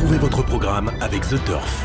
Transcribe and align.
Retrouvez 0.00 0.18
votre 0.18 0.42
programme 0.42 0.90
avec 1.02 1.28
The 1.28 1.44
Turf. 1.44 1.84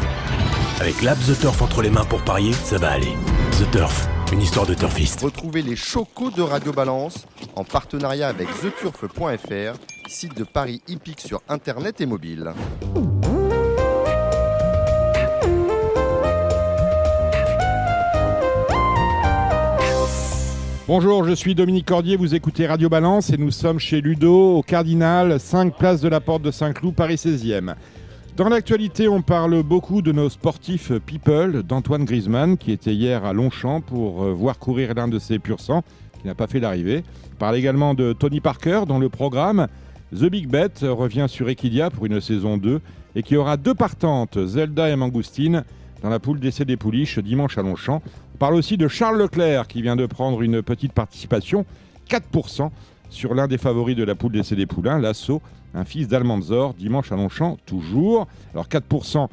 Avec 0.79 1.02
l'app 1.02 1.17
The 1.19 1.38
Turf 1.38 1.62
entre 1.62 1.81
les 1.81 1.89
mains 1.89 2.05
pour 2.05 2.21
parier, 2.21 2.53
ça 2.53 2.77
va 2.77 2.91
aller. 2.91 3.11
The 3.59 3.69
Turf, 3.71 4.07
une 4.31 4.41
histoire 4.41 4.65
de 4.65 4.73
turfiste. 4.73 5.19
Retrouvez 5.19 5.62
les 5.62 5.76
chocos 5.76 6.31
de 6.31 6.41
Radio 6.41 6.71
Balance 6.71 7.28
en 7.57 7.65
partenariat 7.65 8.29
avec 8.29 8.47
theturf.fr, 8.62 9.78
site 10.07 10.38
de 10.38 10.46
paris 10.46 10.81
hippique 10.88 11.20
sur 11.20 11.41
internet 11.49 11.99
et 11.99 12.05
mobile. 12.05 12.54
Bonjour, 20.88 21.26
je 21.26 21.34
suis 21.34 21.54
Dominique 21.54 21.88
Cordier, 21.88 22.16
vous 22.16 22.34
écoutez 22.34 22.66
Radio 22.66 22.88
Balance 22.88 23.30
et 23.32 23.38
nous 23.38 23.52
sommes 23.52 23.80
chez 23.80 24.00
Ludo, 24.00 24.55
au 24.55 24.62
Cardinal, 24.63 25.38
5 25.38 25.76
places 25.76 26.00
de 26.00 26.08
la 26.08 26.22
Porte 26.22 26.44
de 26.44 26.52
Saint-Cloud, 26.52 26.95
Paris 26.95 27.16
16e. 27.16 27.76
Dans 28.36 28.49
l'actualité, 28.49 29.08
on 29.08 29.22
parle 29.22 29.64
beaucoup 29.64 30.02
de 30.02 30.12
nos 30.12 30.30
sportifs 30.30 30.91
people, 31.05 31.64
d'Antoine 31.64 32.04
Griezmann, 32.04 32.58
qui 32.58 32.73
était 32.73 32.94
hier 32.94 33.23
à 33.23 33.32
Longchamp 33.32 33.80
pour 33.80 34.23
euh, 34.26 34.34
voir 34.34 34.59
courir 34.59 34.94
l'un 34.94 35.08
de 35.08 35.20
ses 35.20 35.40
pur 35.40 35.62
sang, 35.62 35.84
qui 36.20 36.28
n'a 36.28 36.36
pas 36.36 36.48
fait 36.48 36.59
l'arrivée. 36.59 37.06
On 37.32 37.36
parle 37.38 37.56
également 37.56 37.94
de 37.94 38.12
Tony 38.12 38.42
Parker, 38.42 38.82
dont 38.90 39.00
le 39.00 39.08
programme 39.08 39.70
The 40.14 40.26
Big 40.26 40.50
Bet 40.50 40.73
revient 40.82 41.28
sur 41.30 41.48
Equidia 41.48 41.90
pour 41.90 42.08
une 42.08 42.20
saison 42.20 42.58
2 42.58 42.82
et 43.16 43.23
qui 43.23 43.38
aura 43.38 43.56
deux 43.56 43.73
partantes, 43.73 44.38
Zelda 44.45 44.90
et 44.90 44.98
Mangoustine, 44.98 45.64
dans 46.04 46.09
la 46.09 46.20
poule 46.20 46.42
d'essai 46.42 46.66
des 46.66 46.76
pouliches 46.76 47.20
dimanche 47.20 47.58
à 47.58 47.62
Longchamp. 47.62 48.02
On 48.34 48.38
parle 48.38 48.56
aussi 48.56 48.76
de 48.76 48.90
Charles 48.90 49.17
Leclerc 49.17 49.70
qui 49.70 49.81
vient 49.81 49.95
de 49.95 50.08
prendre 50.08 50.42
une 50.42 50.62
petite 50.62 50.92
participation, 50.92 51.66
4% 52.09 52.70
sur 53.16 53.34
l'un 53.34 53.48
des 53.48 53.58
favoris 53.58 53.96
de 53.96 54.04
la 54.04 54.14
poule 54.14 54.34
des 54.34 54.66
poulains, 54.66 55.00
l'assaut, 55.00 55.42
un 55.73 55.86
fils 55.86 56.08
d'Almanzor, 56.08 56.73
dimanche 56.73 57.12
à 57.12 57.16
Longchamp, 57.16 57.58
toujours. 57.66 58.28
Alors 58.54 58.68
4% 58.68 59.30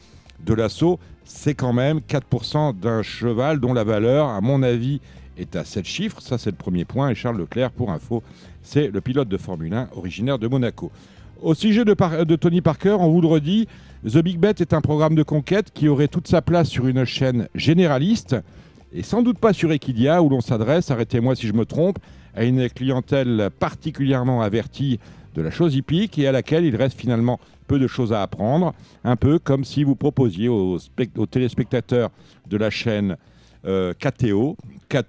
de 0.47 0.55
l'assaut, 0.55 0.99
c'est 1.25 1.55
quand 1.55 1.73
même 1.73 1.99
4% 1.99 2.79
d'un 2.79 3.03
cheval 3.03 3.59
dont 3.59 3.75
la 3.75 3.85
valeur, 3.85 4.29
à 4.29 4.41
mon 4.41 4.63
avis, 4.63 5.01
est 5.37 5.57
à 5.57 5.65
7 5.65 5.85
chiffres. 5.85 6.21
Ça, 6.21 6.39
c'est 6.39 6.51
le 6.51 6.57
premier 6.57 6.85
point. 6.85 7.11
Et 7.11 7.15
Charles 7.15 7.39
Leclerc, 7.39 7.73
pour 7.73 7.91
info, 7.91 8.23
c'est 8.63 8.89
le 8.89 9.01
pilote 9.01 9.29
de 9.29 9.37
Formule 9.37 9.75
1 9.75 9.89
originaire 9.97 10.39
de 10.39 10.47
Monaco. 10.47 10.93
Au 11.43 11.55
sujet 11.55 11.85
de, 11.85 12.25
de, 12.25 12.37
Tony 12.37 12.61
Parker, 12.61 12.97
on 13.01 13.11
vous 13.11 13.21
le 13.21 13.27
redit, 13.27 13.67
The 14.07 14.19
Big 14.19 14.39
Bet 14.39 14.55
est 14.61 14.73
un 14.73 14.81
programme 14.81 15.17
de 15.17 15.25
conquête 15.25 15.73
qui 15.75 15.89
aurait 15.89 16.07
toute 16.07 16.29
sa 16.29 16.41
place 16.41 16.69
sur 16.69 16.87
une 16.87 17.05
chaîne 17.05 17.49
généraliste 17.57 18.37
et 18.95 19.03
sans 19.03 19.23
doute 19.23 19.39
pas 19.39 19.53
sur 19.53 19.73
Equidia 19.73 20.23
où 20.23 20.29
l'on 20.29 20.41
s'adresse, 20.41 20.91
arrêtez-moi 20.91 21.35
si 21.35 21.47
je 21.47 21.53
me 21.53 21.65
trompe, 21.65 21.99
à 22.35 22.45
une 22.45 22.69
clientèle 22.69 23.51
particulièrement 23.59 24.43
avertie 24.43 24.99
de 25.35 25.43
la 25.43 25.51
chose 25.51 25.75
hippique 25.75 26.19
et 26.19 26.27
à 26.27 26.33
laquelle 26.33 26.65
il 26.65 26.77
reste 26.77 26.99
finalement 26.99 27.41
peu 27.67 27.79
de 27.79 27.87
choses 27.87 28.13
à 28.13 28.23
apprendre, 28.23 28.75
un 29.05 29.17
peu 29.17 29.39
comme 29.39 29.65
si 29.65 29.83
vous 29.83 29.97
proposiez 29.97 30.49
aux, 30.49 30.79
téléspectateurs 31.31 32.11
de 32.49 32.57
la 32.57 32.71
chaîne 32.71 33.17
euh, 33.65 33.95
KTO, 33.95 34.57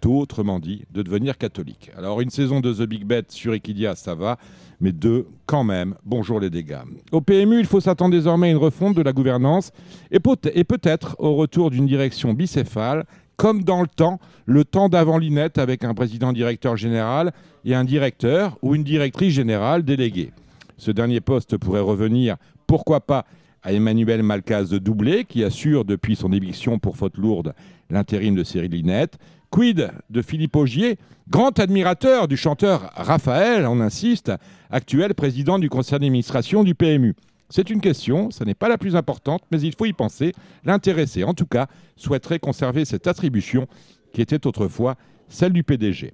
autrement 0.06 0.60
dit, 0.60 0.86
de 0.94 1.02
devenir 1.02 1.38
catholique. 1.38 1.92
Alors 1.98 2.22
une 2.22 2.30
saison 2.30 2.62
de 2.62 2.74
The 2.74 2.88
Big 2.88 3.04
Bet 3.04 3.26
sur 3.30 3.54
Equidia, 3.54 3.96
ça 3.96 4.16
va, 4.16 4.38
mais 4.80 4.94
deux, 4.94 5.28
quand 5.46 5.64
même, 5.64 5.96
bonjour 6.06 6.40
les 6.40 6.50
dégâts. 6.50 6.84
Au 7.12 7.20
PMU, 7.20 7.60
il 7.60 7.66
faut 7.66 7.82
s'attendre 7.82 8.12
désormais 8.12 8.48
à 8.48 8.52
une 8.52 8.58
refonte 8.58 8.96
de 8.96 9.02
la 9.02 9.12
gouvernance 9.12 9.72
et 10.12 10.20
peut-être 10.20 11.16
au 11.20 11.36
retour 11.36 11.70
d'une 11.70 11.86
direction 11.86 12.34
bicéphale 12.34 13.06
comme 13.38 13.64
dans 13.64 13.82
le 13.82 13.88
temps, 13.88 14.20
le 14.46 14.66
temps 14.66 14.90
d'avant 14.90 15.18
Linette 15.18 15.58
avec 15.58 15.84
un 15.84 15.94
président 15.94 16.34
directeur 16.34 16.78
général 16.78 17.32
et 17.66 17.76
un 17.76 17.84
directeur 17.84 18.58
ou 18.62 18.76
une 18.76 18.84
directrice 18.84 19.34
générale 19.34 19.84
déléguée. 19.84 20.32
Ce 20.78 20.92
dernier 20.92 21.22
poste 21.22 21.58
pourrait 21.58 21.80
revenir, 21.82 22.38
pourquoi 22.68 23.02
pas, 23.02 23.26
à 23.64 23.72
Emmanuel 23.72 24.24
Malcaz 24.24 24.70
de 24.70 24.78
Doublé, 24.78 25.24
qui 25.24 25.44
assure 25.44 25.86
depuis 25.86 26.16
son 26.16 26.34
éviction 26.34 26.80
pour 26.80 26.98
faute 26.98 27.18
lourde 27.18 27.54
l'intérim 27.90 28.36
de 28.36 28.44
Cyril 28.44 28.72
Linette. 28.72 29.18
Quid 29.50 29.92
de 30.10 30.22
Philippe 30.22 30.56
Augier, 30.56 30.98
grand 31.30 31.58
admirateur 31.60 32.28
du 32.28 32.36
chanteur 32.36 32.92
Raphaël, 32.96 33.66
on 33.68 33.80
insiste, 33.80 34.32
actuel 34.72 35.14
président 35.14 35.60
du 35.60 35.70
conseil 35.70 35.94
d'administration 35.94 36.64
du 36.64 36.76
PMU. 36.76 37.14
C'est 37.56 37.70
une 37.70 37.82
question, 37.82 38.32
ce 38.32 38.44
n'est 38.44 38.56
pas 38.56 38.68
la 38.68 38.80
plus 38.80 38.96
importante, 38.96 39.44
mais 39.52 39.62
il 39.62 39.76
faut 39.76 39.86
y 39.86 39.94
penser. 39.94 40.34
L'intéressé, 40.66 41.24
en 41.24 41.36
tout 41.36 41.46
cas, 41.46 41.68
souhaiterait 41.98 42.40
conserver 42.40 42.84
cette 42.84 43.06
attribution 43.06 43.68
qui 44.12 44.24
était 44.24 44.48
autrefois 44.48 44.96
celle 45.30 45.54
du 45.54 45.64
PDG. 45.64 46.14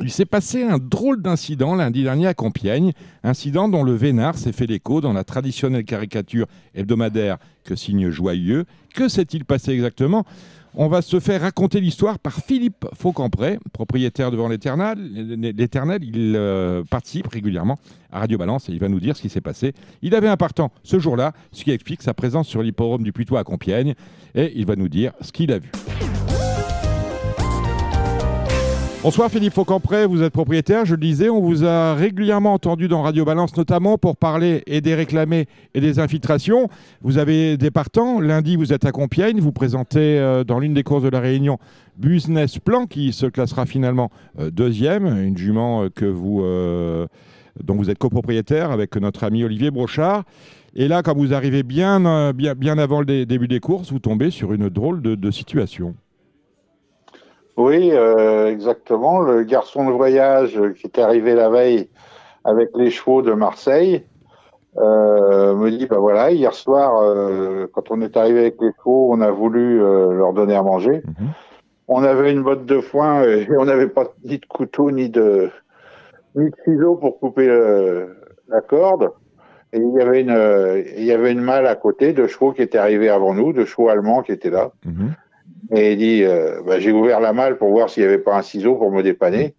Il 0.00 0.10
s'est 0.10 0.24
passé 0.24 0.62
un 0.62 0.78
drôle 0.78 1.20
d'incident 1.20 1.74
lundi 1.74 2.02
dernier 2.02 2.28
à 2.28 2.32
Compiègne, 2.32 2.92
incident 3.24 3.68
dont 3.68 3.82
le 3.82 3.92
Vénard 3.92 4.38
s'est 4.38 4.52
fait 4.52 4.66
l'écho 4.66 5.02
dans 5.02 5.12
la 5.12 5.22
traditionnelle 5.22 5.84
caricature 5.84 6.46
hebdomadaire 6.74 7.36
que 7.64 7.76
signe 7.76 8.08
Joyeux. 8.08 8.64
Que 8.94 9.08
s'est-il 9.08 9.44
passé 9.44 9.72
exactement? 9.72 10.24
On 10.78 10.86
va 10.86 11.02
se 11.02 11.18
faire 11.18 11.40
raconter 11.40 11.80
l'histoire 11.80 12.20
par 12.20 12.34
Philippe 12.34 12.86
Faucampré, 12.94 13.58
propriétaire 13.72 14.30
devant 14.30 14.46
l'Éternel. 14.46 14.96
Il 16.02 16.34
euh, 16.36 16.84
participe 16.88 17.26
régulièrement 17.26 17.78
à 18.12 18.20
Radio 18.20 18.38
Balance 18.38 18.68
et 18.68 18.72
il 18.72 18.78
va 18.78 18.88
nous 18.88 19.00
dire 19.00 19.16
ce 19.16 19.22
qui 19.22 19.28
s'est 19.28 19.40
passé. 19.40 19.74
Il 20.02 20.14
avait 20.14 20.28
un 20.28 20.36
partant 20.36 20.70
ce 20.84 21.00
jour-là, 21.00 21.32
ce 21.50 21.64
qui 21.64 21.72
explique 21.72 22.00
sa 22.00 22.14
présence 22.14 22.46
sur 22.46 22.62
l'hippodrome 22.62 23.02
du 23.02 23.12
Putois 23.12 23.40
à 23.40 23.44
Compiègne 23.44 23.94
et 24.36 24.52
il 24.54 24.66
va 24.66 24.76
nous 24.76 24.88
dire 24.88 25.12
ce 25.20 25.32
qu'il 25.32 25.50
a 25.50 25.58
vu. 25.58 25.72
Bonsoir 29.00 29.30
Philippe 29.30 29.52
Faucampré, 29.52 30.06
vous 30.06 30.24
êtes 30.24 30.32
propriétaire, 30.32 30.84
je 30.84 30.96
le 30.96 31.00
disais, 31.00 31.28
on 31.28 31.40
vous 31.40 31.64
a 31.64 31.94
régulièrement 31.94 32.52
entendu 32.52 32.88
dans 32.88 33.02
Radio 33.02 33.24
Balance 33.24 33.56
notamment 33.56 33.96
pour 33.96 34.16
parler 34.16 34.64
et 34.66 34.80
des 34.80 34.96
réclamés 34.96 35.46
et 35.72 35.80
des 35.80 36.00
infiltrations. 36.00 36.68
Vous 37.00 37.16
avez 37.16 37.56
des 37.56 37.70
partants, 37.70 38.20
lundi 38.20 38.56
vous 38.56 38.72
êtes 38.72 38.84
à 38.84 38.90
Compiègne, 38.90 39.38
vous 39.38 39.52
présentez 39.52 40.18
euh, 40.18 40.42
dans 40.42 40.58
l'une 40.58 40.74
des 40.74 40.82
courses 40.82 41.04
de 41.04 41.10
la 41.10 41.20
Réunion 41.20 41.58
Business 41.96 42.58
Plan 42.58 42.86
qui 42.86 43.12
se 43.12 43.26
classera 43.26 43.66
finalement 43.66 44.10
euh, 44.40 44.50
deuxième, 44.50 45.06
une 45.06 45.38
jument 45.38 45.84
euh, 45.84 45.90
que 45.94 46.04
vous, 46.04 46.42
dont 47.62 47.76
vous 47.76 47.90
êtes 47.90 47.98
copropriétaire 47.98 48.72
avec 48.72 48.96
notre 48.96 49.22
ami 49.22 49.44
Olivier 49.44 49.70
Brochard. 49.70 50.24
Et 50.74 50.88
là, 50.88 51.04
quand 51.04 51.16
vous 51.16 51.32
arrivez 51.32 51.62
bien, 51.62 52.32
bien, 52.32 52.56
bien 52.56 52.78
avant 52.78 53.00
le 53.00 53.26
début 53.26 53.48
des 53.48 53.60
courses, 53.60 53.92
vous 53.92 54.00
tombez 54.00 54.30
sur 54.32 54.52
une 54.52 54.68
drôle 54.68 55.00
de 55.00 55.30
situation. 55.30 55.94
Oui, 57.58 57.90
euh, 57.92 58.46
exactement. 58.46 59.18
Le 59.18 59.42
garçon 59.42 59.84
de 59.84 59.90
voyage 59.90 60.58
qui 60.76 60.86
est 60.86 60.98
arrivé 61.00 61.34
la 61.34 61.50
veille 61.50 61.88
avec 62.44 62.70
les 62.76 62.88
chevaux 62.88 63.20
de 63.20 63.32
Marseille 63.32 64.04
euh, 64.76 65.56
me 65.56 65.68
dit, 65.72 65.86
bah 65.86 65.98
voilà, 65.98 66.30
hier 66.30 66.54
soir, 66.54 67.02
euh, 67.02 67.66
quand 67.72 67.90
on 67.90 68.00
est 68.00 68.16
arrivé 68.16 68.38
avec 68.42 68.60
les 68.60 68.70
chevaux, 68.78 69.12
on 69.12 69.20
a 69.20 69.32
voulu 69.32 69.78
leur 69.80 70.32
donner 70.34 70.54
à 70.54 70.62
manger. 70.62 71.02
Mhm. 71.04 71.30
On 71.88 72.04
avait 72.04 72.30
une 72.30 72.44
botte 72.44 72.64
de 72.64 72.78
foin 72.80 73.24
et 73.24 73.48
on 73.58 73.64
n'avait 73.64 73.88
pas 73.88 74.04
ni 74.22 74.38
de 74.38 74.46
couteau 74.46 74.92
ni 74.92 75.10
de 75.10 75.50
ni 76.36 76.50
de 76.50 76.56
ciseaux 76.64 76.94
pour 76.94 77.18
couper 77.18 77.48
la 78.46 78.60
corde. 78.60 79.10
Et 79.72 79.78
il 79.78 79.94
y 79.94 80.00
avait 80.00 80.20
une 80.20 80.84
il 80.96 81.04
y 81.04 81.12
avait 81.12 81.32
une 81.32 81.40
malle 81.40 81.66
à 81.66 81.74
côté 81.74 82.12
de 82.12 82.28
chevaux 82.28 82.52
qui 82.52 82.62
étaient 82.62 82.78
arrivés 82.78 83.08
avant 83.08 83.34
nous, 83.34 83.52
de 83.52 83.64
chevaux 83.64 83.88
allemands 83.88 84.22
qui 84.22 84.30
étaient 84.30 84.50
là. 84.50 84.70
Mhm. 84.84 85.14
Et 85.72 85.92
il 85.92 85.98
dit, 85.98 86.24
euh, 86.24 86.60
bah, 86.66 86.78
j'ai 86.78 86.92
ouvert 86.92 87.20
la 87.20 87.32
malle 87.32 87.58
pour 87.58 87.70
voir 87.70 87.90
s'il 87.90 88.02
n'y 88.02 88.08
avait 88.08 88.18
pas 88.18 88.36
un 88.36 88.42
ciseau 88.42 88.76
pour 88.76 88.90
me 88.90 89.02
dépanner. 89.02 89.54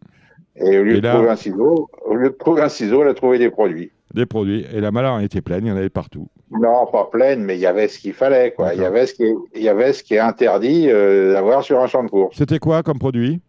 Et 0.55 0.77
au 0.77 0.83
lieu, 0.83 0.99
de 0.99 1.07
trouver 1.07 1.29
un 1.29 1.35
ciseau, 1.35 1.89
au 2.05 2.15
lieu 2.15 2.29
de 2.29 2.35
trouver 2.35 2.61
un 2.61 2.69
ciseau, 2.69 3.01
elle 3.01 3.09
a 3.09 3.13
trouvé 3.13 3.37
des 3.37 3.49
produits. 3.49 3.91
Des 4.13 4.25
produits. 4.25 4.65
Et 4.73 4.81
la 4.81 4.91
malle 4.91 5.05
en 5.05 5.19
était 5.19 5.41
pleine, 5.41 5.65
il 5.65 5.69
y 5.69 5.71
en 5.71 5.77
avait 5.77 5.89
partout. 5.89 6.27
Non, 6.51 6.87
pas 6.91 7.05
pleine, 7.05 7.43
mais 7.43 7.55
il 7.55 7.61
y 7.61 7.67
avait 7.67 7.87
ce 7.87 7.99
qu'il 7.99 8.13
fallait. 8.13 8.51
Quoi. 8.51 8.73
Il, 8.73 8.81
y 8.81 8.85
avait 8.85 9.05
ce 9.05 9.13
qui 9.13 9.23
est, 9.23 9.35
il 9.55 9.61
y 9.61 9.69
avait 9.69 9.93
ce 9.93 10.03
qui 10.03 10.15
est 10.15 10.19
interdit 10.19 10.89
euh, 10.89 11.33
d'avoir 11.33 11.63
sur 11.63 11.79
un 11.79 11.87
champ 11.87 12.03
de 12.03 12.09
course. 12.09 12.35
C'était 12.35 12.59
quoi 12.59 12.81
comme 12.81 12.97
produit? 12.97 13.39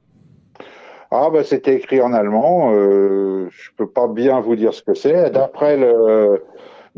Ah 1.13 1.29
bah 1.33 1.43
c'était 1.43 1.75
écrit 1.75 2.01
en 2.01 2.13
allemand. 2.13 2.73
Euh, 2.73 3.49
je 3.51 3.71
peux 3.77 3.89
pas 3.89 4.07
bien 4.07 4.41
vous 4.41 4.55
dire 4.55 4.75
ce 4.75 4.83
que 4.83 4.95
c'est. 4.95 5.31
D'après 5.31 5.77
le 5.77 6.45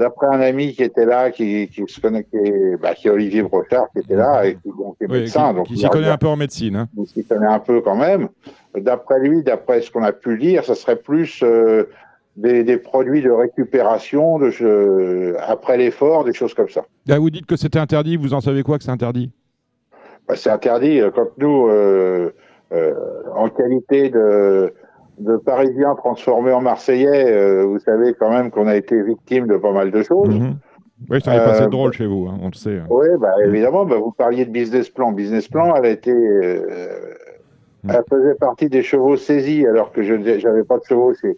d'après 0.03 0.27
un 0.27 0.41
ami 0.41 0.73
qui 0.73 0.83
était 0.83 1.05
là, 1.05 1.31
qui, 1.31 1.69
qui 1.69 1.85
se 1.87 2.01
connaît, 2.01 2.25
qui 2.25 2.37
est, 2.37 2.77
bah, 2.77 2.95
qui 2.95 3.07
est 3.07 3.11
Olivier 3.11 3.43
Brochard, 3.43 3.87
qui 3.93 4.01
était 4.01 4.17
là, 4.17 4.45
et 4.45 4.57
qui, 4.57 4.71
bon, 4.77 4.97
est 5.01 5.07
médecin. 5.07 5.51
Qui, 5.51 5.55
donc, 5.55 5.67
qui 5.69 5.79
s'y 5.79 5.89
connaît 5.89 6.09
un 6.09 6.19
peu 6.19 6.27
en 6.27 6.37
médecine. 6.37 6.77
Hein. 6.77 6.89
Il 6.99 7.07
s'y 7.07 7.25
connaît 7.25 7.47
un 7.47 7.61
peu 7.61 7.81
quand 7.81 7.95
même. 7.95 8.29
D'après 8.77 9.21
lui, 9.21 9.43
d'après 9.43 9.81
ce 9.81 9.91
qu'on 9.91 10.03
a 10.03 10.13
pu 10.13 10.37
lire, 10.37 10.65
ça 10.65 10.75
serait 10.75 10.97
plus 10.97 11.41
euh, 11.43 11.85
des, 12.37 12.65
des, 12.65 12.79
produits 12.79 13.23
de 13.23 13.31
récupération 13.31 14.39
de, 14.39 14.51
euh, 14.61 15.37
après 15.47 15.77
l'effort, 15.77 16.25
des 16.25 16.33
choses 16.33 16.55
comme 16.55 16.69
ça. 16.69 16.83
Là, 17.07 17.19
vous 17.19 17.31
dites 17.31 17.47
que 17.47 17.57
c'était 17.57 17.79
interdit, 17.79 18.17
vous 18.17 18.35
en 18.35 18.41
savez 18.41 18.63
quoi 18.63 18.79
que 18.79 18.85
c'est 18.85 18.91
interdit? 18.91 19.31
Bah, 20.27 20.35
C'est 20.37 20.51
interdit 20.51 21.01
euh, 21.01 21.11
quand 21.15 21.29
nous, 21.39 21.69
euh, 21.69 22.33
en 23.35 23.49
qualité 23.51 24.11
de 24.11 24.75
de 25.19 25.37
Parisiens 25.37 25.95
transformés 25.95 26.53
en 26.53 26.61
Marseillais, 26.61 27.33
euh, 27.33 27.65
vous 27.65 27.79
savez 27.79 28.15
quand 28.15 28.31
même 28.31 28.51
qu'on 28.51 28.67
a 28.67 28.77
été 28.77 29.01
victime 29.03 29.47
de 29.47 29.57
pas 29.57 29.73
mal 29.73 29.91
de 29.91 30.03
choses. 30.03 30.29
Mhm. 30.29 30.57
Oui, 31.11 31.21
ça 31.21 31.33
n'est 31.33 31.39
pas 31.39 31.51
assez 31.51 31.67
drôle 31.67 31.93
chez 31.93 32.07
vous, 32.07 32.29
hein, 32.29 32.39
on 32.41 32.47
le 32.47 32.55
sait. 32.55 32.79
Hein. 32.79 32.87
Oui, 32.89 33.07
bah, 33.19 33.33
évidemment, 33.45 33.85
bah, 33.85 33.97
vous 33.97 34.13
parliez 34.13 34.45
de 34.45 34.51
business 34.51 34.89
plan. 34.89 35.13
Business 35.13 35.49
plan, 35.49 35.75
elle 35.75 35.87
a 35.87 35.91
été, 35.91 36.13
euh, 36.13 36.61
mhm. 37.83 37.91
elle 37.91 38.05
faisait 38.09 38.35
partie 38.37 38.69
des 38.69 38.83
chevaux 38.83 39.17
saisis, 39.17 39.67
alors 39.67 39.93
que 39.93 40.03
je 40.03 40.15
n'avais 40.15 40.65
pas 40.65 40.79
de 40.79 40.85
chevaux, 40.85 41.13
c'est 41.15 41.37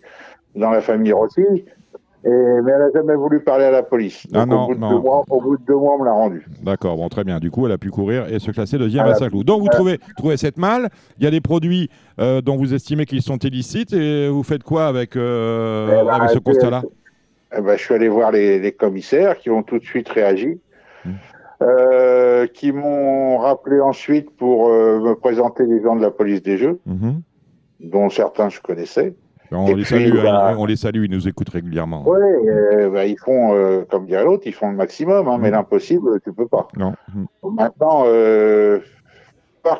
dans 0.54 0.70
la 0.70 0.80
famille 0.80 1.12
Rossi. 1.12 1.64
Et, 2.26 2.28
mais 2.30 2.72
elle 2.72 2.78
n'a 2.78 2.90
jamais 2.94 3.14
voulu 3.16 3.40
parler 3.40 3.64
à 3.66 3.70
la 3.70 3.82
police. 3.82 4.26
Ah 4.32 4.46
Donc, 4.46 4.50
non, 4.50 4.64
au, 4.64 4.66
bout 4.68 4.74
de 4.74 4.80
non. 4.80 4.90
deux 4.90 4.98
mois, 5.00 5.24
au 5.28 5.40
bout 5.42 5.56
de 5.58 5.62
deux 5.64 5.74
mois, 5.76 5.94
on 5.94 5.98
me 6.00 6.04
l'a 6.06 6.12
rendu. 6.12 6.46
D'accord, 6.62 6.96
bon, 6.96 7.08
très 7.10 7.22
bien. 7.22 7.38
Du 7.38 7.50
coup, 7.50 7.66
elle 7.66 7.72
a 7.72 7.78
pu 7.78 7.90
courir 7.90 8.26
et 8.32 8.38
se 8.38 8.50
classer 8.50 8.78
deuxième 8.78 9.04
à 9.04 9.10
a 9.10 9.14
Saint-Cloud. 9.14 9.44
Donc, 9.46 9.60
vous 9.60 9.68
trouvez, 9.68 9.98
trouvez 10.16 10.36
cette 10.38 10.56
malle. 10.56 10.88
Il 11.18 11.24
y 11.24 11.26
a 11.26 11.30
des 11.30 11.42
produits 11.42 11.90
euh, 12.20 12.40
dont 12.40 12.56
vous 12.56 12.72
estimez 12.72 13.04
qu'ils 13.04 13.20
sont 13.22 13.36
illicites 13.36 13.92
et 13.92 14.28
vous 14.28 14.42
faites 14.42 14.62
quoi 14.62 14.86
avec, 14.86 15.16
euh, 15.16 16.00
Eh 16.00 16.04
ben, 16.06 16.12
avec 16.14 16.30
ce 16.30 16.38
constat-là 16.38 16.82
ben, 17.52 17.76
je 17.76 17.82
suis 17.82 17.94
allé 17.94 18.08
voir 18.08 18.32
les, 18.32 18.58
les 18.58 18.72
commissaires 18.72 19.36
qui 19.38 19.50
ont 19.50 19.62
tout 19.62 19.78
de 19.78 19.84
suite 19.84 20.08
réagi, 20.08 20.58
Hmm. 21.04 21.10
euh, 21.62 22.46
qui 22.46 22.72
m'ont 22.72 23.36
rappelé 23.36 23.78
ensuite 23.80 24.30
pour 24.36 24.68
euh, 24.70 24.98
me 25.00 25.14
présenter 25.14 25.64
les 25.66 25.82
gens 25.82 25.94
de 25.96 26.00
la 26.02 26.10
police 26.10 26.42
des 26.42 26.56
jeux, 26.56 26.80
Mhm. 26.86 27.20
dont 27.80 28.08
certains 28.08 28.48
je 28.48 28.60
connaissais. 28.62 29.14
On, 29.52 29.66
Et 29.66 29.74
les 29.74 29.82
puis, 29.82 29.84
salue, 29.84 30.22
bah- 30.22 30.48
hein, 30.50 30.56
on 30.58 30.66
les 30.66 30.76
salue, 30.76 31.04
ils 31.04 31.10
nous 31.10 31.28
écoutent 31.28 31.50
régulièrement. 31.50 32.02
Oui, 32.06 32.18
euh, 32.48 32.90
bah, 32.90 33.06
ils 33.06 33.18
font, 33.18 33.54
euh, 33.54 33.82
comme 33.90 34.06
dirait 34.06 34.24
l'autre, 34.24 34.44
ils 34.46 34.54
font 34.54 34.70
le 34.70 34.76
maximum, 34.76 35.28
hein, 35.28 35.38
mais 35.40 35.50
Hmm. 35.50 35.54
l'impossible, 35.54 36.20
tu 36.22 36.32
peux 36.32 36.48
pas. 36.48 36.68
Non. 36.76 36.92
Maintenant, 37.42 38.04
euh, 38.06 38.80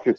que 0.02 0.11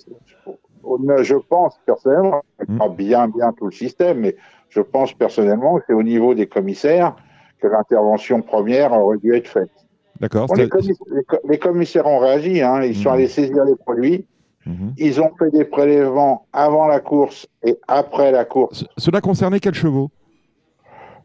on- 0.84 1.00
je 1.24 1.36
pense 1.36 1.80
personnellement, 1.86 2.42
je 2.60 2.72
Hmm. 2.72 2.78
pas 2.78 2.90
bien 2.90 3.28
bien 3.28 3.52
tout 3.54 3.66
le 3.66 3.72
système, 3.72 4.20
mais 4.20 4.36
je 4.70 4.82
pense 4.82 5.14
personnellement 5.14 5.78
que 5.80 5.84
c'est 5.88 5.94
au 5.94 6.04
niveau 6.04 6.34
des 6.36 6.48
commissaires 6.48 7.16
que 7.60 7.68
l'intervention 7.68 8.42
première 8.42 8.94
aurait 8.94 9.18
dû 9.18 9.34
être 9.34 9.48
faite. 9.48 9.72
D'accord. 10.20 10.48
Bon, 10.48 10.54
les, 10.56 10.64
c'est- 10.64 10.70
commis- 10.70 10.98
les 11.12 11.24
co- 11.24 11.40
les 11.48 11.58
commissaires 11.60 12.06
ont 12.06 12.20
réagi, 12.20 12.62
hein, 12.62 12.84
ils 12.84 12.96
sont 12.96 13.10
Mhm. 13.10 13.16
allés 13.16 13.28
saisir 13.28 13.66
les 13.66 13.76
produits, 13.76 14.26
Mhm. 14.66 14.94
ils 14.98 15.22
ont 15.22 15.32
fait 15.38 15.52
des 15.52 15.66
prélèvements 15.66 16.46
avant 16.54 16.88
la 16.88 17.00
course 17.00 17.48
et 17.64 17.76
après 17.88 18.32
la 18.32 18.46
course. 18.46 18.80
Ce- 18.80 18.86
Cela 19.06 19.22
concernait 19.22 19.60
quels 19.60 19.74
chevaux? 19.76 20.10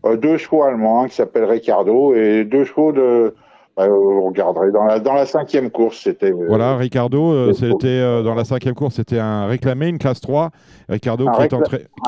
Euh, 0.05 0.17
deux 0.17 0.37
chevaux 0.39 0.63
allemands 0.63 1.03
hein, 1.03 1.09
qui 1.09 1.15
s'appellent 1.17 1.45
Ricardo 1.45 2.15
et 2.15 2.45
deux 2.45 2.65
chevaux 2.65 2.93
de. 2.93 3.35
bah, 3.77 3.87
vous 3.89 4.23
regarderez 4.27 4.71
dans 4.73 4.85
la 4.85 4.99
dans 4.99 5.13
la 5.15 5.27
cinquième 5.27 5.71
course, 5.71 6.01
c'était. 6.05 6.33
euh, 6.33 6.47
Voilà, 6.49 6.77
Ricardo, 6.77 7.33
euh, 7.33 7.53
c'était 7.53 7.87
euh, 7.87 8.23
dans 8.23 8.35
la 8.35 8.45
cinquième 8.45 8.75
course, 8.75 8.95
c'était 8.97 9.19
un 9.19 9.47
réclamé, 9.47 9.89
une 9.89 9.99
classe 9.99 10.21
3. 10.21 10.51
Ricardo 10.89 11.29
Un 11.29 11.33
qui 11.33 11.43
est 11.43 11.49
qui 11.49 11.55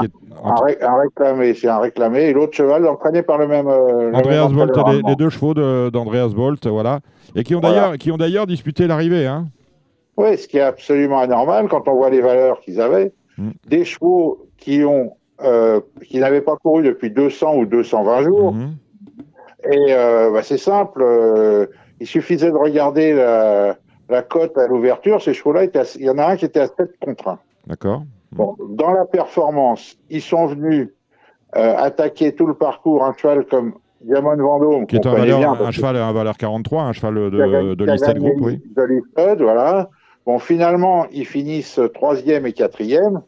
est 0.06 0.10
Un, 0.42 0.48
entré- 0.50 0.72
ré- 0.72 0.82
un 0.82 0.96
réclamé, 0.98 1.54
c'est 1.54 1.68
un 1.68 1.78
réclamé, 1.78 2.22
et 2.24 2.32
l'autre 2.32 2.54
cheval 2.54 2.86
entraîné 2.86 3.22
par 3.22 3.38
le 3.38 3.46
même. 3.46 3.68
Andreas 3.68 4.48
Bolt, 4.48 4.76
les, 5.06 5.16
deux 5.16 5.28
chevaux 5.30 5.54
de- 5.54 5.90
d'Andreas 5.90 6.28
Bolt, 6.28 6.66
voilà. 6.66 7.00
Et 7.36 7.42
qui 7.44 7.54
ont 7.54 7.60
Voilà. 7.60 7.74
d'ailleurs 7.80 7.98
qui 7.98 8.10
ont 8.10 8.16
d'ailleurs 8.18 8.46
disputé 8.46 8.86
l'arrivée. 8.86 9.26
Hein. 9.26 9.46
Oui, 10.22 10.38
ce 10.38 10.46
qui 10.46 10.58
est 10.58 10.62
absolument 10.62 11.18
anormal 11.18 11.68
quand 11.68 11.88
on 11.88 11.94
voit 11.94 12.10
les 12.10 12.20
valeurs 12.20 12.60
qu'ils 12.60 12.80
avaient. 12.80 13.12
Mm. 13.38 13.50
Des 13.66 13.84
chevaux 13.84 14.46
qui 14.56 14.84
ont 14.84 15.16
euh, 15.44 15.80
qui 16.04 16.20
n'avaient 16.20 16.40
pas 16.40 16.56
couru 16.56 16.84
depuis 16.84 17.10
200 17.10 17.56
ou 17.56 17.66
220 17.66 18.22
jours. 18.22 18.54
Mhm. 18.54 18.76
Et 19.72 19.86
euh, 19.92 20.30
bah, 20.30 20.42
c'est 20.42 20.58
simple, 20.58 21.02
euh, 21.02 21.66
il 21.98 22.06
suffisait 22.06 22.50
de 22.50 22.56
regarder 22.56 23.12
la, 23.12 23.76
la 24.08 24.22
cote 24.22 24.56
à 24.56 24.68
l'ouverture. 24.68 25.20
Ces 25.20 25.34
chevaux-là, 25.34 25.64
il 25.64 26.04
y 26.04 26.10
en 26.10 26.18
a 26.18 26.26
un 26.26 26.36
qui 26.36 26.44
était 26.44 26.60
à 26.60 26.68
7 26.68 26.92
contre 27.00 27.28
1. 27.28 27.38
D'accord. 27.66 28.04
Bon, 28.30 28.56
dans 28.70 28.92
la 28.92 29.04
performance, 29.04 29.96
ils 30.10 30.22
sont 30.22 30.46
venus 30.46 30.88
attaquer 31.52 32.34
tout 32.34 32.46
le 32.46 32.54
parcours 32.54 33.04
un 33.04 33.12
cheval 33.14 33.44
comme 33.44 33.74
Diamond 34.00 34.36
Vendôme, 34.36 34.86
Qui 34.86 34.96
est 34.96 35.06
un, 35.06 35.12
valeur, 35.12 35.38
bien, 35.38 35.52
un 35.52 35.70
cheval 35.70 35.96
à 35.96 36.12
valeur 36.12 36.36
43, 36.36 36.82
un 36.84 36.92
cheval 36.92 37.14
de, 37.14 37.30
de 37.30 38.40
oui. 38.40 38.62
de 38.74 38.82
Listed, 38.82 39.42
voilà. 39.42 39.90
Bon, 40.26 40.38
finalement, 40.38 41.06
ils 41.12 41.26
finissent 41.26 41.80
troisième 41.94 42.46
et 42.46 42.52
quatrième, 42.52 43.22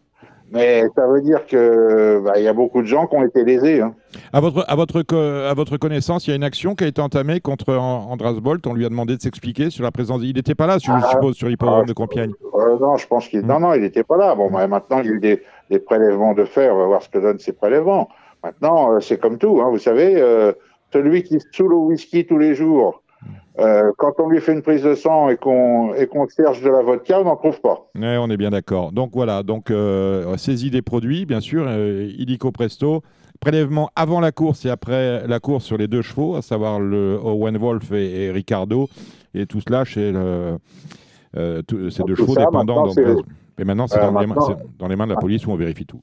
mais 0.53 0.85
ça 0.95 1.07
veut 1.09 1.21
dire 1.23 1.45
que 1.47 2.21
bah, 2.25 2.35
il 2.37 2.45
y 2.45 2.49
a 2.49 2.53
beaucoup 2.53 2.83
de 2.83 2.87
gens 2.87 3.07
qui 3.09 3.17
ont 3.17 3.25
été 3.25 3.43
lésés. 3.43 3.81
Hein. 3.81 3.95
À 4.33 4.41
votre, 4.41 4.65
à, 4.69 4.77
votre, 4.77 5.03
à 5.17 5.55
votre 5.55 5.77
connaissance, 5.77 6.27
il 6.27 6.31
y 6.31 6.33
a 6.33 6.37
une 6.37 6.45
action 6.45 6.77
qui 6.77 6.85
a 6.85 6.87
été 6.87 7.01
entamée 7.01 7.41
contre 7.41 7.75
An- 7.75 8.07
Andras 8.11 8.35
Bolt. 8.35 8.65
On 8.69 8.75
lui 8.75 8.87
a 8.87 8.89
demandé 8.89 9.17
de 9.17 9.21
s'expliquer 9.23 9.71
sur 9.71 9.83
la 9.83 9.91
présence. 9.91 10.21
Il 10.23 10.37
n'était 10.37 10.55
pas 10.55 10.69
là, 10.69 10.77
je 10.81 10.89
Ah, 10.93 11.09
suppose, 11.11 11.35
sur 11.35 11.49
l'hippodrome 11.49 11.83
ah, 11.83 11.89
de 11.89 11.93
Compiègne. 11.93 12.33
Euh, 12.55 12.79
non, 12.79 12.97
je 12.97 13.07
pense 13.09 13.27
qu'il 13.27 13.41
Mm. 13.41 13.47
non, 13.47 13.59
non, 13.61 13.75
il 13.75 13.81
n'était 13.83 14.05
pas 14.05 14.17
là. 14.17 14.35
Bon, 14.37 14.49
bah, 14.51 14.67
maintenant, 14.69 15.01
il 15.01 15.07
y 15.07 15.09
a 15.11 15.13
eu 15.15 15.21
des, 15.21 15.43
des 15.71 15.81
prélèvements 15.81 16.35
de 16.35 16.45
fer. 16.45 16.73
On 16.75 16.79
va 16.79 16.87
voir 16.87 17.03
ce 17.03 17.09
que 17.09 17.19
donnent 17.19 17.41
ces 17.41 17.53
prélèvements. 17.53 18.09
Maintenant, 18.45 18.93
euh, 18.93 19.01
c'est 19.01 19.19
comme 19.19 19.39
tout. 19.39 19.61
Hein, 19.61 19.71
vous 19.71 19.79
savez, 19.79 20.15
euh, 20.17 20.53
celui 20.93 21.25
qui 21.25 21.41
se 21.41 21.47
saoule 21.51 21.75
au 21.75 21.87
whisky 21.87 22.25
tous 22.27 22.39
les 22.39 22.55
jours, 22.55 23.03
euh, 23.59 23.93
quand 23.99 24.13
on 24.19 24.29
lui 24.29 24.41
fait 24.41 24.53
une 24.53 24.63
prise 24.63 24.83
de 24.83 24.95
sang 24.95 25.29
et 25.29 25.37
qu'on 25.37 25.95
et 25.95 26.07
qu'on 26.07 26.27
cherche 26.29 26.61
de 26.63 26.71
la 26.71 26.83
vodka, 26.83 27.21
on 27.21 27.25
n'en 27.25 27.37
trouve 27.37 27.61
pas. 27.61 27.87
Ouais, 27.95 28.17
on 28.19 28.29
est 28.31 28.37
bien 28.37 28.51
d'accord. 28.51 28.93
Donc 28.93 29.11
voilà, 29.15 29.43
donc 29.43 29.71
euh, 29.71 30.37
saisie 30.37 30.71
des 30.71 30.83
produits, 30.83 31.25
bien 31.27 31.41
sûr, 31.41 31.65
euh, 31.69 32.11
illico 32.19 32.51
presto. 32.51 33.03
Prélèvement 33.41 33.91
avant 33.97 34.21
la 34.21 34.33
course 34.33 34.65
et 34.65 34.71
après 34.71 35.27
la 35.27 35.39
course 35.41 35.65
sur 35.65 35.77
les 35.77 35.87
deux 35.89 36.03
chevaux, 36.03 36.37
à 36.37 36.43
savoir 36.43 36.81
le 36.81 37.19
Owen 37.23 37.59
Wolf 37.59 37.93
et, 37.93 38.25
et 38.27 38.31
Ricardo, 38.31 38.89
et 39.35 39.45
tout 39.47 39.61
cela 39.61 39.85
chez 39.85 40.13
le, 40.13 40.57
ces 41.35 41.63
Donc, 41.99 42.07
deux 42.07 42.15
chevaux 42.15 42.35
ça, 42.35 42.47
dépendants 42.47 42.87
maintenant. 42.87 43.23
Et 43.59 43.65
maintenant, 43.65 43.87
c'est 43.87 44.01
dans, 44.01 44.07
les 44.07 44.27
mains- 44.27 44.35
maintenant- 44.35 44.47
c'est 44.47 44.79
dans 44.79 44.89
les 44.89 44.97
mains 44.97 45.07
de 45.07 45.13
la 45.15 45.21
police 45.21 45.47
où 45.47 45.51
on 45.51 45.57
vérifie 45.57 45.85
tout. 45.85 46.01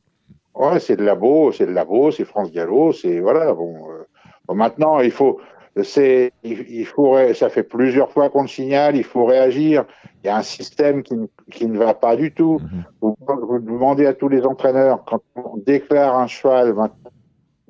Ouais, 0.53 0.79
c'est 0.79 0.97
le 0.99 1.05
labo, 1.05 1.51
c'est 1.51 1.65
le 1.65 1.73
labo, 1.73 2.11
c'est 2.11 2.25
France 2.25 2.51
Gallo, 2.51 2.91
c'est 2.93 3.19
voilà. 3.21 3.53
Bon, 3.53 3.73
euh, 3.89 4.03
bon, 4.47 4.53
maintenant 4.55 4.99
il 4.99 5.11
faut, 5.11 5.39
c'est, 5.83 6.31
il, 6.43 6.65
il 6.69 6.85
faut, 6.85 7.17
ça 7.33 7.49
fait 7.49 7.63
plusieurs 7.63 8.11
fois 8.11 8.29
qu'on 8.29 8.41
le 8.43 8.47
signale, 8.47 8.95
il 8.97 9.03
faut 9.03 9.25
réagir. 9.25 9.85
Il 10.23 10.27
y 10.27 10.29
a 10.29 10.37
un 10.37 10.41
système 10.43 11.01
qui, 11.01 11.15
ne- 11.15 11.27
qui 11.49 11.65
ne 11.65 11.77
va 11.77 11.93
pas 11.93 12.15
du 12.15 12.33
tout. 12.33 12.59
Mhm. 12.61 12.83
Vous, 13.01 13.17
vous 13.27 13.59
demandez 13.59 14.05
à 14.05 14.13
tous 14.13 14.27
les 14.29 14.45
entraîneurs 14.45 15.03
quand 15.05 15.21
on 15.35 15.57
déclare 15.57 16.17
un 16.17 16.27
cheval, 16.27 16.75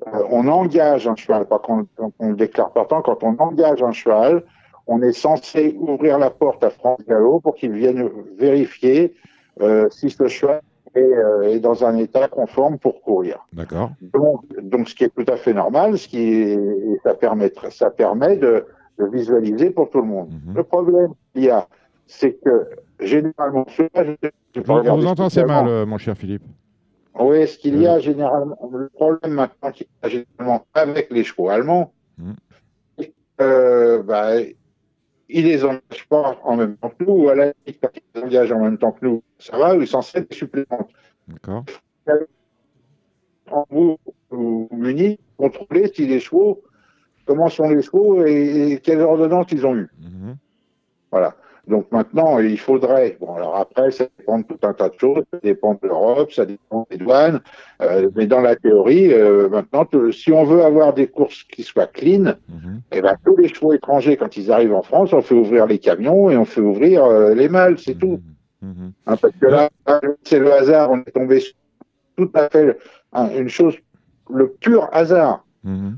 euh, 0.06 0.22
on 0.30 0.48
engage 0.48 1.06
un 1.06 1.14
cheval, 1.16 1.46
pas 1.46 1.58
qu'on 1.60 1.86
on 2.18 2.28
le 2.30 2.36
déclare 2.36 2.72
pas 2.72 2.84
tant. 2.84 3.02
Quand 3.02 3.22
on 3.22 3.36
engage 3.38 3.82
un 3.82 3.92
cheval, 3.92 4.42
on 4.88 5.00
est 5.00 5.12
censé 5.12 5.76
ouvrir 5.78 6.18
la 6.18 6.30
porte 6.30 6.64
à 6.64 6.70
France 6.70 7.00
Gallo 7.08 7.38
pour 7.40 7.54
qu'il 7.54 7.72
vienne 7.72 8.10
vérifier 8.36 9.14
euh, 9.60 9.88
si 9.90 10.10
ce 10.10 10.26
cheval 10.26 10.60
euh, 11.00 11.42
est 11.48 11.60
dans 11.60 11.84
un 11.84 11.96
état 11.96 12.28
conforme 12.28 12.78
pour 12.78 13.00
courir. 13.02 13.46
D'accord 13.52 13.90
Donc, 14.00 14.42
donc, 14.62 14.88
ce 14.88 14.94
qui 14.94 15.04
est 15.04 15.14
tout 15.14 15.24
à 15.32 15.36
fait 15.36 15.54
normal, 15.54 15.96
ce 15.98 16.08
qui 16.08 16.18
est, 16.18 16.52
et 16.54 17.00
ça 17.02 17.14
permet, 17.14 17.52
ça 17.70 17.90
permet 17.90 18.36
de, 18.36 18.66
de 18.98 19.06
visualiser 19.06 19.70
pour 19.70 19.88
tout 19.90 20.00
le 20.00 20.06
monde. 20.08 20.30
Mhm. 20.46 20.54
Le 20.56 20.62
problème 20.64 21.12
qu'il 21.32 21.44
y 21.44 21.50
a, 21.50 21.66
c'est 22.06 22.34
que 22.34 22.68
généralement, 23.00 23.64
je- 23.68 23.84
je- 23.94 24.60
vous 24.60 25.06
spécialement. 25.14 25.62
mal, 25.64 25.68
euh, 25.68 25.86
mon 25.86 25.98
cher 25.98 26.16
Philippe. 26.16 26.42
Oui, 27.18 27.46
ce 27.46 27.58
qu'il 27.58 27.80
y 27.80 27.86
a 27.86 27.98
généralement, 27.98 28.56
le 28.72 28.88
problème 28.88 29.32
maintenant 29.32 29.70
qu'il 29.70 29.86
y 30.02 30.06
a 30.06 30.08
généralement 30.08 30.64
avec 30.74 31.10
les 31.10 31.24
chevaux 31.24 31.48
allemands, 31.50 31.92
Mhm. 32.18 32.34
euh, 33.40 34.02
bah, 34.02 34.32
ils 35.32 35.44
les 35.44 35.64
engagent 35.64 36.08
pas 36.08 36.38
en 36.44 36.56
même 36.56 36.76
temps 36.76 36.90
que 36.90 37.04
nous, 37.04 37.12
ou 37.12 37.28
à 37.28 37.34
la 37.34 37.46
limite, 37.46 37.80
quand 37.82 37.90
ils 37.94 38.02
les 38.14 38.22
engagent 38.22 38.52
en 38.52 38.60
même 38.60 38.78
temps 38.78 38.92
que 38.92 39.04
nous, 39.06 39.22
ça 39.38 39.56
va, 39.56 39.74
ou 39.74 39.80
ils 39.80 39.88
s'en 39.88 40.02
servent 40.02 40.26
des 40.28 40.36
suppléments. 40.36 40.88
D'accord 41.28 41.64
En 43.50 43.66
vous, 43.70 43.98
ou 44.30 44.68
munis, 44.72 45.18
contrôler 45.36 45.90
si 45.94 46.06
les 46.06 46.20
chevaux, 46.20 46.62
comment 47.26 47.48
sont 47.48 47.68
les 47.68 47.82
chevaux 47.82 48.24
et, 48.24 48.72
et 48.72 48.80
quelles 48.80 49.00
ordonnances 49.00 49.50
ils 49.52 49.66
ont 49.66 49.74
eues. 49.74 49.90
Mhm. 49.98 50.36
Voilà. 51.10 51.36
Donc 51.68 51.86
maintenant, 51.92 52.38
il 52.40 52.58
faudrait. 52.58 53.16
Bon, 53.20 53.34
alors 53.36 53.54
après, 53.56 53.92
ça 53.92 54.04
dépend 54.18 54.38
de 54.38 54.44
tout 54.44 54.58
un 54.64 54.72
tas 54.72 54.88
de 54.88 54.98
choses. 54.98 55.22
Ça 55.32 55.38
dépend 55.42 55.74
de 55.74 55.86
l'Europe, 55.88 56.32
ça 56.32 56.44
dépend 56.44 56.86
des 56.90 56.96
douanes. 56.96 57.40
Euh, 57.80 58.10
mais 58.16 58.26
dans 58.26 58.40
la 58.40 58.56
théorie, 58.56 59.12
euh, 59.12 59.48
maintenant, 59.48 59.84
te- 59.84 60.10
si 60.10 60.32
on 60.32 60.42
veut 60.44 60.62
avoir 60.64 60.92
des 60.92 61.06
courses 61.06 61.44
qui 61.44 61.62
soient 61.62 61.86
clean, 61.86 62.34
Mhm. 62.48 62.80
eh 62.90 63.00
ben, 63.00 63.14
tous 63.24 63.36
les 63.36 63.48
chevaux 63.48 63.72
étrangers, 63.72 64.16
quand 64.16 64.36
ils 64.36 64.50
arrivent 64.50 64.74
en 64.74 64.82
France, 64.82 65.12
on 65.12 65.22
fait 65.22 65.36
ouvrir 65.36 65.66
les 65.66 65.78
camions 65.78 66.30
et 66.30 66.36
on 66.36 66.44
fait 66.44 66.60
ouvrir 66.60 67.04
euh, 67.04 67.32
les 67.34 67.48
mâles, 67.48 67.78
c'est 67.78 67.94
tout. 67.94 68.20
Mhm. 68.62 68.68
Mhm. 68.70 68.92
Hein, 69.06 69.16
parce 69.20 69.34
que 69.40 69.46
là, 69.46 69.70
c'est 70.24 70.38
le 70.40 70.52
hasard. 70.52 70.90
On 70.90 70.98
est 70.98 71.12
tombé 71.12 71.38
sur 71.40 71.54
tout 72.16 72.30
à 72.34 72.48
fait 72.48 72.76
hein, 73.12 73.28
une 73.38 73.48
chose, 73.48 73.76
le 74.32 74.48
pur 74.50 74.88
hasard. 74.92 75.44
Mhm. 75.64 75.96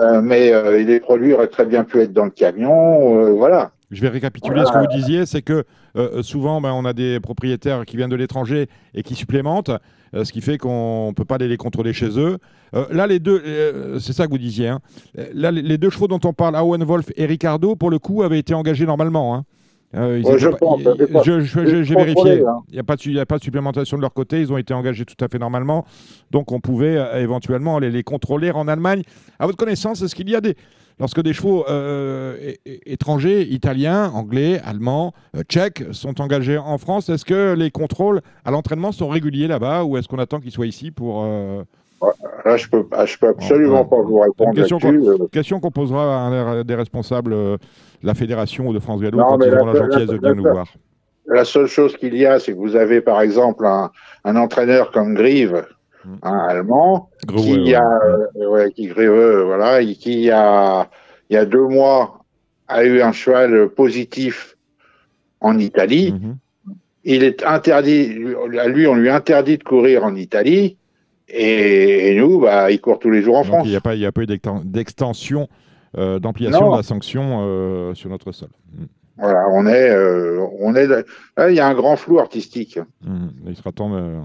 Euh, 0.00 0.20
mais 0.22 0.52
euh, 0.52 0.78
les 0.82 0.98
produits 0.98 1.32
auraient 1.34 1.46
très 1.46 1.66
bien 1.66 1.84
pu 1.84 2.00
être 2.00 2.12
dans 2.12 2.24
le 2.24 2.30
camion. 2.32 3.20
euh, 3.22 3.30
voilà. 3.30 3.70
Je 3.94 4.00
vais 4.02 4.08
récapituler 4.08 4.62
ce 4.66 4.72
que 4.72 4.78
vous 4.78 4.86
disiez, 4.94 5.24
c'est 5.26 5.42
que 5.42 5.64
euh, 5.96 6.22
souvent 6.22 6.60
ben, 6.60 6.72
on 6.72 6.84
a 6.84 6.92
des 6.92 7.20
propriétaires 7.20 7.84
qui 7.86 7.96
viennent 7.96 8.10
de 8.10 8.16
l'étranger 8.16 8.68
et 8.94 9.02
qui 9.02 9.14
supplémentent, 9.14 9.70
euh, 10.14 10.24
ce 10.24 10.32
qui 10.32 10.40
fait 10.40 10.58
qu'on 10.58 11.08
ne 11.08 11.12
peut 11.14 11.24
pas 11.24 11.36
aller 11.36 11.48
les 11.48 11.56
contrôler 11.56 11.92
chez 11.92 12.18
eux. 12.18 12.38
Euh, 12.74 12.86
là, 12.90 13.06
les 13.06 13.20
deux, 13.20 13.40
euh, 13.46 13.98
c'est 14.00 14.12
ça 14.12 14.26
que 14.26 14.30
vous 14.30 14.38
disiez, 14.38 14.68
hein. 14.68 14.80
Euh, 15.18 15.26
là 15.32 15.50
les 15.50 15.78
deux 15.78 15.90
chevaux 15.90 16.08
dont 16.08 16.20
on 16.24 16.32
parle, 16.32 16.56
Owen 16.56 16.82
Wolf 16.84 17.06
et 17.16 17.24
Ricardo, 17.26 17.76
pour 17.76 17.90
le 17.90 17.98
coup, 17.98 18.22
avaient 18.22 18.38
été 18.40 18.52
engagés 18.52 18.84
normalement. 18.86 19.34
hein. 19.36 19.44
Euh, 19.96 20.20
Ouais, 20.22 20.38
je 20.40 20.48
pas- 20.48 20.56
pense, 20.56 20.80
ils- 20.80 20.84
je 20.98 21.04
pas. 21.04 21.22
je- 21.22 21.84
J'ai 21.84 21.94
vérifié. 21.94 22.40
hein. 22.44 22.62
Il 22.70 22.74
n'y 22.74 22.80
a, 22.80 22.82
pas 22.82 22.96
de 22.96 23.18
a 23.20 23.26
pas 23.26 23.38
supplémentation 23.38 23.96
de 23.96 24.02
leur 24.02 24.12
côté. 24.12 24.40
Ils 24.40 24.52
ont 24.52 24.56
été 24.58 24.74
engagés 24.74 25.04
tout 25.04 25.24
à 25.24 25.28
fait 25.28 25.38
normalement. 25.38 25.84
Donc, 26.32 26.50
on 26.50 26.58
pouvait 26.58 26.96
euh, 26.96 27.22
éventuellement 27.22 27.78
les, 27.78 27.90
les 27.92 28.02
contrôler 28.02 28.50
en 28.50 28.66
Allemagne. 28.66 29.02
À 29.38 29.46
votre 29.46 29.56
connaissance, 29.56 30.02
est-ce 30.02 30.16
qu'il 30.16 30.28
y 30.28 30.34
a 30.34 30.40
des. 30.40 30.56
Lorsque 31.00 31.20
des 31.22 31.32
chevaux 31.32 31.64
euh, 31.68 32.52
étrangers, 32.64 33.42
italiens, 33.42 34.12
anglais, 34.14 34.60
allemands, 34.64 35.12
euh, 35.36 35.42
tchèques, 35.42 35.82
sont 35.90 36.20
engagés 36.20 36.56
en 36.56 36.78
France, 36.78 37.08
est-ce 37.08 37.24
que 37.24 37.54
les 37.54 37.70
contrôles 37.72 38.20
à 38.44 38.52
l'entraînement 38.52 38.92
sont 38.92 39.08
réguliers 39.08 39.48
là-bas 39.48 39.84
ou 39.84 39.96
est-ce 39.96 40.06
qu'on 40.06 40.20
attend 40.20 40.38
qu'ils 40.38 40.52
soient 40.52 40.66
ici 40.66 40.92
pour, 40.92 41.24
euh, 41.24 41.64
Là, 42.44 42.56
je 42.56 42.68
peux, 42.68 42.84
je 43.06 43.18
peux 43.18 43.28
absolument 43.28 43.84
pas 43.84 44.00
vous 44.02 44.20
répondre 44.20 44.54
question 45.32 45.58
qu'on, 45.58 45.70
posera 45.70 46.26
à 46.28 46.64
des 46.64 46.74
responsables 46.74 47.32
de 47.32 47.58
la 48.02 48.14
fédération 48.14 48.68
ou 48.68 48.74
de 48.74 48.78
France 48.78 49.00
Vélo 49.00 49.18
quand 49.18 49.38
ils 49.42 49.54
auront 49.54 49.66
la, 49.66 49.74
gentillesse 49.74 50.10
de 50.10 50.16
venir 50.16 50.34
nous 50.36 50.42
voir. 50.42 50.72
La 51.26 51.44
seule 51.44 51.66
chose 51.66 51.96
qu'il 51.96 52.14
y 52.14 52.26
a, 52.26 52.38
c'est 52.38 52.52
que 52.52 52.58
vous 52.58 52.76
avez 52.76 53.00
par 53.00 53.22
exemple 53.22 53.64
un, 53.64 53.90
un 54.24 54.36
entraîneur 54.36 54.90
comme 54.92 55.14
Grive. 55.14 55.64
Un 56.22 56.38
allemand, 56.38 57.10
qui 57.36 57.74
a, 57.74 58.00
euh, 58.36 58.70
qui 58.70 58.88
voilà, 58.88 59.84
qui 59.84 60.30
a, 60.30 60.88
il 61.30 61.34
y 61.34 61.36
a 61.36 61.44
deux 61.44 61.66
mois 61.66 62.24
a 62.68 62.84
eu 62.84 63.02
un 63.02 63.12
cheval 63.12 63.68
positif 63.70 64.56
en 65.40 65.58
Italie. 65.58 66.12
Mm-hmm. 66.12 66.74
Il 67.04 67.22
est 67.22 67.44
interdit, 67.44 68.14
à 68.58 68.68
lui, 68.68 68.86
on 68.86 68.94
lui 68.94 69.10
interdit 69.10 69.58
de 69.58 69.62
courir 69.62 70.04
en 70.04 70.14
Italie. 70.14 70.78
Et, 71.28 72.14
nous, 72.18 72.40
bah, 72.40 72.70
il 72.70 72.80
court 72.80 72.98
tous 72.98 73.10
les 73.10 73.22
jours 73.22 73.36
en 73.36 73.44
France. 73.44 73.62
Il 73.66 73.70
n'y 73.70 73.76
a 73.76 73.80
pas, 73.80 73.94
il 73.94 74.04
a 74.04 74.12
pas 74.12 74.22
eu 74.22 74.26
d'extension, 74.64 75.48
euh, 75.98 76.18
d'ampliation 76.18 76.70
de 76.70 76.76
la 76.76 76.82
sanction 76.82 77.40
euh, 77.42 77.94
sur 77.94 78.10
notre 78.10 78.32
sol. 78.32 78.48
Voilà, 79.16 79.48
on 79.50 79.66
est, 79.66 79.90
euh, 79.90 80.44
on 80.58 80.74
est. 80.74 80.86
Là, 80.86 81.50
il 81.50 81.54
y 81.54 81.60
a 81.60 81.66
un 81.66 81.74
grand 81.74 81.96
flou 81.96 82.18
artistique. 82.18 82.80
Mmh, 83.02 83.28
il 83.46 83.56
sera 83.56 83.70
temps. 83.70 83.90
De... 83.90 84.18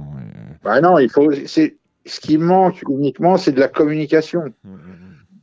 Bah 0.63 0.81
non, 0.81 0.97
il 0.97 1.09
faut. 1.09 1.31
C'est 1.45 1.77
ce 2.05 2.19
qui 2.19 2.37
manque 2.37 2.81
uniquement, 2.89 3.37
c'est 3.37 3.51
de 3.51 3.59
la 3.59 3.67
communication. 3.67 4.45
Mmh, 4.63 4.69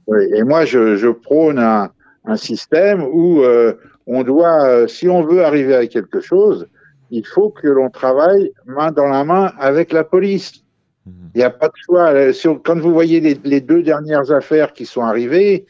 mmh, 0.09 0.35
et 0.35 0.43
moi, 0.43 0.65
je, 0.65 0.97
je 0.97 1.09
prône 1.09 1.59
un, 1.59 1.91
un, 2.25 2.37
système 2.37 3.03
où 3.03 3.43
euh, 3.43 3.75
on 4.07 4.25
doit, 4.25 4.67
euh, 4.67 4.87
si 4.89 5.09
on 5.09 5.23
veut 5.23 5.45
arriver 5.45 5.75
à 5.75 5.87
quelque 5.87 6.21
chose, 6.21 6.67
il 7.11 7.25
faut 7.25 7.51
que 7.51 7.69
l'on 7.69 7.91
travaille 7.91 8.53
main 8.67 8.91
dans 8.91 9.07
la 9.07 9.25
main 9.25 9.53
avec 9.59 9.93
la 9.93 10.03
police. 10.03 10.65
Il 11.07 11.39
n'y 11.39 11.45
a 11.45 11.51
pas 11.51 11.69
de 11.69 11.75
choix. 11.85 12.59
Quand 12.65 12.81
vous 12.81 12.93
voyez 12.93 13.21
les, 13.21 13.39
les, 13.45 13.61
deux 13.61 13.85
dernières 13.85 14.33
affaires 14.33 14.73
qui 14.73 14.87
sont 14.87 15.03
arrivées, 15.03 15.67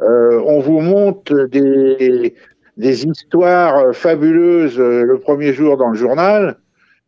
on 0.00 0.60
vous 0.60 0.80
montre 0.80 1.44
des, 1.44 2.34
des 2.78 3.04
histoires 3.04 3.76
euh, 3.76 3.92
fabuleuses 3.92 4.78
euh, 4.78 5.02
le 5.02 5.18
premier 5.18 5.52
jour 5.52 5.76
dans 5.76 5.90
le 5.90 5.98
journal, 5.98 6.56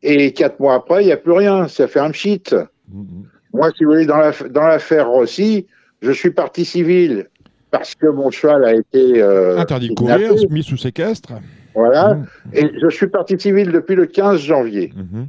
et 0.02 0.32
quatre 0.32 0.60
mois 0.60 0.74
après, 0.74 1.02
il 1.02 1.06
n'y 1.06 1.12
a 1.12 1.16
plus 1.16 1.32
rien. 1.32 1.68
Ça 1.68 1.86
fait 1.86 2.00
un 2.00 2.10
pchit. 2.10 2.42
Mm-hmm. 2.42 3.24
Moi, 3.54 3.70
si 3.76 3.84
vous 3.84 3.92
voulez, 3.92 4.06
dans 4.06 4.66
l'affaire 4.66 5.08
Rossi, 5.08 5.66
je 6.02 6.10
suis 6.10 6.30
parti 6.30 6.64
civil 6.64 7.28
parce 7.70 7.94
que 7.94 8.06
mon 8.06 8.30
cheval 8.30 8.64
a 8.64 8.74
été. 8.74 9.22
Euh, 9.22 9.58
Interdit 9.58 9.90
de 9.90 9.94
courir, 9.94 10.32
mis 10.50 10.62
sous 10.62 10.76
séquestre. 10.76 11.34
Voilà. 11.74 12.14
Mm-hmm. 12.14 12.58
Et 12.58 12.80
je 12.80 12.88
suis 12.88 13.08
parti 13.08 13.38
civil 13.38 13.70
depuis 13.70 13.94
le 13.94 14.06
15 14.06 14.40
janvier. 14.40 14.92
Mm-hmm. 14.96 15.26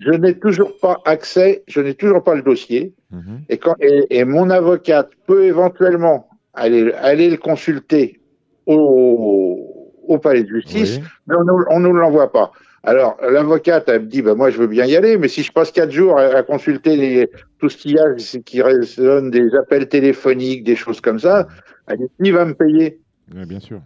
Je 0.00 0.10
n'ai 0.10 0.34
toujours 0.38 0.78
pas 0.78 1.00
accès, 1.04 1.62
je 1.68 1.80
n'ai 1.80 1.94
toujours 1.94 2.22
pas 2.22 2.34
le 2.34 2.42
dossier. 2.42 2.92
Et, 3.48 3.56
quand, 3.56 3.74
et, 3.80 4.24
mon 4.24 4.50
avocate 4.50 5.08
peut 5.26 5.44
éventuellement 5.44 6.28
aller, 6.52 6.92
aller 6.92 7.30
le 7.30 7.38
consulter 7.38 8.20
au, 8.66 9.65
au 10.06 10.18
palais 10.18 10.42
de 10.42 10.48
justice, 10.48 11.00
mais 11.26 11.36
on 11.36 11.80
ne 11.80 11.88
nous 11.88 11.92
l'envoie 11.92 12.32
pas. 12.32 12.52
Alors, 12.86 13.16
l'avocate, 13.20 13.88
elle 13.88 14.02
me 14.02 14.06
dit, 14.06 14.22
bah, 14.22 14.36
moi, 14.36 14.50
je 14.50 14.58
veux 14.58 14.68
bien 14.68 14.86
y 14.86 14.94
aller, 14.94 15.18
mais 15.18 15.26
si 15.26 15.42
je 15.42 15.50
passe 15.50 15.72
quatre 15.72 15.90
jours 15.90 16.18
à, 16.18 16.42
consulter 16.44 16.96
les, 16.96 17.28
tout 17.58 17.68
ce 17.68 17.76
qu'il 17.76 17.96
y 17.96 17.98
a, 17.98 18.14
qui 18.44 18.62
résonne 18.62 19.32
des 19.32 19.54
appels 19.56 19.88
téléphoniques, 19.88 20.62
des 20.62 20.76
choses 20.76 21.00
comme 21.00 21.18
ça, 21.18 21.48
elle 21.88 21.98
dit, 21.98 22.10
qui 22.22 22.30
va 22.30 22.44
me 22.44 22.54
payer? 22.54 23.00
Oui, 23.34 23.44
Bien 23.44 23.58
sûr. 23.58 23.80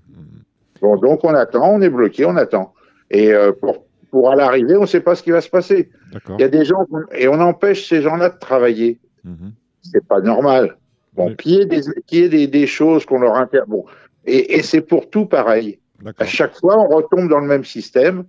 Bon, 0.83 0.97
donc 0.97 1.25
on 1.25 1.35
attend, 1.35 1.75
on 1.75 1.81
est 1.81 1.89
bloqué, 1.89 2.27
on 2.27 2.37
attend. 2.37 2.75
Et 3.11 3.33
euh, 3.33 3.53
pour, 3.53 3.87
pour 4.11 4.31
à 4.31 4.37
l'arrivée, 4.37 4.77
on 4.77 4.83
ne 4.83 4.87
sait 4.87 5.01
pas 5.01 5.15
ce 5.15 5.23
qui 5.23 5.31
va 5.31 5.41
se 5.41 5.49
passer. 5.51 5.91
Il 6.29 6.41
y 6.41 6.45
a 6.45 6.49
des 6.49 6.67
gens, 6.67 6.87
et 7.15 7.27
on 7.27 7.41
empêche 7.41 7.89
ces 7.89 8.03
gens-là 8.03 8.29
de 8.29 8.39
travailler. 8.39 8.99
Mm 9.25 9.49
C'est 9.83 10.07
pas 10.07 10.21
normal. 10.21 10.77
Bon, 11.15 11.35
qu'il 11.35 11.53
y 11.53 11.61
ait 11.61 11.67
des, 11.67 11.83
y 12.13 12.19
ait 12.19 12.29
des, 12.29 12.47
des 12.47 12.67
choses 12.67 13.07
qu'on 13.07 13.19
leur 13.21 13.37
inter... 13.37 13.63
Bon, 13.67 13.85
et, 14.27 14.57
et 14.57 14.63
c'est 14.63 14.83
pour 14.83 15.09
tout 15.09 15.25
pareil. 15.25 15.80
À 16.19 16.25
chaque 16.25 16.57
fois, 16.59 16.77
on 16.79 16.89
retombe 16.89 17.29
dans 17.29 17.41
le 17.41 17.47
même 17.47 17.65
système 17.65 18.25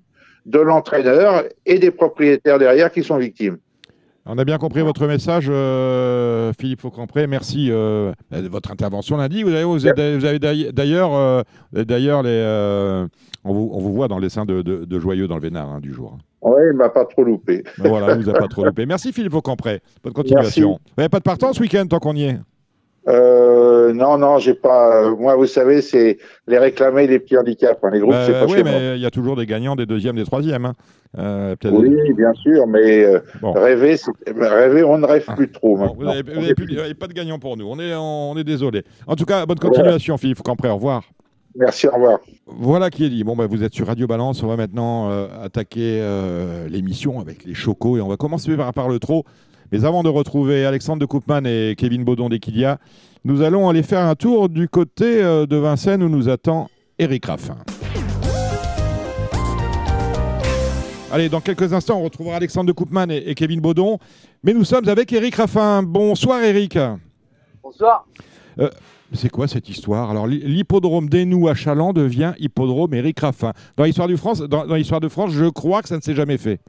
de 0.45 0.59
l'entraîneur 0.59 1.43
et 1.65 1.79
des 1.79 1.91
propriétaires 1.91 2.59
derrière 2.59 2.91
qui 2.91 3.03
sont 3.03 3.17
victimes. 3.17 3.57
On 4.25 4.37
a 4.37 4.45
bien 4.45 4.59
compris 4.59 4.81
votre 4.81 5.07
message, 5.07 5.47
euh, 5.49 6.51
Philippe 6.59 6.81
Faucampré. 6.81 7.25
Merci 7.25 7.69
euh, 7.71 8.11
de 8.31 8.47
votre 8.47 8.71
intervention 8.71 9.17
lundi. 9.17 9.41
Vous 9.41 9.53
avez, 9.53 9.63
vous 9.63 10.25
avez 10.25 10.71
d'ailleurs, 10.71 11.15
euh, 11.15 11.41
d'ailleurs, 11.73 12.21
les, 12.21 13.07
on 13.43 13.53
vous, 13.53 13.71
on, 13.73 13.79
vous, 13.79 13.93
voit 13.93 14.07
dans 14.07 14.19
les 14.19 14.29
seins 14.29 14.45
de, 14.45 14.61
de, 14.61 14.99
Joyeux 14.99 15.27
dans 15.27 15.35
le 15.35 15.41
Vénard 15.41 15.71
hein, 15.71 15.79
du 15.79 15.91
jour. 15.91 16.17
Oui, 16.43 16.61
il 16.71 16.77
m'a 16.77 16.89
pas 16.89 17.05
trop 17.05 17.23
loupé. 17.23 17.63
Voilà, 17.79 18.13
il 18.13 18.23
vous 18.23 18.29
a 18.29 18.33
pas 18.33 18.47
trop 18.47 18.63
loupé. 18.63 18.85
Merci 18.85 19.11
Philippe 19.11 19.31
Faucampré. 19.31 19.81
Bonne 20.03 20.13
continuation. 20.13 20.73
Vous 20.73 20.93
n'avez 20.99 21.09
pas 21.09 21.19
de 21.19 21.23
partant 21.23 21.51
ce 21.51 21.59
week-end 21.59 21.85
tant 21.87 21.99
qu'on 21.99 22.15
y 22.15 22.25
est? 22.25 22.39
Euh, 23.08 23.93
non, 23.93 24.17
non, 24.17 24.38
j'ai 24.38 24.53
pas. 24.53 25.10
moi, 25.12 25.36
vous 25.36 25.48
savez, 25.48 25.81
c'est 25.81 26.20
les 26.48 26.60
réclamer 26.60 27.08
des 27.08 27.20
petits 27.20 27.38
handicaps. 27.38 27.79
Hein. 27.84 27.89
Les 27.91 28.00
groupes, 28.00 28.13
c'est 28.25 28.34
pas 28.34 28.46
Oui, 28.46 28.62
mais 28.63 28.96
il 28.96 29.01
y 29.01 29.05
a 29.05 29.12
toujours 29.12 29.36
des 29.36 29.46
gagnants, 29.46 29.75
des 29.75 29.88
deuxièmes, 29.88 30.15
des 30.15 30.25
troisièmes. 30.25 30.65
Hein. 30.65 30.74
Euh, 31.17 31.55
oui, 31.65 32.13
bien 32.13 32.34
sûr, 32.34 32.67
mais 32.67 33.03
euh, 33.03 33.20
rêver, 33.41 33.98
rêver, 34.27 34.84
on 34.84 34.98
ne 34.98 35.05
rêve 35.05 35.25
plus 35.36 35.51
trop. 35.51 35.75
vous 35.75 36.03
n'avez 36.03 36.93
pas 36.93 37.08
de 37.08 37.13
gagnant 37.13 37.39
pour 37.39 37.58
nous. 37.58 37.65
On 37.67 37.79
est, 37.79 37.93
on 37.96 38.38
est 38.38 38.43
désolé. 38.43 38.84
En 39.08 39.15
tout 39.15 39.25
cas, 39.25 39.46
bonne 39.46 39.60
continuation, 39.60 40.17
Philippe 40.17 40.41
Campré. 40.41 40.70
Au 40.70 40.75
revoir. 40.75 41.03
Merci, 41.55 41.88
au 41.88 41.91
revoir. 41.91 42.20
Voilà 42.46 42.89
qui 42.89 43.03
est 43.03 43.10
dit. 43.10 43.25
Bon, 43.25 43.36
bah, 43.36 43.46
vous 43.46 43.62
êtes 43.62 43.74
sur 43.74 43.88
Radio 43.88 44.08
Balance. 44.08 44.41
On 44.41 44.48
va 44.48 44.55
maintenant 44.55 45.10
attaquer 45.43 46.01
l'émission 46.70 47.20
avec 47.20 47.46
les 47.46 47.55
chocos 47.55 47.98
et 47.98 48.01
on 48.01 48.08
va 48.08 48.15
commencer 48.15 48.55
par, 48.55 48.72
par 48.74 48.88
le 48.88 49.00
trot. 49.00 49.25
Mais 49.71 49.85
avant 49.85 50.03
de 50.03 50.09
retrouver 50.09 50.65
Alexandre 50.65 50.99
de 50.99 51.05
Koopman 51.05 51.45
et 51.45 51.75
Kevin 51.77 52.03
Baudon 52.03 52.27
d'Equidia, 52.27 52.77
nous 53.23 53.41
allons 53.41 53.69
aller 53.69 53.83
faire 53.83 54.05
un 54.05 54.15
tour 54.15 54.49
du 54.49 54.67
côté 54.67 55.23
euh, 55.23 55.45
de 55.45 55.55
Vincennes 55.55 56.03
où 56.03 56.09
nous 56.09 56.27
attend 56.27 56.69
Eric 56.99 57.25
Raffin. 57.27 57.55
Allez, 61.09 61.29
dans 61.29 61.39
quelques 61.39 61.71
instants, 61.71 61.99
on 61.99 62.03
retrouvera 62.03 62.35
Alexandre 62.35 62.67
de 62.67 62.73
Koopman 62.73 63.09
et, 63.09 63.33
Kevin 63.33 63.61
Baudon. 63.61 63.97
Mais 64.43 64.53
nous 64.53 64.65
sommes 64.65 64.89
avec 64.89 65.13
Eric 65.13 65.35
Raffin. 65.35 65.83
Bonsoir 65.83 66.41
Eric. 66.43 66.77
Bonsoir. 67.63 68.05
Euh, 68.59 68.69
c'est 69.13 69.29
quoi 69.29 69.47
cette 69.47 69.69
histoire? 69.69 70.09
Alors, 70.09 70.27
l'hippodrome 70.27 71.07
d'Enou 71.07 71.47
à 71.47 71.55
Chaland 71.55 71.93
devient 71.93 72.33
hippodrome 72.39 72.93
Eric 72.93 73.21
Raffin. 73.21 73.53
Dans 73.77 73.85
l'histoire 73.85 74.09
de 74.09 74.15
France, 74.17 74.39
dans 74.41 74.75
l'histoire 74.75 74.99
de 74.99 75.09
France, 75.09 75.31
je 75.31 75.45
crois 75.45 75.81
que 75.81 75.87
ça 75.87 75.95
ne 75.95 76.01
s'est 76.01 76.15
jamais 76.15 76.37
fait. 76.37 76.59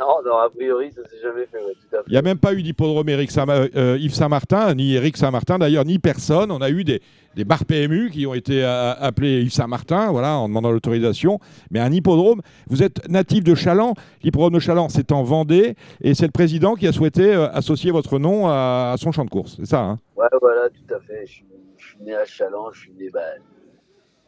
Non, 0.00 0.22
non, 0.24 0.38
a 0.38 0.48
priori, 0.48 0.90
ça 0.92 1.02
s'est 1.04 1.20
jamais 1.22 1.44
fait. 1.44 1.58
Il 2.06 2.12
n'y 2.12 2.16
a 2.16 2.22
même 2.22 2.38
pas 2.38 2.54
eu 2.54 2.62
d'hippodrome 2.62 3.06
euh, 3.10 3.98
Yves 4.00 4.14
Saint-Martin, 4.14 4.74
ni 4.74 4.94
Eric 4.94 5.18
Saint-Martin 5.18 5.58
d'ailleurs, 5.58 5.84
ni 5.84 5.98
personne. 5.98 6.50
On 6.50 6.62
a 6.62 6.70
eu 6.70 6.84
des, 6.84 7.02
des 7.36 7.44
bars 7.44 7.66
PMU 7.66 8.08
qui 8.10 8.26
ont 8.26 8.32
été 8.32 8.64
euh, 8.64 8.94
appelés 8.98 9.42
Yves 9.42 9.52
Saint-Martin, 9.52 10.10
voilà, 10.10 10.38
en 10.38 10.48
demandant 10.48 10.72
l'autorisation. 10.72 11.38
Mais 11.70 11.80
un 11.80 11.92
hippodrome, 11.92 12.40
vous 12.68 12.82
êtes 12.82 13.06
natif 13.10 13.44
de 13.44 13.54
Chaland. 13.54 13.92
L'hippodrome 14.22 14.54
de 14.54 14.58
Chaland, 14.58 14.88
c'est 14.88 15.12
en 15.12 15.22
Vendée. 15.22 15.74
Et 16.00 16.14
c'est 16.14 16.24
le 16.24 16.32
président 16.32 16.76
qui 16.76 16.86
a 16.86 16.92
souhaité 16.92 17.34
euh, 17.34 17.50
associer 17.50 17.90
votre 17.90 18.18
nom 18.18 18.48
à, 18.48 18.94
son 18.96 19.12
champ 19.12 19.26
de 19.26 19.30
course. 19.30 19.56
C'est 19.58 19.66
ça, 19.66 19.80
hein? 19.80 19.98
Ouais, 20.16 20.28
voilà, 20.40 20.70
tout 20.70 20.94
à 20.94 21.00
fait. 21.00 21.26
Je 21.26 21.32
suis, 21.76 21.98
né 22.00 22.14
à 22.14 22.24
Chaland. 22.24 22.72
Je 22.72 22.80
suis 22.80 22.92
né 22.92 23.10
bah, 23.10 23.20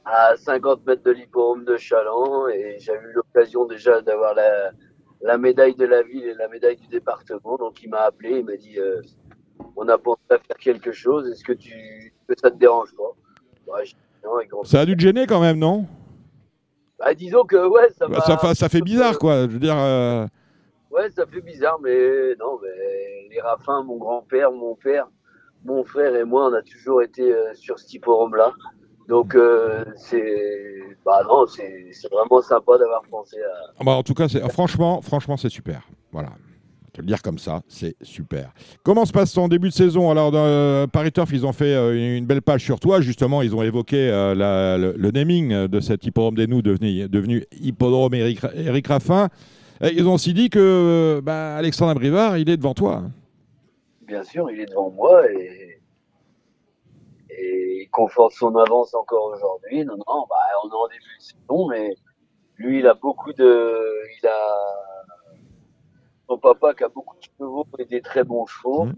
à 0.05 0.37
50 0.37 0.87
mètres 0.87 1.03
de 1.03 1.13
l'hippodrome 1.13 1.65
de 1.65 1.79
Chaland. 1.79 2.49
Et 2.49 2.77
j'ai 2.79 2.93
eu 2.93 3.13
l'occasion 3.15 3.65
déjà 3.65 4.03
d'avoir 4.03 4.35
la 4.35 4.73
la 5.23 5.39
médaille 5.39 5.75
de 5.75 5.87
la 5.87 6.03
ville 6.03 6.25
et 6.25 6.35
la 6.35 6.49
médaille 6.49 6.77
du 6.77 6.89
département. 6.89 7.57
Donc 7.57 7.83
il 7.83 7.91
m'a 7.91 8.01
appelé, 8.01 8.39
il 8.39 8.45
m'a 8.45 8.57
dit 8.57 8.79
euh, 8.79 9.01
on 9.77 9.89
a 9.89 9.99
pensé 9.99 10.21
à 10.31 10.39
faire 10.39 10.57
quelque 10.57 10.93
chose, 10.93 11.29
est-ce 11.31 11.45
que 11.45 11.53
tu 11.53 12.13
que 12.29 12.35
ça 12.41 12.51
te 12.51 12.57
dérange 12.57 12.95
pas 12.95 13.83
Ça 14.65 14.81
a 14.81 14.87
dû 14.87 14.97
te 14.97 15.03
gêner 15.03 15.27
quand 15.27 15.41
même, 15.41 15.59
non? 15.59 15.87
Bah, 16.99 17.15
Disons 17.15 17.45
que 17.45 17.57
ouais, 17.69 17.91
ça, 17.99 18.07
bah, 18.07 18.21
ça, 18.21 18.55
ça, 18.55 18.69
fait 18.69 18.81
bizarre 18.81 19.19
quoi. 19.19 19.43
Je 19.43 19.53
veux 19.53 19.59
dire. 19.59 19.77
Euh, 19.77 20.27
ouais, 20.91 21.11
ça 21.11 21.27
fait 21.27 21.41
bizarre, 21.41 21.79
mais 21.83 22.35
non, 22.39 22.59
mais 22.63 23.29
les 23.31 23.41
Raffins, 23.41 23.83
mon 23.83 23.97
grand-père, 23.97 24.53
mon 24.53 24.77
père, 24.77 25.09
mon 25.65 25.85
frère 25.85 26.15
et 26.15 26.25
moi, 26.25 26.49
on 26.49 26.55
a 26.55 26.63
toujours 26.63 27.03
été 27.03 27.33
euh, 27.33 27.55
sur 27.55 27.79
ce 27.79 27.87
typorome-là. 27.87 28.53
Donc 29.09 29.35
euh, 29.35 29.85
c'est 29.97 30.81
bah 31.05 31.23
non, 31.29 31.47
c'est 31.47 31.91
vraiment 32.11 32.41
sympa 32.41 32.79
d'avoir 32.79 33.03
pensé 33.11 33.37
à. 33.39 33.73
Ah 33.81 33.85
bah, 33.85 33.93
en 33.93 34.03
tout 34.03 34.15
cas, 34.15 34.29
franchement, 34.49 35.01
franchement, 35.03 35.37
c'est 35.37 35.49
super. 35.49 35.83
Voilà. 36.13 36.31
Je 36.95 36.99
vais 36.99 37.03
le 37.03 37.09
dire 37.09 37.23
comme 37.23 37.39
ça, 37.39 37.63
c'est 37.69 37.97
super. 38.03 38.53
Comment 38.83 39.07
se 39.07 39.13
passe 39.13 39.33
ton 39.33 39.49
début 39.49 39.71
de 39.71 39.75
saison? 39.75 40.11
Alors, 40.11 40.31
dans, 40.31 40.45
euh, 40.45 40.87
Paris 40.87 41.11
Turf, 41.11 41.31
ils 41.33 41.47
ont 41.47 41.53
fait 41.53 41.75
euh, 41.75 42.19
une 42.19 42.27
belle 42.27 42.43
page 42.43 42.63
sur 42.63 42.79
toi. 42.79 43.01
Justement, 43.01 43.41
ils 43.41 43.57
ont 43.57 43.63
évoqué 43.63 44.09
le, 44.11 45.11
naming 45.11 45.67
de 45.67 45.81
cet 45.81 46.05
hippodrome 46.05 46.35
des 46.35 46.47
nous 46.47 46.61
devenu, 46.61 47.09
devenu 47.09 47.45
hippodrome 47.51 48.13
Eric, 48.13 48.41
Eric 48.55 48.87
Raffin. 48.87 49.31
ils 49.81 50.07
ont 50.07 50.15
aussi 50.15 50.35
dit 50.35 50.51
que 50.51 51.21
bah, 51.25 51.57
Alexandre 51.57 51.95
Brivard, 51.95 52.37
il 52.37 52.51
est 52.51 52.59
devant 52.59 52.75
toi. 52.75 53.05
Bien 54.07 54.23
sûr, 54.23 54.51
il 54.51 54.61
est 54.61 54.67
devant 54.67 54.91
moi 54.91 55.31
et 55.31 55.72
et 57.39 57.83
il 57.83 57.91
conforte 57.91 58.33
son 58.33 58.55
avance 58.57 58.95
encore 58.95 59.33
aujourd'hui. 59.35 59.85
Non, 59.85 59.97
non, 59.97 60.27
bah, 60.29 60.37
on 60.65 60.69
est 60.69 60.75
en 60.75 60.89
début 60.89 61.17
de 61.19 61.23
saison, 61.23 61.69
mais 61.69 61.95
lui, 62.57 62.79
il 62.81 62.87
a 62.87 62.95
beaucoup 62.95 63.33
de, 63.33 63.79
il 64.23 64.27
a 64.27 64.41
mon 66.29 66.39
papa 66.39 66.75
qui 66.75 66.85
a 66.85 66.89
beaucoup 66.89 67.17
de 67.17 67.27
chevaux 67.39 67.67
et 67.79 67.85
des 67.85 68.01
très 68.01 68.25
bons 68.25 68.47
chevaux. 68.47 68.85
Mhm. 68.87 68.95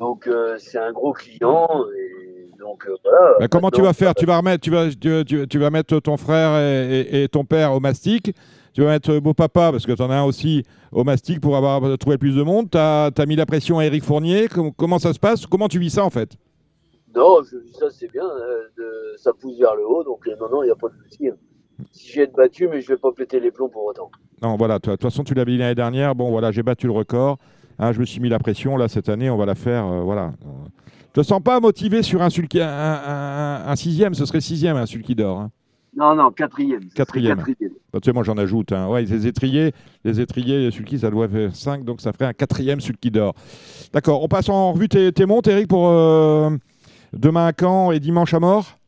Donc 0.00 0.26
euh, 0.26 0.56
c'est 0.58 0.78
un 0.78 0.92
gros 0.92 1.12
client 1.12 1.68
et 1.96 2.50
donc 2.58 2.84
euh, 2.86 2.96
voilà. 3.04 3.36
Bah, 3.38 3.48
comment 3.48 3.70
tu 3.70 3.80
vas 3.80 3.92
faire? 3.92 4.14
Tu 4.14 4.26
vas 4.26 4.36
remettre, 4.38 4.62
tu 4.62 4.70
vas, 4.70 4.90
tu, 4.90 5.24
tu- 5.24 5.46
tu 5.48 5.58
vas 5.58 5.70
mettre 5.70 6.00
ton 6.00 6.16
frère 6.16 6.58
et, 6.60 7.00
et- 7.00 7.22
et 7.22 7.28
ton 7.28 7.44
père 7.44 7.72
au 7.72 7.80
mastic. 7.80 8.32
Tu 8.74 8.82
vas 8.82 8.88
mettre 8.88 9.16
beau 9.20 9.34
papa 9.34 9.70
parce 9.70 9.86
que 9.86 9.92
tu 9.92 10.02
en 10.02 10.10
as 10.10 10.16
un 10.16 10.24
aussi 10.24 10.64
au 10.90 11.04
mastic 11.04 11.40
pour 11.40 11.56
avoir 11.56 11.96
trouvé 11.96 12.18
plus 12.18 12.34
de 12.34 12.42
monde. 12.42 12.68
Tu 12.72 12.76
as, 12.76 13.26
mis 13.26 13.36
la 13.36 13.46
pression 13.46 13.78
à 13.78 13.84
Eric 13.84 14.02
Fournier. 14.02 14.48
Com- 14.48 14.72
comment 14.76 14.98
ça 14.98 15.12
se 15.12 15.20
passe? 15.20 15.46
Comment 15.46 15.68
tu 15.68 15.78
vis 15.78 15.90
ça 15.90 16.04
en 16.04 16.10
fait? 16.10 16.36
Non, 17.14 17.38
je 17.42 17.58
dis 17.58 17.72
ça 17.78 17.86
c'est 17.90 18.10
bien, 18.10 18.24
euh, 18.24 18.62
de- 18.76 19.16
ça 19.18 19.32
pousse 19.32 19.58
vers 19.58 19.74
le 19.76 19.86
haut, 19.86 20.02
donc 20.04 20.26
euh, 20.26 20.32
non, 20.40 20.48
non, 20.50 20.62
il 20.62 20.66
n'y 20.66 20.72
a 20.72 20.76
pas 20.76 20.88
de 20.88 20.94
souci. 21.08 21.28
hein. 21.28 21.34
Si 21.92 22.12
j'ai 22.12 22.22
été 22.22 22.32
battu, 22.36 22.68
mais 22.68 22.80
je 22.80 22.88
vais 22.88 22.96
pas 22.96 23.10
péter 23.12 23.40
les 23.40 23.50
plombs 23.50 23.68
pour 23.68 23.84
autant. 23.84 24.10
Non, 24.42 24.56
voilà. 24.56 24.78
toi, 24.78 24.92
De 24.92 24.96
toute 24.96 25.10
façon, 25.10 25.24
tu 25.24 25.34
l'avais 25.34 25.52
dit 25.52 25.58
l'année 25.58 25.74
dernière. 25.74 26.14
Bon, 26.14 26.30
voilà, 26.30 26.52
j'ai 26.52 26.62
battu 26.62 26.86
le 26.86 26.92
record. 26.92 27.38
Hein, 27.80 27.90
je 27.92 27.98
me 28.00 28.04
suis 28.04 28.20
mis 28.20 28.28
la 28.28 28.38
pression. 28.38 28.76
Là, 28.76 28.86
cette 28.88 29.08
année, 29.08 29.28
on 29.28 29.36
va 29.36 29.44
la 29.46 29.56
faire. 29.56 29.84
euh, 29.86 30.00
voilà. 30.02 30.32
Je 31.14 31.20
te 31.20 31.26
sens 31.26 31.42
pas 31.42 31.58
motivé 31.60 32.02
sur 32.02 32.22
un, 32.22 32.30
sulky, 32.30 32.60
un, 32.60 32.68
un- 32.68 33.66
un 33.66 33.76
sixième. 33.76 34.14
Ce 34.14 34.24
serait 34.24 34.40
sixième, 34.40 34.76
un 34.76 34.86
sulky 34.86 35.14
d'or. 35.16 35.38
hein. 35.40 35.50
Non, 35.96 36.14
non, 36.14 36.30
quatrième. 36.32 36.88
Quatrième. 36.94 37.38
quatrième. 37.38 37.72
Bah, 37.92 38.00
tu 38.00 38.06
sais, 38.10 38.12
moi 38.12 38.22
j'en 38.24 38.36
ajoute. 38.36 38.72
Hein. 38.72 38.88
Ouais, 38.88 39.02
les 39.02 39.26
étriers, 39.26 39.72
les 40.04 40.20
étriers, 40.20 40.58
les 40.58 40.70
sulky, 40.72 40.98
ça 40.98 41.10
doit 41.10 41.28
faire 41.28 41.54
5, 41.54 41.84
donc 41.84 42.00
ça 42.00 42.12
ferait 42.12 42.24
un 42.26 42.32
quatrième 42.32 42.80
sulky 42.80 43.10
d'or. 43.12 43.34
D'accord, 43.92 44.22
on 44.22 44.28
passe 44.28 44.48
en 44.48 44.72
revue 44.72 44.88
tes, 44.88 45.12
tes 45.12 45.24
montes, 45.26 45.46
Eric, 45.46 45.68
pour 45.68 45.88
euh, 45.88 46.50
demain 47.16 47.46
à 47.46 47.52
Caen 47.58 47.90
et 47.92 48.00
dimanche 48.00 48.34
à 48.34 48.40
mort? 48.40 48.78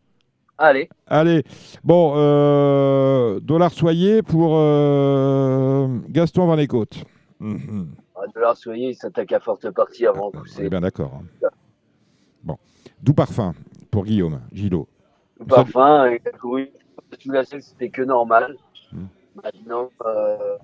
Allez, 0.59 0.89
Allez, 1.07 1.45
bon, 1.85 2.15
euh, 2.17 3.41
dollar 3.41 3.71
soyez 3.73 4.23
pour 4.23 4.53
euh, 4.57 5.87
Gaston 6.09 6.47
Van 6.47 6.57
Écoute. 6.57 7.05
Mhm. 7.41 7.89
à 8.17 8.27
Dollar 8.35 8.57
Soyer, 8.57 8.89
il 8.89 8.95
s'attaque 8.95 9.33
à 9.33 9.41
forte 9.41 9.71
partie 9.73 10.07
avant 10.07 10.31
de 10.31 10.39
pousser. 10.39 10.69
bien 10.71 10.81
d'accord. 10.81 11.21
hein. 11.43 11.49
Bon, 12.43 12.57
doux 13.03 13.13
parfum 13.13 13.53
pour 13.91 14.05
Guillaume, 14.05 14.41
Gilo. 14.51 14.89
Le 15.39 15.45
parfum, 15.45 16.09
il 16.11 16.27
a 16.27 16.31
couru 16.39 16.71
sous 17.19 17.31
la 17.31 17.45
selle, 17.45 17.63
c'était 17.63 17.91
que 17.91 18.01
normal. 18.03 18.57
Hmm. 18.93 19.07
Maintenant, 19.45 19.91
euh. 20.07 20.57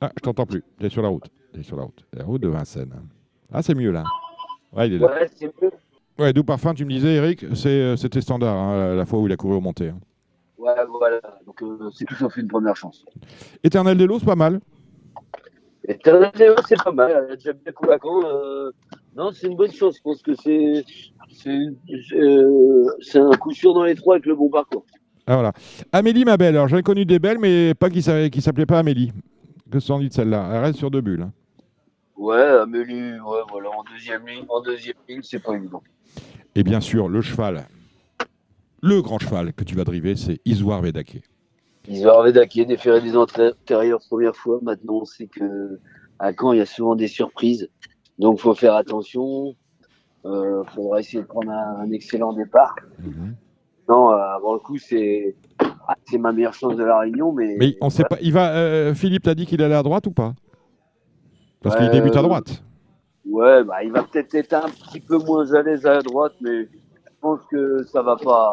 Ah, 0.00 0.10
je 0.16 0.20
t'entends 0.20 0.46
plus. 0.46 0.64
T'es 0.80 0.88
sur 0.88 1.02
la 1.02 1.08
route. 1.08 1.28
T'es 1.52 1.62
sur 1.62 1.76
la 1.76 1.84
route. 1.84 2.04
La 2.12 2.24
route 2.24 2.42
de 2.42 2.48
Vincennes. 2.48 2.94
Ah, 3.52 3.62
c'est 3.62 3.74
mieux 3.74 3.92
là. 3.92 4.02
Ouais, 4.76 4.88
il 4.88 4.94
est 4.94 4.98
là. 4.98 5.06
Ouais, 5.06 5.28
c'est 5.34 5.46
mieux. 5.62 5.70
Ouais, 6.18 6.32
doux 6.32 6.44
parfum, 6.44 6.74
tu 6.74 6.84
me 6.84 6.90
disais, 6.90 7.14
Eric, 7.14 7.44
euh, 7.44 7.96
c'était 7.96 8.20
standard, 8.20 8.56
hein, 8.56 8.94
la 8.94 9.04
fois 9.04 9.18
où 9.18 9.26
il 9.26 9.32
a 9.32 9.36
couru 9.36 9.54
au 9.56 9.60
montée. 9.60 9.88
hein. 9.88 9.98
Ouais, 10.58 10.72
voilà. 10.88 11.20
Donc, 11.46 11.62
euh, 11.62 11.90
c'est 11.92 12.04
tout 12.04 12.14
sauf 12.14 12.36
une 12.36 12.48
première 12.48 12.76
chance. 12.76 13.04
Éternel 13.62 13.98
Lots, 13.98 14.20
c'est 14.20 14.24
pas 14.26 14.36
mal. 14.36 14.60
Et 15.86 15.98
Terre 15.98 16.32
c'est 16.66 16.82
pas 16.82 16.92
mal. 16.92 17.10
Elle 17.26 17.32
a 17.32 17.36
déjà 17.36 17.52
bien 17.52 17.72
Caen. 18.02 18.22
euh, 18.24 18.70
Non, 19.14 19.30
c'est 19.32 19.48
une 19.48 19.56
bonne 19.56 19.72
chose. 19.72 19.96
Je 19.96 20.02
pense 20.02 20.22
que 20.22 20.34
c'est 20.34 20.82
c'est 21.30 21.58
euh, 22.16 22.86
c'est 23.00 23.18
un 23.18 23.32
coup 23.32 23.52
sûr 23.52 23.74
dans 23.74 23.84
les 23.84 23.94
trois 23.94 24.14
avec 24.14 24.24
le 24.24 24.34
bon 24.34 24.48
parcours. 24.48 24.86
Ah, 25.26 25.34
voilà. 25.34 25.52
Amélie, 25.92 26.24
ma 26.24 26.36
belle. 26.38 26.54
Alors, 26.56 26.68
j'en 26.68 26.78
ai 26.78 26.82
connu 26.82 27.04
des 27.04 27.18
belles, 27.18 27.38
mais 27.38 27.74
pas 27.74 27.90
qui 27.90 28.00
s'appelait 28.00 28.64
pas 28.66 28.78
Amélie. 28.78 29.12
Que 29.70 29.78
s'en 29.80 29.98
dit 29.98 30.08
de 30.08 30.14
celle-là? 30.14 30.48
Elle 30.52 30.62
reste 30.64 30.78
sur 30.78 30.90
deux 30.90 31.00
bulles. 31.02 31.22
hein. 31.22 31.32
Ouais, 32.16 32.40
Amélie, 32.40 33.12
ouais, 33.20 33.40
voilà, 33.50 33.70
en 33.70 33.82
deuxième 33.92 34.26
ligne, 34.26 34.44
en 34.48 34.60
deuxième 34.62 34.94
ligne, 35.08 35.20
c'est 35.22 35.42
pas 35.42 35.54
évident. 35.54 35.82
Et 36.54 36.62
bien 36.62 36.80
sûr, 36.80 37.08
le 37.08 37.20
cheval, 37.20 37.66
le 38.82 39.02
grand 39.02 39.18
cheval 39.18 39.52
que 39.52 39.64
tu 39.64 39.74
vas 39.74 39.84
driver, 39.84 40.16
c'est 40.16 40.40
Isoire 40.44 40.80
Vedake. 40.80 41.22
Ils 41.88 42.06
ont 42.06 42.10
Arvedaké, 42.12 42.64
déféré 42.64 43.00
des 43.00 43.16
antérieurs 43.16 44.00
première 44.08 44.34
fois. 44.34 44.58
Maintenant, 44.62 45.00
on 45.02 45.04
sait 45.04 45.26
que 45.26 45.78
à 46.18 46.32
Caen, 46.32 46.52
il 46.52 46.58
y 46.58 46.62
a 46.62 46.66
souvent 46.66 46.96
des 46.96 47.08
surprises. 47.08 47.68
Donc, 48.18 48.38
faut 48.38 48.54
faire 48.54 48.74
attention. 48.74 49.54
Euh, 50.24 50.64
faudra 50.74 51.00
essayer 51.00 51.20
de 51.20 51.26
prendre 51.26 51.50
un, 51.50 51.80
un 51.80 51.90
excellent 51.90 52.32
départ. 52.32 52.74
Mhm. 52.98 53.34
Non, 53.88 54.12
euh, 54.12 54.16
avant 54.16 54.54
le 54.54 54.60
coup, 54.60 54.78
c'est 54.78 55.34
ah, 55.58 55.94
c'est 56.06 56.16
ma 56.16 56.32
meilleure 56.32 56.54
chance 56.54 56.76
de 56.76 56.84
la 56.84 57.00
Réunion, 57.00 57.32
mais, 57.32 57.56
Mais 57.58 57.76
on 57.82 57.90
sait 57.90 58.04
pas. 58.04 58.16
Il 58.22 58.32
va. 58.32 58.54
euh, 58.54 58.94
Philippe 58.94 59.24
t'a 59.24 59.34
dit 59.34 59.44
qu'il 59.44 59.62
allait 59.62 59.74
à 59.74 59.82
droite 59.82 60.06
ou 60.06 60.12
pas? 60.12 60.32
Parce 61.64 61.74
qu'il 61.76 61.86
Euh, 61.86 61.90
débute 61.90 62.14
à 62.16 62.22
droite. 62.22 62.62
Ouais, 63.28 63.64
bah, 63.64 63.82
il 63.82 63.90
va 63.90 64.02
peut-être 64.04 64.34
être 64.34 64.52
un 64.52 64.68
petit 64.68 65.00
peu 65.00 65.18
moins 65.18 65.50
à 65.54 65.62
l'aise 65.62 65.84
à 65.86 66.00
droite, 66.02 66.34
mais 66.40 66.62
je 66.64 67.10
pense 67.20 67.40
que 67.50 67.82
ça 67.90 68.02
va 68.02 68.16
pas, 68.16 68.52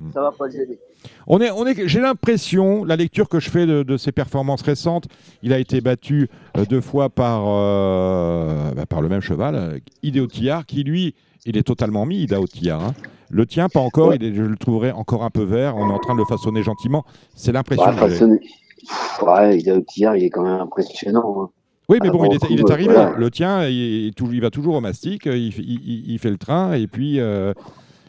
Hmm. 0.00 0.10
ça 0.12 0.20
va 0.22 0.30
pas 0.32 0.48
gêner. 0.48 0.78
On 1.26 1.40
est, 1.40 1.50
on 1.50 1.66
est, 1.66 1.86
j'ai 1.88 2.00
l'impression, 2.00 2.84
la 2.84 2.96
lecture 2.96 3.28
que 3.28 3.38
je 3.40 3.50
fais 3.50 3.66
de, 3.66 3.82
de 3.82 3.96
ses 3.96 4.12
performances 4.12 4.62
récentes, 4.62 5.06
il 5.42 5.52
a 5.52 5.58
été 5.58 5.80
battu 5.80 6.28
euh, 6.56 6.64
deux 6.64 6.80
fois 6.80 7.10
par, 7.10 7.42
euh, 7.46 8.70
bah, 8.74 8.86
par 8.86 9.02
le 9.02 9.08
même 9.08 9.20
cheval, 9.20 9.54
euh, 9.54 9.78
Idéo 10.02 10.26
Tillard, 10.26 10.64
qui 10.66 10.82
lui, 10.84 11.14
il 11.44 11.56
est 11.56 11.62
totalement 11.64 12.06
mis, 12.06 12.22
Idéo 12.22 12.46
Tillard. 12.46 12.82
hein. 12.84 12.94
Le 13.30 13.46
tien, 13.46 13.68
pas 13.68 13.80
encore, 13.80 14.08
Ouais. 14.08 14.16
il 14.20 14.24
est- 14.24 14.34
je 14.34 14.42
le 14.42 14.56
trouverais 14.56 14.92
encore 14.92 15.24
un 15.24 15.30
peu 15.30 15.42
vert, 15.42 15.76
on 15.76 15.90
est 15.90 15.92
en 15.92 15.98
train 15.98 16.14
de 16.14 16.20
le 16.20 16.24
façonner 16.26 16.62
gentiment. 16.62 17.04
C'est 17.34 17.52
l'impression 17.52 17.86
que 17.86 17.92
façonné. 17.96 18.38
Pff, 18.38 19.22
Ouais, 19.22 19.58
il, 19.58 19.70
a, 19.70 19.76
hier, 19.96 20.14
il 20.16 20.24
est 20.24 20.30
quand 20.30 20.42
même 20.44 20.60
impressionnant. 20.60 21.34
hein. 21.42 21.50
Oui, 21.88 21.98
mais 22.02 22.08
Ah, 22.08 22.12
bon, 22.12 22.24
il, 22.26 22.34
est, 22.34 22.50
il 22.50 22.60
est 22.60 22.62
coup, 22.62 22.72
arrivé. 22.72 22.92
voilà. 22.94 23.14
Le 23.16 23.30
tien, 23.30 23.68
il, 23.68 24.12
va 24.40 24.50
toujours 24.50 24.74
au 24.76 24.80
mastic, 24.80 25.26
il, 25.26 25.50
f- 25.50 25.62
il- 25.62 26.18
fait 26.18 26.30
le 26.30 26.38
train 26.38 26.72
et 26.72 26.86
puis, 26.86 27.20
euh, 27.20 27.52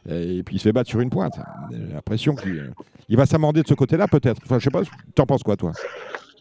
et 0.10 0.44
puis 0.44 0.56
il 0.56 0.60
se 0.60 0.64
fait 0.64 0.72
battre 0.72 0.90
sur 0.90 1.02
une 1.02 1.10
pointe. 1.10 1.34
J'ai 1.72 1.94
l'impression 1.94 2.36
qu'il 2.36 2.72
il 3.10 3.18
va 3.18 3.26
s'amender 3.26 3.62
de 3.64 3.68
ce 3.68 3.74
côté-là, 3.74 4.08
peut-être. 4.08 4.42
Enfin, 4.46 4.60
je 4.60 4.64
sais 4.64 4.70
pas, 4.72 4.82
t'en 5.14 5.26
penses 5.26 5.44
quoi, 5.44 5.58
toi? 5.58 5.74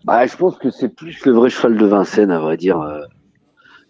Bah, 0.04 0.26
je 0.26 0.36
pense 0.36 0.56
que 0.58 0.70
c'est 0.70 0.88
plus 0.94 1.24
le 1.26 1.32
vrai 1.32 1.50
cheval 1.50 1.76
de 1.76 1.86
Vincennes, 1.86 2.30
à 2.30 2.38
vrai 2.38 2.56
dire. 2.56 2.80
euh, 2.80 3.00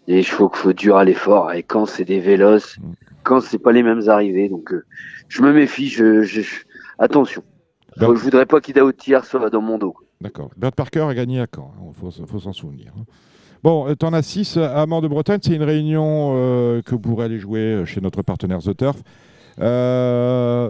Des 0.07 0.21
chevaux 0.23 0.49
qu'il 0.49 0.59
faut 0.59 0.73
dur 0.73 0.97
à 0.97 1.03
l'effort. 1.03 1.51
Et 1.53 1.63
quand 1.63 1.85
c'est 1.87 2.05
des 2.05 2.19
véloces, 2.19 2.77
Mm. 2.79 2.91
quand 3.23 3.41
c'est 3.41 3.57
pas 3.59 3.71
les 3.71 3.81
mêmes 3.83 4.07
arrivées. 4.07 4.49
Donc, 4.49 4.71
euh, 4.71 4.85
je 5.29 5.41
me 5.41 5.51
méfie. 5.51 5.87
Je, 5.89 6.21
je- 6.21 6.41
je- 6.41 6.61
Attention. 6.99 7.43
Donc- 7.97 8.15
je 8.15 8.21
voudrais 8.21 8.45
pas 8.45 8.61
qu'Ida 8.61 8.81
Tiers 8.97 9.25
soit 9.25 9.49
dans 9.49 9.61
mon 9.61 9.77
dos. 9.77 9.95
D'accord. 10.21 10.49
Bert 10.57 10.71
Parker 10.73 11.01
a 11.09 11.13
gagné 11.13 11.41
à 11.41 11.47
Caen, 11.53 11.73
il 11.89 11.93
faut, 11.99 12.25
faut 12.25 12.39
s'en 12.39 12.53
souvenir. 12.53 12.93
Bon, 13.65 13.87
tu 13.99 14.05
en 14.05 14.13
as 14.13 14.21
6 14.21 14.57
à 14.57 14.85
Mort 14.85 15.01
de 15.01 15.07
Bretagne. 15.07 15.39
C'est 15.41 15.55
une 15.55 15.63
réunion 15.63 16.33
euh, 16.35 16.83
que 16.83 16.91
vous 16.91 16.99
pourrez 16.99 17.25
aller 17.25 17.39
jouer 17.39 17.81
chez 17.87 17.99
notre 17.99 18.21
partenaire 18.21 18.59
The 18.59 18.77
Turf. 18.77 18.97
Euh, 19.59 20.69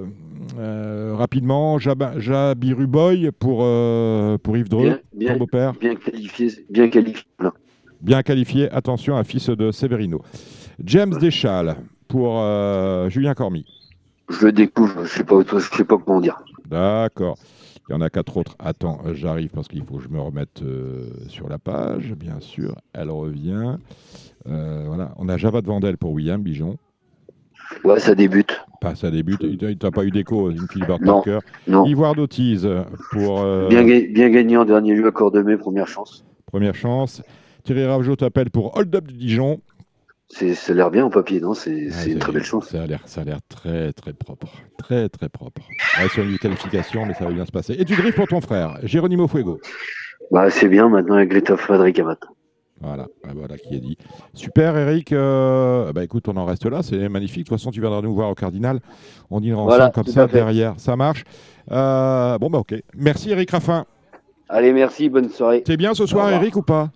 euh, 0.57 1.13
rapidement, 1.17 1.77
Jab- 1.77 2.17
Jabiru 2.19 2.87
Boy 2.87 3.31
pour, 3.37 3.63
euh, 3.63 4.37
pour 4.37 4.55
Yves 4.55 4.69
Dreux, 4.69 4.83
Bien, 4.83 4.99
bien, 5.13 5.37
beau-père. 5.37 5.73
bien 5.73 5.95
qualifié. 5.95 6.49
Bien 6.69 6.87
qualifié. 6.89 7.23
Voilà. 7.37 7.53
Bien 7.99 8.23
qualifié, 8.23 8.71
attention, 8.71 9.17
un 9.17 9.25
fils 9.25 9.49
de 9.49 9.71
Severino. 9.71 10.21
James 10.81 11.17
Deschal 11.19 11.75
pour 12.07 12.37
euh, 12.39 13.09
Julien 13.09 13.33
Cormy. 13.33 13.65
Je 14.29 14.45
le 14.45 14.51
découvre. 14.53 15.03
Je 15.03 15.09
sais 15.09 15.25
pas, 15.25 15.41
je 15.45 15.59
sais 15.59 15.83
pas 15.83 15.97
comment 15.97 16.21
dire. 16.21 16.37
D'accord. 16.69 17.37
Il 17.87 17.91
y 17.91 17.95
en 17.95 18.01
a 18.01 18.09
quatre 18.09 18.37
autres. 18.37 18.55
Attends, 18.57 18.99
euh, 19.05 19.13
j'arrive 19.13 19.49
parce 19.49 19.67
qu'il 19.67 19.83
faut 19.83 19.97
que 19.97 20.03
je 20.03 20.09
me 20.09 20.19
remette 20.19 20.61
euh, 20.63 21.07
sur 21.27 21.47
la 21.49 21.59
page, 21.59 22.13
bien 22.15 22.39
sûr. 22.39 22.75
Elle 22.93 23.11
revient. 23.11 23.75
Euh, 24.47 24.83
voilà. 24.87 25.13
On 25.17 25.29
a 25.29 25.37
Java 25.37 25.61
de 25.61 25.67
Vandel 25.67 25.97
pour 25.97 26.11
William 26.11 26.41
Bijon. 26.41 26.77
Ouais, 27.83 27.99
ça 27.99 28.15
débute. 28.15 28.59
Pas 28.81 28.95
ça 28.95 29.11
débute. 29.11 29.39
Il 29.43 29.77
t'a 29.77 29.91
pas 29.91 30.03
eu 30.03 30.11
d'écho, 30.11 30.49
une 30.49 30.67
Philibert 30.71 30.99
Non. 30.99 31.23
Non. 31.67 31.85
Ivoire 31.85 32.15
d'Autise 32.15 32.67
pour 33.11 33.41
euh, 33.41 33.67
Bien, 33.69 33.83
ga- 33.85 34.07
bien 34.11 34.29
gagné 34.29 34.57
en 34.57 34.65
dernier 34.65 34.93
lieu 34.95 35.07
à 35.07 35.11
Cordemais, 35.11 35.57
première 35.57 35.87
chance. 35.87 36.25
première 36.47 36.75
chance. 36.75 37.21
Thierry 37.63 37.85
Ravjo 37.85 38.15
t'appelle 38.15 38.51
pour 38.51 38.77
Hold 38.77 38.95
Up 38.95 39.07
de 39.07 39.13
Dijon. 39.13 39.59
C'est, 40.29 40.55
ça 40.55 40.71
a 40.73 40.75
l'air 40.75 40.91
bien 40.91 41.05
en 41.05 41.09
papier, 41.09 41.39
non? 41.39 41.53
C'est, 41.53 41.71
Ouais, 41.71 41.89
c'est 41.91 42.11
une 42.11 42.19
très 42.19 42.31
belle 42.31 42.43
chance. 42.43 42.67
Ça 42.69 42.81
a 42.81 42.87
l'air, 42.87 43.01
ça 43.05 43.21
a 43.21 43.23
l'air 43.23 43.39
très 43.47 43.93
très 43.93 44.11
propre, 44.13 44.47
très 44.77 45.07
très 45.07 45.29
propre. 45.29 45.61
Ouais, 45.99 46.09
sur 46.09 46.23
une 46.23 46.37
qualification, 46.39 47.05
mais 47.05 47.13
ça 47.13 47.25
va 47.25 47.31
bien 47.31 47.45
se 47.45 47.51
passer. 47.51 47.73
Et 47.77 47.85
tu 47.85 47.95
drives 47.95 48.15
pour 48.15 48.27
ton 48.27 48.41
frère, 48.41 48.79
Geronimo 48.83 49.27
Fuego. 49.27 49.59
Bah, 50.31 50.49
c'est 50.49 50.67
bien 50.67 50.89
maintenant 50.89 51.15
avec 51.15 51.31
l'étoffe 51.31 51.61
Frédéric 51.61 51.99
Amat. 51.99 52.17
Voilà, 52.81 53.07
voilà 53.33 53.57
qui 53.57 53.75
est 53.75 53.79
dit. 53.79 53.97
Super, 54.33 54.75
Eric. 54.75 55.13
euh, 55.13 55.93
bah 55.93 56.03
écoute, 56.03 56.27
on 56.27 56.35
en 56.35 56.43
reste 56.45 56.65
là. 56.65 56.81
C'est 56.83 57.07
magnifique. 57.07 57.45
De 57.45 57.49
toute 57.49 57.57
façon, 57.57 57.71
tu 57.71 57.79
viendras 57.79 58.01
nous 58.01 58.13
voir 58.13 58.29
au 58.29 58.35
Cardinal. 58.35 58.79
On 59.29 59.39
dînera 59.39 59.61
ensemble 59.61 59.75
Voilà, 59.77 59.91
comme 59.91 60.07
ça 60.07 60.27
derrière. 60.27 60.73
Ça 60.77 60.95
marche. 60.97 61.23
Euh, 61.71 62.37
bon 62.37 62.49
bah 62.49 62.59
ok. 62.59 62.75
Merci, 62.95 63.31
Eric 63.31 63.51
Raffin. 63.51 63.85
Allez, 64.49 64.73
merci, 64.73 65.07
bonne 65.09 65.29
soirée. 65.29 65.63
T'es 65.63 65.77
bien 65.77 65.93
ce 65.93 66.05
soir, 66.05 66.27
Au. 66.27 66.31
Eric, 66.31 66.55
ou 66.57 66.63
pas? 66.63 66.89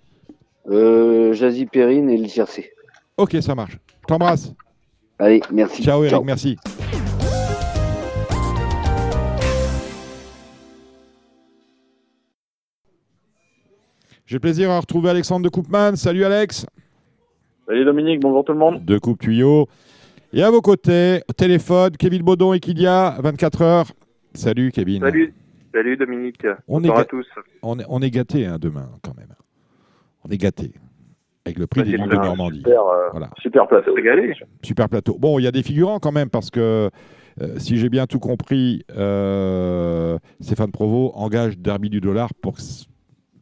Euh, 0.69 1.33
Jazzy 1.33 1.65
Perrine 1.65 2.09
et 2.09 2.17
le 2.17 2.27
tiercé. 2.27 2.71
Ok, 3.19 3.35
ça 3.41 3.53
marche. 3.53 3.77
T'embrasse. 4.07 4.53
Allez, 5.19 5.41
merci. 5.51 5.83
Ciao, 5.83 5.99
Eric. 5.99 6.11
Ciao. 6.11 6.23
Merci. 6.23 6.55
J'ai 14.25 14.37
le 14.37 14.39
plaisir 14.39 14.71
à 14.71 14.79
retrouver 14.79 15.09
Alexandre 15.09 15.43
de 15.43 15.49
Coupman. 15.49 15.97
Salut 15.97 16.23
Alex. 16.23 16.65
Salut 17.67 17.83
Dominique, 17.83 18.21
bonjour 18.21 18.45
tout 18.45 18.53
le 18.53 18.57
monde. 18.57 18.85
de 18.85 18.97
Coupe 18.97 19.19
Tuyau. 19.19 19.67
Et 20.31 20.41
à 20.41 20.49
vos 20.49 20.61
côtés, 20.61 21.21
au 21.27 21.33
téléphone, 21.33 21.97
Kevin 21.97 22.21
Baudon 22.21 22.53
et 22.53 22.61
Kylia, 22.61 23.17
24 23.19 23.61
heures. 23.61 23.91
Salut 24.33 24.71
Kevin. 24.71 25.01
Salut, 25.01 25.33
salut 25.73 25.97
Dominique. 25.97 26.47
On 26.69 26.81
est 26.85 26.89
à 26.89 27.03
tous. 27.03 27.27
On 27.63 27.79
est, 27.79 27.85
on 27.89 28.01
est 28.01 28.11
gâtés 28.11 28.45
hein, 28.45 28.57
demain 28.61 28.89
quand 29.03 29.17
même. 29.17 29.35
On 30.23 30.29
est 30.29 30.37
gâté 30.37 30.71
avec 31.49 31.59
le 31.59 31.67
prix 31.67 31.83
des 31.83 31.97
Ducs 31.97 32.07
de 32.09 32.15
Normandie. 32.15 32.57
Super, 32.59 32.81
euh, 32.87 33.09
Voilà. 33.11 33.29
super 33.39 33.67
plateau. 33.67 33.93
Régalé. 33.93 34.33
Super 34.63 34.87
plateau. 34.89 35.17
Bon, 35.19 35.39
il 35.39 35.43
y 35.43 35.47
a 35.47 35.51
des 35.51 35.63
figurants 35.63 35.99
quand 35.99 36.11
même 36.11 36.29
parce 36.29 36.49
que 36.51 36.89
euh, 37.41 37.57
si 37.57 37.77
j'ai 37.77 37.89
bien 37.89 38.05
tout 38.05 38.19
compris, 38.19 38.83
euh, 38.95 40.17
Stéphane 40.41 40.71
Provost 40.71 41.13
engage 41.15 41.57
Derby 41.57 41.89
du 41.89 42.01
dollar 42.01 42.29
pour 42.41 42.55
que, 42.55 42.61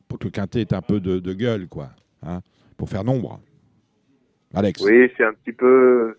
pour 0.08 0.20
que 0.20 0.26
le 0.26 0.32
quintet 0.32 0.62
ait 0.62 0.74
un 0.74 0.82
peu 0.82 1.00
de, 1.00 1.20
de 1.20 1.34
gueule, 1.34 1.68
quoi, 1.68 1.90
hein, 2.26 2.40
pour 2.78 2.90
faire 2.90 3.04
nombre. 3.04 3.40
Alex. 4.54 4.82
Oui, 4.84 5.12
c'est 5.18 5.24
un 5.26 5.34
petit 5.34 5.52
peu, 5.52 6.16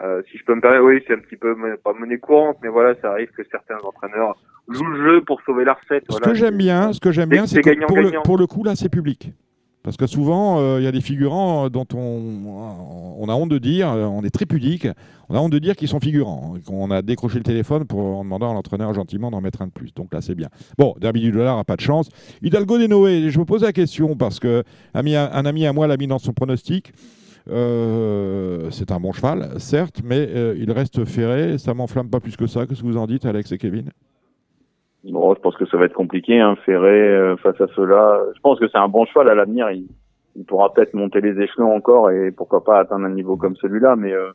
euh, 0.00 0.22
si 0.30 0.38
je 0.38 0.44
peux 0.44 0.54
me 0.54 0.60
permettre, 0.60 0.84
oui, 0.84 1.02
c'est 1.06 1.14
un 1.14 1.18
petit 1.18 1.36
peu, 1.36 1.54
pas 1.84 1.92
monnaie 1.92 2.18
courante, 2.18 2.56
mais 2.62 2.68
voilà, 2.68 2.94
ça 3.02 3.10
arrive 3.12 3.28
que 3.36 3.42
certains 3.50 3.76
entraîneurs 3.84 4.36
jouent 4.68 4.86
le 4.86 5.02
jeu 5.04 5.24
pour 5.24 5.40
sauver 5.42 5.64
la 5.64 5.74
recette. 5.74 6.04
Ce 6.08 6.16
voilà. 6.16 6.26
que 6.28 6.34
j'aime 6.34 6.56
bien, 6.56 6.92
ce 6.92 7.00
que 7.00 7.10
j'aime 7.12 7.28
C'est- 7.30 7.34
bien, 7.36 7.46
c'est 7.46 7.60
que 7.62 7.70
gagnant, 7.70 7.86
pour 7.86 7.96
le, 7.98 8.10
pour 8.24 8.38
le 8.38 8.46
coup 8.46 8.62
là, 8.64 8.74
c'est 8.76 8.88
public. 8.88 9.32
Parce 9.88 9.96
que 9.96 10.06
souvent, 10.06 10.60
euh, 10.60 10.80
il 10.82 10.84
y 10.84 10.86
a 10.86 10.92
des 10.92 11.00
figurants 11.00 11.70
dont 11.70 11.86
on, 11.94 13.26
a 13.26 13.32
honte 13.32 13.48
de 13.48 13.56
dire, 13.56 13.88
euh, 13.90 14.04
on 14.04 14.22
est 14.22 14.28
très 14.28 14.44
pudique, 14.44 14.86
on 15.30 15.34
a 15.34 15.38
honte 15.38 15.50
de 15.50 15.58
dire 15.58 15.76
qu'ils 15.76 15.88
sont 15.88 15.98
figurants, 15.98 16.52
hein, 16.54 16.60
qu'on 16.66 16.90
a 16.90 17.00
décroché 17.00 17.38
le 17.38 17.42
téléphone 17.42 17.86
pour, 17.86 18.00
en 18.00 18.22
demandant 18.22 18.50
à 18.50 18.52
l'entraîneur 18.52 18.92
gentiment 18.92 19.30
d'en 19.30 19.40
mettre 19.40 19.62
un 19.62 19.68
de 19.68 19.72
plus. 19.72 19.94
Donc 19.94 20.12
là, 20.12 20.20
c'est 20.20 20.34
bien. 20.34 20.48
Bon, 20.76 20.94
Derby 21.00 21.22
du 21.22 21.32
dollar 21.32 21.56
a 21.56 21.64
pas 21.64 21.76
de 21.76 21.80
chance. 21.80 22.10
Hidalgo 22.42 22.76
des 22.76 22.86
Noé, 22.86 23.30
je 23.30 23.38
me 23.38 23.46
pose 23.46 23.62
la 23.62 23.72
question 23.72 24.14
parce 24.14 24.38
que 24.40 24.62
un, 24.92 25.00
ami- 25.46 25.64
à 25.66 25.72
moi 25.72 25.86
l'a 25.86 25.96
mis 25.96 26.06
dans 26.06 26.18
son 26.18 26.34
pronostic. 26.34 26.92
Euh, 27.48 28.68
c'est 28.70 28.92
un 28.92 29.00
bon 29.00 29.12
cheval, 29.12 29.54
certes, 29.56 30.02
mais 30.04 30.18
euh, 30.18 30.54
il 30.58 30.70
reste 30.70 31.06
ferré. 31.06 31.56
Ça 31.56 31.72
m'enflamme 31.72 32.10
pas 32.10 32.20
plus 32.20 32.36
que 32.36 32.46
ça. 32.46 32.66
Qu'est-ce 32.66 32.82
que 32.82 32.86
vous 32.86 32.98
en 32.98 33.06
dites, 33.06 33.24
Alex 33.24 33.52
et 33.52 33.56
Kevin? 33.56 33.88
Bon, 35.04 35.34
je 35.34 35.40
pense 35.40 35.56
que 35.56 35.66
ça 35.66 35.76
va 35.76 35.84
être 35.84 35.94
compliqué, 35.94 36.40
hein, 36.40 36.56
Ferré 36.66 37.08
euh, 37.08 37.36
face 37.36 37.60
à 37.60 37.68
cela. 37.68 38.20
Je 38.34 38.40
pense 38.40 38.58
que 38.58 38.68
c'est 38.68 38.78
un 38.78 38.88
bon 38.88 39.06
cheval 39.06 39.28
à 39.28 39.34
l'avenir. 39.34 39.70
Il, 39.70 39.88
il 40.36 40.44
pourra 40.44 40.72
peut-être 40.72 40.94
monter 40.94 41.20
les 41.20 41.40
échelons 41.40 41.74
encore 41.74 42.10
et 42.10 42.30
pourquoi 42.30 42.64
pas 42.64 42.78
atteindre 42.80 43.06
un 43.06 43.10
niveau 43.10 43.36
comme 43.36 43.56
celui-là. 43.56 43.96
Mais 43.96 44.12
euh, 44.12 44.30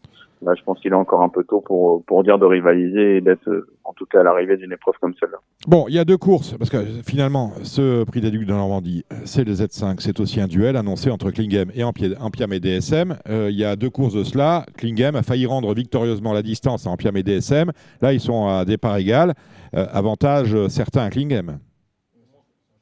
là, 0.45 0.53
je 0.57 0.63
pense 0.63 0.79
qu'il 0.79 0.91
est 0.91 0.95
encore 0.95 1.21
un 1.21 1.29
peu 1.29 1.43
tôt 1.43 1.61
pour 1.61 2.03
pour 2.05 2.23
dire 2.23 2.37
de 2.37 2.45
rivaliser 2.45 3.17
et 3.17 3.21
d'être, 3.21 3.47
euh, 3.49 3.67
en 3.83 3.93
tout 3.93 4.05
cas, 4.05 4.19
à 4.21 4.23
l'arrivée 4.23 4.57
d'une 4.57 4.71
épreuve 4.71 4.95
comme 5.01 5.13
celle-là. 5.19 5.37
Bon, 5.67 5.85
il 5.87 5.95
y 5.95 5.99
a 5.99 6.05
deux 6.05 6.17
courses, 6.17 6.55
parce 6.57 6.69
que 6.69 6.77
finalement, 7.05 7.51
ce 7.63 8.03
prix 8.03 8.21
des 8.21 8.31
Ducs 8.31 8.45
de 8.45 8.53
Normandie, 8.53 9.03
c'est 9.25 9.43
le 9.43 9.53
Z5, 9.53 9.95
c'est 9.99 10.19
aussi 10.19 10.39
un 10.41 10.47
duel 10.47 10.75
annoncé 10.77 11.09
entre 11.09 11.31
Klingem 11.31 11.71
et 11.73 11.81
Ampi- 11.83 12.15
Ampiam 12.19 12.51
et 12.53 12.59
DSM. 12.59 13.17
Il 13.29 13.55
y 13.55 13.63
a 13.65 13.75
deux 13.75 13.89
courses 13.89 14.13
de 14.13 14.23
cela. 14.23 14.65
Klingem 14.77 15.15
a 15.15 15.23
failli 15.23 15.45
rendre 15.45 15.73
victorieusement 15.73 16.33
la 16.33 16.41
distance 16.41 16.85
à 16.85 16.89
Ampiam 16.89 17.15
et 17.17 17.23
DSM. 17.23 17.71
Là, 18.01 18.13
ils 18.13 18.19
sont 18.19 18.47
à 18.47 18.65
départ 18.65 18.97
égal. 18.97 19.33
Euh, 19.75 19.87
avantage 19.91 20.53
euh, 20.53 20.67
certain 20.69 21.01
à 21.05 21.09
Klingem. 21.09 21.57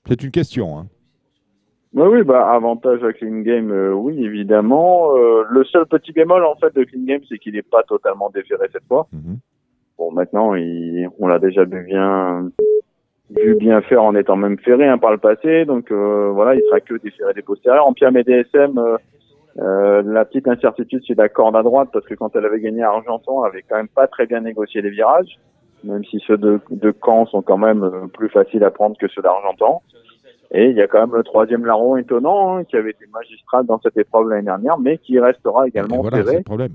C'est 0.07 0.23
une 0.23 0.31
question. 0.31 0.77
hein. 0.79 0.87
Oui, 1.93 2.07
oui, 2.07 2.23
bah 2.23 2.49
avantage 2.51 3.03
à 3.03 3.11
Clean 3.11 3.41
Game, 3.41 3.71
euh, 3.71 3.91
oui, 3.91 4.23
évidemment. 4.23 5.17
Euh, 5.17 5.43
le 5.49 5.63
seul 5.65 5.85
petit 5.85 6.13
bémol 6.13 6.45
en 6.45 6.55
fait 6.55 6.73
de 6.73 6.83
Clean 6.85 7.03
Game, 7.03 7.21
c'est 7.27 7.37
qu'il 7.37 7.53
n'est 7.53 7.61
pas 7.61 7.83
totalement 7.83 8.29
déféré 8.29 8.67
cette 8.71 8.87
fois. 8.87 9.07
Mhm. 9.11 9.37
Bon, 9.97 10.11
maintenant, 10.11 10.55
il, 10.55 11.09
on 11.19 11.27
l'a 11.27 11.39
déjà 11.39 11.63
vu 11.65 11.83
bien, 11.83 12.49
vu 13.29 13.55
bien 13.55 13.81
faire 13.81 14.03
en 14.03 14.15
étant 14.15 14.35
même 14.35 14.57
ferré 14.59 14.87
hein, 14.87 14.97
par 14.97 15.11
le 15.11 15.17
passé. 15.17 15.65
Donc 15.65 15.91
euh, 15.91 16.31
voilà, 16.33 16.55
il 16.55 16.61
sera 16.67 16.79
que 16.79 16.95
déféré 16.95 17.33
des 17.33 17.41
postérieurs. 17.41 17.87
En 17.87 17.93
et 17.93 18.23
DSM, 18.23 18.77
euh, 18.77 18.97
euh, 19.59 20.01
la 20.05 20.25
petite 20.25 20.47
incertitude, 20.47 21.01
c'est 21.07 21.17
la 21.17 21.29
corde 21.29 21.55
à 21.55 21.63
droite, 21.63 21.89
parce 21.91 22.05
que 22.05 22.15
quand 22.15 22.35
elle 22.35 22.45
avait 22.45 22.61
gagné 22.61 22.83
à 22.83 22.89
Argenton, 22.89 23.43
elle 23.43 23.51
avait 23.51 23.65
quand 23.67 23.77
même 23.77 23.87
pas 23.87 24.07
très 24.07 24.25
bien 24.25 24.41
négocié 24.41 24.81
les 24.81 24.89
virages, 24.89 25.39
même 25.83 26.03
si 26.05 26.19
ceux 26.25 26.37
de, 26.37 26.59
de 26.69 26.93
Caen 27.03 27.25
sont 27.25 27.41
quand 27.41 27.57
même 27.57 27.83
euh, 27.83 28.07
plus 28.13 28.29
faciles 28.29 28.63
à 28.63 28.71
prendre 28.71 28.97
que 28.97 29.07
ceux 29.09 29.21
d'Argenton. 29.21 29.79
Et 30.53 30.65
il 30.69 30.75
y 30.75 30.81
a 30.81 30.87
quand 30.87 30.99
même 30.99 31.15
le 31.15 31.23
troisième 31.23 31.65
larron 31.65 31.95
étonnant, 31.97 32.57
hein, 32.57 32.63
qui 32.65 32.75
avait 32.75 32.91
été 32.91 33.05
magistral 33.13 33.65
dans 33.65 33.79
cette 33.79 33.97
épreuve 33.97 34.29
l'année 34.29 34.43
dernière, 34.43 34.77
mais 34.77 34.97
qui 34.97 35.17
restera 35.19 35.67
également 35.67 36.01
voilà, 36.01 36.17
le 36.23 36.43
problème. 36.43 36.73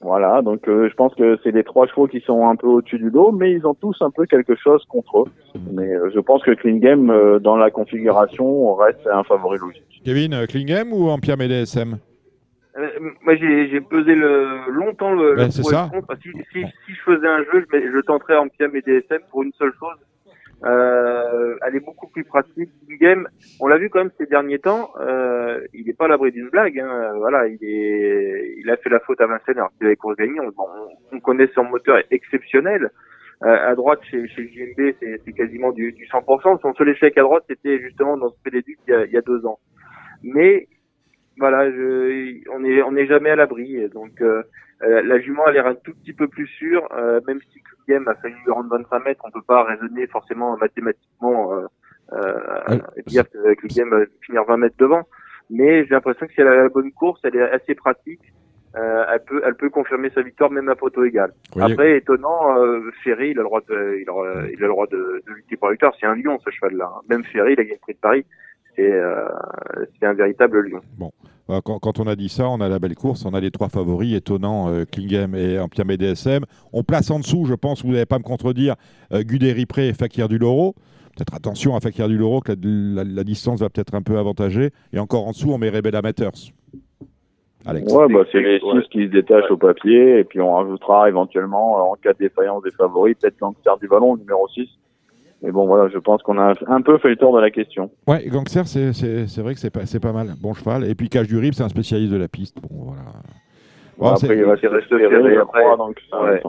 Voilà, 0.00 0.42
donc 0.42 0.66
euh, 0.66 0.88
je 0.90 0.94
pense 0.94 1.14
que 1.14 1.38
c'est 1.44 1.52
les 1.52 1.62
trois 1.62 1.86
chevaux 1.86 2.08
qui 2.08 2.20
sont 2.22 2.48
un 2.48 2.56
peu 2.56 2.66
au-dessus 2.66 2.98
du 2.98 3.08
lot, 3.08 3.30
mais 3.30 3.52
ils 3.52 3.64
ont 3.68 3.74
tous 3.74 3.96
un 4.00 4.10
peu 4.10 4.26
quelque 4.26 4.56
chose 4.56 4.84
contre 4.88 5.20
eux. 5.20 5.24
Mais 5.72 5.94
euh, 5.94 6.10
je 6.12 6.18
pense 6.18 6.42
que 6.42 6.50
Clean 6.50 6.78
Game, 6.78 7.08
euh, 7.08 7.38
dans 7.38 7.56
la 7.56 7.70
configuration, 7.70 8.74
reste 8.74 9.06
un 9.06 9.22
favori 9.22 9.58
logique. 9.60 10.02
Kevin, 10.04 10.34
euh, 10.34 10.46
Klingem 10.46 10.92
ou 10.92 11.08
Ampiam 11.08 11.40
et 11.40 11.46
DSM 11.46 11.98
Euh, 12.76 12.88
moi, 13.24 13.36
j'ai 13.36 13.80
pesé 13.80 14.16
le, 14.16 14.72
longtemps 14.72 15.12
le, 15.12 15.36
Ben, 15.36 15.44
le 15.44 15.50
c'est 15.52 15.62
pour 15.62 15.70
et 15.72 15.74
ça. 15.76 15.88
contre. 15.92 16.16
Si, 16.20 16.30
si, 16.52 16.64
si 16.64 16.94
je 16.94 17.00
faisais 17.02 17.28
un 17.28 17.44
jeu, 17.44 17.64
je, 17.72 17.78
je 17.94 18.00
tenterais 18.00 18.36
en 18.38 18.48
Piam 18.48 18.74
et 18.74 18.80
DSM 18.82 19.20
pour 19.30 19.44
une 19.44 19.52
seule 19.52 19.72
chose. 19.78 19.98
Euh, 20.64 21.56
elle 21.66 21.76
est 21.76 21.84
beaucoup 21.84 22.06
plus 22.08 22.24
pratique. 22.24 22.70
Game, 23.00 23.28
on 23.60 23.66
l'a 23.66 23.78
vu 23.78 23.90
quand 23.90 23.98
même 23.98 24.12
ces 24.18 24.26
derniers 24.26 24.60
temps, 24.60 24.90
euh, 25.00 25.60
il 25.72 25.86
n'est 25.86 25.92
pas 25.92 26.04
à 26.04 26.08
l'abri 26.08 26.30
d'une 26.30 26.50
blague. 26.50 26.78
Hein. 26.78 27.14
Voilà, 27.16 27.48
il 27.48 27.58
est, 27.62 28.54
il 28.58 28.70
a 28.70 28.76
fait 28.76 28.90
la 28.90 29.00
faute 29.00 29.20
à 29.20 29.26
Vincennes 29.26 29.58
alors 29.58 29.72
qu'il 29.76 29.86
avait 29.86 29.96
course 29.96 30.16
gagnée. 30.16 30.40
On, 30.40 30.52
on, 30.56 31.16
on 31.16 31.20
connaît 31.20 31.48
son 31.54 31.64
moteur 31.64 31.98
est 31.98 32.06
exceptionnel. 32.10 32.90
Euh, 33.44 33.70
à 33.70 33.74
droite, 33.74 33.98
chez, 34.08 34.28
chez 34.28 34.46
JMB, 34.46 34.94
c'est 35.00 35.32
quasiment 35.32 35.72
du, 35.72 35.92
du 35.92 36.06
100%. 36.06 36.60
Son 36.60 36.74
seul 36.74 36.90
échec 36.90 37.18
à 37.18 37.22
droite, 37.22 37.42
c'était 37.48 37.80
justement 37.80 38.16
dans 38.16 38.30
ce 38.30 38.36
Péléduc 38.44 38.78
il 38.86 38.90
y 38.92 38.94
a, 38.94 39.04
il 39.04 39.12
y 39.12 39.16
a 39.16 39.22
deux 39.22 39.44
ans. 39.46 39.58
Mais 40.22 40.68
voilà, 41.38 41.68
je, 41.72 42.48
on 42.52 42.64
est 42.64 42.82
on 42.82 42.92
n'est 42.92 43.06
jamais 43.06 43.30
à 43.30 43.36
l'abri. 43.36 43.88
Donc 43.88 44.22
euh, 44.82 45.02
la 45.02 45.18
jument 45.20 45.44
a 45.44 45.52
l'air 45.52 45.66
un 45.66 45.74
tout 45.74 45.92
petit 45.94 46.12
peu 46.12 46.28
plus 46.28 46.46
sûre, 46.46 46.86
euh, 46.96 47.20
même 47.26 47.40
si 47.52 47.62
Game 47.88 48.06
a 48.08 48.14
failli 48.16 48.34
lui 48.44 48.52
rendre 48.52 48.70
25 48.70 49.04
mètres, 49.04 49.20
on 49.24 49.30
peut 49.30 49.42
pas 49.46 49.64
raisonner 49.64 50.06
forcément 50.06 50.56
mathématiquement 50.56 51.52
euh, 51.54 51.66
euh, 52.12 52.78
et 52.96 53.02
dire 53.02 53.24
que 53.30 53.66
Game 53.74 53.90
va 53.90 54.00
finir 54.22 54.44
20 54.44 54.56
mètres 54.58 54.76
devant. 54.78 55.02
Mais 55.50 55.84
j'ai 55.84 55.90
l'impression 55.94 56.26
que 56.26 56.32
si 56.32 56.40
elle 56.40 56.48
a 56.48 56.54
la 56.62 56.68
bonne 56.68 56.92
course, 56.92 57.20
elle 57.24 57.36
est 57.36 57.42
assez 57.42 57.74
pratique. 57.74 58.20
Euh, 58.74 59.04
elle 59.12 59.22
peut 59.24 59.42
elle 59.44 59.54
peut 59.54 59.68
confirmer 59.68 60.08
sa 60.10 60.22
victoire 60.22 60.50
même 60.50 60.68
à 60.70 60.74
poteau 60.74 61.04
égal. 61.04 61.30
Voyez- 61.54 61.74
Après 61.74 61.96
étonnant, 61.98 62.56
euh, 62.58 62.90
Ferry 63.04 63.30
il 63.32 63.38
a 63.38 63.42
le 63.42 63.44
droit 63.44 63.60
de 63.68 63.98
il 64.00 64.08
a, 64.08 64.46
il 64.50 64.56
a 64.56 64.60
le 64.62 64.68
droit 64.68 64.86
de, 64.86 65.22
de 65.26 65.32
lutter 65.34 65.56
pour 65.58 65.68
la 65.68 65.72
victoire. 65.72 65.92
C'est 66.00 66.06
un 66.06 66.14
lion 66.16 66.38
ce 66.38 66.48
cheval 66.50 66.74
là. 66.76 66.90
Même 67.10 67.22
Ferry 67.24 67.52
il 67.52 67.60
a 67.60 67.64
gagné 67.64 67.74
le 67.74 67.80
prix 67.80 67.92
de 67.92 67.98
Paris. 67.98 68.24
C'est 68.76 68.90
euh, 68.92 69.28
c'est 70.00 70.06
un 70.06 70.14
véritable 70.14 70.66
lion. 70.68 70.80
Euh, 71.50 71.60
Quand, 71.64 71.78
quand 71.78 71.98
on 72.00 72.06
a 72.06 72.16
dit 72.16 72.28
ça, 72.28 72.48
on 72.48 72.60
a 72.60 72.68
la 72.68 72.78
belle 72.78 72.94
course, 72.94 73.26
on 73.26 73.34
a 73.34 73.40
les 73.40 73.50
trois 73.50 73.68
favoris 73.68 74.14
étonnants, 74.14 74.70
euh, 74.70 74.84
Klingem 74.90 75.34
et 75.34 75.58
Ampiam 75.58 75.90
et 75.90 75.96
DSM. 75.98 76.44
On 76.72 76.82
place 76.82 77.10
en 77.10 77.18
dessous, 77.18 77.44
je 77.44 77.54
pense, 77.54 77.84
vous 77.84 77.92
n'allez 77.92 78.06
pas 78.06 78.18
me 78.18 78.24
contredire, 78.24 78.76
euh, 79.12 79.22
Guderipré 79.22 79.88
et 79.88 79.92
Fakir 79.92 80.28
du 80.28 80.38
Loro. 80.38 80.74
Peut-être 81.16 81.34
attention 81.34 81.76
à 81.76 81.80
Fakir 81.80 82.08
du 82.08 82.16
Loro, 82.16 82.40
que 82.40 82.52
la, 82.52 83.04
la- 83.04 83.10
la 83.10 83.24
distance 83.24 83.60
va 83.60 83.68
peut-être 83.68 83.94
un 83.94 84.00
peu 84.02 84.16
avantagée. 84.16 84.70
Et 84.94 84.98
encore 84.98 85.26
en 85.26 85.32
dessous, 85.32 85.50
on 85.52 85.58
met 85.58 85.68
Rebel 85.68 85.94
Amateurs. 85.96 86.32
Alex. 87.66 87.92
Ouais, 87.92 88.08
bah, 88.12 88.24
c'est 88.32 88.40
les 88.40 88.58
six 88.58 88.64
Ouais. 88.66 88.82
qui 88.90 89.06
se 89.06 89.10
détachent 89.12 89.50
au 89.50 89.56
papier, 89.56 90.18
et 90.20 90.24
puis 90.24 90.40
on 90.40 90.54
rajoutera 90.54 91.08
éventuellement, 91.08 91.78
euh, 91.78 91.82
en 91.92 91.94
cas 91.94 92.12
de 92.12 92.18
défaillance 92.18 92.62
des 92.64 92.72
favoris, 92.72 93.14
peut-être 93.20 93.38
Gangster 93.38 93.76
du 93.78 93.86
Ballon, 93.88 94.16
numéro 94.16 94.48
6. 94.48 94.68
Mais 95.42 95.50
bon, 95.50 95.66
voilà, 95.66 95.88
je 95.88 95.98
pense 95.98 96.22
qu'on 96.22 96.38
a 96.38 96.54
un 96.68 96.82
peu 96.82 96.98
fait 96.98 97.08
le 97.08 97.16
tour 97.16 97.34
de 97.34 97.40
la 97.40 97.50
question. 97.50 97.90
Ouais, 98.06 98.24
Gangster, 98.28 98.66
c'est- 98.66 98.92
c'est 98.92 99.26
c'est 99.26 99.42
vrai 99.42 99.54
que 99.54 99.60
c'est 99.60 99.70
pas, 99.70 99.86
c'est 99.86 99.98
pas 100.00 100.12
mal. 100.12 100.28
Bon 100.40 100.54
cheval. 100.54 100.88
Et 100.88 100.94
puis 100.94 101.08
Cache 101.08 101.26
du 101.26 101.36
Rib, 101.36 101.52
c'est 101.54 101.64
un 101.64 101.68
spécialiste 101.68 102.12
de 102.12 102.16
la 102.18 102.28
piste. 102.28 102.58
Bon, 102.62 102.68
voilà. 102.86 103.02
Bon, 103.98 104.10
Bon, 104.10 104.16
c'est- 104.16 104.26
après, 104.26 104.36
il 104.38 104.44
va 104.44 104.56
se 104.56 104.62
je 104.62 105.40
après. 105.40 105.76
donc 105.76 106.00
ça 106.10 106.20
Ouais. 106.22 106.40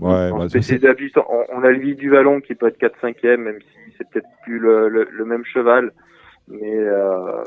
ouais, 0.00 0.30
bah, 0.32 0.48
spécialiste 0.48 0.82
de 0.84 0.88
la 0.88 0.94
piste, 0.94 1.18
on, 1.18 1.44
on 1.54 1.62
a 1.62 1.70
le 1.70 1.78
vie 1.78 1.94
du 1.94 2.08
Vallon 2.10 2.40
qui 2.40 2.54
peut 2.54 2.66
être 2.68 2.78
4-5e, 2.78 3.36
même 3.42 3.58
si 3.60 3.92
c'est 3.98 4.08
peut-être 4.10 4.28
plus 4.42 4.58
le, 4.58 4.88
le, 4.88 5.06
le 5.10 5.24
même 5.26 5.44
cheval. 5.44 5.92
Mais 6.48 6.76
euh, 6.78 7.44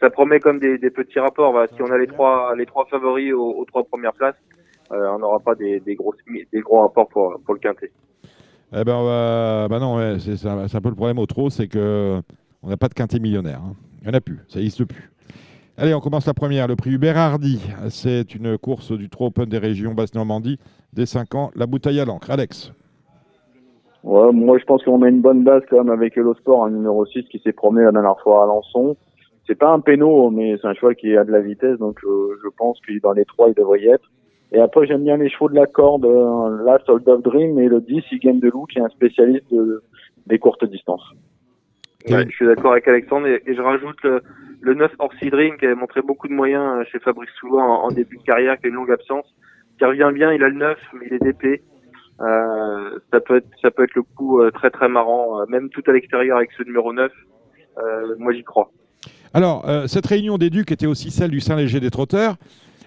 ça 0.00 0.10
promet 0.10 0.38
comme 0.40 0.60
des, 0.60 0.78
des 0.78 0.90
petits 0.90 1.18
rapports. 1.18 1.50
Voilà. 1.52 1.66
Si 1.68 1.82
on 1.82 1.90
a 1.90 1.98
les 1.98 2.06
trois, 2.06 2.54
les 2.56 2.66
trois 2.66 2.86
favoris 2.86 3.32
aux, 3.32 3.52
aux 3.58 3.64
trois 3.64 3.84
premières 3.84 4.12
places, 4.14 4.36
euh, 4.92 5.08
on 5.14 5.18
n'aura 5.18 5.40
pas 5.40 5.54
des, 5.54 5.80
des, 5.80 5.94
gros, 5.96 6.14
des 6.52 6.60
gros 6.60 6.80
rapports 6.82 7.08
pour, 7.08 7.38
pour 7.44 7.54
le 7.54 7.60
quintet. 7.60 7.90
Eh 8.72 8.84
ben, 8.84 9.68
bah 9.70 9.78
non, 9.80 10.18
c'est 10.18 10.46
un, 10.46 10.80
peu 10.80 10.90
le 10.90 10.94
problème 10.94 11.18
au 11.18 11.26
trot, 11.26 11.48
c'est 11.50 11.68
que 11.68 12.20
on 12.62 12.68
n'a 12.68 12.76
pas 12.76 12.88
de 12.88 12.94
quintet 12.94 13.18
millionnaire. 13.18 13.60
hein. 13.64 13.74
Il 14.00 14.08
n'y 14.08 14.14
en 14.14 14.18
a 14.18 14.20
plus, 14.20 14.40
ça 14.48 14.58
n'existe 14.58 14.84
plus. 14.84 15.10
Allez, 15.76 15.94
on 15.94 16.00
commence 16.00 16.26
la 16.26 16.34
première. 16.34 16.66
Le 16.66 16.76
prix 16.76 16.90
Hubert 16.90 17.16
Hardy, 17.16 17.60
c'est 17.88 18.34
une 18.34 18.58
course 18.58 18.92
du 18.92 19.08
Trot 19.08 19.26
Open 19.26 19.46
des 19.46 19.58
régions 19.58 19.94
Basse-Normandie, 19.94 20.58
des 20.92 21.06
5 21.06 21.34
ans. 21.34 21.50
La 21.54 21.66
bouteille 21.66 22.00
à 22.00 22.04
l'encre. 22.04 22.30
Alex. 22.30 22.72
Ouais, 24.04 24.32
moi 24.32 24.58
je 24.58 24.64
pense 24.64 24.82
qu'on 24.84 25.02
a 25.02 25.08
une 25.08 25.20
bonne 25.20 25.44
base 25.44 25.62
quand 25.68 25.84
même 25.84 25.90
avec 25.92 26.16
Hello 26.16 26.34
Sport, 26.34 26.64
un 26.64 26.70
numéro 26.70 27.04
6 27.06 27.24
qui 27.24 27.40
s'est 27.40 27.52
promené 27.52 27.84
la 27.84 27.92
dernière 27.92 28.18
fois 28.20 28.40
à 28.40 28.44
Alençon. 28.44 28.96
C'est 29.46 29.54
pas 29.54 29.70
un 29.70 29.80
péno, 29.80 30.30
mais 30.30 30.56
c'est 30.60 30.68
un 30.68 30.74
cheval 30.74 30.94
qui 30.94 31.16
a 31.16 31.24
de 31.24 31.32
la 31.32 31.40
vitesse, 31.40 31.78
donc 31.78 31.98
euh, 32.04 32.38
je 32.42 32.48
pense 32.56 32.78
que 32.80 32.98
dans 33.00 33.12
les 33.12 33.24
trois 33.24 33.48
il 33.48 33.54
devrait 33.54 33.80
y 33.80 33.88
être. 33.88 34.10
Et 34.52 34.60
après 34.60 34.86
j'aime 34.86 35.04
bien 35.04 35.16
les 35.18 35.28
chevaux 35.28 35.48
de 35.48 35.54
la 35.54 35.66
corde, 35.66 36.04
euh, 36.06 36.64
là 36.64 36.78
Sold 36.86 37.06
of 37.08 37.22
Dream 37.22 37.58
et 37.58 37.68
le 37.68 37.80
10 37.80 38.02
Game 38.20 38.40
de 38.40 38.48
Loup 38.48 38.64
qui 38.66 38.78
est 38.78 38.82
un 38.82 38.88
spécialiste 38.88 39.44
de- 39.52 39.82
des 40.26 40.38
courtes 40.38 40.64
distances. 40.64 41.04
Ouais, 42.08 42.24
je 42.28 42.34
suis 42.34 42.46
d'accord 42.46 42.72
avec 42.72 42.88
Alexandre 42.88 43.26
et, 43.26 43.42
et 43.46 43.54
je 43.54 43.60
rajoute 43.60 43.96
le, 44.02 44.22
le 44.60 44.74
9 44.74 44.92
Orsi 45.00 45.28
Dream 45.30 45.56
qui 45.58 45.66
a 45.66 45.74
montré 45.74 46.00
beaucoup 46.00 46.28
de 46.28 46.32
moyens 46.32 46.86
chez 46.90 46.98
Fabrice 47.00 47.28
Soulois 47.38 47.62
en, 47.62 47.84
en 47.86 47.90
début 47.90 48.16
de 48.16 48.22
carrière, 48.22 48.58
qui 48.58 48.66
a 48.66 48.68
une 48.70 48.76
longue 48.76 48.90
absence, 48.90 49.26
qui 49.78 49.84
revient 49.84 50.10
bien, 50.14 50.32
il 50.32 50.42
a 50.42 50.48
le 50.48 50.56
9 50.56 50.78
mais 50.94 51.06
il 51.10 51.14
est 51.14 51.22
DP. 51.22 51.62
Euh, 52.20 52.98
ça 53.12 53.20
peut 53.20 53.36
être 53.36 53.46
ça 53.62 53.70
peut 53.70 53.84
être 53.84 53.94
le 53.94 54.02
coup 54.02 54.40
euh, 54.40 54.50
très 54.50 54.70
très 54.70 54.88
marrant, 54.88 55.40
euh, 55.40 55.44
même 55.48 55.68
tout 55.68 55.82
à 55.86 55.92
l'extérieur 55.92 56.38
avec 56.38 56.50
ce 56.56 56.62
numéro 56.64 56.92
9. 56.92 57.12
Euh, 57.78 58.14
moi 58.18 58.32
j'y 58.32 58.42
crois. 58.44 58.70
Alors, 59.34 59.68
euh, 59.68 59.86
cette 59.86 60.06
réunion 60.06 60.38
des 60.38 60.50
Ducs 60.50 60.72
était 60.72 60.86
aussi 60.86 61.10
celle 61.10 61.30
du 61.30 61.40
Saint-Léger 61.40 61.80
des 61.80 61.90
Trotteurs. 61.90 62.36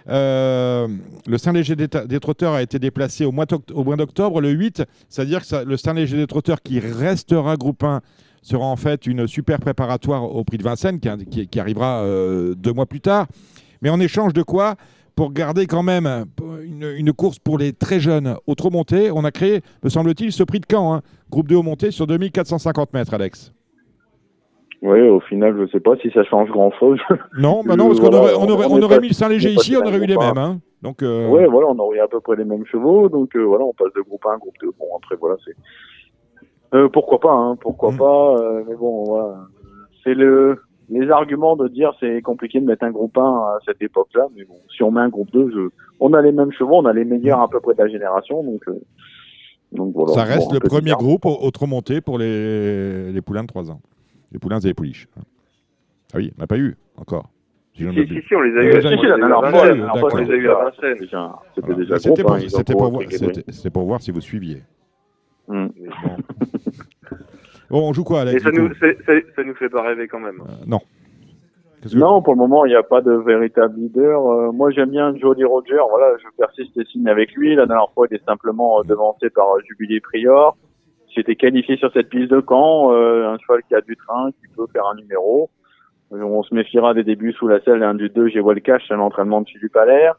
Euh, 0.10 0.88
le 1.28 1.38
Saint-Léger 1.38 1.76
des, 1.76 1.88
des 1.88 2.20
Trotteurs 2.20 2.54
a 2.54 2.62
été 2.62 2.80
déplacé 2.80 3.26
au 3.26 3.32
mois 3.32 3.46
d'octobre, 3.46 4.42
le 4.42 4.50
8, 4.50 4.84
c'est-à-dire 5.10 5.46
que 5.46 5.64
le 5.64 5.78
Saint-Léger 5.78 6.18
des 6.18 6.28
Trotteurs 6.28 6.62
qui 6.62 6.80
restera 6.80 7.56
groupe 7.56 7.84
1 7.84 8.02
sera 8.42 8.66
en 8.66 8.76
fait 8.76 9.06
une 9.06 9.28
super 9.28 9.60
préparatoire 9.60 10.24
au 10.24 10.44
prix 10.44 10.58
de 10.58 10.64
Vincennes 10.64 11.00
qui, 11.00 11.60
arrivera 11.60 12.02
euh, 12.02 12.56
deux 12.56 12.74
mois 12.74 12.86
plus 12.86 13.02
tard. 13.02 13.28
Mais 13.82 13.90
en 13.90 14.00
échange 14.00 14.34
de 14.34 14.44
quoi? 14.44 14.76
Pour 15.16 15.34
garder 15.34 15.68
quand 15.68 15.84
même 15.84 16.26
une, 16.64 17.14
course 17.14 17.38
pour 17.38 17.58
les 17.58 17.74
très 17.74 18.00
jeunes 18.00 18.36
au 18.48 18.56
trop 18.56 18.70
monté, 18.70 19.12
on 19.12 19.24
a 19.26 19.32
créé, 19.32 19.62
me 19.84 19.90
semble-t-il, 19.90 20.32
ce 20.32 20.44
prix 20.44 20.62
de 20.62 20.66
Caen, 20.70 20.96
hein, 20.96 21.02
groupe 21.30 21.48
2 21.48 21.56
au 21.56 21.64
monté 21.64 21.92
sur 21.92 22.08
2450 22.08 22.94
mètres, 22.94 23.14
Alex. 23.14 23.52
Oui, 24.84 25.00
au 25.02 25.20
final, 25.20 25.56
je 25.60 25.68
sais 25.72 25.80
pas 25.80 25.96
si 25.98 26.10
ça 26.12 26.24
change 26.24 26.50
grand-chose. 26.50 27.00
Non, 27.38 27.62
bah 27.64 27.74
Euh, 27.74 27.76
non, 27.78 27.88
parce 27.88 28.00
qu'on 28.00 28.10
voilà, 28.10 28.18
aurait, 28.20 28.34
on 28.36 28.50
aurait, 28.50 28.66
on 28.70 28.82
aurait 28.82 28.96
pas- 28.96 29.02
mis 29.02 29.10
le 29.10 29.14
Saint-Léger 29.14 29.52
ici, 29.52 29.76
on 29.78 29.86
aurait 29.86 29.98
eu 29.98 30.06
les 30.08 30.18
mêmes. 30.18 30.38
hein. 30.38 30.60
Donc, 30.82 31.04
euh, 31.04 31.28
Ouais, 31.30 31.46
voilà, 31.46 31.68
on 31.68 31.78
aurait 31.78 32.00
à 32.00 32.08
peu 32.08 32.20
près 32.20 32.36
les 32.36 32.46
mêmes 32.46 32.66
chevaux, 32.66 33.08
donc 33.08 33.36
euh, 33.36 33.44
voilà, 33.44 33.64
on 33.66 33.74
passe 33.74 33.94
de 33.96 34.02
groupe 34.02 34.26
1 34.26 34.32
à 34.34 34.38
groupe 34.38 34.56
2. 34.62 34.72
Bon, 34.80 34.86
après, 34.98 35.16
voilà, 35.18 35.36
c'est. 35.46 35.54
Euh, 36.74 36.90
pourquoi 36.90 37.20
pas, 37.20 37.32
hein, 37.32 37.56
pourquoi 37.62 37.92
Mm. 37.92 37.98
pas, 37.98 38.36
euh, 38.40 38.64
mais 38.68 38.76
bon, 38.76 39.04
voilà. 39.04 39.36
C'est 40.04 40.14
le. 40.16 40.58
Les 40.90 41.10
arguments 41.10 41.56
de 41.56 41.70
dire 41.70 41.94
c'est 42.02 42.22
compliqué 42.22 42.60
de 42.60 42.66
mettre 42.66 42.84
un 42.84 42.92
groupe 42.92 43.18
1 43.18 43.22
à 43.24 43.60
cette 43.66 43.82
époque-là, 43.82 44.28
mais 44.36 44.44
bon, 44.44 44.56
si 44.76 44.84
on 44.84 44.92
met 44.92 45.00
un 45.00 45.08
groupe 45.08 45.32
2, 45.32 45.50
je... 45.54 45.70
on 46.02 46.12
a 46.14 46.22
les 46.22 46.34
mêmes 46.34 46.52
chevaux, 46.52 46.76
on 46.76 46.86
a 46.86 46.92
les 46.92 47.06
meilleurs 47.06 47.40
à 47.40 47.48
peu 47.48 47.62
près 47.62 47.74
de 47.76 47.82
la 47.82 47.88
génération, 47.88 48.44
donc, 48.44 48.62
euh, 48.68 48.74
donc 49.72 49.94
voilà. 49.94 50.12
ça 50.14 50.24
reste 50.24 50.50
Bon, 50.50 50.56
le 50.56 50.60
premier 50.60 50.92
groupe 50.92 51.26
au, 51.26 51.38
au 51.42 51.52
trop 51.52 51.66
monté 51.66 52.02
pour 52.02 52.18
les, 52.18 53.12
les 53.14 53.22
poulains 53.22 53.44
de 53.44 53.48
3 53.48 53.72
ans. 53.72 53.80
Les 54.32 54.40
poulains 54.40 54.60
et 54.60 54.68
les 54.68 54.74
pouliches. 54.74 55.08
Ah 56.14 56.18
oui, 56.18 56.32
on 56.38 56.42
n'a 56.42 56.48
pas 56.48 56.58
eu 56.58 56.76
encore. 56.98 57.30
Si 57.76 57.84
Si, 57.84 58.08
si, 58.08 58.22
si, 58.28 58.36
on 58.36 58.42
les 58.42 58.58
a 58.58 58.64
eu. 58.64 58.74
à- 58.74 58.82
Vincennes, 60.72 61.08
Voilà. 61.68 61.76
déjà 61.76 62.00
C'était 62.00 62.22
pour, 62.24 62.34
hein, 62.34 62.40
pour 62.74 63.72
pour 63.72 63.84
voir, 63.86 64.02
si 64.02 64.12
vous 64.12 64.20
suiviez. 64.22 64.64
Mm. 65.48 65.68
Mais 65.80 65.90
Bon. 66.04 66.18
Bon, 67.70 67.88
on 67.90 67.94
joue 67.94 68.04
quoi, 68.04 68.22
Alex 68.22 68.36
Et 68.36 68.40
ça 68.44 68.52
nous, 68.52 68.70
ça 68.76 69.44
nous 69.46 69.56
fait 69.56 69.70
pas 69.70 69.82
rêver 69.82 70.10
quand 70.10 70.20
même. 70.20 70.42
Euh, 70.42 70.66
Non. 70.68 70.82
Que- 71.82 71.98
Non, 71.98 72.22
pour 72.22 72.34
le 72.34 72.38
moment, 72.38 72.66
il 72.66 72.70
n'y 72.70 72.76
a 72.76 72.84
pas 72.84 73.00
de 73.02 73.14
véritable 73.14 73.80
leader. 73.80 74.28
Euh, 74.30 74.52
moi, 74.52 74.72
j'aime 74.72 74.90
bien 74.90 75.16
Jody 75.16 75.46
Roger. 75.46 75.78
Voilà, 75.90 76.18
je 76.22 76.28
persiste 76.38 76.76
et 76.78 76.84
signe 76.86 77.08
avec 77.08 77.32
lui. 77.34 77.56
La 77.56 77.66
dernière 77.66 77.90
fois, 77.94 78.08
il 78.12 78.16
est 78.18 78.26
simplement 78.26 78.80
euh, 78.80 78.84
devancé 78.84 79.30
par 79.30 79.56
euh, 79.56 79.62
Jubilé 79.68 80.02
Prior. 80.02 80.58
J'étais 81.16 81.36
qualifié 81.36 81.78
sur 81.78 81.92
cette 81.94 82.10
piste 82.10 82.32
de 82.32 82.40
camp. 82.40 82.94
euh, 82.94 83.28
un 83.34 83.38
cheval 83.40 83.62
qui 83.68 83.76
a 83.76 83.82
du 83.82 83.96
train, 83.98 84.30
qui 84.32 84.48
peut 84.56 84.66
faire 84.72 84.86
un 84.88 84.96
numéro. 84.96 85.50
Euh, 86.14 86.22
on 86.24 86.44
se 86.44 86.54
méfiera 86.54 86.94
des 86.94 87.04
débuts 87.04 87.34
sous 87.34 87.48
la 87.48 87.60
selle. 87.62 87.84
Un 87.84 87.96
du 87.96 88.10
2, 88.10 88.28
j'ai 88.30 88.42
le 88.42 88.60
cash, 88.60 88.84
c'est 88.88 88.96
l'entraînement 88.96 89.42
de 89.42 89.48
Philippe 89.50 89.76
Allaire. 89.76 90.16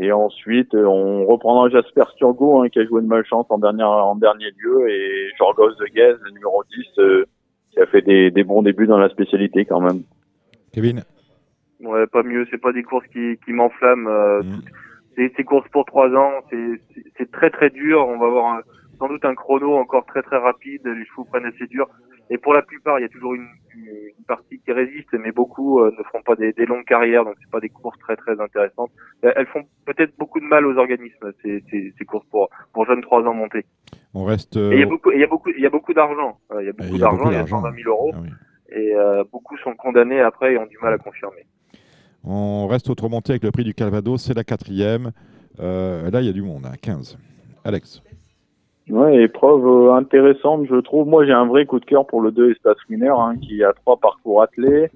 Et 0.00 0.10
ensuite, 0.10 0.74
euh, 0.74 0.84
on 0.86 1.24
reprendra 1.26 1.68
Jasper 1.68 2.04
Sturgo, 2.14 2.62
hein, 2.62 2.68
qui 2.68 2.80
a 2.80 2.84
joué 2.84 3.00
de 3.02 3.06
malchance 3.06 3.46
en 3.50 3.58
dernier, 3.58 3.84
en 3.84 4.16
dernier 4.16 4.50
lieu, 4.58 4.88
et 4.90 5.30
Jorgos 5.38 5.70
de 5.78 5.84
Guez, 5.94 6.14
le 6.24 6.30
numéro 6.32 6.64
10, 6.76 6.86
euh, 6.98 7.24
qui 7.70 7.80
a 7.80 7.86
fait 7.86 8.02
des, 8.02 8.30
des 8.32 8.42
bons 8.42 8.62
débuts 8.62 8.88
dans 8.88 8.98
la 8.98 9.08
spécialité 9.08 9.64
quand 9.64 9.80
même. 9.80 10.02
Kevin? 10.72 11.02
Ouais, 11.80 12.06
pas 12.08 12.24
mieux. 12.24 12.44
C'est 12.50 12.58
pas 12.60 12.72
des 12.72 12.82
courses 12.82 13.06
qui, 13.12 13.38
qui 13.44 13.52
m'enflamment. 13.52 14.08
euh, 14.10 14.42
Mm. 14.42 14.60
c'est 15.16 15.32
c'est 15.36 15.44
courses 15.44 15.68
pour 15.70 15.84
trois 15.84 16.08
ans. 16.10 16.32
C'est 16.50 16.80
c'est- 16.94 17.04
c'est 17.16 17.30
très 17.30 17.50
très 17.50 17.70
dur. 17.70 18.04
On 18.08 18.18
va 18.18 18.26
avoir 18.26 18.46
un- 18.56 18.62
sans 18.98 19.08
doute 19.08 19.24
un 19.24 19.34
chrono 19.34 19.76
encore 19.76 20.06
très 20.06 20.22
très 20.22 20.38
rapide. 20.38 20.82
Les 20.84 21.04
chevaux 21.06 21.24
prennent 21.24 21.46
assez 21.46 21.66
dur. 21.66 21.88
Et 22.30 22.38
pour 22.38 22.54
la 22.54 22.62
plupart, 22.62 22.98
il 22.98 23.02
y 23.02 23.04
a 23.04 23.08
toujours 23.08 23.34
une, 23.34 23.46
partie 24.26 24.58
qui 24.60 24.72
résiste, 24.72 25.12
mais 25.12 25.30
beaucoup 25.32 25.80
euh, 25.80 25.90
ne 25.98 26.02
feront 26.04 26.22
pas 26.22 26.36
des, 26.36 26.52
des 26.54 26.64
longues 26.64 26.86
carrières, 26.86 27.24
donc 27.24 27.34
c'est 27.38 27.50
pas 27.50 27.60
des 27.60 27.68
courses 27.68 27.98
très 27.98 28.16
très 28.16 28.40
intéressantes. 28.40 28.90
Euh, 29.24 29.32
Elles 29.36 29.46
font 29.46 29.64
peut-être 29.84 30.16
beaucoup 30.16 30.40
de 30.40 30.46
mal 30.46 30.64
aux 30.64 30.78
organismes 30.78 31.32
ces, 31.42 31.62
ces, 31.70 31.92
ces 31.98 32.04
courses 32.06 32.24
pour 32.30 32.48
pour 32.72 32.86
jeunes 32.86 33.02
trois 33.02 33.22
ans 33.24 33.34
montés. 33.34 33.66
On 34.14 34.24
reste. 34.24 34.56
Et 34.56 34.60
il 34.60 34.78
y 34.78 34.82
a 34.82 34.86
euh, 34.86 34.88
beaucoup, 34.88 35.10
il 35.10 35.20
y 35.20 35.24
a 35.24 35.26
beaucoup, 35.26 35.50
il 35.50 35.62
y 35.62 35.66
a 35.66 35.70
beaucoup 35.70 35.92
d'argent. 35.92 36.38
Euh, 36.52 36.62
Il 36.62 36.66
y 36.66 36.68
a 36.68 36.72
beaucoup 36.72 36.98
d'argent. 36.98 37.30
Il 37.30 37.32
y 37.32 37.36
a 37.36 37.38
d'argent. 37.40 37.60
120 37.62 37.76
000 37.76 37.90
euros, 37.90 38.12
ah 38.14 38.18
oui. 38.22 38.28
et 38.70 38.94
euh, 38.94 39.24
beaucoup 39.30 39.56
sont 39.58 39.74
condamnés 39.74 40.20
après 40.20 40.54
et 40.54 40.58
ont 40.58 40.66
du 40.66 40.78
mal 40.80 40.94
à 40.94 40.98
confirmer. 40.98 41.46
On 42.22 42.66
reste 42.68 42.88
au 42.88 42.94
trop 42.94 43.08
monté 43.08 43.32
avec 43.32 43.42
le 43.42 43.50
prix 43.50 43.64
du 43.64 43.74
Calvados, 43.74 44.22
c'est 44.22 44.34
la 44.34 44.44
quatrième. 44.44 45.12
Euh, 45.60 46.10
là, 46.10 46.20
il 46.20 46.26
y 46.26 46.30
a 46.30 46.32
du 46.32 46.42
monde, 46.42 46.64
à 46.66 46.76
15. 46.76 47.18
Alex 47.64 48.02
Ouais, 48.90 49.22
épreuve 49.22 49.66
euh, 49.66 49.94
intéressante, 49.94 50.66
je 50.68 50.76
trouve. 50.76 51.08
Moi, 51.08 51.24
j'ai 51.24 51.32
un 51.32 51.46
vrai 51.46 51.64
coup 51.64 51.80
de 51.80 51.86
cœur 51.86 52.06
pour 52.06 52.20
le 52.20 52.30
2 52.32 52.50
Espace 52.50 52.76
Winner, 52.90 53.14
hein, 53.16 53.36
qui 53.40 53.64
a 53.64 53.72
trois 53.72 53.96
parcours 53.96 54.42
attelés. 54.42 54.90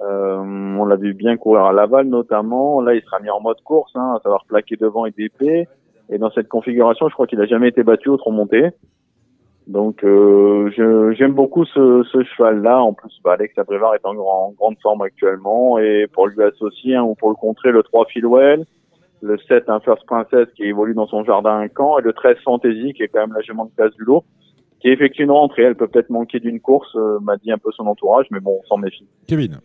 Euh, 0.00 0.38
on 0.38 0.84
l'a 0.84 0.96
vu 0.96 1.14
bien 1.14 1.36
courir 1.38 1.64
à 1.64 1.72
Laval, 1.72 2.06
notamment. 2.06 2.82
Là, 2.82 2.94
il 2.94 3.02
sera 3.02 3.18
mis 3.20 3.30
en 3.30 3.40
mode 3.40 3.60
course, 3.62 3.92
hein, 3.94 4.14
à 4.16 4.20
savoir 4.20 4.44
plaquer 4.44 4.76
devant 4.76 5.06
et 5.06 5.10
d'épée. 5.10 5.68
Et 6.10 6.18
dans 6.18 6.30
cette 6.30 6.48
configuration, 6.48 7.08
je 7.08 7.14
crois 7.14 7.26
qu'il 7.26 7.40
a 7.40 7.46
jamais 7.46 7.68
été 7.68 7.82
battu 7.82 8.10
au 8.10 8.18
trop 8.18 8.30
monté. 8.30 8.70
Donc, 9.66 10.04
euh, 10.04 10.70
j'aime 11.16 11.32
beaucoup 11.32 11.64
ce, 11.64 12.02
ce 12.12 12.22
cheval-là. 12.22 12.82
En 12.82 12.92
plus, 12.92 13.20
bah, 13.24 13.34
Alex 13.34 13.56
Abrivard 13.56 13.94
est 13.94 14.04
en, 14.04 14.16
en 14.18 14.50
grande 14.52 14.76
forme 14.82 15.00
actuellement. 15.00 15.78
Et 15.78 16.06
pour 16.12 16.26
lui 16.26 16.42
associer, 16.42 16.96
hein, 16.96 17.04
ou 17.04 17.14
pour 17.14 17.30
le 17.30 17.36
contrer, 17.36 17.72
le 17.72 17.82
3 17.82 18.04
Philwell, 18.06 18.66
le 19.22 19.38
7 19.38 19.68
un 19.68 19.80
First 19.80 20.04
Princess 20.06 20.48
qui 20.56 20.64
évolue 20.64 20.94
dans 20.94 21.06
son 21.06 21.24
jardin 21.24 21.50
à 21.50 21.62
un 21.62 21.68
camp 21.68 21.98
et 21.98 22.02
le 22.02 22.12
13 22.12 22.36
Fantasy 22.44 22.92
qui 22.94 23.02
est 23.02 23.08
quand 23.08 23.20
même 23.20 23.34
la 23.34 23.42
jument 23.42 23.66
de 23.66 23.70
place 23.70 23.94
du 23.94 24.04
lot 24.04 24.24
qui 24.80 24.88
effectue 24.88 25.22
une 25.22 25.30
rentrée. 25.30 25.62
Elle 25.62 25.76
peut 25.76 25.88
peut-être 25.88 26.10
manquer 26.10 26.40
d'une 26.40 26.60
course, 26.60 26.94
euh, 26.96 27.18
m'a 27.20 27.36
dit 27.36 27.52
un 27.52 27.58
peu 27.58 27.70
son 27.72 27.86
entourage, 27.86 28.26
mais 28.30 28.40
bon, 28.40 28.60
on 28.62 28.66
s'en 28.66 28.78
méfie. 28.78 29.06
Kevin 29.26 29.60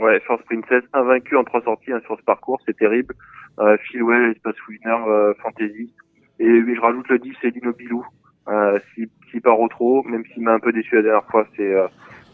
Ouais, 0.00 0.20
Force 0.20 0.42
Princess, 0.44 0.84
invaincu 0.92 1.36
en 1.36 1.44
trois 1.44 1.62
sorties 1.62 1.92
hein, 1.92 2.00
sur 2.04 2.16
ce 2.18 2.22
parcours, 2.22 2.60
c'est 2.66 2.76
terrible. 2.76 3.14
Euh, 3.58 3.76
Philwell, 3.90 4.32
Espace 4.32 4.54
Winner, 4.68 5.02
euh, 5.08 5.34
Fantasy. 5.42 5.92
Et 6.38 6.46
oui, 6.46 6.74
je 6.76 6.80
rajoute 6.80 7.08
le 7.08 7.18
10, 7.18 7.32
c'est 7.40 7.50
Dino 7.50 7.72
Bilou. 7.72 8.04
Euh, 8.48 8.78
S'il 8.94 9.40
part 9.42 9.58
au 9.58 9.68
trop, 9.68 10.02
même 10.04 10.24
s'il 10.32 10.42
m'a 10.42 10.52
un 10.52 10.60
peu 10.60 10.72
déçu 10.72 10.94
la 10.94 11.02
dernière 11.02 11.24
fois, 11.24 11.46
c'est 11.56 11.74
euh, 11.74 11.86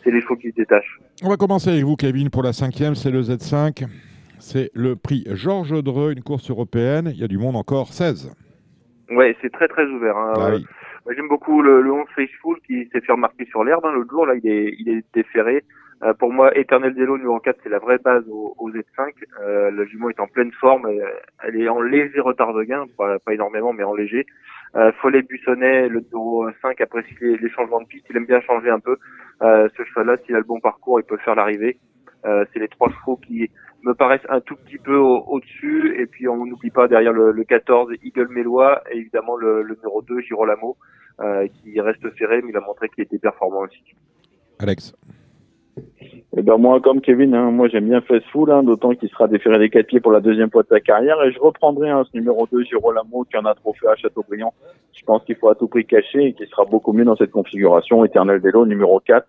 c'est 0.03 0.11
les 0.11 0.21
chevaux 0.21 0.37
qui 0.37 0.51
se 0.51 0.55
détachent. 0.57 1.01
On 1.23 1.29
va 1.29 1.37
commencer 1.37 1.71
avec 1.71 1.83
vous, 1.83 1.97
Kevin, 1.97 2.29
pour 2.31 2.43
la 2.43 2.53
cinquième. 2.53 2.95
C'est 2.95 3.11
le 3.11 3.23
Z5. 3.23 3.87
C'est 4.47 4.71
le 4.75 4.95
prix 4.95 5.25
Georges 5.31 5.83
Dreux, 5.83 6.13
une 6.13 6.23
course 6.23 6.51
européenne. 6.51 7.11
Il 7.15 7.19
y 7.19 7.25
a 7.25 7.29
du 7.29 7.39
monde 7.39 7.57
encore, 7.57 7.89
16. 7.95 8.31
Ouais, 9.11 9.35
c'est 9.41 9.51
très 9.51 9.69
très 9.69 9.87
ouvert. 9.87 10.17
Hein. 10.19 10.33
Ah 10.37 10.47
Euh, 10.49 10.57
oui. 10.57 10.67
moi, 11.07 11.15
J'aime 11.15 11.29
beaucoup 11.29 11.63
le, 11.63 11.81
le 11.81 11.91
11 11.91 12.05
Faithful 12.15 12.59
qui 12.67 12.87
s'est 12.93 13.01
fait 13.01 13.13
remarquer 13.13 13.47
sur 13.47 13.65
l'herbe. 13.65 13.85
Hein. 13.87 13.93
L'autre 13.93 14.11
jour, 14.11 14.27
là, 14.27 14.35
il 14.35 14.47
est, 14.47 14.75
il 14.79 14.89
est 14.91 15.03
déféré. 15.15 15.65
Euh, 16.03 16.13
pour 16.13 16.31
moi, 16.31 16.55
Eternel 16.59 16.95
Delo 16.95 17.17
numéro 17.17 17.41
4, 17.41 17.57
c'est 17.63 17.71
la 17.71 17.79
vraie 17.79 17.97
base 17.99 18.25
au, 18.29 18.55
au 18.59 18.71
Z5. 18.71 19.13
Euh, 19.41 19.71
le 19.71 19.87
jument 19.87 20.11
est 20.11 20.21
en 20.21 20.27
pleine 20.27 20.53
forme. 20.53 20.91
elle 21.43 21.57
est 21.59 21.69
en 21.69 21.81
léger 21.81 22.21
retard 22.21 22.53
de 22.53 22.65
gain, 22.65 22.85
pas, 22.99 23.19
pas 23.21 23.33
énormément, 23.33 23.73
mais 23.73 23.85
en 23.85 23.95
léger. 23.95 24.27
Euh, 24.77 24.93
Follet 25.01 25.23
Buissonnet, 25.23 25.89
le 25.89 26.01
numéro 26.01 26.47
5, 26.61 26.79
apprécie 26.83 27.15
les, 27.23 27.39
les 27.39 27.49
changements 27.51 27.81
de 27.81 27.87
piste. 27.87 28.05
Il 28.11 28.17
aime 28.19 28.27
bien 28.27 28.43
changer 28.43 28.69
un 28.69 28.81
peu. 28.81 28.99
Euh, 29.41 29.69
ce 29.77 29.85
cheval-là, 29.85 30.17
s'il 30.27 30.35
a 30.35 30.39
le 30.39 30.45
bon 30.45 30.61
parcours, 30.61 31.01
il 31.01 31.05
peut 31.05 31.17
faire 31.25 31.35
l'arrivée. 31.35 31.79
Euh, 32.27 32.45
c'est 32.53 32.59
les 32.59 32.69
trois 32.69 32.91
chevaux 32.91 33.17
qui 33.17 33.51
me 33.85 33.95
paraissent 33.95 34.27
un 34.29 34.41
tout 34.41 34.57
petit 34.57 34.79
peu 34.79 34.97
au- 34.97 35.23
au-dessus. 35.29 36.01
et 36.01 36.07
puis, 36.07 36.27
on 36.29 36.47
n'oublie 36.47 36.71
pas 36.71 36.89
derrière 36.89 37.13
le, 37.13 37.33
le 37.33 37.45
14, 37.45 37.91
Eagle 38.03 38.29
Mélois, 38.31 38.83
et 38.91 38.97
évidemment 38.99 39.37
le, 39.37 39.63
le 39.63 39.75
numéro 39.77 40.03
2, 40.03 40.21
Girolamo, 40.21 40.77
euh, 41.21 41.47
qui 41.63 41.81
reste 41.81 42.03
serré, 42.19 42.43
mais 42.43 42.51
il 42.51 42.57
a 42.57 42.61
montré 42.61 42.89
qu'il 42.89 43.05
était 43.05 43.19
performant 43.19 43.61
aussi. 43.61 43.83
Alex 44.59 44.95
Et 46.37 46.43
ben 46.43 46.57
moi, 46.57 46.81
comme 46.81 47.01
Kevin, 47.01 47.35
hein, 47.35 47.51
moi 47.51 47.69
j'aime 47.69 47.89
bien 47.89 48.01
Faithful, 48.01 48.51
hein, 48.51 48.63
d'autant 48.63 48.95
qu'il 48.95 49.09
sera 49.11 49.29
déféré 49.29 49.59
des 49.59 49.71
quatre 49.71 49.87
pieds 49.87 50.01
pour 50.01 50.13
la 50.13 50.21
deuxième 50.21 50.51
fois 50.51 50.63
de 50.63 50.69
sa 50.69 50.81
carrière, 50.81 51.23
et 51.23 51.33
je 51.33 51.39
reprendrai 51.39 51.91
hein, 51.91 52.05
ce 52.11 52.17
numéro 52.17 52.47
2, 52.51 52.63
Girolamo, 52.65 53.25
qui 53.25 53.37
en 53.37 53.45
a 53.45 53.55
trop 53.55 53.75
fait 53.75 53.89
à 53.89 53.97
Châteaubriand. 53.97 54.55
Je 54.97 55.05
pense 55.05 55.23
qu'il 55.25 55.37
faut 55.37 55.49
à 55.49 55.55
tout 55.55 55.69
prix 55.69 55.85
cacher 55.85 56.25
et 56.27 56.33
qu'il 56.33 56.47
sera 56.49 56.65
beaucoup 56.65 56.93
mieux 56.93 57.05
dans 57.05 57.17
cette 57.17 57.33
configuration. 57.33 58.05
Éternel 58.05 58.41
Vélo, 58.41 58.65
numéro 58.67 58.99
4, 59.01 59.27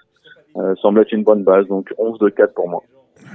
euh, 0.57 0.75
semble 0.75 1.01
être 1.01 1.11
une 1.11 1.23
bonne 1.23 1.43
base, 1.43 1.67
donc 1.67 1.93
11 1.97 2.17
de 2.19 2.29
4 2.29 2.53
pour 2.53 2.69
moi. 2.69 2.81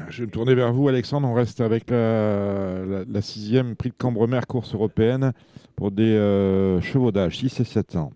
Je 0.08 0.22
vais 0.22 0.26
me 0.26 0.30
tourner 0.32 0.54
vers 0.54 0.72
vous, 0.72 0.88
Alexandre. 0.88 1.28
On 1.28 1.34
reste 1.34 1.60
avec 1.60 1.90
la, 1.90 2.84
la- 2.84 3.04
la 3.10 3.20
sixième 3.22 3.76
prix 3.76 3.90
de 3.90 3.94
Cambremer, 3.98 4.40
course 4.48 4.74
européenne, 4.74 5.32
pour 5.76 5.90
des 5.90 6.14
euh, 6.16 6.80
chevaux 6.80 7.10
d'âge, 7.12 7.38
6 7.38 7.60
et 7.60 7.64
7 7.64 7.96
ans. 7.96 8.10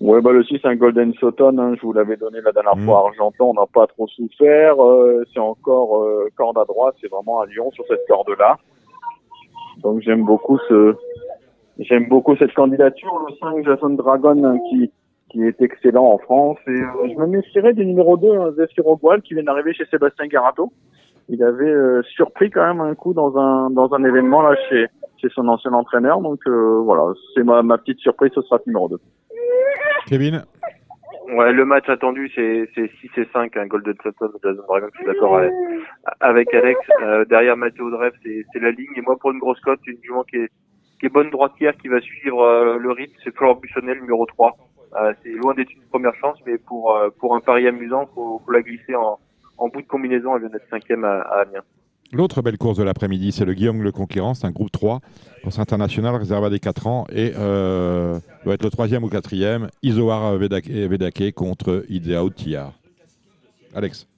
Ouais, 0.00 0.20
bah 0.22 0.32
le 0.32 0.42
6, 0.42 0.58
c'est 0.62 0.68
un 0.68 0.76
Golden 0.76 1.12
Sutton, 1.14 1.58
hein, 1.58 1.74
je 1.76 1.82
vous 1.82 1.92
l'avais 1.92 2.16
donné 2.16 2.38
la 2.42 2.52
dernière 2.52 2.74
Mhm. 2.76 2.86
fois 2.86 3.00
à 3.00 3.06
Argentan, 3.08 3.50
on 3.50 3.54
n'a 3.54 3.66
pas 3.66 3.86
trop 3.86 4.08
souffert, 4.08 4.82
euh, 4.82 5.22
c'est 5.32 5.40
encore 5.40 6.02
euh, 6.02 6.28
corde 6.36 6.56
à 6.56 6.64
droite, 6.64 6.94
c'est 7.02 7.10
vraiment 7.10 7.40
à 7.40 7.46
Lyon 7.46 7.70
sur 7.72 7.84
cette 7.86 8.06
corde-là. 8.08 8.56
Donc 9.82 10.00
j'aime 10.00 10.24
beaucoup 10.24 10.58
ce, 10.70 10.94
j'aime 11.78 12.08
beaucoup 12.08 12.34
cette 12.36 12.54
candidature, 12.54 13.12
le 13.28 13.34
5 13.36 13.62
Jason 13.64 13.90
Dragon 13.90 14.42
hein, 14.42 14.58
qui 14.70 14.90
qui 15.30 15.42
est 15.44 15.60
excellent 15.62 16.04
en 16.04 16.18
France 16.18 16.58
et 16.66 16.70
euh, 16.70 17.08
je 17.08 17.14
me 17.14 17.26
méfierais 17.26 17.72
du 17.72 17.86
numéro 17.86 18.16
2 18.16 18.28
hein, 18.28 18.52
Zephyr 18.56 18.86
Ogual 18.86 19.22
qui 19.22 19.34
vient 19.34 19.44
d'arriver 19.44 19.72
chez 19.74 19.84
Sébastien 19.86 20.26
Garato. 20.26 20.72
Il 21.28 21.42
avait 21.44 21.70
euh, 21.70 22.02
surpris 22.14 22.50
quand 22.50 22.66
même 22.66 22.80
un 22.80 22.94
coup 22.94 23.14
dans 23.14 23.36
un 23.38 23.70
dans 23.70 23.92
un 23.94 24.04
événement 24.04 24.42
là 24.42 24.56
chez 24.68 24.86
chez 25.18 25.28
son 25.30 25.46
ancien 25.48 25.72
entraîneur 25.72 26.20
donc 26.20 26.40
euh, 26.46 26.80
voilà, 26.84 27.12
c'est 27.34 27.44
ma 27.44 27.62
ma 27.62 27.78
petite 27.78 28.00
surprise, 28.00 28.32
ce 28.34 28.42
sera 28.42 28.58
ce 28.58 28.68
numéro 28.68 28.88
2. 28.88 28.96
Kevin? 30.06 30.42
Ouais, 31.32 31.52
le 31.52 31.64
match 31.64 31.88
attendu, 31.88 32.28
c'est 32.34 32.68
6 32.74 33.10
et 33.16 33.28
5, 33.32 33.56
un 33.56 33.66
Golden 33.66 33.94
Sutton 34.02 34.26
de 34.26 34.38
Jason 34.42 34.62
Dragon, 34.66 34.88
je 34.92 34.98
suis 34.98 35.06
d'accord 35.06 35.36
avec, 35.38 35.52
avec 36.18 36.54
Alex. 36.54 36.80
Euh, 37.02 37.24
derrière 37.26 37.56
Mathéo 37.56 37.88
Drev, 37.90 38.12
c'est 38.22 38.58
la 38.60 38.72
ligne. 38.72 38.90
Et 38.96 39.00
moi, 39.00 39.16
pour 39.16 39.30
une 39.30 39.38
grosse 39.38 39.60
cote, 39.60 39.78
une 39.86 40.02
jument 40.02 40.24
qui 40.24 40.36
est, 40.36 40.50
qui 40.98 41.06
est 41.06 41.08
bonne 41.08 41.30
droitière, 41.30 41.76
qui 41.76 41.86
va 41.86 42.00
suivre 42.00 42.42
euh, 42.42 42.78
le 42.78 42.90
rythme, 42.90 43.14
c'est 43.22 43.34
Florent 43.36 43.60
Bussonnel, 43.60 44.00
numéro 44.00 44.26
3. 44.26 44.56
Euh, 44.96 45.12
c'est 45.22 45.30
loin 45.30 45.54
d'être 45.54 45.72
une 45.72 45.82
première 45.90 46.14
chance, 46.16 46.38
mais 46.46 46.58
pour, 46.58 46.96
euh, 46.96 47.10
pour 47.18 47.36
un 47.36 47.40
pari 47.40 47.66
amusant, 47.66 48.08
faut, 48.14 48.40
faut 48.44 48.52
la 48.52 48.62
glisser 48.62 48.94
en, 48.94 49.18
en 49.58 49.68
bout 49.68 49.82
de 49.82 49.86
combinaison. 49.86 50.34
Elle 50.34 50.42
vient 50.42 50.50
d'être 50.50 50.68
cinquième 50.68 51.04
à, 51.04 51.20
à 51.20 51.42
Amiens. 51.42 51.62
L'autre 52.12 52.42
belle 52.42 52.58
course 52.58 52.76
de 52.76 52.82
l'après-midi, 52.82 53.30
c'est 53.30 53.44
le 53.44 53.54
Guillaume 53.54 53.84
Le 53.84 53.92
Conquérant, 53.92 54.34
c'est 54.34 54.46
un 54.46 54.50
groupe 54.50 54.72
3, 54.72 54.98
course 55.44 55.60
internationale 55.60 56.16
réservée 56.16 56.46
à 56.46 56.50
des 56.50 56.58
4 56.58 56.88
ans, 56.88 57.06
et 57.12 57.32
euh, 57.38 58.18
doit 58.44 58.54
être 58.54 58.64
le 58.64 58.70
troisième 58.70 59.04
ou 59.04 59.08
quatrième, 59.08 59.68
Isoar 59.84 60.36
Vedake, 60.36 61.32
contre 61.36 61.84
Idea 61.88 62.22
Tillard. 62.34 62.72
Alex 63.74 64.08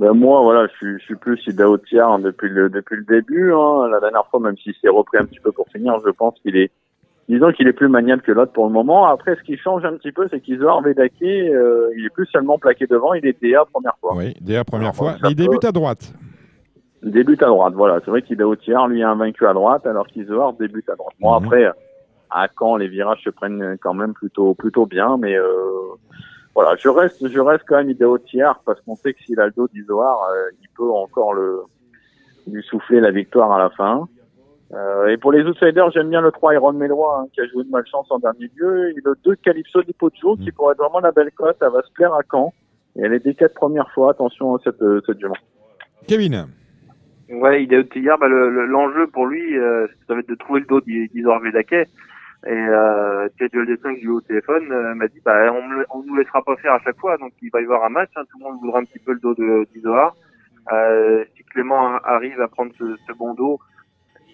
ben 0.00 0.14
moi, 0.14 0.40
voilà, 0.40 0.66
je 0.66 0.76
suis, 0.76 0.98
je 0.98 1.04
suis 1.04 1.14
plus 1.14 1.38
Idao 1.46 1.76
Tiar 1.76 2.18
depuis 2.20 2.48
le, 2.48 2.70
depuis 2.70 2.96
le 2.96 3.04
début. 3.04 3.52
Hein. 3.52 3.86
La 3.90 4.00
dernière 4.00 4.24
fois, 4.30 4.40
même 4.40 4.56
s'il 4.56 4.74
s'est 4.80 4.88
repris 4.88 5.18
un 5.18 5.26
petit 5.26 5.40
peu 5.40 5.52
pour 5.52 5.68
finir, 5.68 6.00
je 6.02 6.10
pense 6.10 6.40
qu'il 6.40 6.56
est, 6.56 6.70
disons 7.30 7.52
qu'il 7.52 7.66
est 7.68 7.72
plus 7.72 7.88
maniable 7.88 8.22
que 8.22 8.32
l'autre 8.32 8.52
pour 8.52 8.66
le 8.66 8.72
moment. 8.72 9.06
Après, 9.06 9.36
ce 9.36 9.42
qui 9.42 9.56
change 9.56 9.84
un 9.84 9.94
petit 9.96 10.12
peu, 10.12 10.26
c'est 10.30 10.40
qu'Isoar 10.40 10.82
Vedake, 10.82 11.12
euh, 11.22 11.88
il 11.96 12.04
est 12.06 12.10
plus 12.12 12.26
seulement 12.26 12.58
plaqué 12.58 12.86
devant, 12.86 13.14
il 13.14 13.24
est 13.26 13.40
DA 13.42 13.64
première 13.72 13.96
fois. 14.00 14.14
Oui, 14.16 14.34
DA 14.40 14.64
première 14.64 14.94
fois. 14.94 15.14
Mais 15.22 15.30
il 15.30 15.36
débute 15.36 15.64
à 15.64 15.72
droite. 15.72 16.12
Il 17.02 17.12
débute 17.12 17.42
à 17.42 17.46
droite, 17.46 17.72
voilà. 17.74 18.00
C'est 18.04 18.10
vrai 18.10 18.20
qu'Idao 18.22 18.54
Tiar, 18.56 18.86
lui, 18.88 19.02
a 19.02 19.10
un 19.10 19.14
vaincu 19.16 19.46
à 19.46 19.54
droite, 19.54 19.86
alors 19.86 20.06
qu'Isoar 20.06 20.52
débute 20.54 20.88
à 20.90 20.96
droite. 20.96 21.14
Bon, 21.20 21.30
Mhm. 21.38 21.44
après, 21.46 21.70
à 22.30 22.46
Caen, 22.58 22.76
les 22.76 22.88
virages 22.88 23.22
se 23.24 23.30
prennent 23.30 23.76
quand 23.80 23.94
même 23.94 24.12
plutôt, 24.12 24.54
plutôt 24.54 24.84
bien, 24.86 25.16
mais 25.16 25.34
euh, 25.36 25.46
voilà, 26.54 26.76
je 26.76 26.88
reste, 26.88 27.26
je 27.26 27.40
reste 27.40 27.64
quand 27.66 27.76
même 27.76 27.90
Idao 27.90 28.18
Tiar 28.18 28.60
parce 28.66 28.80
qu'on 28.82 28.96
sait 28.96 29.14
que 29.14 29.22
s'il 29.22 29.40
a 29.40 29.46
le 29.46 29.52
dos 29.56 29.68
d'Isoar, 29.68 30.18
euh, 30.34 30.50
il 30.60 30.68
peut 30.76 30.90
encore 30.90 31.32
le 31.32 31.60
lui 32.50 32.62
souffler 32.64 33.00
la 33.00 33.10
victoire 33.12 33.52
à 33.52 33.58
la 33.58 33.70
fin. 33.70 34.08
Euh, 34.72 35.08
et 35.08 35.16
pour 35.16 35.32
les 35.32 35.42
outsiders, 35.42 35.90
j'aime 35.90 36.10
bien 36.10 36.20
le 36.20 36.30
3 36.30 36.54
Iron 36.54 36.72
Mélois, 36.72 37.20
hein, 37.22 37.26
qui 37.32 37.40
a 37.40 37.46
joué 37.48 37.64
de 37.64 37.70
malchance 37.70 38.06
en 38.10 38.18
dernier 38.20 38.48
lieu, 38.56 38.90
et 38.90 38.94
le 39.04 39.14
2 39.24 39.34
Calypso 39.36 39.82
di 39.82 39.92
Poggio, 39.92 40.36
qui 40.36 40.52
pourrait 40.52 40.72
être 40.74 40.78
vraiment 40.78 41.00
la 41.00 41.10
belle 41.10 41.32
cote. 41.32 41.56
Elle 41.60 41.70
va 41.72 41.82
se 41.82 41.92
plaire 41.92 42.14
à 42.14 42.20
Caen. 42.30 42.52
Et 42.96 43.02
elle 43.02 43.12
est 43.12 43.24
des 43.24 43.34
quatre 43.34 43.54
premières 43.54 43.90
fois. 43.92 44.10
Attention 44.12 44.54
à 44.54 44.58
cette, 44.62 44.80
euh, 44.82 45.00
cette 45.06 45.18
jument. 45.20 45.34
Kevin 46.06 46.46
Ouais, 47.30 47.62
il 47.64 47.72
est 47.72 47.94
hier, 47.96 48.18
bah, 48.18 48.26
le- 48.28 48.50
le- 48.50 48.66
l'enjeu 48.66 49.06
pour 49.06 49.26
lui, 49.26 49.56
euh, 49.56 49.86
ça 50.08 50.14
va 50.14 50.20
être 50.20 50.28
de 50.28 50.34
trouver 50.34 50.60
le 50.60 50.66
dos 50.66 50.80
d'Isor 50.80 51.38
Vedake. 51.40 51.72
Et 51.72 51.86
euh, 52.48 53.28
Duel 53.38 53.66
des 53.66 53.76
5 53.76 53.98
du 53.98 54.08
au 54.08 54.20
téléphone 54.22 54.72
euh, 54.72 54.94
m'a 54.94 55.06
dit 55.08 55.20
bah 55.22 55.52
on, 55.52 55.62
me- 55.68 55.84
on 55.90 56.02
nous 56.02 56.16
laissera 56.16 56.42
pas 56.42 56.56
faire 56.56 56.72
à 56.72 56.78
chaque 56.80 56.96
fois, 56.98 57.18
donc 57.18 57.32
il 57.42 57.50
va 57.52 57.60
y 57.60 57.64
avoir 57.64 57.84
un 57.84 57.90
match, 57.90 58.08
hein, 58.16 58.22
tout 58.30 58.38
le 58.38 58.44
monde 58.44 58.58
voudra 58.62 58.78
un 58.80 58.84
petit 58.84 58.98
peu 58.98 59.12
le 59.12 59.20
dos 59.20 59.34
de 59.34 59.66
d'Isoar. 59.74 60.16
Euh, 60.72 61.22
si 61.36 61.44
Clément 61.44 61.96
a- 61.96 62.00
arrive 62.04 62.40
à 62.40 62.48
prendre 62.48 62.72
ce, 62.78 62.96
ce 63.06 63.12
bon 63.12 63.34
dos, 63.34 63.60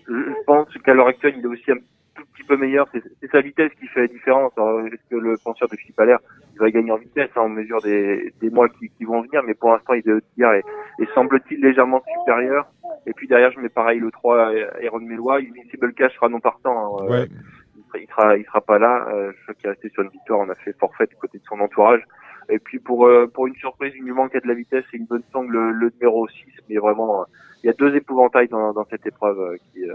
je 0.09 0.45
pense 0.47 0.73
qu'à 0.85 0.95
l'heure 0.95 1.09
actuelle 1.09 1.35
il 1.39 1.45
est 1.45 1.49
aussi 1.49 1.71
un 1.73 1.77
tout 2.15 2.25
petit 2.35 2.45
peu 2.45 2.57
meilleur. 2.57 2.89
C'est 2.93 3.31
sa 3.31 3.41
vitesse 3.41 3.73
qui 3.81 3.87
fait 3.89 4.01
la 4.03 4.07
différence. 4.07 4.53
Est-ce 4.57 5.11
que 5.11 5.17
le 5.17 5.35
penseur 5.43 5.69
de 5.69 5.77
Philippe 5.77 6.01
Allaire 6.01 6.19
il 6.55 6.59
va 6.61 6.71
gagner 6.71 6.91
en 6.91 6.97
vitesse 6.97 7.29
hein, 7.37 7.43
en 7.43 7.49
mesure 7.51 7.83
des, 7.83 8.33
des 8.41 8.49
mois 8.51 8.69
qui, 8.71 8.89
qui 8.89 9.05
vont 9.05 9.21
venir, 9.23 9.43
mais 9.43 9.53
pour 9.55 9.73
l'instant 9.73 9.93
il 9.95 10.09
est 10.09 10.43
et, 10.57 10.63
et 11.03 11.07
semble-t-il 11.15 11.61
légèrement 11.61 12.03
supérieur. 12.21 12.67
Et 13.07 13.13
puis 13.13 13.29
derrière, 13.29 13.53
je 13.53 13.61
mets 13.61 13.69
pareil 13.69 14.01
le 14.01 14.11
3 14.11 14.51
Aaron 14.85 15.01
Mélois. 15.01 15.37
Invincible 15.39 15.93
Cash 15.95 16.15
sera 16.15 16.29
non 16.29 16.41
partant. 16.41 16.99
hein. 17.01 17.05
Euh, 17.05 17.11
Ouais. 17.21 17.29
Il, 17.77 17.85
sera, 17.85 17.99
il 18.01 18.07
sera, 18.09 18.37
il 18.39 18.45
sera 18.47 18.61
pas 18.63 18.79
là. 18.79 19.07
Euh, 19.13 19.33
je 19.37 19.43
crois 19.43 19.55
qu'il 19.55 19.67
est 19.67 19.71
resté 19.71 19.89
sur 19.91 20.03
une 20.03 20.09
victoire. 20.09 20.41
On 20.41 20.49
a 20.49 20.55
fait 20.57 20.73
forfait 20.79 21.07
du 21.07 21.15
côté 21.17 21.39
de 21.39 21.45
son 21.45 21.61
entourage. 21.61 22.03
Et 22.49 22.59
puis 22.59 22.79
pour 22.79 23.07
euh, 23.07 23.27
pour 23.33 23.47
une 23.47 23.55
surprise, 23.57 23.93
il 23.97 24.05
lui 24.05 24.13
manquait 24.13 24.41
de 24.41 24.49
la 24.49 24.55
vitesse 24.55 24.85
et 24.93 24.97
une 24.97 25.07
bonne 25.07 25.23
sangle 25.33 25.53
le, 25.53 25.73
le 25.73 25.91
numéro 26.01 26.27
6. 26.29 26.37
Mais 26.69 26.77
vraiment, 26.77 27.21
euh, 27.21 27.25
il 27.63 27.67
y 27.67 27.71
a 27.71 27.73
deux 27.73 27.95
épouvantails 27.97 28.49
dans, 28.49 28.73
dans 28.73 28.85
cette 28.91 29.07
épreuve 29.07 29.39
euh, 29.41 29.57
qui, 29.73 29.89
euh, 29.89 29.95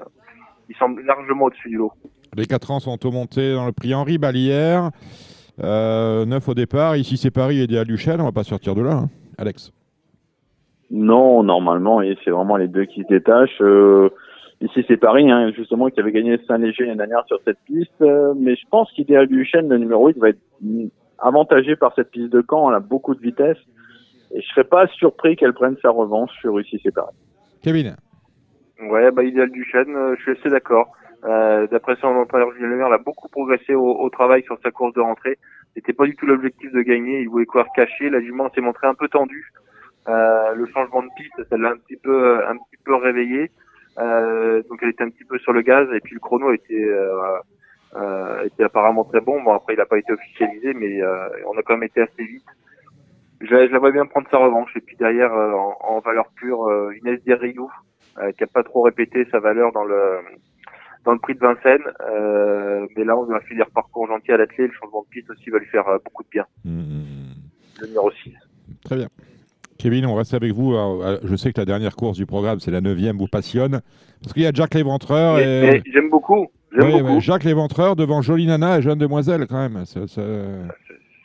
qui 0.68 0.74
semblent 0.78 1.02
largement 1.06 1.46
au-dessus 1.46 1.70
du 1.70 1.78
lot. 1.78 1.92
Les 2.36 2.46
4 2.46 2.72
ans 2.72 2.80
sont 2.80 3.06
au 3.06 3.12
monté 3.12 3.54
dans 3.54 3.66
le 3.66 3.72
prix 3.72 3.94
Henri 3.94 4.18
Balière. 4.18 4.92
Euh, 5.64 6.26
9 6.26 6.48
au 6.50 6.54
départ. 6.54 6.96
Ici, 6.98 7.18
c'est 7.18 7.32
Paris 7.32 7.66
et 7.70 7.78
à 7.78 7.84
Luchel. 7.84 8.20
On 8.22 8.26
va 8.26 8.32
pas 8.32 8.44
sortir 8.44 8.74
de 8.76 8.82
là. 8.82 8.94
hein. 8.94 9.10
Alex 9.38 9.72
Non, 10.90 11.44
normalement, 11.44 12.02
et 12.02 12.18
c'est 12.24 12.32
vraiment 12.32 12.58
les 12.58 12.68
deux 12.68 12.86
qui 12.86 13.04
se 13.04 13.08
détachent. 13.08 13.62
Euh, 13.62 14.10
ici, 14.62 14.84
c'est 14.88 14.98
Paris, 14.98 15.30
hein, 15.30 15.52
justement, 15.56 15.90
qui 15.90 16.00
avait 16.00 16.12
gagné 16.12 16.38
Saint-Léger 16.48 16.86
l'année 16.86 16.98
dernière 16.98 17.26
sur 17.28 17.40
cette 17.46 17.60
piste. 17.66 17.92
Euh, 18.02 18.34
mais 18.38 18.56
je 18.56 18.64
pense 18.70 18.92
qu'Idéal 18.94 19.28
Duchesne, 19.28 19.68
le 19.70 19.78
numéro 19.78 20.08
8, 20.08 20.18
va 20.18 20.30
être 20.30 20.40
mm, 21.24 21.28
avantagé 21.28 21.76
par 21.76 21.94
cette 21.96 22.12
piste 22.12 22.32
de 22.32 22.44
Caen. 22.48 22.70
Elle 22.70 22.76
a 22.76 22.80
beaucoup 22.80 23.16
de 23.16 23.22
vitesse. 23.22 23.58
Et 24.34 24.42
je 24.42 24.48
serais 24.48 24.64
pas 24.64 24.88
surpris 24.88 25.36
qu'elle 25.36 25.54
prenne 25.54 25.76
sa 25.82 25.90
revanche 25.90 26.32
sur 26.40 26.58
c'est 26.84 26.94
Paris. 26.94 27.16
Kevin 27.62 27.96
Ouais, 28.82 29.12
bah 29.12 29.24
idéal 29.24 29.52
du 29.52 29.64
chêne, 29.66 29.96
euh, 29.96 30.16
je 30.18 30.22
suis 30.22 30.32
assez 30.32 30.50
d'accord. 30.50 30.92
Euh, 31.24 31.68
D'après 31.68 31.96
son 31.98 32.08
entraîneur 32.08 32.52
Julien 32.54 32.70
Lemaire, 32.70 32.88
il 32.90 32.94
a 32.94 32.98
beaucoup 32.98 33.28
progressé 33.28 33.76
au, 33.76 34.00
au 34.00 34.10
travail 34.10 34.42
sur 34.44 34.58
sa 34.64 34.72
course 34.72 34.94
de 34.94 35.02
rentrée. 35.02 35.38
C'était 35.76 35.94
pas 35.94 36.06
du 36.06 36.16
tout 36.16 36.26
l'objectif 36.26 36.72
de 36.72 36.82
gagner. 36.82 37.22
Il 37.22 37.30
voulait 37.30 37.46
courir 37.46 37.68
caché. 37.76 38.10
La 38.10 38.22
jument 38.22 38.50
s'est 38.56 38.62
montrée 38.62 38.88
un 38.88 38.96
peu 38.96 39.08
tendue. 39.08 39.52
Euh, 40.08 40.56
le 40.56 40.66
changement 40.68 41.04
de 41.04 41.10
piste, 41.16 41.50
ça 41.50 41.58
l'a 41.58 41.70
un 41.70 41.78
petit 41.78 41.98
peu, 41.98 42.44
un 42.48 42.56
petit 42.56 42.82
peu 42.84 42.96
réveillé. 42.96 43.52
Euh, 44.00 44.64
donc 44.70 44.80
elle 44.82 44.90
était 44.90 45.04
un 45.04 45.10
petit 45.10 45.26
peu 45.26 45.38
sur 45.40 45.52
le 45.52 45.62
gaz 45.62 45.88
et 45.94 46.00
puis 46.00 46.14
le 46.14 46.20
chrono 46.22 46.54
était, 46.54 46.90
euh, 47.96 48.44
était 48.46 48.64
apparemment 48.64 49.04
très 49.04 49.22
bon. 49.22 49.42
Bon 49.44 49.54
après 49.54 49.74
il 49.74 49.78
n'a 49.78 49.86
pas 49.86 49.98
été 49.98 50.12
officialisé, 50.14 50.74
mais 50.74 51.02
euh, 51.02 51.28
on 51.48 51.58
a 51.58 51.62
quand 51.64 51.74
même 51.74 51.84
été 51.84 52.02
assez 52.02 52.24
vite. 52.24 52.46
Je, 53.42 53.54
la- 53.54 53.68
je 53.68 53.72
la 53.72 53.80
vois 53.80 53.92
bien 53.92 54.06
prendre 54.06 54.28
sa 54.30 54.38
revanche. 54.38 54.72
Et 54.76 54.82
puis 54.82 54.96
derrière, 54.98 55.34
euh, 55.34 55.52
en, 55.54 55.76
en 55.82 56.00
valeur 56.00 56.28
pure, 56.36 56.68
euh, 56.68 56.96
Inès 57.02 57.24
Derriou, 57.24 57.72
euh, 58.20 58.32
qui 58.34 58.44
a 58.44 58.48
pas 58.48 58.64
trop 58.64 58.82
répété 58.84 59.26
sa 59.32 59.40
valeur 59.40 59.72
dans 59.72 59.84
le 59.84 60.20
dans 61.06 61.14
le 61.14 61.20
prix 61.20 61.34
de 61.34 61.40
Vincennes. 61.40 61.82
Euh, 62.02 62.86
mais 62.96 63.04
là, 63.04 63.18
on 63.18 63.24
va 63.26 63.40
finir 63.42 63.66
parcours 63.72 64.06
gentil 64.08 64.32
à 64.32 64.38
l'athlète. 64.38 64.70
Le 64.72 64.74
changement 64.78 65.02
de 65.02 65.08
piste 65.10 65.30
aussi 65.32 65.50
va 65.50 65.58
lui 65.58 65.66
faire 65.66 65.88
euh, 65.88 65.98
beaucoup 66.06 66.22
de 66.24 66.30
bien. 66.30 66.46
Hmm, 66.64 67.34
Le 67.82 67.88
numéro 67.88 68.12
6. 68.12 68.34
Très 68.86 68.96
bien. 68.98 69.08
Kevin, 69.82 70.06
on 70.06 70.16
reste 70.16 70.34
avec 70.34 70.52
vous. 70.54 70.74
Euh, 70.74 71.18
je 71.24 71.36
sais 71.36 71.52
que 71.52 71.60
la 71.60 71.66
dernière 71.66 71.96
course 71.96 72.18
du 72.18 72.26
programme, 72.26 72.60
c'est 72.60 72.72
la 72.72 72.82
9 72.82 72.98
vous 73.18 73.28
passionne. 73.28 73.82
Parce 74.22 74.34
qu'il 74.34 74.44
y 74.44 74.48
a 74.48 74.52
Jacques 74.54 74.76
Léventreur. 74.76 75.40
Et... 75.40 75.82
J'aime 75.92 76.10
beaucoup. 76.10 76.48
Ouais, 76.78 77.02
beaucoup. 77.02 77.20
Jacques 77.20 77.44
Léventreur 77.44 77.96
devant 77.96 78.22
Jolie 78.22 78.46
Nana 78.46 78.78
et 78.78 78.82
Jeune 78.82 79.00
Demoiselle, 79.00 79.46
quand 79.50 79.58
même. 79.58 79.86
Ça, 79.86 80.08
ça- 80.08 80.22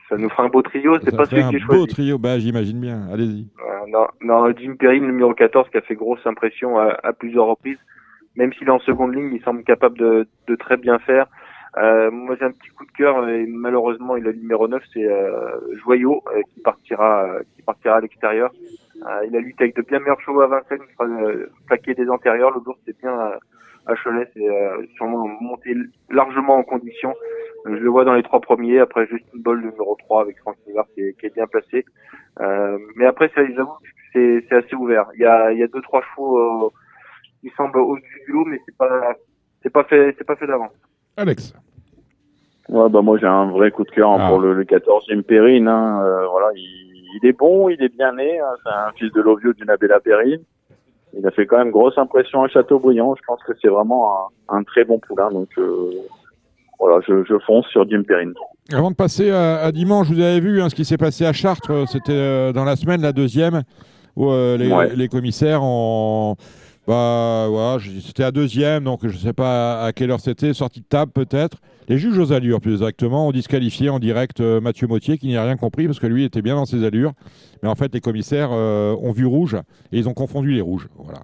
Ça 0.08 0.16
nous 0.16 0.28
fera 0.30 0.44
un 0.44 0.48
beau 0.48 0.62
trio. 0.62 0.96
C'est 1.04 1.14
pas 1.16 1.24
celui 1.26 1.42
un 1.42 1.50
qui 1.50 1.56
est 1.56 1.64
beau 1.66 1.74
choisi. 1.74 1.86
trio. 1.88 2.18
Bah, 2.18 2.38
J'imagine 2.38 2.80
bien. 2.80 3.02
Allez-y. 3.12 3.46
Euh, 3.60 3.90
non, 3.90 4.06
non, 4.22 4.52
Jim 4.56 4.74
Perry, 4.78 5.00
le 5.00 5.06
numéro 5.06 5.34
14, 5.34 5.68
qui 5.70 5.76
a 5.78 5.82
fait 5.82 5.94
grosse 5.94 6.24
impression 6.26 6.78
à, 6.78 6.96
à 7.02 7.12
plusieurs 7.12 7.46
reprises. 7.46 7.78
Même 8.36 8.52
s'il 8.54 8.68
est 8.68 8.70
en 8.70 8.80
seconde 8.80 9.14
ligne, 9.14 9.30
il 9.34 9.42
semble 9.42 9.62
capable 9.64 9.98
de, 9.98 10.26
de 10.48 10.56
très 10.56 10.76
bien 10.76 10.98
faire. 11.00 11.26
Euh, 11.78 12.10
moi, 12.10 12.36
j'ai 12.38 12.46
un 12.46 12.52
petit 12.52 12.70
coup 12.70 12.86
de 12.86 12.92
cœur 12.92 13.28
et 13.28 13.44
malheureusement, 13.46 14.16
il 14.16 14.26
a 14.26 14.30
le 14.30 14.38
numéro 14.38 14.66
9, 14.66 14.82
c'est 14.94 15.04
euh, 15.04 15.74
Joyau 15.84 16.22
euh, 16.28 16.40
qui 16.54 16.60
partira, 16.60 17.24
euh, 17.24 17.42
qui 17.54 17.62
partira 17.62 17.96
à 17.96 18.00
l'extérieur. 18.00 18.50
Euh, 19.06 19.26
il 19.28 19.36
a 19.36 19.40
lutté 19.40 19.64
avec 19.64 19.76
de 19.76 19.82
bien 19.82 19.98
meilleurs 19.98 20.20
chevaux 20.22 20.40
à 20.40 20.46
Vincennes, 20.46 20.80
il 20.88 20.92
fera 20.94 21.04
euh, 21.04 21.50
plaquer 21.66 21.94
des 21.94 22.08
antérieurs. 22.08 22.50
Le 22.56 22.62
jour, 22.64 22.78
c'était 22.78 22.98
bien 22.98 23.12
à, 23.12 23.38
Cholet, 24.02 24.28
c'est 24.34 24.48
sûrement 24.96 25.28
monté 25.40 25.76
largement 26.10 26.56
en 26.56 26.64
condition. 26.64 27.14
Je 27.66 27.70
le 27.70 27.88
vois 27.88 28.04
dans 28.04 28.14
les 28.14 28.24
trois 28.24 28.40
premiers. 28.40 28.80
Après, 28.80 29.06
juste 29.06 29.26
une 29.32 29.42
Ball, 29.42 29.60
le 29.60 29.70
numéro 29.70 29.96
3 29.96 30.22
avec 30.22 30.38
Franck 30.40 30.56
Nivard 30.66 30.86
qui 30.94 31.14
qui 31.14 31.26
est 31.26 31.34
bien 31.34 31.46
placé. 31.46 31.84
Mais 32.96 33.06
après, 33.06 33.30
j'avoue, 33.36 33.76
c'est 34.12 34.44
c'est 34.48 34.56
assez 34.56 34.74
ouvert. 34.74 35.06
Il 35.14 35.20
y 35.20 35.24
a, 35.24 35.52
il 35.52 35.58
y 35.58 35.62
a 35.62 35.68
deux 35.68 35.82
trois 35.82 36.02
chevaux 36.02 36.72
qui 37.40 37.50
semblent 37.56 37.78
au-dessus 37.78 38.22
du 38.26 38.32
lot, 38.32 38.44
mais 38.46 38.60
c'est 38.66 38.76
pas, 38.76 39.14
c'est 39.62 39.70
pas 39.72 39.84
fait, 39.84 40.16
c'est 40.18 40.26
pas 40.26 40.34
fait 40.34 40.48
d'avance. 40.48 40.72
Alex. 41.16 41.52
Ouais, 42.68 42.88
bah 42.90 43.00
moi 43.00 43.16
j'ai 43.18 43.26
un 43.26 43.46
vrai 43.50 43.70
coup 43.70 43.84
de 43.84 43.90
cœur 43.90 44.16
Ah. 44.18 44.28
pour 44.28 44.40
le, 44.40 44.52
le 44.54 44.64
14 44.64 45.04
Jim 45.08 45.22
Perrine. 45.26 45.68
Hein, 45.68 46.00
euh, 46.04 46.26
voilà, 46.28 46.48
il, 46.56 46.62
il 47.22 47.28
est 47.28 47.32
bon, 47.32 47.68
il 47.68 47.80
est 47.82 47.94
bien 47.96 48.12
né. 48.12 48.38
hein, 48.40 48.54
c'est 48.64 48.70
un 48.72 48.92
fils 48.98 49.12
de 49.12 49.20
Lovio 49.22 49.52
d'une 49.52 49.70
Abella 49.70 50.00
Perrine. 50.00 50.40
Il 51.18 51.26
a 51.26 51.30
fait 51.30 51.46
quand 51.46 51.58
même 51.58 51.70
grosse 51.70 51.96
impression 51.96 52.42
à 52.42 52.48
Châteaubriand. 52.48 53.14
Je 53.14 53.22
pense 53.26 53.40
que 53.44 53.52
c'est 53.62 53.68
vraiment 53.68 54.28
un, 54.50 54.58
un 54.58 54.62
très 54.64 54.84
bon 54.84 54.98
poulain. 54.98 55.30
Donc 55.30 55.48
euh, 55.58 55.90
voilà, 56.78 57.00
je, 57.08 57.24
je 57.24 57.38
fonce 57.46 57.66
sur 57.68 57.88
Jim 57.88 58.02
Perrine. 58.06 58.34
Avant 58.72 58.90
de 58.90 58.96
passer 58.96 59.30
à, 59.30 59.58
à 59.62 59.70
dimanche, 59.72 60.08
vous 60.10 60.20
avez 60.20 60.40
vu 60.40 60.60
hein, 60.60 60.68
ce 60.68 60.74
qui 60.74 60.84
s'est 60.84 60.98
passé 60.98 61.24
à 61.24 61.32
Chartres. 61.32 61.88
C'était 61.88 62.10
euh, 62.12 62.52
dans 62.52 62.64
la 62.64 62.74
semaine, 62.76 63.00
la 63.00 63.12
deuxième, 63.12 63.62
où 64.16 64.28
euh, 64.28 64.56
les, 64.58 64.70
Ouais. 64.72 64.94
les 64.94 65.08
commissaires 65.08 65.62
ont. 65.62 66.34
Bah, 66.86 67.46
voilà, 67.48 67.78
je- 67.78 67.98
c'était 68.00 68.22
à 68.22 68.30
deuxième, 68.30 68.84
donc 68.84 69.00
je 69.02 69.08
ne 69.08 69.12
sais 69.12 69.32
pas 69.32 69.82
à 69.84 69.92
quelle 69.92 70.10
heure 70.10 70.20
c'était, 70.20 70.52
sortie 70.54 70.80
de 70.80 70.86
table 70.86 71.10
peut-être. 71.12 71.58
Les 71.88 71.98
juges 71.98 72.18
aux 72.18 72.32
allures, 72.32 72.60
plus 72.60 72.72
exactement, 72.74 73.28
ont 73.28 73.32
disqualifié 73.32 73.90
en 73.90 73.98
direct 73.98 74.40
euh, 74.40 74.60
Mathieu 74.60 74.86
Mottier, 74.86 75.18
qui 75.18 75.26
n'y 75.28 75.36
a 75.36 75.44
rien 75.44 75.56
compris, 75.56 75.86
parce 75.86 75.98
que 76.00 76.06
lui 76.06 76.24
était 76.24 76.42
bien 76.42 76.54
dans 76.54 76.64
ses 76.64 76.84
allures. 76.84 77.12
Mais 77.62 77.68
en 77.68 77.74
fait, 77.74 77.92
les 77.94 78.00
commissaires 78.00 78.50
euh, 78.52 78.94
ont 79.00 79.12
vu 79.12 79.26
rouge 79.26 79.56
et 79.92 79.98
ils 79.98 80.08
ont 80.08 80.14
confondu 80.14 80.52
les 80.52 80.60
rouges. 80.60 80.88
Voilà. 80.96 81.20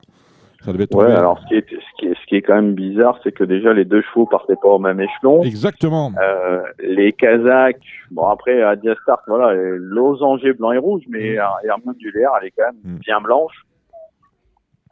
Ça 0.65 0.73
devait 0.73 0.87
tomber. 0.87 1.07
Ouais, 1.07 1.13
alors 1.13 1.41
ce 1.43 1.47
qui 1.49 1.55
est, 1.57 1.67
ce 1.69 1.77
qui 1.99 2.07
est, 2.07 2.15
ce 2.15 2.27
qui 2.29 2.37
est 2.37 2.43
quand 2.43 2.55
même 2.55 2.75
bizarre, 2.75 3.19
c'est 3.25 3.33
que 3.33 3.43
déjà 3.43 3.73
les 3.73 3.85
deux 3.85 4.03
chevaux 4.03 4.27
partaient 4.27 4.55
pas 4.63 4.69
au 4.69 4.79
même 4.79 5.01
échelon. 5.01 5.43
Exactement. 5.43 6.13
Euh, 6.23 6.61
les 6.89 7.13
Kazakhs, 7.13 7.83
bon 8.13 8.27
après 8.29 8.63
à 8.63 8.77
Diastart, 8.77 9.23
voilà, 9.27 9.55
les 9.55 9.71
losanger 9.79 10.53
blanc 10.53 10.71
et 10.71 10.79
rouge, 10.79 11.03
mais 11.09 11.35
Mm. 11.37 11.67
Hermione 11.69 11.97
Duléard, 11.99 12.35
elle 12.41 12.49
est 12.49 12.53
quand 12.57 12.65
même 12.67 12.95
Mm. 12.95 12.99
bien 12.99 13.21
blanche. 13.21 13.65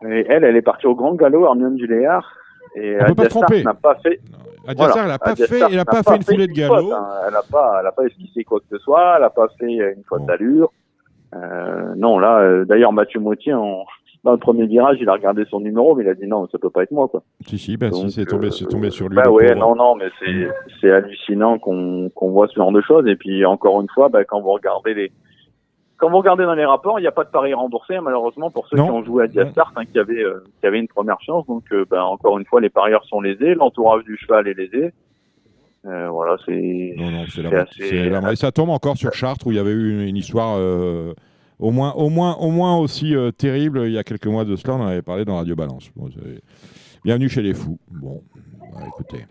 Et 0.07 0.26
elle, 0.28 0.44
elle 0.44 0.57
est 0.57 0.62
partie 0.62 0.86
au 0.86 0.94
grand 0.94 1.14
galop, 1.14 1.44
Hermione 1.44 1.76
Duléard. 1.76 2.26
Et 2.76 2.96
On 3.09 3.14
peut 3.14 3.28
pas 3.28 3.59
n'a 3.62 3.74
pas 3.74 3.96
fait. 3.96 4.20
Adiastar, 4.66 4.92
voilà, 4.92 5.05
elle 5.07 5.11
a 5.12 5.18
pas 5.18 5.36
fait, 5.36 5.57
elle 5.57 5.62
a 5.64 5.68
n'a 5.76 5.84
pas 5.84 6.03
fait 6.03 6.16
une 6.16 6.22
foulée 6.22 6.46
de 6.46 6.53
galop. 6.53 6.92
hein. 6.92 7.09
Elle 7.28 7.34
a 7.34 7.42
pas, 7.51 7.78
elle 7.80 7.86
a 7.86 7.92
pas 7.92 8.05
esquissé 8.05 8.44
quoi 8.44 8.61
que 8.61 8.66
ce 8.70 8.78
soit. 8.78 9.14
Elle 9.16 9.24
a 9.24 9.30
pas 9.30 9.48
fait 9.59 9.66
une 9.72 10.03
faute 10.09 10.20
Bon. 10.20 10.26
d'allure. 10.26 10.70
Euh, 11.34 11.94
non, 11.96 12.18
là, 12.18 12.40
euh, 12.40 12.64
d'ailleurs, 12.64 12.92
Mathieu 12.92 13.20
Mautier, 13.20 13.55
en- 13.55 13.84
dans 14.24 14.32
le 14.32 14.38
premier 14.38 14.66
virage, 14.66 14.98
il 15.01 15.09
a 15.09 15.14
regardé 15.14 15.44
son 15.48 15.61
numéro, 15.61 15.94
mais 15.94 16.05
il 16.05 16.09
a 16.11 16.14
dit 16.14 16.26
non, 16.26 16.46
ça 16.53 16.59
peut 16.59 16.68
pas 16.70 16.82
être 16.82 16.90
moi, 16.90 17.09
quoi. 17.09 17.22
Si, 17.46 17.57
si, 17.59 17.76
bah, 17.76 17.90
si, 17.90 18.11
c'est 18.11 18.26
tombé, 18.26 18.48
euh, 18.48 18.51
c'est 18.51 18.66
tombé 18.66 18.90
sur 18.90 19.09
lui. 19.09 19.16
Bah 19.16 19.30
ouais, 19.30 19.48
pauvre. 19.55 19.61
non, 19.61 19.74
non, 19.76 19.94
mais 19.94 20.07
c'est 20.20 20.48
c'est 20.80 20.90
hallucinant 20.90 21.59
qu'on 21.59 22.11
qu'on 22.14 22.30
voit 22.30 22.46
ce 22.48 22.55
genre 22.55 22.72
de 22.72 22.82
choses. 22.82 23.07
Et 23.07 23.16
puis 23.16 23.44
encore 23.46 23.80
une 23.80 23.88
fois, 23.88 24.09
bah, 24.11 24.24
quand 24.24 24.40
vous 24.40 24.51
regardez 24.53 24.92
les 24.94 25.12
quand 26.01 26.11
vous 26.11 26.16
regardez 26.16 26.44
dans 26.44 26.55
les 26.55 26.64
rapports, 26.64 26.98
il 26.98 27.03
n'y 27.03 27.09
a 27.09 27.12
pas 27.12 27.24
de 27.24 27.28
pari 27.30 27.53
remboursé 27.53 28.01
malheureusement 28.01 28.51
pour 28.51 28.66
ceux 28.68 28.76
Non. 28.76 28.86
qui 28.86 28.90
ont 28.90 29.05
joué 29.05 29.24
à 29.24 29.26
Diastart, 29.26 29.72
hein, 29.76 29.84
qui 29.84 29.98
avaient 29.98 30.24
euh, 30.24 30.42
qui 30.61 30.66
avaient 30.66 30.78
une 30.80 30.88
première 30.88 31.20
chance. 31.20 31.46
Donc 31.46 31.64
euh, 31.72 31.84
bah, 31.88 32.05
encore 32.05 32.38
une 32.38 32.46
fois, 32.46 32.61
les 32.61 32.70
parieurs 32.70 33.05
sont 33.05 33.20
lésés, 33.20 33.55
l'entourage 33.55 34.03
du 34.05 34.16
cheval 34.16 34.48
est 34.48 34.55
lésé. 34.55 34.92
Euh, 35.86 36.09
voilà, 36.09 36.36
c'est 36.46 36.94
Non, 36.96 37.11
non, 37.11 37.24
c'est 37.28 37.44
assez-. 37.55 38.32
Et 38.32 38.36
ça 38.36 38.51
tombe 38.51 38.70
encore 38.70 38.96
sur 38.96 39.12
Chartres 39.12 39.46
où 39.46 39.53
il 39.53 39.57
y 39.57 39.61
avait 39.61 39.72
eu 39.72 39.90
une, 39.92 40.09
une 40.09 40.16
histoire 40.16 40.59
au, 41.59 41.70
moins, 41.70 41.92
au, 41.92 42.09
moins, 42.09 42.36
au 42.36 42.51
moins 42.51 42.78
aussi 42.78 43.14
terrible 43.36 43.82
il 43.84 43.92
y 43.92 43.98
a 43.98 44.03
quelques 44.03 44.26
mois 44.26 44.44
de 44.44 44.57
cela. 44.57 44.74
On 44.74 44.80
en 44.82 44.86
avait 44.86 45.03
parlé 45.03 45.24
dans 45.26 45.36
Radio 45.36 45.55
Balance. 45.55 45.90
Bon, 45.96 46.09
Bienvenue 47.05 47.28
chez 47.28 47.42
les 47.42 47.55
fous. 47.55 47.78
Bon, 47.90 48.22
bah, 48.59 48.84
écoutez. 48.88 49.26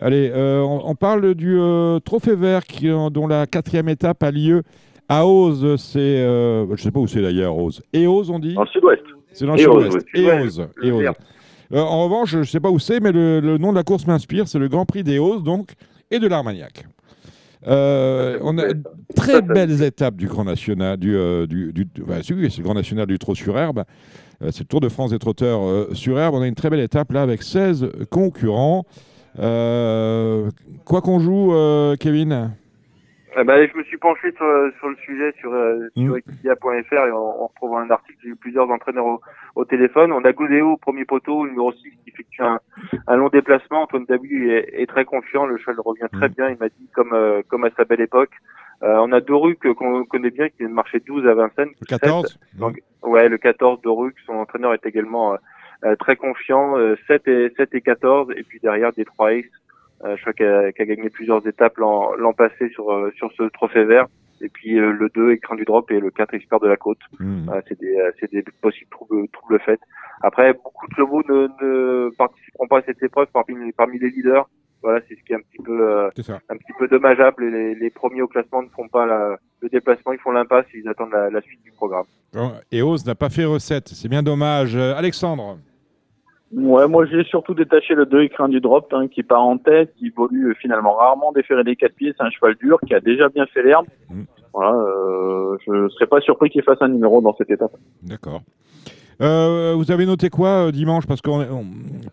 Allez, 0.00 0.30
on, 0.34 0.82
on 0.88 0.94
parle 0.94 1.34
du 1.34 1.58
Trophée 2.04 2.36
Vert 2.36 2.64
qui, 2.64 2.88
dont 2.88 3.26
la 3.26 3.46
quatrième 3.46 3.88
étape 3.88 4.22
a 4.22 4.30
lieu 4.30 4.62
à 5.08 5.26
Ose. 5.26 5.76
C'est, 5.80 5.98
euh, 5.98 6.66
je 6.66 6.72
ne 6.72 6.76
sais 6.76 6.90
pas 6.90 7.00
où 7.00 7.06
c'est 7.06 7.22
d'ailleurs, 7.22 7.56
Ose. 7.56 7.82
Et 7.92 8.06
Ose, 8.06 8.30
on 8.30 8.38
dit 8.38 8.54
dans 8.54 8.62
le 8.62 8.68
sud-ouest. 8.68 9.02
C'est 9.32 9.46
dans 9.46 9.52
le 9.54 9.58
sud-ouest. 9.58 10.06
Éose. 10.14 10.66
vert. 10.82 11.14
Euh, 11.72 11.80
en 11.80 12.04
revanche, 12.04 12.30
je 12.30 12.38
ne 12.38 12.44
sais 12.44 12.60
pas 12.60 12.70
où 12.70 12.78
c'est, 12.78 13.00
mais 13.00 13.10
le, 13.12 13.40
le 13.40 13.58
nom 13.58 13.70
de 13.72 13.76
la 13.76 13.82
course 13.84 14.06
m'inspire. 14.06 14.46
C'est 14.48 14.58
le 14.58 14.68
Grand 14.68 14.84
Prix 14.84 15.02
d'Éose, 15.02 15.42
donc, 15.42 15.72
et 16.10 16.18
de 16.18 16.26
l'Armagnac. 16.28 16.84
Euh, 17.66 18.38
on 18.42 18.58
a 18.58 18.64
très 19.16 19.40
belles 19.40 19.82
étapes 19.82 20.16
du 20.16 20.26
Grand 20.26 20.44
National, 20.44 20.98
du, 20.98 21.16
euh, 21.16 21.46
du, 21.46 21.72
du- 21.72 21.88
oui, 22.06 22.14
c'est 22.22 22.58
le 22.58 22.62
Grand 22.62 22.74
National 22.74 23.06
du 23.06 23.18
trot 23.18 23.34
sur 23.34 23.58
herbe. 23.58 23.84
C'est 24.50 24.60
le 24.60 24.64
Tour 24.66 24.80
de 24.80 24.90
France 24.90 25.10
des 25.12 25.18
trotteurs 25.18 25.86
sur 25.96 26.18
herbe. 26.18 26.34
On 26.34 26.42
a 26.42 26.46
une 26.46 26.54
très 26.54 26.68
belle 26.68 26.80
étape 26.80 27.12
là 27.12 27.22
avec 27.22 27.42
16 27.42 27.88
concurrents. 28.10 28.84
Quoi 29.36 31.00
qu'on 31.02 31.18
joue, 31.20 31.54
Kevin? 31.98 32.50
Eh 33.36 33.44
ben, 33.44 33.68
je 33.70 33.76
me 33.76 33.82
suis 33.84 33.96
penché 33.96 34.30
sur, 34.32 34.46
sur 34.78 34.88
le 34.88 34.96
sujet 34.96 35.32
sur, 35.38 35.52
euh, 35.52 35.88
sur 35.96 36.12
Mm. 36.14 36.18
equidia.fr 36.18 36.92
et 37.06 37.10
en, 37.10 37.16
en 37.16 37.46
retrouvant 37.48 37.78
un 37.78 37.90
article, 37.90 38.18
j'ai 38.22 38.28
eu 38.30 38.36
plusieurs 38.36 38.70
entraîneurs 38.70 39.06
au, 39.06 39.20
au 39.56 39.64
téléphone. 39.64 40.12
On 40.12 40.24
a 40.24 40.32
Godéo 40.32 40.72
au 40.72 40.76
premier 40.76 41.04
poteau, 41.04 41.46
numéro 41.46 41.72
6, 41.72 41.82
qui 41.82 42.10
effectue 42.10 42.42
un, 42.42 42.60
un 43.06 43.16
long 43.16 43.28
déplacement. 43.28 43.82
Antoine 43.82 44.04
Dabu 44.04 44.50
est, 44.52 44.68
est 44.80 44.86
très 44.86 45.04
confiant, 45.04 45.46
le 45.46 45.56
cheval 45.58 45.80
revient 45.80 46.06
très 46.12 46.28
Mm. 46.28 46.32
bien, 46.32 46.50
il 46.50 46.58
m'a 46.58 46.68
dit, 46.68 46.88
comme, 46.94 47.12
euh, 47.12 47.42
comme 47.48 47.64
à 47.64 47.70
sa 47.76 47.84
belle 47.84 48.00
époque. 48.00 48.30
Euh, 48.82 48.96
on 49.00 49.12
a 49.12 49.20
Doruc 49.20 49.66
qu'on 49.74 50.04
connaît 50.04 50.30
bien, 50.30 50.48
qui 50.48 50.58
vient 50.60 50.68
de 50.68 50.74
marcher 50.74 51.00
12 51.00 51.26
à 51.26 51.34
Vincennes. 51.34 51.70
Le 51.80 51.86
14 51.86 52.38
Donc, 52.58 52.80
Ouais, 53.02 53.28
le 53.28 53.38
14 53.38 53.80
Doruc, 53.82 54.14
son 54.26 54.34
entraîneur 54.34 54.74
est 54.74 54.86
également 54.86 55.34
euh, 55.34 55.36
euh, 55.84 55.96
très 55.96 56.16
confiant. 56.16 56.76
Euh, 56.78 56.96
7, 57.06 57.26
et, 57.28 57.50
7 57.56 57.74
et 57.74 57.80
14, 57.80 58.30
et 58.36 58.42
puis 58.42 58.60
derrière 58.60 58.92
des 58.92 59.04
3 59.04 59.32
Ace. 59.34 59.44
Euh, 59.44 59.50
je 60.02 60.20
crois 60.20 60.32
qu'il 60.32 60.46
a, 60.46 60.60
a 60.66 60.84
gagné 60.84 61.08
plusieurs 61.10 61.46
étapes 61.46 61.76
l'an 61.78 62.32
passé 62.36 62.68
sur, 62.70 62.92
euh, 62.92 63.10
sur 63.16 63.30
ce 63.36 63.44
trophée 63.44 63.84
vert. 63.84 64.06
Et 64.40 64.48
puis 64.48 64.78
euh, 64.78 64.90
le 64.92 65.08
2, 65.14 65.32
Écran 65.32 65.54
du 65.54 65.64
Drop, 65.64 65.90
et 65.90 66.00
le 66.00 66.10
4, 66.10 66.34
Expert 66.34 66.60
de 66.60 66.68
la 66.68 66.76
Côte. 66.76 66.98
Euh, 67.48 67.60
c'est 67.68 67.78
des, 67.80 67.96
euh, 67.96 68.10
c'est 68.20 68.30
des 68.30 68.42
possibles 68.60 68.90
troubles, 68.90 69.28
troubles 69.28 69.60
faits. 69.60 69.80
Après, 70.22 70.52
beaucoup 70.52 70.86
de 70.88 70.94
chevaux 70.94 71.22
ne, 71.28 71.46
ne 71.64 72.10
participeront 72.16 72.66
pas 72.66 72.78
à 72.78 72.82
cette 72.82 73.02
épreuve 73.02 73.28
parmi, 73.32 73.72
parmi 73.72 73.98
les 73.98 74.10
leaders. 74.10 74.48
Voilà, 74.82 75.00
c'est 75.08 75.14
ce 75.14 75.22
qui 75.24 75.32
est 75.32 75.36
un 75.36 75.40
petit 75.40 75.62
peu, 75.64 75.80
euh, 75.88 76.10
un 76.50 76.56
petit 76.58 76.72
peu 76.78 76.88
dommageable. 76.88 77.46
Les, 77.48 77.74
les 77.74 77.90
premiers 77.90 78.20
au 78.20 78.28
classement 78.28 78.62
ne 78.62 78.68
font 78.68 78.88
pas 78.88 79.06
la- 79.06 79.38
le 79.60 79.68
déplacement, 79.70 80.12
ils 80.12 80.18
font 80.18 80.32
l'impasse, 80.32 80.66
ils 80.74 80.86
attendent 80.88 81.12
la, 81.12 81.30
la 81.30 81.40
suite 81.40 81.62
du 81.62 81.70
programme. 81.72 82.04
Eos 82.70 82.98
n'a 83.06 83.14
pas 83.14 83.30
fait 83.30 83.44
recette. 83.46 83.88
C'est 83.88 84.08
bien 84.08 84.22
dommage. 84.22 84.76
Euh, 84.76 84.94
Alexandre 84.94 85.58
Ouais, 86.56 86.86
moi 86.86 87.04
j'ai 87.06 87.24
surtout 87.24 87.54
détaché 87.54 87.94
le 87.94 88.06
2 88.06 88.22
écrin 88.22 88.48
du 88.48 88.60
drop 88.60 88.92
hein, 88.92 89.08
qui 89.08 89.22
part 89.22 89.42
en 89.42 89.58
tête, 89.58 89.92
qui 89.96 90.06
évolue 90.06 90.50
euh, 90.50 90.54
finalement 90.60 90.94
rarement 90.94 91.32
déférer 91.32 91.64
des 91.64 91.74
quatre 91.74 91.94
pieds, 91.94 92.14
c'est 92.16 92.24
un 92.24 92.30
cheval 92.30 92.54
dur 92.56 92.78
qui 92.86 92.94
a 92.94 93.00
déjà 93.00 93.28
bien 93.28 93.46
fait 93.46 93.62
l'herbe. 93.62 93.86
Mm. 94.10 94.22
Voilà, 94.52 94.72
euh, 94.76 95.56
je 95.66 95.88
serais 95.88 96.06
pas 96.06 96.20
surpris 96.20 96.50
qu'il 96.50 96.62
fasse 96.62 96.78
un 96.80 96.88
numéro 96.88 97.20
dans 97.20 97.34
cette 97.36 97.50
étape. 97.50 97.72
D'accord. 98.02 98.42
Euh, 99.20 99.74
vous 99.76 99.90
avez 99.90 100.06
noté 100.06 100.28
quoi 100.30 100.66
euh, 100.66 100.70
dimanche? 100.72 101.06
Parce 101.06 101.20
qu'on 101.20 101.40
est- 101.42 101.50
on 101.50 101.64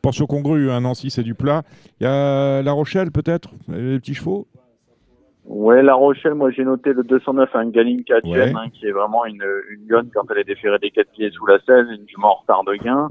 pense 0.02 0.22
au 0.22 0.28
congru, 0.28 0.72
hein, 0.72 0.82
Nancy 0.82 1.10
c'est 1.12 1.24
du 1.24 1.36
plat. 1.36 1.62
Il 2.00 2.04
y 2.04 2.08
a 2.08 2.62
La 2.64 2.72
Rochelle 2.72 3.12
peut-être? 3.12 3.50
Les 3.68 4.00
petits 4.00 4.14
chevaux? 4.16 4.48
Ouais, 5.46 5.82
La 5.84 5.96
Rochelle, 5.96 6.36
moi 6.36 6.52
j'ai 6.52 6.64
noté 6.64 6.94
le 6.94 7.04
209, 7.04 7.50
un 7.56 7.66
Ouais. 7.66 7.72
Jen, 7.74 8.56
hein, 8.56 8.70
qui 8.74 8.86
est 8.88 8.92
vraiment 8.92 9.26
une, 9.26 9.44
une 9.72 9.88
lionne 9.88 10.10
quand 10.14 10.24
elle 10.32 10.38
est 10.40 10.44
déférée 10.44 10.80
des 10.80 10.92
quatre 10.92 11.12
pieds 11.12 11.30
sous 11.32 11.46
la 11.48 11.60
selle, 11.66 11.88
une 11.92 12.08
jument 12.08 12.32
en 12.38 12.42
retard 12.42 12.64
de 12.64 12.76
gain. 12.76 13.10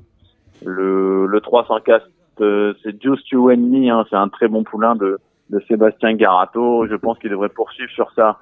Le, 0.64 1.26
le 1.26 1.40
304, 1.40 2.06
euh, 2.40 2.74
c'est 2.82 3.02
Just 3.02 3.30
You 3.30 3.50
and 3.50 3.56
Me, 3.56 3.90
hein, 3.90 4.04
c'est 4.10 4.16
un 4.16 4.28
très 4.28 4.48
bon 4.48 4.64
poulain 4.64 4.96
de, 4.96 5.18
de 5.50 5.60
Sébastien 5.68 6.14
Garato. 6.14 6.86
Je 6.86 6.94
pense 6.96 7.18
qu'il 7.18 7.30
devrait 7.30 7.48
poursuivre 7.48 7.90
sur 7.90 8.10
sa 8.12 8.38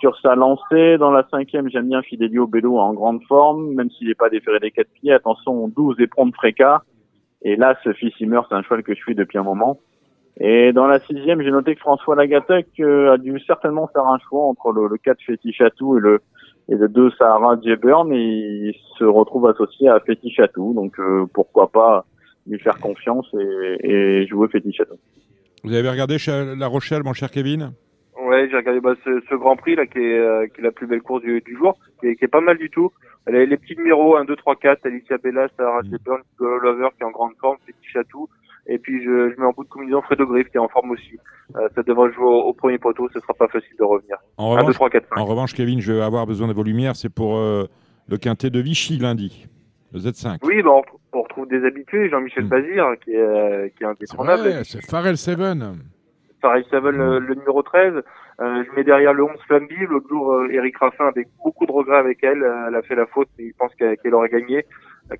sur 0.00 0.18
sa 0.20 0.34
lancée. 0.34 0.98
Dans 0.98 1.10
la 1.10 1.26
cinquième, 1.30 1.68
j'aime 1.70 1.88
bien 1.88 2.02
Fidelio 2.02 2.46
Bello 2.46 2.78
en 2.78 2.92
grande 2.94 3.22
forme, 3.24 3.74
même 3.74 3.90
s'il 3.90 4.08
n'est 4.08 4.14
pas 4.14 4.28
déféré 4.28 4.58
des 4.60 4.70
quatre 4.70 4.90
pieds. 5.00 5.12
Attention, 5.12 5.68
12 5.68 6.00
et 6.00 6.06
prompt 6.06 6.34
Fréca. 6.34 6.82
Et 7.42 7.56
là, 7.56 7.76
ce 7.84 7.92
fils 7.92 8.18
meurt, 8.20 8.46
c'est 8.48 8.54
un 8.54 8.62
cheval 8.62 8.82
que 8.82 8.94
je 8.94 9.00
suis 9.00 9.14
depuis 9.14 9.38
un 9.38 9.42
moment. 9.42 9.78
Et 10.40 10.72
dans 10.72 10.86
la 10.86 10.98
sixième, 10.98 11.42
j'ai 11.42 11.50
noté 11.50 11.74
que 11.74 11.80
François 11.80 12.16
Lagatec 12.16 12.66
euh, 12.80 13.12
a 13.12 13.18
dû 13.18 13.38
certainement 13.46 13.88
faire 13.92 14.06
un 14.06 14.18
choix 14.28 14.44
entre 14.46 14.72
le, 14.72 14.88
le 14.88 14.96
4 14.98 15.22
Fétichatou 15.22 15.98
et 15.98 16.00
le 16.00 16.22
et 16.68 16.74
le 16.74 16.88
2 16.88 17.10
Sahara 17.18 17.56
Jeburn 17.62 18.12
et 18.12 18.16
il 18.18 18.74
se 18.98 19.04
retrouve 19.04 19.46
associé 19.48 19.88
à 19.88 20.00
Fétichatou. 20.00 20.72
Donc 20.74 20.98
euh, 20.98 21.26
pourquoi 21.32 21.68
pas 21.68 22.04
lui 22.46 22.58
faire 22.58 22.78
confiance 22.78 23.26
et, 23.38 23.76
et 23.90 24.26
jouer 24.26 24.48
Fétichatou. 24.48 24.94
Vous 25.62 25.74
avez 25.74 25.88
regardé 25.88 26.18
chez 26.18 26.54
La 26.58 26.66
Rochelle, 26.66 27.02
mon 27.04 27.12
cher 27.14 27.30
Kevin? 27.30 27.72
Ouais, 28.22 28.48
j'ai 28.50 28.56
regardé 28.56 28.80
bah, 28.80 28.94
ce, 29.04 29.22
ce 29.28 29.34
Grand 29.34 29.56
Prix 29.56 29.76
là 29.76 29.86
qui 29.86 29.98
est, 29.98 30.18
euh, 30.18 30.46
qui 30.46 30.60
est 30.60 30.64
la 30.64 30.70
plus 30.72 30.86
belle 30.86 31.02
course 31.02 31.22
du, 31.22 31.40
du 31.40 31.56
jour, 31.56 31.76
qui 32.00 32.06
est, 32.08 32.16
qui 32.16 32.24
est 32.24 32.28
pas 32.28 32.40
mal 32.40 32.58
du 32.58 32.70
tout. 32.70 32.90
Les, 33.26 33.46
les 33.46 33.56
petits 33.56 33.76
numéros 33.76 34.16
1, 34.16 34.24
2, 34.24 34.36
3, 34.36 34.56
4, 34.56 34.86
Alicia 34.86 35.16
Bella, 35.18 35.48
Sarah 35.56 35.80
Mm. 35.82 35.90
Shepard, 35.90 36.18
Nicolas 36.32 36.58
Lover 36.62 36.88
qui 36.96 37.02
est 37.02 37.06
en 37.06 37.10
grande 37.10 37.32
forme, 37.40 37.56
Petit 37.66 37.88
Chatou. 37.92 38.28
Et 38.66 38.78
puis 38.78 39.02
je, 39.04 39.30
je 39.34 39.40
mets 39.40 39.46
en 39.46 39.52
bout 39.52 39.64
de 39.64 39.68
combinaison 39.68 40.00
Fredo 40.02 40.26
Griff 40.26 40.48
qui 40.48 40.56
est 40.56 40.60
en 40.60 40.68
forme 40.68 40.92
aussi. 40.92 41.18
Euh, 41.56 41.68
ça 41.74 41.82
devrait 41.82 42.12
jouer 42.12 42.24
au, 42.24 42.40
au 42.44 42.52
premier 42.54 42.78
poteau, 42.78 43.08
ce 43.12 43.20
sera 43.20 43.34
pas 43.34 43.48
facile 43.48 43.76
de 43.78 43.84
revenir. 43.84 44.16
en 44.38 44.52
1, 44.52 44.56
2, 44.56 44.60
revanche, 44.60 44.74
3, 44.74 44.90
4, 44.90 45.08
5. 45.10 45.18
en 45.18 45.24
revanche, 45.26 45.52
Kevin, 45.54 45.80
je 45.80 45.92
vais 45.92 46.02
avoir 46.02 46.26
besoin 46.26 46.48
de 46.48 46.52
vos 46.54 46.62
lumières. 46.62 46.96
C'est 46.96 47.10
pour 47.12 47.36
euh, 47.36 47.64
le 48.08 48.16
quintet 48.16 48.48
de 48.50 48.60
Vichy 48.60 48.96
lundi, 48.98 49.46
le 49.92 50.00
Z5. 50.00 50.38
Oui, 50.44 50.62
bah, 50.62 50.70
on, 50.72 50.82
on 51.18 51.22
retrouve 51.22 51.46
des 51.48 51.64
habitués, 51.66 52.08
Jean-Michel 52.08 52.44
Mm. 52.44 52.48
Bazir 52.48 52.84
qui 53.04 53.10
est, 53.12 53.16
euh, 53.18 53.68
qui 53.68 53.74
est 53.74 53.78
C'est 53.80 53.84
indétrônable. 53.86 54.42
vrai, 54.42 54.64
c'est 54.64 54.84
Pharrell 54.90 55.18
Seven. 55.18 55.76
Pareil 56.40 56.64
Seven, 56.70 56.96
le, 56.96 57.18
le 57.20 57.34
numéro 57.34 57.62
13. 57.62 58.02
Euh, 58.40 58.64
je 58.64 58.74
mets 58.74 58.84
derrière 58.84 59.12
le 59.12 59.24
11 59.24 59.30
Flamby. 59.46 59.76
L'autre 59.88 60.08
jour, 60.08 60.32
euh, 60.32 60.48
Eric 60.50 60.76
Raffin, 60.78 61.06
avec 61.06 61.28
beaucoup 61.44 61.66
de 61.66 61.72
regrets 61.72 61.98
avec 61.98 62.22
elle, 62.24 62.42
euh, 62.42 62.68
elle 62.68 62.74
a 62.74 62.82
fait 62.82 62.96
la 62.96 63.06
faute, 63.06 63.28
mais 63.38 63.46
il 63.46 63.54
pense 63.54 63.74
qu'elle 63.76 63.96
qu'elle 63.98 64.14
aurait 64.14 64.28
gagné. 64.28 64.64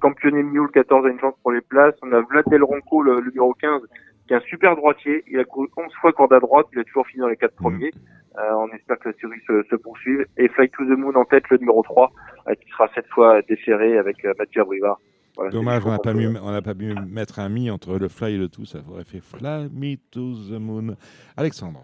Campionné 0.01 0.43
Mule, 0.43 0.71
14 0.73 1.07
a 1.07 1.11
une 1.11 1.21
chance 1.21 1.35
pour 1.43 1.53
les 1.53 1.61
places. 1.61 1.95
On 2.03 2.12
a 2.12 2.21
Vlad 2.21 2.47
Del 2.49 2.65
Ronco, 2.65 3.03
le, 3.03 3.21
le 3.21 3.31
numéro 3.31 3.53
15, 3.55 3.83
qui 4.27 4.33
est 4.33 4.37
un 4.37 4.41
super 4.41 4.77
droitier. 4.77 5.23
Il 5.29 5.39
a 5.39 5.45
couru 5.45 5.69
11 5.77 5.93
fois 6.01 6.12
corde 6.12 6.33
à 6.33 6.41
droite. 6.41 6.67
Il 6.73 6.81
a 6.81 6.85
toujours 6.85 7.07
fini 7.07 7.21
dans 7.21 7.29
les 7.29 7.37
quatre 7.37 7.55
premiers. 7.55 7.93
Euh, 8.39 8.53
on 8.57 8.69
espère 8.75 8.99
que 8.99 9.11
la 9.11 9.15
série 9.15 9.41
se, 9.47 9.62
se 9.71 9.77
poursuive. 9.77 10.27
Et 10.37 10.49
Fly 10.49 10.71
to 10.71 10.85
the 10.85 10.99
Moon 10.99 11.15
en 11.15 11.25
tête, 11.25 11.49
le 11.51 11.59
numéro 11.59 11.83
3, 11.83 12.11
euh, 12.49 12.55
qui 12.55 12.69
sera 12.71 12.89
cette 12.95 13.07
fois 13.09 13.43
déféré 13.43 13.99
avec 13.99 14.25
Mathieu 14.39 14.62
Abrivard. 14.62 14.99
Voilà, 15.37 15.51
Dommage, 15.51 15.85
on 15.85 15.91
n'a 15.91 15.99
pas, 15.99 16.15
pas 16.62 16.75
pu 16.75 16.95
mettre 17.09 17.41
un 17.41 17.49
mi 17.49 17.71
entre 17.71 17.99
le 17.99 18.09
fly 18.09 18.35
et 18.35 18.39
le 18.39 18.49
tout. 18.49 18.65
Ça 18.65 18.79
aurait 18.89 19.05
fait 19.05 19.21
Fly 19.21 19.69
me 19.73 19.97
to 20.11 20.35
the 20.49 20.61
moon. 20.61 20.97
Alexandre. 21.37 21.81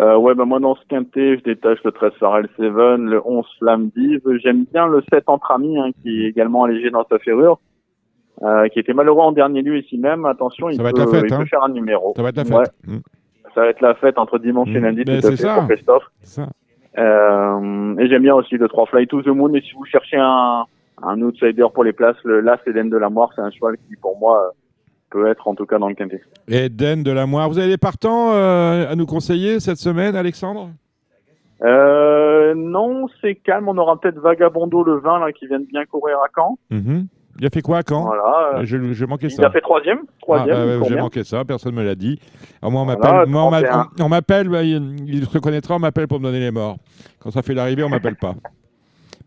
Euh, 0.00 0.16
ouais, 0.16 0.34
bah 0.34 0.44
moi 0.44 0.60
dans 0.60 0.76
ce 0.76 0.84
quintet, 0.88 1.38
je 1.38 1.42
détache 1.42 1.78
le 1.84 1.90
13 1.92 2.12
Pharrell 2.20 2.48
Seven, 2.56 3.06
le 3.06 3.20
11 3.26 3.44
Flamme 3.58 3.90
Dive. 3.96 4.20
J'aime 4.42 4.64
bien 4.72 4.86
le 4.86 5.02
7 5.12 5.24
Entre 5.26 5.50
Amis, 5.50 5.76
hein, 5.78 5.90
qui 6.02 6.24
est 6.24 6.28
également 6.28 6.64
allégé 6.64 6.90
dans 6.90 7.04
sa 7.10 7.18
ferrure, 7.18 7.58
euh, 8.42 8.68
qui 8.68 8.78
était 8.78 8.92
malheureux 8.92 9.22
en 9.22 9.32
dernier 9.32 9.62
lieu 9.62 9.76
ici 9.78 9.98
même. 9.98 10.24
Attention, 10.24 10.68
il, 10.70 10.78
peut, 10.78 10.84
fête, 10.84 11.24
il 11.26 11.34
hein. 11.34 11.38
peut 11.38 11.46
faire 11.46 11.64
un 11.64 11.70
numéro. 11.70 12.12
Ça 12.16 12.22
va 12.22 12.28
être 12.28 12.36
la 12.36 12.44
fête. 12.44 12.54
Ouais, 12.56 12.64
Mm, 12.86 12.98
ça 13.54 13.60
va 13.62 13.66
être 13.68 13.80
la 13.80 13.94
fête 13.96 14.18
entre 14.18 14.38
dimanche 14.38 14.68
et 14.68 14.78
Mm. 14.78 14.84
lundi, 14.84 15.04
Ben, 15.04 15.20
tout 15.20 15.26
à 15.26 15.30
fait 15.30 15.36
ça. 15.36 15.54
pour 15.54 15.66
Christophe. 15.68 16.04
ça. 16.22 16.48
Euh, 16.96 17.96
et 17.98 18.08
j'aime 18.08 18.22
bien 18.22 18.34
aussi 18.34 18.56
le 18.56 18.68
3 18.68 18.86
Fly 18.86 19.06
to 19.08 19.22
the 19.22 19.28
Moon. 19.28 19.52
Et 19.54 19.60
si 19.62 19.72
vous 19.74 19.84
cherchez 19.84 20.16
un, 20.16 20.64
un 21.02 21.22
outsider 21.22 21.66
pour 21.74 21.82
les 21.84 21.92
places. 21.92 22.16
Le 22.24 22.40
Las 22.40 22.60
Eden 22.66 22.88
de 22.90 22.96
la 22.96 23.08
Moire, 23.10 23.30
c'est 23.34 23.40
un 23.42 23.50
cheval 23.50 23.76
qui, 23.88 23.96
pour 24.00 24.18
moi, 24.18 24.52
peut 25.10 25.26
être 25.28 25.48
en 25.48 25.54
tout 25.54 25.66
cas 25.66 25.78
dans 25.78 25.88
le 25.88 25.94
quintet. 25.94 26.20
Eden 26.48 27.02
de 27.02 27.10
la 27.12 27.26
Moire. 27.26 27.48
Vous 27.48 27.58
avez 27.58 27.68
des 27.68 27.78
partants 27.78 28.32
euh, 28.32 28.90
à 28.90 28.94
nous 28.96 29.06
conseiller 29.06 29.60
cette 29.60 29.78
semaine, 29.78 30.16
Alexandre? 30.16 30.70
Euh, 31.64 32.54
Non, 32.54 33.06
c'est 33.20 33.34
calme. 33.34 33.68
On 33.68 33.76
aura 33.78 33.98
peut-être 34.00 34.18
Vagabondo 34.20 34.82
le 34.84 34.98
20 34.98 35.18
là, 35.20 35.32
qui 35.32 35.46
vient 35.46 35.60
de 35.60 35.66
bien 35.66 35.84
courir 35.86 36.18
à 36.18 36.28
Caen. 36.34 36.58
Mhm. 36.70 37.06
Il 37.40 37.46
a 37.46 37.50
fait 37.50 37.62
quoi 37.62 37.78
à 37.78 37.82
Caen? 37.88 38.02
Voilà. 38.02 38.64
je, 38.64 38.92
je 38.92 39.04
manquais 39.04 39.28
il 39.28 39.30
ça. 39.32 39.46
a 39.46 39.50
fait 39.50 39.60
troisième. 39.60 40.00
troisième 40.20 40.56
Ah, 40.56 40.66
bah, 40.66 40.72
il 40.84 40.88
J'ai 40.88 40.96
manqué 40.96 41.22
ça, 41.24 41.44
personne 41.44 41.72
ne 41.74 41.80
me 41.80 41.84
l'a 41.84 41.94
dit. 41.94 42.18
Alors, 42.60 42.72
moi, 42.72 42.82
on 42.82 42.84
m'appelle, 42.84 43.26
moi, 43.28 43.44
on 43.44 43.50
m'a- 43.50 43.62
31. 43.62 43.88
on- 44.00 44.04
on 44.04 44.08
m'appelle, 44.08 44.48
bah, 44.48 44.62
il, 44.64 44.96
il 45.08 45.24
se 45.24 45.30
reconnaîtra, 45.34 45.76
on 45.76 45.78
m'appelle 45.78 46.08
pour 46.08 46.18
me 46.18 46.24
donner 46.24 46.40
les 46.40 46.50
morts. 46.50 46.78
Quand 47.20 47.30
ça 47.30 47.42
fait 47.42 47.54
l'arrivée, 47.54 47.84
on 47.84 47.88
m'appelle 47.88 48.16
pas. 48.16 48.34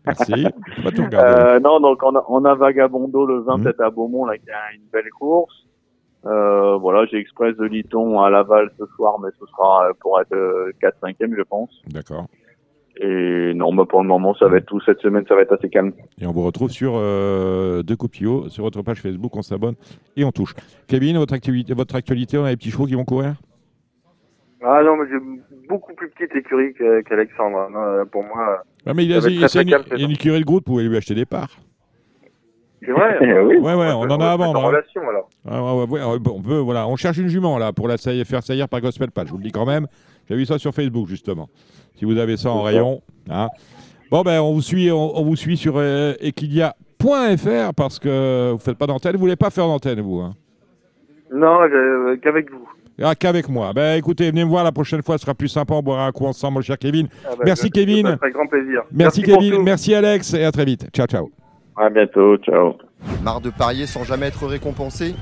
Merci. 0.06 0.32
Tout. 0.94 1.04
Euh, 1.14 1.58
non, 1.60 1.80
donc 1.80 2.02
on 2.02 2.14
a, 2.16 2.24
on 2.28 2.44
a 2.44 2.54
Vagabondo 2.54 3.24
le 3.24 3.40
20 3.40 3.56
Mhm. 3.58 3.62
peut-être 3.64 3.80
à 3.80 3.90
Beaumont 3.90 4.26
là 4.26 4.36
qui 4.36 4.50
a 4.50 4.74
une 4.74 4.82
belle 4.92 5.08
course. 5.18 5.61
Euh, 6.24 6.76
voilà, 6.76 7.04
j'ai 7.06 7.18
Express 7.18 7.56
de 7.56 7.64
Liton 7.64 8.20
à 8.20 8.30
Laval 8.30 8.70
ce 8.78 8.86
soir, 8.94 9.18
mais 9.20 9.30
ce 9.40 9.46
sera 9.46 9.88
euh, 9.88 9.92
pour 10.00 10.20
être 10.20 10.34
4-5e 10.80 11.34
je 11.36 11.42
pense. 11.42 11.70
D'accord. 11.88 12.26
Et 12.98 13.52
non, 13.54 13.74
bah, 13.74 13.84
pour 13.88 14.02
le 14.02 14.08
moment 14.08 14.34
ça 14.34 14.46
va 14.46 14.58
être 14.58 14.66
tout 14.66 14.80
cette 14.82 15.00
semaine, 15.00 15.24
ça 15.26 15.34
va 15.34 15.42
être 15.42 15.52
assez 15.52 15.68
calme. 15.68 15.92
Et 16.20 16.26
on 16.26 16.32
vous 16.32 16.44
retrouve 16.44 16.70
sur 16.70 16.92
euh, 16.94 17.82
Deux 17.82 17.96
Coupillot, 17.96 18.48
sur 18.50 18.62
votre 18.64 18.82
page 18.82 19.00
Facebook, 19.00 19.34
on 19.34 19.42
s'abonne 19.42 19.74
et 20.16 20.24
on 20.24 20.30
touche. 20.30 20.54
Kevin, 20.86 21.18
votre 21.18 21.34
actualité, 21.34 21.74
votre 21.74 21.96
actualité, 21.96 22.38
on 22.38 22.44
a 22.44 22.50
les 22.50 22.56
petits 22.56 22.70
chevaux 22.70 22.86
qui 22.86 22.94
vont 22.94 23.04
courir? 23.04 23.34
Ah 24.64 24.80
non, 24.84 24.96
mais 24.96 25.08
j'ai 25.10 25.18
beaucoup 25.68 25.92
plus 25.94 26.08
petite 26.10 26.36
écurie 26.36 26.72
qu'Alexandre. 27.08 27.68
Non, 27.70 27.80
euh, 27.80 28.04
pour 28.04 28.22
moi, 28.22 28.62
Ah, 28.86 28.94
mais 28.94 29.04
il, 29.04 29.12
a, 29.12 29.20
calme, 29.20 29.82
il 29.92 29.98
y 29.98 30.02
a 30.02 30.04
une 30.04 30.12
écurie 30.12 30.38
de 30.38 30.44
groupe, 30.44 30.64
vous 30.68 30.74
pouvez 30.74 30.84
lui 30.84 30.96
acheter 30.96 31.16
des 31.16 31.26
parts. 31.26 31.56
C'est 32.84 32.92
vrai. 32.92 33.18
oui. 33.44 33.56
Ouais, 33.58 33.74
ouais, 33.74 33.92
on 33.92 34.02
en 34.02 34.20
a. 34.20 34.36
En 34.36 34.52
relation 34.66 35.00
alors. 35.08 35.28
Ouais, 35.44 35.86
bon, 36.18 36.32
on 36.36 36.40
veut, 36.40 36.58
voilà, 36.60 36.86
on 36.88 36.96
cherche 36.96 37.18
une 37.18 37.28
jument 37.28 37.58
là 37.58 37.72
pour 37.72 37.88
la 37.88 37.96
faire 37.98 38.42
saillir 38.42 38.68
par 38.68 38.80
Gospel 38.80 39.10
Patch. 39.10 39.26
Je 39.28 39.32
vous 39.32 39.38
le 39.38 39.44
dis 39.44 39.52
quand 39.52 39.66
même. 39.66 39.86
J'ai 40.28 40.36
vu 40.36 40.46
ça 40.46 40.58
sur 40.58 40.72
Facebook 40.72 41.08
justement. 41.08 41.48
Si 41.96 42.04
vous 42.04 42.18
avez 42.18 42.36
ça 42.36 42.50
en 42.50 42.62
rayon, 42.62 43.00
hein. 43.30 43.48
Bon 44.10 44.22
ben 44.22 44.40
on 44.40 44.52
vous 44.52 44.60
suit, 44.62 44.90
on, 44.90 45.16
on 45.18 45.24
vous 45.24 45.36
suit 45.36 45.56
sur 45.56 45.74
euh, 45.76 46.12
equidia.fr 46.20 47.74
parce 47.74 47.98
que 47.98 48.50
vous 48.52 48.58
faites 48.58 48.76
pas 48.78 48.86
d'antenne. 48.86 49.12
Vous 49.14 49.20
voulez 49.20 49.36
pas 49.36 49.50
faire 49.50 49.66
d'antenne 49.66 50.00
vous 50.00 50.20
hein? 50.20 50.34
Non, 51.32 51.60
je- 51.68 52.16
qu'avec 52.16 52.50
vous. 52.50 52.68
Ah, 53.02 53.14
qu'avec 53.14 53.48
moi. 53.48 53.72
Ben 53.72 53.96
écoutez, 53.96 54.30
venez 54.30 54.44
me 54.44 54.50
voir 54.50 54.64
la 54.64 54.72
prochaine 54.72 55.02
fois, 55.02 55.16
ce 55.16 55.22
sera 55.22 55.34
plus 55.34 55.48
sympa. 55.48 55.74
On 55.74 55.82
boira 55.82 56.06
un 56.06 56.12
coup 56.12 56.26
ensemble, 56.26 56.54
mon 56.56 56.60
cher 56.60 56.78
Kevin. 56.78 57.08
Ah 57.24 57.30
bah, 57.30 57.44
Merci, 57.46 57.70
Kevin. 57.70 58.06
Ça 58.06 58.16
ferait 58.18 58.30
grand 58.32 58.46
plaisir. 58.46 58.82
Merci, 58.92 59.22
pour 59.22 59.38
Kevin, 59.38 59.62
merci 59.62 59.94
Alex 59.94 60.34
et 60.34 60.44
à 60.44 60.52
très 60.52 60.66
vite. 60.66 60.88
Ciao 60.92 61.06
ciao. 61.06 61.30
À 61.76 61.88
bientôt, 61.88 62.36
ciao. 62.38 62.74
Marre 63.22 63.40
de 63.40 63.50
parier 63.50 63.86
sans 63.86 64.04
jamais 64.04 64.26
être 64.26 64.46
récompensé? 64.46 65.14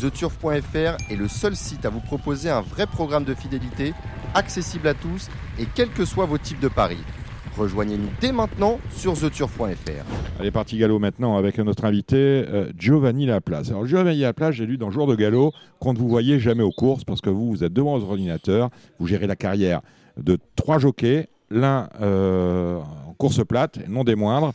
TheTurf.fr 0.00 0.96
est 1.10 1.16
le 1.16 1.28
seul 1.28 1.54
site 1.54 1.86
à 1.86 1.90
vous 1.90 2.00
proposer 2.00 2.50
un 2.50 2.60
vrai 2.60 2.86
programme 2.86 3.24
de 3.24 3.34
fidélité, 3.34 3.92
accessible 4.34 4.88
à 4.88 4.94
tous 4.94 5.28
et 5.60 5.64
quels 5.74 5.90
que 5.90 6.04
soient 6.04 6.26
vos 6.26 6.38
types 6.38 6.58
de 6.58 6.68
paris. 6.68 6.98
Rejoignez-nous 7.56 8.08
dès 8.20 8.32
maintenant 8.32 8.80
sur 8.90 9.12
TheTurf.fr. 9.12 10.40
Allez, 10.40 10.50
parti 10.50 10.78
galop 10.78 10.98
maintenant 10.98 11.36
avec 11.36 11.58
notre 11.58 11.84
invité 11.84 12.16
euh, 12.16 12.72
Giovanni 12.76 13.26
Laplace. 13.26 13.70
Alors, 13.70 13.86
Giovanni 13.86 14.20
Laplace, 14.20 14.54
j'ai 14.54 14.66
lu 14.66 14.78
dans 14.78 14.90
Jour 14.90 15.06
de 15.06 15.14
galop 15.14 15.52
qu'on 15.78 15.92
ne 15.92 15.98
vous 15.98 16.08
voyait 16.08 16.40
jamais 16.40 16.62
aux 16.62 16.72
courses 16.72 17.04
parce 17.04 17.20
que 17.20 17.30
vous, 17.30 17.50
vous 17.50 17.62
êtes 17.62 17.72
devant 17.72 17.96
votre 17.98 18.10
ordinateur, 18.10 18.70
vous 18.98 19.06
gérez 19.06 19.26
la 19.26 19.36
carrière 19.36 19.82
de 20.16 20.38
trois 20.56 20.78
jockeys, 20.78 21.28
l'un 21.50 21.88
euh, 22.00 22.78
en 23.06 23.12
course 23.12 23.44
plate, 23.44 23.78
et 23.78 23.88
non 23.88 24.02
des 24.02 24.16
moindres, 24.16 24.52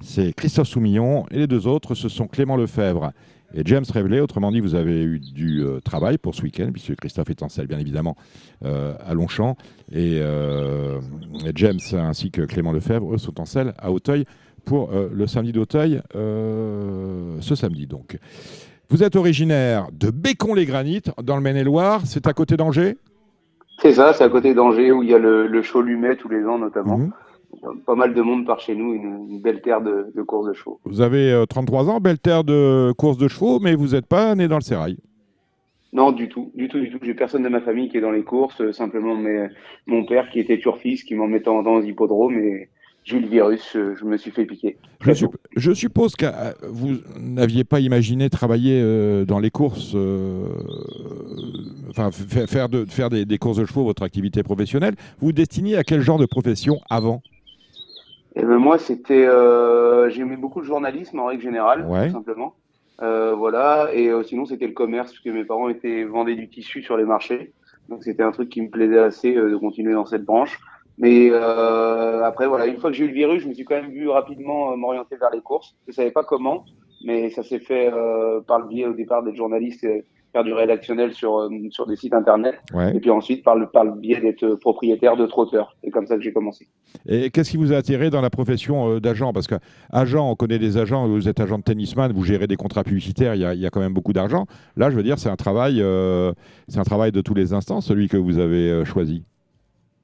c'est 0.00 0.32
Christophe 0.34 0.68
Soumillon, 0.68 1.26
et 1.30 1.38
les 1.38 1.46
deux 1.46 1.66
autres, 1.66 1.94
ce 1.94 2.08
sont 2.08 2.26
Clément 2.26 2.56
Lefebvre 2.56 3.12
et 3.54 3.62
James 3.64 3.84
Reveley. 3.94 4.20
Autrement 4.20 4.50
dit, 4.52 4.60
vous 4.60 4.74
avez 4.74 5.02
eu 5.04 5.20
du 5.20 5.62
euh, 5.62 5.80
travail 5.80 6.18
pour 6.18 6.34
ce 6.34 6.42
week-end, 6.42 6.70
puisque 6.72 6.94
Christophe 6.96 7.30
est 7.30 7.42
en 7.42 7.48
selle, 7.48 7.66
bien 7.66 7.78
évidemment, 7.78 8.16
euh, 8.64 8.94
à 9.06 9.14
Longchamp, 9.14 9.56
et, 9.90 10.18
euh, 10.20 11.00
et 11.46 11.52
James 11.54 11.80
ainsi 11.92 12.30
que 12.30 12.42
Clément 12.42 12.72
Lefebvre, 12.72 13.14
eux, 13.14 13.18
sont 13.18 13.40
en 13.40 13.46
selle 13.46 13.72
à 13.78 13.90
Auteuil 13.90 14.24
pour 14.64 14.90
le 14.92 15.26
samedi 15.28 15.52
d'Auteuil, 15.52 16.02
ce 16.12 17.54
samedi 17.54 17.86
donc. 17.86 18.18
Vous 18.88 19.04
êtes 19.04 19.14
originaire 19.14 19.86
de 19.92 20.10
Bécon-les-Granites, 20.10 21.12
dans 21.22 21.36
le 21.36 21.42
Maine-et-Loire, 21.42 22.02
c'est 22.04 22.26
à 22.26 22.32
côté 22.32 22.56
d'Angers? 22.56 22.96
C'est 23.80 23.92
ça, 23.92 24.12
c'est 24.12 24.24
à 24.24 24.28
côté 24.28 24.54
d'Angers 24.54 24.90
où 24.90 25.04
il 25.04 25.10
y 25.10 25.14
a 25.14 25.18
le, 25.18 25.46
le 25.46 25.62
show 25.62 25.82
Lumet 25.82 26.16
tous 26.16 26.28
les 26.28 26.44
ans 26.44 26.58
notamment. 26.58 26.98
Mhm. 26.98 27.12
Pas 27.86 27.94
mal 27.94 28.14
de 28.14 28.22
monde 28.22 28.46
par 28.46 28.60
chez 28.60 28.74
nous, 28.74 28.94
une, 28.94 29.26
une 29.30 29.40
belle 29.40 29.60
terre 29.62 29.80
de, 29.80 30.12
de 30.14 30.22
course 30.22 30.46
de 30.48 30.52
chevaux. 30.52 30.80
Vous 30.84 31.00
avez 31.00 31.30
euh, 31.32 31.46
33 31.46 31.88
ans, 31.90 32.00
belle 32.00 32.18
terre 32.18 32.44
de 32.44 32.92
course 32.96 33.18
de 33.18 33.28
chevaux, 33.28 33.58
mais 33.60 33.74
vous 33.74 33.88
n'êtes 33.88 34.06
pas 34.06 34.34
né 34.34 34.48
dans 34.48 34.56
le 34.56 34.62
sérail. 34.62 34.96
Non, 35.92 36.12
du 36.12 36.28
tout, 36.28 36.50
du 36.54 36.68
tout, 36.68 36.78
du 36.80 36.90
tout. 36.90 36.98
J'ai 37.02 37.14
personne 37.14 37.42
de 37.42 37.48
ma 37.48 37.60
famille 37.60 37.88
qui 37.88 37.96
est 37.96 38.00
dans 38.02 38.10
les 38.10 38.22
courses, 38.24 38.60
euh, 38.60 38.72
simplement 38.72 39.16
mes- 39.16 39.48
mon 39.86 40.04
père 40.04 40.28
qui 40.30 40.40
était 40.40 40.58
turfiste, 40.58 41.06
qui 41.06 41.14
m'en 41.14 41.26
mettait 41.28 41.48
en 41.48 41.62
dans 41.62 41.74
aux 41.76 41.82
hippodromes 41.82 42.38
et 42.38 42.68
j'ai 43.04 43.18
eu 43.18 43.20
le 43.20 43.28
virus, 43.28 43.70
je, 43.72 43.94
je 43.94 44.04
me 44.04 44.16
suis 44.16 44.32
fait 44.32 44.44
piquer. 44.44 44.76
Je, 45.00 45.12
supp- 45.12 45.74
suppose 45.74 46.16
que 46.16 46.26
euh, 46.26 46.52
vous 46.68 46.96
n'aviez 47.20 47.62
pas 47.62 47.78
imaginé 47.80 48.28
travailler 48.28 48.80
euh, 48.82 49.24
dans 49.24 49.38
les 49.38 49.50
courses, 49.50 49.92
euh, 49.94 50.48
enfin 51.90 52.10
faire, 52.10 52.68
de, 52.68 52.84
faire 52.84 53.08
des, 53.08 53.24
des 53.24 53.38
courses 53.38 53.58
de 53.58 53.64
chevaux 53.64 53.84
votre 53.84 54.02
activité 54.02 54.42
professionnelle. 54.42 54.94
Vous 55.20 55.26
vous 55.28 55.32
destiniez 55.32 55.76
à 55.76 55.84
quel 55.84 56.00
genre 56.00 56.18
de 56.18 56.26
profession 56.26 56.78
avant? 56.90 57.22
Et 58.38 58.42
ben 58.44 58.58
moi, 58.58 58.76
c'était, 58.78 59.26
euh, 59.26 60.10
j'aimais 60.10 60.36
beaucoup 60.36 60.60
le 60.60 60.66
journalisme 60.66 61.18
en 61.20 61.24
règle 61.26 61.42
générale, 61.42 61.86
Ouais. 61.88 62.06
tout 62.08 62.12
simplement. 62.12 62.54
Euh, 63.02 63.34
voilà, 63.34 63.90
et 63.92 64.08
euh, 64.08 64.22
sinon 64.22 64.46
c'était 64.46 64.66
le 64.66 64.72
commerce, 64.72 65.10
parce 65.12 65.20
que 65.22 65.28
mes 65.30 65.44
parents 65.44 65.68
étaient 65.68 66.04
vendaient 66.04 66.34
du 66.34 66.48
tissu 66.48 66.82
sur 66.82 66.96
les 66.96 67.04
marchés, 67.04 67.52
donc 67.90 68.02
c'était 68.04 68.22
un 68.22 68.30
truc 68.32 68.48
qui 68.48 68.62
me 68.62 68.70
plaisait 68.70 68.98
assez 68.98 69.36
euh, 69.36 69.50
de 69.50 69.56
continuer 69.56 69.92
dans 69.92 70.06
cette 70.06 70.24
branche. 70.24 70.58
Mais 70.98 71.28
euh, 71.30 72.24
après, 72.24 72.46
voilà, 72.46 72.66
une 72.66 72.78
fois 72.78 72.88
que 72.90 72.96
j'ai 72.96 73.04
eu 73.04 73.08
le 73.08 73.12
virus, 73.12 73.42
je 73.42 73.48
me 73.48 73.52
suis 73.54 73.66
quand 73.66 73.74
même 73.74 73.90
vu 73.90 74.08
rapidement 74.08 74.74
m'orienter 74.78 75.16
vers 75.16 75.30
les 75.30 75.42
courses. 75.42 75.76
Je 75.86 75.92
savais 75.92 76.10
pas 76.10 76.24
comment, 76.24 76.64
mais 77.04 77.28
ça 77.28 77.42
s'est 77.42 77.58
fait 77.58 77.90
par 78.46 78.60
le 78.60 78.66
biais 78.66 78.86
au 78.86 78.94
départ 78.94 79.22
d'être 79.22 79.36
journaliste, 79.36 79.84
et 79.84 80.06
faire 80.36 80.44
du 80.44 80.52
rédactionnel 80.52 81.14
sur 81.14 81.38
euh, 81.38 81.48
sur 81.70 81.86
des 81.86 81.96
sites 81.96 82.12
internet, 82.12 82.56
Ouais. 82.74 82.94
et 82.94 83.00
puis 83.00 83.10
ensuite 83.10 83.42
par 83.42 83.56
le 83.56 83.66
par 83.68 83.84
le 83.84 83.92
biais 83.92 84.20
d'être 84.20 84.56
propriétaire 84.56 85.16
de 85.16 85.24
trotteurs. 85.26 85.74
C'est 85.82 85.90
comme 85.90 86.06
ça 86.06 86.16
que 86.16 86.20
j'ai 86.20 86.32
commencé. 86.32 86.68
Et 87.08 87.30
qu'est-ce 87.30 87.50
qui 87.50 87.56
vous 87.56 87.72
a 87.72 87.76
attiré 87.76 88.10
dans 88.10 88.20
la 88.20 88.28
profession 88.28 88.90
euh, 88.90 89.00
d'agent? 89.00 89.32
Parce 89.32 89.46
que 89.46 89.54
agent, 89.92 90.30
on 90.30 90.34
connaît 90.34 90.58
des 90.58 90.76
agents, 90.76 91.08
vous 91.08 91.26
êtes 91.28 91.40
agent 91.40 91.56
de 91.58 91.62
tennisman, 91.62 92.12
vous 92.12 92.24
gérez 92.24 92.46
des 92.46 92.56
contrats 92.56 92.84
publicitaires, 92.84 93.34
il 93.34 93.40
y 93.40 93.44
a, 93.46 93.54
il 93.54 93.60
y 93.60 93.66
a 93.66 93.70
quand 93.70 93.80
même 93.80 93.94
beaucoup 93.94 94.12
d'argent. 94.12 94.44
Là, 94.76 94.90
je 94.90 94.96
veux 94.96 95.02
dire, 95.02 95.18
c'est 95.18 95.30
un 95.30 95.36
travail, 95.36 95.80
euh, 95.80 96.32
c'est 96.68 96.78
un 96.78 96.84
travail 96.84 97.12
de 97.12 97.22
tous 97.22 97.34
les 97.34 97.54
instants, 97.54 97.80
celui 97.80 98.08
que 98.08 98.18
vous 98.18 98.38
avez 98.38 98.70
euh, 98.70 98.84
choisi. 98.84 99.24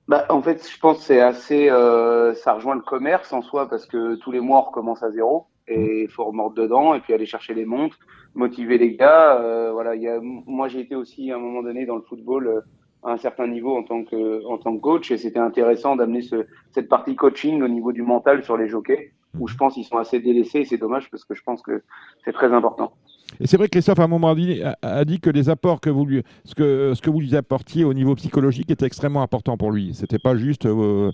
Bah, 0.09 0.25
en 0.31 0.43
fait, 0.43 0.67
je 0.69 0.79
pense 0.81 0.99
que 0.99 1.05
c'est 1.05 1.21
assez, 1.21 1.71
euh, 1.71 2.35
ça 2.35 2.55
rejoint 2.55 2.75
le 2.75 2.83
commerce 2.83 3.33
en 3.33 3.43
soi 3.43 3.69
parce 3.69 3.87
que 3.87 4.17
tous 4.17 4.33
les 4.33 4.41
mois 4.41 4.59
on 4.61 4.63
recommence 4.71 5.03
à 5.03 5.11
zéro 5.11 5.47
et 5.69 6.03
il 6.03 6.09
faut 6.09 6.25
remordre 6.25 6.55
dedans 6.55 6.95
et 6.95 7.01
puis 7.01 7.15
aller 7.15 7.27
chercher 7.27 7.55
les 7.55 7.65
montres, 7.65 7.99
motiver 8.35 8.79
les 8.79 8.97
gars. 8.97 9.41
euh, 9.41 9.73
voilà, 9.73 9.95
il 9.95 10.03
y 10.03 10.09
a, 10.09 10.19
moi 10.21 10.69
j'ai 10.69 10.81
été 10.81 10.95
aussi 10.95 11.31
à 11.31 11.37
un 11.37 11.39
moment 11.39 11.63
donné 11.63 11.87
dans 11.87 11.97
le 11.97 12.03
football 12.03 12.47
euh, 12.47 12.61
à 13.03 13.13
un 13.13 13.17
certain 13.17 13.47
niveau 13.47 13.77
en 13.77 13.83
tant 13.83 14.05
que 14.05 14.45
en 14.47 14.59
tant 14.59 14.77
que 14.77 14.81
coach 14.81 15.11
et 15.11 15.19
c'était 15.19 15.39
intéressant 15.39 15.97
d'amener 15.97 16.23
ce, 16.23 16.47
cette 16.71 16.89
partie 16.89 17.17
coaching 17.17 17.63
au 17.63 17.69
niveau 17.69 17.93
du 17.93 18.03
mental 18.03 18.45
sur 18.45 18.57
les 18.57 18.69
jockeys 18.69 19.13
où 19.39 19.49
je 19.49 19.57
pense 19.57 19.75
qu'ils 19.75 19.85
sont 19.85 19.97
assez 19.97 20.21
délaissés 20.21 20.61
et 20.61 20.65
c'est 20.65 20.77
dommage 20.77 21.11
parce 21.11 21.25
que 21.25 21.35
je 21.35 21.43
pense 21.43 21.63
que 21.63 21.83
c'est 22.25 22.33
très 22.33 22.53
important. 22.53 22.93
Et 23.41 23.47
c'est 23.47 23.57
vrai 23.57 23.67
que 23.67 23.73
Christophe, 23.73 23.99
à 23.99 24.05
un 24.05 24.09
moment 24.09 24.35
a, 24.83 25.05
dit 25.05 25.21
que 25.21 25.31
les 25.31 25.49
apports 25.49 25.81
que 25.81 25.91
vous 25.91 26.07
lui, 26.07 26.23
ce 26.45 26.55
que, 26.55 26.93
ce 26.95 27.01
que 27.01 27.11
vous 27.11 27.21
lui 27.21 27.35
apportiez 27.37 27.85
au 27.85 27.95
niveau 27.95 28.15
psychologique 28.15 28.71
était 28.71 28.87
extrêmement 28.87 29.23
important 29.23 29.57
pour 29.57 29.73
lui. 29.73 29.95
C'était 29.95 30.19
pas 30.19 30.37
juste 30.37 30.67
euh, 30.67 31.11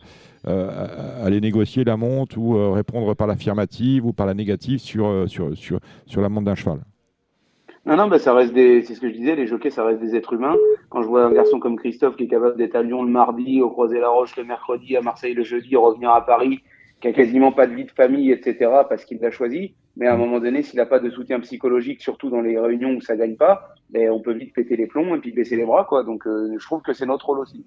euh, 0.46 1.24
aller 1.24 1.40
négocier 1.40 1.84
la 1.84 1.96
monte 1.96 2.36
ou 2.36 2.56
euh, 2.56 2.70
répondre 2.70 3.14
par 3.14 3.26
l'affirmative 3.26 4.06
ou 4.06 4.12
par 4.12 4.26
la 4.26 4.34
négative 4.34 4.80
sur, 4.80 5.24
sur, 5.28 5.56
sur, 5.56 5.80
sur 6.06 6.20
la 6.20 6.28
monte 6.28 6.44
d'un 6.44 6.54
cheval. 6.54 6.80
Non, 7.86 7.96
non, 7.96 8.08
bah, 8.08 8.18
ça 8.18 8.34
reste 8.34 8.52
des, 8.52 8.82
c'est 8.82 8.94
ce 8.94 9.00
que 9.00 9.08
je 9.08 9.14
disais, 9.14 9.34
les 9.34 9.46
jockeys, 9.46 9.70
ça 9.70 9.82
reste 9.82 10.00
des 10.00 10.14
êtres 10.14 10.34
humains. 10.34 10.56
Quand 10.90 11.00
je 11.00 11.08
vois 11.08 11.24
un 11.24 11.32
garçon 11.32 11.58
comme 11.58 11.76
Christophe 11.76 12.16
qui 12.16 12.24
est 12.24 12.28
capable 12.28 12.58
d'être 12.58 12.74
à 12.74 12.82
Lyon 12.82 13.02
le 13.02 13.10
mardi, 13.10 13.62
au 13.62 13.70
Croisé-la-Roche 13.70 14.36
le 14.36 14.44
mercredi, 14.44 14.94
à 14.94 15.00
Marseille 15.00 15.32
le 15.32 15.42
jeudi, 15.42 15.74
revenir 15.74 16.10
à 16.10 16.26
Paris, 16.26 16.60
qui 17.00 17.08
a 17.08 17.12
quasiment 17.12 17.52
pas 17.52 17.66
de 17.66 17.74
vie 17.74 17.84
de 17.84 17.90
famille, 17.90 18.32
etc., 18.32 18.70
parce 18.88 19.04
qu'il 19.04 19.18
l'a 19.20 19.30
choisi. 19.30 19.74
Mais 19.96 20.06
à 20.06 20.14
un 20.14 20.16
moment 20.16 20.40
donné, 20.40 20.62
s'il 20.62 20.78
n'a 20.78 20.86
pas 20.86 20.98
de 21.00 21.10
soutien 21.10 21.40
psychologique, 21.40 22.00
surtout 22.02 22.30
dans 22.30 22.40
les 22.40 22.58
réunions 22.58 22.90
où 22.94 23.00
ça 23.00 23.16
gagne 23.16 23.36
pas, 23.36 23.74
ben, 23.90 24.10
on 24.10 24.20
peut 24.20 24.32
vite 24.32 24.52
péter 24.54 24.76
les 24.76 24.86
plombs 24.86 25.14
et 25.14 25.18
puis 25.18 25.32
baisser 25.32 25.56
les 25.56 25.64
bras, 25.64 25.84
quoi. 25.84 26.04
Donc, 26.04 26.26
euh, 26.26 26.54
je 26.58 26.64
trouve 26.64 26.82
que 26.82 26.92
c'est 26.92 27.06
notre 27.06 27.26
rôle 27.26 27.40
aussi. 27.40 27.64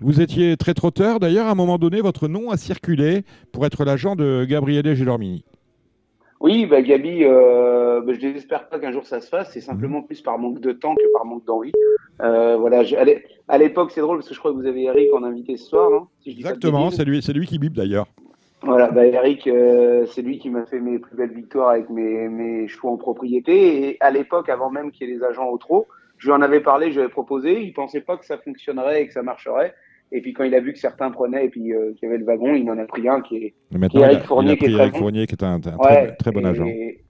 Vous 0.00 0.20
étiez 0.20 0.56
très 0.56 0.74
trotteur. 0.74 1.20
D'ailleurs, 1.20 1.46
à 1.46 1.50
un 1.50 1.54
moment 1.56 1.78
donné, 1.78 2.00
votre 2.00 2.28
nom 2.28 2.50
a 2.50 2.56
circulé 2.56 3.22
pour 3.52 3.66
être 3.66 3.84
l'agent 3.84 4.14
de 4.16 4.44
Gabriele 4.44 4.94
Gelormini. 4.94 5.44
Oui, 6.40 6.66
bah, 6.66 6.82
Gabi, 6.82 7.24
euh, 7.24 8.00
bah, 8.02 8.12
je 8.12 8.20
désespère 8.20 8.68
pas 8.68 8.78
qu'un 8.78 8.92
jour 8.92 9.06
ça 9.06 9.20
se 9.20 9.28
fasse. 9.28 9.50
C'est 9.52 9.60
simplement 9.60 10.02
plus 10.02 10.20
par 10.20 10.38
manque 10.38 10.60
de 10.60 10.72
temps 10.72 10.94
que 10.94 11.12
par 11.12 11.24
manque 11.24 11.44
d'envie. 11.46 11.72
Euh, 12.22 12.56
voilà, 12.56 12.84
je- 12.84 12.96
à 12.96 13.04
l'é- 13.04 13.24
à 13.48 13.56
l'époque, 13.58 13.90
c'est 13.92 14.00
drôle 14.00 14.18
parce 14.18 14.28
que 14.28 14.34
je 14.34 14.38
crois 14.38 14.52
que 14.52 14.56
vous 14.56 14.66
avez 14.66 14.82
Eric 14.84 15.12
en 15.14 15.22
invité 15.22 15.56
ce 15.56 15.66
soir, 15.68 15.90
non 15.90 16.06
Si 16.20 16.30
je 16.32 16.36
dis 16.36 16.42
pas 16.42 16.50
de 16.50 16.54
Exactement, 16.56 16.90
c'est 16.90 17.04
lui, 17.04 17.22
c'est 17.22 17.32
lui 17.32 17.46
qui 17.46 17.58
bip 17.58 17.72
d'ailleurs. 17.72 18.06
Voilà, 18.64 18.90
bah 18.90 19.04
Eric, 19.06 19.46
euh, 19.46 20.06
c'est 20.06 20.22
lui 20.22 20.38
qui 20.38 20.50
m'a 20.50 20.64
fait 20.66 20.80
mes 20.80 20.98
plus 20.98 21.16
belles 21.16 21.32
victoires 21.32 21.70
avec 21.70 21.88
mes, 21.90 22.28
mes 22.28 22.66
chevaux 22.68 22.88
en 22.90 22.96
propriété. 22.96 23.88
Et 23.90 23.96
à 24.00 24.10
l'époque, 24.10 24.48
avant 24.48 24.70
même 24.70 24.90
qu'il 24.90 25.08
y 25.08 25.12
ait 25.12 25.14
les 25.14 25.22
agents 25.22 25.48
au 25.48 25.58
trot, 25.58 25.86
je 26.18 26.28
lui 26.28 26.32
en 26.34 26.42
avais 26.42 26.60
parlé, 26.60 26.88
je 26.90 26.94
lui 26.96 27.00
avais 27.02 27.10
proposé. 27.10 27.62
Il 27.62 27.72
pensait 27.72 28.00
pas 28.00 28.16
que 28.16 28.24
ça 28.24 28.38
fonctionnerait 28.38 29.02
et 29.02 29.06
que 29.06 29.12
ça 29.12 29.22
marcherait. 29.22 29.74
Et 30.12 30.20
puis 30.20 30.32
quand 30.32 30.44
il 30.44 30.54
a 30.54 30.60
vu 30.60 30.72
que 30.72 30.78
certains 30.78 31.10
prenaient 31.10 31.46
et 31.46 31.48
puis 31.48 31.72
euh, 31.72 31.92
qu'il 31.94 32.06
y 32.08 32.12
avait 32.12 32.18
le 32.18 32.24
wagon, 32.24 32.54
il 32.54 32.68
en 32.70 32.78
a 32.78 32.84
pris 32.84 33.08
un 33.08 33.20
qui 33.20 33.36
est, 33.36 33.54
qui 33.88 33.96
est 33.98 34.00
Eric 34.00 34.22
Fournier, 34.24 34.56
qui 34.56 34.66
est 34.66 34.68
très 34.72 34.78
Eric 34.82 34.92
bon. 34.92 34.98
Fournier, 35.00 35.26
qui 35.26 35.34
est 35.34 35.42
un, 35.42 35.54
un 35.64 35.76
Ouais, 35.78 36.06
très, 36.06 36.16
très 36.16 36.30
bon 36.32 36.40
et- 36.40 36.46
agent. 36.48 36.66
Et 36.66 37.00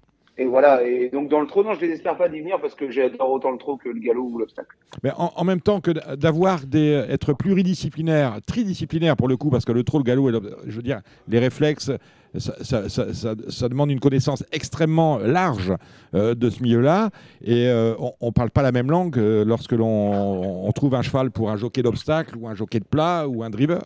voilà. 0.40 0.82
Et 0.82 1.10
donc 1.10 1.28
dans 1.28 1.40
le 1.40 1.46
trot, 1.46 1.62
non, 1.62 1.74
je 1.74 1.80
désespère 1.80 2.16
pas 2.16 2.28
d'y 2.28 2.40
venir 2.40 2.60
parce 2.60 2.74
que 2.74 2.90
j'adore 2.90 3.30
autant 3.30 3.50
le 3.52 3.58
trot 3.58 3.76
que 3.76 3.88
le 3.88 4.00
galop 4.00 4.24
ou 4.32 4.38
l'obstacle. 4.38 4.76
Mais 5.02 5.10
en, 5.16 5.32
en 5.36 5.44
même 5.44 5.60
temps 5.60 5.80
que 5.80 5.92
d'avoir 6.16 6.60
des 6.66 7.04
être 7.08 7.32
pluridisciplinaire, 7.34 8.38
tridisciplinaire 8.46 9.16
pour 9.16 9.28
le 9.28 9.36
coup, 9.36 9.50
parce 9.50 9.64
que 9.64 9.72
le 9.72 9.84
trot, 9.84 9.98
le 9.98 10.04
galop, 10.04 10.30
et 10.30 10.32
je 10.66 10.74
veux 10.76 10.82
dire, 10.82 11.00
les 11.28 11.38
réflexes, 11.38 11.92
ça, 12.36 12.54
ça- 12.64 12.88
ça- 12.88 13.14
ça- 13.14 13.34
ça 13.48 13.68
demande 13.68 13.92
une 13.92 14.00
connaissance 14.00 14.44
extrêmement 14.50 15.18
large 15.18 15.72
euh, 16.16 16.34
de 16.34 16.50
ce 16.50 16.60
milieu-là, 16.64 17.10
et 17.44 17.68
euh, 17.68 17.94
on 18.20 18.26
ne 18.26 18.32
parle 18.32 18.50
pas 18.50 18.62
la 18.62 18.72
même 18.72 18.90
langue 18.90 19.16
euh, 19.18 19.44
lorsque 19.44 19.70
l'on 19.70 20.66
on 20.66 20.72
trouve 20.72 20.96
un 20.96 21.02
cheval 21.02 21.30
pour 21.30 21.50
un 21.50 21.56
jockey 21.56 21.82
d'obstacle 21.82 22.36
ou 22.36 22.48
un 22.48 22.56
jockey 22.56 22.80
de 22.80 22.84
plat 22.84 23.28
ou 23.28 23.44
un 23.44 23.50
driver. 23.50 23.82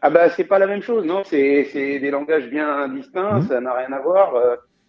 Ah 0.00 0.10
bah 0.10 0.28
c'est 0.30 0.44
pas 0.44 0.60
la 0.60 0.68
même 0.68 0.80
chose, 0.82 1.04
non 1.04 1.22
C'est 1.24 1.64
des 1.74 2.10
langages 2.12 2.48
bien 2.48 2.86
distincts, 2.88 3.40
Mhm. 3.40 3.48
ça 3.48 3.60
n'a 3.60 3.74
rien 3.74 3.92
à 3.92 3.98
voir. 4.00 4.32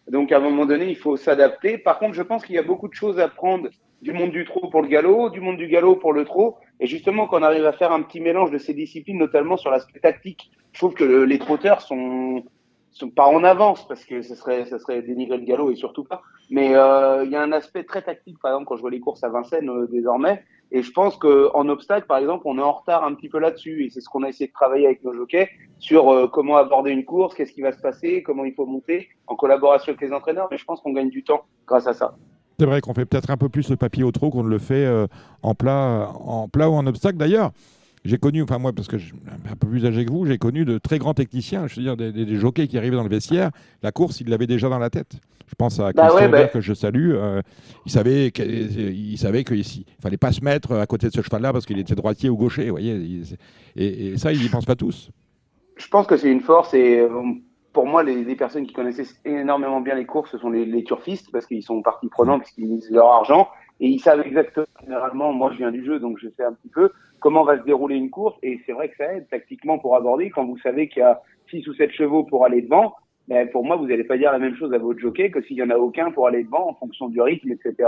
Donc 0.09 0.31
à 0.31 0.37
un 0.37 0.39
moment 0.39 0.65
donné, 0.65 0.89
il 0.89 0.95
faut 0.97 1.17
s'adapter. 1.17 1.77
Par 1.77 1.99
contre, 1.99 2.13
je 2.15 2.21
pense 2.23 2.45
qu'il 2.45 2.55
y 2.55 2.59
a 2.59 2.63
beaucoup 2.63 2.87
de 2.87 2.93
choses 2.93 3.19
à 3.19 3.27
prendre 3.27 3.69
du 4.01 4.13
monde 4.13 4.31
du 4.31 4.45
trot 4.45 4.69
pour 4.69 4.81
le 4.81 4.87
galop, 4.87 5.29
du 5.29 5.41
monde 5.41 5.57
du 5.57 5.67
galop 5.67 5.95
pour 5.97 6.13
le 6.13 6.25
trot. 6.25 6.57
Et 6.79 6.87
justement, 6.87 7.27
quand 7.27 7.39
on 7.39 7.43
arrive 7.43 7.65
à 7.65 7.73
faire 7.73 7.91
un 7.91 8.01
petit 8.01 8.21
mélange 8.21 8.51
de 8.51 8.57
ces 8.57 8.73
disciplines, 8.73 9.17
notamment 9.17 9.57
sur 9.57 9.71
l'aspect 9.71 9.99
tactique, 9.99 10.49
je 10.71 10.79
trouve 10.79 10.93
que 10.93 11.03
le- 11.03 11.25
les 11.25 11.39
trotteurs 11.39 11.81
sont 11.81 12.43
sont 12.91 13.09
pas 13.11 13.27
en 13.27 13.43
avance 13.43 13.87
parce 13.87 14.03
que 14.03 14.21
ce 14.23 14.33
serait 14.35 14.65
ça 14.65 14.79
serait 14.79 15.01
dénigrer 15.03 15.37
le 15.37 15.45
galop 15.45 15.69
et 15.71 15.75
surtout 15.75 16.03
pas. 16.03 16.21
Mais 16.49 16.75
euh, 16.75 17.23
il 17.23 17.31
y 17.31 17.35
a 17.35 17.41
un 17.41 17.51
aspect 17.51 17.83
très 17.83 18.01
tactique, 18.01 18.37
par 18.41 18.51
exemple 18.51 18.65
quand 18.67 18.75
je 18.77 18.81
vois 18.81 18.89
les 18.91 18.99
courses 18.99 19.23
à 19.23 19.29
Vincennes 19.29 19.69
euh, 19.69 19.87
désormais. 19.91 20.43
Et 20.71 20.83
je 20.83 20.91
pense 20.91 21.17
que 21.17 21.49
en 21.55 21.67
obstacle, 21.69 22.05
par 22.07 22.17
exemple, 22.17 22.43
on 22.45 22.57
est 22.57 22.61
en 22.61 22.73
retard 22.73 23.03
un 23.03 23.15
petit 23.15 23.29
peu 23.29 23.39
là-dessus. 23.39 23.85
Et 23.85 23.89
c'est 23.89 24.01
ce 24.01 24.09
qu'on 24.09 24.23
a 24.23 24.29
essayé 24.29 24.47
de 24.47 24.53
travailler 24.53 24.85
avec 24.85 25.03
nos 25.03 25.13
jockeys 25.13 25.49
sur 25.79 26.09
euh, 26.09 26.27
comment 26.27 26.57
aborder 26.57 26.91
une 26.91 27.05
course, 27.05 27.33
qu'est-ce 27.33 27.51
qui 27.51 27.61
va 27.61 27.71
se 27.71 27.81
passer, 27.81 28.21
comment 28.23 28.45
il 28.45 28.53
faut 28.53 28.65
monter, 28.65 29.09
en 29.27 29.35
collaboration 29.35 29.91
avec 29.91 30.01
les 30.01 30.13
entraîneurs. 30.13 30.47
Mais 30.51 30.57
je 30.57 30.65
pense 30.65 30.81
qu'on 30.81 30.93
gagne 30.93 31.09
du 31.09 31.23
temps 31.23 31.43
grâce 31.67 31.87
à 31.87 31.93
ça. 31.93 32.15
C'est 32.59 32.65
vrai 32.65 32.81
qu'on 32.81 32.93
fait 32.93 33.05
peut-être 33.05 33.31
un 33.31 33.37
peu 33.37 33.49
plus 33.49 33.69
le 33.69 33.77
papier 33.77 34.03
au 34.03 34.11
trot 34.11 34.29
qu'on 34.29 34.43
ne 34.43 34.49
le 34.49 34.59
fait 34.59 34.85
euh, 34.85 35.07
en 35.41 35.55
plat 35.55 36.11
ou 36.11 36.73
en 36.73 36.85
obstacle. 36.85 37.17
D'ailleurs, 37.17 37.51
j'ai 38.09 38.17
connu, 38.17 38.41
enfin 38.43 38.57
moi, 38.57 38.73
parce 38.73 38.87
que 38.87 38.97
je 38.97 39.05
suis 39.05 39.15
un 39.51 39.55
peu 39.55 39.67
plus 39.67 39.85
âgé 39.85 40.03
que 40.05 40.11
vous, 40.11 40.25
j'ai 40.25 40.37
connu 40.37 40.65
de 40.65 40.77
très 40.77 40.97
grands 40.99 41.13
techniciens, 41.13 41.67
je 41.67 41.75
veux 41.77 41.81
dire 41.83 41.95
des, 41.95 42.11
des- 42.11 42.25
des 42.25 42.35
jockeys 42.35 42.67
qui 42.67 42.77
arrivaient 42.77 42.95
dans 42.97 43.03
le 43.03 43.09
vestiaire. 43.09 43.51
La 43.83 43.91
course, 43.91 44.19
ils 44.21 44.27
l'avaient 44.29 44.47
déjà 44.47 44.67
dans 44.69 44.79
la 44.79 44.89
tête. 44.89 45.13
Je 45.47 45.55
pense 45.55 45.79
à 45.79 45.91
Bah 45.93 46.03
Christian 46.03 46.15
ouais, 46.21 46.27
Aubert, 46.27 46.45
bah- 46.45 46.47
que 46.49 46.61
je 46.61 46.73
salue. 46.73 47.11
euh, 47.13 47.41
il 47.85 47.91
savait 47.91 48.31
que- 48.31 48.43
il 48.43 49.17
savait 49.17 49.43
qu'il 49.43 49.57
ne 49.59 50.01
fallait 50.01 50.17
pas 50.17 50.31
se 50.31 50.43
mettre 50.43 50.73
à 50.73 50.85
côté 50.85 51.07
de 51.07 51.13
ce 51.13 51.21
cheval-là 51.21 51.53
parce 51.53 51.65
qu'il 51.65 51.79
était 51.79 51.95
droitier 51.95 52.29
ou 52.29 52.37
gaucher. 52.37 52.65
Vous 52.65 52.71
voyez, 52.71 52.93
il- 52.95 53.23
et, 53.75 54.07
et 54.09 54.17
ça, 54.17 54.31
ils 54.33 54.41
n'y 54.41 54.49
pensent 54.49 54.65
pas 54.65 54.75
tous. 54.75 55.09
Je 55.77 55.87
pense 55.87 56.05
que 56.07 56.17
c'est 56.17 56.31
une 56.31 56.41
force 56.41 56.73
et 56.73 56.99
euh, 56.99 57.09
pour 57.73 57.85
moi, 57.87 58.03
les, 58.03 58.23
les 58.23 58.35
personnes 58.35 58.65
qui 58.67 58.73
connaissaient 58.73 59.05
énormément 59.25 59.81
bien 59.81 59.95
les 59.95 60.05
courses, 60.05 60.31
ce 60.31 60.37
sont 60.37 60.49
les, 60.49 60.65
les 60.65 60.83
turfistes 60.83 61.31
parce 61.31 61.45
qu'ils 61.45 61.63
sont 61.63 61.81
partie 61.81 62.09
prenante, 62.09 62.41
parce 62.41 62.51
qu'ils 62.51 62.67
misent 62.67 62.89
leur 62.91 63.07
argent 63.07 63.47
et 63.79 63.87
ils 63.87 63.99
savent 63.99 64.21
exactement, 64.25 64.65
généralement, 64.83 65.31
moi 65.31 65.51
je 65.53 65.57
viens 65.59 65.71
du 65.71 65.85
jeu 65.85 65.99
donc 65.99 66.17
je 66.21 66.27
sais 66.35 66.43
un 66.43 66.51
petit 66.53 66.67
peu 66.69 66.91
comment 67.19 67.43
va 67.43 67.57
se 67.59 67.63
dérouler 67.63 67.95
une 67.95 68.09
course 68.09 68.37
et 68.43 68.59
c'est 68.65 68.71
vrai 68.71 68.89
que 68.89 68.97
ça 68.97 69.13
aide 69.13 69.27
tactiquement 69.29 69.79
pour 69.79 69.95
aborder 69.95 70.29
quand 70.29 70.45
vous 70.45 70.57
savez 70.59 70.87
qu'il 70.87 71.01
y 71.01 71.03
a 71.03 71.21
six 71.49 71.67
ou 71.67 71.73
sept 71.73 71.91
chevaux 71.91 72.23
pour 72.23 72.45
aller 72.45 72.61
devant. 72.61 72.93
Ben, 73.27 73.47
pour 73.49 73.63
moi, 73.63 73.75
vous 73.75 73.85
n'allez 73.85 74.03
pas 74.03 74.17
dire 74.17 74.31
la 74.31 74.39
même 74.39 74.55
chose 74.55 74.73
à 74.73 74.79
votre 74.79 74.99
jockey 74.99 75.29
que 75.29 75.41
s'il 75.43 75.57
y 75.57 75.63
en 75.63 75.69
a 75.69 75.77
aucun 75.77 76.11
pour 76.11 76.27
aller 76.27 76.43
devant 76.43 76.69
en 76.69 76.73
fonction 76.73 77.09
du 77.09 77.21
rythme, 77.21 77.51
etc. 77.51 77.87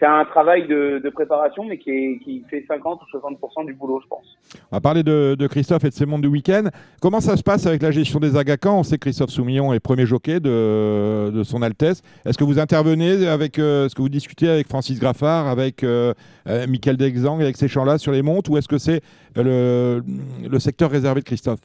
C'est 0.00 0.06
un 0.06 0.24
travail 0.24 0.66
de, 0.66 0.98
de 1.04 1.10
préparation, 1.10 1.62
mais 1.62 1.76
qui, 1.76 1.90
est, 1.90 2.18
qui 2.24 2.42
fait 2.48 2.64
50 2.66 3.00
ou 3.02 3.18
60% 3.18 3.66
du 3.66 3.74
boulot, 3.74 4.00
je 4.02 4.08
pense. 4.08 4.38
On 4.72 4.76
va 4.76 4.80
parler 4.80 5.02
de, 5.02 5.36
de 5.38 5.46
Christophe 5.46 5.84
et 5.84 5.90
de 5.90 5.92
ses 5.92 6.06
mondes 6.06 6.22
du 6.22 6.28
week-end. 6.28 6.64
Comment 7.02 7.20
ça 7.20 7.36
se 7.36 7.42
passe 7.42 7.66
avec 7.66 7.82
la 7.82 7.90
gestion 7.90 8.18
des 8.18 8.34
agacans 8.34 8.78
On 8.78 8.82
sait 8.82 8.96
que 8.96 9.02
Christophe 9.02 9.28
Soumillon 9.28 9.74
est 9.74 9.80
premier 9.80 10.06
jockey 10.06 10.40
de, 10.40 11.30
de 11.30 11.42
son 11.42 11.60
Altesse. 11.60 12.02
Est-ce 12.24 12.38
que 12.38 12.44
vous 12.44 12.58
intervenez 12.58 13.28
avec, 13.28 13.58
euh, 13.58 13.84
est-ce 13.84 13.94
que 13.94 14.00
vous 14.00 14.08
discutez 14.08 14.48
avec 14.48 14.68
Francis 14.68 14.98
Graffard, 14.98 15.48
avec 15.48 15.84
euh, 15.84 16.14
euh, 16.48 16.66
Michael 16.66 16.96
Dexang, 16.96 17.42
avec 17.42 17.58
ces 17.58 17.68
champs-là 17.68 17.98
sur 17.98 18.12
les 18.12 18.22
montes, 18.22 18.48
ou 18.48 18.56
est-ce 18.56 18.68
que 18.68 18.78
c'est 18.78 19.02
le, 19.36 20.02
le 20.50 20.58
secteur 20.58 20.90
réservé 20.90 21.20
de 21.20 21.26
Christophe? 21.26 21.60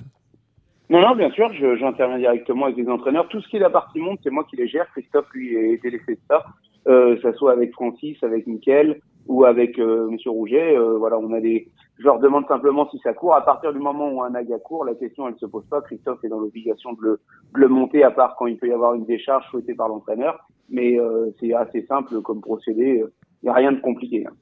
Non, 0.89 0.99
non, 0.99 1.15
bien 1.15 1.31
sûr, 1.31 1.49
j'interviens 1.79 2.17
directement 2.17 2.65
avec 2.65 2.75
les 2.75 2.89
entraîneurs. 2.89 3.29
Tout 3.29 3.39
ce 3.39 3.47
qui 3.47 3.55
est 3.55 3.61
la 3.61 3.69
partie 3.69 3.99
monte, 3.99 4.19
c'est 4.23 4.29
moi 4.29 4.45
qui 4.49 4.57
les 4.57 4.67
gère. 4.67 4.87
Christophe, 4.91 5.27
lui, 5.33 5.55
est 5.55 5.81
délaissé 5.81 6.15
de 6.15 6.19
ça. 6.29 6.43
Euh, 6.87 7.17
ça 7.21 7.33
soit 7.33 7.51
avec 7.51 7.71
Francis, 7.73 8.17
avec 8.23 8.45
Mickaël 8.47 8.99
ou 9.27 9.43
avec 9.43 9.79
euh, 9.79 10.07
Monsieur 10.09 10.29
Rouget. 10.31 10.77
Euh, 10.77 10.97
voilà, 10.97 11.17
on 11.17 11.33
a 11.33 11.41
des. 11.41 11.67
Je 11.97 12.03
leur 12.03 12.19
demande 12.19 12.45
simplement 12.47 12.87
si 12.89 12.99
ça 12.99 13.13
court. 13.13 13.35
À 13.35 13.43
partir 13.43 13.73
du 13.73 13.79
moment 13.79 14.11
où 14.11 14.21
un 14.21 14.35
aga 14.35 14.59
court, 14.59 14.85
la 14.85 14.93
question 14.95 15.27
elle 15.27 15.35
se 15.39 15.45
pose 15.45 15.65
pas. 15.65 15.81
Christophe 15.81 16.23
est 16.23 16.27
dans 16.29 16.39
l'obligation 16.39 16.93
de 16.93 17.01
le, 17.01 17.19
de 17.55 17.59
le 17.59 17.67
monter, 17.67 18.03
à 18.03 18.11
part 18.11 18.35
quand 18.37 18.47
il 18.47 18.57
peut 18.57 18.67
y 18.67 18.73
avoir 18.73 18.93
une 18.93 19.05
décharge 19.05 19.45
souhaitée 19.49 19.73
par 19.73 19.87
l'entraîneur. 19.87 20.47
Mais 20.69 20.99
euh, 20.99 21.31
c'est 21.39 21.53
assez 21.53 21.85
simple 21.87 22.21
comme 22.21 22.41
procédé. 22.41 23.03
Il 23.41 23.45
n'y 23.45 23.49
a 23.49 23.53
rien 23.53 23.71
de 23.71 23.79
compliqué. 23.79 24.25
hein. 24.27 24.33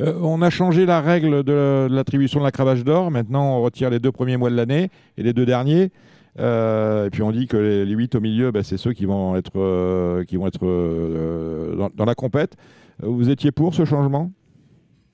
Euh, 0.00 0.14
on 0.22 0.42
a 0.42 0.50
changé 0.50 0.86
la 0.86 1.00
règle 1.00 1.42
de, 1.42 1.88
de 1.88 1.94
l'attribution 1.94 2.40
de 2.40 2.44
la 2.44 2.50
cravache 2.50 2.84
d'or. 2.84 3.10
Maintenant, 3.10 3.56
on 3.56 3.62
retire 3.62 3.90
les 3.90 3.98
deux 3.98 4.12
premiers 4.12 4.36
mois 4.36 4.50
de 4.50 4.56
l'année 4.56 4.90
et 5.16 5.22
les 5.22 5.32
deux 5.32 5.46
derniers. 5.46 5.90
Euh, 6.38 7.06
et 7.06 7.10
puis 7.10 7.22
on 7.22 7.30
dit 7.30 7.46
que 7.46 7.56
les, 7.56 7.84
les 7.84 7.94
huit 7.94 8.14
au 8.14 8.20
milieu, 8.20 8.50
bah, 8.50 8.62
c'est 8.62 8.76
ceux 8.76 8.92
qui 8.92 9.06
vont 9.06 9.36
être, 9.36 9.56
euh, 9.56 10.24
qui 10.24 10.36
vont 10.36 10.46
être 10.46 10.64
euh, 10.64 11.74
dans, 11.76 11.88
dans 11.94 12.04
la 12.04 12.14
compète. 12.14 12.56
Vous 13.02 13.30
étiez 13.30 13.50
pour 13.50 13.74
ce 13.74 13.84
changement? 13.84 14.30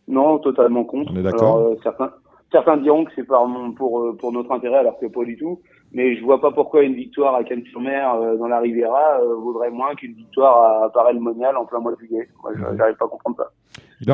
Non, 0.07 0.39
totalement 0.39 0.85
contre. 0.85 1.12
On 1.14 1.16
est 1.16 1.22
d'accord. 1.22 1.75
Certains, 1.83 2.11
certains 2.53 2.77
diront 2.77 3.05
que 3.05 3.12
c'est 3.14 3.27
pour, 3.27 4.16
pour 4.18 4.33
notre 4.33 4.53
intérêt, 4.53 4.79
alors 4.79 4.99
que 4.99 5.07
pas 5.07 5.25
du 5.25 5.37
tout. 5.37 5.61
Mais 5.95 6.16
je 6.16 6.24
vois 6.24 6.40
pas 6.40 6.51
pourquoi 6.51 6.82
une 6.82 6.95
victoire 6.95 7.34
à 7.36 7.45
Cannes-sur-Mer 7.45 8.14
euh, 8.14 8.36
dans 8.36 8.49
la 8.49 8.59
Riviera 8.59 9.20
euh, 9.22 9.36
vaudrait 9.36 9.70
moins 9.70 9.95
qu'une 9.95 10.14
victoire 10.14 10.82
à 10.84 10.92
Paray-le-Monial 10.92 11.57
en 11.57 11.64
plein 11.66 11.78
mois 11.78 11.92
de 11.92 11.99
juillet. 11.99 12.28
Moi, 12.42 12.53
j'arrive 12.76 12.97
pas 12.97 13.05
à 13.05 13.09
comprendre 13.09 13.36
ça. 13.36 13.51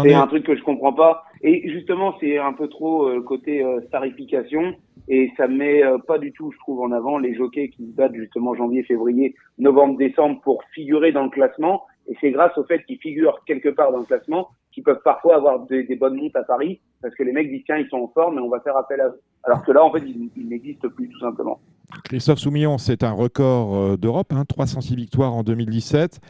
C'est 0.03 0.11
est- 0.11 0.15
un 0.15 0.27
truc 0.27 0.45
que 0.45 0.55
je 0.55 0.63
comprends 0.63 0.93
pas. 0.93 1.25
Et 1.43 1.69
justement, 1.71 2.15
c'est 2.21 2.39
un 2.39 2.53
peu 2.53 2.69
trop 2.69 3.09
euh, 3.09 3.23
côté 3.23 3.65
euh, 3.65 3.81
starification. 3.89 4.75
Et 5.09 5.33
ça 5.37 5.49
met 5.49 5.83
euh, 5.83 5.99
pas 5.99 6.19
du 6.19 6.33
tout, 6.33 6.53
je 6.53 6.59
trouve, 6.59 6.83
en 6.83 6.93
avant 6.93 7.19
les 7.19 7.35
jockeys 7.35 7.71
qui 7.71 7.87
se 7.87 7.97
battent 7.97 8.15
justement 8.15 8.55
janvier, 8.55 8.83
février, 8.83 9.35
novembre, 9.59 9.97
décembre 9.97 10.41
pour 10.43 10.63
figurer 10.75 11.13
dans 11.13 11.25
le 11.25 11.31
classement. 11.31 11.83
Et 12.09 12.17
c'est 12.21 12.31
grâce 12.31 12.57
au 12.59 12.65
fait 12.65 12.83
qu'ils 12.85 12.99
figurent 12.99 13.43
quelque 13.47 13.69
part 13.69 13.93
dans 13.93 13.99
le 13.99 14.05
classement 14.05 14.51
qu'ils 14.73 14.85
peuvent 14.85 15.03
parfois 15.05 15.37
avoir 15.37 15.61
des, 15.67 15.97
bonnes 15.97 16.17
montes 16.17 16.37
à 16.37 16.43
Paris 16.43 16.81
parce 17.03 17.15
que 17.15 17.23
les 17.23 17.33
mecs 17.33 17.51
disent 17.51 17.63
tiens 17.67 17.79
ils 17.79 17.89
sont 17.89 17.99
en 17.99 18.09
forme 18.09 18.39
et 18.39 18.41
on 18.41 18.49
va 18.49 18.61
faire 18.61 18.77
appel 18.77 19.01
à 19.01 19.09
eux. 19.09 19.21
Alors 19.43 19.65
que 19.65 19.73
là 19.73 19.85
en 19.85 19.93
fait 19.93 20.03
ils, 20.07 20.49
n'existent 20.49 20.89
plus 20.89 21.09
tout 21.09 21.19
simplement. 21.19 21.61
Christophe 22.05 22.39
Soumillon, 22.39 22.79
c'est 22.79 23.03
un 23.03 23.11
record 23.11 23.75
euh, 23.75 23.97
d'Europe, 23.97 24.33
hein, 24.33 24.45
306 24.45 24.95
victoires 24.95 25.35
en 25.35 25.43
2017. 25.43 26.21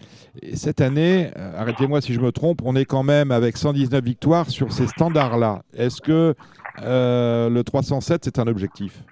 Et 0.41 0.57
cette 0.57 0.81
année, 0.81 1.31
euh, 1.37 1.53
arrêtez-moi 1.59 2.01
si 2.01 2.15
je 2.15 2.21
me 2.21 2.33
trompe, 2.33 2.61
on 2.65 2.75
est 2.77 2.87
quand 2.87 3.03
même 3.03 3.31
avec 3.31 3.59
119 3.59 4.03
victoires 4.03 4.49
sur 4.49 4.73
ces 4.73 4.87
standards-là. 4.87 5.63
Est-ce 5.77 6.01
que 6.01 6.35
euh, 6.83 7.51
le 7.51 7.63
307, 7.63 8.25
c'est 8.25 8.39
un 8.39 8.47
objectif? 8.47 9.05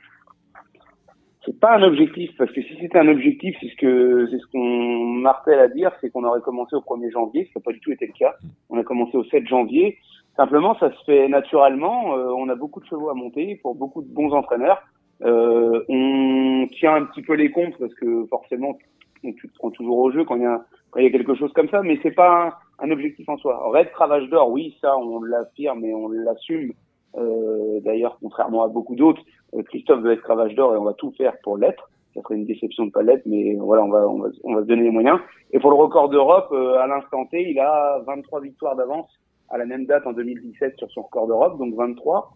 C'est 1.49 1.61
pas 1.61 1.77
un 1.77 1.83
objectif 1.83 2.31
parce 2.37 2.53
que 2.53 2.61
si 2.61 2.77
c'était 2.79 2.99
un 2.99 3.09
objectif, 3.09 3.57
c'est 3.59 3.69
ce 3.69 3.77
que 3.77 4.27
c'est 4.31 4.39
ce 4.39 4.47
qu'on 4.53 4.59
martèle 4.59 5.59
à 5.61 5.69
dire, 5.69 5.91
c'est 5.99 6.11
qu'on 6.11 6.25
aurait 6.25 6.43
commencé 6.43 6.77
au 6.77 6.81
1er 6.81 7.11
janvier, 7.11 7.45
ce 7.45 7.53
qui 7.53 7.59
n'a 7.59 7.63
pas 7.63 7.73
du 7.73 7.81
tout 7.81 7.91
été 7.91 8.07
le 8.07 8.13
cas. 8.13 8.35
On 8.69 8.79
a 8.79 8.85
commencé 8.85 9.17
au 9.17 9.25
7 9.25 9.47
janvier. 9.47 9.97
Simplement, 10.37 10.77
ça 10.79 10.93
se 10.93 11.05
fait 11.07 11.27
naturellement. 11.27 12.15
Euh, 12.19 12.35
on 12.37 12.51
a 12.51 12.55
beaucoup 12.55 12.81
de 12.81 12.85
chevaux 12.85 13.09
à 13.09 13.15
monter 13.15 13.59
pour 13.63 13.75
beaucoup 13.75 14.03
de 14.03 14.13
bons 14.13 14.35
entraîneurs. 14.35 14.83
Euh, 15.23 15.83
on 15.89 16.69
tient 16.79 16.97
un 16.97 17.05
petit 17.07 17.23
peu 17.23 17.33
les 17.33 17.51
comptes 17.51 17.79
parce 17.79 17.95
que 17.95 18.27
forcément, 18.27 18.77
on, 19.25 19.33
tu 19.33 19.49
te 19.49 19.55
prends 19.55 19.71
toujours 19.71 19.97
au 20.01 20.11
jeu 20.11 20.27
quand 20.27 20.37
il 20.37 20.43
y 20.43 20.47
a, 20.47 20.63
quand 20.91 21.01
il 21.01 21.05
y 21.05 21.09
a 21.09 21.11
quelque 21.11 21.35
chose 21.35 21.53
comme 21.55 21.71
ça, 21.71 21.81
mais 21.81 21.99
c'est 22.03 22.15
pas 22.15 22.59
un, 22.79 22.91
objectif 22.91 23.27
en 23.27 23.39
soi. 23.39 23.59
Red 23.73 23.91
Cravache 23.93 24.29
d'or, 24.29 24.51
oui, 24.51 24.77
ça, 24.83 24.99
on 24.99 25.23
l'affirme 25.23 25.83
et 25.87 25.95
on 25.95 26.11
l'assume. 26.11 26.75
Euh, 27.17 27.81
D'ailleurs, 27.81 28.19
contrairement 28.21 28.65
à 28.65 28.69
beaucoup 28.69 28.97
d'autres, 28.97 29.23
Christophe 29.67 30.01
veut 30.03 30.13
être 30.13 30.23
cravache 30.23 30.55
d'or 30.55 30.75
et 30.75 30.79
on 30.79 30.85
va 30.85 30.95
tout 30.95 31.13
faire 31.17 31.35
pour 31.43 31.57
l'être. 31.57 31.89
Ça 32.15 32.23
serait 32.23 32.37
une 32.37 32.47
déception 32.47 32.87
de 32.87 32.91
pas 32.91 33.03
l'être, 33.03 33.25
mais 33.27 33.55
voilà, 33.57 33.85
on 33.85 33.89
va, 33.89 34.09
on 34.09 34.19
va, 34.19 34.29
on 34.45 34.55
va 34.55 34.63
se 34.63 34.67
donner 34.67 34.83
les 34.83 34.91
moyens. 34.91 35.19
Et 35.53 35.59
pour 35.59 35.71
le 35.71 35.77
record 35.77 36.09
d'Europe, 36.09 36.49
euh, 36.53 36.79
à 36.79 36.87
l'instant 36.87 37.27
T, 37.27 37.51
il 37.51 37.59
a 37.61 38.01
23 38.07 38.41
victoires 38.41 38.77
d'avance 38.77 39.11
à 39.51 39.59
la 39.59 39.67
même 39.67 39.87
date 39.87 40.07
en 40.07 40.13
2017 40.13 40.77
sur 40.79 40.91
son 40.91 41.03
record 41.03 41.27
d'Europe, 41.27 41.59
donc 41.59 41.75
23. 41.75 42.33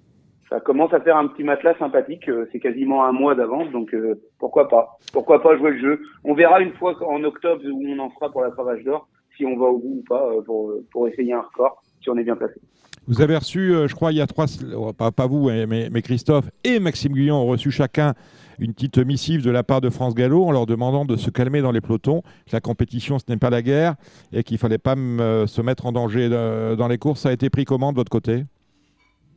Ça 0.48 0.60
commence 0.60 0.92
à 0.92 1.00
faire 1.00 1.16
un 1.16 1.28
petit 1.28 1.44
matelas 1.44 1.76
sympathique. 1.78 2.28
euh, 2.28 2.46
C'est 2.52 2.60
quasiment 2.60 3.04
un 3.04 3.12
mois 3.12 3.34
d'avance, 3.34 3.70
donc 3.70 3.94
euh, 3.94 4.20
pourquoi 4.38 4.68
pas? 4.68 4.98
Pourquoi 5.12 5.40
pas 5.42 5.56
jouer 5.56 5.72
le 5.72 5.78
jeu? 5.78 6.02
On 6.24 6.34
verra 6.34 6.60
une 6.60 6.72
fois 6.74 6.94
en 7.06 7.22
octobre 7.24 7.62
où 7.64 7.82
on 7.86 7.98
en 7.98 8.10
sera 8.10 8.30
pour 8.30 8.42
la 8.42 8.50
cravache 8.50 8.84
d'or, 8.84 9.08
si 9.36 9.46
on 9.46 9.56
va 9.56 9.66
au 9.66 9.78
bout 9.78 10.00
ou 10.00 10.04
pas 10.08 10.28
euh, 10.30 10.42
pour, 10.42 10.72
pour 10.92 11.08
essayer 11.08 11.32
un 11.32 11.40
record, 11.40 11.82
si 12.02 12.10
on 12.10 12.16
est 12.18 12.24
bien 12.24 12.36
placé. 12.36 12.60
Vous 13.08 13.20
avez 13.20 13.36
reçu, 13.36 13.74
euh, 13.74 13.88
je 13.88 13.96
crois, 13.96 14.12
il 14.12 14.18
y 14.18 14.20
a 14.20 14.28
trois, 14.28 14.46
oh, 14.76 14.92
pas, 14.92 15.26
vous, 15.26 15.48
hein, 15.48 15.66
mais, 15.66 16.02
Christophe 16.02 16.44
et 16.62 16.78
Maxime 16.78 17.12
Guyon 17.12 17.34
ont 17.34 17.46
reçu 17.46 17.72
chacun 17.72 18.14
une 18.60 18.74
petite 18.74 18.98
missive 18.98 19.42
de 19.42 19.50
la 19.50 19.64
part 19.64 19.80
de 19.80 19.90
France 19.90 20.14
Gallo 20.14 20.44
en 20.44 20.52
leur 20.52 20.66
demandant 20.66 21.04
de 21.04 21.16
se 21.16 21.28
calmer 21.28 21.62
dans 21.62 21.72
les 21.72 21.80
pelotons, 21.80 22.22
que 22.46 22.52
la 22.52 22.60
compétition 22.60 23.18
ce 23.18 23.24
n'est 23.28 23.38
pas 23.38 23.50
la 23.50 23.60
guerre 23.60 23.96
et 24.32 24.44
qu'il 24.44 24.56
fallait 24.56 24.78
pas 24.78 24.94
euh, 24.96 25.48
se 25.48 25.60
mettre 25.62 25.86
en 25.86 25.92
danger 25.92 26.28
euh, 26.30 26.76
dans 26.76 26.86
les 26.86 26.98
courses. 26.98 27.22
Ça 27.22 27.30
a 27.30 27.32
été 27.32 27.50
pris 27.50 27.64
comment 27.64 27.90
de 27.90 27.96
votre 27.96 28.10
côté? 28.10 28.44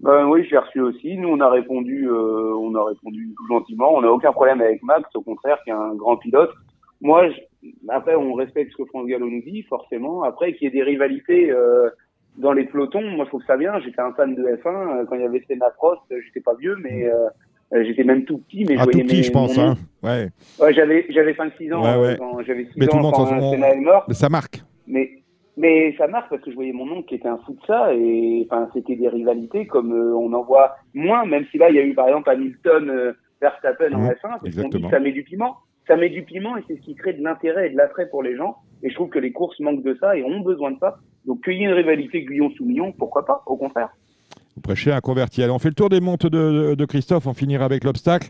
Ben 0.02 0.28
oui, 0.28 0.46
j'ai 0.48 0.58
reçu 0.58 0.82
aussi. 0.82 1.18
Nous, 1.18 1.30
on 1.30 1.40
a 1.40 1.50
répondu, 1.50 2.08
on 2.12 2.76
a 2.76 2.86
répondu 2.86 3.34
tout 3.36 3.48
gentiment. 3.48 3.96
On 3.96 4.02
n'a 4.02 4.12
aucun 4.12 4.32
problème 4.34 4.62
avec 4.62 4.84
Max, 4.84 5.10
au 5.16 5.22
contraire, 5.22 5.58
qui 5.64 5.72
est 5.72 5.74
un 5.74 5.96
grand 5.96 6.18
pilote. 6.18 6.52
Moi, 7.02 7.30
après, 7.88 8.14
on 8.16 8.34
respecte 8.34 8.74
ce 8.74 8.84
que 8.84 8.86
France 8.90 9.08
Gallo 9.08 9.28
nous 9.28 9.42
dit, 9.42 9.64
forcément. 9.64 10.24
Après, 10.24 10.54
qu'il 10.54 10.66
y 10.66 10.68
ait 10.68 10.74
des 10.74 10.84
rivalités 10.84 11.52
dans 12.38 12.54
les 12.54 12.66
pelotons, 12.66 13.02
moi, 13.02 13.26
je 13.26 13.30
trouve 13.30 13.44
ça 13.46 13.58
bien. 13.58 13.80
J'étais 13.80 14.02
un 14.02 14.12
fan 14.14 14.36
de 14.36 14.44
F1 14.44 14.68
euh, 14.68 15.06
quand 15.06 15.16
il 15.16 15.22
y 15.22 15.26
avait 15.26 15.44
Senna 15.48 15.70
Prost. 15.72 16.02
euh, 16.12 16.18
J'étais 16.26 16.42
pas 16.42 16.54
vieux, 16.56 16.76
mais 16.84 17.06
euh, 17.08 17.84
j'étais 17.84 18.04
même 18.04 18.26
tout 18.26 18.40
petit. 18.40 18.66
Mais 18.66 18.76
je 18.76 18.80
Ah, 18.82 18.84
tout 18.86 18.92
voyais 18.92 19.04
petit, 19.06 19.18
mes- 19.18 19.24
je 19.24 19.32
pense. 19.32 19.58
Hein. 19.58 19.76
Ouais. 20.04 20.30
Ouais, 20.60 20.74
j'avais 20.74 21.06
j'avais 21.10 21.34
5-6 21.34 21.74
ans. 21.74 21.84
Ouais, 21.84 22.08
ouais. 22.08 22.16
quand 22.18 22.42
j'avais 22.44 22.66
6 22.66 22.72
Mais 22.78 22.88
tout 22.88 22.96
ans 22.96 22.98
le 22.98 23.04
monde, 23.04 23.14
quand 23.14 23.26
façon, 23.28 23.52
Senna 23.52 23.74
est 23.74 23.80
mort. 23.80 24.06
Mais 24.08 24.14
ça 24.14 24.30
marque. 24.30 24.62
Mais 24.88 25.10
mais 25.58 25.96
ça 25.98 26.08
marque 26.08 26.30
parce 26.30 26.42
que 26.42 26.52
je 26.52 26.56
voyais 26.56 26.74
mon 26.74 26.92
oncle 26.92 27.08
qui 27.08 27.16
était 27.16 27.30
un 27.30 27.38
fou 27.38 27.54
de 27.54 27.66
ça 27.66 27.94
et 27.94 28.46
enfin 28.50 28.68
c'était 28.74 28.98
des 28.98 29.08
rivalités 29.08 29.66
comme 29.66 29.94
euh, 29.94 30.14
on 30.14 30.34
en 30.34 30.44
voit 30.44 30.76
moins 30.94 31.26
même 31.26 31.46
si 31.50 31.58
là 31.58 31.70
il 31.70 31.78
y 31.78 31.80
a 31.80 31.84
eu 31.86 31.94
par 31.96 32.10
exemple 32.10 32.30
Hamilton 32.30 32.90
euh, 32.90 33.14
Verstappen 33.42 33.94
en 33.94 34.00
Mhm, 34.00 34.10
F1 34.10 34.16
parce 34.22 34.40
qu'on 34.42 34.44
dit 34.44 34.48
exactement. 34.50 34.90
que 34.90 34.96
ça 34.98 35.00
met 35.00 35.14
du 35.14 35.24
piment 35.24 35.56
ça 35.88 35.96
met 35.96 36.10
du 36.10 36.24
piment 36.24 36.58
et 36.58 36.64
c'est 36.68 36.76
ce 36.76 36.82
qui 36.82 36.94
crée 36.96 37.14
de 37.14 37.24
l'intérêt 37.24 37.68
et 37.68 37.70
de 37.70 37.78
l'attrait 37.78 38.10
pour 38.10 38.22
les 38.22 38.36
gens 38.36 38.58
et 38.84 38.90
je 38.90 38.96
trouve 38.96 39.08
que 39.08 39.18
les 39.20 39.32
courses 39.32 39.58
manquent 39.62 39.82
de 39.84 39.96
ça 40.02 40.18
et 40.18 40.26
ont 40.26 40.42
besoin 40.42 40.72
de 40.72 40.78
ça 40.80 40.98
donc 41.28 41.44
qu'il 41.44 41.54
y 41.54 41.62
ait 41.64 41.66
une 41.68 41.74
rivalité 41.74 42.24
Guyon-Soumillon 42.24 42.94
pourquoi 42.98 43.26
pas 43.26 43.42
au 43.46 43.56
contraire 43.56 43.90
Vous 44.56 44.62
prêchez 44.62 44.92
un 44.92 45.02
converti. 45.02 45.42
Allez, 45.44 45.52
on 45.52 45.60
fait 45.60 45.70
le 45.70 45.76
tour 45.76 45.90
des 45.90 46.00
montes 46.02 46.26
de, 46.26 46.70
de- 46.70 46.76
de 46.76 46.86
Christophe. 46.86 47.28
On 47.28 47.34
finira 47.34 47.66
avec 47.66 47.84
l'obstacle. 47.84 48.30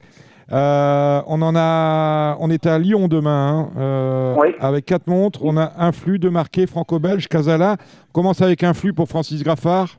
Euh, 0.51 1.21
on 1.27 1.41
en 1.41 1.55
a, 1.55 2.37
on 2.39 2.49
est 2.51 2.67
à 2.67 2.77
Lyon 2.77 3.07
demain, 3.07 3.71
hein, 3.75 3.79
euh, 3.79 4.35
Oui. 4.39 4.49
avec 4.59 4.85
quatre 4.85 5.07
montres. 5.07 5.43
On 5.43 5.57
a 5.57 5.71
un 5.77 5.91
flux 5.91 6.19
de 6.19 6.29
marqué 6.29 6.67
franco-belge, 6.67 7.27
Casala. 7.27 7.77
On 8.09 8.11
commence 8.13 8.41
avec 8.41 8.63
un 8.63 8.73
flux 8.75 8.93
pour 8.93 9.07
Francis 9.09 9.43
Graffard. 9.43 9.97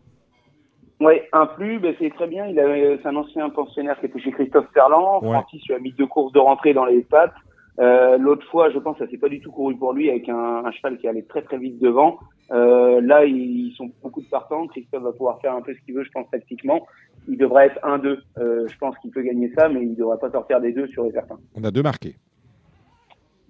Oui, 1.00 1.14
un 1.32 1.46
plus, 1.46 1.78
ben, 1.80 1.94
c'est 1.98 2.10
très 2.14 2.26
bien. 2.28 2.46
Il 2.46 2.58
avait, 2.60 2.98
c'est 3.02 3.08
un 3.08 3.16
ancien 3.16 3.50
pensionnaire 3.50 3.98
qui 4.00 4.06
était 4.06 4.20
chez 4.20 4.30
Christophe 4.32 4.66
Ferland. 4.72 5.20
Ouais. 5.22 5.30
Francis 5.32 5.66
lui 5.66 5.74
a 5.74 5.78
mis 5.78 5.92
deux 5.92 6.06
courses 6.06 6.32
de 6.32 6.38
rentrée 6.38 6.72
dans 6.72 6.86
les 6.86 7.00
pattes. 7.02 7.34
Euh, 7.78 8.16
L'autre 8.16 8.46
fois, 8.50 8.70
je 8.70 8.78
pense, 8.78 8.98
que 8.98 9.04
ça 9.04 9.10
s'est 9.10 9.18
pas 9.18 9.28
du 9.28 9.40
tout 9.40 9.50
couru 9.50 9.76
pour 9.76 9.92
lui 9.92 10.10
avec 10.10 10.28
un, 10.28 10.64
un 10.64 10.70
cheval 10.72 10.98
qui 10.98 11.08
allait 11.08 11.22
très 11.22 11.42
très 11.42 11.58
vite 11.58 11.78
devant. 11.78 12.18
Euh, 12.52 13.00
là, 13.00 13.24
ils 13.24 13.72
sont 13.76 13.90
beaucoup 14.02 14.22
de 14.22 14.28
partants. 14.28 14.66
Christophe 14.68 15.02
va 15.02 15.12
pouvoir 15.12 15.40
faire 15.40 15.54
un 15.54 15.62
peu 15.62 15.74
ce 15.74 15.80
qu'il 15.84 15.94
veut, 15.94 16.04
je 16.04 16.10
pense, 16.10 16.28
tactiquement. 16.30 16.86
Il 17.28 17.36
devrait 17.36 17.66
être 17.66 17.80
1-2. 17.82 18.18
Euh, 18.38 18.66
je 18.68 18.78
pense 18.78 18.96
qu'il 18.98 19.10
peut 19.10 19.22
gagner 19.22 19.52
ça, 19.56 19.68
mais 19.68 19.82
il 19.82 19.94
devrait 19.94 20.18
pas 20.18 20.30
sortir 20.30 20.60
des 20.60 20.72
deux 20.72 20.86
sur 20.88 21.04
les 21.04 21.12
certains. 21.12 21.38
On 21.54 21.64
a 21.64 21.70
deux 21.70 21.82
marqués. 21.82 22.16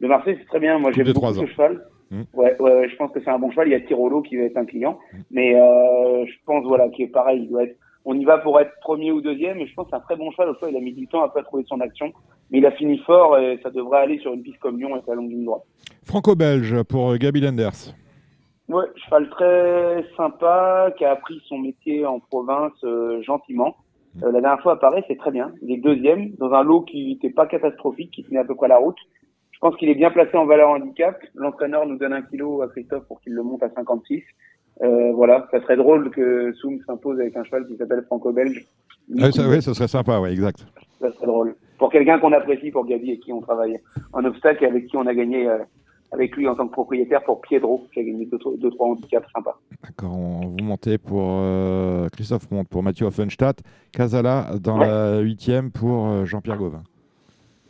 Le 0.00 0.08
Marseille, 0.08 0.36
c'est 0.38 0.46
très 0.46 0.60
bien. 0.60 0.78
Moi, 0.78 0.92
j'aime 0.92 1.12
beaucoup 1.12 1.32
ce 1.32 1.46
cheval. 1.46 1.86
Mm. 2.10 2.22
Ouais, 2.34 2.56
ouais, 2.60 2.72
ouais, 2.72 2.88
je 2.88 2.96
pense 2.96 3.10
que 3.12 3.20
c'est 3.20 3.30
un 3.30 3.38
bon 3.38 3.50
cheval. 3.50 3.68
Il 3.68 3.72
y 3.72 3.74
a 3.74 3.80
Tirolo 3.80 4.22
qui 4.22 4.36
va 4.36 4.44
être 4.44 4.56
un 4.56 4.64
client. 4.64 4.98
Mais 5.30 5.54
euh, 5.54 6.24
je 6.26 6.34
pense, 6.44 6.64
voilà, 6.66 6.88
qui 6.88 7.02
est 7.02 7.08
pareil. 7.08 7.42
Il 7.42 7.48
doit 7.48 7.64
être, 7.64 7.76
on 8.06 8.14
y 8.14 8.24
va 8.24 8.38
pour 8.38 8.58
être 8.60 8.72
premier 8.80 9.10
ou 9.12 9.20
deuxième. 9.20 9.58
Et 9.58 9.66
je 9.66 9.74
pense 9.74 9.86
que 9.86 9.90
c'est 9.90 9.96
un 9.96 10.00
très 10.00 10.16
bon 10.16 10.30
cheval. 10.30 10.48
Au 10.50 10.54
fois, 10.54 10.70
il 10.70 10.76
a 10.76 10.80
mis 10.80 10.94
du 10.94 11.08
temps 11.08 11.22
à 11.22 11.28
pas 11.28 11.42
trouver 11.42 11.64
son 11.68 11.80
action. 11.80 12.12
Mais 12.50 12.58
il 12.58 12.66
a 12.66 12.70
fini 12.70 12.98
fort 12.98 13.36
et 13.36 13.58
ça 13.62 13.70
devrait 13.70 13.98
aller 13.98 14.18
sur 14.20 14.32
une 14.32 14.42
piste 14.42 14.58
comme 14.60 14.78
Lyon 14.78 14.96
et 14.96 15.00
sa 15.04 15.14
longue 15.14 15.30
ligne 15.30 15.44
droite. 15.44 15.64
Franco-belge 16.04 16.84
pour 16.84 17.10
euh, 17.10 17.16
Gabi 17.16 17.40
Lenders. 17.40 17.92
Ouais, 18.68 18.84
cheval 18.96 19.28
très 19.30 20.04
sympa, 20.16 20.92
qui 20.96 21.04
a 21.04 21.10
appris 21.10 21.40
son 21.48 21.58
métier 21.58 22.06
en 22.06 22.20
province 22.20 22.72
euh, 22.84 23.20
gentiment. 23.22 23.76
Euh, 24.22 24.30
la 24.30 24.40
dernière 24.40 24.62
fois 24.62 24.74
à 24.74 24.76
Paris, 24.76 25.02
c'est 25.08 25.18
très 25.18 25.32
bien. 25.32 25.52
Il 25.62 25.72
est 25.72 25.78
deuxième 25.78 26.30
dans 26.38 26.52
un 26.52 26.62
lot 26.62 26.82
qui 26.82 27.08
n'était 27.08 27.30
pas 27.30 27.46
catastrophique, 27.46 28.12
qui 28.12 28.22
tenait 28.22 28.40
à 28.40 28.44
peu 28.44 28.54
près 28.54 28.68
la 28.68 28.78
route. 28.78 28.98
Je 29.50 29.58
pense 29.58 29.74
qu'il 29.76 29.88
est 29.88 29.94
bien 29.94 30.10
placé 30.10 30.36
en 30.36 30.46
valeur 30.46 30.70
handicap. 30.70 31.18
L'entraîneur 31.34 31.86
nous 31.86 31.96
donne 31.96 32.12
un 32.12 32.22
kilo 32.22 32.62
à 32.62 32.68
Christophe 32.68 33.06
pour 33.08 33.20
qu'il 33.20 33.32
le 33.32 33.42
monte 33.42 33.62
à 33.62 33.70
56. 33.70 34.22
Euh, 34.82 35.12
voilà, 35.14 35.46
ça 35.50 35.60
serait 35.62 35.76
drôle 35.76 36.10
que 36.10 36.52
Soum 36.54 36.78
s'impose 36.86 37.18
avec 37.20 37.36
un 37.36 37.44
cheval 37.44 37.66
qui 37.66 37.76
s'appelle 37.76 38.02
Franco-Belge. 38.06 38.66
Ah, 39.20 39.30
ça, 39.32 39.48
oui, 39.48 39.62
ça 39.62 39.72
serait 39.72 39.88
sympa, 39.88 40.18
ouais, 40.20 40.32
exact. 40.32 40.66
Ça 41.00 41.12
serait 41.12 41.26
drôle. 41.26 41.54
Pour 41.78 41.90
quelqu'un 41.90 42.18
qu'on 42.18 42.32
apprécie, 42.32 42.70
pour 42.70 42.86
Gabi, 42.86 43.12
et 43.12 43.18
qui 43.18 43.32
on 43.32 43.40
travaille 43.40 43.78
en 44.12 44.24
obstacle 44.24 44.64
et 44.64 44.66
avec 44.66 44.86
qui 44.86 44.96
on 44.96 45.06
a 45.06 45.14
gagné 45.14 45.46
euh, 45.48 45.58
avec 46.12 46.36
lui 46.36 46.46
en 46.48 46.54
tant 46.54 46.66
que 46.66 46.72
propriétaire 46.72 47.22
pour 47.24 47.40
Piedro, 47.40 47.86
qui 47.92 48.00
a 48.00 48.02
gagné 48.02 48.26
deux, 48.26 48.38
deux 48.58 48.70
trois 48.70 48.88
handicaps 48.88 49.26
sympas. 49.34 49.58
D'accord, 49.82 50.16
on, 50.18 50.40
vous 50.48 50.62
montez 50.64 50.98
pour 50.98 51.22
euh, 51.24 52.08
Christophe 52.12 52.50
monte 52.50 52.68
pour 52.68 52.82
Mathieu 52.82 53.06
Offenstadt, 53.06 53.62
Casala 53.92 54.50
dans 54.60 54.78
Ouais. 54.78 54.86
la 54.86 55.18
huitième 55.20 55.70
pour 55.70 56.06
euh, 56.06 56.24
Jean-Pierre 56.24 56.58
Gauvin. 56.58 56.82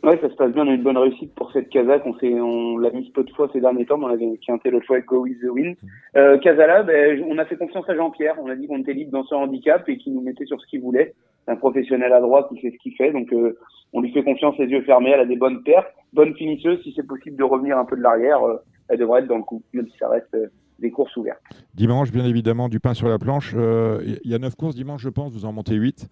Ouais, 0.03 0.19
ça 0.21 0.29
se 0.29 0.35
passe 0.35 0.51
bien. 0.51 0.63
On 0.63 0.69
a 0.69 0.73
une 0.73 0.83
bonne 0.83 0.97
réussite 0.97 1.33
pour 1.33 1.51
cette 1.51 1.69
Kazakh. 1.69 2.03
On 2.05 2.77
l'a 2.77 2.91
mise 2.91 3.09
peu 3.09 3.23
de 3.23 3.31
fois 3.31 3.49
ces 3.51 3.59
derniers 3.59 3.85
temps, 3.85 3.97
mais 3.97 4.05
on 4.05 4.09
avait 4.09 4.37
quinté 4.45 4.69
l'autre 4.69 4.85
fois 4.85 4.97
avec 4.97 5.07
Go 5.07 5.23
With 5.23 5.39
The 5.41 5.49
Wind. 5.49 5.75
Euh, 6.15 6.37
Casala, 6.37 6.83
ben, 6.83 7.23
on 7.27 7.37
a 7.37 7.45
fait 7.45 7.57
confiance 7.57 7.89
à 7.89 7.95
Jean-Pierre. 7.95 8.35
On 8.41 8.49
a 8.49 8.55
dit 8.55 8.67
qu'on 8.67 8.79
était 8.79 8.93
libre 8.93 9.11
dans 9.11 9.23
son 9.23 9.35
handicap 9.35 9.87
et 9.89 9.97
qu'il 9.97 10.13
nous 10.13 10.21
mettait 10.21 10.45
sur 10.45 10.61
ce 10.61 10.67
qu'il 10.67 10.81
voulait. 10.81 11.15
C'est 11.45 11.51
un 11.51 11.55
professionnel 11.55 12.13
à 12.13 12.21
droite 12.21 12.47
qui 12.49 12.59
fait 12.59 12.71
ce 12.71 12.77
qu'il 12.77 12.93
fait. 12.95 13.11
Donc, 13.11 13.33
euh, 13.33 13.57
on 13.93 14.01
lui 14.01 14.11
fait 14.11 14.23
confiance 14.23 14.55
les 14.59 14.67
yeux 14.67 14.83
fermés. 14.83 15.11
Elle 15.11 15.21
a 15.21 15.25
des 15.25 15.35
bonnes 15.35 15.63
pertes, 15.63 15.87
bonne 16.13 16.35
finisseuse. 16.35 16.79
Si 16.83 16.93
c'est 16.95 17.07
possible 17.07 17.37
de 17.37 17.43
revenir 17.43 17.77
un 17.77 17.85
peu 17.85 17.95
de 17.95 18.01
l'arrière, 18.01 18.43
euh, 18.43 18.57
elle 18.89 18.99
devrait 18.99 19.21
être 19.21 19.27
dans 19.27 19.37
le 19.37 19.43
coup, 19.43 19.63
même 19.73 19.87
si 19.87 19.97
ça 19.97 20.09
reste 20.09 20.33
euh, 20.35 20.47
des 20.79 20.91
courses 20.91 21.15
ouvertes. 21.17 21.41
Dimanche, 21.73 22.11
bien 22.11 22.25
évidemment, 22.25 22.69
du 22.69 22.79
pain 22.79 22.93
sur 22.93 23.07
la 23.07 23.17
planche. 23.17 23.55
Il 23.55 24.29
y 24.29 24.35
a 24.35 24.37
neuf 24.37 24.55
courses 24.55 24.75
dimanche, 24.75 25.01
je 25.01 25.09
pense, 25.09 25.33
vous 25.33 25.45
en 25.45 25.51
montez 25.51 25.73
8. 25.73 26.07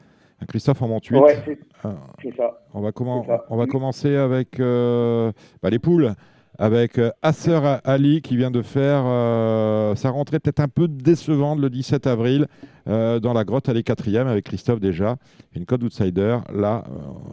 Christophe 0.47 0.81
en 0.81 0.87
monte 0.87 1.05
8. 1.05 1.17
Ouais, 1.19 1.37
c'est, 1.45 1.59
Euh, 1.85 2.31
ça. 2.37 2.61
on, 2.73 2.81
va 2.81 2.89
commen- 2.91 3.21
c'est 3.23 3.27
ça. 3.31 3.45
on 3.49 3.57
va 3.57 3.65
commencer 3.67 4.15
avec 4.15 4.59
euh, 4.59 5.31
bah, 5.63 5.69
les 5.69 5.79
poules, 5.79 6.13
avec 6.59 6.97
euh, 6.99 7.09
Asser 7.21 7.59
Ali 7.83 8.21
qui 8.21 8.35
vient 8.37 8.51
de 8.51 8.61
faire 8.61 9.03
euh, 9.05 9.95
sa 9.95 10.09
rentrée 10.09 10.39
peut-être 10.39 10.59
un 10.59 10.67
peu 10.67 10.87
décevante 10.87 11.59
le 11.59 11.69
17 11.69 12.07
avril 12.07 12.47
dans 12.85 13.33
la 13.33 13.43
grotte. 13.43 13.67
Elle 13.69 13.77
est 13.77 13.83
quatrième 13.83 14.27
avec 14.27 14.45
Christophe 14.45 14.79
déjà. 14.79 15.15
Une 15.55 15.65
code 15.65 15.81
outsider. 15.83 16.37
Là, 16.53 16.83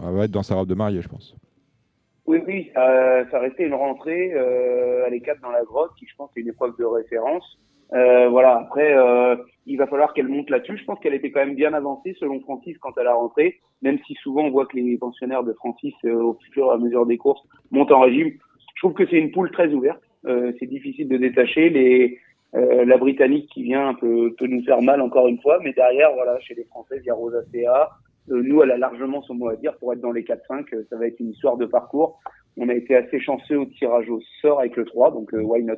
elle 0.08 0.14
va 0.14 0.24
être 0.24 0.30
dans 0.30 0.42
sa 0.42 0.54
robe 0.54 0.66
de 0.68 0.74
mariée, 0.74 1.02
je 1.02 1.08
pense. 1.08 1.36
Oui, 2.24 2.38
oui, 2.46 2.70
ça, 2.74 3.38
restait 3.38 3.66
une 3.66 3.74
rentrée 3.74 4.32
à 4.32 5.10
l'écart 5.10 5.36
dans 5.42 5.50
la 5.50 5.62
grotte, 5.64 5.90
qui 5.98 6.06
je 6.06 6.14
pense 6.16 6.30
est 6.36 6.40
une 6.40 6.48
épreuve 6.48 6.72
de 6.78 6.84
référence. 6.86 7.58
Euh, 7.94 8.28
voilà, 8.28 8.56
après, 8.56 8.96
euh, 8.96 9.36
il 9.66 9.76
va 9.76 9.86
falloir 9.86 10.14
qu'elle 10.14 10.28
monte 10.28 10.50
là-dessus. 10.50 10.78
Je 10.78 10.84
pense 10.84 10.98
qu'elle 11.00 11.14
était 11.14 11.30
quand 11.30 11.44
même 11.44 11.54
bien 11.54 11.72
avancée 11.74 12.16
selon 12.18 12.40
Francis 12.40 12.76
quand 12.78 12.92
elle 12.98 13.06
a 13.06 13.14
rentré, 13.14 13.60
même 13.82 13.98
si 14.06 14.14
souvent 14.14 14.44
on 14.44 14.50
voit 14.50 14.66
que 14.66 14.76
les 14.76 14.96
pensionnaires 14.96 15.44
de 15.44 15.52
Francis, 15.52 15.94
euh, 16.04 16.14
au 16.14 16.38
fur 16.52 16.66
et 16.66 16.74
à 16.74 16.78
mesure 16.78 17.06
des 17.06 17.18
courses, 17.18 17.42
montent 17.70 17.92
en 17.92 18.00
régime. 18.00 18.32
Je 18.74 18.80
trouve 18.80 18.94
que 18.94 19.06
c'est 19.06 19.18
une 19.18 19.30
poule 19.30 19.50
très 19.50 19.68
ouverte. 19.72 20.00
Euh, 20.26 20.52
c'est 20.58 20.66
difficile 20.66 21.08
de 21.08 21.16
détacher. 21.16 21.68
Les, 21.68 22.18
euh, 22.54 22.84
la 22.84 22.96
Britannique 22.98 23.48
qui 23.52 23.62
vient 23.62 23.94
peut, 23.94 24.34
peut 24.38 24.46
nous 24.46 24.62
faire 24.64 24.82
mal 24.82 25.00
encore 25.00 25.28
une 25.28 25.40
fois, 25.40 25.58
mais 25.62 25.72
derrière, 25.72 26.12
voilà, 26.14 26.38
chez 26.40 26.54
les 26.54 26.64
Français, 26.64 26.96
il 27.00 27.06
y 27.06 27.10
a 27.10 27.14
Rosa 27.14 27.38
CA. 27.52 27.90
Euh, 28.30 28.42
nous, 28.42 28.62
elle 28.62 28.70
a 28.70 28.78
largement 28.78 29.22
son 29.22 29.34
mot 29.34 29.48
à 29.48 29.56
dire 29.56 29.76
pour 29.78 29.92
être 29.92 30.00
dans 30.00 30.12
les 30.12 30.22
4-5. 30.22 30.66
euh, 30.74 30.86
ça 30.90 30.96
va 30.96 31.06
être 31.06 31.18
une 31.18 31.30
histoire 31.30 31.56
de 31.56 31.66
parcours. 31.66 32.20
On 32.56 32.68
a 32.68 32.74
été 32.74 32.94
assez 32.94 33.18
chanceux 33.20 33.58
au 33.58 33.64
tirage 33.64 34.08
au 34.10 34.20
sort 34.40 34.60
avec 34.60 34.76
le 34.76 34.84
3, 34.84 35.12
donc 35.12 35.30
why 35.32 35.62
not? 35.62 35.76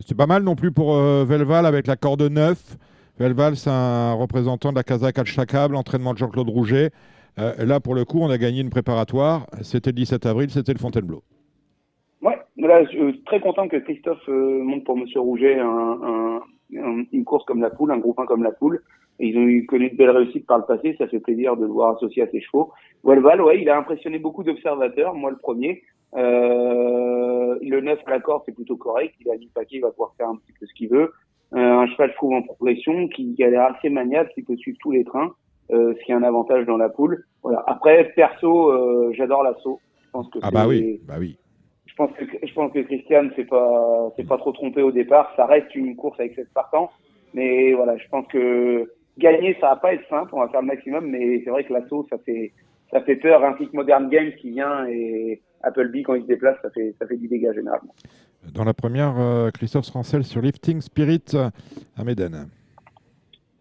C'est 0.00 0.16
pas 0.16 0.26
mal 0.26 0.42
non 0.42 0.56
plus 0.56 0.72
pour 0.72 0.94
euh, 0.96 1.24
Velval 1.24 1.64
avec 1.66 1.86
la 1.86 1.96
corde 1.96 2.22
9. 2.22 2.76
Velval, 3.18 3.56
c'est 3.56 3.70
un 3.70 4.12
représentant 4.12 4.70
de 4.70 4.76
la 4.76 4.82
Kazakh 4.82 5.18
Al-Shakab, 5.18 5.72
l'entraînement 5.72 6.12
de 6.12 6.18
Jean-Claude 6.18 6.48
Rouget. 6.50 6.90
Euh, 7.38 7.52
là, 7.64 7.80
pour 7.80 7.94
le 7.94 8.04
coup, 8.04 8.20
on 8.20 8.28
a 8.30 8.36
gagné 8.38 8.60
une 8.60 8.70
préparatoire. 8.70 9.46
C'était 9.62 9.90
le 9.90 9.94
17 9.96 10.26
avril, 10.26 10.50
c'était 10.50 10.72
le 10.74 10.78
Fontainebleau. 10.78 11.22
Ouais, 12.22 12.84
je 12.84 12.88
suis 12.88 13.22
très 13.24 13.40
content 13.40 13.68
que 13.68 13.76
Christophe 13.76 14.18
euh, 14.28 14.62
monte 14.62 14.84
pour 14.84 14.96
Monsieur 14.96 15.20
Rouget 15.20 15.58
un, 15.60 15.66
un- 15.66 16.40
un- 16.78 17.04
une 17.12 17.24
course 17.24 17.44
comme 17.44 17.60
la 17.60 17.70
poule, 17.70 17.92
un 17.92 17.98
groupe 17.98 18.18
1 18.18 18.26
comme 18.26 18.42
la 18.42 18.50
poule. 18.50 18.82
Ils 19.18 19.36
ont 19.38 19.46
eu 19.46 19.66
connu 19.66 19.90
de 19.90 19.96
belles 19.96 20.10
réussites 20.10 20.46
par 20.46 20.58
le 20.58 20.64
passé, 20.64 20.94
ça 20.98 21.06
fait 21.08 21.20
plaisir 21.20 21.56
de 21.56 21.62
le 21.62 21.72
voir 21.72 21.96
associé 21.96 22.22
à 22.22 22.28
ses 22.28 22.40
chevaux. 22.40 22.72
Welval, 23.04 23.40
ouais, 23.40 23.60
il 23.60 23.68
a 23.70 23.78
impressionné 23.78 24.18
beaucoup 24.18 24.42
d'observateurs, 24.44 25.14
moi 25.14 25.30
le 25.30 25.38
premier. 25.38 25.82
Euh, 26.14 27.58
le 27.62 27.80
9 27.80 27.98
à 28.06 28.10
la 28.10 28.20
corde, 28.20 28.42
c'est 28.46 28.54
plutôt 28.54 28.76
correct. 28.76 29.14
Il 29.20 29.30
a 29.30 29.36
dit 29.36 29.50
paquet, 29.54 29.76
il 29.76 29.80
va 29.80 29.90
pouvoir 29.90 30.14
faire 30.16 30.28
un 30.28 30.36
petit 30.36 30.52
peu 30.58 30.66
ce 30.66 30.74
qu'il 30.74 30.88
veut. 30.88 31.12
Euh, 31.54 31.58
un 31.58 31.86
cheval, 31.86 32.10
je 32.10 32.16
trouve, 32.16 32.34
en 32.34 32.42
progression, 32.42 33.08
qui, 33.08 33.34
qui 33.34 33.44
a 33.44 33.50
l'air 33.50 33.74
assez 33.74 33.88
maniable, 33.88 34.30
qui 34.34 34.42
peut 34.42 34.56
suivre 34.56 34.78
tous 34.80 34.90
les 34.92 35.04
trains, 35.04 35.32
euh, 35.70 35.94
ce 35.98 36.04
qui 36.04 36.12
est 36.12 36.14
un 36.14 36.22
avantage 36.22 36.66
dans 36.66 36.76
la 36.76 36.88
poule. 36.88 37.24
Voilà. 37.42 37.62
Après, 37.66 38.12
perso, 38.16 38.70
euh, 38.70 39.12
j'adore 39.16 39.42
l'assaut. 39.42 39.80
Je 40.04 40.10
pense 40.10 40.28
que 40.30 40.38
Ah 40.42 40.50
bah 40.50 40.66
oui, 40.66 41.00
bah 41.06 41.14
oui. 41.18 41.36
je 41.86 41.94
pense 41.94 42.10
que 42.12 42.24
je 42.42 42.54
pense 42.54 42.72
que 42.72 42.78
Christian 42.80 43.28
s'est 43.36 43.44
pas 43.44 44.10
s'est 44.16 44.24
pas 44.24 44.38
trop 44.38 44.52
trompé 44.52 44.80
au 44.82 44.90
départ. 44.90 45.32
Ça 45.36 45.46
reste 45.46 45.74
une 45.74 45.94
course 45.94 46.18
avec 46.18 46.34
7 46.34 46.48
partants, 46.54 46.90
mais 47.34 47.74
voilà, 47.74 47.96
je 47.98 48.08
pense 48.08 48.26
que 48.28 48.90
gagner 49.18 49.56
ça 49.60 49.68
va 49.70 49.76
pas 49.76 49.94
être 49.94 50.08
simple. 50.08 50.30
On 50.34 50.40
va 50.40 50.48
faire 50.48 50.60
le 50.62 50.66
maximum, 50.68 51.06
mais 51.10 51.40
c'est 51.44 51.50
vrai 51.50 51.64
que 51.64 51.72
l'assaut 51.72 52.06
ça 52.10 52.18
fait 52.24 52.52
ça 52.90 53.00
fait 53.02 53.16
peur. 53.16 53.44
Ainsi 53.44 53.68
que 53.68 53.76
Modern 53.76 54.08
Games 54.08 54.32
qui 54.40 54.50
vient 54.50 54.86
et 54.88 55.40
Appleby 55.62 56.02
quand 56.02 56.14
il 56.14 56.22
se 56.22 56.26
déplace, 56.28 56.56
ça 56.62 56.70
fait 56.70 56.94
ça 56.98 57.06
fait 57.06 57.16
du 57.16 57.28
dégât 57.28 57.52
généralement. 57.52 57.94
Dans 58.54 58.64
la 58.64 58.74
première, 58.74 59.14
euh, 59.18 59.50
Christophe 59.50 59.88
Rancel 59.90 60.22
sur 60.22 60.40
Lifting 60.40 60.80
Spirit 60.80 61.24
euh, 61.34 61.50
à 61.96 62.04
Méden. 62.04 62.46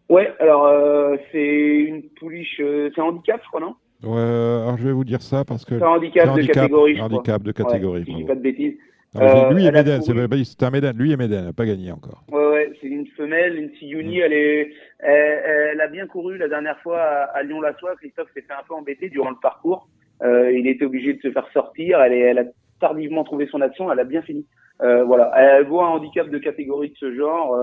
Ouais, 0.10 0.32
alors 0.40 0.68
euh, 0.68 1.16
c'est 1.32 1.76
une 1.88 2.04
pouliche, 2.20 2.60
euh, 2.60 2.92
c'est 2.94 3.02
un 3.02 3.06
handicap, 3.06 3.42
je 3.44 3.48
crois, 3.48 3.62
non? 3.62 3.74
Ouais, 4.04 4.20
alors 4.22 4.78
je 4.78 4.84
vais 4.86 4.92
vous 4.94 5.04
dire 5.04 5.22
ça 5.24 5.44
parce 5.44 5.66
que. 5.66 5.80
C'est 5.80 5.84
un 5.84 5.88
handicap, 5.90 6.36
de 6.36 6.44
catégorie, 6.44 6.94
je 6.96 7.02
crois. 7.02 7.06
handicap 7.12 7.42
de 7.42 7.52
catégorie. 7.52 8.00
Ouais, 8.02 8.06
si 8.06 8.12
je 8.12 8.18
dis 8.18 8.24
pas 8.26 8.36
de 8.36 8.42
bêtises. 8.42 8.74
Non, 9.16 9.22
Euh, 9.22 9.54
lui 9.54 9.64
Méden, 9.72 10.00
couru- 10.02 10.44
c'est 10.46 10.70
Méden. 10.72 10.96
Lui 10.98 11.12
et 11.14 11.18
Méden, 11.18 11.46
n'a 11.46 11.54
pas 11.54 11.66
gagné 11.66 11.92
encore. 11.92 12.24
Ouais, 12.32 12.48
ouais, 12.50 12.74
c'est 12.82 12.88
une 12.88 13.05
femelle, 13.16 13.58
une 13.58 13.74
Sigouni. 13.76 14.20
Mm. 14.20 14.22
Elle 14.24 14.34
est, 14.34 14.74
elle, 15.00 15.72
elle 15.74 15.82
a 15.82 15.88
bien 15.88 16.08
couru 16.08 16.38
la 16.38 16.48
dernière 16.48 16.80
fois 16.82 17.02
à, 17.02 17.24
à 17.38 17.44
Lyon-la-Soie. 17.44 17.96
Christophe 17.98 18.30
s'est 18.34 18.42
fait 18.42 18.54
un 18.54 18.64
peu 18.68 18.74
embêter 18.74 19.10
durant 19.10 19.30
le 19.30 19.40
parcours. 19.42 19.88
Euh, 20.24 20.52
il 20.52 20.68
était 20.68 20.86
obligé 20.86 21.14
de 21.14 21.22
se 21.22 21.32
faire 21.32 21.48
sortir. 21.54 22.02
Elle, 22.02 22.14
est, 22.14 22.20
elle 22.20 22.40
a 22.40 22.46
tardivement 22.80 23.24
trouvé 23.24 23.48
son 23.48 23.62
action. 23.62 23.92
Elle 23.92 24.00
a 24.00 24.06
bien 24.06 24.22
fini. 24.22 24.46
Euh, 24.82 25.04
voilà, 25.04 25.32
elle 25.36 25.66
voit 25.66 25.88
un 25.88 25.92
handicap 25.92 26.30
de 26.30 26.38
catégorie 26.38 26.90
de 26.90 26.98
ce 26.98 27.16
genre. 27.16 27.56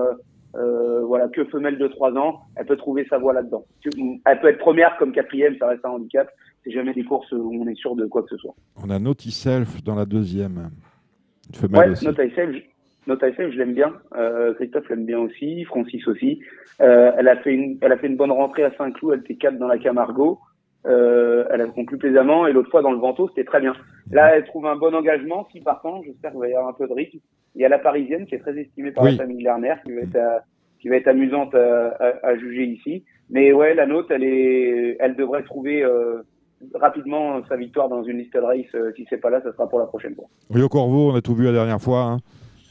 Euh, 0.55 1.01
voilà, 1.05 1.27
que 1.29 1.43
femelle 1.45 1.79
de 1.79 1.87
3 1.87 2.13
ans, 2.13 2.41
elle 2.55 2.67
peut 2.67 2.77
trouver 2.77 3.07
sa 3.09 3.17
voie 3.17 3.33
là-dedans. 3.33 3.65
Elle 4.25 4.39
peut 4.39 4.49
être 4.49 4.59
première 4.59 4.95
comme 4.97 5.11
quatrième, 5.11 5.57
ça 5.57 5.67
reste 5.67 5.83
un 5.83 5.89
handicap. 5.89 6.29
C'est 6.63 6.71
jamais 6.71 6.93
des 6.93 7.03
courses 7.03 7.31
où 7.31 7.51
on 7.59 7.67
est 7.67 7.75
sûr 7.75 7.95
de 7.95 8.05
quoi 8.05 8.21
que 8.21 8.29
ce 8.29 8.37
soit. 8.37 8.53
On 8.83 8.89
a 8.89 8.99
Naughty 8.99 9.31
Self 9.31 9.83
dans 9.83 9.95
la 9.95 10.05
deuxième. 10.05 10.69
Une 11.49 11.55
femelle 11.55 11.79
Ouais, 11.81 11.89
aussi. 11.89 12.05
Not 12.05 12.19
ISF, 13.07 13.07
je- 13.07 13.11
Not 13.11 13.17
ISF, 13.45 13.51
je 13.53 13.57
l'aime 13.57 13.73
bien. 13.73 13.93
Euh, 14.15 14.53
Christophe 14.55 14.89
l'aime 14.89 15.05
bien 15.05 15.19
aussi, 15.19 15.63
Francis 15.65 16.07
aussi. 16.07 16.39
Euh, 16.81 17.11
elle 17.17 17.27
a 17.27 17.35
fait 17.37 17.53
une, 17.53 17.77
elle 17.81 17.91
a 17.91 17.97
fait 17.97 18.07
une 18.07 18.17
bonne 18.17 18.31
rentrée 18.31 18.63
à 18.63 18.71
Saint-Cloud. 18.77 19.13
Elle 19.13 19.19
était 19.21 19.35
4 19.35 19.57
dans 19.57 19.67
la 19.67 19.77
Camargo. 19.77 20.39
Euh, 20.85 21.45
elle 21.49 21.61
a 21.61 21.65
conclu 21.67 21.97
plaisamment 21.97 22.45
et 22.45 22.51
l'autre 22.51 22.69
fois 22.69 22.81
dans 22.81 22.91
le 22.91 22.97
Vento, 22.97 23.29
c'était 23.29 23.45
très 23.45 23.61
bien. 23.61 23.73
Là, 24.11 24.35
elle 24.35 24.43
trouve 24.45 24.65
un 24.65 24.75
bon 24.75 24.93
engagement. 24.93 25.47
Si 25.51 25.61
par 25.61 25.81
contre, 25.81 26.03
j'espère 26.05 26.31
qu'il 26.31 26.39
va 26.41 26.47
y 26.49 26.53
avoir 26.53 26.67
un 26.69 26.73
peu 26.73 26.87
de 26.87 26.93
rythme. 26.93 27.19
Il 27.55 27.61
y 27.61 27.65
a 27.65 27.69
la 27.69 27.79
Parisienne 27.79 28.25
qui 28.25 28.35
est 28.35 28.39
très 28.39 28.57
estimée 28.57 28.91
par 28.91 29.03
Oui. 29.05 29.11
la 29.11 29.17
famille 29.23 29.41
Lerner, 29.43 29.75
qui 29.85 29.93
va 29.93 30.01
être, 30.01 30.15
à- 30.17 30.43
qui 30.81 30.89
va 30.89 30.97
être 30.97 31.07
amusante 31.07 31.55
à, 31.55 31.89
à- 31.99 32.27
à 32.27 32.35
juger 32.37 32.63
ici. 32.65 33.05
Mais 33.29 33.53
ouais, 33.53 33.73
la 33.75 33.85
nôtre, 33.85 34.11
elle 34.11 34.23
est, 34.25 34.97
elle 34.99 35.15
devrait 35.15 35.43
trouver 35.43 35.83
euh, 35.83 36.21
rapidement 36.73 37.41
sa 37.47 37.55
victoire 37.55 37.87
dans 37.87 38.03
une 38.03 38.17
listed 38.17 38.43
race. 38.43 38.65
Euh, 38.75 38.91
si 38.97 39.05
c'est 39.09 39.17
pas 39.21 39.29
là, 39.29 39.39
ça 39.41 39.53
sera 39.53 39.69
pour 39.69 39.79
la 39.79 39.85
prochaine 39.85 40.15
fois. 40.15 40.25
Rio 40.49 40.67
Corvo, 40.67 41.11
on 41.11 41.15
a 41.15 41.21
tout 41.21 41.33
vu 41.35 41.45
la 41.45 41.51
dernière 41.53 41.79
fois. 41.79 42.01
hein, 42.01 42.17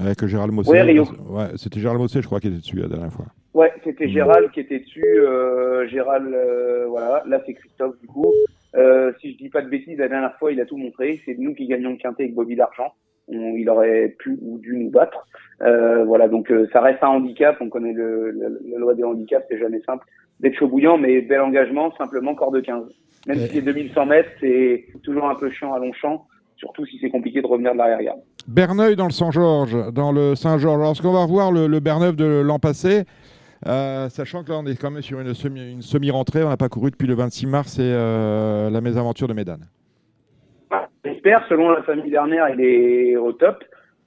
avec 0.04 0.24
Gérald 0.26 0.52
Mossé. 0.52 0.70
Ouais, 0.70 1.48
c'était 1.56 1.80
Gérald 1.80 2.00
Mossé, 2.00 2.20
je 2.22 2.26
crois, 2.26 2.40
qui 2.40 2.48
était 2.48 2.56
dessus 2.56 2.76
la 2.76 2.88
dernière 2.88 3.12
fois. 3.12 3.26
Ouais, 3.54 3.72
c'était 3.84 4.08
Gérald 4.08 4.50
qui 4.50 4.60
était 4.60 4.78
dessus. 4.80 5.04
Euh, 5.06 5.86
Gérald, 5.88 6.32
euh, 6.32 6.86
voilà. 6.88 7.22
Là, 7.26 7.40
c'est 7.46 7.54
Christophe, 7.54 7.98
du 8.00 8.06
coup. 8.06 8.32
Euh, 8.74 9.12
si 9.20 9.32
je 9.32 9.36
dis 9.36 9.48
pas 9.50 9.60
de 9.62 9.68
bêtises, 9.68 9.98
la 9.98 10.08
dernière 10.08 10.34
fois, 10.38 10.52
il 10.52 10.60
a 10.60 10.64
tout 10.64 10.76
montré. 10.78 11.20
C'est 11.24 11.36
nous 11.38 11.54
qui 11.54 11.66
gagnons 11.66 11.90
le 11.90 11.96
quintet 11.96 12.24
avec 12.24 12.34
Bobby 12.34 12.56
d'argent. 12.56 12.92
On- 13.28 13.54
il 13.56 13.68
aurait 13.68 14.14
pu 14.18 14.38
ou 14.40 14.58
dû 14.58 14.76
nous 14.76 14.90
battre. 14.90 15.26
Euh, 15.62 16.04
voilà, 16.04 16.28
donc 16.28 16.50
euh, 16.50 16.66
ça 16.72 16.80
reste 16.80 17.02
un 17.02 17.08
handicap. 17.08 17.56
On 17.60 17.68
connaît 17.68 17.92
le, 17.92 18.30
le- 18.30 18.60
la 18.70 18.78
loi 18.78 18.94
des 18.94 19.04
handicaps, 19.04 19.44
c'est 19.50 19.58
jamais 19.58 19.80
simple 19.82 20.04
d'être 20.40 20.54
chaud 20.56 20.66
bouillant, 20.68 20.98
mais 20.98 21.20
bel 21.20 21.40
engagement, 21.40 21.94
simplement 21.96 22.34
corps 22.34 22.50
de 22.50 22.60
15. 22.60 22.84
Même 23.28 23.38
Ouais. 23.38 23.46
si 23.46 23.54
les 23.56 23.62
2100 23.62 24.06
mètres, 24.06 24.30
c'est 24.40 24.86
toujours 25.04 25.26
un 25.28 25.36
peu 25.36 25.50
chiant 25.50 25.72
à 25.72 25.78
long 25.78 25.92
champ, 25.92 26.26
surtout 26.56 26.84
si 26.84 26.98
c'est 27.00 27.10
compliqué 27.10 27.40
de 27.42 27.46
revenir 27.46 27.72
de 27.74 27.78
l'arrière-garde. 27.78 28.20
Berneuil 28.48 28.96
dans 28.96 29.04
le 29.06 29.10
Saint-Georges, 29.12 29.92
dans 29.92 30.12
le 30.12 30.34
Saint-Georges. 30.34 30.80
Lorsqu'on 30.80 31.12
va 31.12 31.22
revoir 31.24 31.52
le, 31.52 31.66
le 31.66 31.80
Berneuf 31.80 32.16
de 32.16 32.42
l'an 32.44 32.58
passé, 32.58 33.04
euh, 33.66 34.08
sachant 34.08 34.42
que 34.42 34.50
là 34.50 34.58
on 34.62 34.66
est 34.66 34.80
quand 34.80 34.90
même 34.90 35.02
sur 35.02 35.20
une 35.20 35.34
semi- 35.34 35.72
une 35.72 35.82
semi-rentrée, 35.82 36.42
on 36.42 36.48
n'a 36.48 36.56
pas 36.56 36.68
couru 36.68 36.90
depuis 36.90 37.06
le 37.06 37.14
26 37.14 37.46
mars 37.46 37.78
et 37.78 37.82
euh, 37.82 38.70
la 38.70 38.80
mésaventure 38.80 39.28
de 39.28 39.34
Médane. 39.34 39.64
J'espère, 41.04 41.44
selon 41.48 41.70
la 41.70 41.82
famille 41.82 42.10
dernière, 42.10 42.48
il 42.50 42.60
est 42.60 43.16
au 43.16 43.32
top. 43.32 43.62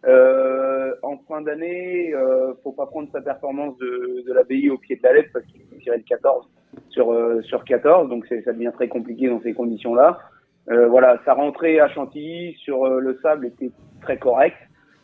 Euh, 0.08 0.92
en 1.02 1.18
fin 1.28 1.42
d'année, 1.42 2.14
euh, 2.14 2.54
faut 2.64 2.72
pas 2.74 2.86
prendre 2.86 3.08
sa 3.12 3.22
performance 3.22 3.78
de, 3.80 4.24
de 4.28 4.34
l'abbaye 4.34 4.70
au 4.70 4.78
pied 4.78 4.96
de 4.98 5.02
la 5.04 5.14
lettre 5.14 5.30
parce 5.34 5.46
qu'il 5.46 5.62
tirer 5.80 5.98
le 5.98 6.04
14 6.04 6.48
sur, 6.90 7.14
sur 7.44 7.64
14, 7.64 8.10
donc 8.10 8.26
ça 8.28 8.52
devient 8.54 8.72
très 8.74 8.88
compliqué 8.88 9.28
dans 9.30 9.42
ces 9.42 9.54
conditions-là. 9.54 10.20
Voilà, 10.68 11.20
sa 11.26 11.34
rentrée 11.36 11.80
à 11.80 11.88
Chantilly 11.90 12.56
sur 12.64 12.86
le 12.88 13.20
sable 13.22 13.46
était 13.48 13.72
très 14.06 14.18
correcte. 14.18 14.58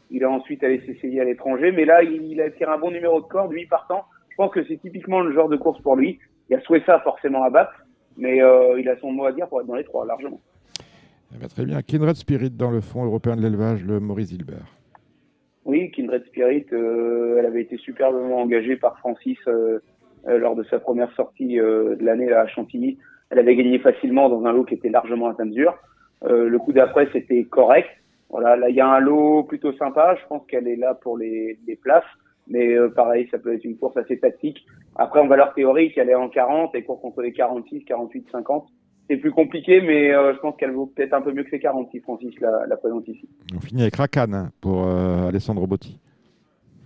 Il 0.09 0.23
a 0.23 0.29
ensuite 0.29 0.63
allé 0.63 0.81
s'essayer 0.85 1.21
à 1.21 1.23
l'étranger, 1.23 1.71
mais 1.71 1.85
là, 1.85 2.03
il, 2.03 2.23
il 2.23 2.41
a 2.41 2.49
tiré 2.51 2.71
un 2.71 2.77
bon 2.77 2.91
numéro 2.91 3.21
de 3.21 3.25
corde, 3.25 3.51
lui 3.51 3.65
partant. 3.65 4.05
Je 4.29 4.35
pense 4.35 4.51
que 4.51 4.63
c'est 4.65 4.77
typiquement 4.77 5.21
le 5.21 5.33
genre 5.33 5.49
de 5.49 5.57
course 5.57 5.81
pour 5.81 5.95
lui. 5.95 6.19
Il 6.49 6.55
a 6.55 6.61
souhaité 6.61 6.85
ça 6.85 6.99
forcément 6.99 7.43
à 7.43 7.49
battre, 7.49 7.73
mais 8.17 8.41
euh, 8.41 8.79
il 8.79 8.87
a 8.89 8.97
son 8.97 9.11
mot 9.11 9.25
à 9.25 9.31
dire 9.31 9.47
pour 9.47 9.61
être 9.61 9.67
dans 9.67 9.75
les 9.75 9.83
trois, 9.83 10.05
largement. 10.05 10.39
Eh 11.33 11.37
ben, 11.39 11.47
très 11.47 11.65
bien. 11.65 11.81
Kindred 11.81 12.15
Spirit 12.15 12.51
dans 12.51 12.71
le 12.71 12.81
Fonds 12.81 13.05
européen 13.05 13.35
de 13.35 13.41
l'élevage, 13.41 13.83
le 13.85 13.99
Maurice 13.99 14.31
Hilbert. 14.31 14.67
Oui, 15.63 15.91
Kindred 15.91 16.25
Spirit, 16.25 16.65
euh, 16.73 17.37
elle 17.39 17.45
avait 17.45 17.61
été 17.61 17.77
superbement 17.77 18.39
engagée 18.41 18.75
par 18.75 18.97
Francis 18.99 19.37
euh, 19.47 19.79
lors 20.25 20.55
de 20.55 20.63
sa 20.63 20.79
première 20.79 21.11
sortie 21.13 21.55
de 21.55 21.97
l'année 22.01 22.31
à 22.31 22.47
Chantilly. 22.47 22.97
Elle 23.29 23.39
avait 23.39 23.55
gagné 23.55 23.79
facilement 23.79 24.27
dans 24.27 24.45
un 24.45 24.51
lot 24.51 24.65
qui 24.65 24.73
était 24.73 24.89
largement 24.89 25.29
à 25.29 25.35
sa 25.35 25.45
mesure. 25.45 25.77
Le 26.23 26.55
coup 26.57 26.73
d'après, 26.73 27.07
c'était 27.13 27.43
correct. 27.45 27.89
Voilà, 28.31 28.55
là, 28.55 28.69
il 28.69 28.75
y 28.75 28.81
a 28.81 28.87
un 28.87 28.99
lot 28.99 29.43
plutôt 29.43 29.73
sympa. 29.73 30.15
Je 30.21 30.27
pense 30.27 30.45
qu'elle 30.47 30.67
est 30.67 30.75
là 30.75 30.95
pour 30.95 31.17
les, 31.17 31.59
les 31.67 31.75
places. 31.75 32.03
Mais 32.47 32.73
euh, 32.73 32.89
pareil, 32.89 33.27
ça 33.29 33.37
peut 33.37 33.53
être 33.53 33.63
une 33.63 33.77
course 33.77 33.95
assez 33.97 34.19
tactique. 34.19 34.65
Après, 34.95 35.19
en 35.19 35.27
valeur 35.27 35.53
théorique, 35.53 35.97
elle 35.97 36.09
est 36.09 36.15
en 36.15 36.29
40 36.29 36.73
et 36.75 36.83
court 36.83 36.99
contre 36.99 37.21
les 37.21 37.31
46, 37.31 37.83
48, 37.85 38.27
50. 38.31 38.67
C'est 39.09 39.17
plus 39.17 39.31
compliqué, 39.31 39.81
mais 39.81 40.13
euh, 40.13 40.33
je 40.33 40.39
pense 40.39 40.55
qu'elle 40.57 40.71
vaut 40.71 40.87
peut-être 40.87 41.13
un 41.13 41.21
peu 41.21 41.31
mieux 41.33 41.43
que 41.43 41.49
ses 41.49 41.59
40 41.59 41.89
si 41.91 41.99
Francis 41.99 42.33
la, 42.39 42.65
la 42.67 42.77
présente 42.77 43.07
ici. 43.07 43.27
On 43.55 43.59
finit 43.59 43.81
avec 43.81 43.95
Rakan 43.95 44.33
hein, 44.33 44.49
pour 44.61 44.87
euh, 44.87 45.27
Alessandro 45.27 45.67
Botti. 45.67 45.99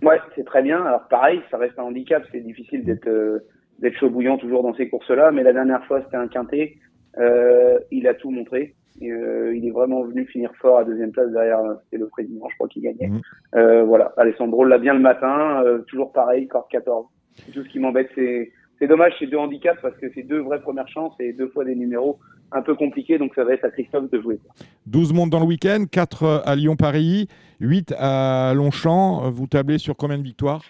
Ouais, 0.02 0.20
c'est 0.34 0.44
très 0.44 0.62
bien. 0.62 0.84
Alors 0.84 1.08
pareil, 1.08 1.40
ça 1.50 1.56
reste 1.56 1.78
un 1.78 1.84
handicap, 1.84 2.22
c'est 2.30 2.40
difficile 2.40 2.84
d'être 2.84 3.08
euh, 3.08 3.40
d'être 3.78 3.96
chaud 3.96 4.10
bouillant 4.10 4.38
toujours 4.38 4.62
dans 4.62 4.74
ces 4.74 4.88
courses-là. 4.88 5.30
Mais 5.30 5.42
la 5.42 5.52
dernière 5.52 5.84
fois, 5.86 6.02
c'était 6.02 6.16
un 6.16 6.28
quintet. 6.28 6.76
Euh, 7.18 7.78
il 7.90 8.06
a 8.06 8.14
tout 8.14 8.30
montré. 8.30 8.74
Euh, 9.02 9.54
il 9.56 9.66
est 9.66 9.70
vraiment 9.70 10.02
venu 10.04 10.24
finir 10.26 10.50
fort 10.60 10.78
à 10.78 10.84
deuxième 10.84 11.12
place 11.12 11.30
derrière. 11.30 11.60
euh, 11.60 11.74
C'était 11.84 11.98
le 11.98 12.08
président, 12.08 12.48
je 12.50 12.54
crois, 12.56 12.68
qui 12.68 12.80
gagnait. 12.80 13.08
Mhm. 13.08 13.20
Euh, 13.56 13.84
voilà, 13.84 14.12
Alessandro 14.16 14.64
l'a 14.64 14.78
bien 14.78 14.94
le 14.94 15.00
matin, 15.00 15.62
euh, 15.64 15.78
toujours 15.88 16.12
pareil, 16.12 16.48
corde 16.48 16.68
14. 16.70 17.06
Tout 17.52 17.62
ce 17.62 17.68
qui 17.68 17.78
m'embête, 17.78 18.08
c'est 18.14 18.50
c'est 18.78 18.86
dommage, 18.86 19.14
c'est 19.18 19.26
deux 19.26 19.38
handicaps 19.38 19.80
parce 19.80 19.96
que 19.96 20.06
c'est 20.14 20.22
deux 20.22 20.40
vraies 20.40 20.60
premières 20.60 20.88
chances 20.88 21.14
et 21.18 21.32
deux 21.32 21.48
fois 21.48 21.64
des 21.64 21.74
numéros 21.74 22.18
un 22.52 22.60
peu 22.62 22.74
compliqués. 22.74 23.16
Donc 23.18 23.34
ça 23.34 23.44
va 23.44 23.54
être 23.54 23.64
à 23.64 23.70
Christophe 23.70 24.10
de 24.10 24.20
jouer. 24.20 24.38
12 24.86 25.12
mondes 25.14 25.30
dans 25.30 25.40
le 25.40 25.46
week-end, 25.46 25.84
4 25.90 26.42
à 26.44 26.54
Lyon-Paris, 26.56 27.28
8 27.60 27.94
à 27.98 28.52
Longchamp. 28.54 29.30
Vous 29.30 29.46
tablez 29.46 29.78
sur 29.78 29.96
combien 29.96 30.18
de 30.18 30.22
victoires? 30.22 30.62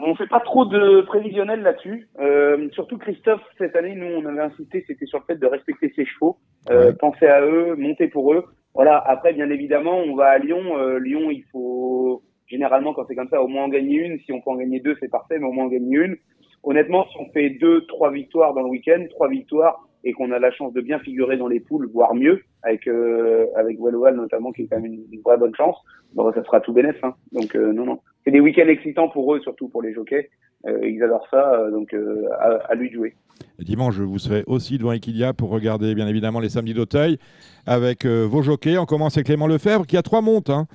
On 0.00 0.14
fait 0.14 0.28
pas 0.28 0.40
trop 0.40 0.64
de 0.64 1.00
prévisionnel 1.02 1.62
là-dessus. 1.62 2.08
Euh, 2.20 2.68
surtout 2.72 2.98
Christophe, 2.98 3.42
cette 3.58 3.74
année, 3.76 3.94
nous, 3.94 4.06
on 4.06 4.24
avait 4.26 4.42
insisté, 4.42 4.84
c'était 4.86 5.06
sur 5.06 5.18
le 5.18 5.24
fait 5.24 5.40
de 5.40 5.46
respecter 5.46 5.92
ses 5.96 6.04
chevaux, 6.06 6.36
euh, 6.70 6.86
Ouais. 6.86 6.92
penser 6.94 7.26
à 7.26 7.42
eux, 7.44 7.74
monter 7.76 8.08
pour 8.08 8.32
eux. 8.32 8.44
Voilà. 8.74 8.98
Après, 8.98 9.32
bien 9.32 9.50
évidemment, 9.50 9.98
on 9.98 10.14
va 10.14 10.26
à 10.26 10.38
Lyon. 10.38 10.78
Euh, 10.78 10.98
Lyon, 10.98 11.30
il 11.30 11.42
faut 11.50 12.22
généralement 12.46 12.94
quand 12.94 13.04
c'est 13.08 13.16
comme 13.16 13.28
ça, 13.28 13.42
au 13.42 13.48
moins 13.48 13.64
en 13.64 13.68
gagner 13.68 13.96
une. 13.96 14.18
Si 14.20 14.32
on 14.32 14.40
peut 14.40 14.50
en 14.50 14.56
gagner 14.56 14.80
deux, 14.80 14.96
c'est 15.00 15.10
parfait, 15.10 15.38
mais 15.38 15.46
au 15.46 15.52
moins 15.52 15.64
en 15.64 15.68
gagner 15.68 15.96
une. 15.96 16.16
Honnêtement, 16.62 17.06
si 17.10 17.16
on 17.18 17.30
fait 17.32 17.50
deux, 17.50 17.84
trois 17.86 18.10
victoires 18.10 18.54
dans 18.54 18.62
le 18.62 18.68
week-end, 18.68 19.04
trois 19.10 19.28
victoires, 19.28 19.84
et 20.04 20.12
qu'on 20.12 20.30
a 20.30 20.38
la 20.38 20.52
chance 20.52 20.72
de 20.72 20.80
bien 20.80 21.00
figurer 21.00 21.36
dans 21.36 21.48
les 21.48 21.58
poules, 21.60 21.88
voire 21.92 22.14
mieux, 22.14 22.42
avec 22.62 22.86
euh, 22.86 23.46
avec 23.56 23.78
Wellwell 23.80 24.14
notamment, 24.14 24.52
qui 24.52 24.62
est 24.62 24.66
quand 24.68 24.76
même 24.80 24.92
une, 24.92 25.04
une 25.10 25.20
vraie 25.22 25.36
bonne 25.36 25.54
chance, 25.56 25.76
bon, 26.14 26.32
ça 26.32 26.42
sera 26.44 26.60
tout 26.60 26.72
bénef. 26.72 26.96
Hein. 27.02 27.14
Donc 27.32 27.56
euh, 27.56 27.72
non, 27.72 27.84
non. 27.84 27.98
C'est 28.28 28.32
des 28.32 28.40
week-ends 28.40 28.68
excitants 28.68 29.08
pour 29.08 29.34
eux, 29.34 29.40
surtout 29.40 29.68
pour 29.68 29.80
les 29.80 29.94
jockeys. 29.94 30.28
Euh, 30.66 30.86
ils 30.86 31.02
adorent 31.02 31.26
ça, 31.30 31.50
euh, 31.54 31.70
donc 31.70 31.94
euh, 31.94 32.26
à, 32.38 32.58
à 32.70 32.74
lui 32.74 32.90
de 32.90 32.94
jouer. 32.94 33.14
Et 33.58 33.64
dimanche, 33.64 33.98
vous 33.98 34.18
serez 34.18 34.44
aussi 34.46 34.76
devant 34.76 34.92
Equilia 34.92 35.32
pour 35.32 35.48
regarder 35.48 35.94
bien 35.94 36.06
évidemment 36.06 36.38
les 36.38 36.50
samedis 36.50 36.74
d'Auteuil 36.74 37.16
avec 37.64 38.04
vos 38.04 38.42
jockeys. 38.42 38.76
On 38.76 38.84
commence 38.84 39.16
avec 39.16 39.28
Clément 39.28 39.46
Lefebvre 39.46 39.86
qui 39.86 39.96
a 39.96 40.02
trois 40.02 40.20
montes. 40.20 40.50
hein, 40.50 40.66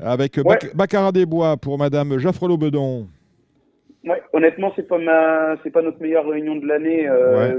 avec 0.00 0.36
Ouais. 0.36 0.44
Bac- 0.44 0.76
Baccarat 0.76 1.10
des 1.10 1.26
Bois 1.26 1.56
pour 1.56 1.76
Madame 1.76 2.18
Jaffrelot 2.18 2.56
Bedon. 2.56 3.08
Ouais, 4.04 4.22
honnêtement, 4.32 4.72
c'est 4.76 4.86
pas 4.86 4.98
ma, 4.98 5.56
c'est 5.64 5.70
pas 5.70 5.82
notre 5.82 6.00
meilleure 6.00 6.26
réunion 6.28 6.54
de 6.54 6.66
l'année, 6.68 7.08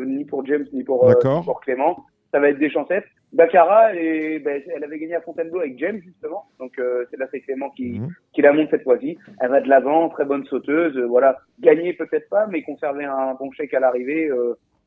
ni 0.07 0.23
pour 0.23 0.45
James 0.45 0.65
ni 0.71 0.83
pour, 0.85 1.05
ni 1.09 1.43
pour 1.43 1.59
Clément. 1.59 2.05
Ça 2.33 2.39
va 2.39 2.49
être 2.49 2.57
des 2.59 2.69
chancettes. 2.71 3.05
Baccarat, 3.31 3.95
et, 3.95 4.39
ben, 4.39 4.61
elle 4.75 4.83
avait 4.83 4.99
gagné 4.99 5.15
à 5.15 5.21
Fontainebleau 5.21 5.59
avec 5.61 5.77
James 5.79 6.01
justement, 6.03 6.43
donc 6.59 6.71
euh, 6.79 7.05
c'est 7.09 7.17
là 7.19 7.27
c'est 7.31 7.39
Clément 7.41 7.69
qui, 7.69 7.99
Mhm. 7.99 8.09
qui 8.33 8.41
la 8.41 8.51
monte 8.53 8.69
cette 8.71 8.83
fois-ci. 8.83 9.17
Elle 9.39 9.49
va 9.51 9.61
de 9.61 9.69
l'avant, 9.69 10.09
très 10.09 10.25
bonne 10.25 10.43
sauteuse, 10.45 10.97
euh, 10.97 11.05
voilà. 11.05 11.37
Gagner 11.61 11.93
peut-être 11.93 12.27
pas, 12.29 12.45
mais 12.47 12.61
conserver 12.63 13.05
un 13.05 13.33
bon 13.39 13.51
chèque 13.51 13.73
à 13.75 13.79
l'arrivée, 13.79 14.29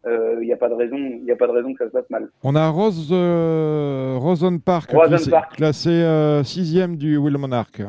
il 0.07 0.41
n'y 0.47 0.53
a 0.53 0.57
pas 0.57 0.69
de 0.69 0.75
raison, 0.75 0.97
il 0.97 1.29
a 1.31 1.37
pas 1.37 1.47
de 1.49 1.53
raison 1.53 1.73
que 1.73 1.79
ça 1.79 1.87
se 1.87 1.93
passe 1.93 2.09
mal. 2.11 2.29
On 2.45 2.55
a 2.55 2.69
Rose, 2.69 3.09
euh, 3.13 4.15
Rosen 4.19 4.61
Park, 4.61 4.91
Rosen 4.93 5.31
Park. 5.31 5.57
classé 5.57 5.91
euh, 5.91 6.45
sixième 6.45 6.97
du 6.97 7.17
Will 7.17 7.39
Monarch. 7.39 7.81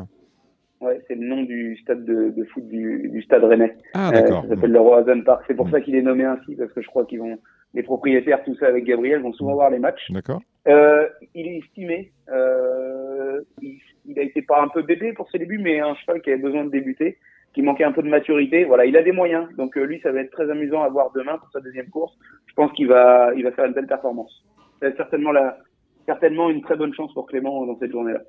Ouais, 0.80 1.01
c'est 1.07 1.15
le 1.15 1.25
nom 1.28 1.41
du 1.43 1.75
stade 1.78 2.05
de, 2.05 2.30
de 2.30 2.43
foot 2.45 2.67
du, 2.67 3.09
du 3.09 3.21
stade 3.23 3.43
Rennais. 3.43 3.75
Ah 3.93 4.09
Euh, 4.09 4.11
d'accord. 4.11 4.43
ça 4.43 4.49
s'appelle 4.49 4.71
le 4.71 4.80
Roazen 4.80 5.23
Park. 5.23 5.43
C'est 5.47 5.55
pour 5.55 5.67
Mm. 5.67 5.71
ça 5.71 5.82
qu'il 5.82 5.95
est 5.95 6.01
nommé 6.03 6.23
ainsi, 6.23 6.55
parce 6.55 6.71
que 6.71 6.82
je 6.82 6.88
crois 6.88 7.05
qu'ils 7.05 7.19
vont, 7.19 7.38
les 7.73 7.82
propriétaires, 7.84 8.43
tout 8.43 8.55
ça 8.55 8.67
avec 8.67 8.84
Gabriel, 8.86 9.21
vont 9.21 9.34
souvent 9.34 9.53
voir 9.55 9.69
les 9.71 9.80
matchs. 9.80 10.11
D'accord. 10.11 10.41
Euh, 10.67 11.07
il 11.34 11.47
est 11.47 11.57
estimé. 11.57 12.11
Euh, 12.30 13.41
il, 13.61 13.80
il 14.05 14.19
a 14.19 14.21
été 14.21 14.41
pas 14.41 14.61
un 14.61 14.67
peu 14.67 14.82
bébé 14.84 15.13
pour 15.13 15.30
ses 15.32 15.39
débuts, 15.39 15.57
mais 15.57 15.80
un 15.80 15.95
cheval 15.95 16.21
qui 16.21 16.30
avait 16.32 16.41
besoin 16.41 16.65
de 16.65 16.69
débuter. 16.71 17.17
qui 17.53 17.63
manquait 17.63 17.86
un 17.86 17.91
peu 17.91 18.03
de 18.03 18.09
maturité. 18.09 18.65
Voilà, 18.65 18.86
il 18.86 18.95
a 18.97 19.01
des 19.01 19.11
moyens. 19.13 19.47
Donc 19.57 19.78
euh, 19.78 19.84
lui, 19.84 19.99
ça 20.01 20.11
va 20.11 20.19
être 20.19 20.30
très 20.32 20.47
amusant 20.51 20.84
à 20.84 20.89
voir 20.89 21.11
demain 21.15 21.39
pour 21.39 21.49
sa 21.51 21.59
deuxième 21.59 21.89
course. 21.89 22.13
Je 22.45 22.53
pense 22.53 22.71
qu'il 22.73 22.88
va, 22.88 23.32
il 23.36 23.43
va 23.43 23.51
faire 23.51 23.65
une 23.65 23.73
belle 23.73 23.88
performance. 23.88 24.45
C'est 24.80 24.95
certainement 24.95 25.32
la, 25.32 25.57
certainement 26.05 26.51
une 26.51 26.61
très 26.61 26.75
bonne 26.75 26.93
chance 26.93 27.11
pour 27.15 27.25
Clément 27.25 27.65
dans 27.65 27.75
cette 27.80 27.91
journée-là. 27.91 28.19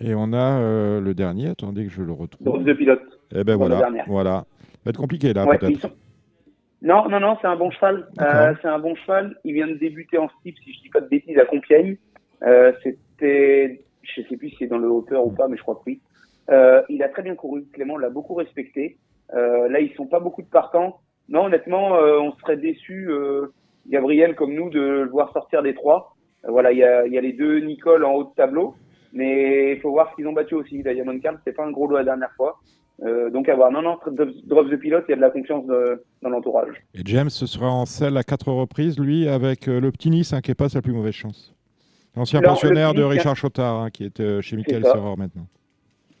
Et 0.00 0.14
on 0.14 0.32
a 0.32 0.58
euh, 0.60 1.00
le 1.00 1.14
dernier, 1.14 1.48
attendez 1.50 1.84
que 1.86 1.90
je 1.92 2.02
le 2.02 2.12
retrouve. 2.12 2.62
De 2.64 2.72
pilote. 2.72 3.02
Eh 3.34 3.44
ben 3.44 3.56
voilà, 3.56 3.88
voilà. 4.06 4.44
Ça 4.72 4.78
va 4.86 4.90
être 4.90 4.96
compliqué 4.98 5.32
là, 5.32 5.46
Ouais, 5.46 5.58
peut-être. 5.58 5.80
sont- 5.80 5.90
Non, 6.82 7.08
non, 7.08 7.20
non, 7.20 7.36
c'est 7.40 7.46
un 7.46 7.56
bon 7.56 7.70
cheval. 7.70 8.08
Euh, 8.20 8.54
c'est 8.60 8.68
un 8.68 8.78
bon 8.78 8.94
cheval. 8.96 9.36
Il 9.44 9.54
vient 9.54 9.68
de 9.68 9.74
débuter 9.74 10.18
en 10.18 10.28
steep, 10.40 10.56
si 10.58 10.72
je 10.74 10.80
dis 10.82 10.88
pas 10.88 11.00
de 11.00 11.08
bêtises, 11.08 11.38
à 11.38 11.44
Compiègne. 11.44 11.96
Euh, 12.42 12.72
C'était, 12.82 13.84
je 14.02 14.22
sais 14.22 14.36
plus 14.36 14.50
si 14.50 14.56
c'est 14.60 14.66
dans 14.66 14.78
le 14.78 14.88
hauteur 14.90 15.24
ou 15.24 15.30
pas, 15.30 15.46
mais 15.46 15.56
je 15.56 15.62
crois 15.62 15.76
que 15.76 15.82
oui. 15.86 16.00
Euh, 16.50 16.82
il 16.88 17.02
a 17.04 17.08
très 17.08 17.22
bien 17.22 17.36
couru. 17.36 17.64
Clément 17.72 17.96
l'a 17.98 18.10
beaucoup 18.10 18.34
respecté. 18.34 18.98
Là, 19.32 19.80
ils 19.80 19.94
sont 19.94 20.06
pas 20.06 20.20
beaucoup 20.20 20.42
de 20.42 20.48
partants. 20.48 20.98
Non, 21.28 21.44
honnêtement, 21.44 21.92
on 21.92 22.32
serait 22.32 22.56
déçu, 22.58 23.08
Gabriel 23.88 24.34
comme 24.34 24.52
nous, 24.54 24.68
de 24.68 24.80
le 24.80 25.08
voir 25.08 25.32
sortir 25.32 25.62
des 25.62 25.74
trois. 25.74 26.14
Voilà, 26.46 26.72
il 26.72 26.78
y 26.78 26.84
a, 26.84 27.06
il 27.06 27.12
y 27.12 27.18
a 27.18 27.20
les 27.20 27.32
deux 27.32 27.60
Nicole 27.60 28.04
en 28.04 28.12
haut 28.14 28.24
de 28.24 28.34
tableau, 28.34 28.74
mais 29.12 29.72
il 29.74 29.80
faut 29.80 29.90
voir 29.90 30.10
ce 30.10 30.16
qu'ils 30.16 30.26
ont 30.26 30.32
battu 30.32 30.54
aussi. 30.54 30.82
La 30.82 30.94
Diamond 30.94 31.18
Carl, 31.20 31.36
c'était 31.38 31.56
pas 31.56 31.64
un 31.64 31.70
gros 31.70 31.86
lot 31.86 31.96
la 31.96 32.04
dernière 32.04 32.32
fois. 32.36 32.60
Euh, 33.02 33.30
donc 33.30 33.48
à 33.48 33.56
voir. 33.56 33.72
Non, 33.72 33.82
non, 33.82 33.98
Drops 34.44 34.70
de 34.70 34.76
pilote, 34.76 35.04
il 35.08 35.10
y 35.10 35.14
a 35.14 35.16
de 35.16 35.20
la 35.22 35.30
confiance 35.30 35.66
de- 35.66 36.02
dans 36.22 36.28
l'entourage. 36.28 36.74
Et 36.94 37.00
James 37.04 37.30
sera 37.30 37.68
en 37.68 37.84
selle 37.86 38.16
à 38.16 38.22
quatre 38.22 38.52
reprises, 38.52 38.98
lui, 38.98 39.26
avec 39.28 39.66
euh, 39.68 39.80
le 39.80 39.90
petit 39.90 40.10
Nice, 40.10 40.32
hein, 40.32 40.40
qui 40.40 40.50
n'est 40.50 40.54
pas 40.54 40.68
sa 40.68 40.82
plus 40.82 40.92
mauvaise 40.92 41.14
chance. 41.14 41.54
L'ancien 42.14 42.42
pensionnaire 42.42 42.92
de 42.94 43.02
Richard 43.02 43.34
Chotard, 43.36 43.76
hein, 43.80 43.90
qui 43.90 44.04
est 44.04 44.20
euh, 44.20 44.40
chez 44.42 44.54
Michael 44.56 44.84
ça. 44.84 44.92
Serror 44.92 45.16
maintenant. 45.18 45.46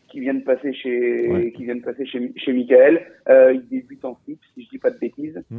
qui 0.08 0.20
vient 0.20 0.34
de 0.34 0.42
passer 0.42 0.72
chez 0.74 1.30
Ouais. 1.30 1.52
qui 1.52 1.64
vient 1.64 1.76
de 1.76 1.80
passer 1.82 2.04
chez 2.04 2.32
chez 2.36 2.52
Michael. 2.52 3.00
Euh, 3.30 3.52
il 3.54 3.66
débute 3.68 4.04
en 4.04 4.14
type, 4.26 4.40
si 4.54 4.64
je 4.64 4.68
dis 4.70 4.78
pas 4.78 4.90
de 4.90 4.98
bêtises. 4.98 5.40
Mm, 5.50 5.58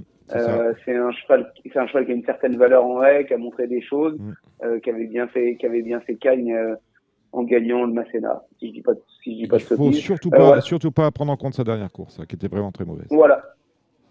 c'est 0.86 0.96
un 0.96 1.12
cheval, 1.12 1.52
c'est 1.64 1.78
un 1.78 1.88
cheval 1.88 2.06
qui 2.06 2.12
a 2.12 2.16
une 2.16 2.26
certaine 2.26 2.56
valeur 2.58 2.86
en 2.86 3.02
haie, 3.04 3.26
qui 3.26 3.34
a 3.34 3.38
montré 3.38 3.68
des 3.68 3.82
choses, 3.82 4.16
Mm. 4.20 4.80
qui 4.82 4.90
avait 4.90 5.08
bien 5.08 5.28
fait, 5.28 5.56
qui 5.56 5.66
avait 5.66 5.82
bien 5.82 6.02
fait 6.02 6.16
cagne 6.16 6.54
en 7.34 7.44
gagnant 7.44 7.84
le 7.86 7.94
Masséna. 7.94 8.44
Si 8.60 8.68
je 8.70 8.74
dis 8.74 8.82
pas, 8.82 8.94
si 9.24 9.34
je 9.34 9.44
dis 9.44 9.48
pas 9.48 9.58
Il 9.58 9.64
de 9.70 9.76
faut 9.76 9.92
surtout 9.92 10.30
Euh, 10.34 10.38
pas, 10.38 10.46
voilà. 10.46 10.62
surtout 10.62 10.92
pas 10.92 11.12
prendre 11.12 11.32
en 11.32 11.38
compte 11.38 11.54
sa 11.56 11.64
dernière 11.64 11.92
course, 11.92 12.20
hein, 12.20 12.26
qui 12.28 12.36
était 12.36 12.48
vraiment 12.48 12.72
très 12.72 12.86
mauvaise. 12.86 13.08
Voilà, 13.10 13.44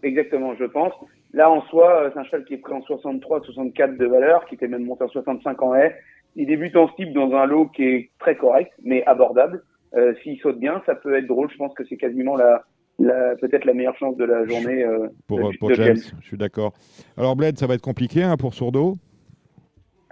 exactement, 0.03 0.55
je 0.59 0.65
pense. 0.65 0.93
Là, 1.33 1.51
en 1.51 1.63
soi, 1.63 2.03
euh, 2.03 2.11
c'est 2.13 2.19
un 2.19 2.25
cheval 2.25 2.45
qui 2.45 2.55
est 2.55 2.59
pris 2.59 2.75
en 2.75 2.83
63, 2.83 3.41
64 3.43 3.97
de 3.97 4.07
valeur, 4.07 4.45
qui 4.47 4.57
était 4.57 4.69
même 4.69 4.85
monté 4.85 5.05
en 5.05 5.09
65 5.09 5.63
en 5.63 5.75
haie. 5.75 5.95
Il 6.37 6.47
débute 6.47 6.77
en 6.77 6.89
steep 6.89 7.13
dans 7.15 7.33
un 7.33 7.47
lot 7.47 7.67
qui 7.69 7.85
est 7.85 8.11
très 8.19 8.37
correct, 8.37 8.73
mais 8.83 9.05
abordable. 9.07 9.63
Euh, 9.95 10.15
S'il 10.23 10.39
saute 10.41 10.59
bien, 10.59 10.83
ça 10.87 10.95
peut 10.95 11.17
être 11.17 11.27
drôle. 11.27 11.51
Je 11.51 11.57
pense 11.57 11.75
que 11.75 11.85
c'est 11.87 11.97
quasiment 11.99 12.37
la, 12.37 12.65
la 12.99 13.37
peut-être 13.37 13.65
la 13.67 13.75
meilleure 13.75 13.97
chance 13.97 14.17
de 14.17 14.25
la 14.25 14.47
journée 14.47 14.83
euh, 14.83 15.09
Pour, 15.27 15.39
de, 15.53 15.57
pour 15.59 15.69
de 15.69 15.75
James, 15.75 15.97
je 16.21 16.27
suis 16.27 16.39
d'accord. 16.39 16.73
Alors 17.19 17.37
Bled, 17.37 17.59
ça 17.59 17.67
va 17.67 17.75
être 17.75 17.83
compliqué 17.83 18.23
hein, 18.23 18.37
pour 18.39 18.55
Sourdeau. 18.55 18.97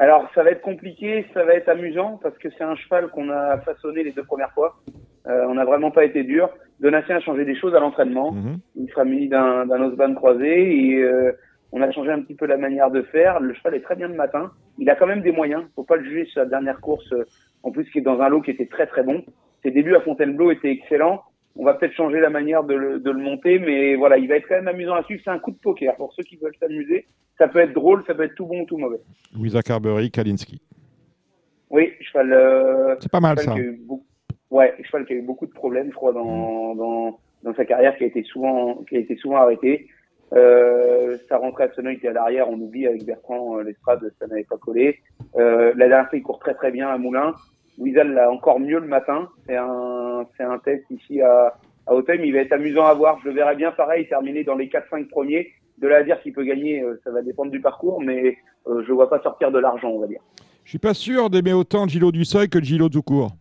Alors, 0.01 0.31
ça 0.35 0.43
va 0.43 0.51
être 0.51 0.63
compliqué, 0.63 1.27
ça 1.35 1.45
va 1.45 1.53
être 1.55 1.69
amusant 1.69 2.19
parce 2.23 2.37
que 2.39 2.49
c'est 2.57 2.65
un 2.65 2.75
cheval 2.75 3.09
qu'on 3.09 3.29
a 3.29 3.59
façonné 3.59 4.03
les 4.03 4.13
deux 4.13 4.25
premières 4.25 4.51
fois. 4.53 4.77
Euh, 5.27 5.45
on 5.47 5.55
n'a 5.55 5.67
vraiment 5.67 5.91
pas 5.91 6.05
été 6.05 6.23
dur. 6.25 6.49
Donatien 6.81 7.17
a 7.17 7.21
changé 7.21 7.45
des 7.45 7.55
choses 7.55 7.75
à 7.75 7.81
l'entraînement. 7.81 8.33
Mhm. 8.33 8.59
Il 8.77 8.89
sera 8.89 9.05
mis 9.05 9.29
d'un 9.29 9.67
d'un 9.67 9.83
osban 9.83 10.15
croisé 10.15 10.87
et 10.89 11.03
euh, 11.03 11.33
on 11.73 11.83
a 11.83 11.91
changé 11.93 12.11
un 12.11 12.23
petit 12.23 12.35
peu 12.35 12.47
la 12.47 12.57
manière 12.57 12.91
de 12.91 13.03
faire. 13.03 13.41
Le 13.41 13.53
cheval 13.53 13.75
est 13.75 13.83
très 13.83 13.95
bien 13.95 14.09
le 14.09 14.15
matin. 14.15 14.51
Il 14.79 14.89
a 14.89 14.97
quand 14.97 15.07
même 15.07 15.21
des 15.21 15.33
moyens. 15.33 15.65
Faut 15.77 15.85
pas 15.85 15.97
le 15.97 16.05
juger 16.05 16.25
sur 16.25 16.43
sa 16.43 16.47
dernière 16.49 16.81
course. 16.81 17.13
euh, 17.13 17.27
En 17.63 17.71
plus, 17.71 17.85
qui 17.91 17.99
est 17.99 18.03
dans 18.03 18.21
un 18.23 18.31
lot 18.31 18.41
qui 18.41 18.53
était 18.53 18.67
très 18.67 18.87
très 18.87 19.03
bon. 19.03 19.23
Ses 19.63 19.71
débuts 19.71 19.95
à 19.97 20.01
Fontainebleau 20.01 20.51
étaient 20.51 20.71
excellents. 20.71 21.21
On 21.57 21.65
va 21.65 21.75
peut-être 21.75 21.95
changer 21.95 22.21
la 22.21 22.31
manière 22.31 22.63
de 22.65 22.75
le, 22.75 23.01
de 23.01 23.11
le 23.11 23.19
monter, 23.21 23.59
mais 23.59 23.97
voilà, 23.97 24.17
il 24.19 24.29
va 24.29 24.37
être 24.37 24.47
quand 24.49 24.55
même 24.57 24.69
amusant 24.69 24.95
à 24.95 25.03
suivre. 25.05 25.21
C'est 25.25 25.31
un 25.31 25.39
coup 25.39 25.51
de 25.51 25.59
poker 25.59 25.97
pour 25.97 26.13
ceux 26.15 26.23
qui 26.23 26.37
veulent 26.37 26.55
s'amuser. 26.61 27.07
Ça 27.39 27.49
peut 27.49 27.59
être 27.59 27.73
drôle, 27.73 28.05
ça 28.07 28.15
peut 28.15 28.23
être 28.25 28.35
tout 28.35 28.47
bon 28.47 28.63
ou 28.63 28.67
tout 28.67 28.79
mauvais. 28.79 29.01
Louisa 29.37 29.61
Carberry, 29.63 30.11
Kalinski. 30.11 30.61
Oui, 31.71 31.93
cheval. 32.01 32.33
Euh, 32.33 32.97
C'est 33.01 33.11
pas 33.11 33.21
mal 33.21 33.39
cheval 33.39 33.45
ça. 33.45 33.53
qui 33.55 33.67
a 33.67 33.71
eu 33.71 33.81
beaucoup- 33.85 34.07
Ouais, 34.51 34.75
cheval 34.83 35.07
qui 35.07 35.13
a 35.13 35.17
eu 35.17 35.23
beaucoup 35.23 35.47
de 35.47 35.53
problèmes, 35.53 35.89
je 35.91 35.95
crois, 35.95 36.13
dans, 36.13 36.75
dans, 36.75 37.19
dans 37.45 37.55
sa 37.55 37.65
carrière, 37.65 37.97
qui 37.97 38.05
a 38.05 38.07
été 38.09 38.23
souvent, 38.25 38.83
qui 38.89 38.97
a 38.97 38.99
été 39.01 39.17
souvent 39.17 39.37
arrêté. 39.37 39.89
Euh, 40.33 41.17
sa 41.29 41.39
rentrée 41.39 41.65
à 41.65 41.73
Senoy 41.73 41.95
était 41.95 42.09
à 42.09 42.13
l'arrière, 42.13 42.49
on 42.49 42.55
oublie 42.61 42.87
avec 42.87 43.05
Bertrand 43.05 43.59
euh, 43.59 43.63
Lestrade, 43.63 44.13
ça 44.19 44.27
n'avait 44.29 44.45
pas 44.45 44.57
collé. 44.59 44.99
Euh, 45.37 45.73
la 45.77 45.89
dernière 45.89 46.09
fois, 46.09 46.19
il 46.19 46.23
court 46.23 46.39
très 46.39 46.55
très 46.55 46.71
bien 46.71 46.89
à 46.89 46.99
Moulins. 46.99 47.35
Wizal 47.81 48.13
l'a 48.13 48.31
encore 48.31 48.61
mieux 48.61 48.79
le 48.79 48.87
matin. 48.87 49.29
C'est 49.47 49.57
un, 49.57 50.27
c'est 50.37 50.45
un 50.45 50.59
test 50.59 50.85
ici 50.91 51.21
à, 51.21 51.55
à 51.87 51.95
mais 51.95 52.29
il 52.29 52.33
va 52.33 52.41
être 52.41 52.53
amusant 52.53 52.85
à 52.85 52.95
voir. 52.95 53.19
Je 53.25 53.29
le 53.29 53.35
verrai 53.35 53.57
bien 53.57 53.73
pareil, 53.73 54.07
terminer 54.07 54.45
dans 54.45 54.55
les 54.55 54.69
4-5 54.69 55.09
premiers. 55.09 55.51
De 55.79 55.89
là 55.89 55.97
à 55.97 56.03
dire 56.03 56.21
qu'il 56.21 56.35
peut 56.35 56.45
gagner, 56.45 56.83
euh, 56.83 57.01
ça 57.03 57.11
va 57.11 57.23
dépendre 57.23 57.51
du 57.51 57.61
parcours, 57.61 58.03
mais 58.03 58.37
euh, 58.67 58.83
je 58.83 58.89
le 58.89 58.95
vois 58.95 59.09
pas 59.09 59.23
sortir 59.23 59.51
de 59.51 59.59
l'argent, 59.59 59.89
on 59.89 59.99
va 59.99 60.07
dire. 60.07 60.21
Je 60.65 60.71
suis 60.71 60.79
pas 60.79 60.93
sûr 60.93 61.31
d'aimer 61.31 61.55
autant 61.55 61.89
Gilo 61.89 62.13
du 62.13 62.27
Seuil 62.27 62.51
que 62.51 62.63
Gilo 62.63 62.91
tout 62.91 63.03
court. 63.03 63.33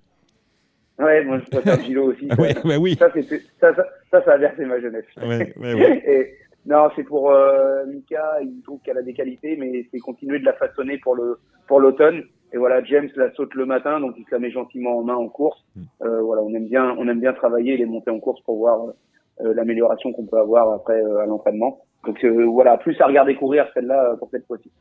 Ouais, 0.98 1.24
moi 1.26 1.40
je 1.40 1.50
préfère 1.50 1.80
Gilo 1.86 2.12
aussi. 2.12 2.28
Ah 2.30 2.42
ouais, 2.42 2.56
ouais, 2.66 2.78
oui. 2.78 2.96
Ça, 2.98 3.12
ça, 3.12 3.74
ça, 3.76 3.86
ça, 4.10 4.24
ça 4.24 4.32
a 4.32 4.38
versé 4.38 4.64
ma 4.64 4.80
jeunesse. 4.80 5.06
Ouais, 5.18 5.54
ouais, 5.58 5.74
ouais. 5.74 6.04
Et, 6.08 6.34
non, 6.66 6.90
c'est 6.96 7.04
pour 7.04 7.32
euh, 7.32 7.86
Mika, 7.88 8.40
il 8.42 8.62
trouve 8.64 8.80
qu'elle 8.82 8.98
a 8.98 9.02
des 9.02 9.14
qualités, 9.14 9.58
mais 9.58 9.86
c'est 9.92 10.00
continuer 10.00 10.40
de 10.40 10.46
la 10.46 10.54
façonner 10.54 10.98
pour 10.98 11.16
le 11.16 11.40
pour 11.68 11.80
l'automne. 11.82 12.24
Et 12.52 12.58
voilà, 12.58 12.84
James 12.84 13.10
la 13.16 13.32
saute 13.34 13.54
le 13.54 13.66
matin, 13.66 14.00
donc 14.00 14.16
il 14.18 14.26
se 14.26 14.32
la 14.32 14.39
met 14.39 14.52
gentiment 14.52 14.97
en 14.97 15.04
main 15.04 15.16
en 15.16 15.28
course. 15.28 15.64
Mm. 15.76 15.82
Euh, 16.04 16.22
voilà, 16.22 16.41
on 16.41 16.54
aime 16.54 16.68
bien, 16.68 16.95
on 16.97 17.08
aime 17.08 17.20
bien 17.20 17.34
travailler 17.34 17.78
les 17.78 17.86
montées 17.86 18.12
en 18.12 18.20
course 18.20 18.41
pour 18.41 18.58
voir 18.58 18.80
euh, 19.41 19.54
l'amélioration 19.54 20.12
qu'on 20.14 20.26
peut 20.26 20.39
avoir 20.39 20.72
après 20.74 21.02
euh, 21.02 21.20
à 21.20 21.26
l'entraînement. 21.26 21.82
Donc 22.06 22.24
voilà, 22.24 22.78
plus 22.78 23.00
à 23.02 23.08
regarder 23.08 23.36
courir 23.36 23.68
celle-là 23.74 24.16
pour 24.20 24.30
cette 24.32 24.47
fois-ci. 24.47 24.72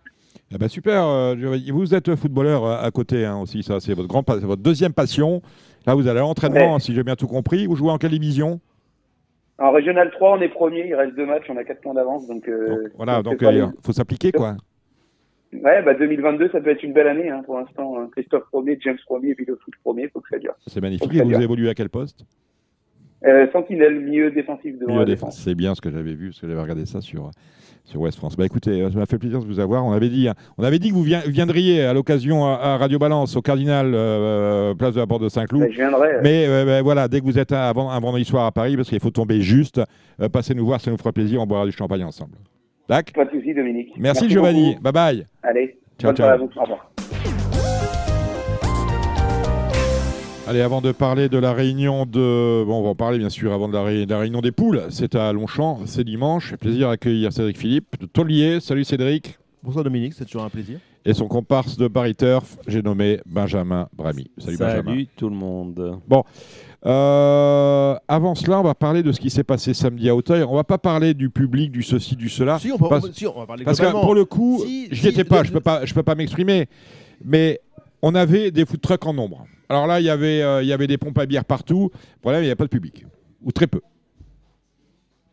Ah 0.55 0.57
bah 0.57 0.69
super, 0.69 1.35
vous 1.73 1.95
êtes 1.95 2.15
footballeur 2.15 2.65
à 2.65 2.91
côté 2.93 3.25
hein, 3.25 3.41
aussi, 3.43 3.65
ça 3.65 3.81
c'est 3.81 3.93
votre, 3.93 4.07
grand, 4.07 4.25
deuxième 4.57 4.93
passion. 4.93 5.43
Là 5.85 5.97
vous 5.97 6.07
allez 6.07 6.21
à 6.21 6.23
l'entraînement, 6.23 6.75
Ouais. 6.75 6.81
si 6.81 6.95
j'ai 6.95 7.03
bien 7.03 7.17
tout 7.17 7.27
compris. 7.27 7.67
Vous 7.67 7.75
jouez 7.75 7.91
en 7.91 7.99
quelle 7.99 8.13
division? 8.13 8.61
En 9.59 9.73
régional 9.73 10.13
3, 10.13 10.39
on 10.39 10.41
est 10.41 10.49
premier, 10.49 10.87
il 10.87 10.95
reste 10.95 11.17
deux 11.17 11.27
matchs, 11.27 11.47
on 11.49 11.57
a 11.57 11.65
quatre 11.65 11.81
points 11.81 11.95
d'avance, 11.95 12.29
donc, 12.29 12.49
Donc, 12.49 12.79
Voilà, 12.95 13.21
donc 13.21 13.39
il 13.43 13.73
faut 13.83 13.93
s'appliquer 13.93 14.31
quoi. 14.31 14.57
Ouais, 15.53 15.83
bah 15.83 15.95
2022, 15.95 16.51
ça 16.51 16.61
peut 16.61 16.71
être 16.71 16.83
une 16.83 16.93
belle 16.93 17.09
année 17.09 17.31
hein, 17.31 17.43
pour 17.45 17.59
l'instant. 17.59 17.95
hein. 17.99 18.09
Christophe 18.13 18.45
premier, 18.51 18.79
James 18.83 18.99
premier, 19.07 19.31
et 19.31 19.35
puis 19.35 19.47
le 19.47 19.57
foot 19.57 19.75
premier, 19.83 20.09
faut 20.09 20.21
que 20.21 20.29
ça 20.31 20.39
dure. 20.39 20.53
C'est 20.67 20.81
magnifique. 20.81 21.13
Et 21.15 21.23
vous 21.23 21.29
dure. 21.29 21.41
évoluez 21.41 21.71
à 21.71 21.75
quel 21.75 21.89
poste? 21.89 22.25
Euh, 23.25 23.47
Sentinelle, 23.53 23.99
milieu 23.99 24.31
défensif 24.31 24.75
devant 24.79 24.87
Milieu 24.93 24.99
la 25.01 25.05
défense. 25.07 25.31
défense. 25.35 25.45
C'est 25.45 25.55
bien 25.57 25.75
ce 25.75 25.81
que 25.81 25.91
j'avais 25.91 26.15
vu, 26.15 26.29
parce 26.29 26.41
que 26.41 26.47
j'avais 26.49 26.61
regardé 26.61 26.87
ça 26.87 27.01
sur, 27.01 27.31
sur 27.85 28.01
Ouest 28.01 28.17
France. 28.17 28.37
Bah 28.37 28.45
écoutez, 28.47 28.81
euh, 28.83 28.91
ça 28.93 28.99
m'a 28.99 29.07
fait 29.07 29.19
plaisir 29.19 29.41
de 29.41 29.45
vous 29.47 29.59
avoir. 29.59 29.85
On 29.85 29.91
avait 29.93 30.09
dit, 30.11 30.29
on 30.59 30.63
avait 30.63 30.79
dit 30.79 30.91
que 30.91 30.95
vous 30.95 31.03
vien- 31.03 31.23
viendriez 31.27 31.83
à 31.83 31.93
l'occasion 31.95 32.45
à, 32.47 32.77
Radio 32.77 32.99
Balance, 33.01 33.35
au 33.35 33.43
Cardinal, 33.43 33.91
euh, 33.95 34.75
place 34.75 34.95
de 34.95 35.01
la 35.01 35.07
Porte 35.09 35.23
de 35.23 35.29
Saint-Cloud. 35.31 35.63
Bah, 35.63 35.69
je 35.71 35.77
viendrai. 35.79 36.15
euh, 36.15 36.21
Mais 36.23 36.47
euh, 36.47 36.65
bah, 36.65 36.83
voilà, 36.83 37.09
dès 37.09 37.19
que 37.21 37.25
vous 37.25 37.39
êtes 37.41 37.51
avant- 37.53 37.91
un 37.91 37.99
vendredi 37.99 38.25
soir 38.25 38.45
à 38.47 38.53
Paris, 38.53 38.77
parce 38.77 38.89
qu'il 38.91 39.01
faut 39.01 39.11
tomber 39.11 39.41
juste, 39.41 39.81
euh, 40.21 40.29
passez 40.29 40.55
nous 40.55 40.67
voir, 40.67 40.81
ça 40.81 40.91
nous 40.93 40.99
fera 40.99 41.11
plaisir, 41.13 41.41
on 41.43 41.47
boira 41.47 41.65
du 41.65 41.73
champagne 41.73 42.05
ensemble. 42.05 42.37
Tac 42.89 43.13
Pas 43.13 43.27
de 43.27 43.31
soucis, 43.31 43.55
Dominique. 43.55 43.93
Merci, 43.99 44.29
Giovanni, 44.31 44.71
beaucoup. 44.71 44.83
bye 44.83 44.93
bye. 44.93 45.27
Allez, 45.43 45.79
Ciao, 46.01 46.09
bonne 46.11 46.17
ciao. 46.17 46.27
soirée 46.27 46.33
à 46.33 46.37
vous. 46.39 46.51
Au 46.57 46.63
revoir. 46.63 46.91
Allez, 50.47 50.63
avant 50.63 50.81
de 50.81 50.93
parler 50.93 51.29
de 51.29 51.37
la 51.37 51.53
réunion 51.53 52.07
de. 52.07 52.65
Bon, 52.65 52.79
on 52.81 52.83
va 52.83 52.89
en 52.89 52.95
parler 52.95 53.19
bien 53.19 53.29
sûr 53.29 53.53
avant 53.53 53.69
de 53.69 53.75
la, 53.75 53.83
ré- 53.83 54.07
de 54.07 54.11
la 54.11 54.19
réunion 54.21 54.41
des 54.41 54.53
poules. 54.53 54.81
C'est 54.89 55.15
à 55.15 55.31
Longchamp, 55.35 55.81
c'est 55.85 56.05
dimanche. 56.05 56.57
Plaisir 56.57 56.89
d'accueillir 56.89 57.31
Cédric 57.35 57.59
Philippe 57.59 58.01
de 58.01 58.07
Taulier. 58.07 58.59
Salut 58.61 58.85
Cédric. 58.85 59.39
Bonsoir 59.63 59.85
Dominique, 59.85 60.15
c'est 60.15 60.25
toujours 60.25 60.45
un 60.45 60.49
plaisir. 60.49 60.79
Et 61.05 61.13
son 61.13 61.29
comparse 61.29 61.77
de 61.77 61.87
Paris 61.89 62.15
Turf, 62.15 62.57
j'ai 62.67 62.81
nommé 62.81 63.21
Benjamin 63.27 63.89
Bramy. 63.95 64.31
Salut, 64.39 64.57
Benjamin. 64.57 65.05
tout 65.17 65.29
le 65.29 65.35
monde. 65.37 65.99
Euh, 66.87 67.97
avant 68.07 68.35
cela, 68.35 68.61
on 68.61 68.63
va 68.63 68.75
parler 68.75 69.03
de 69.03 69.11
ce 69.13 69.21
qui 69.21 69.31
s'est 69.31 69.43
passé 69.45 69.75
samedi 69.75 70.09
à 70.09 70.15
Auteuil. 70.15 70.43
On 70.45 70.55
va 70.55 70.65
pas 70.65 70.79
parler 70.79 71.13
du 71.15 71.29
public, 71.31 71.73
du 71.73 71.83
ceci, 71.83 72.15
du 72.17 72.29
cela. 72.29 72.59
Si, 72.59 72.71
on, 72.71 72.79
peut- 72.79 72.89
Parce- 72.89 73.07
on- 73.09 73.13
si, 73.13 73.27
on 73.27 73.39
va 73.39 73.47
parler 73.47 73.65
Parce 73.65 73.81
que 73.81 73.91
pour 73.91 74.15
le 74.15 74.25
coup, 74.25 74.63
Si- 74.65 74.89
j'y 74.93 75.01
si, 75.03 75.09
étais 75.09 75.25
pas, 75.25 75.43
je 75.43 75.53
peux 75.53 75.61
pas, 75.61 75.85
je 75.85 75.93
peux 75.93 76.03
pas 76.05 76.15
m'exprimer. 76.15 76.69
Mais 77.25 77.61
on 78.01 78.15
avait 78.15 78.51
des 78.53 78.65
food 78.65 78.81
trucks 78.81 79.05
en 79.07 79.13
nombre. 79.13 79.45
Alors 79.69 79.87
là, 79.87 80.01
il 80.01 80.07
y 80.07 80.11
avait, 80.11 80.41
euh, 80.43 80.63
y 80.63 80.73
avait 80.73 80.87
des 80.87 80.99
pompes 80.99 81.19
à 81.19 81.27
bière 81.27 81.45
partout. 81.45 81.91
Le 81.93 82.21
problème, 82.21 82.43
il 82.43 82.45
n'y 82.45 82.51
avait 82.51 82.57
pas 82.57 82.65
de 82.65 82.71
public 82.71 83.05
ou 83.43 83.51
très 83.53 83.67
peu. 83.67 83.81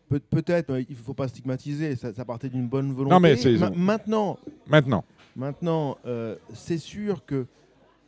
Peut- 0.09 0.19
Peut-être, 0.19 0.71
il 0.89 0.91
ne 0.91 0.95
faut 1.03 1.13
pas 1.13 1.27
stigmatiser, 1.27 1.95
ça, 1.95 2.13
ça 2.13 2.25
partait 2.25 2.49
d'une 2.49 2.67
bonne 2.67 2.91
volonté. 2.93 3.13
Non, 3.13 3.19
mais 3.19 3.35
Ma- 3.57 3.69
maintenant, 3.69 4.37
Maintenant, 4.67 5.03
maintenant 5.35 5.97
euh, 6.05 6.35
c'est 6.53 6.77
sûr 6.77 7.23
que 7.25 7.45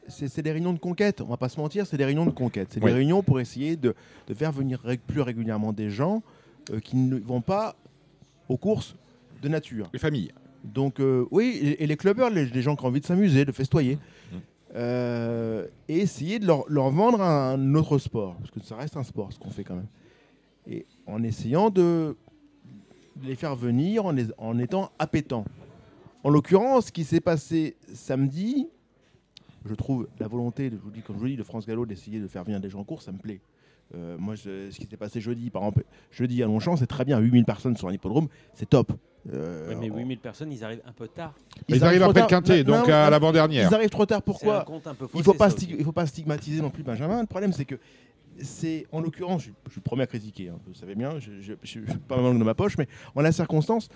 c'est 0.08 0.42
des 0.42 0.52
réunions 0.52 0.74
de 0.74 0.80
conquête, 0.80 1.22
on 1.22 1.26
va 1.26 1.38
pas 1.38 1.50
se 1.50 1.60
mentir, 1.60 1.86
c'est 1.86 1.98
des 1.98 2.06
réunions 2.06 2.26
de 2.26 2.32
conquête. 2.32 2.70
C'est 2.72 2.84
Oui. 2.84 2.90
des 2.92 2.96
réunions 2.96 3.24
pour 3.24 3.40
essayer 3.40 3.76
de, 3.76 3.94
de 4.28 4.34
faire 4.34 4.52
venir 4.52 4.82
plus 5.08 5.22
régulièrement 5.22 5.74
des 5.74 5.90
gens 5.90 6.24
euh, 6.72 6.80
qui 6.80 6.96
ne 6.98 7.18
vont 7.18 7.42
pas 7.42 7.76
aux 8.50 8.58
courses 8.58 8.96
de 9.42 9.50
nature. 9.50 9.90
les 9.94 10.00
familles. 10.00 10.32
Donc 10.64 11.00
euh, 11.00 11.26
oui, 11.32 11.60
et, 11.62 11.84
et 11.84 11.88
les 11.88 11.96
clubbers, 11.98 12.30
les, 12.30 12.46
les 12.46 12.62
gens 12.62 12.76
qui 12.76 12.84
ont 12.84 12.88
envie 12.88 13.02
de 13.02 13.06
s'amuser, 13.06 13.46
de 13.46 13.52
festoyer, 13.52 13.98
Mhm. 14.34 14.42
Euh, 14.76 15.66
et 15.88 16.00
essayer 16.00 16.40
de 16.40 16.46
leur, 16.46 16.66
leur 16.68 16.90
vendre 16.90 17.22
un 17.22 17.74
autre 17.76 17.98
sport, 17.98 18.36
parce 18.36 18.52
que 18.52 18.60
ça 18.60 18.76
reste 18.76 18.98
un 18.98 19.04
sport 19.04 19.32
ce 19.32 19.40
qu'on 19.40 19.50
fait 19.50 19.64
quand 19.64 19.76
même. 19.76 19.88
et 20.70 20.86
en 21.08 21.24
essayant 21.24 21.70
de 21.70 22.18
les 23.24 23.36
faire 23.36 23.56
venir 23.56 24.06
en, 24.06 24.12
les- 24.12 24.28
en 24.38 24.60
étant 24.60 24.92
appétants. 25.00 25.46
En 26.24 26.30
l'occurrence, 26.30 26.88
ce 26.88 26.92
qui 26.92 27.06
s'est 27.06 27.22
passé 27.22 27.78
samedi, 27.94 28.68
je 29.68 29.76
trouve 29.76 30.08
la 30.20 30.28
volonté, 30.28 30.70
de, 30.70 30.78
je 30.78 30.82
vous 30.82 30.92
dis, 30.92 31.02
comme 31.02 31.16
je 31.18 31.22
vous 31.22 31.28
dis, 31.28 31.38
de 31.38 31.44
France 31.44 31.66
Gallo 31.68 31.86
d'essayer 31.86 32.20
de 32.20 32.28
faire 32.28 32.44
venir 32.44 32.60
des 32.60 32.70
gens 32.70 32.80
en 32.80 32.84
course, 32.84 33.06
ça 33.06 33.12
me 33.12 33.18
plaît. 33.18 33.40
Euh, 33.96 34.18
moi, 34.20 34.36
je- 34.36 34.70
ce 34.70 34.78
qui 34.80 34.86
s'est 34.86 34.98
passé 34.98 35.22
jeudi, 35.22 35.50
par 35.50 35.62
exemple, 35.62 35.84
jeudi 36.12 36.44
à 36.44 36.46
Longchamp, 36.46 36.76
c'est 36.76 36.88
très 36.88 37.06
bien. 37.06 37.20
8000 37.20 37.46
personnes 37.46 37.78
sur 37.78 37.88
un 37.88 37.94
hippodrome, 37.94 38.28
c'est 38.54 38.70
top. 38.70 38.92
Euh, 39.34 39.74
mais 39.80 39.90
on- 39.92 39.96
8000 39.98 40.20
personnes, 40.20 40.52
ils 40.52 40.64
arrivent 40.64 40.82
un 40.86 40.92
peu 40.92 41.08
tard. 41.08 41.34
Ils 41.70 41.84
arrivent 41.84 42.02
trop 42.02 42.10
après 42.12 42.22
le 42.22 42.28
quintet, 42.28 42.64
donc 42.66 42.88
non, 42.88 42.94
à 42.94 43.10
l'avant-dernière. 43.10 43.70
Ils 43.70 43.74
arrivent 43.74 43.90
trop 43.90 44.06
tard, 44.06 44.22
pourquoi 44.22 44.66
il 45.20 45.24
faut 45.24 45.32
pas 45.38 45.50
il 45.80 45.84
faut 45.86 45.92
pas 45.94 46.06
stigmatiser 46.06 46.62
non 46.62 46.70
plus 46.70 46.84
Benjamin. 46.84 47.22
Le 47.22 47.28
problème, 47.28 47.54
c'est 47.54 47.66
que 47.66 47.76
c'est 48.42 48.86
en 48.92 49.02
l'occurrence, 49.02 49.44
je, 49.44 49.52
je 49.66 49.72
suis 49.72 49.80
le 49.80 49.84
premier 49.84 50.04
à 50.04 50.08
critiquer. 50.08 50.50
hein, 50.50 50.60
vous 50.68 50.74
savez 50.74 50.96
bien, 50.96 51.20
je, 51.20 51.32
je, 51.42 51.54
je 51.62 51.68
suis 51.68 51.82
pas 52.08 52.18
ma 52.18 52.24
langue 52.24 52.40
de 52.40 52.44
ma 52.44 52.56
poche, 52.56 52.78
mais 52.78 52.88
en 53.16 53.22
la 53.22 53.32
circonstance, 53.32 53.90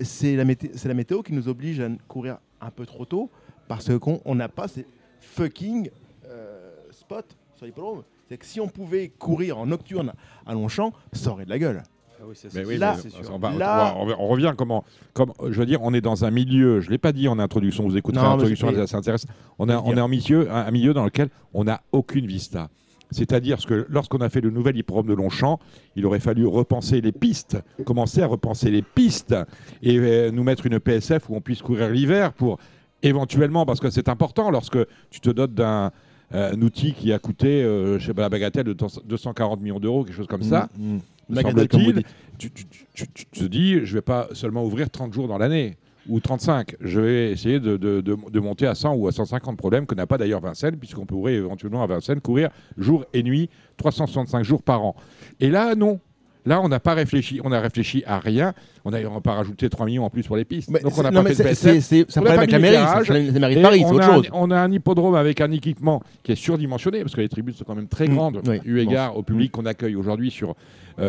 c'est 0.00 0.36
la, 0.36 0.44
mété- 0.44 0.70
c'est 0.74 0.88
la 0.88 0.94
météo 0.94 1.22
qui 1.22 1.32
nous 1.32 1.48
oblige 1.48 1.80
à 1.80 1.88
courir 2.08 2.38
un 2.60 2.70
peu 2.70 2.84
trop 2.86 3.04
tôt 3.04 3.30
parce 3.68 3.90
qu'on 3.98 4.20
on 4.24 4.34
n'a 4.34 4.48
pas 4.48 4.68
ces 4.68 4.86
fucking 5.20 5.90
euh, 6.26 6.70
spots 6.90 7.16
sur 7.56 7.66
l'hippodrome. 7.66 8.02
C'est 8.28 8.38
que 8.38 8.46
si 8.46 8.60
on 8.60 8.68
pouvait 8.68 9.08
courir 9.18 9.58
en 9.58 9.66
nocturne 9.66 10.12
à 10.46 10.54
Longchamp, 10.54 10.92
ça 11.12 11.30
aurait 11.30 11.44
de 11.44 11.50
la 11.50 11.58
gueule. 11.58 11.82
Ah 12.20 12.24
oui, 12.26 12.34
ça, 12.36 12.48
Mais 12.54 12.64
oui, 12.64 12.78
Là- 12.78 12.96
mais 13.04 13.10
sûr. 13.10 13.20
on, 13.32 13.38
va- 13.38 13.52
Là- 13.52 13.94
on 13.98 14.06
va- 14.06 14.16
on 14.18 14.28
revient 14.28 14.54
comment, 14.56 14.84
comme, 15.12 15.32
je 15.50 15.58
veux 15.58 15.66
dire, 15.66 15.80
on 15.82 15.92
est 15.92 16.00
dans 16.00 16.24
un 16.24 16.30
milieu, 16.30 16.80
je 16.80 16.86
ne 16.86 16.92
l'ai 16.92 16.98
pas 16.98 17.12
dit 17.12 17.28
en 17.28 17.38
introduction, 17.38 17.84
vous 17.84 17.96
écouterez 17.96 18.24
l'introduction, 18.24 18.72
ça 18.74 18.86
s'intéresse. 18.86 19.26
On, 19.58 19.68
veux 19.68 19.76
on 19.84 19.94
est 19.96 20.00
en 20.00 20.08
milieu, 20.08 20.50
un, 20.50 20.66
un 20.66 20.70
milieu 20.70 20.94
dans 20.94 21.04
lequel 21.04 21.28
on 21.52 21.64
n'a 21.64 21.82
aucune 21.92 22.26
vista. 22.26 22.70
C'est-à-dire 23.10 23.58
que 23.64 23.86
lorsqu'on 23.90 24.18
a 24.22 24.28
fait 24.30 24.40
le 24.40 24.50
nouvel 24.50 24.76
hippodrome 24.76 25.06
de 25.06 25.14
Longchamp, 25.14 25.60
il 25.94 26.06
aurait 26.06 26.18
fallu 26.18 26.46
repenser 26.46 27.00
les 27.00 27.12
pistes, 27.12 27.58
commencer 27.84 28.22
à 28.22 28.26
repenser 28.26 28.70
les 28.70 28.82
pistes 28.82 29.36
et 29.82 29.98
euh, 29.98 30.30
nous 30.30 30.42
mettre 30.42 30.66
une 30.66 30.80
PSF 30.80 31.28
où 31.28 31.36
on 31.36 31.40
puisse 31.40 31.62
courir 31.62 31.90
l'hiver 31.90 32.32
pour 32.32 32.58
éventuellement, 33.08 33.64
parce 33.66 33.80
que 33.80 33.90
c'est 33.90 34.08
important 34.08 34.50
lorsque 34.50 34.78
tu 35.10 35.20
te 35.20 35.30
dotes 35.30 35.54
d'un 35.54 35.92
euh, 36.34 36.52
outil 36.56 36.92
qui 36.94 37.12
a 37.12 37.18
coûté, 37.18 37.62
euh, 37.62 37.98
je 37.98 38.06
sais 38.06 38.14
pas, 38.14 38.22
la 38.22 38.28
bagatelle 38.28 38.64
de 38.64 38.72
240 39.04 39.60
millions 39.60 39.78
d'euros, 39.78 40.04
quelque 40.04 40.16
chose 40.16 40.26
comme 40.26 40.42
ça. 40.42 40.68
Mm, 40.78 40.94
mm. 40.96 41.00
Bagatelle, 41.28 41.68
comme 41.68 41.80
vous 41.80 41.86
semble-t-il, 41.86 41.96
dites. 41.96 42.06
tu, 42.38 42.50
tu- 42.50 42.64
tu- 42.94 43.06
tu 43.14 43.26
te 43.26 43.44
dis, 43.44 43.84
je 43.84 43.94
vais 43.94 44.02
pas 44.02 44.28
seulement 44.32 44.64
ouvrir 44.64 44.90
30 44.90 45.12
jours 45.12 45.28
dans 45.28 45.38
l'année 45.38 45.76
ou 46.08 46.20
35. 46.20 46.76
Je 46.80 47.00
vais 47.00 47.30
essayer 47.32 47.60
de, 47.60 47.76
de- 47.76 48.00
de- 48.00 48.16
de 48.30 48.40
monter 48.40 48.66
à 48.66 48.74
100 48.74 48.94
ou 48.94 49.06
à 49.08 49.12
150 49.12 49.56
problèmes 49.56 49.86
que 49.86 49.94
n'a 49.94 50.06
pas 50.06 50.18
d'ailleurs 50.18 50.40
Vincennes, 50.40 50.76
puisqu'on 50.76 51.06
pourrait 51.06 51.34
éventuellement 51.34 51.82
à 51.82 51.86
Vincennes 51.86 52.20
courir 52.20 52.50
jour 52.76 53.04
et 53.14 53.22
nuit 53.22 53.48
365 53.78 54.42
jours 54.44 54.62
par 54.62 54.82
an. 54.82 54.96
Et 55.40 55.50
là, 55.50 55.74
non. 55.74 56.00
Là, 56.46 56.60
on 56.60 56.68
n'a 56.68 56.78
pas 56.80 56.94
réfléchi, 56.94 57.40
on 57.42 57.52
a 57.52 57.60
réfléchi 57.60 58.02
à 58.06 58.18
rien. 58.18 58.52
On 58.84 58.90
n'a 58.90 58.98
pas 59.22 59.32
rajouté 59.34 59.70
3 59.70 59.86
millions 59.86 60.04
en 60.04 60.10
plus 60.10 60.24
pour 60.24 60.36
les 60.36 60.44
pistes. 60.44 60.68
Mais 60.70 60.80
Donc 60.80 60.92
on 60.98 61.02
n'a 61.02 61.10
pas 61.10 61.22
fait 61.24 61.34
de 61.38 61.42
PSF. 61.42 61.80
c'est- 61.82 62.04
c'est 62.08 62.18
avec 62.26 62.50
la 62.50 62.58
mairie, 62.58 62.76
la 62.76 63.40
mairie 63.40 63.56
de 63.56 63.62
Paris, 63.62 63.78
c'est 63.80 63.84
on 63.86 63.92
autre 63.94 64.04
a 64.04 64.10
un- 64.12 64.14
chose. 64.16 64.28
on 64.32 64.50
a 64.50 64.58
un 64.60 64.70
hippodrome 64.70 65.14
avec 65.14 65.40
un 65.40 65.50
équipement 65.50 66.02
qui 66.22 66.32
est 66.32 66.36
surdimensionné, 66.36 67.00
parce 67.00 67.14
que 67.14 67.22
les 67.22 67.28
tribunes 67.30 67.54
sont 67.54 67.64
quand 67.64 67.74
même 67.74 67.88
très 67.88 68.08
Mm, 68.08 68.14
grandes, 68.14 68.42
eu 68.64 68.78
égard 68.78 69.16
au 69.16 69.22
public 69.22 69.52
qu'on 69.52 69.64
accueille 69.66 69.96
aujourd'hui 69.96 70.30
sur 70.30 70.54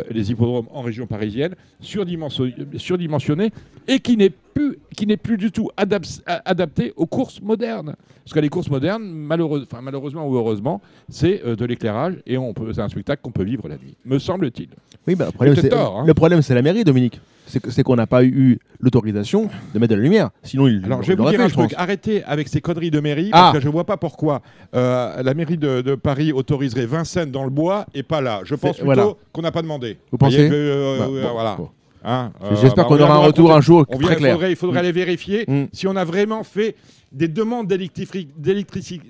les 0.09 0.31
hippodromes 0.31 0.67
en 0.71 0.81
région 0.81 1.05
parisienne, 1.07 1.55
surdimension- 1.79 2.51
surdimensionné, 2.77 3.51
et 3.87 3.99
qui 3.99 4.17
n'est 4.17 4.31
plus, 4.31 4.77
qui 4.95 5.05
n'est 5.05 5.17
plus 5.17 5.37
du 5.37 5.51
tout 5.51 5.69
adapté 5.77 6.93
aux 6.95 7.05
courses 7.05 7.41
modernes. 7.41 7.95
Parce 8.23 8.33
que 8.33 8.39
les 8.39 8.49
courses 8.49 8.69
modernes, 8.69 9.03
malheureuse- 9.03 9.67
malheureusement 9.83 10.27
ou 10.27 10.35
heureusement, 10.35 10.81
c'est 11.09 11.43
euh, 11.45 11.55
de 11.55 11.65
l'éclairage, 11.65 12.15
et 12.25 12.37
on 12.37 12.53
peut- 12.53 12.73
c'est 12.73 12.81
un 12.81 12.89
spectacle 12.89 13.21
qu'on 13.21 13.31
peut 13.31 13.43
vivre 13.43 13.67
la 13.67 13.75
nuit, 13.77 13.95
me 14.05 14.17
semble-t-il. 14.17 14.69
Oui, 15.07 15.13
bah, 15.15 15.25
le 15.27 15.31
problème, 15.31 15.69
tort, 15.69 15.99
hein. 15.99 16.03
le 16.07 16.13
problème, 16.15 16.41
c'est 16.41 16.55
la 16.55 16.61
mairie, 16.63 16.83
Dominique. 16.83 17.19
C'est 17.47 17.59
que- 17.61 17.69
c'est 17.71 17.83
qu'on 17.83 17.95
n'a 17.95 18.07
pas 18.07 18.23
eu 18.23 18.57
l'autorisation 18.79 19.49
de 19.73 19.79
mettre 19.79 19.91
de 19.91 19.95
la 19.97 20.01
lumière. 20.03 20.29
Sinon, 20.43 20.67
il 20.67 20.83
Alors, 20.85 21.03
je 21.03 21.09
vais 21.09 21.15
vous 21.15 21.29
dire 21.29 21.39
fait, 21.39 21.45
un 21.45 21.49
truc. 21.49 21.73
Arrêtez 21.77 22.23
avec 22.23 22.47
ces 22.47 22.59
conneries 22.61 22.91
de 22.91 22.99
mairie, 22.99 23.29
Ah. 23.31 23.37
parce 23.43 23.53
que 23.57 23.59
je 23.61 23.67
ne 23.67 23.71
vois 23.71 23.83
pas 23.85 23.97
pourquoi 23.97 24.41
euh, 24.75 25.21
la 25.21 25.33
mairie 25.33 25.57
de, 25.57 25.81
de 25.81 25.95
Paris 25.95 26.31
autoriserait 26.33 26.85
Vincennes 26.85 27.31
dans 27.31 27.43
le 27.43 27.49
bois 27.49 27.85
et 27.93 28.03
pas 28.03 28.21
là. 28.21 28.41
Je 28.43 28.55
pense 28.55 28.77
plutôt 28.77 28.85
voilà. 28.85 29.07
qu'on 29.31 29.41
n'a 29.41 29.51
pas 29.51 29.61
demandé. 29.61 29.97
Vous 30.11 30.17
pensez 30.17 30.37
que, 30.49 30.53
euh, 30.53 30.97
Bah, 30.99 31.05
euh, 31.09 31.21
bon, 31.23 31.33
Voilà. 31.33 31.55
bon. 31.55 31.69
Hein, 32.07 32.31
J'espère 32.61 32.87
bah, 32.87 32.95
qu'on 32.97 32.99
aura 33.03 33.15
un 33.15 33.19
retour 33.25 33.51
un 33.51 33.61
jour 33.61 33.83
on 33.89 33.97
très 33.97 34.07
vient- 34.09 34.15
clair. 34.15 34.33
faudrait- 34.33 34.51
il 34.51 34.55
faudrait 34.55 34.75
Mm. 34.75 34.79
aller 34.79 34.91
vérifier 34.91 35.45
Mm. 35.47 35.63
si 35.73 35.87
on 35.87 35.95
a 35.95 36.03
vraiment 36.05 36.43
fait 36.43 36.75
des 37.11 37.27
demandes 37.27 37.67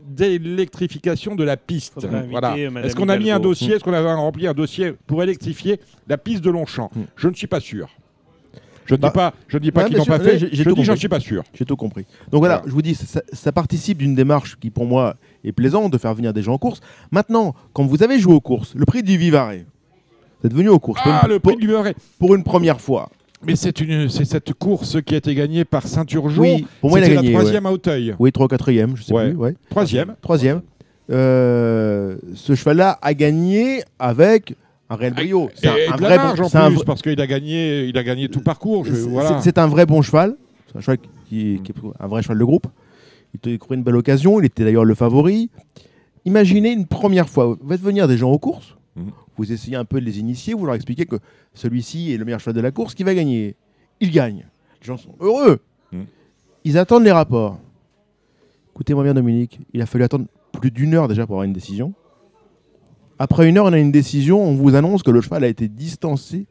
d'électrification 0.08 1.36
de 1.36 1.44
la 1.44 1.58
piste. 1.58 2.08
Voilà. 2.30 2.56
euh, 2.56 2.84
Est-ce 2.84 2.96
qu'on 2.96 3.10
a 3.10 3.18
mis 3.18 3.32
un 3.32 3.40
dossier, 3.40 3.76
est-ce 3.76 3.84
qu'on 3.84 3.94
a 3.94 4.16
rempli 4.16 4.48
un 4.48 4.54
dossier 4.54 4.94
pour 5.08 5.22
électrifier 5.24 5.80
la 6.08 6.18
piste 6.18 6.42
de 6.44 6.50
Longchamp? 6.50 6.90
Mm. 6.96 7.02
Je 7.16 7.28
ne 7.28 7.34
suis 7.34 7.48
pas 7.48 7.60
sûr. 7.60 7.90
Je 8.86 8.94
ne 8.94 9.00
Bah, 9.00 9.10
dis 9.10 9.14
pas, 9.14 9.34
je 9.48 9.58
dis 9.58 9.72
pas 9.72 9.82
ouais, 9.84 9.90
qu'ils 9.90 9.98
n'ont 9.98 10.06
pas 10.06 10.20
fait. 10.20 10.38
j'ai- 10.38 10.50
j'ai 10.52 10.64
je 10.64 10.70
tout 10.70 10.76
dis 10.76 10.84
j'en 10.84 10.96
suis 10.96 11.08
pas 11.10 11.20
sûr. 11.20 11.44
J'ai 11.54 11.66
tout 11.66 11.76
compris. 11.76 12.06
Donc 12.32 12.40
voilà, 12.40 12.58
Voilà. 12.58 12.68
je 12.70 12.72
vous 12.72 12.82
dis, 12.82 12.94
ça, 12.96 13.22
ça 13.34 13.52
participe 13.52 13.98
d'une 13.98 14.14
démarche 14.16 14.58
qui, 14.60 14.70
pour 14.70 14.86
moi, 14.86 15.16
est 15.44 15.52
plaisante 15.52 15.92
de 15.92 15.98
faire 15.98 16.14
venir 16.14 16.34
des 16.34 16.42
gens 16.44 16.54
en 16.54 16.58
course. 16.60 16.82
Maintenant, 17.12 17.56
quand 17.74 17.84
vous 17.86 18.04
avez 18.04 18.20
joué 18.20 18.34
aux 18.34 18.42
courses, 18.42 18.74
le 18.76 18.86
prix 18.86 19.02
du 19.04 19.18
Vivarais, 19.18 19.66
vous 20.42 20.48
êtes 20.48 20.54
venu 20.54 20.70
aux 20.70 20.80
courses 20.80 21.02
pour 21.02 21.12
Ah, 21.12 21.22
une- 21.26 21.30
le 21.34 21.40
pour, 21.40 21.54
prix 21.54 21.60
du 21.62 21.68
Vivarais. 21.68 21.96
pour 22.20 22.36
une 22.36 22.44
première 22.44 22.80
fois. 22.80 23.10
Mais 23.44 23.56
c'est 23.56 23.80
une, 23.82 24.10
c'est 24.10 24.26
cette 24.26 24.54
course 24.54 25.02
qui 25.04 25.14
a 25.14 25.18
été 25.18 25.34
gagnée 25.36 25.66
par 25.66 25.88
Saint-Urgeon. 25.88 26.42
Oui, 26.42 26.66
pour 26.82 26.90
moi, 26.92 27.00
il 27.00 27.06
a 27.06 27.10
gagné, 27.10 27.32
la 27.32 27.40
troisième 27.40 27.66
à 27.66 27.72
Auteuil. 27.72 28.16
Oui, 28.20 28.32
3 28.32 28.48
quatrième, 28.48 28.96
je 28.96 29.04
sais 29.04 29.14
Ouais. 29.14 29.30
plus. 29.30 29.38
Ouais. 29.38 29.56
Troisième. 29.70 30.16
Troisième. 30.22 30.62
Euh, 31.12 32.16
ce 32.34 32.56
cheval-là 32.56 32.98
a 33.02 33.14
gagné 33.14 33.84
avec 34.00 34.56
un 34.90 34.96
réel 34.96 35.14
brio. 35.14 35.50
C'est 35.56 35.68
un, 35.68 35.96
vrai 35.96 36.18
bon, 36.18 36.44
en 36.44 36.72
plus, 36.72 36.84
parce 36.84 37.02
qu'il 37.02 37.20
a 37.20 37.28
gagné, 37.28 37.86
il 37.86 37.98
a 37.98 38.04
gagné 38.04 38.30
tout 38.30 38.42
parcours. 38.42 38.86
c'est- 38.86 39.08
voilà. 39.08 39.42
un 39.58 39.68
vrai 39.68 39.86
bon 39.86 40.02
cheval. 40.02 40.36
C'est 40.68 40.78
un 40.78 40.82
cheval 40.82 40.98
qui, 41.28 41.60
qui 41.64 41.72
est 41.72 41.76
un 42.00 42.08
vrai 42.08 42.22
cheval 42.22 42.38
de 42.38 42.44
groupe. 42.44 42.68
Il 43.34 43.40
te 43.40 43.56
trouvé 43.58 43.76
une 43.76 43.84
belle 43.84 43.96
occasion. 43.96 44.40
Il 44.40 44.46
était 44.46 44.64
d'ailleurs 44.64 44.86
le 44.86 44.96
favori. 44.96 45.50
Imaginez 46.26 46.72
une 46.72 46.86
première 46.88 47.30
fois, 47.30 47.46
vous 47.48 47.70
faites 47.70 47.82
venir 47.82 48.08
des 48.08 48.18
gens 48.18 48.32
aux 48.32 48.40
courses. 48.40 48.76
Mhm. 48.96 49.12
Vous 49.38 49.52
essayez 49.52 49.76
un 49.76 49.86
peu 49.86 50.00
de 50.00 50.06
les 50.06 50.20
initier, 50.20 50.54
vous 50.54 50.66
leur 50.66 50.76
expliquez 50.76 51.06
que 51.06 51.18
celui-ci 51.54 52.14
est 52.14 52.18
le 52.18 52.26
meilleur 52.26 52.40
cheval 52.40 52.56
de 52.56 52.62
la 52.62 52.72
course, 52.72 52.96
qui 52.96 53.04
va 53.04 53.14
gagner. 53.14 53.56
Il 54.00 54.12
gagne. 54.12 54.46
Les 54.82 54.88
gens 54.88 54.98
sont 54.98 55.16
heureux. 55.20 55.60
Mhm. 55.92 56.06
Ils 56.64 56.78
attendent 56.78 57.04
les 57.04 57.12
rapports. 57.12 57.60
Écoutez-moi 58.74 59.04
bien, 59.04 59.14
Dominique. 59.14 59.60
Il 59.74 59.82
a 59.82 59.86
fallu 59.86 60.04
attendre 60.04 60.26
plus 60.52 60.72
d'une 60.72 60.94
heure 60.94 61.08
déjà 61.08 61.26
pour 61.26 61.36
avoir 61.36 61.44
une 61.44 61.54
décision. 61.54 61.94
Après 63.18 63.48
une 63.48 63.58
heure, 63.58 63.66
on 63.66 63.74
a 63.74 63.80
une 63.80 63.92
décision. 63.92 64.44
On 64.44 64.56
vous 64.56 64.76
annonce 64.76 65.04
que 65.04 65.12
le 65.12 65.22
cheval 65.22 65.44
a 65.44 65.48
été 65.48 65.68
distancé 65.68 66.48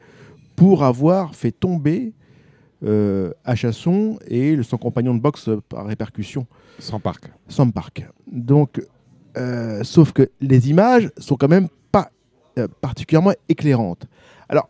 pour 0.56 0.84
avoir 0.84 1.34
fait 1.34 1.52
tomber 1.52 2.12
euh, 2.84 3.32
à 3.44 3.54
Chasson 3.54 4.18
et 4.28 4.56
son 4.62 4.78
compagnon 4.78 5.14
de 5.14 5.20
boxe 5.20 5.50
par 5.68 5.86
répercussion, 5.86 6.46
Sans 6.78 7.00
parc. 7.00 7.30
Sam 7.48 7.72
Park. 7.72 8.06
Donc, 8.30 8.82
euh, 9.36 9.82
sauf 9.84 10.12
que 10.12 10.30
les 10.40 10.70
images 10.70 11.10
sont 11.18 11.36
quand 11.36 11.48
même 11.48 11.68
pas 11.92 12.10
euh, 12.58 12.68
particulièrement 12.80 13.32
éclairantes. 13.48 14.06
Alors, 14.48 14.68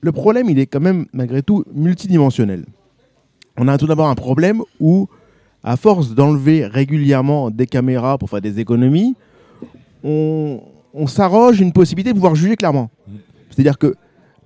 le 0.00 0.12
problème, 0.12 0.48
il 0.48 0.58
est 0.58 0.66
quand 0.66 0.80
même 0.80 1.06
malgré 1.12 1.42
tout 1.42 1.64
multidimensionnel. 1.72 2.66
On 3.56 3.68
a 3.68 3.78
tout 3.78 3.86
d'abord 3.86 4.08
un 4.08 4.14
problème 4.14 4.62
où, 4.80 5.08
à 5.62 5.76
force 5.76 6.14
d'enlever 6.14 6.66
régulièrement 6.66 7.50
des 7.50 7.66
caméras 7.66 8.18
pour 8.18 8.30
faire 8.30 8.40
des 8.40 8.60
économies, 8.60 9.16
on, 10.04 10.60
on 10.96 11.06
s'arroge 11.06 11.60
une 11.60 11.72
possibilité 11.72 12.10
de 12.10 12.14
pouvoir 12.14 12.34
juger 12.34 12.56
clairement. 12.56 12.90
C'est-à-dire 13.50 13.78
que 13.78 13.94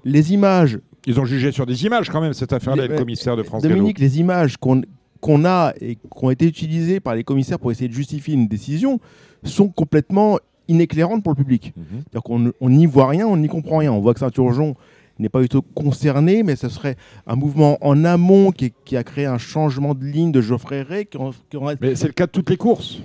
les 0.05 0.33
images 0.33 0.79
Ils 1.07 1.19
ont 1.21 1.25
jugé 1.25 1.53
sur 1.53 1.65
des 1.67 1.85
images 1.85 2.11
quand 2.11 2.21
même 2.21 2.33
cette 2.35 2.53
affaire-là, 2.53 2.87
le 2.87 2.97
commissaire 2.99 3.37
de 3.37 3.43
France 3.43 3.63
Dominique, 3.63 3.99
les 3.99 4.21
images 4.21 4.57
qu'on 4.57 4.83
qu'on 5.21 5.45
a 5.45 5.75
et 5.83 5.97
qui 5.97 6.01
ont 6.23 6.31
été 6.31 6.47
utilisées 6.47 6.99
par 6.99 7.15
les 7.15 7.25
commissaires 7.25 7.59
pour 7.59 7.71
essayer 7.71 7.89
de 7.89 7.93
justifier 7.93 8.33
une 8.33 8.49
décision 8.49 9.01
sont 9.45 9.69
complètement 9.69 10.39
inéclairantes 10.67 11.23
pour 11.23 11.33
le 11.33 11.37
public. 11.37 11.75
Mhm. 11.77 11.85
C'est-à-dire 12.05 12.23
qu'on 12.23 12.53
on 12.59 12.71
n'y 12.71 12.87
voit 12.87 13.07
rien, 13.09 13.27
on 13.27 13.37
n'y 13.37 13.49
comprend 13.49 13.79
rien. 13.79 13.93
On 13.93 14.01
voit 14.01 14.15
que 14.15 14.21
Saint-Urgeon 14.21 14.77
n'est 15.19 15.29
pas 15.29 15.43
du 15.43 15.49
tout 15.51 15.61
concerné, 15.61 16.43
mais 16.43 16.57
ce 16.57 16.71
serait 16.71 16.97
un 17.27 17.37
mouvement 17.37 17.77
en 17.83 18.03
amont 18.07 18.51
qui, 18.51 18.73
qui 18.87 18.97
a 18.97 19.05
créé 19.05 19.27
un 19.27 19.37
changement 19.37 19.95
de 19.95 20.05
ligne 20.07 20.33
de 20.33 20.41
Geoffrey 20.41 20.81
Ray. 20.81 21.05
Qui 21.05 21.19
en- 21.19 21.33
qui 21.51 21.59
en- 21.59 21.67
Mais 21.83 21.95
c'est 21.97 22.07
le 22.07 22.15
cas 22.15 22.25
de 22.25 22.31
toutes 22.33 22.49
les 22.49 22.57
courses. 22.57 23.01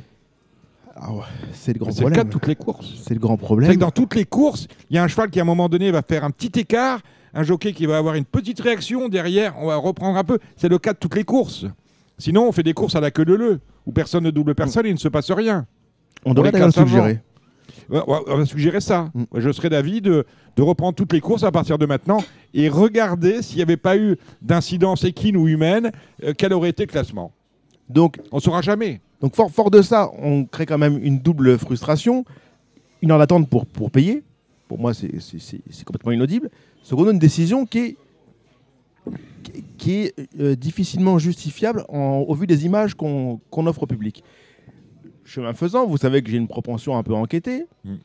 Ah 0.95 1.11
ouais, 1.13 1.19
c'est 1.51 1.73
le 1.73 1.79
grand 1.79 1.91
C'est 1.91 2.03
le 2.03 2.09
cas 2.09 2.23
problème. 2.23 2.27
de 2.27 2.31
toutes 2.31 2.47
les 2.47 2.55
courses. 2.55 2.93
C'est 3.03 3.13
le 3.13 3.19
grand 3.19 3.33
C'est 3.35 3.41
que 3.41 3.45
problème. 3.45 3.75
dans 3.77 3.91
toutes 3.91 4.15
les 4.15 4.25
courses, 4.25 4.67
il 4.89 4.95
y 4.95 4.99
a 4.99 5.03
un 5.03 5.07
cheval 5.07 5.29
qui 5.29 5.39
à 5.39 5.43
un 5.43 5.45
moment 5.45 5.67
donné 5.67 5.91
va 5.91 6.01
faire 6.01 6.23
un 6.23 6.31
petit 6.31 6.57
écart, 6.59 7.01
un 7.33 7.43
jockey 7.43 7.73
qui 7.73 7.85
va 7.85 7.97
avoir 7.97 8.15
une 8.15 8.23
petite 8.23 8.61
réaction 8.61 9.09
derrière, 9.09 9.55
on 9.59 9.67
va 9.67 9.75
reprendre 9.75 10.17
un 10.17 10.23
peu. 10.23 10.39
C'est 10.55 10.69
le 10.69 10.77
cas 10.79 10.93
de 10.93 10.97
toutes 10.97 11.15
les 11.15 11.25
courses. 11.25 11.65
Sinon, 12.17 12.47
on 12.47 12.51
fait 12.53 12.63
des 12.63 12.73
courses 12.73 12.95
à 12.95 13.01
la 13.01 13.11
queue 13.11 13.25
de 13.25 13.33
leu, 13.33 13.59
où 13.85 13.91
personne 13.91 14.23
ne 14.23 14.31
double 14.31 14.55
personne 14.55 14.85
et 14.85 14.89
il 14.89 14.93
ne 14.93 14.99
se 14.99 15.09
passe 15.09 15.29
rien. 15.31 15.65
On 16.23 16.33
devrait 16.33 16.51
d'ailleurs 16.53 16.71
suggérer. 16.71 17.19
On 17.89 18.37
va 18.37 18.45
suggérer 18.45 18.79
ça. 18.79 19.09
Mm. 19.13 19.23
Je 19.35 19.51
serais 19.51 19.69
d'avis 19.69 20.01
de, 20.01 20.25
de 20.55 20.61
reprendre 20.61 20.95
toutes 20.95 21.11
les 21.11 21.19
courses 21.19 21.43
à 21.43 21.51
partir 21.51 21.77
de 21.77 21.85
maintenant 21.85 22.23
et 22.53 22.69
regarder 22.69 23.41
s'il 23.41 23.57
n'y 23.57 23.63
avait 23.63 23.75
pas 23.77 23.97
eu 23.97 24.15
d'incidence 24.41 25.03
équine 25.03 25.35
ou 25.35 25.47
humaine, 25.49 25.91
euh, 26.23 26.33
quel 26.37 26.53
aurait 26.53 26.69
été 26.69 26.83
le 26.85 26.91
classement. 26.91 27.33
Donc, 27.89 28.17
On 28.31 28.37
ne 28.37 28.41
saura 28.41 28.61
jamais. 28.61 29.01
Donc 29.21 29.35
fort, 29.35 29.49
fort 29.51 29.71
de 29.71 29.81
ça, 29.81 30.09
on 30.21 30.45
crée 30.45 30.65
quand 30.65 30.77
même 30.77 30.99
une 31.01 31.19
double 31.19 31.57
frustration, 31.57 32.25
une 33.01 33.11
heure 33.11 33.19
d'attente 33.19 33.49
pour, 33.49 33.65
pour 33.65 33.91
payer, 33.91 34.23
pour 34.67 34.79
moi, 34.79 34.93
c'est- 34.93 35.19
complètement 35.85 36.11
inaudible. 36.11 36.49
A 37.09 37.11
une 37.11 37.19
décision 37.19 37.65
qui 37.65 37.77
est, 37.79 37.97
qui- 39.43 39.63
qui 39.77 39.91
est 39.93 40.13
euh, 40.39 40.55
difficilement 40.55 41.17
justifiable 41.19 41.85
en- 41.89 42.25
au 42.27 42.33
vu 42.35 42.47
des 42.47 42.65
images 42.65 42.93
qu'on 42.95 43.39
offre 43.53 43.83
au 43.83 43.87
public. 43.87 44.23
Chemin 45.23 45.53
faisant, 45.53 45.87
vous 45.87 45.97
savez 45.97 46.21
que 46.21 46.29
j'ai 46.29 46.37
une 46.37 46.47
propension 46.47 46.97
un 46.97 47.03
peu 47.03 47.13
enquêtée. 47.13 47.65
Mm. 47.83 47.95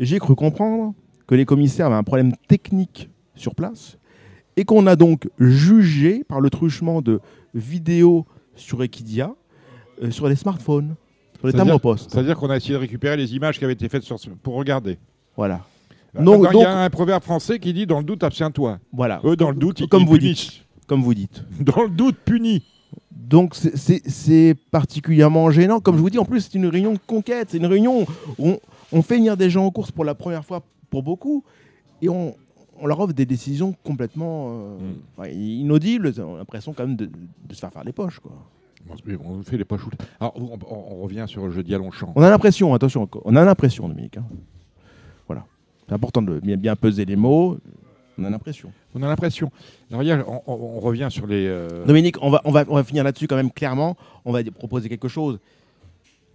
J'ai 0.00 0.18
cru 0.18 0.34
comprendre 0.34 0.94
que 1.26 1.34
les 1.34 1.44
commissaires 1.44 1.86
avaient 1.86 1.94
un 1.96 2.02
problème 2.04 2.32
technique 2.46 3.10
sur 3.34 3.54
place 3.54 3.98
et 4.56 4.64
qu'on 4.64 4.86
a 4.86 4.96
donc 4.96 5.28
jugé 5.38 6.24
par 6.24 6.40
le 6.40 6.50
truchement 6.50 7.00
de 7.02 7.20
vidéos 7.54 8.26
sur 8.54 8.82
Equidia 8.82 9.34
euh, 10.02 10.10
sur 10.10 10.28
les 10.28 10.36
smartphones, 10.36 10.94
sur 11.38 11.46
les 11.46 11.52
C'est-à-dire- 11.52 11.72
timbres-poste. 11.72 12.10
C'est-à-dire 12.10 12.36
qu'on 12.36 12.50
a 12.50 12.56
essayé 12.56 12.74
de 12.74 12.78
récupérer 12.78 13.16
les 13.16 13.34
images 13.34 13.58
qui 13.58 13.64
avaient 13.64 13.72
été 13.74 13.88
faites 13.88 14.02
sur 14.02 14.16
pour 14.42 14.54
regarder. 14.54 14.98
Voilà. 15.36 15.60
Non, 16.18 16.38
Donc- 16.38 16.48
il 16.54 16.60
y 16.60 16.64
a 16.64 16.82
un 16.84 16.90
proverbe 16.90 17.22
français 17.22 17.58
qui 17.58 17.72
dit 17.72 17.86
dans 17.86 17.98
le 17.98 18.04
doute, 18.04 18.22
abstiens-toi. 18.24 18.78
Voilà. 18.92 19.20
Eux, 19.24 19.36
dans 19.36 19.50
le 19.50 19.56
doute, 19.56 19.80
ils 19.80 19.88
Comme 19.88 20.02
ils 20.02 20.08
vous 20.08 20.14
punissent. 20.18 20.62
Comme 20.86 21.02
vous 21.02 21.12
dites. 21.14 21.44
Dans 21.60 21.82
le 21.82 21.90
doute, 21.90 22.16
punis. 22.24 22.62
Donc 23.12 23.54
c'est- 23.54 24.54
particulièrement 24.70 25.50
gênant. 25.50 25.80
Comme 25.80 25.96
je 25.96 26.00
vous 26.00 26.08
dis, 26.10 26.18
en 26.18 26.24
plus, 26.24 26.40
c'est 26.40 26.54
une 26.54 26.66
réunion 26.66 26.94
de 26.94 26.98
conquête. 27.06 27.48
C'est 27.50 27.58
une 27.58 27.66
réunion 27.66 28.02
où 28.02 28.06
on, 28.38 28.58
on 28.92 29.02
fait 29.02 29.16
venir 29.16 29.36
des 29.36 29.50
gens 29.50 29.66
en 29.66 29.70
course 29.70 29.90
pour 29.90 30.04
la 30.06 30.14
première 30.14 30.44
fois 30.46 30.62
pour 30.88 31.02
beaucoup 31.02 31.44
et 32.00 32.08
on, 32.08 32.34
on 32.80 32.86
leur 32.86 32.98
offre 33.00 33.12
des 33.12 33.26
décisions 33.26 33.74
complètement 33.84 34.48
euh, 35.18 35.26
Mm. 35.26 35.30
inaudibles. 35.38 36.14
On 36.18 36.36
a 36.36 36.38
l'impression 36.38 36.72
quand 36.72 36.86
même 36.86 36.96
de, 36.96 37.04
de 37.06 37.54
se 37.54 37.60
faire 37.60 37.70
faire 37.72 37.84
les 37.84 37.92
poches. 37.92 38.18
Quoi. 38.20 38.32
On 38.90 39.42
fait 39.42 39.56
les. 39.56 39.64
Alors, 40.20 40.34
on, 40.36 41.02
revient 41.02 41.24
sur 41.26 41.44
le 41.46 41.52
jeudi 41.52 41.74
à 41.74 41.78
Longchamp. 41.78 42.12
On 42.16 42.22
a 42.22 42.30
l'impression, 42.30 42.72
attention, 42.74 43.08
on 43.24 43.36
a 43.36 43.44
l'impression, 43.44 43.88
Dominique. 43.88 44.16
hein. 44.16 44.24
Voilà. 45.26 45.44
C'est 45.86 45.94
important 45.94 46.22
de 46.22 46.38
bien, 46.40 46.56
bien 46.56 46.76
peser 46.76 47.04
les 47.04 47.16
mots. 47.16 47.58
On 48.18 48.24
a 48.24 48.30
l'impression. 48.30 48.72
On 48.94 49.02
a 49.02 49.06
l'impression. 49.08 49.50
Alors, 49.90 50.02
hier, 50.02 50.24
on, 50.46 50.80
revient 50.80 51.08
sur 51.10 51.26
les. 51.26 51.46
euh, 51.46 51.84
Dominique, 51.86 52.16
on 52.22 52.30
va, 52.30 52.40
on, 52.44 52.50
va, 52.50 52.64
on 52.68 52.74
va 52.74 52.84
finir 52.84 53.04
là-dessus 53.04 53.26
quand 53.26 53.36
même 53.36 53.50
clairement. 53.50 53.96
On 54.24 54.32
va 54.32 54.42
proposer 54.44 54.88
quelque 54.88 55.08
chose. 55.08 55.38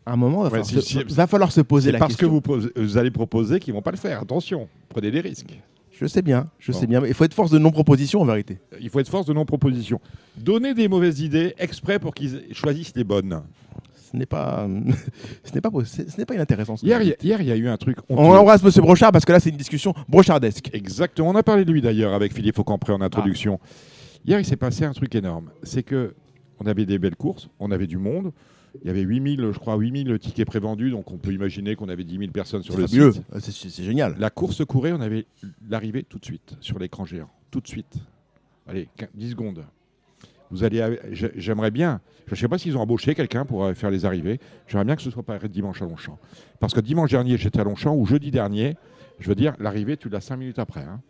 À 0.06 0.14
un 0.14 0.16
moment, 0.18 0.46
il 0.46 0.50
va, 0.52 0.58
Ouais, 0.58 0.64
falloir, 0.64 0.84
si- 0.84 0.94
se, 0.94 1.08
si- 1.08 1.14
va 1.16 1.28
falloir 1.28 1.52
se 1.52 1.62
poser 1.62 1.92
la 1.92 2.00
parce 2.00 2.16
question. 2.16 2.40
que 2.40 2.52
vous, 2.52 2.70
vous 2.76 2.98
allez 2.98 3.12
proposer 3.12 3.60
qu'ils 3.60 3.74
vont 3.74 3.82
pas 3.82 3.92
le 3.92 3.98
faire. 3.98 4.22
Attention, 4.22 4.68
prenez 4.90 5.12
des 5.12 5.22
risques. 5.22 5.58
Je 6.00 6.06
sais 6.08 6.22
bien, 6.24 6.50
je 6.60 6.72
Bon. 6.72 6.80
sais 6.80 6.88
bien. 6.88 7.02
mais 7.02 7.08
Il 7.10 7.14
faut 7.14 7.24
être 7.24 7.34
force 7.36 7.52
de 7.52 7.60
non-proposition 7.60 8.20
en 8.22 8.26
vérité. 8.26 8.60
Il 8.82 8.90
faut 8.90 9.00
être 9.00 9.10
force 9.10 9.26
de 9.28 9.34
non-proposition. 9.34 10.02
Donnez 10.36 10.74
des 10.74 10.88
mauvaises 10.88 11.22
idées 11.22 11.54
exprès 11.60 12.00
pour 12.00 12.14
qu'ils 12.16 12.42
choisissent 12.52 12.94
les 12.96 13.04
bonnes. 13.04 13.42
Ce 14.12 14.18
n'est 14.18 14.26
pas, 14.26 14.68
ce 15.44 15.54
n'est 15.54 15.62
pas, 15.62 15.70
ce 15.86 16.18
n'est 16.18 16.26
pas 16.26 16.34
inintéressant. 16.36 16.76
Hier, 16.82 17.02
il 17.02 17.10
y, 17.10 17.12
a- 17.14 17.16
hier, 17.24 17.42
il 17.42 17.48
y 17.48 17.52
a 17.52 17.56
eu 17.56 17.68
un 17.68 17.78
truc. 17.78 17.98
on 18.10 18.18
honteux. 18.18 18.38
embrasse 18.40 18.64
Monsieur 18.64 18.82
Brochard 18.82 19.12
parce 19.12 19.24
que 19.26 19.32
là, 19.32 19.40
c'est 19.40 19.50
une 19.52 19.58
discussion 19.58 19.94
brochardesque. 20.10 20.70
Exactement. 20.74 21.30
On 21.30 21.36
a 21.36 21.44
parlé 21.44 21.64
de 21.66 21.72
lui 21.72 21.82
d'ailleurs 21.82 22.14
avec 22.14 22.34
Philippe 22.34 22.58
Aucampré 22.60 22.92
en 22.94 23.02
introduction. 23.02 23.60
Hier, 24.26 24.40
il 24.40 24.46
s'est 24.46 24.56
passé 24.56 24.86
un 24.86 24.94
truc 24.94 25.14
énorme. 25.16 25.50
C'est 25.64 25.84
que 25.84 26.16
on 26.60 26.66
avait 26.66 26.86
des 26.86 26.98
belles 27.00 27.16
courses, 27.16 27.50
on 27.60 27.72
avait 27.72 27.88
du 27.88 27.98
monde. 27.98 28.32
Il 28.82 28.88
y 28.88 28.90
avait 28.90 29.02
8000, 29.02 29.52
je 29.54 29.60
crois, 29.60 29.76
8000 29.78 30.18
tickets 30.20 30.48
prévendus. 30.48 30.90
Donc 30.90 31.12
on 31.12 31.18
peut 31.18 31.32
imaginer 31.32 31.76
qu'on 31.76 31.90
avait 31.90 32.04
10 32.04 32.18
000 32.18 32.32
personnes 32.32 32.64
sur 32.64 32.76
le 32.76 32.88
fabuleux. 32.88 33.12
site. 33.12 33.24
Euh, 33.34 33.40
C'est 33.40 33.84
génial. 33.84 34.16
La 34.18 34.30
course 34.30 34.66
courait, 34.66 34.92
on 34.94 35.02
avait 35.02 35.26
l'arrivée 35.70 36.04
tout 36.04 36.18
de 36.20 36.26
suite 36.26 36.56
sur 36.60 36.80
l'écran 36.80 37.06
géant. 37.06 37.30
Tout 37.52 37.62
de 37.62 37.68
suite. 37.68 37.96
Allez, 38.68 38.88
15 38.98 39.10
10 39.14 39.30
secondes. 39.32 39.64
Vous 40.50 40.64
allez, 40.64 41.00
j'ai- 41.12 41.32
j'aimerais 41.36 41.72
bien. 41.72 42.00
Je 42.28 42.34
ne 42.34 42.36
sais 42.38 42.48
pas 42.48 42.58
s'ils 42.58 42.78
ont 42.78 42.82
embauché 42.82 43.16
quelqu'un 43.16 43.46
pour 43.46 43.64
euh, 43.64 43.74
faire 43.74 43.90
les 43.92 44.06
arrivées. 44.06 44.40
J'aimerais 44.68 44.86
bien 44.86 44.96
que 44.96 45.02
ce 45.02 45.10
soit 45.12 45.24
pareil 45.24 45.50
dimanche 45.50 45.82
à 45.82 45.86
Longchamp. 45.86 46.18
Parce 46.60 46.74
que 46.74 46.80
dimanche 46.80 47.12
dernier, 47.12 47.38
j'étais 47.38 47.60
à 47.60 47.64
Longchamp, 47.64 47.96
ou 47.96 48.06
jeudi 48.06 48.32
dernier, 48.32 48.76
je 49.20 49.28
veux 49.30 49.36
dire, 49.36 49.56
l'arrivée, 49.60 49.98
tu 49.98 50.10
l'as 50.10 50.22
5 50.22 50.38
minutes 50.38 50.60
après. 50.60 50.82
hein. 50.84 51.02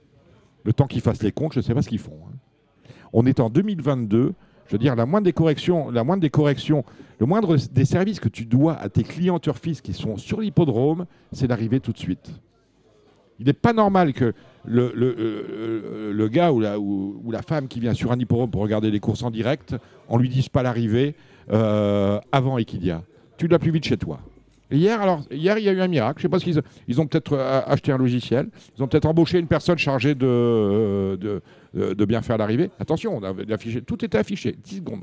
Le 0.65 0.71
temps 0.73 0.87
qu'ils 0.87 1.01
fassent 1.01 1.23
les 1.23 1.31
comptes, 1.33 1.53
je 1.53 1.59
ne 1.59 1.63
sais 1.63 1.73
pas 1.73 1.81
ce 1.81 1.89
qu'ils 1.89 1.99
font. 1.99 2.17
hein. 2.27 2.89
On 3.11 3.25
est 3.25 3.39
en 3.39 3.49
2022. 3.49 4.33
Je 4.67 4.71
veux 4.71 4.77
dire, 4.77 4.95
la 4.95 5.05
moindre 5.05 5.25
des 5.25 5.33
corrections, 5.33 5.91
le 5.91 7.25
moindre 7.25 7.57
des 7.71 7.85
services 7.85 8.19
que 8.19 8.29
tu 8.29 8.45
dois 8.45 8.75
à 8.75 8.89
tes 8.89 9.03
clients 9.03 9.39
turfistes 9.39 9.81
qui 9.81 9.93
sont 9.93 10.17
sur 10.17 10.41
l'hippodrome, 10.41 11.05
c'est 11.31 11.47
l'arrivée 11.47 11.79
tout 11.79 11.91
de 11.91 11.97
suite. 11.97 12.31
Il 13.39 13.47
n'est 13.47 13.53
pas 13.53 13.73
normal 13.73 14.13
que 14.13 14.33
le, 14.65 14.93
euh, 14.95 16.13
le 16.13 16.27
gars 16.29 16.51
ou 16.53 16.61
la, 16.61 17.41
femme 17.41 17.67
qui 17.67 17.79
vient 17.79 17.93
sur 17.93 18.11
un 18.11 18.19
hippodrome 18.19 18.49
pour 18.49 18.61
regarder 18.61 18.91
les 18.91 18.99
courses 18.99 19.23
en 19.23 19.31
direct, 19.31 19.75
on 20.07 20.17
lui 20.17 20.29
dise 20.29 20.49
pas 20.49 20.63
l'arrivée 20.63 21.15
euh, 21.51 22.19
avant 22.31 22.57
Equidia. 22.57 23.03
Tu 23.37 23.47
l'as 23.47 23.59
plus 23.59 23.71
vite 23.71 23.85
chez 23.85 23.97
toi. 23.97 24.19
Hier, 24.73 25.01
alors, 25.01 25.21
hier, 25.31 25.57
il 25.57 25.63
y 25.63 25.69
a 25.69 25.71
eu 25.73 25.81
un 25.81 25.87
miracle. 25.87 26.19
Je 26.19 26.23
sais 26.23 26.29
pas 26.29 26.39
ce 26.39 26.43
qu'ils 26.45 26.61
ils 26.87 26.99
ont 26.99 27.05
peut-être 27.07 27.33
euh, 27.33 27.61
acheté 27.65 27.91
un 27.91 27.97
logiciel. 27.97 28.49
Ils 28.77 28.83
ont 28.83 28.87
peut-être 28.87 29.05
embauché 29.05 29.39
une 29.39 29.47
personne 29.47 29.77
chargée 29.77 30.15
de, 30.15 30.25
euh, 30.25 31.17
de, 31.17 31.41
de- 31.73 31.93
de 31.93 32.05
bien 32.05 32.21
faire 32.21 32.37
l'arrivée. 32.37 32.69
Attention, 32.79 33.15
on 33.15 33.23
avait 33.23 33.51
affiché, 33.53 33.81
tout 33.81 34.03
était 34.03 34.17
affiché. 34.17 34.55
10 34.63 34.77
secondes. 34.77 35.01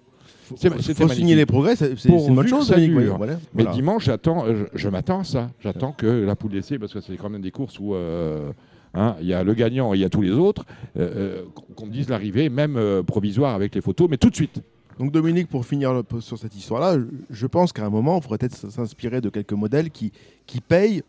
C'est- 0.56 0.68
Il 0.90 0.94
faut 0.94 1.08
signer 1.14 1.36
les 1.36 1.46
progrès, 1.46 1.76
c'est 1.76 1.94
une 2.28 2.34
bonne 2.34 2.48
chose. 2.48 2.66
ça. 2.66 2.74
Voilà, 3.16 3.34
Mais 3.54 3.62
voilà. 3.62 3.70
dimanche, 3.76 4.04
j'attends, 4.06 4.44
euh, 4.46 4.64
je, 4.74 4.78
je 4.80 4.88
m'attends 4.88 5.20
à 5.20 5.24
ça. 5.24 5.50
J'attends 5.60 5.92
que 5.92 6.06
la 6.06 6.34
poule 6.34 6.50
d'essai, 6.50 6.78
parce 6.78 6.92
que 6.92 7.00
c'est 7.00 7.16
quand 7.16 7.30
même 7.30 7.40
des 7.42 7.52
courses 7.52 7.78
où 7.78 7.94
euh, 7.94 8.50
hein, 8.94 9.14
il 9.20 9.28
y 9.28 9.34
a 9.34 9.44
le 9.44 9.54
gagnant 9.54 9.94
et 9.94 9.98
il 9.98 10.00
y 10.00 10.04
a 10.04 10.08
tous 10.08 10.22
les 10.22 10.32
autres, 10.32 10.64
euh, 10.98 11.08
euh, 11.16 11.42
qu'on- 11.54 11.72
qu'on 11.74 11.86
me 11.86 11.92
dise 11.92 12.08
l'arrivée, 12.08 12.48
même 12.48 12.76
euh, 12.76 13.04
provisoire 13.04 13.54
avec 13.54 13.74
les 13.76 13.80
photos, 13.80 14.08
mais 14.10 14.16
tout 14.16 14.30
de 14.30 14.34
suite. 14.34 14.60
Donc 15.00 15.12
Dominique, 15.12 15.48
pour 15.48 15.64
finir 15.64 16.02
sur 16.20 16.38
cette 16.38 16.54
histoire-là, 16.54 16.98
je- 16.98 17.04
je 17.34 17.46
pense 17.46 17.72
qu'à 17.72 17.86
un 17.86 17.88
moment, 17.88 18.18
il 18.18 18.22
faudrait 18.22 18.36
peut-être 18.36 18.70
s'inspirer 18.70 19.22
de 19.22 19.30
quelques 19.30 19.54
modèles 19.54 19.90
qui, 19.90 20.12
qui 20.46 20.60
payent 20.60 21.02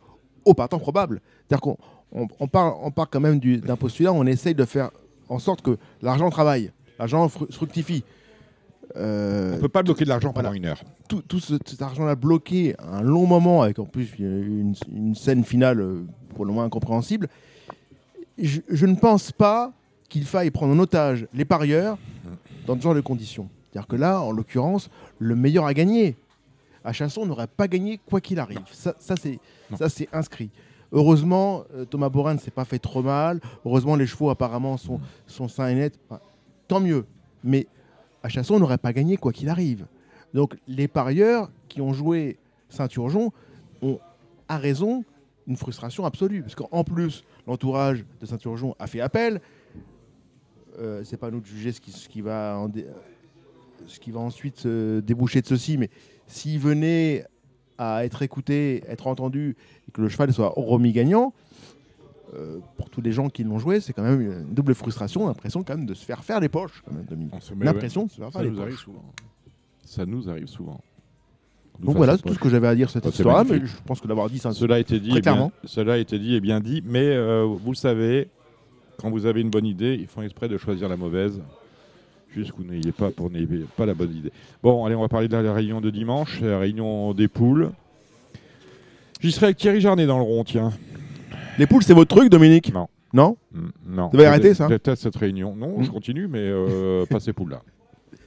au 0.45 0.53
partant 0.53 0.79
probable. 0.79 1.19
C'est-à-dire 1.47 1.59
qu'on 1.61 1.77
on, 2.13 2.25
on 2.39 2.47
part, 2.47 2.81
on 2.81 2.89
part 2.89 3.09
quand 3.09 3.19
même 3.19 3.37
du- 3.39 3.57
d'un 3.57 3.75
postulat, 3.75 4.13
on 4.13 4.25
essaye 4.25 4.55
de 4.55 4.63
faire 4.63 4.91
en 5.27 5.39
sorte 5.39 5.61
que 5.61 5.77
l'argent 6.01 6.29
travaille, 6.29 6.71
l'argent 6.97 7.27
fru- 7.27 7.51
fructifie. 7.51 8.05
Euh, 8.95 9.51
On 9.53 9.55
ne 9.57 9.61
peut 9.61 9.67
pas 9.69 9.83
bloquer 9.83 10.05
de 10.05 10.09
l'argent 10.09 10.31
pendant 10.31 10.49
voilà. 10.49 10.57
une 10.57 10.65
heure. 10.67 10.81
tout, 11.09 11.21
tout 11.27 11.39
ce- 11.41 11.55
cet 11.65 11.81
argent-là 11.81 12.15
bloqué 12.15 12.75
un 12.79 13.01
long 13.01 13.25
moment, 13.27 13.61
avec 13.61 13.77
en 13.79 13.85
plus 13.85 14.09
une, 14.19 14.73
une 14.89 15.15
scène 15.15 15.43
finale 15.43 15.81
euh, 15.81 16.03
pour 16.35 16.45
le 16.45 16.53
moins 16.53 16.63
incompréhensible, 16.63 17.27
je, 18.37 18.61
je 18.69 18.85
ne 18.85 18.95
pense 18.95 19.33
pas 19.33 19.73
qu'il 20.07 20.23
faille 20.23 20.49
prendre 20.51 20.73
en 20.73 20.79
otage 20.79 21.27
les 21.33 21.43
parieurs 21.45 21.97
dans 22.65 22.77
ce 22.77 22.81
genre 22.81 22.95
de 22.95 23.01
conditions. 23.01 23.49
C'est-à-dire 23.71 23.87
que 23.87 23.95
là, 23.95 24.21
en 24.21 24.31
l'occurrence, 24.31 24.89
le 25.19 25.35
meilleur 25.35 25.65
a 25.65 25.73
gagné. 25.73 26.15
À 26.83 26.93
Chasson, 26.93 27.21
on 27.21 27.25
n'aurait 27.27 27.47
pas 27.47 27.67
gagné 27.67 27.99
quoi 28.05 28.19
qu'il 28.21 28.39
arrive. 28.39 28.61
Ça, 28.71 28.95
ça, 28.99 29.15
c'est, 29.15 29.39
Non. 29.69 29.77
ça, 29.77 29.87
c'est 29.87 30.09
inscrit. 30.11 30.49
Heureusement, 30.91 31.63
euh, 31.73 31.85
Thomas 31.85 32.09
Borin 32.09 32.33
ne 32.33 32.39
s'est 32.39 32.51
pas 32.51 32.65
fait 32.65 32.79
trop 32.79 33.01
mal. 33.01 33.39
Heureusement, 33.65 33.95
les 33.95 34.07
chevaux 34.07 34.29
apparemment 34.29 34.75
sont, 34.77 34.99
sont 35.25 35.47
sains 35.47 35.69
et 35.69 35.75
nets. 35.75 35.97
Enfin, 36.09 36.19
tant 36.67 36.79
mieux. 36.81 37.05
Mais 37.43 37.67
à 38.23 38.29
Chasson, 38.29 38.55
on 38.55 38.59
n'aurait 38.59 38.77
pas 38.77 38.91
gagné 38.91 39.15
quoi 39.15 39.31
qu'il 39.31 39.47
arrive. 39.47 39.85
Donc 40.33 40.57
les 40.67 40.87
parieurs 40.87 41.49
qui 41.69 41.81
ont 41.81 41.93
joué 41.93 42.37
Saint-Urgeon 42.69 43.31
ont, 43.81 43.99
à 44.49 44.57
raison, 44.57 45.05
une 45.47 45.55
frustration 45.55 46.05
absolue. 46.05 46.41
Parce 46.41 46.55
qu'en 46.55 46.83
plus, 46.83 47.23
l'entourage 47.47 48.03
de 48.19 48.25
Saint-Urgeon 48.25 48.75
a 48.79 48.87
fait 48.87 49.01
appel. 49.01 49.39
Euh, 50.79 51.03
c'est 51.03 51.17
pas 51.17 51.27
à 51.27 51.31
nous 51.31 51.39
de 51.41 51.45
juger 51.45 51.71
ce 51.71 51.79
qui, 51.81 51.91
ce 51.91 52.09
qui 52.09 52.21
va, 52.21 52.57
en 52.57 52.69
ce 53.87 53.99
qui 53.99 54.11
va 54.11 54.19
ensuite 54.19 54.67
déboucher 54.67 55.41
de 55.41 55.47
ceci, 55.47 55.77
mais 55.77 55.89
s'il 56.27 56.59
venait 56.59 57.25
à 57.77 58.05
être 58.05 58.21
écouté, 58.21 58.83
être 58.87 59.07
entendu, 59.07 59.55
et 59.87 59.91
que 59.91 60.01
le 60.01 60.09
cheval 60.09 60.31
soit 60.33 60.53
remis 60.55 60.91
gagnant, 60.91 61.33
euh, 62.33 62.59
pour 62.77 62.89
tous 62.89 63.01
les 63.01 63.11
gens 63.11 63.27
qui 63.29 63.43
l'ont 63.43 63.59
joué, 63.59 63.81
c'est 63.81 63.91
quand 63.91 64.03
même 64.03 64.21
une 64.21 64.53
double 64.53 64.73
frustration, 64.75 65.27
l'impression 65.27 65.63
quand 65.63 65.75
même 65.75 65.85
de 65.85 65.93
se 65.93 66.05
faire 66.05 66.23
faire 66.23 66.39
les 66.39 66.47
poches, 66.47 66.81
quand 66.85 66.93
même, 66.93 67.03
Dominique. 67.05 67.33
L'impression 67.59 68.05
de 68.05 68.11
se 68.11 68.15
faire 68.17 68.27
Ça 68.27 68.39
faire 68.39 68.43
les 68.43 68.51
nous 68.51 68.61
arrive 68.61 68.73
poches. 68.75 68.83
souvent. 68.83 69.05
Ça 69.83 70.05
nous 70.05 70.29
arrive 70.29 70.47
souvent. 70.47 70.79
Nous 71.79 71.87
Donc 71.87 71.97
voilà, 71.97 72.15
c'est 72.15 72.23
tout 72.23 72.33
ce 72.33 72.39
que 72.39 72.49
j'avais 72.49 72.67
à 72.67 72.75
dire 72.75 72.89
cette 72.89 73.03
c'est 73.05 73.09
histoire-là, 73.09 73.43
mais 73.49 73.65
je 73.65 73.73
pense 73.85 73.99
que 73.99 74.07
d'avoir 74.07 74.29
dit 74.29 74.37
ça, 74.37 74.51
Cela 74.53 74.75
a 74.75 74.79
été 74.79 74.99
dit, 74.99 75.09
Très 75.09 75.17
et 75.17 75.21
bien, 75.21 75.33
clairement. 75.33 75.51
cela 75.65 75.93
a 75.93 75.97
été 75.97 76.19
dit 76.19 76.35
et 76.35 76.39
bien 76.39 76.59
dit, 76.61 76.81
mais 76.85 77.03
euh, 77.09 77.43
vous 77.43 77.71
le 77.71 77.75
savez, 77.75 78.29
quand 78.97 79.09
vous 79.09 79.25
avez 79.25 79.41
une 79.41 79.49
bonne 79.49 79.65
idée, 79.65 79.97
ils 79.99 80.07
font 80.07 80.21
exprès 80.21 80.47
de 80.47 80.57
choisir 80.57 80.87
la 80.87 80.95
mauvaise, 80.97 81.41
juste 82.33 82.51
que 82.51 82.57
vous 82.57 82.63
n'ayez 82.63 82.91
pas 82.91 83.09
pour 83.11 83.29
n'ayez 83.29 83.47
pas 83.75 83.85
la 83.85 83.93
bonne 83.93 84.15
idée. 84.15 84.31
Bon, 84.63 84.85
allez, 84.85 84.95
on 84.95 85.01
va 85.01 85.07
parler 85.09 85.27
de 85.27 85.35
la 85.37 85.53
réunion 85.53 85.81
de 85.81 85.89
dimanche, 85.89 86.39
la 86.41 86.59
réunion 86.59 87.13
des 87.13 87.27
poules. 87.27 87.71
J'y 89.19 89.31
serai 89.31 89.47
avec 89.47 89.57
Thierry 89.57 89.81
Jarnet 89.81 90.05
dans 90.05 90.17
le 90.17 90.23
rond, 90.23 90.43
tiens. 90.43 90.71
Les 91.59 91.67
poules, 91.67 91.83
c'est 91.83 91.93
votre 91.93 92.15
truc, 92.15 92.29
Dominique 92.29 92.73
Non. 92.73 92.87
Non 93.13 93.37
Mm, 93.51 93.67
Non. 93.85 94.09
Vous 94.13 94.17
avez 94.19 94.27
arrêté, 94.27 94.53
ça 94.53 94.65
Je 94.65 94.73
déteste 94.73 95.03
cette 95.03 95.15
réunion. 95.17 95.55
Non, 95.55 95.79
Mm. 95.79 95.83
je 95.83 95.91
continue, 95.91 96.27
mais 96.27 96.39
euh, 96.39 97.05
pas 97.09 97.19
ces 97.19 97.33
poules-là. 97.33 97.61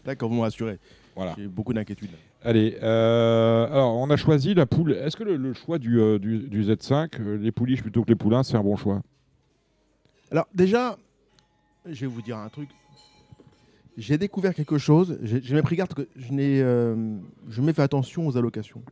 D'accord, 0.04 0.28
vous 0.28 0.36
me 0.36 0.40
rassurez. 0.42 0.78
Voilà. 1.16 1.34
J'ai 1.38 1.46
beaucoup 1.46 1.72
d'inquiétudes. 1.72 2.10
Allez, 2.44 2.76
euh, 2.82 3.66
alors 3.72 3.96
on 3.96 4.10
a 4.10 4.16
choisi 4.16 4.52
la 4.52 4.66
poule. 4.66 4.92
Est-ce 4.92 5.16
que 5.16 5.24
le, 5.24 5.36
le 5.36 5.54
choix 5.54 5.78
du, 5.78 5.98
euh, 5.98 6.18
du, 6.18 6.40
du 6.40 6.62
Z5, 6.64 7.08
euh, 7.20 7.38
les 7.38 7.52
pouliches 7.52 7.80
plutôt 7.82 8.02
que 8.02 8.08
les 8.08 8.16
poulains, 8.16 8.42
c'est 8.42 8.56
un 8.56 8.62
bon 8.62 8.76
choix? 8.76 9.00
Alors 10.30 10.46
déjà, 10.54 10.98
je 11.88 12.02
vais 12.02 12.06
vous 12.06 12.20
dire 12.20 12.36
un 12.36 12.48
truc. 12.50 12.68
J'ai 13.96 14.18
découvert 14.18 14.54
quelque 14.54 14.76
chose. 14.78 15.18
J'ai 15.22 15.62
pris 15.62 15.76
garde 15.76 15.94
que 15.94 16.08
je 16.16 16.32
n'ai, 16.32 16.60
euh, 16.60 17.16
je 17.48 17.60
m'ai 17.62 17.72
fait 17.72 17.82
attention 17.82 18.26
aux 18.26 18.36
allocations. 18.36 18.82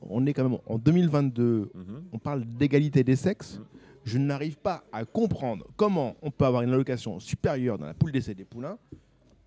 On 0.00 0.24
est 0.26 0.32
quand 0.32 0.48
même 0.48 0.58
en 0.66 0.78
2022. 0.78 1.70
On 2.12 2.18
parle 2.18 2.44
d'égalité 2.44 3.02
des 3.02 3.16
sexes. 3.16 3.60
Je 4.04 4.18
n'arrive 4.18 4.56
pas 4.58 4.84
à 4.92 5.04
comprendre 5.04 5.66
comment 5.76 6.14
on 6.22 6.30
peut 6.30 6.44
avoir 6.44 6.62
une 6.62 6.72
allocation 6.72 7.18
supérieure 7.18 7.76
dans 7.78 7.86
la 7.86 7.94
poule 7.94 8.12
d'essai 8.12 8.34
des 8.34 8.44
poulains, 8.44 8.78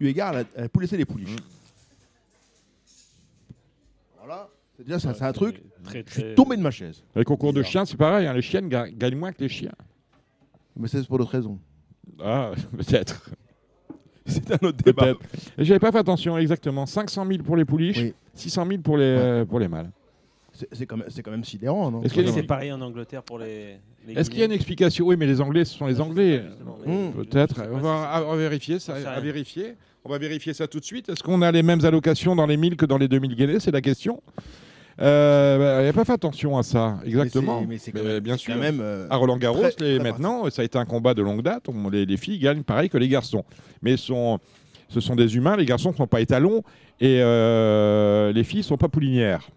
eu 0.01 0.07
égard 0.07 0.29
à 0.29 0.33
la, 0.33 0.39
à 0.57 0.61
la 0.63 0.69
poule 0.69 0.83
d'essai 0.83 0.97
des 0.97 1.05
pouliches. 1.05 1.37
Voilà, 4.17 4.49
c'est 4.75 4.83
déjà 4.83 4.99
ça, 4.99 5.13
c'est 5.13 5.23
un 5.23 5.31
truc. 5.31 5.63
Très, 5.83 6.03
Je 6.05 6.11
suis 6.13 6.35
tombé 6.35 6.57
de 6.57 6.61
ma 6.61 6.71
chaise. 6.71 7.03
Les 7.15 7.23
concours 7.23 7.53
de 7.53 7.63
chiens, 7.63 7.85
c'est 7.85 7.95
pareil. 7.97 8.27
hein, 8.27 8.33
Les 8.33 8.41
chiennes 8.41 8.67
ga- 8.67 8.89
gagnent 8.89 9.15
moins 9.17 9.31
que 9.31 9.41
les 9.41 9.49
chiens. 9.49 9.71
Mais 10.75 10.89
c'est 10.89 11.07
pour 11.07 11.17
d'autres 11.17 11.31
raisons. 11.31 11.57
Ah, 12.21 12.51
peut-être. 12.77 13.29
C'est 14.33 14.51
un 14.51 14.67
autre 14.67 14.77
débat. 14.83 15.13
J'avais 15.57 15.79
pas 15.79 15.91
fait 15.91 15.97
attention, 15.99 16.37
exactement. 16.37 16.85
500 16.85 17.25
000 17.27 17.43
pour 17.43 17.55
les 17.57 17.65
pouliches, 17.65 17.99
Oui. 17.99 18.13
600 18.35 18.65
000 18.67 18.81
pour 18.81 18.97
les, 18.97 19.03
euh, 19.03 19.45
pour 19.45 19.59
les 19.59 19.67
mâles. 19.67 19.89
C'est 20.53 20.67
c'est 20.73 20.85
quand, 20.85 20.97
quand 21.23 21.31
même 21.31 21.43
sidérant, 21.43 21.89
non? 21.91 22.01
C'est 22.05 22.21
une- 22.21 22.45
pareil 22.45 22.71
en 22.71 22.81
Angleterre 22.81 23.23
pour 23.23 23.39
les. 23.39 23.77
les 24.07 24.13
Est-ce 24.13 24.29
qu'il 24.29 24.39
y 24.39 24.41
a 24.41 24.45
une 24.45 24.51
explication? 24.51 25.05
Oui, 25.07 25.15
mais 25.17 25.25
les 25.25 25.39
Anglais, 25.39 25.63
ce 25.65 25.77
sont 25.77 25.87
les 25.87 26.01
Anglais. 26.01 26.43
Mais 26.85 26.91
Mmh. 26.93 27.11
je- 27.17 27.23
Peut-être. 27.23 27.61
On 27.71 27.77
va, 27.77 28.09
à- 28.11 28.35
vérifier 28.35 28.79
ça. 28.79 28.95
À 28.95 29.19
vérifier. 29.21 29.75
On 30.03 30.09
va 30.09 30.17
vérifier 30.17 30.53
ça 30.53 30.67
tout 30.67 30.79
de 30.79 30.85
suite. 30.85 31.09
Est-ce 31.09 31.21
qu'on 31.23 31.41
a 31.41 31.51
les 31.51 31.61
mêmes 31.63 31.83
allocations 31.85 32.35
dans 32.35 32.45
les 32.45 32.57
1000 32.57 32.75
que 32.77 32.85
dans 32.85 32.97
les 32.97 33.07
2000 33.07 33.35
guinées? 33.35 33.59
C'est 33.59 33.71
la 33.71 33.81
question. 33.81 34.21
Euh, 35.01 35.57
bah, 35.57 35.79
Il 35.81 35.83
n'y 35.83 35.89
a 35.89 35.93
pas 35.93 36.03
fait 36.05 36.11
attention 36.13 36.57
à 36.57 36.63
ça, 36.63 36.99
exactement. 37.05 37.61
Mais 37.61 37.77
c'est- 37.77 37.93
mais 37.93 37.99
c'est 37.99 38.03
quand 38.03 38.03
même- 38.13 38.19
bien 38.19 38.37
sûr. 38.37 38.53
quand 38.53 38.59
même, 38.59 38.79
euh, 38.81 39.07
à 39.09 39.15
Roland 39.15 39.37
Garros, 39.37 39.59
très- 39.59 39.69
les, 39.93 39.97
très 39.99 40.03
maintenant, 40.11 40.49
ça 40.49 40.61
a 40.61 40.65
été 40.65 40.77
un 40.77 40.85
combat 40.85 41.13
de 41.13 41.21
longue 41.21 41.41
date. 41.41 41.69
On- 41.69 41.89
les, 41.89 42.05
les 42.05 42.17
filles 42.17 42.39
gagnent 42.39 42.63
pareil 42.63 42.89
que 42.89 42.97
les 42.97 43.07
garçons. 43.07 43.45
Mais 43.81 43.95
sont, 43.97 44.39
ce 44.89 44.99
sont 44.99 45.15
des 45.15 45.35
humains. 45.37 45.55
Les 45.55 45.65
garçons 45.65 45.91
ne 45.91 45.95
sont 45.95 46.07
pas 46.07 46.19
étalons 46.21 46.63
et 46.99 47.19
euh, 47.21 48.33
les 48.33 48.43
filles 48.43 48.59
ne 48.59 48.63
sont 48.65 48.77
pas 48.77 48.89
poulinières. 48.89 49.49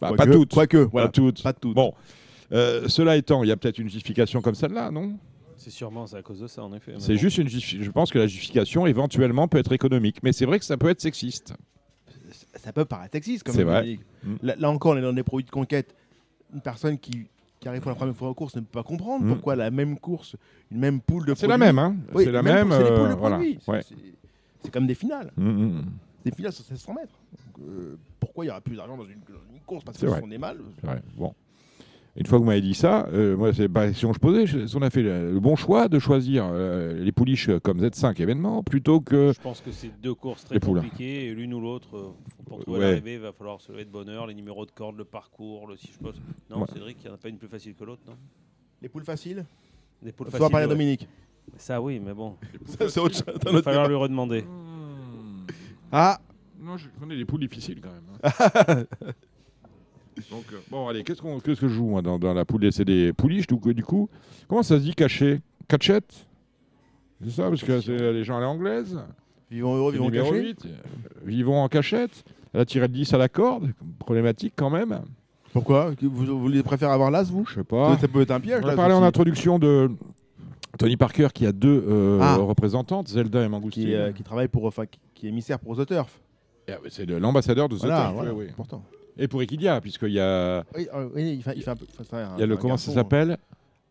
Bah, 0.00 0.10
pas 0.10 0.16
Quoique- 0.16 0.32
toutes. 0.32 0.52
quoique, 0.54 0.76
voilà, 0.76 1.08
Pas 1.08 1.12
toutes. 1.12 1.42
pas 1.42 1.52
toutes. 1.52 1.74
Bon. 1.74 1.92
Euh, 2.52 2.86
cela 2.88 3.16
étant, 3.16 3.42
il 3.42 3.48
y 3.48 3.52
a 3.52 3.56
peut-être 3.56 3.78
une 3.78 3.88
justification 3.88 4.42
comme 4.42 4.54
celle-là, 4.54 4.90
non? 4.90 5.14
C'est 5.56 5.70
sûrement 5.70 6.06
c'est 6.06 6.16
à 6.16 6.22
cause 6.22 6.40
de 6.40 6.46
ça, 6.48 6.62
en 6.64 6.72
effet. 6.74 6.92
C'est 6.98 7.14
bon. 7.14 7.18
juste 7.18 7.38
une 7.38 7.48
Je 7.48 7.90
pense 7.90 8.10
que 8.10 8.18
la 8.18 8.26
justification, 8.26 8.84
éventuellement, 8.86 9.46
peut 9.48 9.58
être 9.58 9.72
économique. 9.72 10.16
Mais 10.22 10.32
c'est 10.32 10.44
vrai 10.44 10.58
que 10.58 10.64
ça 10.64 10.76
peut 10.76 10.88
être 10.88 11.00
sexiste. 11.00 11.54
Ça 12.54 12.72
peut 12.72 12.84
paraître 12.84 13.12
sexiste 13.12 13.44
quand 13.44 13.52
C'est 13.52 13.64
même. 13.64 13.68
vrai. 13.74 13.98
Mm. 14.24 14.34
Là, 14.42 14.54
là 14.58 14.70
encore, 14.70 14.92
on 14.92 14.96
est 14.96 15.02
dans 15.02 15.12
des 15.12 15.22
produits 15.22 15.46
de 15.46 15.50
conquête. 15.50 15.94
Une 16.54 16.60
personne 16.60 16.98
qui, 16.98 17.26
qui 17.60 17.68
arrive 17.68 17.80
pour 17.80 17.90
la 17.90 17.94
première 17.94 18.14
fois 18.16 18.28
en 18.28 18.34
course 18.34 18.56
ne 18.56 18.60
peut 18.60 18.66
pas 18.72 18.82
comprendre 18.82 19.24
Mm. 19.24 19.28
pourquoi 19.32 19.56
la 19.56 19.70
même 19.70 19.98
course, 19.98 20.36
une 20.70 20.78
même 20.78 21.00
poule 21.00 21.24
de 21.26 21.34
C'est 21.34 21.46
la 21.46 21.56
produits- 21.56 21.66
même, 21.74 21.78
hein 21.78 21.96
Oui, 22.14 22.24
C'est 22.24 22.32
la 22.32 22.42
même. 22.42 22.70
C'est 22.72 22.78
les 22.84 22.90
poules 22.90 23.08
de 23.08 23.12
euh, 23.12 23.14
voilà. 23.16 23.40
C'est- 23.40 23.70
Ouais. 23.70 23.82
c'est- 23.82 23.94
C'est 24.64 24.70
comme 24.70 24.86
des 24.86 24.94
finales. 24.94 25.32
Mm. 25.36 25.80
Des 26.24 26.30
finales 26.30 26.52
sur 26.52 26.64
1600 26.64 26.94
mètres. 26.94 27.18
Donc, 27.56 27.66
euh, 27.68 27.96
pourquoi 28.20 28.44
il 28.44 28.48
y 28.48 28.50
aura 28.52 28.60
plus 28.60 28.76
d'argent 28.76 28.96
dans 28.96 29.04
une, 29.04 29.18
dans 29.28 29.34
une 29.52 29.60
course? 29.66 29.82
Parce 29.84 29.98
C'est 29.98 30.06
que 30.06 30.20
sont 30.20 30.28
des 30.28 30.38
mâles. 30.38 30.58
C'est 30.80 30.86
vrai. 30.86 31.02
Bon. 31.16 31.34
Une 32.14 32.26
fois 32.26 32.36
que 32.38 32.42
vous 32.42 32.48
m'avez 32.48 32.60
dit 32.60 32.74
ça, 32.74 33.06
euh, 33.14 33.36
moi, 33.38 33.54
c'est 33.54 33.70
pas 33.70 33.84
la 33.84 33.88
question 33.88 34.08
que 34.10 34.14
je 34.16 34.20
posais. 34.20 34.76
on 34.76 34.82
a 34.82 34.90
fait 34.90 35.02
le, 35.02 35.40
bon 35.40 35.56
choix 35.56 35.88
de 35.88 35.98
choisir 35.98 36.44
euh, 36.52 36.92
les 37.02 37.10
pouliches 37.10 37.48
comme 37.62 37.80
Z5 37.80 38.20
événement 38.20 38.62
plutôt 38.62 39.00
que. 39.00 39.32
Je 39.34 39.40
pense 39.40 39.62
que 39.62 39.72
c'est 39.72 39.90
deux 40.02 40.14
courses 40.14 40.44
très 40.44 40.56
Les 40.56 40.60
compliquées 40.60 41.28
et 41.28 41.34
l'une 41.34 41.54
ou 41.54 41.60
l'autre, 41.60 41.96
euh, 41.96 42.10
pour 42.44 42.58
trouver 42.60 42.80
Ouais. 42.80 42.84
l'arrivée, 42.90 43.14
il 43.14 43.20
va 43.20 43.32
falloir 43.32 43.62
se 43.62 43.72
lever 43.72 43.86
de 43.86 43.90
bonne 43.90 44.10
heure, 44.10 44.26
les 44.26 44.34
numéros 44.34 44.66
de 44.66 44.70
corde, 44.72 44.98
le 44.98 45.04
parcours, 45.04 45.66
le 45.66 45.76
si 45.76 45.90
je 45.90 45.98
pose. 45.98 46.20
Non, 46.50 46.60
Ouais. 46.60 46.66
Cédric, 46.74 46.98
il 47.00 47.06
n'y 47.06 47.10
en 47.12 47.14
a 47.14 47.18
pas 47.18 47.30
une 47.30 47.38
plus 47.38 47.48
facile 47.48 47.74
que 47.74 47.84
l'autre, 47.84 48.02
non? 48.06 48.16
Les 48.82 48.90
poules 48.90 49.04
faciles? 49.04 49.46
Des 50.02 50.12
poules 50.12 50.26
Il 50.30 50.36
faut 50.36 50.50
parler 50.50 50.64
à 50.64 50.68
ouais. 50.68 50.74
Dominique. 50.74 51.08
Ça, 51.56 51.80
oui, 51.80 51.98
mais 51.98 52.12
bon. 52.12 52.36
Ça, 52.66 52.90
c'est 52.90 53.00
autre 53.00 53.14
chose, 53.14 53.24
Il 53.46 53.52
va 53.52 53.62
falloir 53.62 53.84
débat. 53.84 53.88
lui 53.88 53.94
redemander. 53.96 54.44
Ah 55.90 56.20
Non, 56.60 56.76
je 56.76 56.88
connais 57.00 57.14
les 57.16 57.24
poules 57.24 57.40
difficiles 57.40 57.80
quand 57.80 57.88
même. 57.90 58.84
Donc, 60.30 60.44
euh, 60.52 60.56
bon, 60.70 60.88
allez, 60.88 61.02
qu'est-ce, 61.04 61.22
qu'on, 61.22 61.40
qu'est-ce 61.40 61.60
que 61.60 61.68
je 61.68 61.74
joue 61.74 61.86
moi, 61.86 62.02
dans, 62.02 62.18
dans 62.18 62.34
la 62.34 62.44
poule 62.44 62.70
C'est 62.72 62.84
des 62.84 63.12
pouliches, 63.12 63.46
du 63.46 63.56
coup, 63.56 63.72
du 63.72 63.82
coup. 63.84 64.08
Comment 64.48 64.62
ça 64.62 64.78
se 64.78 64.82
dit 64.82 64.94
caché? 64.94 65.40
Cachette? 65.68 66.26
C'est 67.24 67.30
ça, 67.30 67.48
parce 67.48 67.62
que 67.62 67.80
c'est 67.80 68.12
les 68.12 68.24
gens 68.24 68.38
à 68.38 68.40
l'anglaise. 68.40 68.98
Vivons 69.50 69.74
heureux, 69.76 69.92
vivons 69.92 70.10
cachés. 70.10 70.42
8. 70.42 70.66
Vivons 71.24 71.62
en 71.62 71.68
cachette. 71.68 72.24
Elle 72.52 72.60
a 72.60 72.64
tiré 72.64 72.86
le 72.88 72.92
10 72.92 73.14
à 73.14 73.18
la 73.18 73.28
corde. 73.28 73.72
Problématique 73.98 74.54
quand 74.56 74.70
même. 74.70 75.00
Pourquoi? 75.52 75.92
Vous, 76.00 76.38
voulez 76.40 76.62
préférer 76.62 76.92
avoir 76.92 77.10
l'as, 77.10 77.30
vous? 77.30 77.44
Je 77.46 77.54
sais 77.56 77.64
pas. 77.64 77.96
Ça 77.98 78.08
peut 78.08 78.22
être 78.22 78.30
un 78.30 78.40
piège. 78.40 78.62
On 78.64 78.68
a 78.68 78.74
parlé 78.74 78.94
en 78.94 79.02
introduction 79.02 79.58
de 79.58 79.90
Tony 80.78 80.96
Parker 80.96 81.28
qui 81.32 81.46
a 81.46 81.52
deux 81.52 81.84
euh, 81.86 82.18
Ah. 82.20 82.36
représentantes, 82.36 83.08
Zelda 83.08 83.44
et 83.44 83.48
Mangoustine. 83.48 83.84
Qui, 83.84 83.94
euh, 83.94 84.12
qui 84.12 84.22
travaille 84.22 84.48
pour, 84.48 84.64
enfin, 84.64 84.84
qui, 85.14 85.26
est 85.26 85.28
émissaire 85.28 85.58
pour 85.58 85.76
The 85.76 85.86
Turf. 85.86 86.20
Et, 86.68 86.72
ah, 86.72 86.78
c'est 86.88 87.06
l'ambassadeur 87.08 87.68
de 87.68 87.76
The 87.76 87.80
Voilà, 87.80 88.02
Turf, 88.04 88.14
voilà, 88.14 88.34
oui. 88.34 88.46
important. 88.50 88.82
Et 89.18 89.28
pour 89.28 89.42
Equidia, 89.42 89.80
puisqu'il 89.80 90.12
y 90.12 90.20
a, 90.20 90.64
Oui, 90.74 90.88
euh, 90.94 91.08
oui, 91.14 91.34
il 91.34 91.42
fait, 91.42 91.52
il 91.56 91.62
fait 91.62 91.70
un 91.70 91.76
peu. 91.76 91.84
enfin, 91.92 92.04
c'est 92.08 92.16
un- 92.16 92.34
il 92.36 92.40
y 92.40 92.42
a 92.42 92.46
le 92.46 92.54
un 92.54 92.56
comment 92.56 92.76
ça 92.76 92.86
garçon. 92.92 93.00
s'appelle 93.00 93.36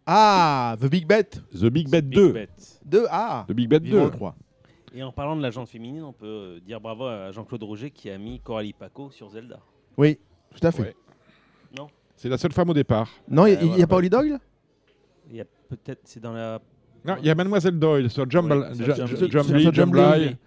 Ah, 0.06 0.76
The 0.82 0.86
Big 0.88 1.06
Bet 1.08 1.30
The 1.54 1.66
Big 1.66 1.90
Bet 1.90 2.02
Big 2.02 2.16
2. 2.16 2.32
Bet. 2.34 2.50
2. 2.86 3.06
Ah 3.10 3.46
The 3.48 3.52
Big 3.54 3.70
Bet 3.70 3.80
Vivons 3.80 4.00
2. 4.00 4.04
le 4.06 4.12
3. 4.12 4.36
Et 4.94 5.04
en 5.04 5.12
parlant 5.12 5.36
de 5.38 5.42
la 5.42 5.52
jante 5.52 5.70
féminine, 5.70 6.04
on 6.04 6.12
peut 6.12 6.26
euh, 6.26 6.60
dire 6.60 6.82
bravo 6.82 7.06
à 7.06 7.32
Jean-Claude 7.32 7.64
Roger 7.64 7.92
qui 7.92 8.10
a 8.10 8.18
mis 8.18 8.40
Coralie 8.40 8.74
Paco 8.74 9.10
sur 9.12 9.30
Zelda. 9.30 9.60
Oui, 9.98 10.18
tout 10.60 10.66
à 10.68 10.72
fait. 10.72 10.82
Ouais. 10.82 10.96
Non 11.78 11.88
C'est 12.16 12.28
la 12.28 12.38
seule 12.38 12.52
femme 12.52 12.70
au 12.72 12.74
départ. 12.74 13.10
Non, 13.30 13.46
il 13.46 13.52
Euh, 13.54 13.62
n'y 13.62 13.62
a 13.64 13.66
voilà, 13.68 13.78
pas 13.88 13.88
bah. 13.88 13.96
Holly 13.98 14.10
Doyle? 14.10 14.40
Il 15.30 15.36
y 15.38 15.42
a 15.42 15.46
peut-être, 15.70 16.02
c'est 16.04 16.20
dans 16.20 16.34
la. 16.34 16.60
Non, 17.06 17.16
il 17.20 17.26
y 17.26 17.30
a 17.30 17.36
Mademoiselle 17.36 17.80
Doyle 17.80 18.10
sur 18.10 18.30
Jumble, 18.30 18.52
Ouais, 18.54 18.74
sur 18.76 19.08
Ju-. 19.08 19.16
Ju- 19.18 19.32
Jumbly, 19.32 19.62
Sur 19.64 19.74
Jumbly. 19.74 20.02
Jumbly. 20.02 20.38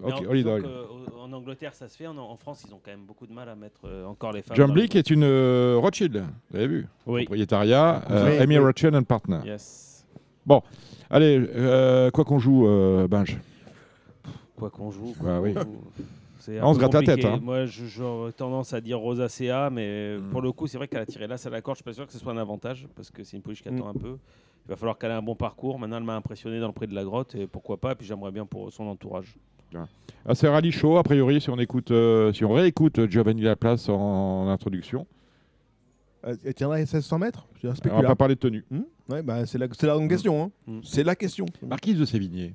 Mais 0.00 0.12
Ok, 0.12 0.26
en- 0.26 0.30
Doyle. 0.44 0.62
que, 0.62 0.68
euh, 0.68 0.84
En 1.22 1.32
Angleterre, 1.34 1.74
ça 1.74 1.88
se 1.88 1.96
fait. 1.96 2.06
En, 2.06 2.16
en 2.16 2.36
France, 2.36 2.64
ils 2.66 2.72
ont 2.72 2.80
quand 2.82 2.90
même 2.90 3.04
beaucoup 3.06 3.26
de 3.26 3.32
mal 3.34 3.48
à 3.50 3.54
mettre 3.54 3.80
euh, 3.84 4.06
encore 4.06 4.32
les 4.32 4.40
femmes. 4.40 4.56
Dans 4.56 4.88
qui 4.88 4.96
est 4.96 5.10
une 5.10 5.24
euh, 5.24 5.76
Rothschild, 5.78 6.24
vous 6.50 6.56
avez 6.56 6.66
vu? 6.66 6.86
Oui. 7.06 7.24
Propriétariat, 7.24 8.02
euh, 8.10 8.30
Oui, 8.30 8.38
Amy 8.38 8.58
oui. 8.58 8.64
Rothschild 8.64 8.94
and 8.94 9.02
Partner. 9.02 9.40
Yes. 9.44 10.06
Allez, 11.10 11.38
euh, 11.54 12.10
quoi 12.10 12.24
qu'on 12.24 12.38
joue, 12.38 12.66
euh, 12.66 13.06
Binge? 13.08 13.38
Quoi 14.56 14.70
qu'on 14.70 14.90
joue. 14.90 15.14
Bah 15.20 15.24
quoi 15.38 15.40
oui. 15.40 15.54
qu'on 15.54 15.60
joue. 15.60 15.80
C'est 16.48 16.62
on 16.62 16.72
se 16.72 16.78
gratte 16.78 16.94
la 16.94 17.02
tête, 17.02 17.24
hein. 17.26 17.38
Moi, 17.42 17.66
j'aurais 17.66 18.32
tendance 18.32 18.72
à 18.72 18.80
dire 18.80 18.98
Rosacea, 18.98 19.68
mais 19.70 20.16
Mm. 20.16 20.30
pour 20.30 20.40
le 20.40 20.50
coup, 20.52 20.66
c'est 20.66 20.78
vrai 20.78 20.88
qu'elle 20.88 21.00
a 21.02 21.06
tiré 21.06 21.26
là, 21.26 21.36
à 21.42 21.50
la 21.50 21.60
corde. 21.60 21.76
Je 21.76 21.82
suis 21.82 21.84
pas 21.84 21.92
sûr 21.92 22.06
que 22.06 22.12
ce 22.12 22.18
soit 22.18 22.32
un 22.32 22.38
avantage 22.38 22.86
parce 22.96 23.10
que 23.10 23.22
c'est 23.22 23.36
une 23.36 23.42
pouliche 23.42 23.62
qui 23.62 23.68
attend 23.68 23.84
Mm. 23.84 23.96
un 23.96 24.00
peu. 24.00 24.16
Il 24.66 24.70
va 24.70 24.76
falloir 24.76 24.96
qu'elle 24.96 25.10
ait 25.10 25.14
un 25.14 25.22
bon 25.22 25.34
parcours. 25.34 25.78
Maintenant, 25.78 25.98
elle 25.98 26.04
m'a 26.04 26.16
impressionné 26.16 26.58
dans 26.58 26.66
le 26.68 26.72
prix 26.72 26.86
de 26.86 26.94
la 26.94 27.04
grotte 27.04 27.34
et 27.34 27.46
pourquoi 27.46 27.76
pas. 27.76 27.92
Et 27.92 27.94
puis 27.96 28.06
j'aimerais 28.06 28.30
bien 28.32 28.46
pour 28.46 28.72
son 28.72 28.84
entourage. 28.84 29.36
Ah, 29.74 30.34
c'est 30.34 30.48
rallye 30.48 30.72
chaud, 30.72 30.96
a 30.96 31.02
priori, 31.02 31.40
si 31.42 31.50
on, 31.50 31.58
écoute, 31.58 31.90
euh, 31.90 32.32
si 32.32 32.42
on 32.46 32.52
réécoute 32.54 33.06
Giovanni 33.10 33.42
Laplace 33.42 33.88
en, 33.90 33.94
en 34.44 34.48
introduction. 34.48 35.06
Euh, 36.26 36.34
Elle 36.44 36.54
tiendrait 36.54 36.78
1600 36.80 37.18
mètres? 37.18 37.46
On 37.90 38.00
va 38.00 38.08
pas 38.08 38.16
parler 38.16 38.34
de 38.34 38.40
tenue. 38.40 38.64
Hmm? 38.70 38.80
Ouais, 39.10 39.22
bah, 39.22 39.44
c'est 39.46 39.58
la, 39.58 39.66
c'est 39.72 39.86
la 39.86 39.94
grande 39.94 40.08
question. 40.08 40.50
hein. 40.68 40.80
C'est 40.82 41.04
la 41.04 41.14
question. 41.14 41.44
Marquise 41.66 41.98
de 41.98 42.04
Sévigné. 42.06 42.54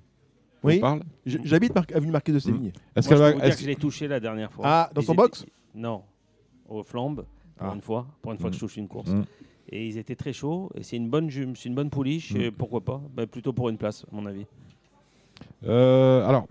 Oui. 0.64 0.82
J'habite 1.26 1.76
Mar- 1.76 1.86
avenue 1.94 2.12
Marquis 2.12 2.32
de 2.32 2.40
Sévigné. 2.40 2.72
Est-ce 2.96 3.08
qu'elle 3.10 3.18
va. 3.18 3.34
que 3.34 3.52
je 3.58 3.66
l'ai 3.68 3.76
touché 3.76 4.08
la 4.08 4.20
dernière 4.20 4.52
fois. 4.52 4.64
Ah, 4.68 4.90
dans 4.94 5.02
Ils 5.02 5.06
son 5.06 5.14
étaient- 5.14 5.22
box 5.22 5.46
Non, 5.76 6.04
aux 6.70 6.84
flambes, 6.84 7.26
pour 7.58 7.68
Ah. 7.68 7.74
une 7.76 7.82
fois. 7.82 8.08
Pour 8.22 8.32
une 8.32 8.38
fois 8.38 8.50
que 8.50 8.56
je 8.56 8.60
Mm. 8.60 8.68
touche 8.68 8.78
une 8.78 8.88
course. 8.88 9.10
Mm. 9.10 9.24
Et 9.70 9.88
ils 9.88 9.98
étaient 9.98 10.16
très 10.16 10.34
chauds. 10.34 10.70
Et 10.76 10.84
c'est 10.84 10.98
une 10.98 11.10
bonne 11.10 11.30
jume, 11.30 11.56
c'est 11.56 11.68
une 11.70 11.76
bonne 11.76 11.90
pouliche. 11.90 12.34
Et 12.36 12.52
pourquoi 12.52 12.82
pas 12.82 13.02
Bah, 13.16 13.26
Plutôt 13.28 13.54
pour 13.54 13.70
une 13.70 13.78
place, 13.78 14.06
à 14.12 14.16
mon 14.16 14.26
avis. 14.26 14.46
Euh, 15.66 16.26
alors. 16.28 16.48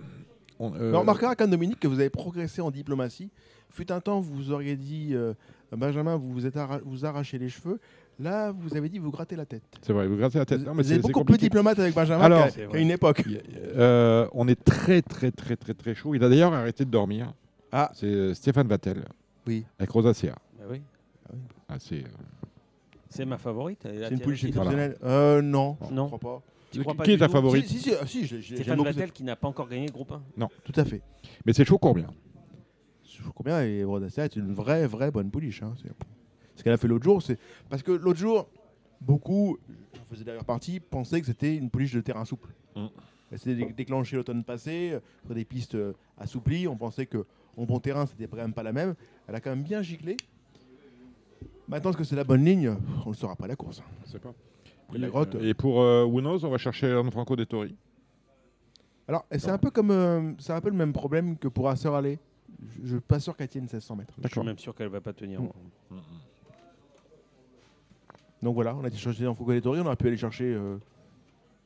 on- 0.59 0.75
euh, 0.75 0.93
on 0.95 1.01
remarquera 1.01 1.35
quand 1.35 1.49
Dominique 1.49 1.81
que 1.81 1.89
vous 1.89 2.01
avez 2.01 2.11
progressé 2.11 2.61
en 2.63 2.71
diplomatie. 2.71 3.31
Fut 3.71 3.91
un 3.91 4.01
temps, 4.01 4.21
vous 4.21 4.51
auriez 4.53 4.77
dit 4.77 5.11
euh, 5.13 5.35
Benjamin, 5.75 6.17
vous 6.17 6.31
vous 6.33 6.47
êtes 6.47 6.57
arra- 6.57 6.81
vous 6.85 7.05
arrachez 7.07 7.39
les 7.39 7.49
cheveux. 7.49 7.81
Là, 8.21 8.53
vous 8.53 8.77
avez 8.77 8.89
dit 8.89 8.99
vous 8.99 9.11
grattez 9.11 9.37
la 9.37 9.47
tête. 9.47 9.63
C'est 9.81 9.93
vrai, 9.93 10.07
vous 10.07 10.17
grattez 10.17 10.39
la 10.39 10.45
tête. 10.45 10.61
Vous, 10.61 10.67
Non, 10.67 10.75
mais 10.75 10.83
vous 10.83 10.89
c'est 10.91 10.95
êtes 10.97 11.03
beaucoup 11.03 11.25
plus 11.25 11.39
diplomate 11.39 11.79
avec 11.79 11.95
Benjamin 11.95 12.23
Alors- 12.25 12.45
qu'à- 12.45 12.51
C'est 12.51 12.61
qu'à 12.63 12.67
vrai. 12.69 12.83
une 12.83 12.91
époque. 12.91 13.25
Euh, 13.77 14.29
on 14.33 14.47
est 14.49 14.63
très, 14.63 15.03
très, 15.03 15.31
très, 15.31 15.57
très, 15.57 15.75
très 15.75 15.95
chaud. 15.95 16.15
Il 16.15 16.23
a 16.23 16.29
d'ailleurs 16.29 16.53
arrêté 16.53 16.85
de 16.85 16.91
dormir. 16.91 17.33
Ah. 17.73 17.91
C'est 17.95 18.07
euh, 18.07 18.35
Stéphane 18.35 18.69
Vattel. 18.69 19.05
Oui. 19.47 19.65
Avec 19.79 19.91
Rosacea. 19.91 20.35
Bah 20.59 20.65
oui. 20.71 20.81
Ah, 21.69 21.77
c'est. 21.79 21.97
euh, 22.05 22.09
C'est 23.09 23.25
ma 23.25 23.39
favorite. 23.39 23.81
C'est 23.83 24.11
une 24.11 24.21
qui- 24.21 24.31
exceptionnelle. 24.47 24.97
Euh, 25.03 25.43
non, 25.43 25.77
Non. 25.91 26.05
je 26.11 26.17
crois 26.17 26.19
pas. 26.19 26.43
Tu 26.71 26.81
crois 26.81 26.93
Qui- 26.93 26.99
pas 26.99 27.05
qui 27.05 27.11
est 27.13 27.19
ta 27.19 27.29
favorite 27.29 27.67
Si, 27.67 27.79
si, 27.79 27.91
si, 27.91 27.95
ah, 28.01 28.07
si, 28.07 28.23
je- 28.27 28.37
je- 28.37 28.41
j'aime 28.41 28.57
Stéphane 28.59 28.83
Vattel 28.83 29.13
qui 29.13 29.25
n'a 29.25 29.37
pas 29.37 29.49
encore 29.49 29.69
gagné 29.69 29.87
le 29.87 29.93
groupe 29.93 30.13
1. 30.13 30.23
cette- 30.39 30.73
Tout 30.73 30.81
à 30.81 30.85
fait. 30.85 31.03
Mais 31.45 31.53
c'est 31.53 31.65
chaud 31.67 31.77
combien? 31.79 32.07
Trouve 33.21 33.33
combien? 33.35 33.63
Et 33.63 33.85
Rodacea 33.85 34.25
est 34.25 34.37
une 34.37 34.53
vraie, 34.53 34.87
vraie 34.87 35.11
bonne 35.13 35.31
pouliche. 35.31 35.63
hein. 35.63 35.75
C'est- 35.83 35.91
Ce 36.57 36.63
qu'elle 36.63 36.73
a 36.73 36.77
fait 36.77 36.89
l'autre 36.89 37.05
jour, 37.05 37.23
c'est. 37.23 37.39
Parce 37.69 37.83
que 37.83 37.93
l'autre 37.93 38.19
jour, 38.19 38.49
beaucoup, 39.01 39.59
j'en 39.95 40.05
faisais 40.11 40.25
d'ailleurs 40.25 40.45
partie, 40.45 40.81
pensaient 40.81 41.21
que 41.21 41.27
c'était 41.27 41.57
une 41.57 41.71
pouliche 41.71 41.95
de 41.95 42.01
terrain 42.01 42.25
souple. 42.25 42.51
Mm. 42.77 42.87
Elle 43.31 43.39
s'était 43.39 43.55
dé- 43.55 43.73
déclenchée 43.73 44.17
l'automne 44.17 44.45
passé, 44.45 44.91
euh, 44.93 45.01
sur 45.25 45.35
des 45.35 45.45
pistes 45.45 45.75
euh, 45.75 45.95
assouplies. 46.19 46.69
On 46.69 46.77
pensait 46.77 47.07
que 47.07 47.25
en 47.57 47.65
bon 47.65 47.81
terrain, 47.81 48.07
c'était 48.07 48.27
quand 48.27 48.37
même 48.37 48.53
pas 48.53 48.63
la 48.63 48.73
même. 48.73 48.95
Elle 49.27 49.35
a 49.35 49.41
quand 49.41 49.51
même 49.51 49.63
bien 49.63 49.81
giclé. 49.83 50.17
Maintenant, 51.69 51.91
est-ce 51.91 51.99
que 51.99 52.05
c'est 52.05 52.17
la 52.17 52.25
bonne 52.25 52.45
ligne? 52.45 52.77
On 53.05 53.09
ne 53.09 53.15
le 53.15 53.19
saura 53.19 53.37
pas 53.37 53.45
à 53.47 53.49
la 53.49 53.57
course. 53.57 53.83
Je 54.05 54.11
sais 54.13 54.19
pas. 54.19 54.35
Et 54.95 54.99
la 54.99 55.09
grotte. 55.09 55.37
Et 55.37 55.55
pour 55.55 55.81
euh, 55.81 56.05
Wunos, 56.05 56.45
on 56.45 56.51
va 56.51 56.59
chercher 56.59 57.01
Franco 57.11 57.35
Dettori. 57.35 57.75
Alors, 59.09 59.25
et 59.31 59.39
c'est 59.39 59.51
un 59.51 59.59
peu 59.59 59.71
comme, 59.71 59.91
euh, 59.91 60.33
c'est 60.39 60.53
un 60.53 60.61
peu 60.61 60.69
le 60.69 60.77
même 60.77 60.93
problème 60.93 61.37
que 61.39 61.49
pour 61.49 61.69
Asser 61.69 61.89
Alley. 61.89 62.19
Je, 62.63 62.83
je 62.87 62.93
suis 62.97 63.01
pas 63.01 63.19
sûr 63.19 63.37
qu'elle 63.37 63.49
tienne 63.49 63.65
1600 63.65 63.97
mètres. 63.97 64.15
Je 64.23 64.29
suis 64.29 64.41
même 64.43 64.59
sûr 64.59 64.75
qu'elle 64.75 64.89
va 64.89 65.01
pas 65.01 65.13
tenir. 65.13 65.41
Mm. 65.41 65.49
Donc 68.43 68.55
voilà, 68.55 68.75
on 68.75 68.85
a 68.85 68.89
été 68.89 68.97
chercher 68.97 69.25
dans 69.25 69.35
Foucault 69.35 69.53
on 69.53 69.87
aurait 69.87 69.97
pu 69.97 70.09
aller 70.09 70.17
chercher 70.17 70.53
euh, 70.53 70.77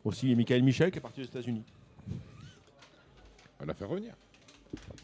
aussi 0.04 0.34
Michael 0.34 0.62
Michel 0.62 0.90
qui 0.90 0.98
est 0.98 1.00
parti 1.00 1.22
aux 1.22 1.24
États-Unis. 1.24 1.62
On 2.10 3.60
va 3.60 3.66
la 3.66 3.74
faire 3.74 3.88
revenir. 3.88 4.12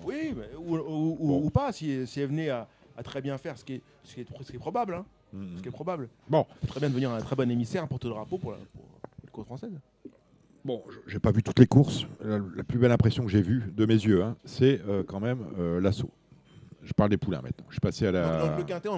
Oui, 0.04 0.34
mais- 0.36 0.54
ou, 0.58 0.76
ou- 0.76 1.16
ou- 1.18 1.46
ou 1.46 1.50
pas, 1.50 1.72
si, 1.72 2.06
si 2.06 2.20
elle 2.20 2.28
venait 2.28 2.50
à, 2.50 2.68
à 2.96 3.02
très 3.02 3.22
bien 3.22 3.38
faire, 3.38 3.56
ce 3.56 3.64
qui 3.64 3.74
est, 3.74 3.82
ce 4.04 4.14
qui 4.14 4.20
est, 4.20 4.26
ce 4.42 4.50
qui 4.50 4.56
est 4.56 4.60
probable. 4.60 4.94
hein. 4.94 5.04
Mhm. 5.32 5.56
Ce 5.56 5.62
qui 5.62 5.68
est 5.68 5.72
probable. 5.72 6.08
Bon. 6.28 6.46
Elle 6.50 6.58
peut 6.60 6.66
très 6.66 6.80
bien 6.80 6.90
devenir 6.90 7.10
un 7.10 7.20
très 7.20 7.36
bon 7.36 7.50
émissaire, 7.50 7.82
un 7.82 7.86
porte-drapeau 7.86 8.36
pour 8.36 8.50
la, 8.52 8.58
pour 8.58 8.84
la 9.24 9.30
côte 9.30 9.46
française. 9.46 9.72
Bon, 10.64 10.82
je- 10.90 11.10
j'ai 11.10 11.18
pas 11.18 11.32
vu 11.32 11.42
toutes 11.42 11.58
les 11.58 11.66
courses. 11.66 12.06
La, 12.22 12.38
la 12.54 12.62
plus 12.64 12.78
belle 12.78 12.92
impression 12.92 13.24
que 13.24 13.30
j'ai 13.30 13.40
vue 13.42 13.72
de 13.74 13.86
mes 13.86 13.94
yeux, 13.94 14.22
hein, 14.22 14.36
c'est 14.44 14.82
euh, 14.86 15.02
quand 15.04 15.20
même 15.20 15.38
euh, 15.58 15.80
l'assaut. 15.80 16.10
Je 16.82 16.92
parle 16.92 17.08
des 17.10 17.16
poulains 17.16 17.40
maintenant. 17.40 17.64
Je 17.70 17.74
suis 17.74 17.80
passé 17.80 18.06
à 18.06 18.12
la. 18.12 18.40
Donc, 18.40 18.50
donc, 18.50 18.58
le 18.58 18.64
quintet, 18.64 18.88
on, 18.90 18.94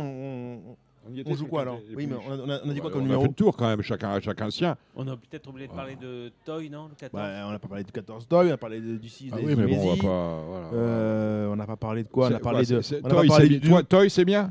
on- 0.71 0.77
y 1.13 1.21
était 1.21 1.31
on 1.31 1.35
joue 1.35 1.47
quoi 1.47 1.63
alors 1.63 1.79
Oui, 1.95 2.07
mais 2.07 2.17
on 2.27 2.49
a, 2.49 2.61
on 2.65 2.71
a 2.71 2.73
dit 2.73 2.81
quoi 2.81 2.91
comme 2.91 3.01
on 3.01 3.05
numéro 3.05 3.21
a 3.21 3.25
fait 3.25 3.29
le 3.29 3.35
tour 3.35 3.57
quand 3.57 3.67
même, 3.69 3.83
chacun, 3.83 4.21
chacun 4.21 4.51
sien. 4.51 4.77
On 4.97 5.07
a 5.09 5.17
peut-être 5.17 5.49
oublié 5.49 5.69
de 5.69 5.73
parler 5.73 5.97
de 5.97 6.33
Toy, 6.45 6.71
non 6.71 6.89
le 6.89 6.95
14 6.97 7.23
Ouais, 7.23 7.41
on 7.47 7.51
n'a 7.51 7.59
pas 7.59 7.69
parlé 7.69 7.85
du 7.85 7.93
14 7.93 8.27
Toy, 8.27 8.49
on 8.51 8.55
a 8.55 8.57
parlé 8.57 8.81
de- 8.81 8.97
du 8.97 9.09
6 9.09 9.31
Ah 9.33 9.37
des 9.37 9.43
oui, 9.45 9.55
mais 9.57 9.67
bon, 9.67 9.73
on 9.73 9.77
va 9.77 9.83
Zimézi. 9.83 10.01
pas- 10.01 10.43
voilà. 10.49 10.67
Euh, 10.73 11.49
on 11.53 11.57
n'a 11.57 11.67
pas 11.67 11.77
parlé 11.77 12.03
de 12.05 12.09
quoi 12.09 12.29
On 12.29 12.35
a 12.35 12.39
parlé 12.39 12.65
quoi, 12.67 12.77
de. 12.79 12.83
on 13.03 13.09
n'a 13.09 13.15
Toy, 13.15 13.29
parlé 13.29 13.49
c'est 13.49 13.59
bien. 13.61 13.69
Toi, 13.71 13.83
Toy, 13.83 14.11
c'est 14.11 14.25
bien 14.25 14.51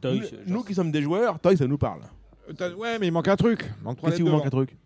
Toy, 0.00 0.22
Nous, 0.46 0.62
qui 0.64 0.74
sommes 0.74 0.90
des 0.90 1.02
joueurs, 1.02 1.38
Toy, 1.40 1.56
ça 1.56 1.66
nous 1.66 1.78
parle. 1.78 2.00
T'as- 2.58 2.74
Ouais, 2.74 2.98
mais 2.98 3.06
il 3.06 3.12
manque 3.12 3.28
un 3.28 3.36
truc. 3.36 3.64
Il 3.80 3.84
manque 3.84 3.96
trois 3.96 4.10
Qu'est-ce 4.10 4.16
qui 4.16 4.22
lettres 4.22 4.30
vous 4.32 4.36
manque 4.36 4.46
un 4.46 4.50
devant. 4.50 4.64
truc 4.66 4.76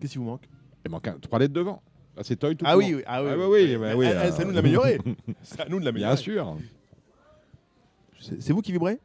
Qu'est-ce 0.00 0.12
qui 0.12 0.18
vous 0.18 0.24
manque 0.24 0.48
Il 0.84 0.90
manque 0.90 1.20
trois 1.22 1.38
lettres 1.38 1.54
devant. 1.54 1.82
Ah, 2.16 2.20
c'est 2.22 2.36
Toy 2.36 2.54
tout 2.54 2.64
Ah 2.68 2.74
court. 2.74 2.78
oui, 2.84 2.94
oui, 2.94 3.02
ah 3.06 3.24
oui, 3.24 3.28
bah 3.30 3.36
oui. 3.38 3.44
oui, 3.50 3.66
Mais- 3.72 3.76
bah 3.78 3.86
mais- 3.88 3.94
oui, 3.94 4.06
c'est 4.32 4.42
à 4.42 4.44
nous 4.44 4.50
de 4.52 4.56
l'améliorer. 4.56 4.98
C'est 5.42 5.60
à 5.62 5.68
nous 5.68 5.80
de 5.80 5.84
l'améliorer. 5.84 6.12
Bien 6.14 6.22
sûr. 6.22 6.56
C'est 8.20 8.52
vous 8.52 8.62
qui 8.62 8.70
vibrez 8.72 9.00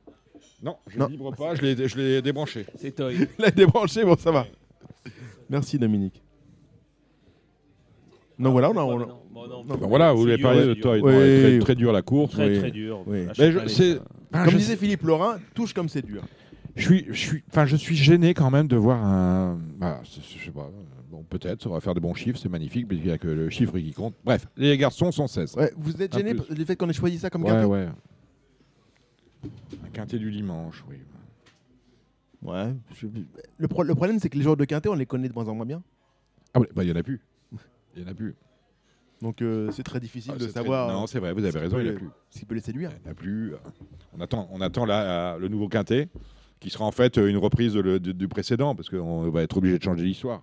Non, 0.61 0.75
je 0.87 0.97
Non. 0.99 1.05
ne 1.05 1.11
vibre 1.11 1.33
pas, 1.35 1.55
je 1.55 1.61
l'ai 1.61 1.87
je 1.87 1.97
l'ai 1.97 2.21
débranché. 2.21 2.65
C'est 2.75 2.91
Toy. 2.95 3.15
Il 3.39 3.45
a 3.45 3.51
débranché, 3.51 4.03
bon, 4.03 4.17
ça 4.17 4.31
va. 4.31 4.45
Merci 5.49 5.79
Dominique. 5.79 6.21
Donc 8.37 8.53
voilà, 8.53 8.69
on 8.71 8.77
a. 8.77 8.83
on 8.83 8.99
a- 9.01 9.15
Bon, 9.31 9.47
non, 9.47 9.63
Ben 9.63 9.87
voilà, 9.87 10.11
vous 10.11 10.19
voulez 10.21 10.37
parler 10.37 10.65
de. 10.65 10.73
Toy. 10.73 10.99
Oui. 11.01 11.11
Très, 11.11 11.59
très 11.59 11.75
dur 11.75 11.91
la 11.93 12.01
course. 12.01 12.31
Très, 12.33 12.49
oui. 12.49 12.59
très 12.59 12.71
dur. 12.71 13.03
Oui. 13.05 13.25
Mais 13.37 13.51
je, 13.51 13.59
les- 13.59 13.99
Comme 14.33 14.49
je 14.49 14.57
disait 14.57 14.75
Philippe 14.75 15.03
Laurin, 15.03 15.37
touche 15.53 15.73
comme 15.73 15.87
c'est 15.87 16.05
dur. 16.05 16.23
je 16.75 16.83
suis, 16.85 17.05
je 17.09 17.13
suis, 17.19 17.43
enfin, 17.49 17.65
je 17.65 17.75
suis 17.77 17.95
gêné 17.95 18.33
quand 18.33 18.49
même 18.51 18.67
de 18.67 18.75
voir 18.75 19.03
un. 19.05 19.59
bah, 19.77 20.01
je 20.03 20.43
sais 20.43 20.51
pas. 20.51 20.69
Bon, 21.09 21.23
peut-être, 21.29 21.63
ça 21.63 21.69
va 21.69 21.79
faire 21.79 21.93
des 21.93 21.99
bons 22.01 22.13
chiffres, 22.13 22.37
c'est 22.41 22.49
magnifique, 22.49 22.85
mais 22.89 22.97
il 22.97 23.03
n'y 23.03 23.11
a 23.11 23.17
que 23.17 23.27
le 23.27 23.49
chiffre 23.49 23.77
qui 23.79 23.91
compte. 23.93 24.13
Bref, 24.25 24.45
les 24.57 24.77
garçons 24.77 25.11
sont 25.11 25.27
16. 25.27 25.55
Ouais, 25.55 25.71
vous 25.77 26.01
êtes 26.01 26.15
gêné 26.15 26.35
par- 26.35 26.45
du 26.53 26.65
fait 26.65 26.75
qu'on 26.75 26.89
ait 26.89 26.93
choisi 26.93 27.17
ça 27.17 27.29
comme 27.29 27.43
ouais. 27.45 27.87
Un 29.43 29.89
quintet 29.93 30.19
du 30.19 30.31
dimanche, 30.31 30.83
oui. 30.89 30.97
Ouais. 32.41 32.73
je- 32.95 33.07
Le, 33.57 33.67
pro- 33.67 33.83
le 33.83 33.95
problème, 33.95 34.19
c'est 34.19 34.29
que 34.29 34.37
les 34.37 34.43
joueurs 34.43 34.57
de 34.57 34.65
quintet, 34.65 34.89
on 34.89 34.95
les 34.95 35.05
connaît 35.05 35.27
de 35.29 35.33
moins 35.33 35.47
en 35.47 35.55
moins 35.55 35.65
bien. 35.65 35.83
Ah, 36.53 36.59
ouais, 36.59 36.69
bah, 36.73 36.83
il 36.83 36.87
n'y 36.87 36.93
en 36.93 36.99
a 36.99 37.03
plus. 37.03 37.21
Il 37.95 38.03
n'y 38.03 38.07
en 38.07 38.11
a 38.11 38.13
plus. 38.15 38.35
Donc 39.21 39.41
euh, 39.41 39.69
c'est 39.71 39.83
très 39.83 39.99
difficile 39.99 40.31
Ah, 40.35 40.37
de 40.37 40.43
c'est 40.45 40.53
très- 40.53 40.61
savoir. 40.61 40.89
Non, 40.93 41.05
c'est 41.05 41.19
vrai, 41.19 41.33
vous 41.33 41.43
avez 41.43 41.59
raison, 41.59 41.77
il 41.79 41.83
n'y 41.83 41.89
a 41.89 41.91
les- 41.91 41.97
plus. 41.97 42.07
Ce 42.29 42.39
qui 42.39 42.45
peut 42.45 42.55
les 42.55 42.61
séduire. 42.61 42.91
Il 42.97 43.01
n'y 43.03 43.07
en 43.09 43.11
a 43.11 43.15
plus. 43.15 43.53
On 44.17 44.21
attend, 44.21 44.47
on 44.51 44.61
attend 44.61 44.85
là, 44.85 45.37
le 45.37 45.47
nouveau 45.49 45.67
quintet, 45.67 46.07
qui 46.61 46.69
sera 46.69 46.85
en 46.85 46.91
fait 46.91 47.17
une 47.17 47.35
reprise 47.37 47.73
de 47.73 47.81
le- 47.81 47.99
de- 47.99 48.13
du 48.13 48.27
précédent, 48.29 48.75
parce 48.75 48.89
qu'on 48.89 49.29
va 49.29 49.41
être 49.43 49.57
obligé 49.57 49.77
de 49.77 49.83
changer 49.83 50.05
l'histoire. 50.05 50.41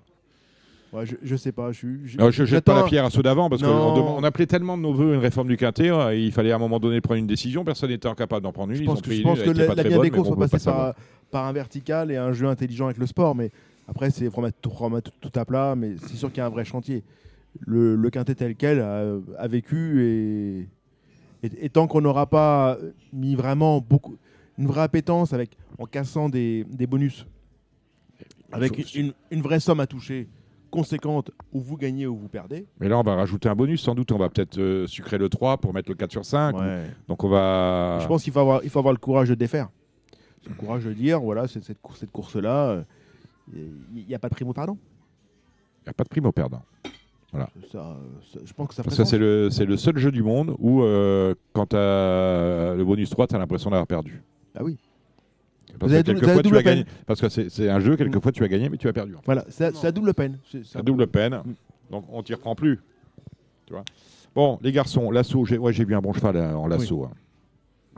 Ouais, 0.97 1.05
je, 1.05 1.17
je 1.23 1.37
sais 1.37 1.53
pas. 1.53 1.73
Je, 1.73 1.87
je, 2.05 2.17
Non, 2.17 2.31
je 2.31 2.45
jette 2.45 2.65
pas 2.65 2.75
la 2.75 2.85
pierre 2.85 3.05
à 3.05 3.11
ceux 3.11 3.23
d'avant 3.23 3.51
parce 3.51 3.63
qu'on 3.63 3.69
on 3.69 4.25
appelait 4.25 4.47
tellement 4.47 4.77
de 4.79 4.83
nos 4.83 4.95
voeux 4.95 5.15
une 5.15 5.21
réforme 5.21 5.49
du 5.49 5.57
quintet, 5.57 5.91
euh, 5.91 6.15
il 6.15 6.33
fallait 6.33 6.53
à 6.53 6.57
un 6.57 6.59
moment 6.59 6.81
donné 6.81 7.01
prendre 7.03 7.19
une 7.19 7.27
décision, 7.27 7.65
personne 7.65 7.91
n'était 7.91 8.09
incapable 8.09 8.43
d'en 8.43 8.53
prendre 8.53 8.73
une. 8.73 8.79
Je 8.79 8.85
pense 8.85 9.03
que, 9.03 9.13
je 9.13 9.23
pense 9.23 9.41
que 9.41 9.51
la, 9.51 9.67
bonne, 9.67 10.03
des 10.03 10.11
courses 10.11 10.29
on 10.29 10.35
peut 10.35 10.41
passer 10.41 10.53
pas 10.53 10.59
savoir. 10.59 10.95
par, 10.95 11.05
par 11.31 11.45
un 11.47 11.53
vertical 11.53 12.11
et 12.11 12.17
un 12.17 12.33
jeu 12.33 12.47
intelligent 12.47 12.87
avec 12.87 12.97
le 12.97 13.07
sport. 13.07 13.35
Mais 13.35 13.51
après, 13.89 14.11
c'est 14.11 14.27
remettre 14.29 14.57
tout, 14.63 14.71
remettre 14.71 15.11
tout 15.21 15.33
à 15.35 15.45
plat. 15.45 15.75
Mais 15.77 15.97
c'est 16.07 16.17
sûr 16.17 16.31
qu'il 16.31 16.39
y 16.39 16.41
a 16.41 16.47
un 16.47 16.51
vrai 16.51 16.65
chantier. 16.65 17.05
Le, 17.61 17.95
le 17.95 18.11
quintet 18.11 18.35
tel 18.35 18.55
quel 18.55 18.81
a, 18.81 19.03
a 19.39 19.49
vécu 19.49 20.03
et, 20.03 20.69
et, 21.43 21.67
et 21.67 21.69
tant 21.69 21.87
qu'on 21.87 22.01
n'aura 22.01 22.27
pas 22.27 22.79
mis 23.13 23.35
vraiment 23.35 23.81
beaucoup, 23.81 24.17
une 24.59 24.67
vraie 24.67 24.83
appétence 24.83 25.33
avec, 25.33 25.57
en 25.79 25.87
cassant 25.87 26.29
des, 26.29 26.65
des 26.71 26.87
bonus, 26.87 27.27
avec 28.53 28.95
une, 28.95 29.13
une 29.31 29.41
vraie 29.43 29.61
somme 29.61 29.81
à 29.81 29.87
toucher 29.87 30.29
conséquente 30.77 31.31
où 31.53 31.61
vous 31.61 31.77
gagnez 31.77 32.07
ou 32.07 32.17
vous 32.17 32.29
perdez. 32.29 32.67
Mais 32.81 32.89
là, 32.89 32.99
on 32.99 33.03
va 33.03 33.15
rajouter 33.15 33.49
un 33.49 33.55
bonus, 33.55 33.83
sans 33.83 33.95
doute. 33.95 34.13
On 34.13 34.19
va 34.19 34.29
peut-être 34.29 34.59
euh, 34.59 34.87
sucrer 34.87 35.19
le 35.19 35.29
3 35.29 35.59
pour 35.59 35.73
mettre 35.75 35.89
le 35.89 35.95
4 35.95 36.11
sur 36.11 36.25
5. 36.25 36.57
Ouais. 36.59 36.85
Donc 37.09 37.25
on 37.25 37.29
va. 37.29 37.99
Je 38.01 38.07
pense 38.07 38.23
qu'il 38.23 38.33
faut 38.33 38.41
avoir, 38.41 38.63
il 38.65 38.71
faut 38.71 38.79
avoir 38.79 38.93
le 38.93 38.99
courage 39.01 39.29
de 39.29 39.35
défaire. 39.35 39.69
Le 40.49 40.55
courage 40.55 40.85
de 40.85 40.93
dire, 40.93 41.21
voilà, 41.21 41.49
c'est 41.49 41.63
cette, 41.65 41.81
course, 41.83 41.99
cette 42.01 42.13
course-là, 42.13 42.69
euh, 42.71 42.83
il 43.53 44.07
n'y 44.07 44.15
a 44.15 44.19
pas 44.19 44.29
de 44.29 44.35
primo 44.35 44.53
pardon. 44.53 44.79
Il 45.81 45.89
n'y 45.89 45.91
a 45.91 45.93
pas 45.95 46.05
de 46.05 46.09
prime 46.09 46.27
au 46.27 46.33
perdant. 46.33 46.63
Voilà. 47.33 47.49
Ça, 47.73 47.79
euh, 47.79 47.95
ça- 48.33 48.41
je 48.45 48.53
pense 48.53 48.69
que 48.69 48.75
ça 48.75 48.83
Ça, 48.89 49.05
c'est 49.05 49.19
le, 49.19 49.49
le 49.49 49.77
seul 49.77 49.99
jeu 49.99 50.11
du 50.13 50.23
monde 50.23 50.55
où, 50.59 50.83
euh, 50.83 51.35
quand 51.53 51.67
tu 51.67 51.77
as 51.77 52.75
le 52.77 52.85
bonus 52.85 53.11
3, 53.11 53.27
tu 53.27 53.35
as 53.35 53.39
l'impression 53.39 53.71
d'avoir 53.71 53.87
perdu. 53.87 54.23
Ah 54.55 54.63
oui. 54.65 54.79
Parce 55.79 55.91
Vous 55.91 55.95
avez 55.95 56.05
que 56.05 56.13
quelquefois, 56.13 56.43
tu 56.43 56.57
as 56.57 56.63
gagné. 56.63 56.85
Parce 57.07 57.21
que 57.21 57.29
c'est 57.29 57.69
un 57.69 57.81
jeu, 57.81 57.97
quelquefois, 57.97 58.33
tu 58.33 58.43
as 58.45 58.49
gagné, 58.49 58.69
mais 58.69 58.77
tu 58.77 58.89
as 58.89 58.93
perdu. 58.93 59.15
Voilà, 59.25 59.45
c'est 59.49 59.85
à 59.85 59.93
double 59.93 60.15
peine. 60.15 60.39
C'est- 60.51 60.65
Ça 60.65 60.83
double 60.83 61.07
peine. 61.07 61.43
Donc 61.91 62.05
on 62.11 62.23
t'y 62.23 62.35
reprend 62.35 62.55
plus. 62.55 62.81
Tu 63.67 63.73
vois 63.73 63.85
bon, 64.35 64.59
les 64.63 64.71
garçons, 64.73 65.11
l'assaut, 65.11 65.45
j'ai 65.45 65.59
ouais, 65.59 65.73
j'ai 65.73 65.85
vu 65.85 65.95
un 65.95 66.01
bon 66.01 66.13
cheval 66.13 66.37
euh, 66.37 66.55
en 66.55 66.67
lasso. 66.67 67.05
hein. 67.05 67.11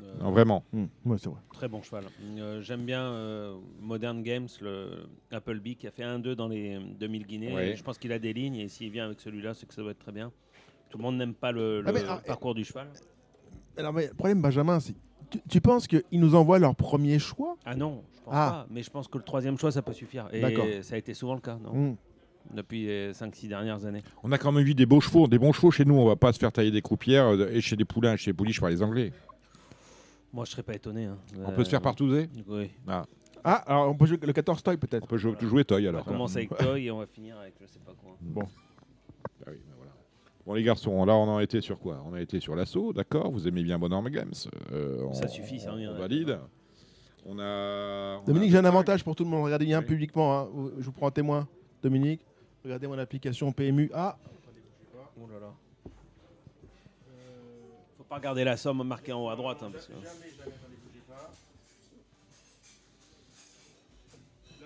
Euh, 0.02 0.22
Non, 0.22 0.30
vraiment. 0.30 0.64
Hmm, 0.72 0.84
ouais, 1.04 1.16
c'est 1.18 1.28
vrai. 1.28 1.40
Très 1.52 1.68
bon 1.68 1.82
cheval. 1.82 2.04
Euh, 2.38 2.62
J'aime 2.62 2.84
bien 2.84 3.02
euh, 3.02 3.56
Modern 3.80 4.22
Games, 4.22 4.48
le 4.60 5.06
Appleby, 5.30 5.74
qui 5.76 5.86
a 5.86 5.90
fait 5.90 6.04
1-2 6.04 6.34
dans 6.34 6.48
les 6.48 6.78
2000 6.98 7.26
Guinées. 7.26 7.52
Ouais. 7.54 7.76
Je 7.76 7.82
pense 7.82 7.98
qu'il 7.98 8.12
a 8.12 8.18
des 8.18 8.32
lignes 8.32 8.56
et 8.56 8.68
s'il 8.68 8.90
vient 8.90 9.06
avec 9.06 9.20
celui-là, 9.20 9.54
c'est 9.54 9.66
que 9.66 9.74
ça 9.74 9.82
doit 9.82 9.90
être 9.90 9.98
très 9.98 10.12
bien. 10.12 10.30
Tout 10.90 10.98
le 10.98 11.02
monde 11.02 11.16
n'aime 11.18 11.34
pas 11.34 11.50
le, 11.52 11.82
Ah, 11.86 11.92
ah, 12.08 12.20
parcours 12.26 12.54
du 12.54 12.64
cheval. 12.64 12.88
Alors, 13.76 13.92
mais 13.92 14.06
le 14.08 14.14
problème, 14.14 14.40
Benjamin, 14.40 14.80
c'est. 14.80 14.94
Tu, 15.30 15.40
tu 15.48 15.60
penses 15.60 15.86
qu'ils 15.86 16.02
nous 16.12 16.34
envoient 16.34 16.58
leur 16.58 16.74
premier 16.74 17.18
choix? 17.18 17.56
Ah 17.64 17.74
non, 17.74 18.02
je 18.16 18.20
pense 18.22 18.34
Ah. 18.34 18.50
pas. 18.50 18.66
Mais 18.70 18.82
je 18.82 18.90
pense 18.90 19.08
que 19.08 19.18
le 19.18 19.24
troisième 19.24 19.58
choix, 19.58 19.70
ça 19.72 19.82
peut 19.82 19.92
suffire. 19.92 20.28
Et 20.32 20.40
D'accord. 20.40 20.64
ça 20.82 20.94
a 20.94 20.98
été 20.98 21.12
souvent 21.14 21.34
le 21.34 21.40
cas, 21.40 21.58
non? 21.62 21.72
Hmm. 21.92 21.96
Depuis 22.54 22.86
les 22.86 23.12
5-6 23.12 23.46
dernières 23.48 23.84
années. 23.84 24.02
On 24.22 24.32
a 24.32 24.38
quand 24.38 24.52
même 24.52 24.64
vu 24.64 24.74
des 24.74 24.86
beaux 24.86 25.00
chevaux, 25.02 25.28
des 25.28 25.38
bons 25.38 25.52
chevaux 25.52 25.70
chez 25.70 25.84
nous. 25.84 25.96
On 25.96 26.06
va 26.06 26.16
pas 26.16 26.32
se 26.32 26.38
faire 26.38 26.50
tailler 26.50 26.70
des 26.70 26.80
croupières 26.80 27.26
euh, 27.26 27.50
et 27.52 27.60
chez 27.60 27.76
des 27.76 27.84
poulains, 27.84 28.16
chez 28.16 28.30
les 28.30 28.34
pouliches 28.34 28.58
par 28.60 28.70
les 28.70 28.82
Anglais. 28.82 29.12
Moi, 30.32 30.46
je 30.46 30.52
serais 30.52 30.62
pas 30.62 30.74
étonné. 30.74 31.04
hein. 31.04 31.18
On 31.44 31.52
peut 31.52 31.64
se 31.64 31.70
faire 31.70 31.82
partouzer 31.82 32.28
Oui. 32.46 32.70
Ah, 32.86 33.04
Ah, 33.44 33.56
alors 33.66 33.90
on 33.90 33.94
peut 33.94 34.06
jouer 34.06 34.18
le 34.22 34.32
14 34.32 34.62
toy 34.62 34.74
on 34.74 34.78
peut-être. 34.78 35.06
peut 35.06 35.16
jouer, 35.18 35.34
jouer 35.42 35.64
toy 35.64 35.86
On 35.86 35.90
alors. 35.90 36.04
commence 36.04 36.36
avec 36.36 36.56
Toy 36.56 36.86
et 36.86 36.90
on 36.90 36.98
va 36.98 37.06
finir 37.06 37.38
avec 37.38 37.54
je 37.60 37.66
sais 37.66 37.78
pas 37.80 37.92
quoi. 38.02 38.16
Bon. 38.20 38.42
Ah 39.46 39.50
oui, 39.50 39.58
ben 39.68 39.74
voilà. 39.76 39.92
Bon 40.48 40.54
les 40.54 40.62
garçons, 40.62 41.04
là 41.04 41.14
on 41.14 41.28
en 41.28 41.40
était 41.40 41.60
sur 41.60 41.78
quoi? 41.78 42.02
On 42.06 42.14
a 42.14 42.22
été 42.22 42.40
sur 42.40 42.56
l'assaut, 42.56 42.94
d'accord? 42.94 43.30
Vous 43.30 43.46
aimez 43.46 43.62
bien 43.62 43.78
Bonhomme 43.78 44.08
Games 44.08 44.32
euh, 44.72 45.04
on- 45.06 45.12
Ça 45.12 45.28
suffit, 45.28 45.60
ça, 45.60 45.74
on 45.74 45.78
on 45.78 45.94
a. 45.94 45.98
valide. 45.98 46.38
On 47.26 47.38
a. 47.38 48.16
on 48.22 48.24
Dominique, 48.24 48.48
a- 48.48 48.52
j'ai 48.52 48.58
un 48.58 48.64
avantage 48.64 49.04
pour 49.04 49.14
tout 49.14 49.24
le 49.24 49.30
monde. 49.30 49.44
Regardez 49.44 49.66
bien 49.66 49.80
Oui. 49.80 49.84
publiquement. 49.84 50.40
hein. 50.40 50.48
Je 50.78 50.84
vous 50.84 50.92
prends 50.92 51.08
en 51.08 51.10
témoin. 51.10 51.46
Dominique, 51.82 52.22
regardez 52.64 52.86
mon 52.86 52.98
application 52.98 53.52
PMU. 53.52 53.90
Ah, 53.92 54.16
Oh 55.20 55.26
là 55.30 55.38
là. 55.38 55.52
Faut 57.98 58.04
pas 58.04 58.16
regarder 58.16 58.42
la 58.44 58.56
somme 58.56 58.82
marquée 58.88 59.12
en 59.12 59.22
haut 59.22 59.28
à 59.28 59.36
droite. 59.36 59.58
hein, 59.62 59.68
parce 59.70 59.86
que... 59.86 59.92
la 59.92 59.98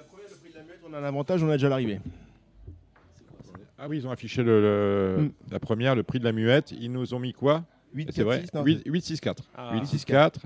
première, 0.04 0.28
le 0.30 0.36
prix 0.36 0.52
de 0.52 0.56
la 0.58 0.62
muette, 0.62 0.78
on 0.88 0.92
a 0.94 0.98
un 1.00 1.04
avantage, 1.04 1.42
on 1.42 1.48
a 1.50 1.54
déjà 1.54 1.68
l'arrivée. 1.68 1.98
Ah 3.84 3.86
oui, 3.88 3.96
ils 3.98 4.06
ont 4.06 4.12
affiché 4.12 4.44
le, 4.44 4.60
le- 4.60 5.22
Mm. 5.24 5.30
la 5.50 5.58
première, 5.58 5.96
le 5.96 6.04
prix 6.04 6.20
de 6.20 6.24
la 6.24 6.30
muette. 6.30 6.70
Ils 6.70 6.92
nous 6.92 7.14
ont 7.14 7.18
mis 7.18 7.32
quoi? 7.32 7.64
8, 7.94 8.10
C'est 8.12 8.22
vrai 8.22 8.44
8, 8.64 8.82
8, 8.86 9.04
6, 9.04 9.20
4. 9.20 9.42
Ah. 9.56 9.72
8, 9.74 9.86
6, 9.86 10.04
4. 10.04 10.38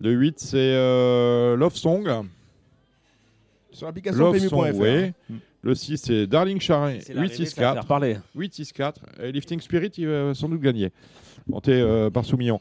Le 0.00 0.12
8, 0.12 0.38
c'est 0.38 0.56
euh, 0.58 1.56
Love 1.56 1.74
Song. 1.74 2.08
Sur 3.72 3.86
l'application 3.88 4.20
Love 4.20 4.36
PMU.fr. 4.36 4.50
Song, 4.50 4.72
oui. 4.76 5.36
Le 5.62 5.74
6, 5.74 5.96
c'est 5.98 6.26
Darling. 6.28 6.60
C'est 6.60 6.72
8, 7.08 7.14
l'arrivée, 7.14 7.34
6, 7.34 7.46
ça 7.46 7.60
va 7.60 7.66
4. 7.68 7.74
faire 7.74 7.86
parler. 7.86 8.16
8, 8.36 8.54
6, 8.54 8.72
4. 8.72 9.00
Et 9.22 9.32
Lifting 9.32 9.60
Spirit, 9.60 9.90
il 9.98 10.06
va 10.06 10.32
sans 10.34 10.48
doute 10.48 10.60
gagner. 10.60 10.92
Monté 11.48 11.72
euh, 11.72 12.08
par 12.08 12.24
Soumillon. 12.24 12.60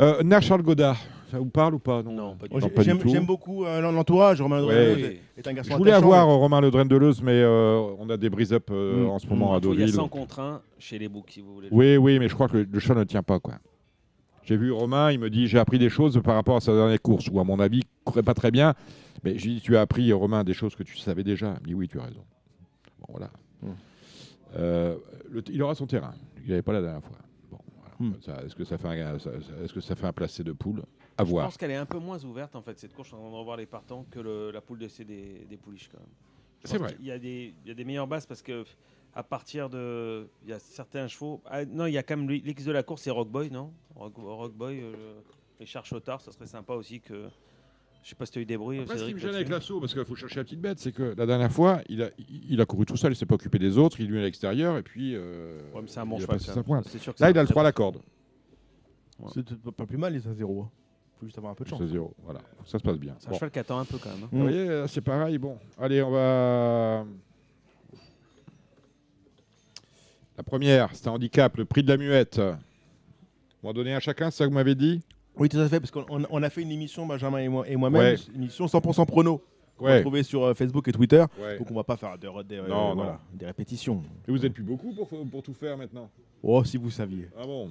Euh, 0.00 0.20
Nash 0.24 0.46
Charles 0.48 0.62
Godard, 0.62 0.98
ça 1.30 1.38
vous 1.38 1.46
parle 1.50 1.74
ou 1.74 1.78
pas 1.78 2.02
Non, 2.02 2.36
pas 2.36 2.48
du 2.48 2.54
Non, 2.54 2.68
pas 2.68 2.82
tout. 2.84 3.08
j'aime 3.08 3.26
beaucoup 3.26 3.64
euh, 3.64 3.80
l'entourage. 3.80 4.40
Romain 4.40 4.64
Ouais. 4.64 4.94
Dreux 4.94 4.98
est- 5.04 5.20
est 5.36 5.46
un 5.48 5.52
garçon 5.52 5.72
Je 5.72 5.76
voulais 5.76 5.92
avoir 5.92 6.26
mais- 6.26 6.32
euh, 6.32 6.36
Romain 6.36 6.60
Le 6.60 6.70
Drain 6.70 6.84
de 6.86 6.96
Leuze, 6.96 7.22
mais 7.22 7.32
euh, 7.32 7.80
on 7.98 8.08
a 8.10 8.16
des 8.16 8.30
brise-up 8.30 8.68
euh, 8.70 9.04
Mm. 9.04 9.10
en 9.10 9.18
ce 9.18 9.26
moment 9.26 9.54
à 9.54 9.58
Il 9.58 9.64
faut- 9.64 9.72
il 9.74 9.80
y 9.80 9.82
a 9.82 9.86
Deauville. 9.86 9.94
100 9.94 10.08
contre 10.08 10.40
1 10.40 10.62
chez 10.78 10.98
les 10.98 11.08
books 11.08 11.30
si 11.30 11.40
vous 11.40 11.54
voulez. 11.54 11.68
Oui, 11.70 11.96
oui, 11.96 12.18
mais 12.18 12.28
je 12.28 12.34
crois 12.34 12.48
que 12.48 12.58
le, 12.58 12.66
le 12.70 12.78
chat 12.80 12.94
ne 12.94 13.04
tient 13.04 13.22
pas. 13.22 13.38
quoi. 13.40 13.54
J'ai 14.44 14.56
vu 14.56 14.72
Romain, 14.72 15.12
il 15.12 15.18
me 15.18 15.28
dit 15.30 15.46
j'ai 15.46 15.58
appris 15.58 15.78
des 15.78 15.90
choses 15.90 16.20
par 16.24 16.34
rapport 16.34 16.56
à 16.56 16.60
sa 16.60 16.72
dernière 16.74 17.00
course, 17.02 17.28
ou 17.30 17.38
à 17.40 17.44
mon 17.44 17.60
avis, 17.60 17.78
il 17.80 17.84
courait 18.04 18.22
pas 18.22 18.34
très 18.34 18.50
bien. 18.50 18.74
Mais 19.24 19.36
j'ai 19.38 19.50
dit 19.50 19.60
tu 19.60 19.76
as 19.76 19.80
appris, 19.82 20.10
Romain, 20.12 20.44
des 20.44 20.54
choses 20.54 20.74
que 20.74 20.82
tu 20.82 20.96
savais 20.96 21.24
déjà. 21.24 21.54
Il 21.58 21.62
me 21.62 21.66
dit 21.66 21.74
oui, 21.74 21.88
tu 21.88 21.98
as 21.98 22.04
raison. 22.04 22.22
Bon, 23.00 23.06
voilà. 23.10 23.30
Mm. 23.62 23.66
Euh, 24.56 24.96
le- 25.30 25.42
il 25.52 25.62
aura 25.62 25.74
son 25.74 25.86
terrain. 25.86 26.14
Il 26.44 26.48
n'avait 26.50 26.62
pas 26.62 26.72
la 26.72 26.80
dernière 26.80 27.02
fois. 27.02 27.18
Bon, 27.50 27.58
voilà. 27.98 28.12
Hmm. 28.12 28.44
Est-ce 28.46 28.54
que, 28.54 28.64
ça 28.64 28.78
fait 28.78 28.88
un- 28.88 29.18
ça- 29.18 29.30
ça- 29.32 29.64
est-ce 29.64 29.72
que 29.74 29.80
ça 29.80 29.94
fait 29.94 30.06
un 30.06 30.12
placé 30.12 30.42
de 30.42 30.52
poule? 30.52 30.82
À 31.18 31.24
Je 31.24 31.30
pense 31.46 31.56
qu'elle 31.56 31.70
est 31.72 31.76
un 31.76 31.86
peu 31.86 31.98
moins 31.98 32.22
ouverte 32.24 32.54
en 32.56 32.62
fait 32.62 32.78
cette 32.78 32.94
course. 32.94 33.08
Train 33.10 33.18
de 33.18 33.22
revoir 33.34 33.56
les 33.56 33.66
partants 33.66 34.06
que 34.10 34.20
le- 34.20 34.50
la 34.50 34.60
poule 34.60 34.78
d'essai 34.78 35.04
des, 35.04 35.44
des 35.48 35.56
pouliches 35.56 35.88
quand 35.92 35.98
même. 35.98 36.08
C'est 36.64 36.78
vrai. 36.78 36.94
qu'il 36.94 37.04
y 37.04 37.10
a 37.10 37.18
des 37.18 37.54
il 37.64 37.68
y 37.68 37.70
a 37.70 37.74
des 37.74 37.84
meilleures 37.84 38.06
bases 38.06 38.26
parce 38.26 38.42
que 38.42 38.64
à 39.14 39.22
partir 39.22 39.68
de 39.68 40.28
il 40.44 40.50
y 40.50 40.52
a 40.52 40.58
certains 40.58 41.08
chevaux. 41.08 41.40
Ah, 41.46 41.64
non, 41.64 41.86
il 41.86 41.92
y 41.92 41.98
a 41.98 42.02
quand 42.02 42.16
même 42.16 42.28
l'ex 42.30 42.64
de 42.64 42.72
la 42.72 42.82
course, 42.82 43.02
c'est 43.02 43.10
Rockboy, 43.10 43.50
non? 43.50 43.72
Rock, 43.96 44.14
Rockboy, 44.16 44.80
euh, 44.80 45.20
Richard 45.58 45.84
Chotard, 45.86 46.20
ça 46.20 46.30
serait 46.32 46.46
sympa 46.46 46.74
aussi 46.74 47.00
que. 47.00 47.28
Je 48.04 48.10
sais 48.10 48.14
pas 48.14 48.26
si 48.26 48.32
tu 48.32 48.38
as 48.38 48.42
eu 48.42 48.46
des 48.46 48.56
bruits. 48.56 48.78
Après, 48.78 48.96
ce 48.96 49.04
qui 49.06 49.14
me 49.14 49.18
gêne 49.18 49.34
avec 49.34 49.48
l'assaut, 49.48 49.80
parce 49.80 49.92
qu'il 49.92 50.04
faut 50.04 50.14
chercher 50.14 50.36
la 50.36 50.44
petite 50.44 50.60
bête, 50.60 50.78
c'est 50.78 50.92
que 50.92 51.14
la 51.16 51.26
dernière 51.26 51.50
fois, 51.50 51.80
il 51.88 52.02
a, 52.02 52.10
il 52.28 52.60
a 52.60 52.64
couru 52.64 52.86
tout 52.86 52.96
seul, 52.96 53.12
il 53.12 53.16
s'est 53.16 53.26
pas 53.26 53.34
occupé 53.34 53.58
des 53.58 53.76
autres, 53.76 53.98
il 54.00 54.04
est 54.04 54.08
venu 54.08 54.20
à 54.20 54.22
l'extérieur 54.22 54.78
et 54.78 54.82
puis. 54.82 55.14
euh, 55.16 55.60
Ouais, 55.74 55.82
mais 55.82 55.88
c'est 55.88 55.98
un 56.00 56.06
bon 56.06 56.18
cheval, 56.20 56.38
Là, 57.18 57.30
il 57.30 57.38
a 57.38 57.42
le 57.42 57.46
très 57.46 57.52
3 57.52 57.62
à 57.62 57.64
la 57.64 57.72
corde. 57.72 57.98
C'est 59.34 59.44
pas 59.72 59.84
plus 59.86 59.98
mal, 59.98 60.12
les 60.12 60.20
5-0. 60.20 60.68
Hein. 61.18 61.20
Faut 61.20 61.26
juste 61.26 61.38
avoir 61.38 61.52
un 61.52 61.54
peu 61.54 61.64
de 61.64 61.68
chance. 61.68 61.78
C'est 61.80 61.88
0. 61.88 62.12
Voilà, 62.24 62.40
ça 62.64 62.78
se 62.78 62.82
passe 62.84 62.96
bien. 62.98 63.14
C'est 63.18 63.28
un 63.28 63.30
Bon. 63.30 63.36
cheval 63.36 63.50
qui 63.50 63.58
attend 63.58 63.78
un 63.78 63.84
peu 63.84 63.98
quand 63.98 64.10
même. 64.10 64.24
hein. 64.24 64.28
Vous 64.30 64.42
voyez, 64.42 64.66
là, 64.66 64.88
c'est 64.88 65.00
pareil. 65.00 65.38
Bon, 65.38 65.58
allez, 65.78 66.02
on 66.02 66.10
va. 66.10 67.04
La 70.36 70.44
première, 70.44 70.90
c'est 70.94 71.08
un 71.08 71.12
handicap, 71.12 71.56
le 71.56 71.64
prix 71.64 71.82
de 71.82 71.88
la 71.88 71.96
muette. 71.96 72.40
On 73.62 73.66
va 73.68 73.72
donner 73.72 73.94
à 73.94 74.00
chacun, 74.00 74.30
c'est 74.30 74.38
ça 74.38 74.44
que 74.44 74.50
vous 74.50 74.54
m'avez 74.54 74.74
dit? 74.76 75.02
Oui, 75.36 75.48
tout 75.48 75.58
à 75.58 75.68
fait, 75.68 75.80
parce 75.80 75.90
qu'on 75.90 76.04
on- 76.08 76.26
on 76.30 76.42
a 76.42 76.50
fait 76.50 76.62
une 76.62 76.70
émission, 76.70 77.06
Benjamin 77.06 77.38
et 77.38 77.48
moi- 77.48 77.68
et 77.68 77.76
moi-même, 77.76 78.00
Ouais. 78.00 78.16
une 78.34 78.42
émission 78.42 78.66
100% 78.68 79.04
prono. 79.06 79.42
Ouais. 79.80 79.98
va 79.98 80.00
trouver 80.00 80.24
sur 80.24 80.42
euh, 80.42 80.54
Facebook 80.54 80.88
et 80.88 80.92
Twitter. 80.92 81.24
Ouais. 81.40 81.56
Donc 81.56 81.70
on 81.70 81.74
va 81.74 81.84
pas 81.84 81.96
faire 81.96 82.18
de, 82.18 82.42
des- 82.42 82.56
euh, 82.56 82.66
Non, 82.66 82.96
voilà, 82.96 83.12
non. 83.12 83.18
des 83.32 83.46
répétitions. 83.46 84.02
Et 84.26 84.32
vous 84.32 84.44
êtes 84.44 84.52
plus 84.52 84.64
beaucoup 84.64 84.92
pour, 84.92 85.08
pour 85.30 85.40
tout 85.40 85.54
faire 85.54 85.78
maintenant? 85.78 86.10
Oh, 86.42 86.64
si 86.64 86.76
vous 86.76 86.90
saviez. 86.90 87.28
Ah 87.38 87.46
bon? 87.46 87.70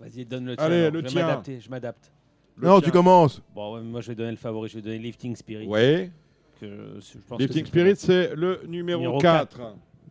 Vas-y, 0.00 0.24
donne 0.24 0.46
le 0.46 0.56
tien. 0.56 0.64
Allez, 0.64 0.76
alors. 0.76 0.92
le 0.92 0.98
je 1.00 1.04
vais 1.04 1.10
tien. 1.10 1.26
m'adapter, 1.26 1.60
je 1.60 1.70
m'adapte. 1.70 2.12
Le 2.56 2.66
non, 2.68 2.80
tien. 2.80 2.86
tu 2.86 2.90
commences. 2.92 3.42
Bon, 3.54 3.74
ouais, 3.76 3.82
moi 3.82 4.00
je 4.00 4.08
vais 4.08 4.14
donner 4.14 4.30
le 4.30 4.36
favori, 4.36 4.68
je 4.68 4.76
vais 4.76 4.82
donner 4.82 4.98
Lifting 4.98 5.36
Spirit. 5.36 5.66
Ouais. 5.66 6.10
Que, 6.60 6.66
je 7.00 7.18
pense 7.28 7.38
Lifting 7.40 7.62
que 7.62 7.68
Spirit, 7.68 7.96
c'est 7.96 8.34
le 8.34 8.60
numéro, 8.66 9.00
Numéro 9.00 9.18
4. 9.18 9.60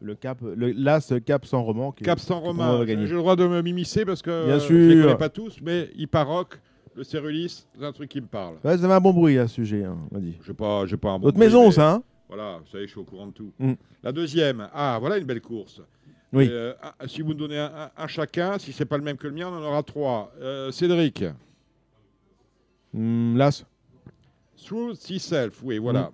Le 0.01 0.15
cap, 0.15 0.39
le, 0.41 0.71
l'as 0.71 1.13
cap 1.25 1.45
sans 1.45 1.61
roman. 1.61 1.91
qui- 1.91 2.05
Cap 2.05 2.19
sans 2.19 2.39
romain. 2.39 2.77
va 2.77 2.85
J'ai 2.85 2.93
gagner. 2.95 3.07
le 3.07 3.17
droit 3.17 3.35
de 3.35 3.45
me 3.45 3.61
m'immiscer 3.61 4.05
parce 4.05 4.21
que 4.21 4.45
Bien 4.45 4.55
euh, 4.55 4.59
je 4.59 4.73
les 4.73 4.93
sûr. 4.95 5.03
connais 5.03 5.17
pas 5.17 5.29
tous, 5.29 5.57
mais 5.61 5.89
Hyparoc, 5.95 6.57
le 6.95 7.03
Cérulis, 7.03 7.65
c'est 7.77 7.85
un 7.85 7.91
truc 7.91 8.09
qui 8.09 8.21
me 8.21 8.27
parle. 8.27 8.55
Ouais, 8.63 8.77
ça 8.77 8.85
avait 8.85 8.93
un 8.93 9.01
bon 9.01 9.11
bruit 9.13 9.37
à 9.37 9.47
ce 9.47 9.55
sujet, 9.55 9.83
hein, 9.83 9.97
on 10.09 10.15
m'a 10.15 10.21
dit. 10.21 10.35
J'ai 10.45 10.53
pas, 10.53 10.85
j'ai 10.85 10.95
pas 10.97 11.09
un 11.09 11.19
bon 11.19 11.25
Notre 11.25 11.37
bruit, 11.37 11.47
maison, 11.47 11.65
mais 11.65 11.71
ça, 11.71 11.91
hein? 11.95 12.03
Voilà, 12.29 12.59
vous 12.63 12.67
savez, 12.71 12.85
je 12.85 12.91
suis 12.91 12.99
au 12.99 13.03
courant 13.03 13.27
de 13.27 13.33
tout. 13.33 13.51
Mm. 13.59 13.73
La 14.03 14.11
deuxième, 14.13 14.69
ah, 14.73 14.97
voilà 15.01 15.17
une 15.17 15.25
belle 15.25 15.41
course. 15.41 15.81
Oui. 16.31 16.47
Euh, 16.51 16.73
si 17.07 17.21
vous 17.21 17.29
me 17.29 17.33
donnez 17.35 17.57
un, 17.57 17.71
un- 17.75 17.91
un 18.03 18.07
chacun, 18.07 18.59
si 18.59 18.71
c'est 18.71 18.85
pas 18.85 18.97
le 18.97 19.03
même 19.03 19.17
que 19.17 19.27
le 19.27 19.33
mien, 19.33 19.47
on 19.51 19.55
en 19.57 19.63
aura 19.63 19.81
trois. 19.83 20.31
Euh, 20.41 20.71
Cédric, 20.71 21.23
Hmm, 22.93 23.37
l'as. 23.37 23.63
Through 24.65 24.95
Self, 24.95 25.61
oui, 25.63 25.77
voilà. 25.77 26.01
Mm. 26.03 26.11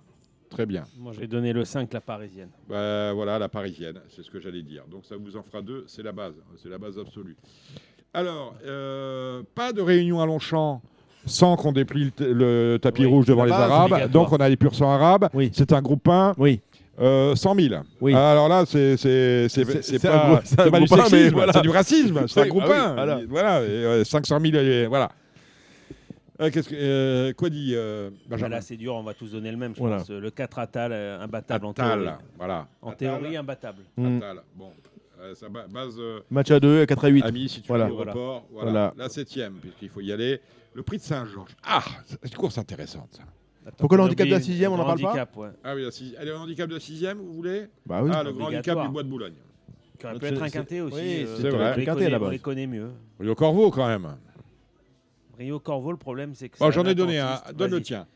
Très 0.50 0.66
bien. 0.66 0.84
Moi 0.98 1.12
je 1.12 1.20
vais 1.20 1.26
donner 1.26 1.52
le 1.52 1.64
5, 1.64 1.92
la 1.92 2.00
parisienne. 2.00 2.48
Bah, 2.68 3.12
voilà, 3.12 3.38
la 3.38 3.48
parisienne, 3.48 4.00
c'est 4.08 4.22
ce 4.22 4.30
que 4.30 4.40
j'allais 4.40 4.62
dire. 4.62 4.84
Donc 4.90 5.04
ça 5.04 5.16
vous 5.16 5.36
en 5.36 5.42
fera 5.42 5.60
deux, 5.60 5.84
c'est 5.88 6.02
la 6.02 6.12
base, 6.12 6.34
c'est 6.62 6.68
la 6.68 6.78
base 6.78 6.98
absolue. 6.98 7.36
Alors, 8.14 8.54
euh, 8.64 9.42
pas 9.54 9.72
de 9.72 9.80
réunion 9.82 10.20
à 10.20 10.26
Longchamp 10.26 10.80
sans 11.26 11.56
qu'on 11.56 11.72
déplie 11.72 12.04
le, 12.04 12.10
t- 12.12 12.32
le 12.32 12.78
tapis 12.80 13.02
Oui, 13.04 13.08
rouge 13.10 13.26
devant 13.26 13.44
les 13.44 13.52
Arabes. 13.52 14.10
Donc 14.12 14.30
on 14.32 14.36
a 14.36 14.48
les 14.48 14.56
pur 14.56 14.74
sang 14.74 14.90
arabes. 14.90 15.28
Oui. 15.34 15.50
C'est 15.52 15.72
un 15.72 15.82
groupe 15.82 16.06
1, 16.08 16.34
Oui. 16.38 16.60
Euh, 17.00 17.34
100 17.34 17.54
000. 17.54 17.82
Oui. 18.00 18.14
Alors 18.14 18.48
là, 18.48 18.64
c'est 18.66 18.96
pas, 20.02 20.40
un 20.64 20.70
pas 20.70 20.80
du 20.80 20.86
sexisme, 20.86 21.34
voilà. 21.34 21.52
c'est 21.52 21.62
du 21.62 21.70
racisme. 21.70 22.26
C'est 22.28 22.40
un 22.40 22.46
groupe 22.48 22.64
ah 22.66 22.70
oui, 22.70 22.76
1. 22.76 22.94
voilà. 22.94 23.20
Voilà, 23.28 23.62
et, 23.62 23.66
euh, 23.68 24.04
500 24.04 24.38
000, 24.40 24.54
et 24.56 24.86
voilà. 24.86 25.10
Euh, 26.40 26.50
qu'est-ce 26.50 26.68
que, 26.68 26.74
euh, 26.78 27.32
quoi 27.32 27.48
dit 27.48 27.72
euh, 27.74 28.10
Bah, 28.10 28.36
Benjamin 28.36 28.56
là 28.56 28.60
c'est 28.60 28.76
dur, 28.76 28.94
on 28.94 29.02
va 29.02 29.14
tous 29.14 29.30
donner 29.32 29.50
le 29.50 29.56
même, 29.56 29.74
je 29.74 29.80
Voilà. 29.80 29.96
pense. 29.98 30.10
Le 30.10 30.30
4 30.30 30.58
Atal, 30.58 30.92
euh, 30.92 31.20
imbattable 31.22 31.64
en 31.64 31.72
théorie. 31.72 32.08
voilà. 32.36 32.66
En 32.82 32.90
Attal, 32.90 32.96
théorie, 33.18 33.36
imbattable. 33.38 33.82
Attal. 33.98 34.42
Bon, 34.54 34.70
euh, 35.20 35.34
ça 35.34 35.46
base... 35.48 35.96
euh, 35.98 36.20
Match 36.30 36.50
à 36.50 36.60
2, 36.60 36.84
4 36.84 37.04
à 37.06 37.08
8. 37.08 37.22
Ami, 37.24 37.48
si 37.48 37.62
tu 37.62 37.68
Voilà. 37.68 37.86
veux 37.86 37.92
Voilà. 37.94 38.12
report, 38.12 38.44
voilà. 38.52 38.70
Voilà. 38.70 38.94
La 38.98 39.08
septième, 39.08 39.54
puisqu'il 39.54 39.88
faut 39.88 40.02
y 40.02 40.12
aller. 40.12 40.40
Le 40.74 40.82
prix 40.82 40.98
de 40.98 41.02
Saint-Georges. 41.02 41.56
Ah, 41.66 41.82
c'est 42.06 42.22
une 42.30 42.36
course 42.36 42.58
intéressante, 42.58 43.08
ça. 43.12 43.22
Attends, 43.66 43.76
Pourquoi 43.78 43.98
le 43.98 44.04
handicap 44.04 44.26
de 44.28 44.32
la 44.32 44.40
sixième, 44.40 44.70
le 44.70 44.76
on 44.76 44.80
en 44.80 44.84
grand 44.84 44.86
parle 44.94 45.00
pas 45.02 45.08
handicap, 45.08 45.36
ouais. 45.38 45.48
Ah 45.64 45.74
oui, 45.74 45.82
la 45.82 45.90
six- 45.90 46.14
elle 46.18 46.28
est 46.28 46.32
au 46.32 46.36
handicap 46.36 46.68
de 46.68 46.74
la 46.74 46.80
sixième, 46.80 47.18
vous 47.18 47.32
voulez 47.32 47.66
Bah 47.84 48.00
oui. 48.02 48.10
Ah, 48.14 48.22
le 48.22 48.32
grand 48.32 48.46
handicap 48.46 48.80
du 48.82 48.88
bois 48.88 49.02
de 49.02 49.08
Boulogne. 49.08 49.34
Qui 49.98 50.06
aurait 50.06 50.18
pu 50.18 50.26
être 50.26 50.42
un 50.42 50.48
quintet 50.50 50.80
aussi. 50.80 50.94
oui, 50.96 51.24
euh, 51.26 51.36
c'est 51.40 51.48
vrai. 51.50 51.84
Quintet, 51.84 52.10
base. 52.10 52.22
On 52.22 52.28
les 52.30 52.38
connaît 52.38 52.66
mieux. 52.66 52.90
Rio 53.18 53.34
Corveau, 53.34 53.70
quand 53.70 53.86
même. 53.88 54.16
Rio 55.38 55.58
Corvo, 55.58 55.90
le 55.90 55.96
problème 55.98 56.34
c'est 56.34 56.48
que. 56.48 56.58
Bon, 56.58 56.70
j'en 56.70 56.84
ai 56.84 56.94
donné 56.94 57.18
un. 57.18 57.40
Donne 57.54 57.72
le 57.72 57.82
tien. 57.82 58.06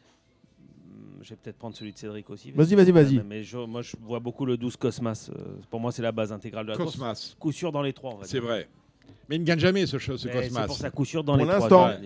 Hmm, 0.58 1.22
Je 1.22 1.30
vais 1.30 1.36
peut-être 1.36 1.58
prendre 1.58 1.74
celui 1.74 1.92
de 1.92 1.98
Cédric 1.98 2.28
aussi. 2.30 2.52
Vas-y, 2.52 2.74
vas-y, 2.74 2.90
vas-y. 2.92 3.22
Mais 3.26 3.42
je- 3.42 3.56
moi, 3.58 3.82
je 3.82 3.96
vois 4.00 4.20
beaucoup 4.20 4.46
le 4.46 4.56
12 4.56 4.76
Cosmas. 4.76 5.30
euh, 5.36 5.42
Pour 5.70 5.80
moi, 5.80 5.90
c'est 5.90 6.02
la 6.02 6.12
base 6.12 6.32
intégrale 6.32 6.66
de 6.66 6.70
la 6.72 6.76
course. 6.76 6.92
Cosmas. 6.92 7.34
Coup 7.38 7.50
sûr 7.52 7.72
dans 7.72 7.82
les 7.82 7.92
trois. 7.92 8.18
C'est 8.22 8.38
vrai. 8.40 8.68
Mais 9.28 9.36
il 9.36 9.40
ne 9.40 9.44
gagne 9.44 9.58
jamais, 9.58 9.86
ce, 9.86 9.98
ce 9.98 10.10
Cosmas. 10.28 10.60
C'est 10.60 10.66
pour 10.66 10.76
ça, 10.76 10.90
coup 10.90 11.04
sûr 11.04 11.24
dans 11.24 11.36
Pour 11.36 11.44
les 11.46 11.50
trois. 11.52 11.88
l'instant. 11.88 12.04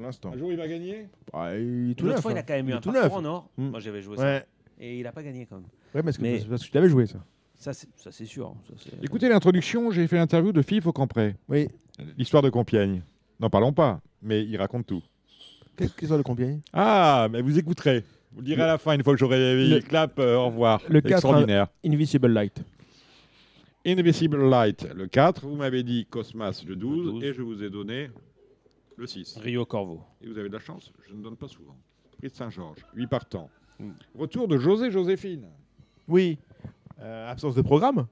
Pour 0.00 0.06
l'instant. 0.06 0.32
Un 0.32 0.38
jour, 0.38 0.50
il 0.50 0.56
va 0.56 0.66
gagner 0.66 1.08
Ah, 1.34 1.54
il 1.58 1.90
est 1.90 1.94
tout 1.94 2.04
L'autre 2.06 2.16
neuf. 2.16 2.22
fois, 2.22 2.32
il 2.32 2.36
a 2.38 2.40
hein. 2.40 2.44
quand 2.48 2.54
même 2.54 2.66
eu 2.66 2.70
Il 2.70 2.72
est 2.72 2.76
un 2.76 2.80
tout 2.80 2.90
parcours 2.90 3.20
neuf. 3.20 3.30
en 3.30 3.34
or. 3.34 3.50
Hmm. 3.58 3.68
Moi, 3.68 3.80
j'avais 3.80 4.00
joué 4.00 4.16
ça. 4.16 4.42
Et 4.80 4.96
il 4.98 5.02
n'a 5.02 5.12
pas 5.12 5.22
gagné 5.22 5.44
quand 5.44 5.56
même. 5.56 5.66
Ouais, 5.94 6.02
parce 6.02 6.16
que, 6.16 6.22
Mais- 6.22 6.40
parce 6.48 6.62
que 6.64 6.68
tu 6.70 6.74
l'avais 6.74 6.88
joué, 6.88 7.04
ça. 7.06 7.18
Ça, 7.58 7.74
c'est 7.74 7.88
ça, 7.96 8.10
c'est 8.10 8.24
sûr. 8.24 8.54
Ça, 8.66 8.74
c'est- 8.78 9.04
Écoutez 9.04 9.28
l'introduction, 9.28 9.90
j'ai 9.90 10.06
fait 10.08 10.16
l'interview 10.16 10.52
de 10.52 10.62
Philippe 10.62 10.86
Aucampré. 10.86 11.36
Oui. 11.50 11.68
L'histoire 12.16 12.42
de 12.42 12.48
Compiègne. 12.48 13.02
N'en 13.40 13.50
parlons 13.50 13.74
pas, 13.74 14.00
mais 14.22 14.42
il 14.42 14.56
raconte 14.56 14.86
tout. 14.86 15.02
Qu'est-ce 15.76 16.14
le 16.16 16.22
Compiègne? 16.22 16.60
Ah, 16.72 17.28
mais 17.30 17.42
vous 17.42 17.58
écouterez. 17.58 18.02
Vous 18.32 18.40
le 18.40 18.46
direz 18.46 18.62
à 18.62 18.66
la 18.66 18.78
fin, 18.78 18.94
une 18.94 19.04
fois 19.04 19.12
que 19.12 19.18
j'aurai 19.20 19.38
Le- 19.54 19.68
le 19.76 19.80
clap, 19.82 20.18
euh, 20.18 20.36
au 20.36 20.46
revoir. 20.46 20.80
Le 20.88 21.02
quatre, 21.02 21.12
Extraordinaire. 21.12 21.66
Invisible 21.84 22.28
Light. 22.28 22.62
Invisible 23.86 24.48
Light, 24.48 24.86
le 24.94 25.06
4. 25.06 25.46
Vous 25.46 25.56
m'avez 25.56 25.82
dit 25.82 26.06
Cosmas, 26.08 26.62
le 26.66 26.76
12, 26.76 27.06
Le 27.06 27.12
12. 27.12 27.24
Et 27.24 27.32
je 27.34 27.42
vous 27.42 27.62
ai 27.62 27.70
donné 27.70 28.10
le 29.00 29.06
6. 29.06 29.38
Rio 29.38 29.64
Corvo. 29.64 30.02
Et 30.22 30.28
vous 30.28 30.38
avez 30.38 30.48
de 30.48 30.54
la 30.54 30.60
chance, 30.60 30.92
je 31.08 31.14
ne 31.14 31.22
donne 31.22 31.36
pas 31.36 31.48
souvent. 31.48 31.76
Prix 32.18 32.28
de 32.28 32.34
Saint-Georges, 32.34 32.84
8 32.94 33.06
partants. 33.06 33.48
Mm. 33.78 33.90
Retour 34.14 34.46
de 34.46 34.58
José 34.58 34.90
Joséphine. 34.90 35.46
Oui. 36.06 36.38
Euh, 37.00 37.30
absence 37.30 37.54
de 37.54 37.62
programme. 37.62 38.06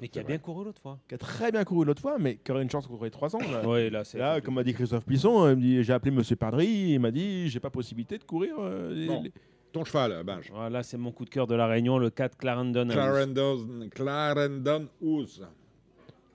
Mais 0.00 0.08
qui 0.08 0.18
a 0.18 0.22
bien 0.22 0.38
couru 0.38 0.64
l'autre 0.64 0.80
fois. 0.80 0.98
Qui 1.08 1.14
a 1.14 1.18
très 1.18 1.50
bien 1.52 1.64
couru 1.64 1.84
l'autre 1.84 2.00
fois, 2.02 2.18
mais 2.18 2.36
qui 2.36 2.50
aurait 2.52 2.62
une 2.62 2.70
chance 2.70 2.86
les 3.02 3.10
300. 3.10 3.38
Là, 3.38 3.62
Oui, 3.66 3.88
là, 3.90 4.04
c'est. 4.04 4.18
Là, 4.18 4.40
comme 4.40 4.54
m'a 4.54 4.62
dit 4.64 4.72
Christophe 4.74 5.04
Plisson, 5.04 5.54
dit, 5.54 5.82
j'ai 5.82 5.92
appelé 5.92 6.10
Monsieur 6.10 6.36
Pardry, 6.36 6.66
il 6.94 6.98
m'a 7.00 7.10
dit 7.10 7.48
j'ai 7.48 7.60
pas 7.60 7.70
possibilité 7.70 8.18
de 8.18 8.24
courir. 8.24 8.54
euh, 8.58 8.92
les- 8.94 9.06
Bon. 9.06 9.22
les- 9.22 9.32
Ton 9.72 9.84
cheval, 9.84 10.22
Binge. 10.24 10.50
Voilà, 10.52 10.82
c'est 10.82 10.96
mon 10.98 11.12
coup 11.12 11.24
de 11.24 11.30
cœur 11.30 11.46
de 11.46 11.54
la 11.54 11.66
Réunion, 11.66 11.96
le 11.98 12.10
4 12.10 12.36
Clarendon. 12.36 12.88
House. 12.88 12.92
Clarendon, 12.92 13.88
Clarendon 13.90 14.88
House. 15.02 15.40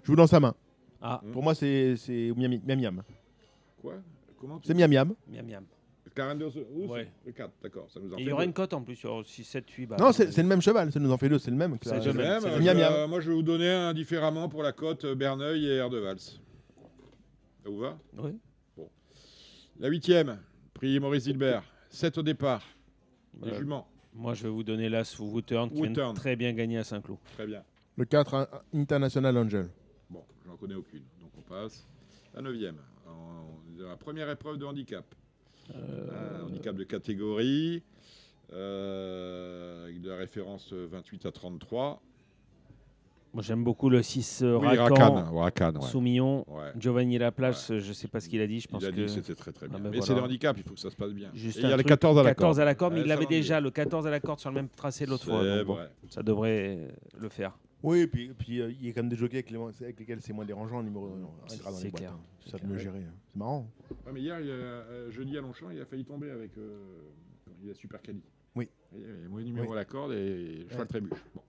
Je 0.03 0.07
vous 0.07 0.15
dans 0.15 0.27
sa 0.27 0.39
main. 0.39 0.55
Ah, 1.01 1.21
Pour 1.33 1.43
moi, 1.43 1.53
c'est 1.53 1.95
c'est 1.97 2.31
Miam 2.35 2.57
Miam. 2.65 3.03
Miam. 3.93 3.93
Quoi 3.93 4.35
Comment 4.39 4.59
tu 4.59 4.67
C'est 4.67 4.73
Miam 4.73 4.89
Miam. 4.91 5.15
miam 5.27 5.45
miam. 5.45 5.65
Clarendon 6.13 6.45
House 6.45 6.57
Ouais. 6.89 7.11
Le 7.25 7.31
4, 7.33 7.51
d'accord. 7.61 7.89
Ça 7.91 7.99
nous 7.99 8.13
en 8.13 8.17
Et 8.17 8.21
il 8.21 8.27
y 8.27 8.31
aura 8.31 8.43
deux. 8.43 8.47
une 8.47 8.53
cote 8.53 8.73
en 8.73 8.81
plus 8.81 8.95
sur 8.95 9.25
6, 9.25 9.43
7, 9.43 9.69
8. 9.69 9.85
Bah, 9.87 9.97
non, 9.99 10.13
c'est 10.13 10.31
c'est 10.31 10.41
le 10.43 10.47
même 10.47 10.61
cheval, 10.61 10.89
ça 10.91 10.99
nous 10.99 11.11
en 11.11 11.17
fait 11.17 11.27
deux, 11.27 11.39
c'est 11.39 11.51
le 11.51 11.57
même. 11.57 11.77
que 11.77 11.89
C'est 11.89 12.05
le 12.05 12.13
même, 12.13 12.45
euh, 12.45 12.59
Miam 12.59 12.77
Miam. 12.77 12.93
euh, 12.93 13.07
moi, 13.07 13.19
je 13.19 13.29
vais 13.29 13.35
vous 13.35 13.41
donner 13.43 13.69
un 13.69 13.93
différemment 13.93 14.47
pour 14.47 14.63
la 14.63 14.71
cote 14.71 15.03
euh, 15.03 15.13
Berneuil 15.15 15.65
et 15.67 15.75
Air 15.75 15.89
de 15.89 15.97
Vals. 15.97 16.19
Ça 16.19 16.37
vous 17.65 17.79
va 17.79 17.97
Oui. 18.17 18.39
La 19.79 19.89
huitième, 19.89 20.39
prix 20.73 20.99
Maurice 21.01 21.25
Hilbert. 21.25 21.63
7 21.89 22.17
au 22.19 22.23
départ. 22.23 22.63
Les 23.41 23.51
Euh, 23.51 23.57
juments. 23.57 23.87
Moi, 24.13 24.33
je 24.33 24.43
vais 24.43 24.49
vous 24.49 24.63
donner 24.63 24.87
l'As 24.87 25.19
Wooturn 25.19 25.69
qui 25.69 25.81
vient 25.81 25.91
de 25.91 26.13
très 26.15 26.37
bien 26.37 26.53
gagner 26.53 26.77
à 26.77 26.83
Saint-Cloud. 26.85 27.17
Très 27.33 27.45
bien. 27.45 27.61
Le 27.97 28.05
4 28.05 28.33
un- 28.35 28.47
un 28.73 28.79
International 28.79 29.37
Angel. 29.37 29.67
Bon, 30.09 30.23
j'en 30.45 30.55
connais 30.55 30.75
aucune. 30.75 31.03
Donc 31.19 31.31
on 31.37 31.41
passe. 31.41 31.85
La 32.33 32.41
neuvième. 32.41 32.77
En- 33.07 33.54
La 33.77 33.95
première 33.97 34.29
épreuve 34.29 34.57
de 34.57 34.65
handicap. 34.65 35.03
Euh, 35.73 36.41
Un 36.41 36.45
handicap 36.45 36.75
de 36.75 36.83
catégorie. 36.83 37.83
euh, 38.53 39.85
avec 39.85 40.01
de 40.01 40.09
la 40.09 40.15
référence 40.15 40.71
28 40.71 41.25
à 41.25 41.31
33. 41.31 42.01
Moi, 43.33 43.43
j'aime 43.43 43.63
beaucoup 43.65 43.89
le 43.89 44.01
6 44.01 44.43
euh, 44.43 44.57
Oui. 44.57 44.77
Racan, 44.77 45.33
ouais. 45.33 45.81
Soumillon, 45.81 46.45
Ouais. 46.47 46.71
Giovanni 46.77 47.17
Laplace. 47.17 47.67
Je 47.75 47.87
ne 47.87 47.93
sais 47.93 48.07
pas 48.07 48.21
ce 48.21 48.29
qu'il 48.29 48.39
a 48.39 48.47
dit. 48.47 48.61
Je 48.61 48.67
pense 48.67 48.81
Il 48.83 48.85
a 48.87 48.91
dit 48.91 48.97
que 48.97 49.01
que 49.01 49.07
c'était 49.09 49.35
très 49.35 49.51
très 49.51 49.67
bien. 49.67 49.75
Ah 49.77 49.81
ben 49.81 49.89
mais 49.89 49.97
voilà. 49.97 50.05
c'est 50.05 50.13
des 50.15 50.21
handicaps, 50.21 50.59
il 50.59 50.63
faut 50.63 50.75
que 50.75 50.79
ça 50.79 50.89
se 50.91 50.95
passe 50.95 51.11
bien. 51.11 51.31
Juste 51.33 51.57
Et 51.57 51.61
il 51.61 51.69
y 51.69 51.73
a 51.73 51.75
le 51.75 51.83
truc, 51.83 51.87
14 51.89 52.19
à 52.19 52.23
la 52.23 52.29
14 52.29 52.47
corde. 52.55 52.59
à 52.61 52.65
la 52.65 52.75
corde, 52.75 52.93
mais 52.93 53.01
il 53.01 53.07
ça 53.07 53.13
avait 53.13 53.23
va 53.25 53.29
déjà 53.29 53.59
le 53.59 53.71
14 53.71 54.07
à 54.07 54.09
la 54.09 54.19
corde 54.21 54.39
sur 54.39 54.51
le 54.51 54.55
même 54.55 54.69
tracé 54.69 55.05
l'autre 55.05 55.25
fois. 55.25 55.43
Donc 55.43 55.65
bon, 55.65 55.77
ça 56.09 56.23
devrait 56.23 56.87
le 57.19 57.27
faire. 57.29 57.57
Oui, 57.85 57.99
et 57.99 58.07
puis, 58.07 58.25
et 58.25 58.33
puis 58.33 58.61
euh, 58.61 58.71
il 58.71 58.85
y 58.85 58.89
a 58.89 58.93
quand 58.93 59.01
même 59.01 59.09
des 59.09 59.15
jockeys 59.15 59.37
avec, 59.37 59.51
les- 59.51 59.57
avec 59.83 59.99
lesquels 59.99 60.21
c'est 60.21 60.33
moins 60.33 60.45
dérangeant, 60.45 60.81
numéro 60.83 61.09
C'est- 61.47 61.55
ingrat 61.55 61.71
dans 61.71 61.77
c'est 61.77 61.83
les 61.85 61.89
boîtes, 61.91 62.01
clair. 62.01 62.13
hein. 62.13 62.19
Ça 62.45 62.51
de 62.53 62.57
clair. 62.57 62.71
mieux 62.71 62.77
gérer. 62.79 62.99
hein. 62.99 63.13
C'est 63.31 63.37
marrant. 63.39 63.69
Ouais, 64.05 64.11
mais 64.13 64.21
hier, 64.21 64.39
il 64.39 64.47
y 64.47 64.51
a, 64.51 64.53
euh, 64.53 65.11
jeudi 65.11 65.37
à 65.37 65.41
Longchamp, 65.41 65.69
il 65.71 65.79
a 65.81 65.85
failli 65.85 66.03
tomber 66.05 66.29
avec. 66.31 66.57
euh, 66.57 66.77
il 67.63 67.69
a 67.69 67.73
super 67.75 68.01
quali. 68.01 68.21
Oui. 68.55 68.69
Il 68.93 69.01
y 69.01 69.03
a 69.03 69.29
mauvais 69.29 69.43
numéro 69.43 69.67
Oui. 69.67 69.71
à 69.73 69.75
la 69.75 69.85
corde 69.85 70.13
et 70.13 70.65
cheval 70.69 70.81
Ouais. 70.81 70.87
trébuche. 70.87 71.23
Bon. 71.35 71.41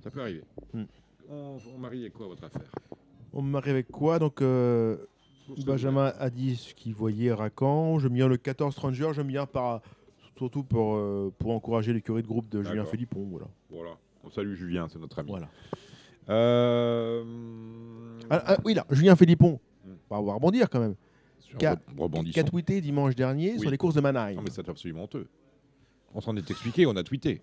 Ça 0.00 0.10
peut 0.10 0.20
arriver. 0.20 0.42
Hmm. 0.72 0.84
On, 1.28 1.58
on 1.74 1.78
marie 1.78 2.10
quoi 2.10 2.26
votre 2.26 2.44
affaire? 2.44 2.70
On 3.32 3.42
me 3.42 3.50
marie 3.50 3.70
avec 3.70 3.88
quoi? 3.88 4.18
Donc, 4.18 4.42
euh, 4.42 4.96
Benjamin 5.66 6.12
a 6.18 6.30
dit 6.30 6.56
ce 6.56 6.74
qu'il 6.74 6.94
voyait 6.94 7.32
Racan. 7.32 7.98
Je 7.98 8.08
mis 8.08 8.20
le 8.20 8.36
14 8.36 8.72
Stranger. 8.74 9.10
J'aime 9.14 9.28
bien 9.28 9.46
par, 9.46 9.80
surtout 10.36 10.62
pour, 10.64 10.96
euh, 10.96 11.32
pour 11.38 11.50
encourager 11.52 11.92
l'écurie 11.92 12.22
de 12.22 12.26
groupe 12.28 12.48
de 12.48 12.62
Julien 12.62 12.76
D'accord. 12.76 12.90
Philippon. 12.90 13.26
Voilà. 13.30 13.46
Voilà. 13.70 13.90
On 14.24 14.30
salue 14.30 14.54
Julien, 14.54 14.88
c'est 14.90 14.98
notre 14.98 15.18
ami. 15.18 15.30
Voilà. 15.30 15.48
Euh, 16.28 17.24
Ah, 18.30 18.42
ah, 18.46 18.56
oui, 18.64 18.74
là, 18.74 18.86
Julien 18.90 19.16
Philippon, 19.16 19.58
Hmm. 19.84 19.94
on 20.10 20.22
va 20.22 20.34
rebondir 20.34 20.70
quand 20.70 20.80
même. 20.80 20.94
sur 21.40 21.58
Qui 21.58 21.66
a, 21.66 21.76
tweeté 22.44 22.80
dimanche 22.80 23.14
dernier 23.14 23.52
Oui. 23.54 23.60
sur 23.60 23.70
les 23.70 23.76
courses 23.76 23.94
de 23.96 24.00
Mannheim. 24.00 24.34
Non, 24.36 24.42
mais 24.42 24.50
c'est 24.50 24.66
absolument 24.68 25.02
honteux. 25.04 25.26
On 26.14 26.20
s'en 26.20 26.34
est 26.36 26.50
expliqué, 26.50 26.86
on 26.86 26.96
a 26.96 27.02
tweeté. 27.02 27.42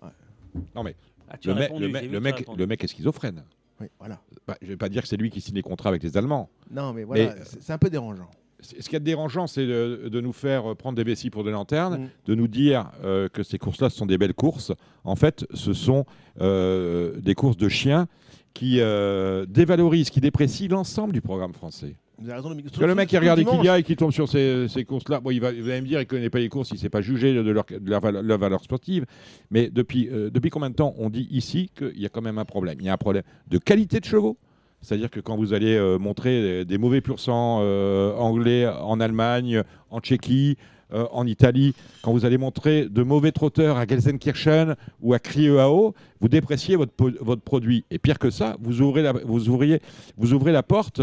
Non, 0.74 0.82
mais 0.82 0.96
Ah, 1.28 1.36
le, 1.44 1.52
répondu, 1.52 1.82
le 1.86 1.88
mec- 1.92 2.10
le 2.10 2.20
mec, 2.20 2.36
répondu. 2.38 2.58
le 2.58 2.66
mec 2.66 2.82
est 2.82 2.86
schizophrène. 2.88 3.44
Oui, 3.80 3.86
voilà. 4.00 4.20
Bah, 4.48 4.56
je 4.60 4.66
vais 4.66 4.76
pas 4.76 4.88
dire 4.88 5.02
que 5.02 5.08
c'est 5.08 5.16
lui 5.16 5.30
qui 5.30 5.40
signe 5.40 5.54
les 5.54 5.62
contrats 5.62 5.90
avec 5.90 6.02
les 6.02 6.16
Allemands. 6.16 6.50
Non, 6.70 6.92
mais 6.92 7.04
voilà, 7.04 7.36
c'est 7.44 7.72
un 7.72 7.78
peu 7.78 7.88
dérangeant. 7.90 8.28
Ce 8.62 8.88
qui 8.88 8.96
est 8.96 9.00
dérangeant, 9.00 9.46
c'est 9.46 9.66
de, 9.66 10.08
de 10.08 10.20
nous 10.20 10.32
faire 10.32 10.76
prendre 10.76 10.96
des 10.96 11.04
vessies 11.04 11.30
pour 11.30 11.44
des 11.44 11.50
lanternes, 11.50 12.02
Mm. 12.02 12.08
de 12.26 12.34
nous 12.34 12.48
dire 12.48 12.90
euh, 13.04 13.28
que 13.28 13.42
ces 13.42 13.58
courses-là 13.58 13.90
ce 13.90 13.96
sont 13.96 14.06
des 14.06 14.18
belles 14.18 14.34
courses. 14.34 14.72
En 15.04 15.16
fait, 15.16 15.46
ce 15.54 15.72
sont 15.72 16.04
euh, 16.40 17.12
des 17.20 17.34
courses 17.34 17.56
de 17.56 17.68
chiens 17.68 18.06
qui 18.54 18.80
euh, 18.80 19.46
dévalorisent, 19.46 20.10
qui 20.10 20.20
déprécient 20.20 20.68
l'ensemble 20.70 21.12
du 21.12 21.20
programme 21.20 21.52
français. 21.52 21.94
Vous 22.18 22.28
avez 22.28 22.40
raison, 22.40 22.54
que 22.54 22.84
le 22.84 22.94
mec 22.94 23.08
qui 23.08 23.16
regarde 23.16 23.38
Equidia 23.38 23.78
et 23.78 23.82
qui 23.82 23.96
tombe 23.96 24.12
sur 24.12 24.28
ces, 24.28 24.66
ces 24.68 24.84
courses-là, 24.84 25.20
bon, 25.20 25.30
il 25.30 25.40
va, 25.40 25.52
vous 25.52 25.68
allez 25.70 25.80
me 25.80 25.86
dire, 25.86 26.00
il 26.00 26.04
ne 26.04 26.08
connaît 26.08 26.28
pas 26.28 26.38
les 26.38 26.50
courses, 26.50 26.68
il 26.70 26.74
ne 26.74 26.78
sait 26.78 26.90
pas 26.90 27.00
juger 27.00 27.32
de 27.32 27.50
leur, 27.50 27.64
de 27.64 27.88
leur 27.88 28.00
valeur, 28.02 28.22
leur 28.22 28.38
valeur 28.38 28.62
sportive. 28.62 29.06
Mais 29.50 29.70
depuis, 29.70 30.08
euh, 30.10 30.28
depuis 30.28 30.50
combien 30.50 30.68
de 30.68 30.74
temps 30.74 30.94
on 30.98 31.08
dit 31.08 31.26
ici 31.30 31.70
qu'il 31.74 31.98
y 31.98 32.04
a 32.04 32.10
quand 32.10 32.20
même 32.20 32.36
un 32.36 32.44
problème? 32.44 32.76
Il 32.80 32.84
y 32.84 32.90
a 32.90 32.92
un 32.92 32.98
problème 32.98 33.22
de 33.48 33.56
qualité 33.56 34.00
de 34.00 34.04
chevaux. 34.04 34.36
C'est-à-dire 34.82 35.10
que 35.10 35.20
quand 35.20 35.36
vous 35.36 35.52
allez 35.52 35.76
euh, 35.76 35.98
montrer 35.98 36.40
des, 36.40 36.64
des 36.64 36.78
mauvais 36.78 37.00
pur 37.00 37.20
sang 37.20 37.60
euh, 37.62 38.14
anglais 38.16 38.66
en 38.66 39.00
Allemagne, 39.00 39.62
en 39.90 40.00
Tchéquie, 40.00 40.56
euh, 40.92 41.06
en 41.12 41.24
Italie, 41.26 41.74
quand 42.02 42.12
vous 42.12 42.24
allez 42.24 42.38
montrer 42.38 42.88
de 42.88 43.02
mauvais 43.04 43.30
trotteurs 43.30 43.76
à 43.76 43.86
Gelsenkirchen 43.86 44.74
ou 45.00 45.14
à 45.14 45.20
Crieao, 45.20 45.94
vous 46.20 46.28
dépréciez 46.28 46.74
votre, 46.74 46.92
votre 47.20 47.42
produit. 47.42 47.84
Et 47.92 47.98
pire 47.98 48.18
que 48.18 48.30
ça, 48.30 48.56
vous 48.60 48.80
ouvrez 48.80 49.02
la, 49.02 49.12
vous 49.12 49.48
ouvriez, 49.48 49.80
vous 50.16 50.32
ouvrez 50.32 50.50
la 50.50 50.64
porte 50.64 51.00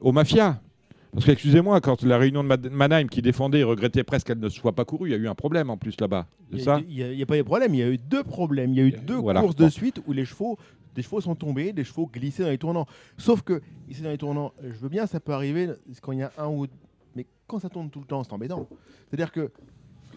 aux 0.00 0.12
mafias. 0.12 0.58
Parce 1.12 1.26
que, 1.26 1.32
excusez-moi, 1.32 1.80
quand 1.80 2.02
la 2.02 2.18
réunion 2.18 2.44
de 2.44 2.68
Mannheim 2.70 3.08
qui 3.08 3.20
défendait 3.20 3.60
et 3.60 3.64
regrettait 3.64 4.04
presque 4.04 4.26
qu'elle 4.26 4.38
ne 4.38 4.48
soit 4.48 4.72
pas 4.72 4.84
courue, 4.84 5.10
il 5.10 5.12
y 5.12 5.14
a 5.14 5.18
eu 5.18 5.28
un 5.28 5.34
problème 5.34 5.68
en 5.70 5.76
plus 5.76 5.98
là-bas. 6.00 6.26
Il 6.52 6.58
n'y 6.58 7.22
a, 7.22 7.26
pas 7.26 7.36
eu 7.36 7.40
de 7.40 7.42
problème, 7.42 7.74
il 7.74 7.80
y 7.80 7.82
a 7.82 7.88
eu 7.88 7.98
deux 7.98 8.22
problèmes. 8.22 8.72
Il 8.72 8.78
y 8.78 8.80
a 8.80 8.84
eu 8.84 8.92
deux 8.92 9.16
voilà. 9.16 9.40
courses 9.40 9.56
de 9.56 9.68
suite 9.68 10.00
où 10.06 10.12
les 10.12 10.24
chevaux, 10.24 10.58
des 10.96 11.02
chevaux 11.02 11.20
sont 11.20 11.34
tombés, 11.36 11.72
des 11.72 11.84
chevaux 11.84 12.06
glissaient 12.12 12.42
dans 12.42 12.48
les 12.50 12.58
tournants. 12.58 12.86
Sauf 13.18 13.42
que, 13.42 13.60
glisser 13.86 14.02
dans 14.02 14.10
les 14.10 14.18
tournants, 14.18 14.52
je 14.62 14.72
veux 14.78 14.88
bien, 14.88 15.06
ça 15.06 15.20
peut 15.20 15.32
arriver 15.32 15.68
quand 16.00 16.10
il 16.12 16.18
y 16.18 16.22
a 16.22 16.32
un 16.38 16.48
ou 16.48 16.66
Mais 17.14 17.26
quand 17.46 17.60
ça 17.60 17.68
tourne 17.68 17.90
tout 17.90 18.00
le 18.00 18.06
temps, 18.06 18.24
c'est 18.24 18.32
embêtant. 18.32 18.66
C'est-à-dire 19.08 19.30
que 19.30 19.50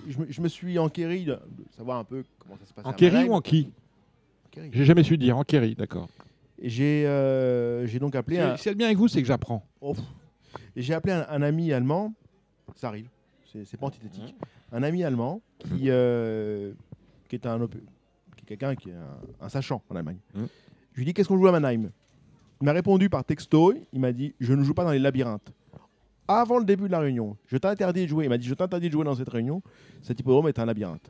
je 0.07 0.17
me, 0.17 0.25
je 0.31 0.41
me 0.41 0.47
suis 0.47 0.79
enquéri 0.79 1.25
de, 1.25 1.33
de 1.33 1.63
savoir 1.77 1.99
un 1.99 2.03
peu 2.03 2.23
comment 2.39 2.55
ça 2.57 2.65
se 2.65 2.73
passe. 2.73 2.85
En 2.85 2.89
à 2.89 2.93
Kerry 2.93 3.13
Mannheim. 3.15 3.29
ou 3.31 3.33
en 3.35 3.41
qui? 3.41 3.69
J'ai 4.71 4.85
jamais 4.85 5.03
su 5.03 5.17
dire. 5.17 5.37
En 5.37 5.43
Kerry, 5.43 5.75
d'accord. 5.75 6.09
J'ai 6.61 7.05
euh, 7.07 7.85
j'ai 7.85 7.99
donc 7.99 8.15
appelé 8.15 8.39
un, 8.39 8.57
Si 8.57 8.63
c'est 8.63 8.75
bien 8.75 8.87
avec 8.87 8.97
vous, 8.97 9.07
c'est 9.07 9.21
que 9.21 9.27
j'apprends. 9.27 9.63
Oh, 9.79 9.95
j'ai 10.75 10.93
appelé 10.93 11.13
un, 11.13 11.25
un 11.29 11.41
ami 11.41 11.71
allemand, 11.71 12.13
ça 12.75 12.87
arrive, 12.89 13.07
c'est 13.45 13.77
pas 13.77 13.85
antithétique, 13.87 14.35
un 14.71 14.83
ami 14.83 15.03
allemand 15.03 15.41
qui, 15.59 15.83
euh, 15.89 16.73
qui 17.29 17.35
est 17.35 17.45
un 17.45 17.61
op- 17.61 17.75
qui 18.35 18.43
est 18.43 18.47
quelqu'un 18.47 18.75
qui 18.75 18.89
est 18.89 18.93
un, 18.93 19.45
un 19.45 19.49
sachant 19.49 19.81
en 19.89 19.95
Allemagne. 19.95 20.17
Mhm. 20.33 20.47
Je 20.99 21.05
lui 21.05 21.11
ai 21.11 21.11
dit 21.11 21.13
qu'est-ce 21.13 21.29
qu'on 21.29 21.37
joue 21.37 21.47
à 21.47 21.53
Mannheim? 21.53 21.91
Il 22.59 22.65
m'a 22.65 22.73
répondu 22.73 23.09
par 23.09 23.23
texto, 23.23 23.73
il 23.93 24.01
m'a 24.01 24.11
dit 24.11 24.35
je 24.41 24.51
ne 24.51 24.63
joue 24.63 24.73
pas 24.73 24.83
dans 24.83 24.91
les 24.91 24.99
labyrinthes. 24.99 25.53
Avant 26.27 26.59
le 26.59 26.65
début 26.65 26.87
de 26.87 26.91
la 26.91 26.99
réunion, 26.99 27.37
je 27.45 27.55
t'interdis 27.55 28.01
de 28.01 28.07
jouer. 28.07 28.25
Il 28.25 28.29
m'a 28.29 28.37
dit 28.37 28.45
je 28.45 28.53
t'interdis 28.53 28.87
de 28.87 28.91
jouer 28.91 29.05
dans 29.05 29.15
cette 29.15 29.29
réunion. 29.29 29.63
Cet 30.01 30.19
hippodrome 30.19 30.49
est 30.49 30.59
un 30.59 30.65
labyrinthe. 30.65 31.09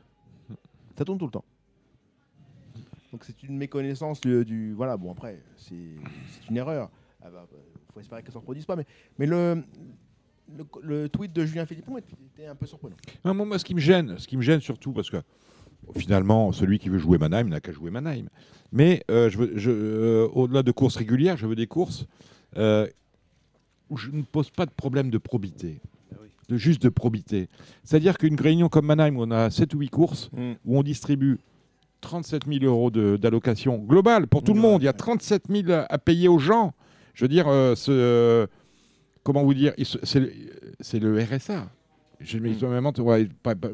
Ça 0.96 1.04
tourne 1.04 1.18
tout 1.18 1.24
le 1.24 1.32
temps. 1.32 1.44
Donc 3.10 3.24
c'est 3.24 3.42
une 3.42 3.56
méconnaissance 3.56 4.20
du, 4.20 4.74
voilà 4.74 4.96
bon 4.96 5.10
après 5.10 5.42
c'est 5.56 5.74
une 6.48 6.56
erreur. 6.56 6.88
Ah 7.20 7.28
bah, 7.28 7.48
faut 7.92 7.98
espérer 7.98 8.22
que 8.22 8.28
ça 8.28 8.30
ne 8.30 8.34
se 8.34 8.38
reproduise 8.38 8.66
pas 8.66 8.76
mais 9.18 9.26
le, 9.26 11.08
tweet 11.08 11.32
de 11.32 11.44
Julien 11.44 11.66
Philippon 11.66 11.98
était, 11.98 12.46
un 12.46 12.54
peu 12.54 12.66
surprenant. 12.66 12.94
Moi, 13.24 13.58
ce 13.58 13.64
qui 13.64 13.74
me 13.74 13.80
gêne, 13.80 14.18
ce 14.18 14.28
qui 14.28 14.36
me 14.36 14.42
gêne 14.42 14.60
surtout, 14.60 14.92
parce 14.92 15.10
que 15.10 15.16
finalement, 15.96 16.52
celui 16.52 16.78
qui 16.78 16.88
veut 16.88 16.98
jouer 16.98 17.18
Mannheim 17.18 17.44
n'a 17.48 17.60
qu'à 17.60 17.72
jouer 17.72 17.90
Mannheim. 17.90 18.26
Mais 18.72 19.02
euh, 19.10 19.28
je 19.30 19.38
veux- 19.38 19.52
je, 19.56 19.70
euh, 19.70 20.28
au-delà 20.32 20.62
de 20.62 20.70
courses 20.72 20.96
régulières, 20.96 21.36
je 21.36 21.46
veux 21.46 21.56
des 21.56 21.66
courses 21.66 22.06
euh, 22.56 22.86
où 23.90 23.96
je 23.96 24.10
ne 24.10 24.22
pose 24.22 24.50
pas 24.50 24.66
de 24.66 24.70
problème 24.70 25.10
de 25.10 25.18
probité. 25.18 25.80
De, 26.48 26.56
juste 26.56 26.82
de 26.82 26.88
probité. 26.88 27.48
C'est-à-dire 27.84 28.18
qu'une 28.18 28.40
réunion 28.40 28.68
comme 28.68 28.86
Mannheim, 28.86 29.16
où 29.16 29.22
on 29.22 29.30
a 29.30 29.50
7 29.50 29.72
ou 29.74 29.78
8 29.78 29.88
courses, 29.88 30.30
où 30.64 30.78
on 30.78 30.82
distribue 30.82 31.38
37 32.00 32.46
000 32.48 32.64
euros 32.64 32.90
de- 32.90 33.16
d'allocation 33.16 33.78
globale 33.78 34.26
pour 34.26 34.42
tout 34.42 34.54
le 34.54 34.60
monde, 34.60 34.82
il 34.82 34.86
y 34.86 34.88
a 34.88 34.92
37 34.92 35.44
000 35.48 35.84
à 35.88 35.98
payer 35.98 36.26
aux 36.28 36.38
gens. 36.40 36.72
Je 37.14 37.24
veux 37.24 37.28
dire, 37.28 37.46
ce- 37.76 38.48
comment 39.22 39.44
vous 39.44 39.54
dire, 39.54 39.74
c'est 40.02 40.18
le- 40.98 41.22
RSA. 41.22 41.68
Je 42.20 42.38
Mm. 42.38 43.00
ouais, 43.02 43.28
pas- 43.44 43.54
pas- 43.54 43.68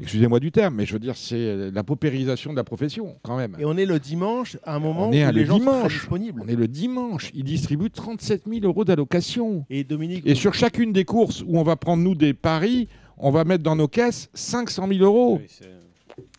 excusez-moi 0.00 0.40
du 0.40 0.52
terme, 0.52 0.76
mais 0.76 0.86
je 0.86 0.92
veux 0.92 0.98
dire, 0.98 1.16
c'est 1.16 1.70
la 1.70 1.84
paupérisation 1.84 2.52
de 2.52 2.56
la 2.56 2.64
profession 2.64 3.16
quand 3.22 3.36
même. 3.36 3.56
Et 3.58 3.64
on 3.64 3.76
est 3.76 3.86
le 3.86 3.98
dimanche 3.98 4.56
à 4.64 4.76
un 4.76 4.78
moment 4.78 5.08
On 5.08 5.12
est 5.12 5.26
où 5.26 5.32
les 5.32 5.40
le 5.40 5.46
gens 5.46 5.58
sont 5.58 5.88
disponibles. 5.88 6.42
On 6.44 6.48
est 6.48 6.56
le 6.56 6.68
dimanche. 6.68 7.30
Il 7.34 7.44
distribue 7.44 7.90
37 7.90 8.42
000 8.46 8.64
euros 8.64 8.84
d'allocation. 8.84 9.64
Et 9.70 9.84
Dominique. 9.84 10.26
Et 10.26 10.34
sur 10.34 10.54
chacune 10.54 10.92
des 10.92 11.04
courses 11.04 11.42
où 11.46 11.58
on 11.58 11.62
va 11.62 11.76
prendre 11.76 12.02
nous 12.02 12.14
des 12.14 12.34
paris, 12.34 12.88
on 13.16 13.30
va 13.30 13.44
mettre 13.44 13.62
dans 13.62 13.76
nos 13.76 13.88
caisses 13.88 14.30
500 14.34 14.88
000 14.88 15.04
euros. 15.04 15.40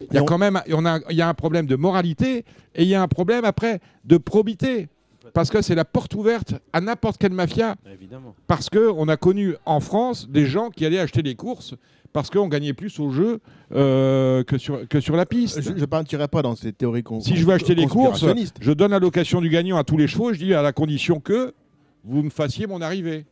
Il 0.02 0.14
y 0.14 0.18
a 0.18 0.24
quand 0.24 0.38
même, 0.38 0.62
on 0.72 0.86
a, 0.86 1.00
il 1.10 1.16
y 1.16 1.22
a 1.22 1.30
un 1.30 1.34
problème 1.34 1.66
de 1.66 1.76
moralité 1.76 2.46
et 2.76 2.84
il 2.84 2.88
y 2.88 2.96
a 2.96 3.02
un 3.02 3.08
problème 3.08 3.46
après 3.46 3.80
de 4.06 4.18
probité. 4.18 4.88
Parce 5.34 5.50
que 5.50 5.62
c'est 5.62 5.76
la 5.76 5.86
porte 5.86 6.16
ouverte 6.16 6.56
à 6.74 6.82
n'importe 6.82 7.18
quelle 7.18 7.34
mafia. 7.34 7.76
Évidemment. 7.92 8.36
Parce 8.48 8.70
qu'on 8.70 9.08
a 9.08 9.18
connu 9.18 9.56
en 9.66 9.80
France 9.80 10.28
des 10.28 10.46
gens 10.46 10.70
qui 10.70 10.86
allaient 10.86 11.00
acheter 11.00 11.22
des 11.22 11.36
courses 11.36 11.76
parce 12.14 12.30
qu'on 12.30 12.48
gagnait 12.48 12.74
plus 12.74 13.00
au 13.00 13.12
jeu 13.12 13.40
euh, 13.74 14.44
que, 14.44 14.58
sur, 14.58 14.88
que 14.88 15.00
sur 15.00 15.16
la 15.16 15.26
piste. 15.26 15.62
Je 15.62 15.72
ne 15.72 15.86
partirai 15.86 16.28
pas 16.28 16.42
dans 16.42 16.56
ces 16.56 16.74
théories 16.74 17.04
con- 17.04 17.20
Si 17.22 17.36
je 17.36 17.46
veux 17.46 17.54
acheter 17.54 17.76
les 17.76 17.84
courses, 18.08 18.24
je 18.62 18.72
donne 18.72 18.92
la 18.92 19.00
location 19.00 19.42
du 19.42 19.50
gagnant 19.50 19.78
à 19.78 19.84
tous 19.84 19.98
les 19.98 20.08
chevaux, 20.08 20.34
je 20.34 20.40
dis 20.40 20.54
à 20.54 20.62
la 20.62 20.72
condition 20.74 21.20
que 21.20 21.54
vous 22.04 22.24
me 22.24 22.30
fassiez 22.30 22.66
mon 22.68 22.82
arrivée. 22.82 23.26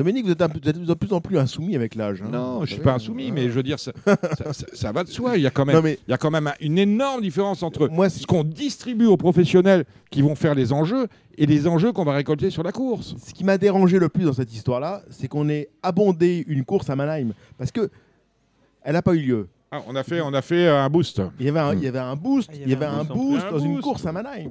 Dominique, 0.00 0.24
vous 0.24 0.32
êtes, 0.32 0.40
un 0.40 0.48
peu- 0.48 0.58
vous 0.62 0.68
êtes 0.70 0.80
de 0.82 0.94
plus 0.94 1.12
en 1.12 1.20
plus 1.20 1.36
insoumis 1.38 1.76
avec 1.76 1.94
l'âge. 1.94 2.22
hein. 2.22 2.30
Non, 2.32 2.64
je 2.64 2.72
suis 2.72 2.80
pas 2.82 2.94
insoumis, 2.94 3.30
mais 3.32 3.44
je 3.44 3.50
veux 3.50 3.62
dire, 3.62 3.78
ça, 3.78 3.92
ça- 4.06 4.52
ça- 4.54 4.66
ça 4.72 4.92
va 4.92 5.04
de 5.04 5.10
soi. 5.10 5.36
Il 5.36 5.42
y 5.42 5.46
a 5.46 5.50
quand 5.50 5.66
même, 5.66 5.76
Non, 5.76 5.82
mais- 5.82 5.98
il 6.08 6.10
y 6.10 6.14
a 6.14 6.16
quand 6.16 6.30
même 6.30 6.46
un- 6.46 6.54
une 6.62 6.78
énorme 6.78 7.20
différence 7.20 7.62
entre 7.62 7.88
ce 8.08 8.26
qu'on 8.26 8.42
distribue 8.44 9.04
aux 9.04 9.18
professionnels 9.18 9.84
qui 10.10 10.22
vont 10.22 10.34
faire 10.34 10.54
les 10.54 10.72
enjeux 10.72 11.06
et 11.36 11.44
les 11.44 11.66
enjeux 11.68 11.92
qu'on 11.92 12.04
va 12.04 12.14
récolter 12.14 12.48
sur 12.48 12.62
la 12.62 12.72
course. 12.72 13.14
Ce 13.22 13.34
qui 13.34 13.44
m'a 13.44 13.58
dérangé 13.58 13.98
le 13.98 14.08
plus 14.08 14.24
dans 14.24 14.32
cette 14.32 14.54
histoire-là, 14.54 15.02
c'est 15.10 15.28
qu'on 15.28 15.50
ait 15.50 15.68
abondé 15.82 16.44
une 16.48 16.64
course 16.64 16.88
à 16.88 16.96
Mannheim. 16.96 17.32
Parce 17.58 17.70
que 17.70 17.90
elle 18.82 18.94
n'a 18.94 19.02
pas 19.02 19.12
eu 19.12 19.20
lieu. 19.20 19.48
Ah, 19.70 19.82
on, 19.86 19.94
a 19.96 20.02
fait, 20.02 20.22
on 20.22 20.32
a 20.32 20.40
fait 20.40 20.66
un 20.66 20.88
boost. 20.88 21.20
Il 21.38 21.44
y 21.44 21.48
avait 21.50 21.60
un, 21.60 21.74
il 21.74 21.84
y 21.84 21.86
avait 21.88 21.98
un 21.98 22.16
boost, 22.16 22.50
il 22.54 22.68
y 22.68 22.72
avait 22.72 22.86
un 22.86 23.04
boost, 23.04 23.46
dans 23.50 23.58
une 23.58 23.80
course 23.82 24.06
à 24.06 24.12
Mannheim. 24.12 24.50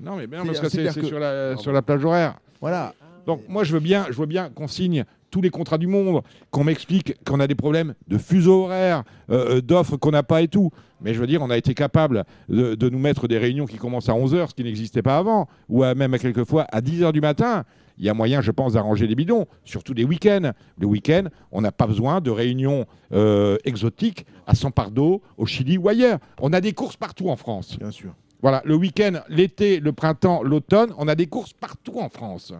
Non, 0.00 0.16
mais 0.16 0.26
bien, 0.26 0.40
C'est- 0.42 0.46
parce 0.48 0.60
que 0.60 0.68
c'est 0.90 1.04
sur 1.04 1.18
la, 1.20 1.56
sur 1.56 1.70
la 1.72 1.82
plage 1.82 2.04
horaire. 2.04 2.34
Voilà. 2.60 2.94
Donc 3.28 3.42
moi 3.46 3.62
je 3.62 3.74
veux 3.74 3.80
bien, 3.80 4.06
je 4.08 4.14
veux 4.14 4.26
bien 4.26 4.48
qu'on 4.48 4.68
signe 4.68 5.04
tous 5.30 5.42
les 5.42 5.50
contrats 5.50 5.76
du 5.76 5.86
monde, 5.86 6.22
qu'on 6.50 6.64
m'explique 6.64 7.22
qu'on 7.26 7.40
a 7.40 7.46
des 7.46 7.54
problèmes 7.54 7.92
de 8.08 8.16
fuseau 8.16 8.64
horaire, 8.64 9.04
euh, 9.28 9.56
euh, 9.56 9.60
d'offres 9.60 9.98
qu'on 9.98 10.12
n'a 10.12 10.22
pas 10.22 10.40
et 10.40 10.48
tout. 10.48 10.70
Mais 11.02 11.12
je 11.12 11.20
veux 11.20 11.26
dire, 11.26 11.42
on 11.42 11.50
a 11.50 11.58
été 11.58 11.74
capable 11.74 12.24
de, 12.48 12.74
de 12.74 12.88
nous 12.88 12.98
mettre 12.98 13.28
des 13.28 13.36
réunions 13.36 13.66
qui 13.66 13.76
commencent 13.76 14.08
à 14.08 14.14
11h, 14.14 14.48
ce 14.48 14.54
qui 14.54 14.64
n'existait 14.64 15.02
pas 15.02 15.18
avant, 15.18 15.46
ou 15.68 15.82
à, 15.82 15.94
même 15.94 16.14
à 16.14 16.18
quelquefois 16.18 16.64
à 16.72 16.80
10h 16.80 17.12
du 17.12 17.20
matin. 17.20 17.64
Il 17.98 18.06
y 18.06 18.08
a 18.08 18.14
moyen, 18.14 18.40
je 18.40 18.50
pense, 18.50 18.72
d'arranger 18.72 19.06
les 19.06 19.14
bidons, 19.14 19.44
surtout 19.62 19.92
des 19.92 20.04
week-ends. 20.04 20.52
Le 20.80 20.86
week-end, 20.86 21.24
on 21.52 21.60
n'a 21.60 21.70
pas 21.70 21.86
besoin 21.86 22.22
de 22.22 22.30
réunions 22.30 22.86
euh, 23.12 23.58
exotiques 23.66 24.24
à 24.46 24.54
San 24.54 24.72
Pardo, 24.72 25.20
au 25.36 25.44
Chili 25.44 25.76
ou 25.76 25.90
ailleurs. 25.90 26.18
On 26.40 26.54
a 26.54 26.62
des 26.62 26.72
courses 26.72 26.96
partout 26.96 27.28
en 27.28 27.36
France. 27.36 27.78
Bien 27.78 27.90
sûr. 27.90 28.14
Voilà, 28.40 28.62
le 28.64 28.74
week-end, 28.74 29.20
l'été, 29.28 29.80
le 29.80 29.92
printemps, 29.92 30.42
l'automne, 30.42 30.94
on 30.96 31.08
a 31.08 31.14
des 31.14 31.26
courses 31.26 31.52
partout 31.52 31.98
en 31.98 32.08
France. 32.08 32.54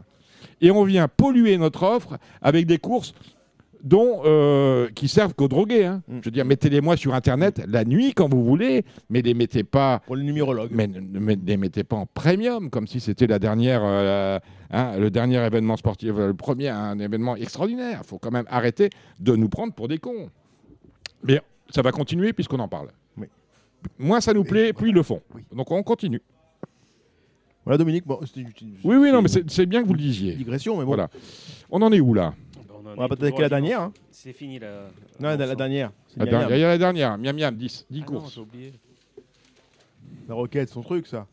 Et 0.60 0.70
on 0.70 0.84
vient 0.84 1.08
polluer 1.08 1.56
notre 1.58 1.82
offre 1.82 2.18
avec 2.42 2.66
des 2.66 2.78
courses 2.78 3.14
dont, 3.82 4.22
euh, 4.24 4.88
qui 4.94 5.08
servent 5.08 5.34
qu'aux 5.34 5.48
drogués. 5.48 5.84
hein. 5.86 6.02
Mm. 6.08 6.18
Je 6.20 6.24
veux 6.24 6.30
dire, 6.30 6.44
mettez-les-moi 6.44 6.96
sur 6.96 7.14
Internet 7.14 7.62
la 7.66 7.84
nuit 7.84 8.12
quand 8.14 8.28
vous 8.28 8.44
voulez, 8.44 8.84
mais 9.08 9.22
les 9.22 9.34
mettez 9.34 9.64
pas. 9.64 10.02
Pour 10.06 10.16
le 10.16 10.22
numérologue. 10.22 10.70
Mais 10.72 10.86
ne 10.86 11.34
les 11.46 11.56
mettez 11.56 11.84
pas 11.84 11.96
en 11.96 12.06
premium, 12.06 12.70
comme 12.70 12.86
si 12.86 13.00
c'était 13.00 13.26
la 13.26 13.38
dernière, 13.38 13.80
euh, 13.84 14.38
hein, 14.70 14.98
le 14.98 15.10
dernier 15.10 15.44
événement 15.44 15.76
sportif, 15.76 16.14
le 16.16 16.34
premier, 16.34 16.68
un 16.68 16.98
événement 16.98 17.36
extraordinaire. 17.36 18.00
Il 18.02 18.06
faut 18.06 18.18
quand 18.18 18.32
même 18.32 18.46
arrêter 18.48 18.90
de 19.20 19.36
nous 19.36 19.48
prendre 19.48 19.72
pour 19.72 19.88
des 19.88 19.98
cons. 19.98 20.28
Mais 21.22 21.40
ça 21.70 21.82
va 21.82 21.92
continuer 21.92 22.32
puisqu'on 22.32 22.60
en 22.60 22.68
parle. 22.68 22.88
Oui. 23.16 23.26
Moins 23.98 24.20
ça 24.20 24.32
nous 24.32 24.44
plaît, 24.44 24.72
plus 24.72 24.90
ils 24.90 24.94
le 24.94 25.02
font. 25.02 25.22
Donc 25.52 25.70
on 25.70 25.82
continue. 25.82 26.22
Voilà, 27.68 27.76
Dominique. 27.76 28.06
Bon, 28.06 28.18
c'était 28.24 28.40
une- 28.40 28.46
une- 28.62 28.76
Oui, 28.82 28.96
oui, 28.96 29.12
non, 29.12 29.20
mais 29.20 29.28
c'est 29.28 29.66
bien 29.66 29.82
que 29.82 29.86
vous 29.86 29.92
le 29.92 30.00
disiez. 30.00 30.32
digression, 30.32 30.74
mais 30.78 30.84
bon. 30.84 30.86
Voilà. 30.86 31.10
On 31.68 31.82
en 31.82 31.92
est 31.92 32.00
où 32.00 32.14
là 32.14 32.32
On, 32.70 32.78
On 32.78 32.94
va 32.94 33.08
pas 33.08 33.14
attaquer 33.14 33.42
la 33.42 33.50
dernière. 33.50 33.82
Hein. 33.82 33.92
C'est 34.10 34.32
fini 34.32 34.58
la. 34.58 34.84
Non, 35.20 35.28
la, 35.28 35.36
la 35.36 35.54
dernière. 35.54 35.92
Miam 36.16 36.26
Miam. 36.30 36.48
dernière, 36.48 36.68
la 36.68 36.78
dernière, 36.78 37.18
miam 37.18 37.36
miam, 37.36 37.54
10, 37.54 37.84
10 37.90 38.00
Ah 38.02 38.06
courses. 38.06 38.40
La 40.26 40.34
roquette, 40.34 40.70
son 40.70 40.80
truc, 40.82 41.06
ça. 41.06 41.26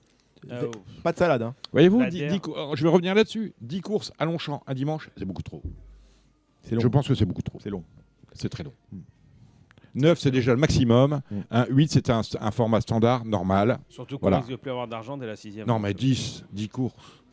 Ah, 0.52 0.60
oh. 0.66 0.72
Pas 1.04 1.14
de 1.14 1.18
salade. 1.18 1.42
Hein. 1.42 1.56
Voyez-vous, 1.72 2.02
La 2.02 2.10
10 2.10 2.20
der. 2.20 2.32
10 2.34 2.40
cou- 2.42 2.54
je 2.74 2.84
vais 2.84 2.90
revenir 2.90 3.16
là-dessus. 3.16 3.54
10 3.62 3.80
courses 3.80 4.12
à 4.20 4.26
Longchamp 4.26 4.62
un 4.68 4.74
dimanche, 4.74 5.10
c'est 5.18 5.24
beaucoup 5.26 5.42
trop. 5.42 5.64
C'est 6.64 6.76
long. 6.76 6.82
Je 6.82 6.88
pense 6.90 7.08
que 7.08 7.16
c'est 7.16 7.26
beaucoup 7.26 7.42
trop. 7.44 7.60
C'est 7.62 7.70
long. 7.70 7.84
C'est 8.34 8.50
très 8.50 8.64
long. 8.66 8.74
9, 9.96 10.20
c'est 10.20 10.32
déjà 10.32 10.52
le 10.54 10.60
maximum. 10.60 11.22
Mm. 11.32 11.40
Un 11.52 11.66
8, 11.70 11.92
c'est 11.92 12.10
un, 12.10 12.22
un 12.42 12.52
format 12.52 12.82
standard, 12.82 13.26
normal. 13.26 13.80
Surtout 13.90 14.18
qu'on 14.18 14.24
Voilà. 14.24 14.38
risque 14.38 14.52
de 14.52 14.56
plus 14.58 14.72
avoir 14.72 14.88
d'argent 14.88 15.18
dès 15.18 15.26
la 15.28 15.36
sixième. 15.36 15.68
Non, 15.68 15.80
mais 15.80 15.90
euh, 15.90 15.94
10, 15.94 16.46
10 16.52 16.70
courses. 16.70 17.24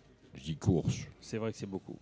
10 0.43 0.57
courses. 0.57 1.07
C'est 1.21 1.39
vrai 1.39 1.53
que 1.53 1.59
c'est 1.59 1.67
beaucoup. 1.67 1.99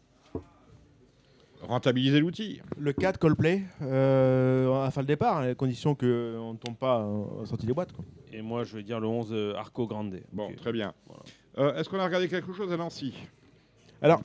Rentabiliser 1.62 2.20
l'outil. 2.20 2.60
Le 2.78 2.92
4 2.94 3.18
Coldplay, 3.18 3.62
euh, 3.82 4.82
à 4.82 4.90
faire 4.90 5.02
le 5.02 5.06
départ, 5.06 5.38
à 5.38 5.54
condition 5.54 5.94
qu'on 5.94 6.06
ne 6.06 6.56
tombe 6.56 6.76
pas 6.76 7.00
en 7.00 7.44
sortie 7.44 7.66
des 7.66 7.74
boîtes. 7.74 7.92
Quoi. 7.92 8.04
Et 8.32 8.40
moi, 8.40 8.64
je 8.64 8.76
vais 8.76 8.82
dire 8.82 8.98
le 8.98 9.06
11 9.06 9.28
euh, 9.32 9.54
Arco 9.56 9.86
Grande. 9.86 10.20
Bon, 10.32 10.50
très 10.56 10.72
bien. 10.72 10.94
Voilà. 11.06 11.22
Euh, 11.58 11.78
Est-ce 11.78 11.88
qu'on 11.90 11.98
a 11.98 12.04
regardé 12.04 12.28
quelque 12.28 12.52
chose 12.54 12.72
à 12.72 12.76
Nancy? 12.78 13.12
Alors, 14.00 14.22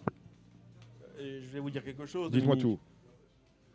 euh, 1.20 1.42
je 1.44 1.48
vais 1.54 1.60
vous 1.60 1.70
dire 1.70 1.84
quelque 1.84 2.06
chose. 2.06 2.32
Dites-moi 2.32 2.56
tout. 2.56 2.80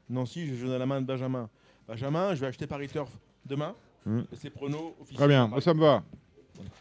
Nancy, 0.08 0.46
je 0.46 0.54
joue 0.54 0.68
dans 0.68 0.78
la 0.78 0.86
main 0.86 1.00
de 1.02 1.06
Benjamin. 1.06 1.50
Benjamin, 1.94 2.36
je 2.36 2.40
vais 2.40 2.46
acheter 2.46 2.68
Paris 2.68 2.86
Turf 2.86 3.10
demain. 3.44 3.74
Hmm. 4.06 4.20
Et 4.32 4.36
c'est 4.36 4.50
prono 4.50 4.94
officiel. 5.00 5.16
Très 5.16 5.26
bien, 5.26 5.50
ça 5.60 5.74
me 5.74 5.80
va. 5.80 6.04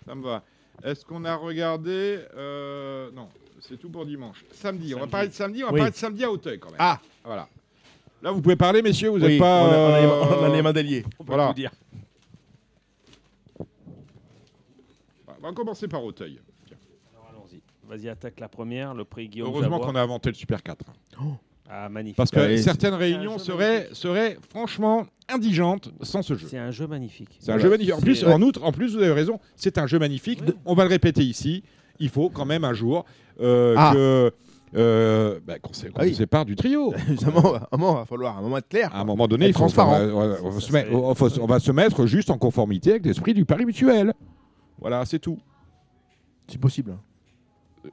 Ça 0.06 0.14
me 0.14 0.22
va. 0.24 0.44
Est-ce 0.84 1.04
qu'on 1.04 1.26
a 1.26 1.36
regardé 1.36 2.20
euh, 2.36 3.10
Non, 3.14 3.28
c'est 3.60 3.78
tout 3.78 3.90
pour 3.90 4.06
dimanche. 4.06 4.46
Samedi, 4.52 4.94
on 4.94 5.00
va 5.00 5.08
parler 5.08 5.30
de 5.30 5.34
samedi, 5.34 5.64
on 5.64 5.68
va 5.68 5.74
Oui. 5.74 5.80
parler 5.80 5.92
de 5.94 5.98
samedi 5.98 6.24
à 6.24 6.30
Auteuil 6.32 6.60
quand 6.60 6.68
même. 6.70 6.78
Ah 6.78 7.00
Voilà. 7.24 7.50
Là, 8.22 8.32
vous 8.32 8.40
pouvez 8.42 8.56
parler, 8.56 8.84
messieurs, 8.84 9.10
vous 9.10 9.16
Oui, 9.16 9.30
n'êtes 9.30 9.40
pas. 9.40 9.64
on, 9.64 9.72
a, 9.72 9.78
on 9.78 9.94
a 9.94 10.00
les- 10.02 10.08
on 10.08 10.44
a 10.44 10.50
les 10.56 10.62
mains 10.62 10.74
déliées. 10.74 11.04
On 11.18 11.24
peut 11.24 11.34
Voilà. 11.34 11.48
tout 11.48 11.54
dire. 11.56 11.72
On 15.28 15.42
va 15.42 15.54
commencer 15.54 15.88
par 15.88 16.04
Auteuil. 16.04 16.40
Alors 17.16 17.30
allons-y. 17.32 17.62
Vas-y, 17.88 18.10
attaque 18.10 18.40
la 18.40 18.48
première. 18.48 18.94
Le 18.94 19.06
prix 19.06 19.28
Guillaume 19.28 19.48
Heureusement 19.50 19.80
qu'on 19.80 19.96
a 19.96 20.02
inventé 20.02 20.30
le 20.30 20.36
Super 20.36 20.62
4. 20.62 20.86
Ah, 21.72 21.88
magnifique. 21.90 22.18
Parce 22.18 22.32
que 22.32 22.58
certaines 22.58 22.96
un 22.96 22.98
réunions 22.98 23.38
seraient, 23.38 23.90
seraient 23.94 24.38
franchement 24.50 25.06
indigentes 25.32 25.92
sans 26.02 26.22
ce 26.24 26.34
jeu. 26.36 26.48
C'est 26.50 26.58
un 26.58 26.72
jeu 26.72 26.88
magnifique. 26.88 27.30
C'est 27.40 27.52
un 27.52 27.56
Voilà. 27.58 27.64
jeu 27.64 27.70
magnifique. 27.70 27.94
En 27.96 28.02
plus, 28.02 28.24
en 28.26 28.42
outre, 28.42 28.64
en 28.64 28.72
plus, 28.72 28.96
vous 28.96 29.04
avez 29.04 29.12
raison, 29.14 29.40
c'est 29.56 29.78
un 29.78 29.86
jeu 29.86 30.00
magnifique. 30.00 30.42
Oui. 30.46 30.54
On 30.66 30.74
va 30.74 30.84
le 30.84 30.90
répéter 30.90 31.22
ici. 31.24 31.64
Il 32.00 32.10
faut 32.10 32.30
quand 32.30 32.46
même 32.46 32.64
un 32.64 32.74
jour 32.74 33.06
euh, 33.40 33.76
Ah. 33.78 33.92
que 33.94 34.32
euh, 34.76 35.40
bah, 35.46 35.58
qu'on 35.60 35.72
oui. 36.02 36.10
se 36.12 36.16
sépare 36.16 36.46
du 36.46 36.56
trio. 36.56 36.94
Évidemment, 37.10 37.56
à 37.56 37.68
un 37.72 37.78
moment, 37.78 37.94
il 37.94 38.00
va 38.00 38.06
falloir 38.06 38.38
un 38.38 38.42
moment 38.42 38.58
être 38.58 38.68
clair. 38.70 38.94
À 38.94 39.02
un 39.02 39.04
moment 39.06 39.28
donné, 39.28 39.46
Être 39.46 39.50
il 39.50 39.54
faut, 39.54 39.60
transparent. 39.60 40.00
on 40.00 40.28
va- 40.28 40.38
on 40.44 40.50
va 40.50 40.60
Ça 40.62 40.68
se 40.68 40.74
mettre- 40.74 40.90
serait- 40.90 40.96
on 41.04 41.16
faut- 41.16 41.40
on 41.40 41.46
va 41.46 41.60
se 41.60 41.72
mettre 41.72 42.06
juste 42.08 42.30
en 42.32 42.38
conformité 42.38 42.92
avec 42.92 43.06
l'esprit 43.06 43.34
du 43.34 43.46
pari 43.46 43.66
mutuel. 43.66 44.14
Voilà, 44.80 45.06
c'est 45.06 45.20
tout. 45.20 45.38
C'est 46.48 46.60
possible. 46.60 46.98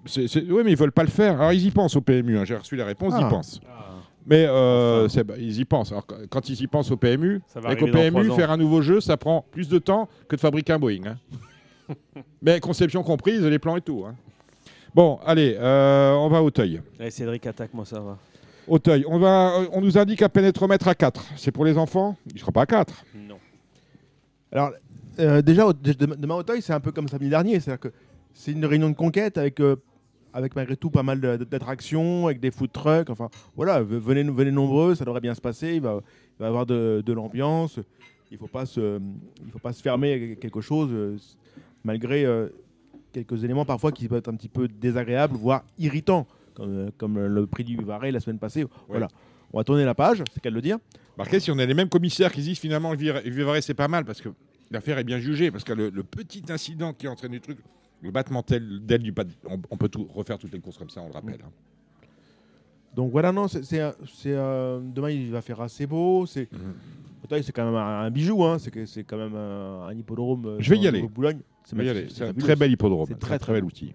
C'est- 0.04 0.28
c'est- 0.28 0.42
Oui, 0.50 0.62
mais 0.64 0.72
ils 0.72 0.76
veulent 0.76 0.92
pas 0.92 1.02
le 1.04 1.08
faire. 1.10 1.40
Alors, 1.40 1.52
ils 1.52 1.66
y 1.66 1.70
pensent 1.70 1.96
au 1.96 2.00
PMU. 2.00 2.38
hein. 2.38 2.44
J'ai 2.44 2.56
reçu 2.56 2.76
la 2.76 2.84
réponse, 2.84 3.14
ils 3.16 3.20
y 3.20 3.24
Ah. 3.24 3.28
pensent. 3.28 3.60
Ah. 3.68 3.72
Mais 4.26 4.44
euh, 4.46 5.00
Enfin. 5.04 5.08
c'est- 5.08 5.24
bah, 5.24 5.34
ils 5.38 5.60
y 5.60 5.64
pensent. 5.64 5.92
Alors, 5.92 6.06
quand- 6.28 6.48
ils 6.48 6.60
y 6.60 6.66
pensent 6.66 6.90
au 6.90 6.96
PMU, 6.96 7.40
avec 7.54 7.82
au 7.82 7.86
PMU, 7.86 8.30
faire 8.32 8.50
un 8.50 8.56
nouveau 8.56 8.82
jeu, 8.82 9.00
ça 9.00 9.16
prend 9.16 9.44
plus 9.52 9.68
de 9.68 9.78
temps 9.78 10.08
que 10.28 10.34
de 10.36 10.40
fabriquer 10.40 10.72
un 10.72 10.78
Boeing. 10.80 11.06
hein. 11.06 11.16
Mais 12.42 12.58
conception 12.60 13.02
comprise, 13.04 13.42
les 13.44 13.58
plans 13.60 13.76
et 13.76 13.80
tout. 13.80 14.04
hein. 14.06 14.14
Bon, 14.94 15.20
allez, 15.24 15.56
euh, 15.58 16.14
on 16.14 16.28
va 16.28 16.38
à 16.38 16.42
Auteuil. 16.42 16.80
Allez, 16.98 17.10
Cédric, 17.10 17.46
attaque, 17.46 17.72
moi 17.74 17.84
ça 17.84 18.00
va. 18.00 18.18
Auteuil, 18.66 19.04
on, 19.06 19.18
va, 19.20 19.52
on 19.72 19.80
nous 19.80 19.96
indique 19.96 20.22
un 20.22 20.28
pénétromètre 20.28 20.88
à 20.88 20.94
4. 20.96 21.24
C'est 21.36 21.52
pour 21.52 21.64
les 21.64 21.78
enfants 21.78 22.16
Il 22.26 22.34
ne 22.34 22.38
sera 22.40 22.50
pas 22.50 22.62
à 22.62 22.66
4. 22.66 23.04
Non. 23.14 23.36
Alors, 24.50 24.72
euh, 25.20 25.42
déjà, 25.42 25.66
au- 25.66 25.72
de- 25.72 25.92
de- 25.92 26.14
demain 26.16 26.34
Auteuil, 26.36 26.62
c'est 26.62 26.72
un 26.72 26.80
peu 26.80 26.90
comme 26.90 27.06
samedi 27.08 27.28
dernier. 27.28 27.60
C'est-à-dire 27.60 27.78
que 27.80 27.92
c'est 28.38 28.52
une 28.52 28.64
réunion 28.66 28.90
de 28.90 28.94
conquête 28.94 29.38
avec, 29.38 29.60
euh, 29.60 29.76
avec 30.34 30.54
malgré 30.54 30.76
tout 30.76 30.90
pas 30.90 31.02
mal 31.02 31.20
d'attractions, 31.20 32.26
avec 32.26 32.38
des 32.40 32.50
food 32.50 32.70
trucks. 32.70 33.08
Enfin, 33.10 33.28
voilà, 33.56 33.80
ve- 33.82 33.96
venez, 33.98 34.22
venez 34.24 34.50
nombreux, 34.50 34.94
ça 34.94 35.04
devrait 35.04 35.20
bien 35.22 35.34
se 35.34 35.40
passer. 35.40 35.74
Il 35.76 35.80
va, 35.80 36.00
il 36.38 36.40
va 36.40 36.44
y 36.46 36.48
avoir 36.48 36.66
de, 36.66 37.02
de 37.04 37.12
l'ambiance. 37.12 37.80
Il 38.30 38.34
ne 38.34 38.38
faut, 38.38 38.46
pas 38.48 38.66
se- 38.66 39.00
il 39.44 39.50
faut 39.50 39.58
pas 39.58 39.72
se 39.72 39.80
fermer 39.82 40.32
à 40.32 40.34
quelque 40.36 40.60
chose, 40.60 40.90
euh, 40.92 41.16
malgré 41.84 42.24
euh, 42.24 42.48
quelques 43.12 43.42
éléments 43.44 43.64
parfois 43.64 43.92
qui 43.92 44.06
peuvent 44.08 44.18
être 44.18 44.28
un 44.28 44.34
petit 44.36 44.48
peu 44.48 44.68
désagréables, 44.68 45.36
voire 45.36 45.64
irritants, 45.78 46.26
comme, 46.54 46.90
comme 46.98 47.18
le 47.26 47.46
prix 47.46 47.64
du 47.64 47.76
Varet 47.76 48.10
la 48.12 48.20
semaine 48.20 48.38
passée. 48.38 48.64
Voilà. 48.88 49.08
On 49.52 49.58
va 49.58 49.64
tourner 49.64 49.84
la 49.84 49.94
page, 49.94 50.22
c'est 50.34 50.42
qu'à 50.42 50.50
le 50.50 50.60
dire. 50.60 50.76
Marquez, 51.16 51.40
si 51.40 51.50
on 51.50 51.58
a 51.58 51.64
les 51.64 51.72
mêmes 51.72 51.88
commissaires 51.88 52.30
qui 52.32 52.42
disent 52.42 52.58
finalement 52.58 52.92
le 52.92 52.98
Vivray, 52.98 53.62
c'est 53.62 53.72
pas 53.74 53.88
mal 53.88 54.04
parce 54.04 54.20
que 54.20 54.28
l'affaire 54.70 54.98
est 54.98 55.04
bien 55.04 55.18
jugée. 55.18 55.50
Parce 55.50 55.64
que 55.64 55.72
le, 55.72 55.88
le 55.88 56.02
petit 56.02 56.42
incident 56.50 56.92
qui 56.92 57.08
entraîne 57.08 57.30
du 57.30 57.40
truc, 57.40 57.58
le 58.07 58.12
battement 58.12 58.43
tel- 58.43 58.81
d'aile 58.85 59.03
du 59.03 59.12
pas, 59.12 59.24
on, 59.49 59.61
on 59.70 59.77
peut 59.77 59.89
tout, 59.89 60.07
refaire 60.15 60.39
toutes 60.39 60.53
les 60.53 60.61
courses 60.61 60.78
comme 60.78 60.91
ça, 60.91 61.01
on 61.03 61.09
le 61.09 61.12
rappelle. 61.12 61.41
hein. 61.45 61.51
Donc 62.95 63.11
voilà, 63.12 63.31
non, 63.33 63.47
c'est, 63.49 63.62
euh, 64.27 64.81
demain 64.83 65.11
il 65.11 65.31
va 65.31 65.43
faire 65.43 65.61
assez 65.61 65.87
beau. 65.87 66.24
C'est, 66.27 66.51
Mhm. 66.53 66.74
C'est 67.43 67.51
quand 67.51 67.65
même 67.65 67.74
un, 67.74 68.03
un 68.03 68.11
bijou, 68.11 68.45
hein. 68.45 68.57
c'est, 68.61 68.70
quand 69.03 69.16
même 69.16 69.35
un, 69.35 69.89
un 69.89 69.95
hippodrome. 69.95 70.47
euh, 70.47 70.57
Je 70.61 70.70
vais 70.70 70.78
y 70.78 70.87
aller. 70.87 71.03
Boulogne. 71.03 71.41
C'est, 71.65 72.23
un 72.23 72.33
très 72.33 72.55
bel 72.55 72.70
hippodrome, 72.70 73.07
C'est 73.09 73.19
très, 73.19 73.39
très, 73.41 73.53
bel 73.53 73.65
outil. 73.65 73.95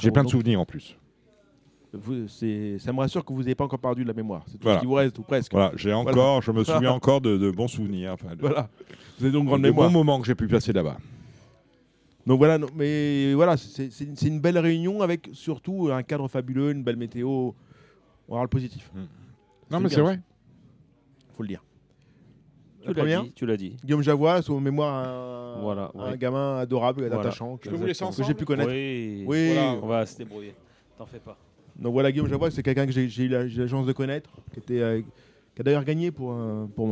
J'ai 0.00 0.10
plein 0.10 0.24
de 0.24 0.28
souvenirs 0.28 0.60
en 0.60 0.64
plus. 0.66 0.98
vous- 1.92 2.26
ça 2.28 2.92
me 2.92 2.98
rassure 2.98 3.24
que 3.24 3.32
vous 3.32 3.38
n'avez 3.40 3.54
pas 3.54 3.64
encore 3.64 3.78
perdu 3.78 4.02
de 4.02 4.08
la 4.08 4.14
mémoire. 4.14 4.42
C'est 4.48 4.54
tout 4.58 4.64
Voilà. 4.64 4.78
ce 4.78 4.82
qui 4.82 4.86
vous 4.88 4.94
reste, 4.94 5.16
ou 5.18 5.22
presque. 5.22 5.52
Voilà, 5.52 5.70
j'ai 5.76 5.92
encore, 5.92 6.12
Voilà. 6.14 6.40
je 6.40 6.50
me 6.50 6.64
souviens 6.64 6.90
encore 7.00 7.20
de, 7.20 7.38
de 7.38 7.50
bons 7.52 7.68
souvenirs. 7.68 8.12
Enfin, 8.14 8.34
de, 8.34 8.40
Voilà. 8.40 8.68
Vous 9.18 9.24
avez 9.24 9.32
donc 9.32 9.44
de 9.44 9.48
grande 9.50 9.62
mémoire. 9.62 9.88
bons 9.88 9.92
moments 9.94 10.20
que 10.20 10.26
j'ai 10.26 10.34
pu 10.34 10.48
passer 10.48 10.72
là-bas. 10.72 10.98
Donc 12.26 12.38
voilà, 12.38 12.58
non, 12.58 12.66
mais 12.74 13.34
voilà, 13.34 13.56
c'est, 13.56 13.88
une- 14.26 14.40
belle 14.40 14.58
réunion 14.58 15.00
avec 15.00 15.30
surtout 15.32 15.90
un 15.92 16.02
cadre 16.02 16.26
fabuleux, 16.28 16.72
une 16.72 16.82
belle 16.82 16.96
météo. 16.96 17.28
On 17.28 17.52
va 17.52 17.54
voir 18.28 18.42
le 18.42 18.48
positif. 18.48 18.90
Non, 18.94 19.06
C'est 19.78 19.80
mais 19.80 19.88
c'est 19.90 20.00
vrai. 20.00 20.20
faut 21.36 21.42
le 21.44 21.48
dire. 21.48 21.62
Tu 22.82 22.92
La 22.94 23.04
l'as 23.04 23.22
dit. 23.22 23.32
Tu 23.34 23.46
l'as 23.46 23.56
dit. 23.56 23.76
Guillaume 23.84 24.02
Javois, 24.02 24.42
son 24.42 24.60
mémoire, 24.60 25.08
un, 25.08 25.60
Voilà, 25.60 25.90
un 25.98 26.16
gamin 26.16 26.58
adorable, 26.58 27.06
Voilà. 27.06 27.20
attachant, 27.20 27.56
que, 27.56 27.70
j'ai 28.24 28.34
pu 28.34 28.44
connaître. 28.44 28.70
Oui. 28.70 29.24
Oui. 29.26 29.52
Voilà. 29.54 29.78
On 29.82 29.86
va 29.86 30.06
se 30.06 30.16
débrouiller. 30.18 30.54
T'en 30.98 31.06
fais 31.06 31.18
pas. 31.18 31.36
Donc 31.78 31.92
voilà, 31.92 32.10
Guillaume 32.10 32.28
Javois, 32.28 32.50
c'est 32.50 32.62
quelqu'un 32.62 32.86
que 32.86 32.92
j'ai 32.92 33.24
eu 33.24 33.28
la, 33.28 33.66
chance 33.68 33.86
de 33.86 33.92
connaître, 33.92 34.30
qui, 34.52 34.60
était, 34.60 34.80
euh, 34.80 35.00
qui 35.54 35.60
a 35.60 35.62
d'ailleurs 35.64 35.84
gagné 35.84 36.10
pour, 36.10 36.32
euh, 36.32 36.66
pour, 36.74 36.88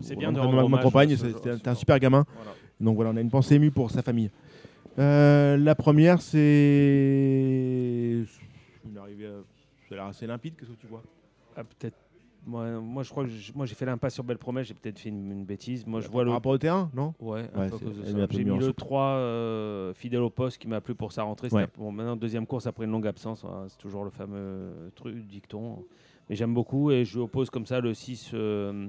C'est 0.00 0.14
pour 0.14 0.20
bien 0.20 0.32
de 0.32 0.38
ma- 0.38 0.46
ma, 0.68 0.82
ma 0.82 1.06
C'était 1.16 1.68
un- 1.68 1.74
super 1.74 1.98
gamin. 1.98 2.24
Voilà. 2.34 2.52
Donc 2.80 2.96
voilà, 2.96 3.10
on 3.10 3.16
a 3.16 3.20
une 3.20 3.30
pensée 3.30 3.56
émue 3.56 3.70
pour 3.70 3.90
sa 3.90 4.02
famille. 4.02 4.30
Euh, 4.98 5.56
la 5.56 5.74
première, 5.74 6.20
c'est. 6.22 6.38
Une 8.84 8.98
arrivée, 8.98 9.28
ça 9.88 9.94
a 9.94 9.96
l'air 9.96 10.04
assez 10.06 10.26
limpide, 10.26 10.54
qu'est-ce 10.58 10.70
que 10.70 10.76
tu 10.80 10.86
vois? 10.86 11.02
Ah, 11.56 11.64
peut-être. 11.64 11.96
Moi, 12.44 12.80
moi, 12.80 13.04
je 13.04 13.10
crois 13.10 13.24
que 13.24 13.30
moi 13.54 13.66
j'ai 13.66 13.76
fait 13.76 13.86
l'impasse 13.86 14.14
sur 14.14 14.24
Belle 14.24 14.38
Promesse. 14.38 14.66
J'ai 14.66 14.74
peut-être 14.74 14.98
fait 14.98 15.10
une, 15.10 15.30
une 15.30 15.44
bêtise. 15.44 15.86
Moi, 15.86 16.00
je 16.00 16.08
vois 16.08 16.22
Par 16.22 16.24
le. 16.24 16.30
rapport 16.32 16.52
au 16.52 16.58
terrain, 16.58 16.90
non? 16.92 17.14
Ouais, 17.20 17.48
un 17.54 17.68
Ouais, 17.68 17.70
J'ai 18.30 18.42
mis 18.44 18.58
le 18.58 18.66
soupe. 18.66 18.76
3 18.76 19.00
euh, 19.02 19.94
fidèle 19.94 20.22
au 20.22 20.30
poste 20.30 20.58
qui 20.58 20.66
m'a 20.66 20.80
plu 20.80 20.96
pour 20.96 21.12
sa 21.12 21.22
rentrée. 21.22 21.48
Ouais. 21.52 21.68
bon, 21.78 21.92
maintenant, 21.92 22.16
deuxième 22.16 22.46
course 22.46 22.66
après 22.66 22.84
une 22.84 22.90
longue 22.90 23.06
absence. 23.06 23.44
hein, 23.44 23.66
c'est 23.68 23.78
toujours 23.78 24.02
le 24.02 24.10
fameux 24.10 24.90
truc, 24.96 25.24
dicton. 25.24 25.84
Mais 26.28 26.34
j'aime 26.34 26.52
beaucoup 26.52 26.90
et 26.90 27.04
je 27.04 27.14
lui 27.14 27.22
oppose 27.22 27.48
comme 27.48 27.66
ça 27.66 27.78
le 27.80 27.94
6 27.94 28.32
euh, 28.34 28.88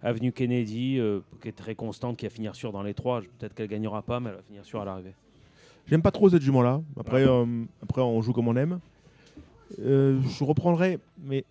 Avenue 0.00 0.30
Kennedy, 0.30 0.98
euh, 1.00 1.20
qui 1.42 1.48
est 1.48 1.52
très 1.56 1.74
constante, 1.74 2.16
qui 2.16 2.26
va 2.26 2.30
finir 2.30 2.54
sûr 2.54 2.70
dans 2.70 2.82
les 2.84 2.94
trois. 2.94 3.20
Peut-être 3.20 3.54
qu'elle 3.54 3.68
gagnera 3.68 4.02
pas, 4.02 4.20
mais 4.20 4.30
elle 4.30 4.36
va 4.36 4.42
finir 4.42 4.64
sûr 4.64 4.80
à 4.80 4.84
l'arrivée. 4.84 5.14
J'aime 5.86 6.02
pas 6.02 6.10
trop 6.10 6.28
cette 6.28 6.42
jument-là. 6.42 6.82
Après, 6.98 7.26
euh, 7.26 7.44
après, 7.82 8.02
on 8.02 8.20
joue 8.22 8.32
comme 8.32 8.48
on 8.48 8.56
aime. 8.56 8.80
Euh, 9.80 10.20
je 10.22 10.44
reprendrai, 10.44 10.98
mais 11.24 11.44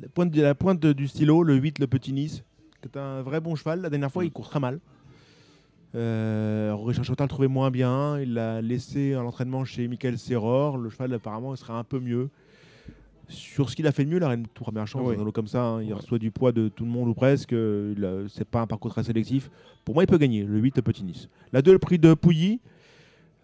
la 0.00 0.08
pointe, 0.08 0.30
de- 0.30 0.42
la 0.42 0.54
pointe 0.54 0.80
de- 0.80 0.92
du 0.92 1.06
stylo, 1.08 1.42
le 1.42 1.54
8, 1.54 1.78
le 1.78 1.86
petit 1.86 2.12
Nice, 2.12 2.42
qui 2.82 2.88
est 2.88 2.96
un 2.98 3.22
vrai 3.22 3.40
bon 3.40 3.54
cheval. 3.54 3.80
La 3.80 3.90
dernière 3.90 4.10
fois, 4.10 4.24
il 4.24 4.30
court 4.32 4.48
très 4.48 4.60
mal. 4.60 4.80
Euh, 5.94 6.74
Richard 6.78 7.04
Chotin 7.04 7.24
le 7.24 7.28
trouvait 7.28 7.48
moins 7.48 7.70
bien. 7.70 8.18
Il 8.20 8.34
l'a 8.34 8.60
laissé 8.60 9.14
à 9.14 9.22
l'entraînement 9.22 9.64
chez 9.64 9.88
Michael 9.88 10.18
Serror. 10.18 10.76
Le 10.76 10.90
cheval, 10.90 11.12
apparemment, 11.14 11.54
il 11.54 11.56
serait 11.58 11.72
un 11.72 11.84
peu 11.84 11.98
mieux. 11.98 12.28
Sur 13.28 13.68
ce 13.68 13.76
qu'il 13.76 13.86
a 13.86 13.92
fait 13.92 14.04
de 14.04 14.10
mieux, 14.10 14.18
la 14.18 14.28
reine 14.28 14.42
toute 14.42 14.64
première 14.64 14.86
chance, 14.86 15.02
Oui. 15.06 15.32
comme 15.32 15.48
ça, 15.48 15.62
hein, 15.62 15.82
il 15.82 15.88
Ouais. 15.88 15.94
reçoit 15.94 16.18
du 16.18 16.30
poids 16.30 16.50
de 16.52 16.68
tout 16.68 16.84
le 16.84 16.90
monde 16.90 17.08
ou 17.08 17.14
presque. 17.14 17.54
C'est 18.28 18.46
pas 18.48 18.62
un 18.62 18.66
parcours 18.66 18.90
très 18.90 19.04
sélectif. 19.04 19.50
Pour 19.84 19.94
moi, 19.94 20.04
il 20.04 20.06
peut 20.06 20.16
gagner. 20.18 20.44
Le 20.44 20.58
8, 20.58 20.76
le 20.76 20.82
petit 20.82 21.04
Nice. 21.04 21.28
La 21.52 21.60
2, 21.62 21.72
le 21.72 21.78
prix 21.78 21.98
de 21.98 22.14
Pouilly. 22.14 22.60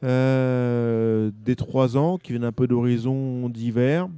Euh, 0.05 1.31
des 1.45 1.57
3 1.57 1.97
ans, 1.97 2.19
qui 2.19 2.33
viennent 2.33 2.45
un 2.45 2.53
peu 2.53 2.67
d'horizon 2.67 3.49
d'hiver. 3.49 4.09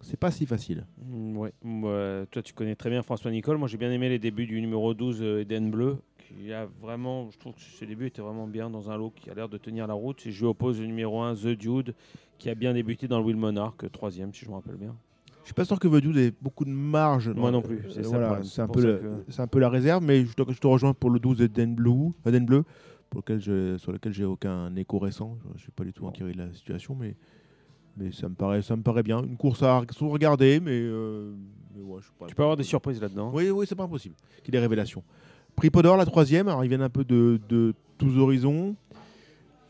C'est 0.00 0.18
pas 0.18 0.30
si 0.30 0.46
facile. 0.46 0.84
Mm, 1.06 1.36
ouais. 1.36 1.52
Ouais, 1.64 2.24
Toi, 2.30 2.42
tu 2.42 2.52
connais 2.54 2.74
très 2.74 2.90
bien 2.90 3.02
François 3.02 3.30
Nicole. 3.30 3.56
Moi, 3.58 3.68
j'ai 3.68 3.78
bien 3.78 3.90
aimé 3.90 4.08
les 4.08 4.18
débuts 4.18 4.46
du 4.46 4.60
numéro 4.60 4.94
12 4.94 5.18
euh, 5.20 5.40
Eden 5.40 5.70
Bleu, 5.70 5.96
Il 6.38 6.46
y 6.46 6.52
a 6.52 6.66
vraiment, 6.82 7.30
je 7.30 7.38
trouve 7.38 7.54
que 7.54 7.60
ce 7.60 7.84
début 7.84 8.06
était 8.06 8.22
vraiment 8.22 8.46
bien 8.46 8.68
dans 8.70 8.90
un 8.90 8.96
lot 8.96 9.12
qui 9.16 9.30
a 9.30 9.34
l'air 9.34 9.48
de 9.48 9.58
tenir 9.58 9.86
la 9.86 9.94
route. 9.94 10.26
Et 10.26 10.30
je 10.30 10.40
lui 10.40 10.46
oppose 10.46 10.78
le 10.80 10.86
numéro 10.86 11.20
1, 11.22 11.34
The 11.36 11.46
Dude, 11.48 11.94
qui 12.38 12.50
a 12.50 12.54
bien 12.54 12.74
débuté 12.74 13.08
dans 13.08 13.18
le 13.18 13.24
Will 13.24 13.36
Monarch, 13.36 13.90
troisième 13.92 14.32
si 14.34 14.44
je 14.44 14.50
me 14.50 14.54
rappelle 14.54 14.76
bien. 14.76 14.94
Je 15.42 15.46
suis 15.46 15.54
pas 15.54 15.64
sûr 15.64 15.78
que 15.78 15.88
The 15.88 16.02
Dude 16.02 16.16
ait 16.18 16.32
beaucoup 16.42 16.66
de 16.66 16.70
marge. 16.70 17.30
Moi 17.30 17.50
non 17.50 17.62
plus, 17.62 17.80
euh, 17.96 18.02
voilà, 18.04 18.40
un, 18.58 18.68
peu 18.68 18.82
que- 18.82 19.24
c'est 19.30 19.40
un 19.40 19.46
peu 19.46 19.58
la 19.58 19.70
réserve, 19.70 20.04
mais 20.04 20.26
je 20.26 20.34
te, 20.34 20.42
je 20.52 20.58
te 20.58 20.66
rejoins 20.66 20.92
pour 20.92 21.08
le 21.08 21.18
12 21.18 21.40
Eden 21.40 21.74
Blue, 21.74 22.10
Eden 22.26 22.44
Bleu, 22.44 22.64
pour 23.10 23.20
lequel 23.20 23.40
je, 23.40 23.78
sur 23.78 23.92
lequel 23.92 24.12
j'ai 24.12 24.24
aucun 24.24 24.74
écho 24.76 24.98
récent. 24.98 25.38
Je 25.50 25.54
ne 25.54 25.58
suis 25.58 25.70
pas 25.72 25.84
du 25.84 25.92
tout 25.92 26.06
inquiet 26.06 26.24
de 26.32 26.38
la 26.38 26.52
situation, 26.52 26.94
mais, 26.98 27.14
mais 27.96 28.12
ça, 28.12 28.28
me 28.28 28.34
paraît, 28.34 28.62
ça 28.62 28.76
me 28.76 28.82
paraît 28.82 29.02
bien. 29.02 29.22
Une 29.22 29.36
course 29.36 29.62
à 29.62 29.82
regarder, 30.00 30.60
mais, 30.60 30.72
euh, 30.82 31.32
mais 31.74 31.82
ouais, 31.82 31.98
je 32.00 32.04
suis 32.04 32.14
pas. 32.18 32.26
Tu 32.26 32.34
peux 32.34 32.42
avoir 32.42 32.56
des 32.56 32.62
surprises 32.64 33.00
là-dedans? 33.00 33.30
Oui, 33.32 33.50
oui, 33.50 33.66
c'est 33.68 33.74
pas 33.76 33.84
impossible. 33.84 34.14
Qu'il 34.42 34.54
y 34.54 34.56
ait 34.56 34.60
des 34.60 34.64
révélations. 34.64 35.02
Prix 35.56 35.70
Podor, 35.70 35.96
la 35.96 36.06
troisième. 36.06 36.48
Alors, 36.48 36.64
ils 36.64 36.68
viennent 36.68 36.82
un 36.82 36.90
peu 36.90 37.04
de, 37.04 37.40
de 37.48 37.74
tous 37.96 38.16
horizons. 38.18 38.76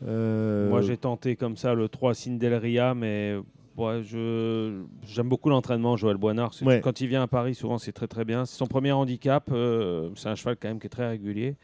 Euh, 0.05 0.69
Moi, 0.69 0.81
j'ai 0.81 0.97
tenté 0.97 1.35
comme 1.35 1.57
ça 1.57 1.73
le 1.73 1.89
3 1.89 2.13
Cindelria, 2.13 2.93
mais 2.93 3.35
ouais, 3.77 4.01
je 4.03 4.81
j'aime 5.05 5.27
beaucoup 5.29 5.49
l'entraînement, 5.49 5.97
Joël 5.97 6.17
Boinard. 6.17 6.51
Ouais. 6.61 6.79
Quand 6.81 7.01
il 7.01 7.07
vient 7.07 7.23
à 7.23 7.27
Paris, 7.27 7.55
souvent, 7.55 7.77
c'est 7.77 7.91
très 7.91 8.07
très 8.07 8.23
bien. 8.25 8.45
C'est 8.45 8.57
son 8.57 8.67
premier 8.67 8.91
handicap. 8.91 9.49
euh, 9.51 10.09
c'est 10.15 10.29
un 10.29 10.35
cheval 10.35 10.55
quand 10.61 10.67
même 10.67 10.79
qui 10.79 10.87
est 10.87 10.91
très 10.91 11.09
régulier. 11.09 11.55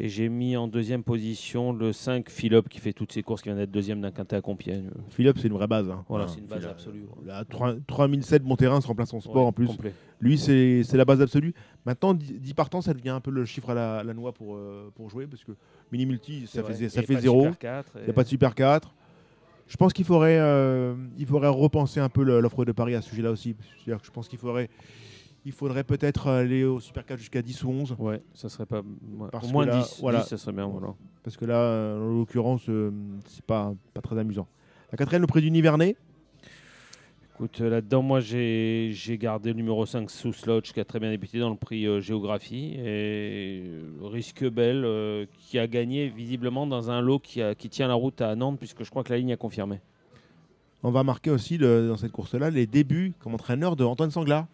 Et 0.00 0.08
j'ai 0.08 0.28
mis 0.28 0.56
en 0.56 0.66
deuxième 0.66 1.04
position 1.04 1.72
le 1.72 1.92
5 1.92 2.28
Philip 2.28 2.68
qui 2.68 2.80
fait 2.80 2.92
toutes 2.92 3.12
ses 3.12 3.22
courses, 3.22 3.42
qui 3.42 3.48
vient 3.48 3.56
d'être 3.56 3.70
deuxième 3.70 4.00
d'un 4.00 4.10
quintet 4.10 4.34
à 4.34 4.40
Compiègne. 4.40 4.90
Philippe, 5.10 5.38
c'est 5.38 5.46
une 5.46 5.54
vraie 5.54 5.68
base. 5.68 5.88
hein. 5.88 6.04
Voilà, 6.08 6.24
Hein, 6.24 6.28
c'est 6.28 6.40
une 6.40 6.46
base 6.46 6.58
Philippe. 6.62 6.72
absolue. 6.72 7.04
3 7.48 7.74
3007, 7.86 8.42
bon 8.42 8.56
terrain, 8.56 8.80
se 8.80 8.88
remplace 8.88 9.14
en 9.14 9.20
sport 9.20 9.36
Ouais, 9.36 9.42
en 9.42 9.52
plus. 9.52 9.68
complet. 9.68 9.92
Lui, 10.20 10.36
c'est 10.36 10.82
c'est 10.82 10.96
la 10.96 11.04
base 11.04 11.20
absolue. 11.20 11.54
Maintenant, 11.86 12.12
10 12.12 12.54
partants, 12.54 12.80
ça 12.80 12.92
devient 12.92 13.10
un 13.10 13.20
peu 13.20 13.30
le 13.30 13.44
chiffre 13.44 13.70
à 13.70 13.74
la, 13.74 14.02
la 14.02 14.14
noix 14.14 14.32
pour, 14.32 14.56
euh, 14.56 14.90
pour 14.96 15.10
jouer 15.10 15.28
parce 15.28 15.44
que 15.44 15.52
mini 15.92 16.06
multi, 16.06 16.46
ça 16.48 16.62
vrai. 16.62 16.74
fait, 16.74 16.88
ça 16.88 17.02
fait 17.02 17.14
de 17.14 17.20
0. 17.20 17.42
Super 17.42 17.58
4 17.58 17.92
Il 17.94 18.00
et- 18.00 18.04
n'y 18.04 18.10
a 18.10 18.12
pas 18.14 18.24
de 18.24 18.28
Super 18.28 18.54
4. 18.56 18.92
Je 19.68 19.76
pense 19.76 19.92
qu'il 19.92 20.04
faudrait, 20.04 20.38
euh, 20.40 20.94
il 21.18 21.24
faudrait 21.26 21.48
repenser 21.48 22.00
un 22.00 22.08
peu 22.08 22.22
l'offre 22.24 22.64
de 22.64 22.72
Paris 22.72 22.96
à 22.96 23.00
ce 23.00 23.10
sujet-là 23.10 23.30
aussi. 23.30 23.54
C'est-à-dire 23.84 24.00
que 24.00 24.06
je 24.06 24.10
pense 24.12 24.28
qu'il 24.28 24.38
faudrait, 24.40 24.68
il 25.44 25.52
faudrait 25.52 25.84
peut-être 25.84 26.28
aller 26.28 26.64
au 26.64 26.80
Super 26.80 27.04
4 27.04 27.18
jusqu'à 27.18 27.42
10 27.42 27.64
ou 27.64 27.70
11. 27.70 27.96
Ouais, 27.98 28.22
ça 28.34 28.48
serait 28.48 28.66
pas. 28.66 28.80
ouais, 28.80 29.28
Parce 29.30 29.44
Au 29.44 29.48
que 29.48 29.52
moins 29.52 29.66
là, 29.66 29.78
10, 29.80 29.98
voilà. 30.00 30.20
10, 30.20 30.28
ça 30.28 30.38
serait 30.38 30.52
bien. 30.52 30.66
Voilà. 30.66 30.94
Parce 31.22 31.36
que 31.36 31.44
là, 31.44 31.56
euh, 31.56 32.00
en 32.00 32.18
l'occurrence, 32.18 32.62
euh, 32.68 32.90
c'est 33.26 33.44
pas, 33.44 33.74
pas 33.92 34.00
très 34.00 34.18
amusant. 34.18 34.46
La 34.92 34.98
quatrième, 34.98 35.22
le 35.22 35.26
prix 35.26 35.40
du 35.42 35.50
Nivernais. 35.50 35.96
Écoute, 37.34 37.60
euh, 37.62 37.68
là-dedans, 37.68 38.00
moi, 38.02 38.20
j'ai 38.20 38.90
j'ai 38.92 39.18
gardé 39.18 39.50
le 39.50 39.56
numéro 39.56 39.84
5, 39.84 40.08
Sous 40.08 40.32
Lodge, 40.46 40.72
qui 40.72 40.78
a 40.78 40.84
très 40.84 41.00
bien 41.00 41.10
débuté 41.10 41.40
dans 41.40 41.50
le 41.50 41.56
prix 41.56 41.84
euh, 41.86 42.00
Géographie. 42.00 42.74
Et 42.78 43.62
euh, 43.66 43.82
Risque 44.02 44.48
Belle, 44.48 44.84
euh, 44.84 45.26
qui 45.40 45.58
a 45.58 45.66
gagné 45.66 46.08
visiblement 46.08 46.64
dans 46.66 46.90
un 46.92 47.00
lot 47.00 47.18
qui, 47.18 47.42
a- 47.42 47.54
qui 47.56 47.68
tient 47.68 47.88
la 47.88 47.94
route 47.94 48.20
à 48.20 48.36
Nantes, 48.36 48.58
puisque 48.58 48.84
je 48.84 48.90
crois 48.90 49.02
que 49.02 49.10
la 49.12 49.18
ligne 49.18 49.32
a 49.32 49.36
confirmé. 49.36 49.80
On 50.84 50.90
va 50.92 51.02
marquer 51.02 51.30
aussi 51.30 51.58
le- 51.58 51.88
dans 51.88 51.96
cette 51.96 52.12
course-là 52.12 52.50
les 52.50 52.66
débuts 52.68 53.14
comme 53.18 53.34
entraîneur 53.34 53.74
de 53.74 53.82
Antoine 53.84 54.10
Sangla. 54.12 54.46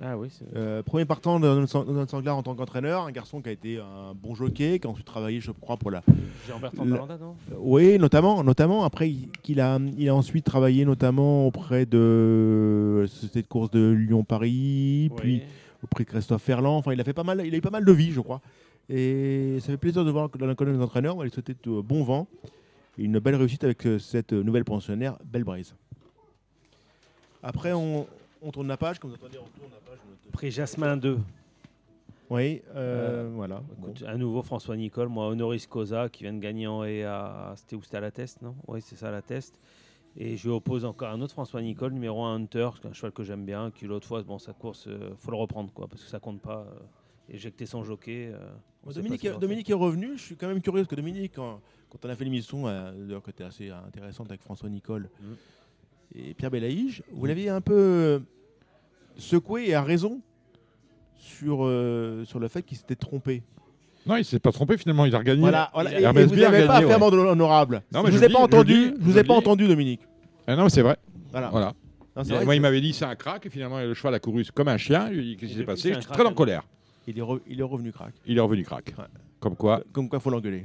Ah 0.00 0.16
oui, 0.16 0.28
c'est 0.30 0.44
Euh, 0.56 0.82
premier 0.84 1.04
partant 1.04 1.40
de 1.40 1.48
Antoine 1.48 2.06
Sangla 2.08 2.34
en 2.36 2.42
tant 2.44 2.54
qu'entraîneur, 2.54 3.02
un 3.06 3.10
garçon 3.10 3.40
qui 3.42 3.48
a 3.48 3.52
été 3.52 3.78
un 3.78 4.14
bon 4.14 4.34
jockey, 4.36 4.78
qui 4.78 4.86
a 4.86 4.90
ensuite 4.90 5.06
travaillé, 5.06 5.40
je 5.40 5.50
crois, 5.50 5.76
pour 5.76 5.90
la. 5.90 6.02
Jean-Bertrand 6.46 6.84
La- 6.84 6.90
Balanda, 6.92 7.18
non? 7.18 7.34
Euh, 7.50 7.56
Oui, 7.58 7.98
notamment, 7.98 8.44
notamment. 8.44 8.84
Après, 8.84 9.10
il, 9.10 9.60
a, 9.60 9.80
il 9.98 10.08
a 10.08 10.14
ensuite 10.14 10.44
travaillé 10.44 10.84
notamment 10.84 11.46
auprès 11.48 11.84
de 11.84 12.98
la 13.02 13.08
société 13.08 13.42
de 13.42 13.48
course 13.48 13.72
de 13.72 13.90
Lyon-Paris, 13.90 15.10
puis 15.16 15.42
auprès 15.82 16.04
de 16.04 16.08
Christophe 16.10 16.42
Ferland. 16.42 16.76
Enfin, 16.78 16.92
il 16.92 17.00
a 17.00 17.04
fait 17.04 17.12
pas 17.12 17.24
mal, 17.24 17.42
il 17.44 17.52
a 17.52 17.58
eu 17.58 17.60
pas 17.60 17.70
mal 17.70 17.84
de 17.84 17.92
vie, 17.92 18.12
je 18.12 18.20
crois. 18.20 18.40
Et 18.88 19.58
ça 19.60 19.66
fait 19.66 19.76
plaisir 19.78 20.04
de 20.04 20.10
voir 20.12 20.28
dans 20.28 20.46
la 20.46 20.54
colonne 20.54 20.76
des 20.76 20.82
entraîneurs, 20.82 21.16
on 21.16 21.18
va 21.18 21.24
lui 21.24 21.30
souhaiter 21.32 21.54
euh, 21.66 21.82
bon 21.82 22.04
vent 22.04 22.26
et 22.98 23.02
une 23.02 23.18
belle 23.18 23.34
réussite 23.34 23.64
avec 23.64 23.84
euh, 23.86 23.98
cette 23.98 24.32
euh, 24.32 24.42
nouvelle 24.44 24.64
pensionnaire, 24.64 25.18
Belle 25.24 25.44
Braise. 25.44 25.74
Après, 27.42 27.72
on, 27.72 28.06
on 28.42 28.50
tourne 28.50 28.68
la 28.68 28.76
page, 28.76 28.98
comme 28.98 29.10
vous 29.10 29.16
entendez, 29.16 29.38
on 29.38 29.58
tourne 29.58 29.70
la 29.72 29.78
page. 29.90 29.98
Prix 30.32 30.50
Jasmin 30.50 30.96
2. 30.96 31.18
Oui, 32.30 32.60
euh, 32.74 33.30
voilà. 33.34 33.62
Écoute, 33.78 34.04
À 34.06 34.16
nouveau, 34.16 34.42
François 34.42 34.76
Nicole, 34.76 35.08
moi, 35.08 35.28
Honoris 35.28 35.66
Causa, 35.66 36.08
qui 36.10 36.24
vient 36.24 36.34
de 36.34 36.38
gagner 36.40 36.66
en 36.66 36.84
haie 36.84 37.02
à. 37.04 37.54
C'était 37.56 37.74
où 37.76 37.82
C'était 37.82 37.96
à 37.96 38.00
la 38.00 38.10
Teste, 38.10 38.42
non? 38.42 38.54
Oui, 38.66 38.80
c'est 38.82 38.96
ça, 38.96 39.08
à 39.08 39.12
la 39.12 39.22
Teste. 39.22 39.58
Et 40.16 40.36
je 40.36 40.48
lui 40.48 40.54
oppose 40.54 40.84
encore 40.84 41.08
un 41.08 41.20
autre 41.22 41.32
François 41.32 41.62
Nicole, 41.62 41.92
numéro 41.92 42.22
1 42.24 42.34
Hunter, 42.34 42.70
un 42.84 42.92
cheval 42.92 43.12
que 43.12 43.22
j'aime 43.22 43.46
bien, 43.46 43.70
qui 43.70 43.86
l'autre 43.86 44.06
fois, 44.06 44.22
bon, 44.22 44.38
sa 44.38 44.52
course, 44.52 44.86
euh, 44.88 45.14
faut 45.16 45.30
le 45.30 45.36
reprendre, 45.36 45.72
quoi, 45.72 45.86
parce 45.86 46.02
que 46.02 46.08
ça 46.08 46.18
compte 46.20 46.40
pas. 46.42 46.66
euh, 46.70 46.80
éjecter 47.30 47.66
son 47.66 47.82
jockey. 47.84 48.30
euh, 48.32 48.38
Bon, 48.84 48.92
Dominique, 48.92 49.70
est 49.70 49.74
revenu. 49.74 50.16
Je 50.16 50.22
suis 50.22 50.36
quand 50.36 50.48
même 50.48 50.60
curieux 50.62 50.82
parce 50.82 50.88
que 50.90 50.96
Dominique, 50.96 51.32
quand, 51.36 51.60
quand 51.90 52.04
on 52.04 52.08
a 52.08 52.14
fait 52.14 52.24
l'émission, 52.24 52.66
euh, 52.68 52.90
d'ailleurs, 52.92 53.22
qui 53.22 53.30
était 53.30 53.44
assez 53.44 53.70
intéressante 53.70 54.28
avec 54.30 54.42
François 54.42 54.68
Nicole 54.68 55.08
Mm. 55.20 55.32
Et 56.14 56.34
Pierre 56.34 56.50
Belaïge, 56.50 57.02
vous 57.12 57.26
l'aviez 57.26 57.48
un 57.50 57.60
peu 57.60 57.74
euh, 57.74 58.18
secoué 59.18 59.68
et 59.68 59.74
à 59.74 59.82
raison 59.82 60.20
sur, 61.18 61.64
euh, 61.64 62.24
sur 62.24 62.38
le 62.38 62.48
fait 62.48 62.62
qu'il 62.62 62.76
s'était 62.76 62.96
trompé. 62.96 63.42
Non, 64.06 64.16
il 64.16 64.24
s'est 64.24 64.38
pas 64.38 64.52
trompé 64.52 64.78
finalement, 64.78 65.04
il 65.04 65.14
a 65.14 65.18
regagné. 65.18 65.40
Voilà, 65.40 65.70
voilà. 65.74 65.92
Et, 65.92 66.02
et 66.02 66.24
vous 66.24 66.36
n'avez 66.36 66.66
pas 66.66 66.80
ouais. 66.80 66.94
honorable. 66.94 67.82
Non, 67.92 68.02
mais 68.02 68.10
je 68.10 68.16
vous 68.16 68.24
ai 68.24 68.28
pas 68.28 68.38
entendu. 68.40 68.94
Je 68.98 69.04
vous 69.04 69.18
ai 69.18 69.24
pas 69.24 69.34
entendu, 69.34 69.66
Dominique. 69.68 70.00
Ah 70.46 70.56
non, 70.56 70.64
mais 70.64 70.70
c'est 70.70 70.82
vrai. 70.82 70.96
Voilà. 71.30 71.50
Voilà. 71.50 71.74
Non, 72.16 72.24
c'est 72.24 72.30
Il- 72.30 72.34
vrai 72.36 72.44
moi, 72.46 72.54
il 72.56 72.60
m'avait 72.62 72.80
dit 72.80 72.92
c'est 72.94 73.04
un 73.04 73.14
crack, 73.16 73.44
et 73.46 73.50
finalement, 73.50 73.78
le 73.80 73.92
cheval 73.94 74.14
a 74.14 74.18
couru 74.18 74.44
comme 74.54 74.68
un 74.68 74.78
chien. 74.78 75.10
Il- 75.12 75.36
Qu'est-ce 75.36 75.52
qui 75.52 75.58
s'est 75.58 75.64
passé 75.64 75.92
J'étais 75.92 76.06
très 76.06 76.24
en 76.24 76.32
colère. 76.32 76.62
Il 77.06 77.18
est, 77.18 77.22
re- 77.22 77.40
il 77.48 77.60
est 77.60 77.64
revenu 77.64 77.92
crack. 77.92 78.14
Il 78.26 78.36
est 78.38 78.40
revenu 78.40 78.64
crack. 78.64 78.94
Comme 79.40 79.56
quoi. 79.56 79.82
Comme 79.92 80.08
quoi, 80.08 80.20
faut 80.20 80.30
l'engueuler. 80.30 80.64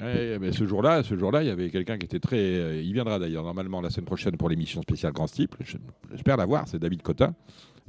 Eh, 0.00 0.38
mais 0.40 0.52
ce 0.52 0.66
jour-là, 0.66 1.02
ce 1.02 1.16
jour-là, 1.16 1.42
il 1.42 1.46
y 1.46 1.50
avait 1.50 1.70
quelqu'un 1.70 1.98
qui 1.98 2.06
était 2.06 2.20
très. 2.20 2.38
euh, 2.38 2.80
il 2.82 2.92
viendra 2.92 3.18
d'ailleurs 3.18 3.44
normalement 3.44 3.80
la 3.80 3.90
semaine 3.90 4.06
prochaine 4.06 4.36
pour 4.36 4.48
l'émission 4.48 4.82
spéciale 4.82 5.12
Grand 5.12 5.26
Steeple. 5.26 5.58
Je- 5.64 5.76
J'espère 6.10 6.36
l'avoir. 6.36 6.68
C'est 6.68 6.78
David 6.78 7.02
Cotin, 7.02 7.34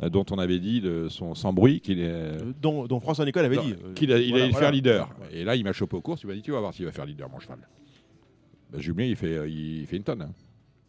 euh, 0.02 0.10
dont 0.10 0.26
on 0.32 0.38
avait 0.40 0.60
dit 0.60 0.82
de 0.82 1.08
son 1.10 1.36
sans 1.36 1.54
bruit 1.54 1.80
qu'il 1.80 2.00
est. 2.00 2.08
Euh, 2.10 2.54
dont, 2.62 2.86
dont 2.88 3.00
François 3.00 3.26
Nicole 3.26 3.46
avait 3.46 3.56
Non, 3.58 3.64
dit. 3.64 3.76
euh, 3.86 3.94
qu'il 3.94 4.10
voilà, 4.10 4.24
allait 4.26 4.50
voilà. 4.50 4.58
faire 4.58 4.72
leader. 4.72 5.10
Et 5.32 5.44
là, 5.44 5.56
il 5.56 5.64
m'a 5.64 5.74
chopé 5.74 5.96
aux 5.96 6.02
courses. 6.02 6.24
Il 6.24 6.28
m'a 6.28 6.34
dit 6.34 6.42
Tu 6.42 6.52
vas 6.52 6.60
voir 6.60 6.74
s'il 6.74 6.86
va 6.86 6.92
faire 6.92 7.06
leader, 7.06 7.30
mon 7.30 7.40
cheval. 7.40 7.60
Ben, 8.72 8.80
il 9.04 9.16
fait, 9.16 9.50
il 9.50 9.86
fait 9.86 9.98
une 9.98 10.04
tonne. 10.04 10.22
hein. 10.24 10.32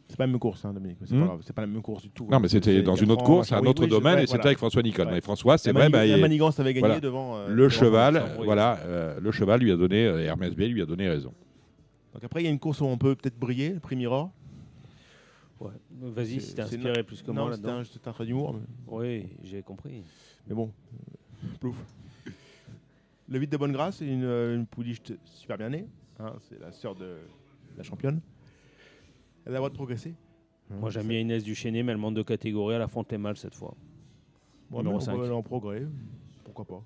C'est 0.09 0.17
pas 0.17 0.25
la 0.25 0.33
même 0.33 0.39
course, 0.39 0.65
hein, 0.65 0.75
Dominique. 0.75 0.99
C'est 1.05 1.15
Hmm. 1.15 1.21
pas 1.21 1.27
grave, 1.27 1.41
c'est 1.45 1.53
pas 1.55 1.63
la 1.63 1.67
même 1.69 1.81
course 1.83 2.03
du 2.03 2.11
tout. 2.11 2.27
Non, 2.31 2.39
mais 2.41 2.49
c'était 2.49 2.83
dans 2.83 2.97
une 2.97 3.11
autre 3.13 3.23
ans, 3.23 3.27
course, 3.27 3.53
un 3.53 3.61
Oui, 3.63 3.69
autre 3.69 3.85
oui, 3.85 3.89
domaine, 3.89 4.19
et 4.19 4.23
c'était 4.23 4.33
voilà. 4.33 4.47
avec 4.47 4.59
François 4.59 4.83
Nicole. 4.83 5.07
Ouais. 5.07 5.13
Mais 5.15 5.21
François, 5.23 5.57
c'est 5.59 5.73
vrai, 5.73 5.89
bah, 5.89 6.05
la 6.07 6.17
il- 6.17 6.21
Manigance 6.21 6.61
avait 6.61 6.75
gagné 6.75 6.87
voilà. 6.87 7.01
devant, 7.01 7.37
euh, 7.37 7.49
le 7.49 7.55
devant 7.57 7.69
cheval. 7.71 8.15
Vincent 8.15 8.43
voilà, 8.45 8.79
euh, 8.85 9.21
le 9.21 9.33
cheval 9.33 9.61
lui 9.61 9.73
a 9.73 9.77
donné, 9.77 10.05
euh, 10.07 10.19
Hermès 10.23 10.55
B 10.55 10.61
lui 10.63 10.83
a 10.83 10.87
donné 10.87 11.09
raison. 11.09 11.33
Donc 12.13 12.25
après, 12.25 12.43
il 12.43 12.45
y 12.45 12.49
a 12.49 12.51
une 12.51 12.59
course 12.59 12.81
où 12.81 12.85
on 12.85 12.99
peut 12.99 13.15
peut-être 13.15 13.39
briller, 13.39 13.71
le 13.71 13.81
prix 13.81 13.97
Mirror. 13.97 14.31
Ouais. 15.61 15.71
Vas-y, 16.01 16.41
si 16.41 16.55
t'es 16.55 16.63
C'est- 16.67 16.75
inspiré 16.77 17.03
plus 17.05 17.23
que 17.23 17.29
non, 17.31 17.43
moi 17.43 17.51
là-dedans. 17.51 17.79
un- 17.79 17.85
C'était 17.85 18.09
un 18.09 18.13
trait 18.13 18.27
d'humour. 18.27 18.57
Oui, 18.89 19.27
j'ai 19.45 19.63
compris. 19.63 20.03
mais 20.49 20.55
bon, 20.55 20.71
plouf. 21.61 21.77
Le 23.29 23.39
8 23.39 23.51
de 23.51 23.57
bonne 23.57 23.73
grâce, 23.73 23.97
c'est 23.99 24.07
une, 24.07 24.25
euh, 24.25 24.57
une 24.57 24.67
pouliche 24.67 25.01
super 25.25 25.57
bien 25.57 25.71
née. 25.71 25.87
hein, 26.21 26.35
c'est 26.49 26.61
la 26.61 26.71
sœur 26.73 26.95
de 26.95 27.17
la 27.79 27.83
championne. 27.83 28.21
Elle 29.47 29.53
a 29.53 29.55
le 29.55 29.57
droit 29.59 29.69
de 29.71 29.75
progresser. 29.75 30.15
Moi, 30.71 30.91
j'aime 30.91 31.07
bien 31.09 31.19
Inès 31.19 31.43
Duchesnay, 31.45 31.83
mais 31.83 31.93
elle 31.93 31.99
monte 31.99 32.15
de 32.15 32.23
catégorie. 32.23 32.77
Elle 32.77 32.83
affronte 32.83 33.11
les 33.13 33.19
mâles 33.19 33.37
cette 33.37 33.55
fois. 33.55 33.75
Bon, 34.71 34.79
Numéro 34.79 34.97
mais 34.97 35.03
on 35.03 35.05
5. 35.05 35.17
peut 35.17 35.23
aller 35.25 35.33
en 35.33 35.43
progrès. 35.43 35.83
Pourquoi 36.45 36.65
pas 36.65 36.83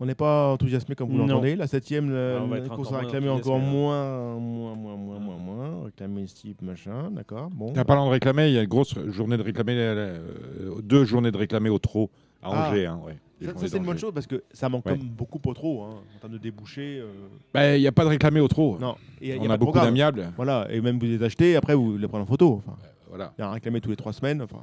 On 0.00 0.06
n'est 0.06 0.14
pas 0.16 0.52
enthousiasmé 0.52 0.94
comme 0.96 1.10
vous 1.10 1.18
Non. 1.18 1.26
l'entendez. 1.26 1.54
La 1.54 1.66
septième, 1.68 2.08
Ah, 2.10 2.40
on 2.42 2.48
va 2.48 2.56
la 2.58 2.64
être 2.64 2.74
course 2.74 2.88
encore 2.88 2.98
à 2.98 3.02
moins 3.02 3.10
réclamer 3.12 3.28
encore 3.28 3.54
enthousiasmé, 3.54 3.78
moins, 3.80 4.34
moins, 4.40 4.74
moins, 4.74 4.96
moins, 4.96 5.18
moins, 5.20 5.36
moins. 5.36 5.84
Réclamer 5.84 6.26
ce 6.26 6.34
type, 6.34 6.62
machin, 6.62 7.10
d'accord. 7.12 7.48
Bon. 7.50 7.72
En 7.78 7.84
parlant 7.84 8.06
de 8.06 8.10
réclamer, 8.10 8.48
il 8.48 8.54
y 8.54 8.58
a 8.58 8.62
une 8.62 8.68
grosse 8.68 8.98
journée 9.10 9.36
de 9.36 9.42
réclamer, 9.42 9.74
euh, 9.76 10.80
deux 10.82 11.04
journées 11.04 11.30
de 11.30 11.36
réclamer 11.36 11.68
au 11.70 11.78
trot 11.78 12.10
à 12.42 12.48
Ah. 12.50 12.68
Angers. 12.70 12.86
hein, 12.86 13.00
ouais. 13.04 13.16
Les 13.40 13.46
Ça, 13.46 13.54
c'est 13.68 13.76
une 13.78 13.84
bonne 13.84 13.98
chose 13.98 14.12
parce 14.12 14.26
que 14.26 14.42
ça 14.52 14.68
manque 14.68 14.84
Ouais. 14.84 14.98
comme 14.98 15.08
beaucoup 15.08 15.38
pas 15.38 15.54
trop 15.54 15.82
hein, 15.84 15.90
en 16.14 16.18
termes 16.20 16.32
de 16.34 16.38
débouchés. 16.38 16.98
euh, 17.00 17.10
Ben, 17.54 17.74
Il 17.76 17.80
n'y 17.80 17.86
a 17.86 17.92
pas 17.92 18.04
de 18.04 18.10
réclamé 18.10 18.38
au 18.40 18.48
trot. 18.48 18.76
Non, 18.78 18.96
Et 19.20 19.28
y 19.28 19.32
a- 19.32 19.36
y 19.36 19.46
a 19.46 19.50
On 19.50 19.56
beaucoup 19.56 19.78
d'amiables. 19.78 20.30
Voilà, 20.36 20.66
et 20.70 20.80
même 20.82 20.98
vous 20.98 21.06
les 21.06 21.22
achetez, 21.22 21.56
après 21.56 21.74
vous 21.74 21.96
les 21.96 22.06
prenez 22.06 22.22
en 22.22 22.26
photo. 22.26 22.62
Enfin, 22.66 22.76
Voilà. 23.08 23.32
il 23.38 23.40
y 23.40 23.44
a 23.44 23.48
un 23.48 23.52
réclamé 23.52 23.80
tous 23.80 23.88
les 23.90 23.96
trois 23.96 24.12
semaines. 24.12 24.42
Enfin, 24.42 24.62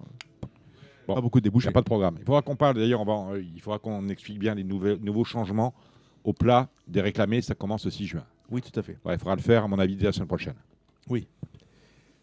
Bon. 1.08 1.16
pas 1.16 1.22
beaucoup 1.22 1.40
de 1.40 1.46
Il 1.46 1.50
n'y 1.50 1.52
débouchés. 1.52 1.70
a 1.70 1.72
pas 1.72 1.80
de 1.82 1.86
programme. 1.86 2.18
Il 2.20 2.26
faudra 2.26 2.42
qu'on 2.44 2.56
parle, 2.56 2.76
d'ailleurs, 2.76 3.02
on 3.02 3.34
euh, 3.34 3.42
il 3.42 3.60
faudra 3.62 3.80
qu'on 3.80 4.10
explique 4.10 4.38
bien 4.38 4.54
les 4.54 4.64
nouveaux 4.64 5.24
changements 5.24 5.74
au 6.24 6.34
plat 6.34 6.70
des 6.88 7.02
réclamés. 7.02 7.42
Ça 7.42 7.56
commence 7.56 7.84
le 7.86 7.90
6 7.92 8.06
juin. 8.06 8.26
Oui, 8.52 8.62
tout 8.62 8.78
à 8.80 8.84
fait. 8.84 8.98
Ouais, 9.06 9.16
il 9.16 9.18
faudra 9.20 9.36
le 9.36 9.42
faire, 9.42 9.64
à 9.64 9.68
mon 9.68 9.80
avis, 9.80 9.96
dès 9.96 10.06
la 10.06 10.12
semaine 10.12 10.28
prochaine. 10.28 10.54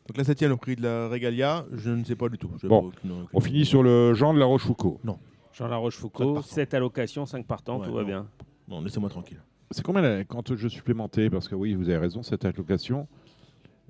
Donc 0.06 0.18
la 0.18 0.24
septième, 0.24 0.50
le 0.50 0.56
prix 0.58 0.76
de 0.76 0.82
la 0.82 1.08
Régalia, 1.08 1.64
je 1.72 1.88
ne 1.90 2.04
sais 2.04 2.14
pas 2.14 2.28
du 2.28 2.36
tout. 2.36 2.50
Je 2.62 2.66
Bon, 2.68 2.80
vois 2.80 2.88
aucune- 2.90 3.10
aucune- 3.12 3.26
On 3.32 3.40
finit 3.40 3.64
sur 3.64 3.82
le 3.82 4.12
Jean 4.12 4.34
de 4.34 4.38
la 4.38 4.44
Rochefoucauld. 4.44 4.98
Non, 5.02 5.18
Jean 5.54 5.64
La 5.68 5.76
Cinq 5.76 5.80
Rochefoucauld, 5.80 6.34
partants. 6.34 6.48
7 6.54 6.74
allocations, 6.74 7.26
5 7.26 7.46
partants, 7.46 7.78
Ouais, 7.80 7.86
tout 7.86 7.92
va 7.94 8.00
non. 8.02 8.06
bien. 8.06 8.26
non, 8.68 8.80
laissez-moi 8.82 9.08
tranquille. 9.10 9.40
C'est 9.70 9.82
combien 9.84 10.02
la- 10.02 10.24
quand 10.24 10.54
je 10.54 10.68
supplémentais 10.68 11.30
Parce 11.30 11.48
que 11.48 11.54
oui, 11.54 11.74
vous 11.74 11.88
avez 11.88 11.98
raison, 11.98 12.22
cette 12.22 12.44
allocation. 12.44 13.06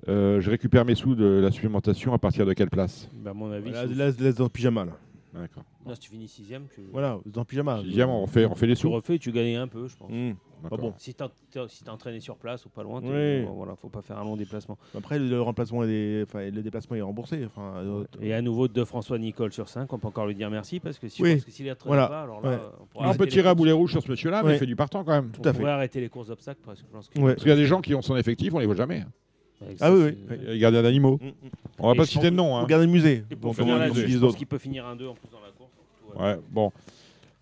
Euh, 0.07 0.39
je 0.39 0.49
récupère 0.51 0.85
mes 0.85 0.95
sous 0.95 1.15
de 1.15 1.25
la 1.25 1.49
supplémentation 1.51 2.13
à 2.13 2.17
partir 2.19 2.45
de 2.45 2.53
quelle 2.53 2.69
place? 2.69 3.09
Bah, 3.13 3.31
à 3.31 3.33
mon 3.33 3.51
avis, 3.51 3.71
Là, 3.71 3.83
sauf- 3.87 3.97
là, 3.97 4.11
laisse 4.19 4.35
dans 4.35 4.43
le 4.43 4.49
pyjama 4.49 4.85
là. 4.85 4.91
D'accord. 5.33 5.63
Si 5.93 5.99
tu 5.99 6.09
finis 6.11 6.27
sixième, 6.27 6.67
tu. 6.73 6.81
Voilà, 6.91 7.19
êtes 7.27 7.37
en 7.37 7.43
pyjama. 7.45 7.81
Sixième, 7.83 8.09
on 8.09 8.21
refait, 8.21 8.45
on 8.45 8.55
fait 8.55 8.67
les 8.67 8.75
Tu 8.75 8.81
sous. 8.81 8.91
refais, 8.91 9.17
tu 9.19 9.31
gagnes 9.31 9.57
un 9.57 9.67
peu, 9.67 9.87
je 9.87 9.95
pense. 9.97 10.09
Mmh. 10.09 10.31
Bon. 10.69 10.93
Si 10.97 11.13
t'as 11.13 11.29
si 11.67 11.83
t'es 11.83 11.89
entraîné 11.89 12.19
sur 12.19 12.37
place 12.37 12.65
ou 12.65 12.69
pas 12.69 12.83
loin, 12.83 13.01
t'es- 13.01 13.07
Oui. 13.41 13.45
bon, 13.45 13.53
voilà, 13.53 13.75
faut 13.75 13.89
pas 13.89 14.01
faire 14.01 14.17
un 14.17 14.23
long 14.23 14.35
déplacement. 14.35 14.77
Après, 14.97 15.19
le 15.19 15.41
remplacement 15.41 15.83
est 15.83 16.25
le 16.33 16.61
déplacement 16.61 16.95
est 16.95 17.01
remboursé. 17.01 17.47
Euh, 17.57 18.03
Et 18.21 18.33
à 18.33 18.41
nouveau 18.41 18.67
de 18.67 18.83
François 18.83 19.17
Nicole 19.19 19.53
sur 19.53 19.69
5, 19.69 19.91
on 19.93 19.99
peut 19.99 20.07
encore 20.07 20.25
lui 20.27 20.35
dire 20.35 20.49
merci 20.49 20.79
parce 20.79 20.97
que 20.97 21.07
si 21.07 21.21
Oui. 21.21 21.41
s'il 21.47 21.67
est 21.67 21.77
Voilà. 21.85 22.07
pas, 22.07 22.21
alors 22.23 22.41
là, 22.41 22.49
Ouais. 22.49 22.57
on, 22.95 23.13
peut 23.15 23.27
tirer 23.27 23.49
à 23.49 23.55
boulet 23.55 23.71
rouge 23.71 23.91
sur 23.91 24.01
ce 24.01 24.09
monsieur-là, 24.09 24.43
mais 24.43 24.53
il 24.53 24.59
fait 24.59 24.65
du 24.65 24.75
partant 24.75 25.03
quand 25.03 25.11
même. 25.11 25.29
Tout 25.31 25.41
On 25.43 25.47
à 25.49 25.53
fait. 25.53 25.59
pourrait 25.59 25.71
arrêter 25.71 26.01
les 26.01 26.09
courses 26.09 26.27
d'obstacles 26.27 26.61
parce 26.65 26.81
que 26.81 26.87
je 26.87 26.91
pense 26.91 27.09
qu'il- 27.09 27.21
Ouais. 27.21 27.33
Parce 27.33 27.43
qu'il 27.43 27.49
y 27.49 27.53
a 27.53 27.57
des 27.57 27.65
gens 27.65 27.81
qui 27.81 27.93
ont 27.95 28.01
son 28.01 28.15
effectif, 28.17 28.53
on 28.53 28.59
les 28.59 28.65
voit 28.65 28.75
jamais. 28.75 29.05
Ah 29.79 29.91
oui, 29.93 30.15
oui. 30.29 30.59
Gardiens 30.59 30.83
d'animaux. 30.83 31.17
Mm, 31.21 31.27
mm. 31.27 31.31
On 31.79 31.87
va 31.87 31.93
Et 31.93 31.97
pas 31.97 32.05
citer 32.05 32.29
de 32.29 32.35
nom. 32.35 32.57
Hein. 32.57 32.63
Regardez 32.63 32.85
le 32.85 32.91
musée. 32.91 33.23
Pour 33.39 33.55
finir 33.55 33.81
je 33.93 34.01
pense 34.01 34.19
d'autres. 34.19 34.37
qu'il 34.37 34.47
peut 34.47 34.57
finir 34.57 34.85
un 34.85 34.95
2 34.95 35.07
en 35.07 35.13
plus 35.13 35.29
dans 35.31 35.39
la 35.39 35.51
course. 35.51 35.71
Ouais, 36.19 36.39
bon. 36.51 36.71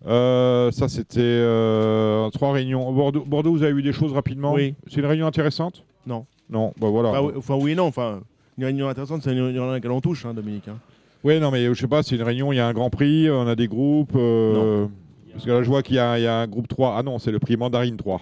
Euh, 0.06 0.70
ça, 0.70 0.88
c'était 0.88 1.20
euh, 1.20 2.28
trois 2.30 2.52
réunions. 2.52 2.92
Bordeaux, 2.92 3.24
Bordeaux, 3.26 3.52
vous 3.52 3.62
avez 3.62 3.72
vu 3.72 3.82
des 3.82 3.92
choses 3.92 4.12
rapidement 4.12 4.52
Oui. 4.52 4.74
C'est 4.88 5.00
une 5.00 5.06
réunion 5.06 5.26
intéressante 5.26 5.84
Non. 6.06 6.26
Non, 6.50 6.74
bah 6.78 6.88
voilà. 6.88 7.08
Enfin, 7.10 7.20
oui, 7.22 7.32
enfin, 7.36 7.54
oui 7.56 7.70
et 7.72 7.74
non. 7.74 7.86
Enfin, 7.86 8.20
une 8.58 8.64
réunion 8.64 8.88
intéressante, 8.88 9.22
c'est 9.22 9.32
une 9.32 9.40
réunion 9.40 9.68
à 9.68 9.72
laquelle 9.72 9.90
on 9.92 10.00
touche, 10.02 10.26
hein, 10.26 10.34
Dominique. 10.34 10.68
hein. 10.68 10.76
Oui, 11.24 11.40
non, 11.40 11.50
mais 11.50 11.64
je 11.64 11.72
sais 11.74 11.88
pas, 11.88 12.02
c'est 12.02 12.16
une 12.16 12.22
réunion, 12.22 12.52
il 12.52 12.56
y 12.56 12.60
a 12.60 12.66
un 12.66 12.74
grand 12.74 12.90
prix, 12.90 13.30
on 13.30 13.46
a 13.46 13.56
des 13.56 13.66
groupes. 13.66 14.12
euh, 14.14 14.86
parce 15.32 15.46
que 15.46 15.50
là, 15.50 15.62
je 15.62 15.68
vois 15.68 15.82
qu'il 15.82 15.96
y, 15.96 15.98
a 15.98 16.18
il 16.18 16.22
y 16.22 16.26
a 16.26 16.40
un 16.40 16.46
groupe 16.46 16.68
3. 16.68 16.96
Ah 16.98 17.02
non, 17.02 17.18
c'est 17.18 17.32
le 17.32 17.38
prix 17.38 17.56
Mandarine 17.56 17.96
3. 17.96 18.20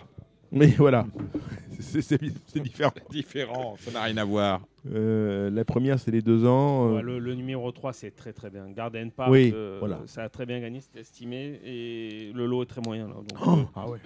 Mais 0.52 0.66
voilà, 0.68 1.06
c'est 1.82 2.60
différent. 2.62 2.92
Différent, 3.10 3.76
ça 3.78 3.90
n'a 3.90 4.02
rien 4.02 4.16
à 4.16 4.24
voir. 4.24 4.62
Euh, 4.90 5.50
la 5.50 5.64
première, 5.64 5.98
c'est 5.98 6.10
les 6.10 6.22
deux 6.22 6.44
ans. 6.46 6.88
euh, 6.88 6.96
Ouais, 6.96 7.02
le, 7.02 7.18
le 7.18 7.34
numéro 7.34 7.70
3, 7.70 7.92
c'est 7.92 8.10
très 8.12 8.32
très 8.32 8.50
bien. 8.50 8.68
Garden 8.70 9.10
Park, 9.10 9.30
Oui, 9.30 9.50
euh, 9.54 9.76
voilà. 9.78 10.00
ça 10.06 10.22
a 10.22 10.28
très 10.28 10.46
bien 10.46 10.60
gagné, 10.60 10.80
c'est 10.80 10.98
estimé. 11.00 11.60
Et 11.64 12.32
le 12.34 12.46
lot 12.46 12.62
est 12.62 12.66
très 12.66 12.80
moyen. 12.80 13.08
Là, 13.08 13.14
donc, 13.14 13.26
Oh, 13.46 13.50
euh, 13.58 13.62
ah 13.74 13.88
ouais. 13.88 13.98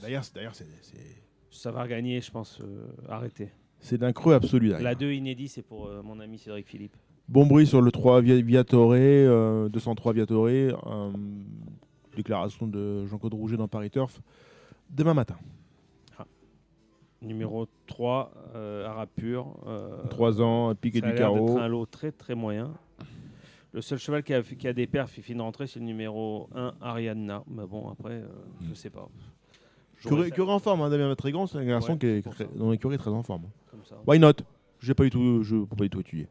D'ailleurs, 0.00 0.24
c'est- 0.24 0.34
d'ailleurs, 0.34 0.54
c'est- 0.54 0.66
c'est 0.80 0.96
ça 1.50 1.70
va 1.70 1.86
gagner, 1.86 2.20
je 2.20 2.30
pense, 2.30 2.58
euh, 2.62 2.86
arrêter. 3.08 3.50
c'est 3.80 3.98
d'un 3.98 4.12
creux 4.12 4.34
absolu. 4.34 4.68
d'ailleurs. 4.68 4.82
La 4.82 4.94
2 4.94 5.12
inédit, 5.12 5.48
c'est 5.48 5.62
pour 5.62 5.86
euh, 5.86 6.02
mon 6.02 6.18
ami 6.20 6.38
Cédric 6.38 6.66
Philippe. 6.66 6.96
Bon 7.28 7.46
bruit 7.46 7.66
sur 7.66 7.80
le 7.80 7.90
3 7.92 8.20
Via- 8.20 8.40
Viatoré, 8.40 9.24
euh, 9.26 9.68
203 9.68 10.12
Viatoré. 10.12 10.70
euh, 10.86 11.10
déclaration 12.16 12.66
de 12.66 13.06
Jean-Claude 13.06 13.32
Rouget 13.34 13.56
dans 13.56 13.68
Paris 13.68 13.90
Turf 13.90 14.20
demain 14.90 15.14
matin. 15.14 15.36
Numéro 17.22 17.66
3, 17.86 18.32
euh, 18.56 18.86
Arabe 18.86 19.08
Pur. 19.16 19.54
euh, 19.66 20.02
3 20.10 20.42
ans, 20.42 20.70
a 20.70 20.74
du 20.74 20.90
carreau. 21.14 21.58
un 21.58 21.68
lot 21.68 21.86
très 21.86 22.10
très 22.12 22.34
moyen. 22.34 22.72
Le 23.72 23.80
seul 23.80 23.98
cheval 23.98 24.22
qui 24.22 24.34
a, 24.34 24.42
qui 24.42 24.68
a 24.68 24.72
des 24.72 24.86
perfs 24.86 25.18
et 25.18 25.22
finit 25.22 25.38
de 25.38 25.42
rentrer, 25.42 25.66
c'est 25.66 25.78
le 25.80 25.86
numéro 25.86 26.48
1, 26.54 26.74
Ariadna. 26.82 27.42
Mais 27.48 27.64
bon, 27.66 27.88
après, 27.90 28.12
euh, 28.14 28.26
je 28.68 28.74
sais 28.74 28.90
pas. 28.90 29.08
Aurait 30.10 30.30
en 30.52 30.58
forme, 30.58 30.82
hein, 30.82 30.90
Damien 30.90 31.14
Trégan, 31.14 31.46
c'est 31.46 31.58
un 31.58 31.64
garçon 31.64 31.92
Ouais, 31.92 31.98
qui 31.98 32.06
est, 32.06 32.22
très- 32.22 32.44
ça. 32.44 32.50
dont 32.56 32.70
l'écurie 32.72 32.96
est 32.96 32.98
très 32.98 33.10
en 33.10 33.22
forme. 33.22 33.44
comme 33.70 33.84
ça. 33.84 33.94
Why 34.06 34.18
not? 34.18 34.32
J'ai 34.80 34.94
pas 34.94 35.04
du 35.04 35.10
tout, 35.10 35.42
je 35.44 35.56
peux 35.56 35.76
pas 35.76 35.84
du 35.84 35.90
tout 35.90 36.00
étudier. 36.00 36.26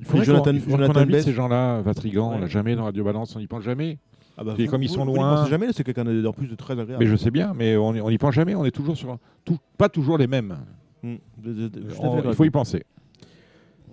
Il 0.00 0.06
faudrait 0.06 0.24
Jonathan- 0.24 0.52
qu'on 0.58 0.70
Jonathan 0.70 1.00
invite 1.00 1.12
Bess. 1.12 1.24
ces 1.26 1.32
gens-là, 1.34 1.82
Vatrigan, 1.82 2.30
Ouais. 2.30 2.36
on 2.36 2.40
l'a 2.40 2.46
jamais 2.46 2.74
dans 2.74 2.84
Radio 2.84 3.04
Balance, 3.04 3.36
on 3.36 3.38
n'y 3.40 3.46
pense 3.46 3.62
jamais. 3.62 3.98
Ah 4.36 4.44
bah, 4.44 4.54
Et 4.58 4.64
vous- 4.64 4.70
comme 4.70 4.82
ils 4.82 4.88
vous- 4.88 4.94
sont 4.94 5.04
vous 5.04 5.10
n'y 5.12 5.16
loin- 5.18 5.36
pensez 5.36 5.50
jamais, 5.50 5.72
c'est 5.72 5.84
quelqu'un 5.84 6.04
de- 6.04 6.24
en 6.26 6.32
plus 6.32 6.46
de 6.46 6.54
très 6.54 6.72
agréable. 6.78 7.02
Mais 7.04 7.10
je 7.10 7.16
sais 7.16 7.30
bien, 7.30 7.52
mais 7.54 7.76
on 7.76 7.92
n'y 8.10 8.18
pense 8.18 8.34
jamais, 8.34 8.54
on 8.54 8.64
est 8.64 8.70
toujours 8.70 8.96
sur. 8.96 9.18
tout- 9.44 9.58
pas 9.76 9.88
toujours 9.88 10.16
les 10.18 10.26
mêmes. 10.26 10.56
Hmm, 11.02 11.16
de- 11.38 11.68
de- 11.68 11.82
On- 12.00 12.22
il 12.22 12.34
faut 12.34 12.44
y 12.44 12.50
penser. 12.50 12.84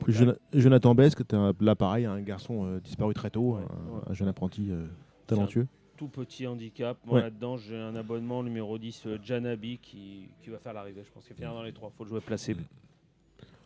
vous. 0.06 0.12
Jona- 0.14 0.36
Jonathan 0.54 0.94
un- 1.34 1.54
là 1.60 1.76
pareil, 1.76 2.06
un 2.06 2.20
garçon 2.22 2.66
euh, 2.66 2.80
disparu 2.80 3.14
très 3.14 3.30
tôt, 3.30 3.56
Ouais, 3.56 3.62
un, 3.62 3.96
ouais. 3.96 4.02
un 4.10 4.14
jeune 4.14 4.28
apprenti 4.28 4.68
euh, 4.72 4.86
talentueux. 5.26 5.68
Tout 5.98 6.08
petit 6.10 6.46
handicap. 6.46 6.98
Moi 7.06 7.16
Ouais. 7.16 7.22
là-dedans, 7.24 7.58
j'ai 7.58 7.76
un 7.76 7.96
abonnement 7.96 8.44
numéro 8.44 8.78
10, 8.78 9.04
euh, 9.08 9.18
Janabi, 9.24 9.80
qui, 9.82 10.30
qui 10.44 10.50
va 10.52 10.60
faire 10.60 10.74
l'arrivée. 10.74 11.02
Je 11.04 11.12
pense 11.12 11.26
qu'il 11.26 11.36
finira 11.36 11.54
dans 11.54 11.64
les 11.64 11.72
trois. 11.74 11.92
faut 11.98 12.04
le 12.04 12.10
jouer 12.10 12.22
placé. 12.22 12.56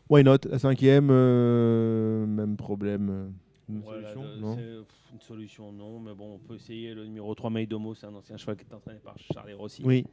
Why 0.10 0.24
not? 0.24 0.38
La 0.50 0.60
cinquième, 0.60 1.10
euh, 1.12 2.26
même 2.26 2.56
problème. 2.56 3.32
Une 3.72 3.82
Voilà, 3.82 4.14
solution 4.14 4.36
de- 4.36 4.42
non 4.42 4.56
pff, 4.56 4.86
Une 5.14 5.22
solution, 5.22 5.72
non. 5.72 6.00
Mais 6.00 6.14
bon, 6.14 6.36
on 6.36 6.38
peut 6.40 6.56
essayer 6.56 6.94
le 6.94 7.06
numéro 7.06 7.34
3, 7.36 7.50
Maidomo. 7.50 7.94
C'est 7.96 8.06
un 8.08 8.14
ancien 8.16 8.38
cheval 8.38 8.56
qui 8.58 8.64
est 8.70 8.74
entraîné 8.74 9.00
par 9.00 9.16
Charles 9.34 9.54
Rossi. 9.54 9.82
Oui, 9.86 10.06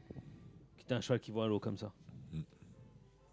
Qui 0.77 0.85
est 0.93 0.97
un 0.97 1.01
cheval 1.01 1.21
qui 1.21 1.31
voit 1.31 1.45
à 1.45 1.49
l'eau 1.49 1.59
comme 1.61 1.77
ça. 1.77 1.93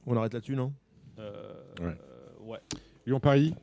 on 0.07 0.15
arrête 0.17 0.33
là-dessus, 0.33 0.55
non 0.55 0.71
Euh, 1.19 1.53
Ouais. 1.79 1.85
euh, 1.87 2.43
ouais. 2.45 2.59
Lyon-Paris 3.05 3.53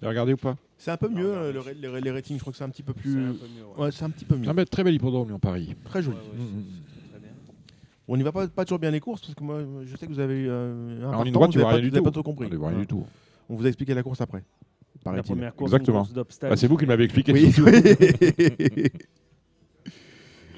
Vous 0.00 0.06
avez 0.06 0.08
regardé 0.08 0.32
ou 0.32 0.36
pas? 0.36 0.56
C'est 0.76 0.90
un 0.92 0.96
peu 0.96 1.08
mieux, 1.08 1.28
regardez. 1.30 1.58
euh, 1.58 1.72
le 1.74 1.80
les, 1.80 1.88
ra- 1.88 2.00
les 2.00 2.10
ratings, 2.12 2.36
je 2.36 2.40
crois 2.42 2.52
que 2.52 2.56
c'est 2.56 2.62
un 2.64 2.68
petit 2.70 2.84
peu 2.84 2.92
C'est 2.96 3.00
plus. 3.02 3.24
un 3.24 3.32
peu 3.34 3.46
mieux. 3.48 3.64
ouais. 3.66 3.82
Ouais, 3.84 3.90
c'est 3.90 4.04
un 4.04 4.10
petit 4.10 4.24
peu 4.24 4.36
mieux. 4.36 4.48
Ah, 4.48 4.52
mais 4.54 4.64
Très 4.64 4.84
bel 4.84 4.94
hippodrome, 4.94 5.28
Lyon-Paris. 5.28 5.74
Très 5.84 6.02
joli. 6.02 6.16
Ouais, 6.16 6.22
ouais, 6.22 6.38
Mm, 6.44 6.64
c'est 6.94 7.10
très 7.10 7.18
bien. 7.18 7.30
On 8.06 8.16
n'y 8.16 8.22
va 8.22 8.30
pas, 8.30 8.46
pas 8.46 8.64
toujours 8.64 8.78
bien 8.78 8.90
les 8.92 9.00
courses 9.00 9.20
parce 9.22 9.34
que 9.34 9.42
moi, 9.42 9.60
je 9.84 9.96
sais 9.96 10.06
que 10.06 10.12
vous 10.12 10.20
avez 10.20 10.34
eu 10.42 10.48
euh, 10.48 11.04
un 11.04 11.08
Alors, 11.08 11.20
en 11.20 11.24
ligne 11.24 11.32
droite, 11.34 11.48
vous 11.48 11.52
tu 11.54 11.58
vois 11.58 11.68
pas, 11.70 11.74
rien 11.76 11.82
du 11.82 11.88
vous 11.90 11.96
avez 11.96 12.02
tout. 12.04 12.10
pas 12.10 12.14
tout 12.14 12.22
compris. 12.22 12.48
On 12.56 12.66
rien 12.68 12.78
du 12.78 12.86
tout. 12.86 13.04
On 13.48 13.56
vous 13.56 13.64
a 13.64 13.68
expliqué 13.68 13.92
la 13.94 14.02
course 14.04 14.20
après. 14.20 14.44
La 15.06 15.22
première 15.22 15.54
course, 15.54 15.72
Exactement. 15.72 15.98
une 15.98 16.04
course 16.04 16.12
d'obstacles. 16.14 16.52
Ah, 16.52 16.56
c'est 16.56 16.66
vous 16.66 16.76
qui 16.76 16.86
m'avez 16.86 17.04
expliqué. 17.04 17.32
Oui. 17.32 17.52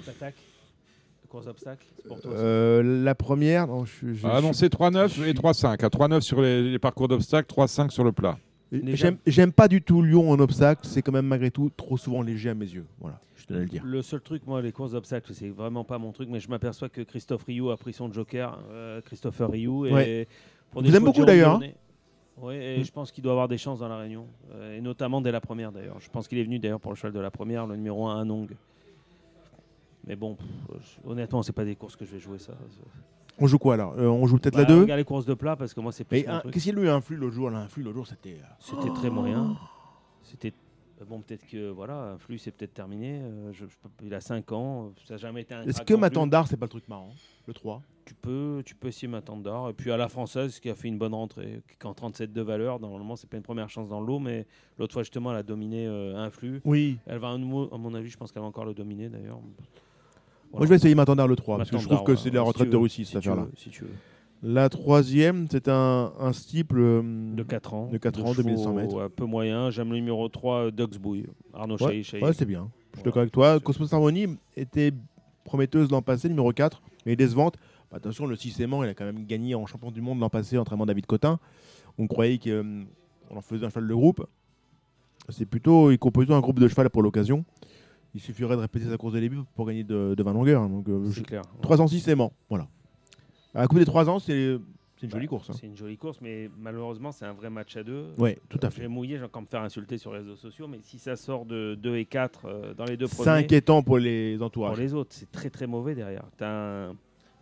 T'attaques 0.04 0.34
Course 1.28 1.44
d'obstacles 1.46 1.86
C'est 1.96 2.08
pour 2.08 2.20
toi. 2.20 2.32
ça. 2.32 2.38
Euh, 2.38 3.04
la 3.04 3.14
première, 3.14 3.68
non, 3.68 3.84
je, 3.84 4.12
je- 4.14 4.26
Ah 4.26 4.40
non, 4.40 4.52
c'est 4.52 4.72
3-9 4.72 5.24
et 5.28 5.32
3-5. 5.32 5.84
À 5.84 5.88
3-9 5.88 6.22
sur 6.22 6.42
les, 6.42 6.72
les 6.72 6.78
parcours 6.80 7.06
d'obstacles, 7.06 7.46
3-5 7.54 7.90
sur 7.90 8.02
le 8.02 8.10
plat. 8.10 8.36
J'aime- 8.72 9.18
J'aime 9.26 9.52
pas 9.52 9.68
du 9.68 9.80
tout 9.80 10.02
Lyon 10.02 10.28
en 10.30 10.40
obstacle, 10.40 10.80
c'est 10.84 11.02
quand 11.02 11.12
même 11.12 11.26
malgré 11.26 11.52
tout 11.52 11.70
trop 11.76 11.96
souvent 11.96 12.22
léger 12.22 12.50
à 12.50 12.54
mes 12.54 12.66
yeux. 12.68 12.86
Voilà, 13.00 13.20
je 13.36 13.44
tenais 13.46 13.60
à 13.60 13.62
le 13.62 13.68
dire. 13.68 13.82
Le 13.84 14.02
seul 14.02 14.20
truc, 14.20 14.44
moi, 14.46 14.60
les 14.60 14.72
courses 14.72 14.90
d'obstacles, 14.92 15.32
c'est 15.32 15.48
vraiment 15.50 15.84
pas 15.84 15.98
mon 15.98 16.10
truc, 16.10 16.28
mais 16.30 16.40
je 16.40 16.48
m'aperçois 16.48 16.88
que 16.88 17.02
Christophe 17.02 17.44
Rioux 17.44 17.70
a 17.70 17.76
pris 17.76 17.92
son 17.92 18.12
joker, 18.12 18.58
euh, 18.72 19.00
Christopher 19.02 19.50
Rioux. 19.50 19.86
Et 19.86 19.92
Ouais. 19.92 20.28
pour 20.72 20.82
Vous 20.82 20.88
aimez 20.88 21.04
beaucoup, 21.04 21.24
d'ailleurs, 21.24 21.60
Gironde, 21.60 21.74
Oui, 22.42 22.54
et 22.54 22.80
Mm. 22.80 22.84
je 22.84 22.92
pense 22.92 23.12
qu'il 23.12 23.22
doit 23.22 23.32
avoir 23.32 23.48
des 23.48 23.58
chances 23.58 23.80
dans 23.80 23.88
la 23.88 23.98
Réunion, 23.98 24.26
euh, 24.52 24.76
et 24.78 24.80
notamment 24.80 25.20
dès 25.20 25.30
la 25.32 25.40
première 25.40 25.72
d'ailleurs. 25.72 26.00
Je 26.00 26.08
pense 26.10 26.26
qu'il 26.28 26.38
est 26.38 26.44
venu 26.44 26.58
d'ailleurs 26.58 26.80
pour 26.80 26.90
le 26.92 26.96
cheval 26.96 27.12
de 27.12 27.20
la 27.20 27.30
première, 27.30 27.66
le 27.66 27.76
numéro 27.76 28.06
1 28.06 28.20
Anong. 28.20 28.48
Mais 30.06 30.16
bon, 30.16 30.36
pff, 30.36 30.98
honnêtement, 31.04 31.42
c'est 31.42 31.52
pas 31.52 31.64
des 31.64 31.76
courses 31.76 31.96
que 31.96 32.04
je 32.04 32.12
vais 32.12 32.18
jouer 32.18 32.38
ça. 32.38 32.54
On 33.38 33.46
joue 33.46 33.58
quoi 33.58 33.74
alors? 33.74 33.94
Euh, 33.98 34.06
On 34.08 34.26
joue 34.26 34.38
peut-être 34.38 34.54
Bah, 34.54 34.60
la 34.62 34.68
2 34.68 34.80
Regarde 34.82 34.98
les 34.98 35.04
courses 35.04 35.26
de 35.26 35.34
plat 35.34 35.56
parce 35.56 35.72
que 35.74 35.80
moi 35.80 35.92
c'est 35.92 36.04
truc. 36.40 36.52
qu'est-ce 36.54 36.64
qu'il 36.64 36.76
y 36.76 36.80
a 36.80 36.82
eu 36.84 36.88
un 36.88 37.00
flux 37.00 37.16
l'autre 37.16 37.34
jour 37.34 37.50
flux 37.68 37.82
l'autre 37.82 37.96
jour, 37.96 38.06
c'était. 38.06 38.34
euh, 38.40 38.46
C'était 38.58 38.90
très 38.90 39.10
moyen. 39.10 39.56
C'était 40.22 40.48
euh, 40.48 40.52
bon, 41.04 41.20
peut-être 41.20 41.46
que 41.46 41.70
voilà, 41.70 42.12
un 42.12 42.18
flux 42.18 42.38
c'est 42.38 42.50
peut-être 42.50 42.74
terminé. 42.74 43.20
euh, 43.22 43.52
je- 43.52 43.66
je 43.66 43.76
peux- 43.82 43.88
il 44.06 44.12
a 44.14 44.20
5 44.20 44.50
ans, 44.52 44.92
ça 45.06 45.14
n'a 45.14 45.18
jamais 45.18 45.42
été 45.42 45.54
un. 45.54 45.62
Est-ce 45.62 45.82
que. 45.82 45.94
Matandar, 45.94 46.46
c'est 46.46 46.56
pas 46.56 46.66
le 46.66 46.70
truc 46.70 46.88
marrant 46.88 47.12
Le 47.46 47.52
3 47.54 47.82
Tu 48.04 48.14
peux, 48.14 48.62
tu 48.66 48.74
peux 48.74 48.88
essayer 48.88 49.06
Matandar. 49.08 49.68
Et 49.70 49.72
puis 49.72 49.90
à 49.92 49.96
la 49.96 50.08
française, 50.08 50.58
qui 50.60 50.68
a 50.70 50.74
fait 50.74 50.88
une 50.88 50.98
bonne 50.98 51.14
rentrée, 51.14 51.62
qui 51.68 51.74
est 51.80 51.86
en 51.86 51.94
37 51.94 52.32
de 52.32 52.42
valeur. 52.42 52.80
Normalement, 52.80 53.14
c'est 53.16 53.28
pas 53.30 53.36
une 53.36 53.42
première 53.42 53.70
chance 53.70 53.88
dans 53.88 54.00
le 54.00 54.06
lot, 54.06 54.18
mais 54.18 54.46
l'autre 54.78 54.92
fois, 54.94 55.02
justement, 55.02 55.30
elle 55.32 55.38
a 55.38 55.42
dominé 55.42 55.86
euh, 55.86 56.16
un 56.16 56.30
flux. 56.30 56.60
Oui. 56.64 56.98
Elle 57.06 57.18
va, 57.18 57.30
à 57.30 57.36
mon 57.38 57.94
avis, 57.94 58.10
je 58.10 58.16
pense 58.16 58.32
qu'elle 58.32 58.42
va 58.42 58.48
encore 58.48 58.64
le 58.64 58.74
dominer 58.74 59.08
d'ailleurs. 59.08 59.40
Moi, 60.52 60.62
je 60.64 60.66
vais 60.68 60.76
essayer 60.76 60.94
Matandar 60.96 61.28
le 61.28 61.36
3, 61.36 61.56
parce 61.58 61.70
que 61.70 61.78
je 61.78 61.86
trouve 61.86 62.02
que 62.04 62.16
c'est 62.16 62.30
de 62.30 62.34
la 62.34 62.42
retraite 62.42 62.70
de 62.70 62.76
Russie, 62.76 63.04
si 63.04 63.12
cette 63.12 63.18
affaire-là. 63.18 63.46
Si 63.56 63.70
tu 63.70 63.84
veux. 63.84 63.90
La 64.42 64.68
troisième, 64.70 65.46
c'est 65.50 65.68
un, 65.68 66.12
un 66.18 66.32
steeple 66.32 66.78
euh, 66.78 67.34
De 67.34 67.42
4 67.42 67.74
ans. 67.74 67.88
de 67.92 67.98
4 67.98 68.20
ans, 68.24 68.32
chevaux 68.32 68.42
2100 68.42 68.72
mètres. 68.74 69.00
Un 69.02 69.10
peu 69.10 69.26
moyen. 69.26 69.70
J'aime 69.70 69.90
le 69.90 69.96
numéro 69.96 70.26
3, 70.28 70.70
Duxbury. 70.70 71.26
Arnaud 71.52 71.76
Ouais, 71.82 72.02
Chahi. 72.02 72.22
ouais, 72.22 72.32
c'est 72.32 72.46
bien. 72.46 72.70
Je 72.92 72.98
suis 73.00 73.04
d'accord 73.04 73.20
avec 73.20 73.32
toi. 73.32 73.60
Cosmos 73.60 73.92
Harmony 73.92 74.38
était 74.56 74.92
prometteuse 75.44 75.90
l'an 75.90 76.00
passé, 76.00 76.28
numéro 76.28 76.52
4, 76.52 76.80
mais 77.04 77.16
décevante. 77.16 77.56
Bah, 77.90 77.98
attention, 77.98 78.26
le 78.26 78.34
6 78.34 78.60
aimant, 78.60 78.82
il 78.82 78.88
a 78.88 78.94
quand 78.94 79.04
même 79.04 79.26
gagné 79.26 79.54
en 79.54 79.66
champion 79.66 79.90
du 79.90 80.00
monde 80.00 80.18
l'an 80.20 80.30
passé, 80.30 80.56
entraînement 80.56 80.86
David 80.86 81.04
Cotin. 81.06 81.38
On 81.98 82.06
croyait 82.06 82.38
qu'on 82.38 82.86
en 83.36 83.40
faisait 83.42 83.66
un 83.66 83.68
cheval 83.68 83.88
de 83.88 83.94
groupe. 83.94 84.26
C'est 85.28 85.44
plutôt, 85.46 85.90
il 85.90 85.98
compose 85.98 86.30
un 86.30 86.40
groupe 86.40 86.58
de 86.58 86.66
cheval 86.66 86.88
pour 86.88 87.02
l'occasion. 87.02 87.44
Il 88.14 88.20
suffirait 88.20 88.56
de 88.56 88.60
répéter 88.62 88.86
sa 88.86 88.96
course 88.96 89.12
de 89.12 89.20
début 89.20 89.38
pour 89.54 89.66
gagner 89.66 89.84
de, 89.84 90.14
de 90.16 90.22
20 90.22 90.32
longueurs. 90.32 90.66
Donc, 90.68 90.88
euh, 90.88 91.10
clair. 91.26 91.42
3 91.60 91.80
ans 91.82 91.86
6 91.86 92.08
aimant. 92.08 92.32
Voilà. 92.48 92.66
À 93.54 93.60
la 93.62 93.66
Coupe 93.68 93.78
des 93.78 93.84
3 93.84 94.08
ans, 94.08 94.18
c'est 94.18 94.58
c'est 94.96 95.06
une 95.06 95.12
jolie 95.12 95.26
course. 95.26 95.48
hein. 95.48 95.54
C'est 95.58 95.66
une 95.66 95.76
jolie 95.76 95.96
course, 95.96 96.18
mais 96.20 96.50
malheureusement, 96.58 97.10
c'est 97.10 97.24
un 97.24 97.32
vrai 97.32 97.48
match 97.48 97.74
à 97.76 97.82
deux. 97.82 98.08
Ouais, 98.18 98.38
tout 98.50 98.58
à 98.62 98.66
Euh, 98.66 98.70
fait. 98.70 98.82
J'ai 98.82 98.88
mouillé, 98.88 99.16
j'ai 99.16 99.24
encore 99.24 99.40
me 99.42 99.46
faire 99.46 99.62
insulter 99.62 99.96
sur 99.96 100.12
les 100.12 100.18
réseaux 100.18 100.36
sociaux, 100.36 100.68
mais 100.68 100.78
si 100.82 100.98
ça 100.98 101.16
sort 101.16 101.46
de 101.46 101.74
2 101.74 101.96
et 101.96 102.04
4 102.04 102.40
euh, 102.44 102.74
dans 102.74 102.84
les 102.84 102.98
deux 102.98 103.06
C'est 103.06 103.16
premiers, 103.16 103.30
inquiétant 103.38 103.82
pour 103.82 103.96
les 103.96 104.36
pour 104.36 104.46
entourages. 104.46 104.78
les 104.78 104.92
autres, 104.92 105.10
c'est 105.14 105.30
très 105.32 105.48
très 105.48 105.66
mauvais 105.66 105.94
derrière. 105.94 106.24
Tu 106.36 106.44
as 106.44 106.50
un 106.90 106.96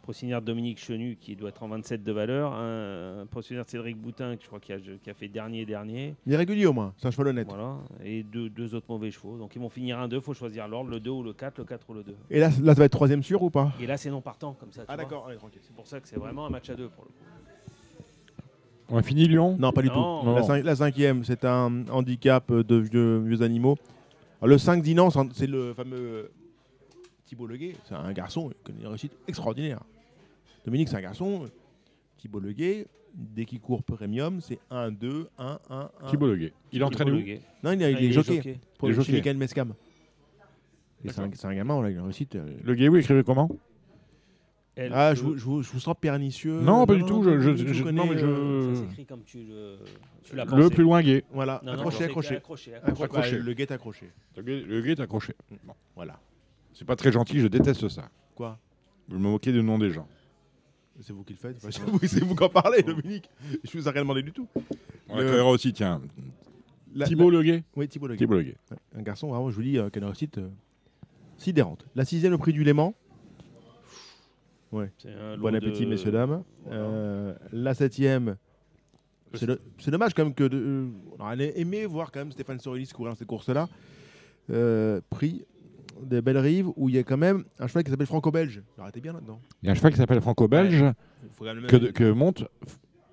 procédure 0.09 0.41
Dominique 0.41 0.79
Chenu 0.79 1.19
qui 1.21 1.37
doit 1.37 1.51
être 1.51 1.63
en 1.63 1.69
27 1.69 2.03
de 2.03 2.13
valeur, 2.13 2.55
un, 2.55 3.27
un 3.31 3.65
Cédric 3.67 3.99
Boutin 3.99 4.37
qui 4.39 4.45
je 4.45 4.47
crois 4.47 4.59
qui 4.59 4.73
a, 4.73 4.79
qui 4.79 5.11
a 5.11 5.13
fait 5.13 5.29
dernier 5.29 5.67
dernier. 5.67 6.15
Il 6.25 6.33
est 6.33 6.37
régulier 6.37 6.65
au 6.65 6.73
moins, 6.73 6.95
c'est 6.97 7.09
un 7.09 7.11
cheval 7.11 7.27
honnête. 7.29 7.47
Voilà, 7.47 7.77
et 8.03 8.23
deux, 8.23 8.49
deux 8.49 8.75
autres 8.75 8.87
mauvais 8.89 9.11
chevaux. 9.11 9.37
Donc 9.37 9.55
ils 9.55 9.61
vont 9.61 9.69
finir 9.69 9.99
un 9.99 10.09
2, 10.09 10.17
il 10.17 10.23
faut 10.23 10.33
choisir 10.33 10.67
l'ordre, 10.67 10.89
le 10.89 10.99
2 10.99 11.11
ou 11.11 11.23
le 11.23 11.35
4, 11.35 11.59
le 11.59 11.65
4 11.65 11.91
ou 11.91 11.93
le 11.93 12.05
2. 12.05 12.15
Et 12.31 12.41
là, 12.41 12.49
là, 12.63 12.73
ça 12.75 12.79
va 12.79 12.85
être 12.87 12.93
troisième 12.93 13.23
sûr 13.23 13.43
ou 13.43 13.51
pas? 13.51 13.71
Et 13.83 13.87
là 13.87 13.99
c'est 13.99 14.09
non 14.09 14.23
partant 14.23 14.55
comme 14.55 14.73
ça. 14.73 14.81
tu 14.81 14.87
Ah 14.89 14.97
d'accord, 14.97 15.27
allez, 15.29 15.37
tranquille. 15.37 15.61
C'est 15.63 15.77
pour 15.77 15.87
ça 15.87 16.01
que 16.01 16.09
c'est 16.09 16.19
vraiment 16.19 16.47
un 16.47 16.51
match 16.51 16.71
à 16.71 16.75
deux 16.75 16.89
pour 16.89 17.05
le 17.05 17.11
coup. 17.11 17.15
On 18.89 18.97
a 18.97 19.03
fini 19.03 19.29
Lyon? 19.29 19.57
Non, 19.59 19.73
pas 19.73 19.83
du 19.83 19.89
Non, 19.89 20.21
tout. 20.21 20.25
non, 20.27 20.35
la, 20.37 20.41
cin- 20.41 20.63
la 20.63 20.75
cinquième, 20.77 21.23
c'est 21.23 21.45
un 21.45 21.87
handicap 21.91 22.51
de 22.51 22.77
vieux, 22.77 23.19
vieux 23.19 23.43
animaux. 23.43 23.77
Alors, 24.41 24.49
le 24.53 24.57
5 24.57 24.83
d'Inan, 24.83 25.11
c'est- 25.11 25.21
c'est 25.35 25.47
le 25.47 25.75
fameux 25.75 26.31
Thibaut 27.27 27.47
Leguet. 27.47 27.75
C'est 27.85 27.95
un 27.95 28.11
garçon 28.15 28.51
qui 28.65 28.73
a 28.73 28.75
une 28.81 28.87
réussite 28.87 29.13
extraordinaire. 29.29 29.81
Dominique, 30.69 30.89
c'est 30.89 30.97
un 30.97 31.01
garçon. 31.01 31.47
Thibaut 32.19 32.41
Leguet, 32.41 32.87
dès 33.15 33.47
qu'il 33.47 33.59
court 33.59 33.83
premium, 33.83 34.41
c'est 34.43 34.59
1, 34.71 34.91
2, 34.91 35.29
1, 35.39 35.59
1, 35.71 35.91
1. 36.03 36.11
Thibaut 36.11 36.27
Leguet. 36.27 36.53
Il 36.73 36.85
entraîne 36.85 37.09
où. 37.11 37.15
Non, 37.63 37.73
il, 37.73 37.83
a- 37.83 37.91
il 37.91 37.97
Ah, 37.97 38.01
est 38.01 38.05
il 38.05 38.11
est 38.11 38.13
jockey. 38.13 38.59
Pour 38.77 38.91
Il 38.91 38.93
est 38.99 39.03
jockey. 39.03 39.35
Mescam. 39.35 39.73
Et 41.05 41.09
C'est 41.11 41.21
un, 41.21 41.31
c'est 41.33 41.47
un 41.47 41.55
gamin, 41.55 41.75
voilà, 41.75 41.91
il 41.91 41.97
a 41.97 42.01
une 42.01 42.05
réussite. 42.05 42.35
euh, 42.37 42.45
Leguet, 42.65 42.89
oui, 42.89 42.99
écrivez 43.01 43.23
comment? 43.25 43.49
Elle 44.77 44.93
Ah, 44.95 45.15
je, 45.15 45.23
vous- 45.23 45.37
je 45.39 45.45
vous- 45.45 45.63
je 45.63 45.71
vous 45.73 45.81
sens 45.81 45.95
pernicieux. 45.99 46.61
Non, 46.61 46.85
pas 46.87 46.95
du 46.97 47.05
tout, 47.05 47.23
je- 47.23 47.31
pas 47.31 47.41
je- 47.41 47.51
du 47.51 47.65
tout, 47.65 47.73
je- 47.73 47.83
connais, 47.85 47.97
non, 47.99 48.07
mais 48.07 48.19
je- 48.19 48.75
Ça 48.75 48.81
s'écrit 48.83 49.07
comme 49.07 49.23
tu 49.23 49.39
le. 49.45 49.79
Tu 50.25 50.37
l'as 50.37 50.45
Le 50.45 50.51
pensé. 50.51 50.75
plus 50.75 50.83
loin 50.85 51.01
gay. 51.03 51.25
Voilà, 51.33 51.61
Non, 51.65 51.73
non, 51.73 51.79
accroché, 51.79 51.97
c'est 51.99 52.05
accroché. 52.05 52.37
accroché, 52.37 52.75
Accroché. 52.75 53.03
accroché. 53.05 53.37
Bah, 53.39 53.43
le 53.45 53.55
guet 53.55 53.73
accroché. 53.73 54.11
Le 54.37 54.43
le 54.43 54.61
Leguet 54.67 54.93
est 54.93 55.01
accroché. 55.01 55.35
Bon. 55.65 55.73
Voilà. 55.97 56.21
C'est 56.75 56.85
pas 56.85 56.95
très 56.97 57.11
gentil, 57.11 57.41
je 57.41 57.47
déteste 57.49 57.89
ça. 57.89 58.09
Quoi? 58.35 58.59
Je 59.09 59.15
me 59.15 59.21
moquer 59.21 59.51
du 59.53 59.63
nom 59.63 59.79
des 59.79 59.91
gens. 59.91 60.07
C'est 61.01 61.13
vous 61.13 61.23
qui 61.25 61.33
le 61.35 61.39
faites 61.39 61.57
Enfin, 61.59 61.69
C'est 61.71 61.83
vous, 61.83 61.99
c'est 62.03 62.21
vous 62.25 62.35
qui 62.35 62.43
en 62.43 62.49
parlez, 62.49 62.83
Dominique. 62.83 63.29
Je 63.65 63.79
vous 63.79 63.87
ai 63.89 63.91
rien 63.91 64.03
demandé 64.03 64.23
du 64.23 64.33
tout. 64.33 64.49
On 65.09 65.19
Le- 65.19 65.43
aussi, 65.45 65.73
tiens. 65.73 66.01
La- 66.95 67.07
Thibaut 67.07 67.31
Leguet 67.31 67.63
Oui, 67.77 67.87
Thibaut 67.89 68.07
Leguet. 68.09 68.19
Thibaut 68.19 68.35
Leguet. 68.35 68.57
Ouais, 68.71 68.77
Un 68.97 69.03
garçon, 69.03 69.29
vraiment, 69.29 69.51
je 69.51 69.57
vous 69.57 69.63
dis, 69.63 69.79
euh, 69.79 69.91
qui 69.91 69.99
a 69.99 70.01
une 70.01 70.07
réussite 70.07 70.39
euh, 70.39 70.49
sidérante. 71.37 71.85
La 71.95 72.05
sixième, 72.05 72.33
le 72.33 72.39
prix 72.39 72.53
du 72.53 72.65
Léman. 72.65 72.95
Ouais. 74.73 74.91
C'est 74.99 75.13
un 75.13 75.37
lot 75.37 75.43
Bon 75.43 75.55
appétit, 75.55 75.85
de- 75.85 75.91
messieurs, 75.91 76.11
dames. 76.11 76.43
Voilà. 76.65 76.81
Euh, 76.81 77.35
la 77.53 77.75
septième. 77.75 78.37
C'est 79.35 79.47
le- 79.47 79.61
c'est 79.79 79.91
dommage 79.91 80.15
quand 80.15 80.25
même 80.25 80.35
que. 80.35 80.45
de- 80.45 80.57
euh, 80.59 80.89
on 81.19 81.23
aurait 81.25 81.59
aimé 81.61 81.87
voir 81.87 82.11
quand 82.11 82.21
même 82.21 82.33
Stéphane 82.33 82.59
Sorelis 82.61 82.89
courir 82.95 83.13
dans 83.13 83.17
cette 83.19 83.29
course-là. 83.29 83.69
Euh, 84.51 85.01
prix 85.11 85.45
de 86.03 86.21
Belle-Rive, 86.21 86.69
où 86.77 86.89
il 86.89 86.95
y 86.95 86.99
a 86.99 87.03
quand 87.03 87.17
même 87.17 87.45
un 87.59 87.67
cheval 87.67 87.85
qui 87.85 87.91
s'appelle 87.91 88.07
Franco-Belge. 88.07 88.63
Été 88.89 89.01
bien 89.01 89.13
là-dedans. 89.13 89.41
Il 89.63 89.67
y 89.67 89.69
a 89.69 89.73
un 89.73 89.75
cheval 89.75 89.93
qui 89.93 89.99
s'appelle 89.99 90.21
Franco-Belge 90.21 90.85
que, 91.95 92.11
monte 92.13 92.45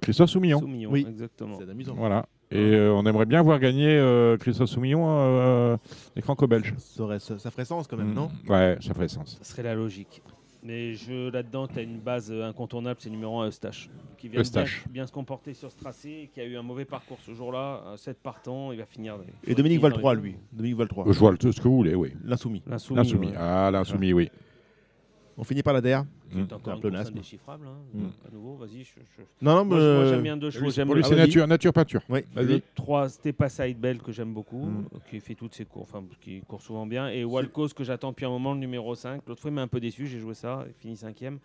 Christophe 0.02 0.30
Soumillon. 0.30 0.60
Soumillon, 0.60 0.92
Oui. 0.92 1.06
exactement. 1.10 1.58
C'est 1.60 1.70
amusant. 1.70 1.96
Voilà. 1.96 2.26
Et 2.52 2.58
euh, 2.58 2.94
on 2.94 3.06
aimerait 3.08 3.26
bien 3.26 3.42
voir 3.42 3.60
gagner 3.60 3.90
euh, 3.98 4.38
Christophe 4.38 4.70
Soumillon 4.70 5.04
euh, 5.08 5.78
les 6.16 6.22
Franco-Belges. 6.22 6.76
Ça, 6.78 7.04
aurait- 7.04 7.20
ça- 7.20 7.40
ça 7.40 7.50
ferait 7.50 7.66
sens 7.66 7.88
quand 7.88 7.98
même, 7.98 8.14
non? 8.14 8.30
Mm. 8.48 8.52
Ouais, 8.52 8.78
ça 8.82 8.94
ferait 8.94 9.08
sens. 9.08 9.38
Ça 9.42 9.44
serait 9.44 9.64
la 9.64 9.74
logique. 9.74 10.22
Mais 10.66 10.96
je 10.96 11.30
là-dedans, 11.30 11.68
tu 11.68 11.78
as 11.78 11.84
une 11.84 12.00
base 12.00 12.32
euh, 12.32 12.44
incontournable, 12.44 13.00
c'est 13.00 13.12
numéro 13.12 13.40
1 13.40 13.50
Eustache. 13.50 13.88
Qui 14.18 14.28
vient 14.30 14.32
bien, 14.34 14.42
Eustache. 14.42 14.84
bien 14.90 15.06
se 15.06 15.12
comporter 15.12 15.54
sur 15.54 15.70
ce 15.72 15.78
tracé, 15.78 16.32
qui 16.34 16.42
a 16.42 16.46
eu 16.46 16.58
un 16.58 16.64
mauvais 16.64 16.86
parcours 16.86 17.20
ce 17.22 17.36
jour-là. 17.36 17.94
7 17.98 18.18
partants, 18.20 18.72
il 18.72 18.80
va 18.80 18.86
finir. 18.88 19.16
il 19.44 19.52
Et 19.52 19.54
Dominique 19.54 19.80
les- 19.84 20.16
lui. 20.16 20.36
Dominique 20.52 20.78
Valtroy. 20.78 21.08
Euh, 21.08 21.14
Je 21.14 21.20
vois 21.20 21.38
tout 21.38 21.52
ce 21.52 21.62
que 21.62 21.68
vous 21.68 21.76
voulez, 21.78 21.94
oui. 21.94 22.14
L'insoumis. 22.24 22.64
L'insoumis. 22.66 22.98
L'insoumis. 22.98 23.28
ouais. 23.28 23.34
Ah, 23.38 23.70
l'insoumis, 23.72 24.12
oui. 24.14 24.30
On 25.38 25.44
finit 25.44 25.64
par 25.64 25.74
la 25.74 25.82
DER. 25.82 25.98
Mm. 26.32 26.46
C'est 26.48 26.54
encore 26.54 26.74
un 26.76 26.80
peu 26.80 26.90
nasme. 26.90 27.12
indéchiffrable. 27.14 27.68
hein. 27.68 27.78
Mm. 27.94 28.06
À 28.28 28.32
nouveau, 28.34 28.56
vas-y. 28.56 28.84
je- 28.84 28.94
je- 29.18 29.22
Non, 29.42 29.56
non, 29.56 29.66
Moi, 29.66 29.78
mais. 29.78 29.84
je- 29.84 29.96
moi, 29.98 30.06
j'aime 30.06 30.22
bien 30.24 30.38
deux. 30.38 30.50
Lui, 30.50 30.72
J'aime 30.72 30.88
Pour 30.88 30.96
lui, 30.96 31.04
Ah, 31.06 31.10
c'est 31.10 31.16
nature, 31.16 31.46
nature 31.48 31.74
peinture. 31.74 32.02
Oui. 32.10 32.22
Vas-y. 32.34 32.46
Le 32.46 32.62
3, 32.74 33.10
Stepa 33.10 33.50
Side 33.50 33.78
Bell 33.80 34.00
que 34.02 34.12
j'aime 34.14 34.34
beaucoup, 34.34 34.66
Mm. 34.66 34.86
euh, 34.94 34.98
qui 35.10 35.20
fait 35.20 35.36
toutes 35.36 35.54
ses 35.54 35.66
courses, 35.66 35.90
enfin 35.94 36.06
qui 36.22 36.40
court 36.42 36.62
souvent 36.62 36.86
bien. 36.86 37.10
Et 37.10 37.24
Walcos 37.26 37.70
que 37.76 37.84
j'attends 37.84 38.12
depuis 38.12 38.26
un 38.26 38.30
moment, 38.30 38.54
le 38.54 38.60
numéro 38.60 38.96
5. 38.96 39.22
L'autre 39.28 39.42
fois, 39.42 39.52
il 39.52 39.56
m'a 39.56 39.62
un 39.64 39.68
peu 39.68 39.80
déçu, 39.82 40.08
j'ai 40.08 40.20
joué 40.20 40.34
ça, 40.36 40.64
il 40.68 40.74
finit 40.74 40.96
cinquième. 40.96 41.40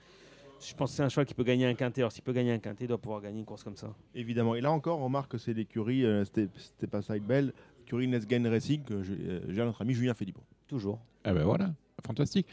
Je 0.60 0.74
pense 0.74 0.90
que 0.90 0.96
c'est 0.98 1.02
un 1.02 1.08
cheval 1.08 1.24
qui 1.26 1.32
peut 1.34 1.42
gagner 1.42 1.64
un 1.66 1.74
quintet. 1.74 2.02
Alors 2.02 2.12
s'il 2.12 2.22
peut 2.22 2.34
gagner 2.34 2.52
un 2.52 2.58
quintet, 2.58 2.84
il 2.84 2.88
doit 2.88 2.98
pouvoir 2.98 3.22
gagner 3.22 3.38
une 3.40 3.46
course 3.46 3.64
comme 3.64 3.76
ça. 3.76 3.94
Évidemment. 4.14 4.54
Et 4.54 4.60
là 4.60 4.70
encore, 4.70 5.00
on 5.00 5.04
remarque 5.04 5.32
que 5.32 5.38
c'est 5.38 5.54
l'écurie, 5.54 6.04
euh, 6.04 6.22
c'était 6.24 6.86
pas 6.86 7.00
Side 7.00 7.24
Bell, 7.24 7.52
l'écurie 7.78 8.06
Nesgain 8.06 8.48
Racing 8.48 8.82
que 8.84 9.02
j'ai 9.02 9.16
euh, 9.26 9.64
notre 9.64 9.80
ami 9.80 9.94
Julien 9.94 10.12
Philippot. 10.14 10.42
Toujours. 10.68 11.00
Ah 11.24 11.32
ben 11.32 11.44
voilà, 11.44 11.70
fantastique. 12.06 12.46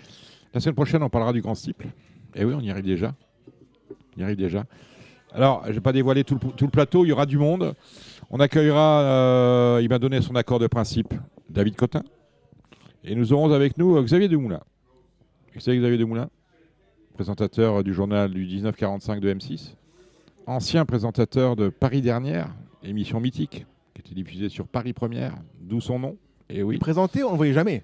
La 0.57 0.61
semaine 0.61 0.73
prochaine, 0.73 1.03
on 1.03 1.09
parlera 1.09 1.34
du 1.34 1.41
grand 1.43 1.53
steeple. 1.53 1.85
Et 2.34 2.43
oui, 2.43 2.51
on 2.57 2.61
y 2.61 2.71
arrive 2.71 2.84
déjà. 2.84 3.13
On 4.15 4.21
y 4.21 4.23
arrive 4.23 4.38
déjà. 4.38 4.65
Alors, 5.31 5.61
je 5.67 5.73
vais 5.73 5.81
pas 5.81 5.93
dévoiler 5.93 6.23
tout 6.23 6.39
le, 6.59 6.67
plateau, 6.67 7.05
il 7.05 7.09
y 7.09 7.11
aura 7.11 7.27
du 7.27 7.38
monde. 7.38 7.75
On 8.31 8.39
accueillera, 8.39 9.01
euh, 9.03 9.79
il 9.84 9.89
m'a 9.89 9.99
donné 9.99 10.19
son 10.19 10.35
accord 10.35 10.57
de 10.57 10.65
principe, 10.65 11.13
David 11.47 11.75
Cotin. 11.75 12.01
Et 13.03 13.13
nous 13.13 13.34
aurons 13.34 13.51
avec 13.51 13.77
nous 13.77 13.97
euh, 13.97 14.01
Xavier 14.01 14.27
Demoulin. 14.27 14.61
Vous 15.53 15.59
savez 15.59 15.77
Xavier 15.77 15.99
Demoulin 15.99 16.27
Présentateur 17.13 17.84
du 17.84 17.93
journal 17.93 18.34
du 18.34 18.43
1945 18.43 19.19
de 19.19 19.31
M6. 19.35 19.75
Ancien 20.47 20.85
présentateur 20.85 21.55
de 21.55 21.69
Paris 21.69 22.01
Dernière, 22.01 22.47
émission 22.81 23.19
mythique, 23.19 23.67
qui 23.93 24.01
était 24.01 24.15
diffusée 24.15 24.49
sur 24.49 24.65
Paris 24.65 24.93
Première, 24.93 25.35
d'où 25.61 25.81
son 25.81 25.99
nom. 25.99 26.17
Et 26.49 26.63
oui. 26.63 26.77
Il 26.77 26.79
présentait, 26.79 27.21
on 27.21 27.34
ne 27.34 27.38
voyait 27.38 27.53
jamais. 27.53 27.84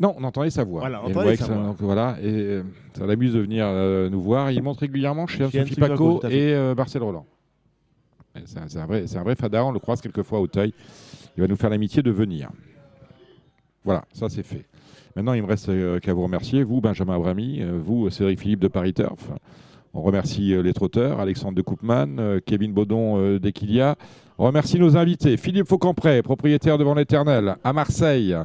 Non, 0.00 0.14
on 0.18 0.24
entendait 0.24 0.50
sa 0.50 0.64
voix. 0.64 0.80
Voilà, 0.80 1.02
on 1.02 1.08
entendait 1.08 1.36
sa 1.36 1.46
voix. 1.46 1.62
Donc, 1.64 1.76
voilà, 1.80 2.16
et 2.22 2.28
euh, 2.28 2.62
ça 2.96 3.06
l'amuse 3.06 3.34
de 3.34 3.40
venir 3.40 3.66
euh, 3.66 4.08
nous 4.08 4.22
voir. 4.22 4.50
Il 4.50 4.62
monte 4.62 4.80
régulièrement 4.80 5.26
chez 5.26 5.44
Anne-Sophie 5.44 5.74
Paco, 5.74 6.22
et 6.28 6.54
euh, 6.54 6.74
Marcel 6.74 7.02
Roland. 7.02 7.26
C'est 8.44 8.78
un, 8.78 8.86
vrai, 8.86 9.06
c'est 9.06 9.16
un 9.16 9.22
vrai 9.22 9.34
fada, 9.34 9.64
on 9.64 9.72
le 9.72 9.78
croise 9.78 10.00
quelquefois 10.00 10.40
au 10.40 10.46
teuil. 10.46 10.74
Il 11.36 11.40
va 11.40 11.46
nous 11.46 11.56
faire 11.56 11.70
l'amitié 11.70 12.02
de 12.02 12.10
venir. 12.10 12.50
Voilà, 13.84 14.04
ça 14.12 14.28
c'est 14.28 14.42
fait. 14.42 14.66
Maintenant, 15.14 15.32
il 15.32 15.42
me 15.42 15.46
reste 15.46 15.70
euh, 15.70 15.98
qu'à 16.00 16.12
vous 16.12 16.22
remercier, 16.22 16.62
vous, 16.62 16.80
Benjamin 16.80 17.14
Abrami, 17.14 17.62
vous, 17.62 18.10
Cédric 18.10 18.40
Philippe 18.40 18.60
de 18.60 18.68
Paris 18.68 18.92
Turf. 18.92 19.30
On 19.94 20.02
remercie 20.02 20.54
les 20.62 20.74
trotteurs, 20.74 21.20
Alexandre 21.20 21.54
de 21.54 21.62
Koopman, 21.62 22.40
Kevin 22.44 22.74
Baudon 22.74 23.38
d'Equilia. 23.38 23.96
On 24.38 24.44
remercie 24.44 24.78
nos 24.78 24.98
invités, 24.98 25.38
Philippe 25.38 25.66
Faucampré, 25.66 26.20
propriétaire 26.20 26.76
devant 26.76 26.92
l'Éternel, 26.92 27.56
à 27.64 27.72
Marseille. 27.72 28.36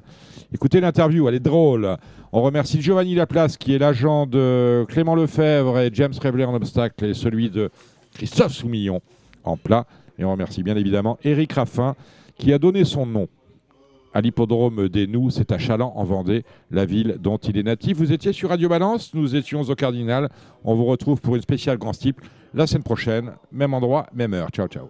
Écoutez 0.54 0.80
l'interview, 0.80 1.28
elle 1.28 1.36
est 1.36 1.42
drôle. 1.42 1.98
On 2.32 2.42
remercie 2.42 2.82
Giovanni 2.82 3.14
Laplace, 3.14 3.58
qui 3.58 3.76
est 3.76 3.78
l'agent 3.78 4.26
de 4.26 4.86
Clément 4.88 5.16
Lefebvre 5.16 5.80
et 5.80 5.90
James 5.92 6.14
Revler 6.24 6.46
en 6.46 6.54
obstacle, 6.56 7.04
et 7.04 7.14
celui 7.14 7.50
de 7.50 7.70
Christophe 8.14 8.54
Soumillon 8.54 9.02
en 9.44 9.58
plat. 9.58 9.86
Et 10.18 10.24
on 10.24 10.32
remercie 10.32 10.64
bien 10.64 10.78
évidemment 10.78 11.18
Éric 11.26 11.52
Raffin, 11.52 11.96
qui 12.38 12.54
a 12.54 12.58
donné 12.58 12.86
son 12.86 13.06
nom 13.06 13.28
à 14.14 14.22
l'hippodrome 14.22 14.88
des 14.88 15.08
Nous, 15.08 15.30
c'est 15.30 15.52
à 15.52 15.58
Chaland 15.58 15.92
en 15.98 16.06
Vendée, 16.06 16.44
la 16.70 16.86
ville 16.86 17.18
dont 17.20 17.38
il 17.38 17.58
est 17.58 17.64
natif. 17.64 17.98
Vous 17.98 18.14
étiez 18.14 18.32
sur 18.32 18.48
Radio 18.48 18.70
Balance, 18.70 19.14
nous 19.14 19.36
étions 19.36 19.62
au 19.62 19.76
Cardinal. 19.76 20.30
On 20.64 20.74
vous 20.74 20.86
retrouve 20.86 21.20
pour 21.20 21.36
une 21.36 21.42
spéciale 21.42 21.78
Grand 21.78 21.92
Steeple 21.92 22.24
la 22.54 22.66
semaine 22.66 22.84
prochaine, 22.84 23.34
même 23.52 23.74
endroit, 23.74 24.08
même 24.14 24.34
heure. 24.34 24.50
Ciao, 24.52 24.68
ciao. 24.68 24.90